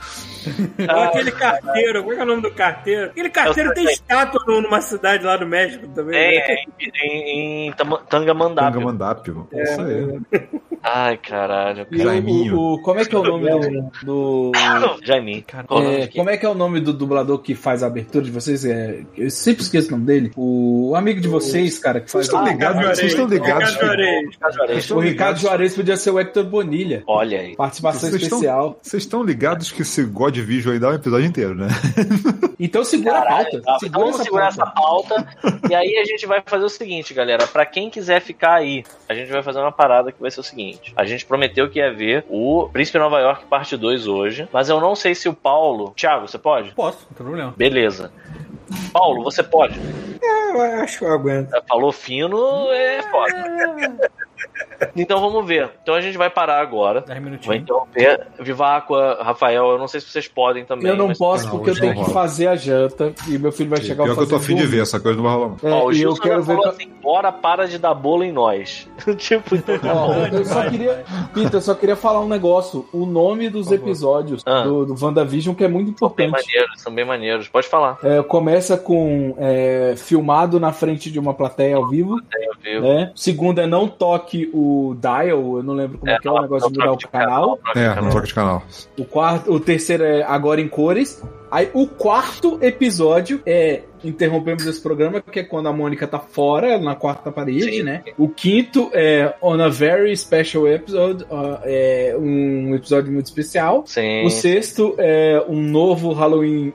Ou 0.79 1.03
aquele 1.03 1.31
carteiro, 1.31 2.03
como 2.03 2.13
é 2.13 2.19
é 2.19 2.23
o 2.23 2.25
nome 2.25 2.41
do 2.41 2.51
carteiro? 2.51 3.11
Aquele 3.11 3.29
carteiro 3.29 3.73
tem 3.73 3.85
estátua 3.85 4.41
numa 4.47 4.81
cidade 4.81 5.23
lá 5.25 5.35
do 5.35 5.45
México 5.45 5.87
também. 5.89 6.17
É, 6.17 6.47
né? 6.47 6.55
em, 6.79 6.91
em, 7.03 7.67
em. 7.67 7.73
Tangamandapio. 8.09 9.35
mano. 9.35 9.49
É 9.51 9.63
isso 9.63 9.81
aí. 9.81 10.57
Ai, 10.83 11.17
caralho. 11.17 11.85
O- 11.91 11.97
Jaiminho. 11.97 12.55
o, 12.57 12.73
o- 12.75 12.81
como 12.81 12.99
é 12.99 13.05
que 13.05 13.15
é 13.15 13.17
o 13.19 13.23
nome 13.23 13.49
do. 13.49 13.91
do 14.03 14.51
Jaimin. 15.03 15.43
Qual 15.67 15.79
o 15.79 15.83
nome 15.83 15.95
é, 16.01 16.07
como 16.07 16.29
é 16.29 16.37
que 16.37 16.45
é 16.45 16.49
o 16.49 16.53
nome 16.53 16.79
do 16.79 16.93
dublador 16.93 17.39
que 17.39 17.55
faz 17.55 17.83
a 17.83 17.87
abertura 17.87 18.23
de 18.23 18.31
vocês? 18.31 18.63
É, 18.65 19.01
eu 19.15 19.29
sempre 19.29 19.63
esqueço 19.63 19.89
o 19.89 19.91
nome 19.91 20.05
dele. 20.05 20.31
O 20.35 20.93
amigo 20.95 21.19
de 21.19 21.27
vocês, 21.27 21.77
cara, 21.79 21.99
que 21.99 22.09
Vocês 22.11 22.27
faz. 22.27 22.39
estão 22.39 22.43
ligados? 22.53 22.77
Ricardo 22.77 22.95
Vocês 22.95 23.11
estão 23.11 23.27
ligados? 23.27 23.73
Juarez. 23.73 24.91
O 24.91 24.99
Ricardo 24.99 25.39
Juarez 25.39 25.75
podia 25.75 25.97
ser 25.97 26.11
o 26.11 26.19
Hector 26.19 26.43
Bonilha. 26.45 27.03
Olha 27.07 27.39
aí. 27.39 27.55
Participação 27.55 28.09
Vocês 28.09 28.21
estão- 28.21 28.37
especial. 28.39 28.79
Vocês 28.81 29.03
estão 29.03 29.23
ligados 29.23 29.71
que 29.71 29.81
esse 29.81 30.03
God 30.03 30.37
Vision 30.37 30.73
aí 30.73 30.79
dá 30.79 30.89
um 30.89 30.93
episódio 30.93 31.25
inteiro, 31.27 31.55
né? 31.55 31.67
Então 32.59 32.83
segura 32.83 33.19
a 33.19 33.21
Caralho, 33.21 33.43
pauta. 33.51 33.61
tá. 33.61 33.79
Segura 33.79 33.99
Vamos 33.99 34.15
essa 34.15 34.23
segurar 34.23 34.55
pauta. 34.73 35.13
essa 35.13 35.27
pauta. 35.51 35.69
e 35.69 35.75
aí 35.75 35.95
a 35.97 36.05
gente 36.05 36.25
vai 36.25 36.41
fazer 36.43 36.65
o 36.65 36.69
seguinte, 36.69 37.13
galera. 37.13 37.45
Pra 37.45 37.67
quem 37.67 37.87
quiser 37.87 38.19
ficar 38.19 38.55
aí, 38.55 38.83
a 39.07 39.13
gente 39.13 39.31
vai 39.31 39.43
fazer 39.43 39.59
uma 39.59 39.71
parada 39.71 40.11
que 40.11 40.19
vai 40.19 40.31
ser 40.31 40.39
o 40.39 40.43
seguinte. 40.43 40.66
A 40.95 41.05
gente 41.05 41.25
prometeu 41.25 41.69
que 41.69 41.79
ia 41.79 41.93
ver 41.93 42.25
o 42.29 42.69
Príncipe 42.71 42.97
Nova 42.97 43.19
York 43.19 43.45
parte 43.45 43.77
2 43.77 44.07
hoje. 44.07 44.47
Mas 44.51 44.69
eu 44.69 44.79
não 44.79 44.95
sei 44.95 45.13
se 45.13 45.29
o 45.29 45.33
Paulo. 45.33 45.93
Thiago, 45.95 46.27
você 46.27 46.37
pode? 46.37 46.71
posso, 46.71 46.99
não 47.09 47.17
tem 47.17 47.25
problema. 47.25 47.53
Beleza. 47.55 48.11
Paulo, 48.91 49.23
você 49.23 49.43
pode. 49.43 49.79
É, 50.21 50.51
eu 50.51 50.81
acho 50.81 50.99
que 50.99 51.05
eu 51.05 51.13
aguento. 51.13 51.51
Falou 51.67 51.91
fino, 51.91 52.69
é 52.71 53.01
foda. 53.03 54.11
Então 54.95 55.19
vamos 55.19 55.45
ver. 55.47 55.69
Então 55.81 55.95
a 55.95 56.01
gente 56.01 56.17
vai 56.17 56.29
parar 56.29 56.59
agora. 56.61 57.01
10 57.01 57.07
Vai 57.07 57.19
minutinhos. 57.19 57.61
interromper. 57.61 58.27
Viváqua, 58.39 59.17
Rafael, 59.21 59.71
eu 59.71 59.77
não 59.77 59.87
sei 59.87 59.99
se 60.01 60.07
vocês 60.09 60.27
podem 60.27 60.65
também. 60.65 60.87
Eu 60.87 60.95
não 60.95 61.07
mas- 61.09 61.17
posso 61.17 61.45
Não, 61.45 61.51
porque 61.51 61.69
eu 61.71 61.75
tenho 61.79 61.93
que 61.93 61.99
rola. 62.01 62.13
fazer 62.13 62.47
a 62.47 62.55
janta 62.55 63.13
e 63.27 63.37
meu 63.37 63.51
filho 63.51 63.69
vai 63.69 63.81
chegar 63.81 64.03
Pior 64.03 64.15
que 64.15 64.21
eu 64.23 64.27
tô 64.29 64.35
afim 64.35 64.55
de 64.55 64.65
ver, 64.65 64.81
essa 64.81 64.99
coisa 64.99 65.17
não 65.21 65.23
vai 65.23 65.33
rolar. 65.35 65.55
É, 65.63 65.71
Ó, 65.71 65.85
o 65.85 65.91
e 65.91 66.01
eu 66.01 66.11
Gilson 66.11 66.21
quero 66.21 66.43
ver. 66.43 66.55
falou 66.55 66.69
assim, 66.69 66.89
bora, 67.01 67.31
para 67.31 67.67
de 67.67 67.77
dar 67.77 67.93
bolo 67.93 68.23
em 68.23 68.31
nós. 68.31 68.87
tipo, 69.17 69.55
então 69.55 69.77
tá 69.79 69.93
Ó, 69.93 70.13
eu 70.31 70.45
só 70.45 70.69
queria, 70.69 71.03
Peter, 71.33 71.55
eu 71.55 71.61
só 71.61 71.73
queria 71.75 71.95
falar 71.95 72.19
um 72.21 72.27
negócio. 72.27 72.87
O 72.93 73.05
nome 73.05 73.49
dos 73.49 73.71
episódios 73.71 74.43
Ah. 74.45 74.61
do, 74.63 74.85
do 74.85 74.95
WandaVision 75.05 75.55
que 75.55 75.63
é 75.63 75.67
muito 75.67 75.85
Bem 75.87 75.93
importante. 76.27 76.31
maneiros, 76.31 76.81
são 76.81 76.93
bem 76.93 77.05
maneiros. 77.05 77.47
Pode 77.47 77.67
falar. 77.67 77.97
É, 78.03 78.21
começa 78.23 78.77
com 78.77 79.35
é, 79.39 79.93
filmado 79.97 80.59
na 80.59 80.71
frente 80.71 81.11
de 81.11 81.19
uma 81.19 81.33
plateia 81.33 81.75
ao 81.77 81.87
vivo. 81.87 82.19
Eu 82.33 82.53
vi. 82.61 82.79
Né? 82.79 83.11
Segundo 83.15 83.59
é 83.59 83.65
não 83.67 83.87
toque 83.87 84.46
o 84.53 84.95
dial, 84.99 85.57
eu 85.57 85.63
não 85.63 85.73
lembro 85.73 85.97
como 85.97 86.11
é, 86.11 86.17
que 86.19 86.27
é 86.27 86.31
o 86.31 86.41
negócio 86.41 86.71
de 86.71 86.79
mudar 86.79 86.91
o 86.93 86.97
canal. 86.97 87.59
de 87.73 87.79
É, 87.79 87.87
canal. 87.89 88.03
não 88.03 88.09
troca 88.11 88.27
de 88.27 88.33
canal. 88.33 88.63
O, 88.97 89.05
quarto, 89.05 89.51
o 89.51 89.59
terceiro 89.59 90.03
é 90.03 90.23
agora 90.23 90.59
em 90.61 90.67
cores. 90.67 91.23
Aí 91.51 91.69
o 91.73 91.87
quarto 91.87 92.57
episódio 92.61 93.41
é 93.45 93.83
interrompemos 94.03 94.65
esse 94.67 94.79
programa, 94.79 95.19
que 95.19 95.39
é 95.39 95.43
quando 95.43 95.67
a 95.67 95.73
Mônica 95.73 96.07
tá 96.07 96.19
fora, 96.19 96.77
na 96.77 96.93
quarta 96.93 97.31
parede, 97.31 97.77
Sim. 97.77 97.83
né? 97.83 98.03
O 98.15 98.29
quinto 98.29 98.91
é 98.93 99.33
On 99.41 99.59
a 99.59 99.69
Very 99.69 100.15
Special 100.15 100.67
Episode, 100.67 101.25
ó, 101.31 101.57
é 101.63 102.15
um 102.17 102.75
episódio 102.75 103.11
muito 103.11 103.25
especial. 103.25 103.83
Sim. 103.87 104.23
O 104.23 104.29
sexto 104.29 104.93
é 104.99 105.43
um 105.49 105.59
novo 105.59 106.13
Halloween 106.13 106.71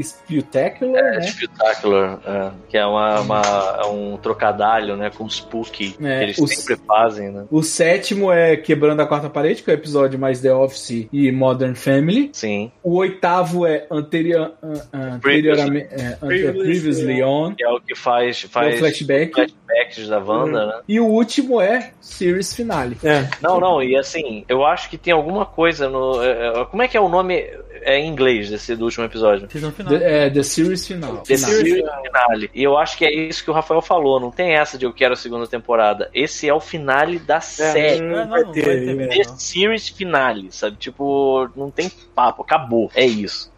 Spectacular, 0.00 0.96
É, 1.14 1.16
né? 1.18 1.22
Spectacular, 1.22 2.20
é, 2.26 2.50
que 2.68 2.76
é, 2.78 2.86
uma, 2.86 3.20
uma- 3.20 3.78
é 3.82 3.86
um 3.86 4.16
trocadalho, 4.16 4.96
né, 4.96 5.10
com 5.10 5.28
Spooky, 5.28 5.96
É, 6.00 6.18
que 6.18 6.24
eles 6.24 6.38
o- 6.38 6.46
sempre 6.46 6.76
fazem, 6.86 7.30
né? 7.30 7.44
O 7.50 7.62
sétimo 7.62 8.30
é 8.32 8.56
Quebrando 8.56 9.00
a 9.02 9.06
Quarta 9.06 9.28
Parede, 9.28 9.62
que 9.62 9.70
é 9.70 9.74
o 9.74 9.76
episódio 9.76 10.18
mais 10.18 10.40
The 10.40 10.52
Office 10.54 11.08
e 11.12 11.32
Modern 11.32 11.74
Family. 11.74 12.30
Sim. 12.32 12.70
O 12.82 12.96
oitavo 12.96 13.66
é 13.66 13.69
anterior, 13.90 14.52
an- 14.62 14.82
an- 14.92 15.14
anterioramente, 15.16 15.88
é, 15.92 16.16
Previously 16.16 17.22
On, 17.22 17.54
Que 17.54 17.64
é 17.64 17.68
o 17.68 17.80
que 17.80 17.94
faz, 17.94 18.44
é 18.44 18.48
faz 18.48 18.78
flashback. 18.78 19.32
flashbacks 19.32 20.08
da 20.08 20.18
Wanda, 20.18 20.66
né? 20.66 20.80
E 20.88 21.00
o 21.00 21.06
último 21.06 21.60
é 21.60 21.92
Series 22.00 22.54
Finale. 22.54 22.96
É. 23.02 23.28
Não, 23.42 23.58
não, 23.60 23.82
e 23.82 23.96
assim, 23.96 24.44
eu 24.48 24.64
acho 24.64 24.88
que 24.90 24.98
tem 24.98 25.12
alguma 25.12 25.44
coisa 25.46 25.88
no. 25.88 26.22
é, 26.22 26.60
é, 26.60 26.64
Como 26.66 26.82
é 26.82 26.88
que 26.88 26.96
é 26.96 27.00
o 27.00 27.08
nome? 27.08 27.44
É 27.82 27.98
em 27.98 28.08
inglês 28.08 28.50
desse 28.50 28.74
do 28.76 28.84
último 28.84 29.04
episódio. 29.04 29.48
Season 29.50 29.70
final. 29.70 29.98
The, 29.98 30.26
é, 30.26 30.30
The 30.30 30.42
Series 30.42 30.86
Final. 30.86 31.18
The 31.18 31.36
Final. 31.36 31.50
Series 31.50 31.84
Finale. 32.02 32.50
E 32.54 32.62
eu 32.62 32.76
acho 32.78 32.96
que 32.98 33.04
é 33.04 33.12
isso 33.12 33.44
que 33.44 33.50
o 33.50 33.54
Rafael 33.54 33.80
falou. 33.82 34.20
Não 34.20 34.30
tem 34.30 34.54
essa 34.54 34.76
de 34.78 34.84
eu 34.84 34.92
quero 34.92 35.14
a 35.14 35.16
segunda 35.16 35.46
temporada. 35.46 36.10
Esse 36.14 36.48
é 36.48 36.54
o 36.54 36.60
finale 36.60 37.18
da 37.18 37.40
série. 37.40 38.00
não 38.00 38.18
É, 38.18 38.24
não, 38.24 38.30
vai 38.30 38.42
não 38.42 38.52
ter, 38.52 38.96
vai 38.96 39.06
ter? 39.08 39.24
The. 39.24 39.24
Series 39.38 39.88
Finale, 39.88 40.48
sabe? 40.50 40.76
Tipo, 40.76 41.48
não 41.56 41.70
tem 41.70 41.90
papo, 42.14 42.42
acabou. 42.42 42.90
É 42.94 43.04
isso. 43.04 43.50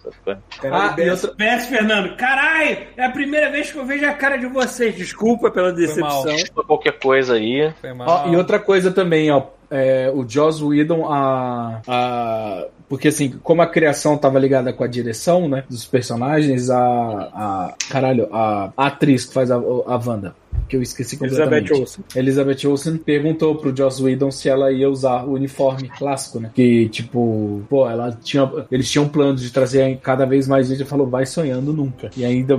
Ah, 0.70 0.94
e 0.98 1.10
outra- 1.10 1.34
PS 1.34 1.66
Fernando, 1.66 2.16
caralho, 2.16 2.78
é 2.96 3.04
a 3.04 3.10
primeira 3.10 3.50
vez 3.50 3.70
que 3.70 3.78
eu 3.78 3.84
vejo 3.86 4.04
a 4.06 4.12
cara 4.12 4.36
de 4.36 4.46
vocês. 4.46 4.94
Desculpa 4.96 5.50
pela 5.50 5.68
mal. 5.68 5.76
decepção. 5.76 6.24
Desculpa 6.24 6.64
qualquer 6.66 6.98
coisa 6.98 7.34
aí. 7.34 7.72
Foi 7.80 7.92
mal. 7.92 8.24
Ó, 8.26 8.32
e 8.32 8.36
outra 8.36 8.58
coisa 8.58 8.90
também, 8.90 9.30
ó. 9.30 9.42
É, 9.72 10.12
o 10.14 10.28
Joss 10.28 10.62
Whedon, 10.62 11.10
a, 11.10 11.80
a. 11.86 12.66
Porque 12.88 13.08
assim, 13.08 13.30
como 13.42 13.62
a 13.62 13.66
criação 13.66 14.18
tava 14.18 14.38
ligada 14.38 14.72
com 14.72 14.84
a 14.84 14.86
direção, 14.86 15.48
né? 15.48 15.64
Dos 15.68 15.86
personagens, 15.86 16.68
a. 16.68 16.78
a 16.78 17.74
caralho, 17.90 18.28
a, 18.32 18.72
a 18.76 18.86
atriz 18.86 19.24
que 19.24 19.32
faz 19.32 19.50
a, 19.50 19.56
a 19.56 20.00
Wanda. 20.06 20.34
Que 20.68 20.76
eu 20.76 20.82
esqueci 20.82 21.16
completamente. 21.16 21.70
Elizabeth 21.70 21.80
Olsen. 21.80 22.04
Elizabeth 22.16 22.66
Olsen 22.66 22.96
perguntou 22.96 23.54
pro 23.56 23.76
Joss 23.76 24.02
Whedon 24.02 24.30
se 24.30 24.48
ela 24.48 24.72
ia 24.72 24.88
usar 24.88 25.24
o 25.24 25.32
uniforme 25.34 25.88
clássico, 25.88 26.40
né? 26.40 26.50
Que, 26.54 26.88
tipo, 26.88 27.62
pô, 27.68 27.88
ela 27.88 28.16
tinha. 28.22 28.50
Eles 28.70 28.90
tinham 28.90 29.08
plano 29.08 29.36
de 29.36 29.50
trazer 29.50 29.98
cada 30.02 30.24
vez 30.24 30.48
mais 30.48 30.68
gente. 30.68 30.80
Ele 30.80 30.88
falou, 30.88 31.06
vai 31.06 31.26
sonhando 31.26 31.72
nunca. 31.72 32.10
E 32.16 32.24
ainda 32.24 32.58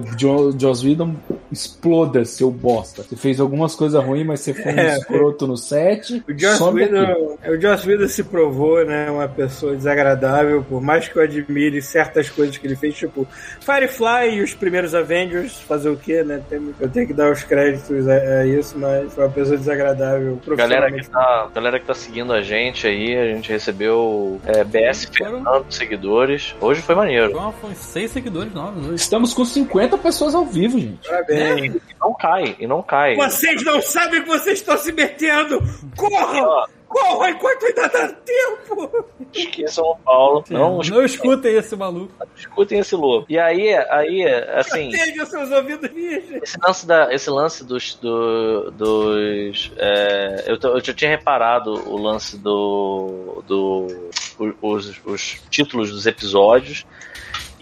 Joss 0.60 0.86
Whedon 0.86 1.16
exploda, 1.52 2.26
seu 2.26 2.52
bosta. 2.52 3.04
Você 3.04 3.16
fez 3.16 3.40
algumas 3.40 3.76
coisas 3.76 4.04
ruins, 4.04 4.26
mas 4.26 4.40
você 4.42 4.54
foi 4.54 4.74
um 4.74 4.80
É. 4.80 4.98
escroto 4.98 5.48
no 5.48 5.58
set. 5.58 6.24
O 6.28 6.38
Joss. 6.38 6.62
Whedon, 6.64 7.38
o 7.48 7.62
Joss 7.62 7.88
Whedon 7.88 8.08
se 8.08 8.24
provou, 8.24 8.84
né, 8.86 9.10
uma 9.10 9.28
pessoa 9.28 9.76
desagradável, 9.76 10.64
por 10.64 10.82
mais 10.82 11.08
que 11.08 11.18
eu 11.18 11.22
admire 11.24 11.82
certas 11.82 12.30
coisas 12.30 12.58
que 12.58 12.66
ele 12.68 12.76
fez, 12.76 12.96
tipo 12.96 13.28
Firefly 13.62 14.36
e 14.38 14.42
os 14.42 14.54
primeiros 14.54 14.94
Avengers, 14.96 15.60
fazer 15.62 15.90
o 15.90 15.96
quê, 15.98 16.24
né? 16.24 16.42
Eu 16.80 16.90
tenho 16.90 17.08
que 17.08 17.14
dar 17.14 17.32
os 17.32 17.44
créditos 17.44 17.83
a, 17.92 18.40
a 18.42 18.46
isso, 18.46 18.78
mas 18.78 19.14
foi 19.14 19.24
uma 19.26 19.30
pessoa 19.32 19.58
desagradável 19.58 20.40
Galera 20.56 20.92
que, 20.92 21.10
tá, 21.10 21.48
galera 21.54 21.80
que 21.80 21.86
tá 21.86 21.94
seguindo 21.94 22.32
a 22.34 22.42
gente 22.42 22.88
aí, 22.88 23.18
a 23.18 23.26
gente 23.34 23.52
recebeu 23.52 24.40
é, 24.46 24.64
BS 24.64 25.06
Fernando 25.06 25.66
seguidores. 25.70 26.56
Hoje 26.62 26.82
foi 26.82 26.96
maneiro. 26.96 27.32
Foi, 27.32 27.40
uma- 27.40 27.52
foi 27.52 27.76
seis 27.76 28.12
seguidores 28.12 28.54
novos 28.54 28.86
hoje. 28.86 28.96
Estamos 28.96 29.34
com 29.34 29.44
50 29.46 29.98
pessoas 29.98 30.34
ao 30.36 30.46
vivo, 30.46 30.80
gente. 30.80 31.08
Parabéns. 31.08 31.76
E 31.76 31.82
não 32.00 32.14
cai, 32.14 32.56
e 32.60 32.68
não 32.68 32.82
cai. 32.82 33.16
Vocês 33.16 33.64
não 33.64 33.82
sabem 33.82 34.22
que 34.24 34.28
vocês 34.30 34.60
estão 34.60 34.78
se 34.78 34.92
metendo! 34.92 35.62
Corram! 35.98 36.66
Corram 36.94 37.30
enquanto 37.30 37.66
ainda 37.66 37.88
dá 37.90 38.08
tempo! 38.10 39.06
Em 39.36 39.68
São 39.68 39.98
Paulo. 40.06 40.44
Não, 40.50 40.78
Não 40.78 41.04
escutem 41.04 41.56
esse 41.56 41.76
maluco. 41.76 42.12
escutem 42.38 42.80
esse 42.80 42.96
louco. 42.96 43.26
E 43.30 43.40
aí, 43.40 43.74
aí, 43.90 44.24
assim. 44.54 44.90
Protejam 44.92 45.26
seus 45.26 45.52
ouvidos 45.52 45.90
virgens! 45.92 46.44
Esse 46.44 46.58
lance, 46.66 46.86
da, 46.88 47.14
esse 47.14 47.30
lance 47.30 47.64
dos. 47.66 47.96
Do, 47.96 48.72
dos 48.72 49.72
é, 49.78 50.46
eu, 50.48 50.58
eu 50.72 50.84
já 50.84 50.94
tinha 50.94 51.10
reparado 51.12 51.72
o 51.90 51.98
lance 51.98 52.38
do. 52.38 53.44
do 53.48 53.88
o- 54.40 54.54
os, 54.62 55.02
os 55.06 55.42
títulos 55.50 55.90
dos 55.92 56.06
episódios. 56.06 56.86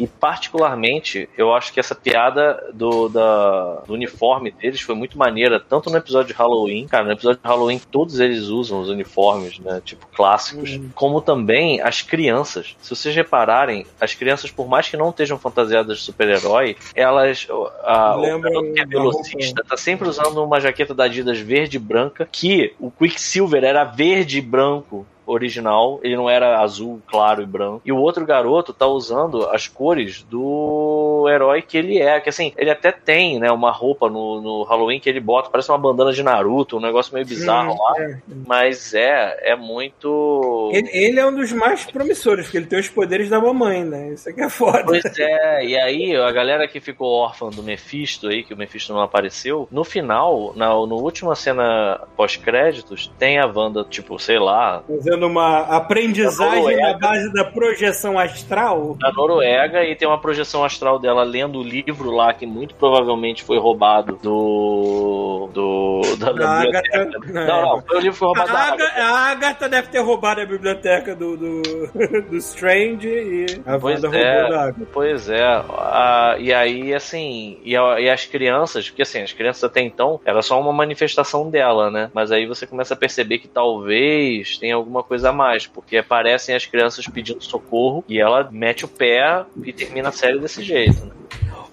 E 0.02 0.08
particularmente, 0.08 1.30
eu 1.38 1.54
acho 1.54 1.72
que 1.72 1.80
essa 1.80 1.94
piada 1.94 2.72
do, 2.74 3.08
da, 3.08 3.84
do 3.86 3.94
uniforme 3.94 4.50
deles 4.50 4.82
foi 4.82 4.96
muito 4.96 5.16
maneira, 5.16 5.60
tanto 5.60 5.92
no 5.92 5.98
episódio 5.98 6.30
de 6.30 6.34
Halloween, 6.34 6.88
cara, 6.88 7.06
no 7.06 7.12
episódio 7.12 7.40
de 7.40 7.48
Halloween 7.48 7.80
todos 7.92 8.20
eles 8.20 8.48
usam 8.48 8.82
os 8.82 8.90
uniformes, 8.90 9.60
né, 9.60 9.80
tipo 9.86 10.08
clássicos, 10.08 10.80
como 10.96 11.22
também 11.22 11.82
as 11.82 12.02
crianças. 12.02 12.76
Se 12.82 12.96
vocês 12.96 13.16
repararem, 13.16 13.86
as 14.00 14.16
crianças, 14.16 14.50
por 14.50 14.68
mais 14.68 14.90
que 14.90 14.98
não 14.98 15.12
estejam 15.12 15.38
fantasiadas 15.38 16.00
de 16.00 16.04
super-herói, 16.04 16.76
elas, 16.96 17.48
a, 17.84 18.18
o 18.18 18.40
garoto 18.40 18.74
que 18.74 18.82
é 18.82 18.86
velocista 18.88 19.64
tá 19.64 19.78
sempre 19.78 20.10
usando 20.10 20.44
uma 20.44 20.60
jaqueta 20.60 20.96
da 20.96 21.04
Adidas 21.04 21.38
verde 21.38 21.78
e 21.78 21.80
branca, 21.80 22.28
que 22.32 22.74
o 22.80 22.90
Quicksilver 22.90 23.64
era 23.64 23.84
verde 23.84 24.40
e 24.40 24.42
branco 24.42 25.06
original, 25.26 26.00
ele 26.04 26.16
não 26.16 26.30
era 26.30 26.60
azul, 26.60 27.02
claro 27.08 27.42
e 27.42 27.46
branco. 27.46 27.82
E 27.86 27.92
o 27.92 27.98
outro 27.98 28.26
garoto 28.26 28.74
tá 28.74 28.88
usando 28.88 29.48
as 29.50 29.68
cores 29.68 30.24
do 30.24 31.28
herói 31.30 31.62
que 31.62 31.78
ele 31.78 32.00
é, 32.00 32.20
que 32.20 32.30
assim, 32.30 32.54
ele 32.58 32.70
até 32.70 32.92
tem, 32.92 33.40
né, 33.40 33.52
uma 33.52 33.72
roupa 33.72 34.10
no, 34.10 34.42
no 34.42 34.64
Halloween 34.64 35.00
que 35.00 35.10
ele 35.10 35.20
bota, 35.20 35.50
parece 35.50 35.70
uma 35.72 35.78
bandana 35.78 36.12
de 36.12 36.24
Naruto, 36.24 36.78
um 36.78 36.82
negócio 36.82 37.14
meio 37.14 37.26
bizarro 37.26 37.78
lá, 37.78 38.02
é. 38.02 38.18
mas 38.46 38.94
é, 38.94 39.52
é 39.52 39.56
muito... 39.56 40.70
Ele, 40.74 40.90
ele 40.92 41.20
é 41.20 41.26
um 41.26 41.36
dos 41.36 41.52
mais 41.52 41.86
promissores, 41.86 42.46
porque 42.46 42.58
ele 42.58 42.66
tem 42.66 42.80
os 42.80 42.90
poderes 42.90 43.30
da 43.30 43.40
mamãe, 43.40 43.84
né? 43.84 44.14
Isso 44.14 44.30
aqui 44.30 44.42
é 44.42 44.50
foda. 44.50 44.84
Pois 44.86 45.20
é, 45.20 45.66
e 45.66 45.78
aí 45.78 46.16
a 46.16 46.32
galera 46.32 46.68
que 46.68 46.80
ficou 46.80 47.12
órfã 47.12 47.50
do 47.50 47.64
Mephisto 47.64 48.28
aí, 48.28 48.44
que 48.44 48.54
o 48.54 48.58
Mephisto 48.58 48.94
não 48.94 49.02
apareceu, 49.02 49.68
no 49.72 49.84
final, 49.84 50.54
na 50.56 50.72
no 50.72 50.96
última 50.96 51.36
cena 51.36 52.02
pós-créditos, 52.16 53.12
tem 53.20 53.40
a 53.40 53.46
Wanda, 53.46 53.84
tipo, 53.84 54.18
sei 54.20 54.40
lá, 54.40 54.84
Fazendo 55.12 55.28
uma 55.28 55.60
aprendizagem 55.76 56.78
na 56.78 56.98
base 56.98 57.34
da 57.34 57.44
projeção 57.44 58.18
astral. 58.18 58.96
da 58.98 59.12
Noruega 59.12 59.84
e 59.84 59.94
tem 59.94 60.08
uma 60.08 60.18
projeção 60.22 60.64
astral 60.64 60.98
dela 61.00 61.24
lendo 61.24 61.60
o 61.60 61.64
livro 61.64 62.12
lá 62.12 62.34
que 62.34 62.46
muito 62.46 62.76
provavelmente 62.76 63.44
foi 63.44 63.60
roubado 63.60 64.18
do. 64.24 65.50
do 65.54 66.02
da, 66.18 66.32
da 66.32 66.32
Da 66.32 66.60
biblioteca. 66.62 67.02
Agatha. 67.02 67.20
Não, 67.34 67.62
não, 67.62 67.82
foi 67.82 67.98
o 67.98 68.00
livro 68.00 68.18
foi 68.18 68.28
A, 68.28 68.32
roubado 68.32 68.54
da 68.54 68.60
Aga- 68.60 68.74
Agatha. 68.86 69.02
a 69.04 69.18
Agatha 69.32 69.70
deve 69.70 69.88
ter 69.90 70.00
roubado 70.00 70.40
a 70.42 70.46
biblioteca 70.46 71.14
do, 71.16 71.36
do, 71.36 71.62
do 72.30 72.38
Strange 72.38 73.08
e 73.10 73.46
a 73.66 73.78
Pois 73.78 74.02
Wanda 74.04 74.18
é. 74.18 74.34
roubou 74.42 74.50
da 74.52 74.64
Agatha. 74.64 74.88
Pois 74.94 75.30
é, 75.30 75.44
a- 75.44 76.36
e 76.40 76.54
aí 76.54 76.94
assim, 76.94 77.58
e, 77.66 77.76
a- 77.76 78.00
e 78.00 78.10
as 78.10 78.26
crianças, 78.26 78.90
porque 78.90 79.02
assim, 79.02 79.22
as 79.22 79.34
crianças 79.34 79.64
até 79.66 79.82
então 79.82 80.22
era 80.24 80.42
só 80.42 80.58
uma 80.60 80.72
manifestação 80.72 81.50
dela, 81.50 81.92
né? 81.92 82.10
Mas 82.14 82.32
aí 82.32 82.46
você 82.46 82.66
começa 82.66 82.94
a 82.94 82.98
perceber 82.98 83.40
que 83.40 83.48
talvez 83.50 84.58
tenha 84.58 84.76
alguma 84.76 85.01
coisa 85.04 85.30
a 85.30 85.34
mais, 85.34 85.68
porque 85.68 85.98
aparecem 85.98 86.56
as 86.56 86.66
crianças 86.66 87.08
pedindo 87.08 87.44
socorro 87.44 88.04
e 88.08 88.20
ela 88.20 88.48
mete 88.52 88.86
o 88.86 88.88
pé 88.88 89.44
e 89.64 89.72
termina 89.74 90.10
a 90.10 90.12
série 90.12 90.40
desse 90.40 90.64
jeito. 90.64 91.06
Né? 91.06 91.12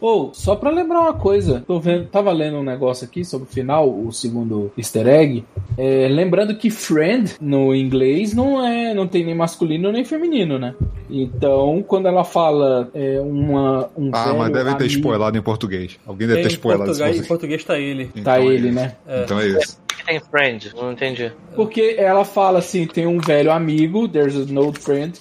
Ou, 0.00 0.32
só 0.32 0.54
pra 0.54 0.70
lembrar 0.70 1.00
uma 1.00 1.12
coisa, 1.14 1.64
tô 1.66 1.80
vendo, 1.80 2.06
tava 2.06 2.30
lendo 2.30 2.58
um 2.58 2.62
negócio 2.62 3.04
aqui 3.04 3.24
sobre 3.24 3.48
o 3.48 3.52
final, 3.52 3.90
o 3.90 4.12
segundo 4.12 4.70
easter 4.78 5.08
egg. 5.08 5.44
É, 5.76 6.06
lembrando 6.08 6.54
que 6.56 6.70
friend 6.70 7.34
no 7.40 7.74
inglês 7.74 8.32
não 8.32 8.64
é, 8.64 8.94
não 8.94 9.08
tem 9.08 9.24
nem 9.24 9.34
masculino 9.34 9.90
nem 9.90 10.04
feminino, 10.04 10.56
né? 10.56 10.72
Então, 11.10 11.82
quando 11.84 12.06
ela 12.06 12.22
fala 12.22 12.88
é, 12.94 13.18
uma, 13.20 13.90
um 13.96 14.10
Ah, 14.12 14.24
velho 14.26 14.38
mas 14.38 14.52
deve 14.52 14.70
ter 14.76 14.84
amigo- 14.84 14.98
spoilado 15.00 15.36
em 15.36 15.42
português. 15.42 15.98
Alguém 16.06 16.28
deve 16.28 16.42
Tem 16.42 16.48
ter 16.48 16.54
em 16.54 16.56
spoilado 16.56 16.90
isso. 16.92 17.00
português, 17.00 17.24
em 17.24 17.28
português 17.28 17.64
tá 17.64 17.78
ele. 17.78 18.06
Tá 18.22 18.38
é 18.40 18.44
ele, 18.46 18.68
isso. 18.68 18.74
né? 18.76 18.96
Então 19.24 19.40
é 19.40 19.46
isso. 19.48 19.80
Tem 20.08 20.20
friend? 20.20 20.74
Não 20.74 20.92
entendi. 20.92 21.30
Porque 21.54 21.96
ela 21.98 22.24
fala 22.24 22.60
assim, 22.60 22.86
tem 22.86 23.06
um 23.06 23.18
velho 23.18 23.52
amigo, 23.52 24.08
there's 24.08 24.36
an 24.36 24.58
old 24.58 24.78
friend 24.80 25.20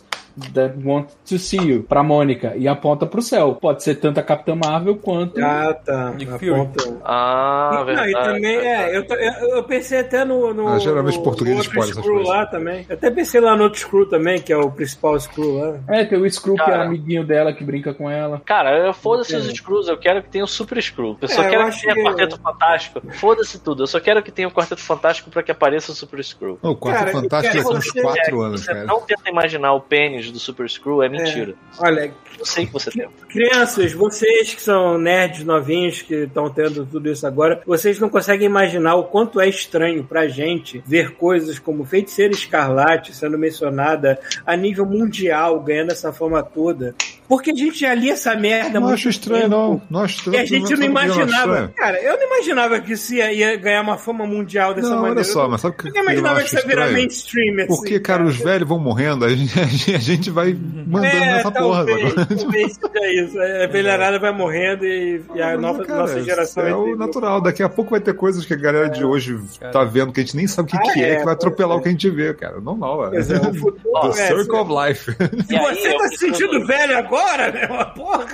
that 0.53 0.75
wants 0.83 1.17
to 1.29 1.37
see 1.37 1.57
you, 1.57 1.83
pra 1.83 2.03
Mônica, 2.03 2.53
e 2.55 2.67
aponta 2.67 3.05
pro 3.05 3.21
céu. 3.21 3.55
Pode 3.55 3.83
ser 3.83 3.95
tanto 3.95 4.19
a 4.19 4.23
Capitã 4.23 4.55
Marvel 4.55 4.95
quanto... 4.97 5.39
Ah, 5.43 5.73
tá. 5.73 6.11
Nick 6.11 6.31
A 6.31 6.39
Fury. 6.39 6.51
ponta. 6.51 6.97
Ah, 7.03 7.71
Não, 7.75 7.85
verdade. 7.85 8.09
e 8.11 8.13
também, 8.13 8.55
é, 8.57 8.97
eu, 8.97 9.03
eu, 9.03 9.49
eu 9.57 9.63
pensei 9.63 9.99
até 9.99 10.23
no. 10.25 10.53
no 10.53 10.67
Ah, 10.67 10.79
geralmente 10.79 11.17
no 11.17 11.23
português 11.23 11.57
outro 11.57 11.69
spoiler 11.71 11.91
essas 11.91 12.03
Screw 12.03 12.23
lá 12.23 12.45
também. 12.45 12.85
Eu 12.89 12.95
até 12.95 13.09
pensei 13.11 13.41
lá 13.41 13.55
no 13.55 13.63
outro 13.63 13.79
Screw 13.79 14.05
também, 14.09 14.39
que 14.41 14.51
é 14.53 14.57
o 14.57 14.69
principal 14.71 15.19
Screw 15.19 15.57
lá. 15.57 15.79
É, 15.89 16.05
tem 16.05 16.19
o 16.19 16.29
Screw, 16.29 16.55
que 16.55 16.69
é 16.69 16.75
amiguinho 16.75 17.25
dela, 17.25 17.53
que 17.53 17.63
brinca 17.63 17.93
com 17.93 18.09
ela. 18.09 18.41
Cara, 18.45 18.77
eu 18.77 18.93
foda-se 18.93 19.35
os 19.35 19.47
Screws, 19.47 19.87
eu 19.87 19.97
quero 19.97 20.21
que 20.23 20.29
tenha 20.29 20.43
o 20.43 20.47
Super 20.47 20.81
Screw. 20.81 21.17
Eu 21.21 21.27
só 21.27 21.41
É, 21.41 21.45
eu 21.45 21.49
quero 21.49 21.63
que 21.63 21.69
acho 21.69 21.81
tenha 21.81 21.93
que- 21.93 21.99
o 22.01 22.03
Quarteto 22.03 22.39
Fantástico. 22.41 23.01
Foda-se 23.13 23.59
tudo, 23.59 23.83
eu 23.83 23.87
só 23.87 23.99
quero 23.99 24.21
que 24.23 24.31
tenha 24.31 24.47
o 24.47 24.51
Quarteto 24.51 24.81
Fantástico 24.81 25.29
pra 25.29 25.41
que 25.43 25.51
apareça 25.51 25.91
o 25.91 25.95
Super 25.95 26.23
Screw. 26.23 26.57
O 26.61 26.75
Quarto 26.75 26.97
Cara, 26.99 27.11
Fantástico 27.11 27.55
daqui 27.57 27.77
uns 27.77 27.85
você- 27.85 28.01
4 28.01 28.41
É, 28.41 28.45
anos, 28.45 28.61
você 28.61 28.73
cara. 28.73 28.85
não 28.85 29.01
tenta 29.01 29.29
imaginar 29.29 29.73
o 29.73 29.81
pênis 29.81 30.26
do 30.31 30.39
Super 30.39 30.69
Screw, 30.69 31.01
é 31.03 31.09
mentira. 31.09 31.53
Olha, 31.79 32.11
Eu 32.37 32.45
sei 32.45 32.65
que 32.65 32.73
você 32.73 32.91
tem. 32.91 33.07
crianças, 33.29 33.93
vocês 33.93 34.53
que 34.53 34.61
são 34.61 34.97
nerds 34.97 35.43
novinhos, 35.43 36.01
que 36.01 36.13
estão 36.23 36.49
tendo 36.49 36.85
tudo 36.85 37.09
isso 37.11 37.25
agora, 37.25 37.61
vocês 37.65 37.99
não 37.99 38.09
conseguem 38.09 38.45
imaginar 38.45 38.95
o 38.95 39.05
quanto 39.05 39.39
é 39.39 39.47
estranho 39.47 40.03
pra 40.03 40.27
gente 40.27 40.83
ver 40.85 41.11
coisas 41.15 41.57
como 41.59 41.85
Feiticeira 41.85 42.33
Escarlate 42.33 43.15
sendo 43.15 43.37
mencionada 43.37 44.19
a 44.45 44.55
nível 44.55 44.85
mundial, 44.85 45.59
ganhando 45.61 45.91
essa 45.91 46.11
fama 46.13 46.41
toda. 46.43 46.95
Porque 47.27 47.51
a 47.51 47.53
gente 47.55 47.79
já 47.79 47.93
lia 47.93 48.13
essa 48.13 48.35
merda 48.35 48.79
Não 48.79 48.87
muito 48.87 48.93
acho 48.93 49.09
estranho, 49.09 49.43
tempo. 49.43 49.55
não. 49.55 49.81
Não 49.89 49.99
acho 50.03 50.15
estranho. 50.17 50.37
E 50.37 50.39
a 50.41 50.45
gente 50.45 50.63
não 50.69 50.73
acho 50.73 50.83
imaginava, 50.83 51.73
cara, 51.75 52.01
eu 52.01 52.17
não 52.17 52.25
imaginava 52.25 52.79
que 52.79 52.93
isso 52.93 53.13
ia, 53.13 53.31
ia 53.33 53.55
ganhar 53.57 53.81
uma 53.81 53.97
fama 53.97 54.25
mundial 54.25 54.73
dessa 54.73 54.89
Não, 54.89 54.95
maneira. 54.97 55.15
olha 55.19 55.23
só, 55.23 55.47
mas 55.49 55.61
sabe 55.61 55.75
o 55.75 55.77
que 55.77 55.87
eu 55.89 55.91
que 55.91 55.97
não 55.99 56.05
eu 56.05 56.11
imaginava 56.11 56.39
que 56.41 56.45
isso 56.47 56.55
ia 56.57 56.65
virar 56.67 56.91
mainstream, 56.91 57.55
assim, 57.57 57.67
Porque, 57.67 57.99
cara, 57.99 58.23
os 58.23 58.37
velhos 58.37 58.67
vão 58.67 58.79
morrendo, 58.79 59.25
a 59.25 59.29
gente, 59.29 59.59
a 59.93 59.97
gente- 59.99 60.29
vai 60.31 60.53
mandando 60.87 61.15
é, 61.15 61.19
nessa 61.33 61.51
porra. 61.51 61.85
talvez, 61.85 62.13
sacou? 62.13 62.37
talvez 62.37 62.73
seja 62.73 63.23
isso. 63.23 63.39
É, 63.41 63.63
A 63.65 63.67
velharada 63.71 64.19
vai 64.19 64.31
morrendo 64.31 64.85
e, 64.85 65.21
e 65.35 65.41
a 65.41 65.57
nova, 65.57 65.83
cara, 65.85 66.01
nossa 66.01 66.23
geração 66.23 66.63
É 66.63 66.71
vai 66.71 66.79
o 66.79 66.95
natural. 66.95 67.41
Daqui 67.41 67.61
a 67.63 67.69
pouco 67.69 67.91
vai 67.91 67.99
ter 67.99 68.13
coisas 68.13 68.45
que 68.45 68.53
a 68.53 68.57
galera 68.57 68.89
de 68.89 69.03
hoje 69.03 69.37
tá 69.71 69.83
vendo 69.83 70.11
que 70.13 70.19
a 70.21 70.23
gente 70.23 70.35
nem 70.35 70.47
sabe 70.47 70.69
o 70.69 70.71
que, 70.71 70.77
Ah, 70.77 70.93
que 70.93 71.03
é, 71.03 71.09
é, 71.11 71.15
que 71.17 71.25
vai 71.25 71.33
atropelar 71.33 71.77
o 71.77 71.81
que 71.81 71.87
a 71.89 71.91
gente 71.91 72.09
vê, 72.09 72.33
cara. 72.33 72.59
Normal, 72.61 73.13
é. 73.13 73.17
É, 73.17 73.19
o 73.21 73.53
futuro 73.55 74.11
The 74.13 74.21
é, 74.21 74.27
Circle 74.27 74.55
of 74.59 74.71
Life. 74.71 75.11
Se 75.45 75.55
E 75.55 75.59
você 75.59 75.93
tá 75.97 76.07
se 76.09 76.17
sentindo 76.17 76.65
velho 76.65 76.97
agora, 76.97 77.16
meu, 77.51 77.85
porra. 77.95 78.25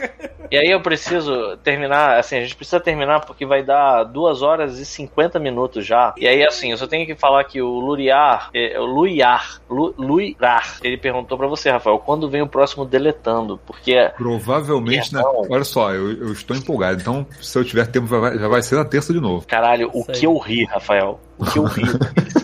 E 0.51 0.57
aí 0.57 0.69
eu 0.69 0.81
preciso 0.81 1.57
terminar, 1.64 2.19
assim, 2.19 2.38
a 2.38 2.41
gente 2.41 2.55
precisa 2.55 2.80
terminar 2.80 3.22
porque 3.22 3.45
vai 3.45 3.64
dar 3.64 4.03
2 4.03 4.41
horas 4.41 4.77
e 4.77 4.85
50 4.85 5.39
minutos 5.39 5.85
já. 5.85 6.14
E 6.18 6.27
aí, 6.27 6.45
assim, 6.45 6.72
eu 6.72 6.77
só 6.77 6.85
tenho 6.85 7.05
que 7.05 7.15
falar 7.15 7.43
que 7.45 7.61
o 7.61 7.68
Luriar, 7.80 8.49
é, 8.53 8.80
o 8.80 8.85
Luiar, 8.85 9.60
Lu, 9.69 9.93
Luirar, 9.97 10.77
ele 10.84 10.97
perguntou 10.97 11.38
pra 11.38 11.47
você, 11.47 11.72
Rafael, 11.72 11.97
quando 11.97 12.30
vem 12.30 12.41
o 12.41 12.47
próximo 12.47 12.85
deletando? 12.85 13.60
Porque 13.65 14.11
Provavelmente, 14.18 15.11
na... 15.14 15.22
Irmão. 15.22 15.47
olha 15.49 15.64
só, 15.64 15.91
eu, 15.91 16.11
eu 16.11 16.31
estou 16.34 16.55
empolgado. 16.55 17.01
Então, 17.01 17.26
se 17.41 17.57
eu 17.57 17.64
tiver 17.64 17.88
tempo, 17.88 18.05
vai- 18.07 18.38
já 18.38 18.47
vai 18.47 18.61
ser 18.61 18.76
na 18.76 18.85
terça 18.85 19.11
de 19.14 19.19
novo. 19.19 19.45
Caralho, 19.47 19.89
o 19.93 20.05
que 20.05 20.26
eu 20.26 20.38
ri, 20.38 20.65
Rafael. 20.65 21.19
O 21.38 21.45
que 21.45 21.57
eu 21.57 21.64
ri. 21.64 21.84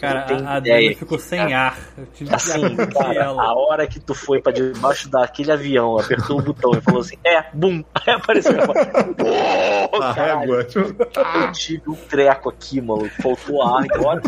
Cara, 0.00 0.20
a, 0.20 0.24
a 0.24 0.58
ideia, 0.58 0.76
Adriana 0.76 0.96
ficou 0.96 1.18
sem 1.18 1.38
cara. 1.38 1.56
ar. 1.58 1.78
Eu 1.98 2.06
tive 2.14 2.30
que 2.30 2.36
Assim, 2.36 2.64
acudir 2.64 2.94
cara, 2.94 3.10
a 3.20 3.24
ela. 3.24 3.54
hora 3.54 3.86
que 3.86 4.00
tu 4.00 4.14
foi 4.14 4.40
pra 4.40 4.52
debaixo 4.52 5.08
daquele 5.10 5.52
avião, 5.52 5.98
apertou 5.98 6.38
o 6.38 6.42
botão 6.42 6.72
e 6.74 6.80
falou 6.80 7.00
assim, 7.00 7.16
é, 7.24 7.44
bum, 7.52 7.82
aí 7.94 8.14
apareceu. 8.14 8.52
Eu 8.60 8.66
falei, 8.66 9.88
Pô, 9.90 10.02
A 10.02 10.12
régua. 10.12 10.56
eu 10.56 11.52
tive 11.52 11.82
um 11.88 11.94
treco 11.94 12.48
aqui, 12.50 12.80
maluco. 12.80 13.10
Faltou 13.22 13.62
ar 13.62 13.84
agora. 13.90 14.20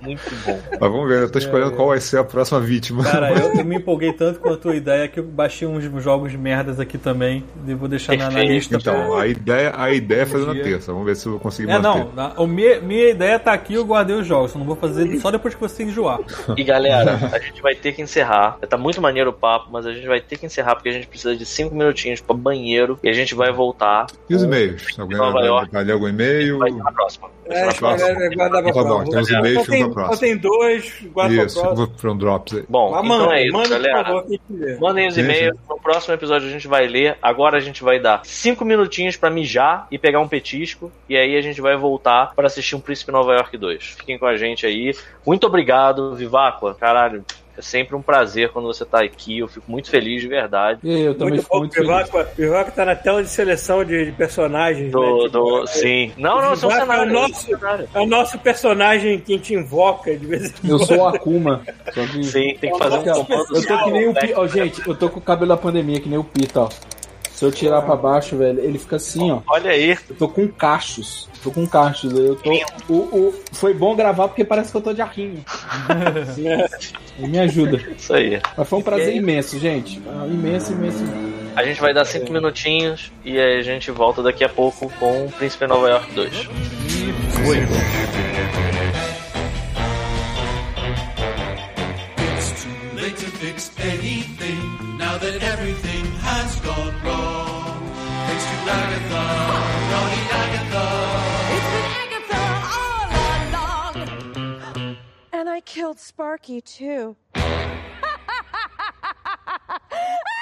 Muito 0.00 0.34
bom. 0.44 0.58
Mas 0.70 0.80
vamos 0.80 1.08
ver, 1.08 1.22
eu 1.22 1.30
tô 1.30 1.38
escolhendo 1.38 1.72
qual 1.72 1.88
vai 1.88 2.00
ser 2.00 2.18
a 2.18 2.24
próxima 2.24 2.60
vítima. 2.60 3.04
Cara, 3.04 3.30
eu, 3.32 3.52
eu 3.60 3.64
me 3.64 3.76
empolguei 3.76 4.12
tanto 4.12 4.40
com 4.40 4.50
a 4.50 4.56
tua 4.56 4.74
ideia 4.74 5.06
que 5.08 5.20
eu 5.20 5.24
baixei 5.24 5.66
uns 5.68 5.84
jogos 6.02 6.30
de 6.32 6.38
merdas 6.38 6.80
aqui 6.80 6.96
também. 6.98 7.44
Devo 7.56 7.88
deixar 7.88 8.16
na, 8.16 8.30
na 8.30 8.42
lista. 8.42 8.76
Então, 8.76 9.10
pra- 9.10 9.22
a 9.22 9.26
ideia, 9.26 9.72
a 9.76 9.90
ideia 9.92 10.22
é 10.22 10.26
fazer 10.26 10.46
na 10.46 10.54
terça. 10.54 10.92
Vamos 10.92 11.06
ver 11.06 11.16
se 11.16 11.26
eu 11.26 11.32
vou 11.32 11.40
conseguir 11.40 11.70
É, 11.70 11.78
manter. 11.78 12.04
não. 12.06 12.12
na- 12.12 12.32
o 12.38 12.46
minha, 12.46 12.80
minha 12.80 13.10
ideia 13.10 13.38
tá 13.38 13.52
aqui, 13.52 13.74
eu 13.74 13.84
guardei 13.84 14.16
os 14.16 14.26
jogos. 14.26 14.52
Só 14.52 14.58
não 14.58 14.66
vou 14.66 14.76
fazer 14.76 14.95
só 15.20 15.30
depois 15.30 15.54
que 15.54 15.60
você 15.60 15.82
enjoar. 15.84 16.20
E 16.56 16.62
galera, 16.64 17.12
a 17.32 17.38
gente 17.38 17.60
vai 17.62 17.74
ter 17.74 17.92
que 17.92 18.02
encerrar. 18.02 18.58
Tá 18.68 18.76
muito 18.76 19.00
maneiro 19.00 19.30
o 19.30 19.32
papo, 19.32 19.68
mas 19.70 19.86
a 19.86 19.92
gente 19.92 20.06
vai 20.06 20.20
ter 20.20 20.36
que 20.38 20.46
encerrar 20.46 20.74
porque 20.74 20.88
a 20.88 20.92
gente 20.92 21.06
precisa 21.06 21.36
de 21.36 21.44
5 21.46 21.74
minutinhos 21.74 22.20
pra 22.20 22.34
banheiro 22.36 22.98
e 23.02 23.08
a 23.08 23.12
gente 23.12 23.34
vai 23.34 23.52
voltar. 23.52 24.06
E 24.28 24.34
os 24.34 24.42
e-mails? 24.42 24.84
Alguém 24.98 25.16
Nova 25.18 25.66
vai, 25.72 25.84
ler 25.84 25.92
algum 25.92 26.08
e-mail? 26.08 26.58
Vai 26.58 26.70
na 26.70 26.92
próxima. 26.92 27.28
É, 27.48 27.64
na 27.66 27.72
próxima. 27.74 28.08
é, 28.10 28.28
guarda 28.34 28.62
pra 28.62 28.72
Tá 28.72 28.82
próxima. 28.82 29.10
tem 29.10 29.20
os 29.20 29.30
e-mails, 29.30 29.66
fica 29.66 29.84
pra 29.90 30.04
próxima. 30.04 30.18
tem 30.18 30.36
dois, 30.36 30.92
guarda 31.12 31.34
pra 31.36 31.44
Isso, 31.44 31.60
próxima. 31.60 31.86
vou 31.86 31.94
para 31.96 32.10
um 32.12 32.18
drops 32.18 32.54
aí. 32.54 32.64
Bom, 32.68 32.90
Mas 32.90 33.04
então 33.04 33.18
manda, 33.18 33.34
é 33.38 33.42
isso, 33.44 33.52
manda, 33.52 33.68
por 33.68 33.82
galera. 33.82 34.04
favor. 34.04 34.26
Mandem 34.80 35.06
os 35.08 35.18
e-mails. 35.18 35.56
No 35.68 35.80
próximo 35.80 36.14
episódio 36.14 36.48
a 36.48 36.50
gente 36.50 36.66
vai 36.66 36.86
ler. 36.88 37.16
Agora 37.22 37.56
a 37.56 37.60
gente 37.60 37.84
vai 37.84 38.00
dar 38.00 38.20
5 38.24 38.64
minutinhos 38.64 39.16
pra 39.16 39.30
mijar 39.30 39.86
e 39.92 39.98
pegar 39.98 40.18
um 40.20 40.26
petisco. 40.28 40.90
E 41.08 41.16
aí 41.16 41.36
a 41.36 41.40
gente 41.40 41.60
vai 41.60 41.76
voltar 41.76 42.32
pra 42.34 42.46
assistir 42.46 42.74
um 42.74 42.80
Príncipe 42.80 43.12
Nova 43.12 43.32
York 43.34 43.56
2. 43.56 43.84
Fiquem 43.98 44.18
com 44.18 44.26
a 44.26 44.36
gente 44.36 44.66
aí. 44.66 44.85
Muito 45.24 45.46
obrigado, 45.46 46.14
Viváqua. 46.14 46.74
Caralho. 46.74 47.24
É 47.58 47.62
sempre 47.62 47.96
um 47.96 48.02
prazer 48.02 48.50
quando 48.50 48.66
você 48.66 48.84
tá 48.84 49.00
aqui. 49.02 49.38
Eu 49.38 49.48
fico 49.48 49.64
muito 49.70 49.88
feliz 49.88 50.20
de 50.20 50.28
verdade. 50.28 50.78
E 50.84 51.00
eu 51.00 51.14
também 51.14 51.30
Muito 51.36 51.42
fico 51.44 51.54
bom, 51.54 51.60
muito 51.60 51.72
o 51.72 51.74
feliz. 51.74 52.10
Pivaco, 52.10 52.30
Pivaco 52.36 52.70
tá 52.72 52.84
na 52.84 52.94
tela 52.94 53.22
de 53.22 53.30
seleção 53.30 53.82
de, 53.82 54.04
de 54.04 54.12
personagens. 54.12 54.92
Do, 54.92 55.00
né? 55.00 55.06
Tipo, 55.22 55.28
do, 55.30 55.62
é- 55.62 55.66
sim. 55.66 56.12
Não, 56.18 56.38
não, 56.42 56.54
são 56.54 56.68
Vivaco 56.68 56.92
é 56.92 57.00
o 57.02 57.06
nosso- 57.06 57.46
cenário. 57.46 57.88
É 57.94 57.98
o 58.00 58.06
nosso 58.06 58.38
personagem 58.40 59.18
que 59.20 59.32
a 59.32 59.36
gente 59.38 59.54
invoca 59.54 60.14
de 60.14 60.26
vez 60.26 60.42
em 60.62 60.68
Eu 60.68 60.76
quando. 60.76 60.86
sou 60.86 60.98
o 60.98 61.08
Akuma. 61.08 61.62
Que... 61.94 62.24
Sim, 62.24 62.56
tem 62.60 62.70
que 62.72 62.78
fazer 62.78 62.98
um 62.98 63.24
comando. 63.24 63.46
eu 63.56 63.66
tô 63.66 63.84
que 63.84 63.90
nem 63.90 64.08
o 64.08 64.12
né? 64.12 64.20
Pi... 64.20 64.34
Ó, 64.36 64.46
gente, 64.46 64.86
eu 64.86 64.94
tô 64.94 65.08
com 65.08 65.18
o 65.18 65.22
cabelo 65.22 65.48
da 65.48 65.56
pandemia, 65.56 65.98
que 65.98 66.10
nem 66.10 66.18
o 66.18 66.24
Pita, 66.24 66.60
ó. 66.60 66.68
Se 67.36 67.44
eu 67.44 67.52
tirar 67.52 67.82
pra 67.82 67.94
baixo, 67.94 68.34
velho, 68.34 68.58
ele 68.60 68.78
fica 68.78 68.96
assim, 68.96 69.30
ó. 69.30 69.42
Olha 69.48 69.70
aí. 69.70 69.90
Eu 70.08 70.16
tô 70.16 70.26
com 70.26 70.48
cachos. 70.48 71.28
Tô 71.42 71.50
com 71.50 71.66
cachos. 71.66 72.10
Eu 72.14 72.34
tô. 72.34 72.50
O, 72.88 72.94
o... 72.94 73.34
Foi 73.52 73.74
bom 73.74 73.94
gravar 73.94 74.28
porque 74.28 74.42
parece 74.42 74.70
que 74.70 74.78
eu 74.78 74.80
tô 74.80 74.94
de 74.94 75.02
arrinho. 75.02 75.44
Me 77.20 77.38
ajuda. 77.38 77.76
Isso 77.94 78.14
aí. 78.14 78.40
Mas 78.56 78.66
foi 78.66 78.78
um 78.78 78.82
prazer 78.82 79.14
imenso, 79.14 79.58
gente. 79.58 80.00
Ah, 80.08 80.26
imenso, 80.26 80.72
imenso. 80.72 81.04
A 81.54 81.62
gente 81.62 81.78
vai 81.78 81.92
dar 81.92 82.06
5 82.06 82.32
minutinhos 82.32 83.12
e 83.22 83.38
aí 83.38 83.58
a 83.58 83.62
gente 83.62 83.90
volta 83.90 84.22
daqui 84.22 84.42
a 84.42 84.48
pouco 84.48 84.90
com 84.98 85.26
o 85.26 85.32
Príncipe 85.32 85.66
Nova 85.66 85.90
York 85.90 86.14
2. 86.14 86.48
It's 92.18 92.64
too 92.64 92.96
late 92.96 93.16
to 93.16 93.26
fix 93.26 93.70
anything 93.78 94.96
now 94.96 95.18
that 95.18 95.42
everything 95.42 96.06
has 96.22 96.25
gone 96.66 96.96
wrong. 97.04 97.64
To 98.46 98.56
Agatha, 98.78 99.24
naughty 99.90 100.22
Agatha. 100.42 100.84
It's 101.56 101.70
been 101.74 101.88
Agatha 102.02 102.42
all 102.76 103.08
along. 103.46 103.96
And 105.32 105.46
I 105.48 105.60
killed 105.60 105.98
Sparky 105.98 106.60
too. 106.60 107.16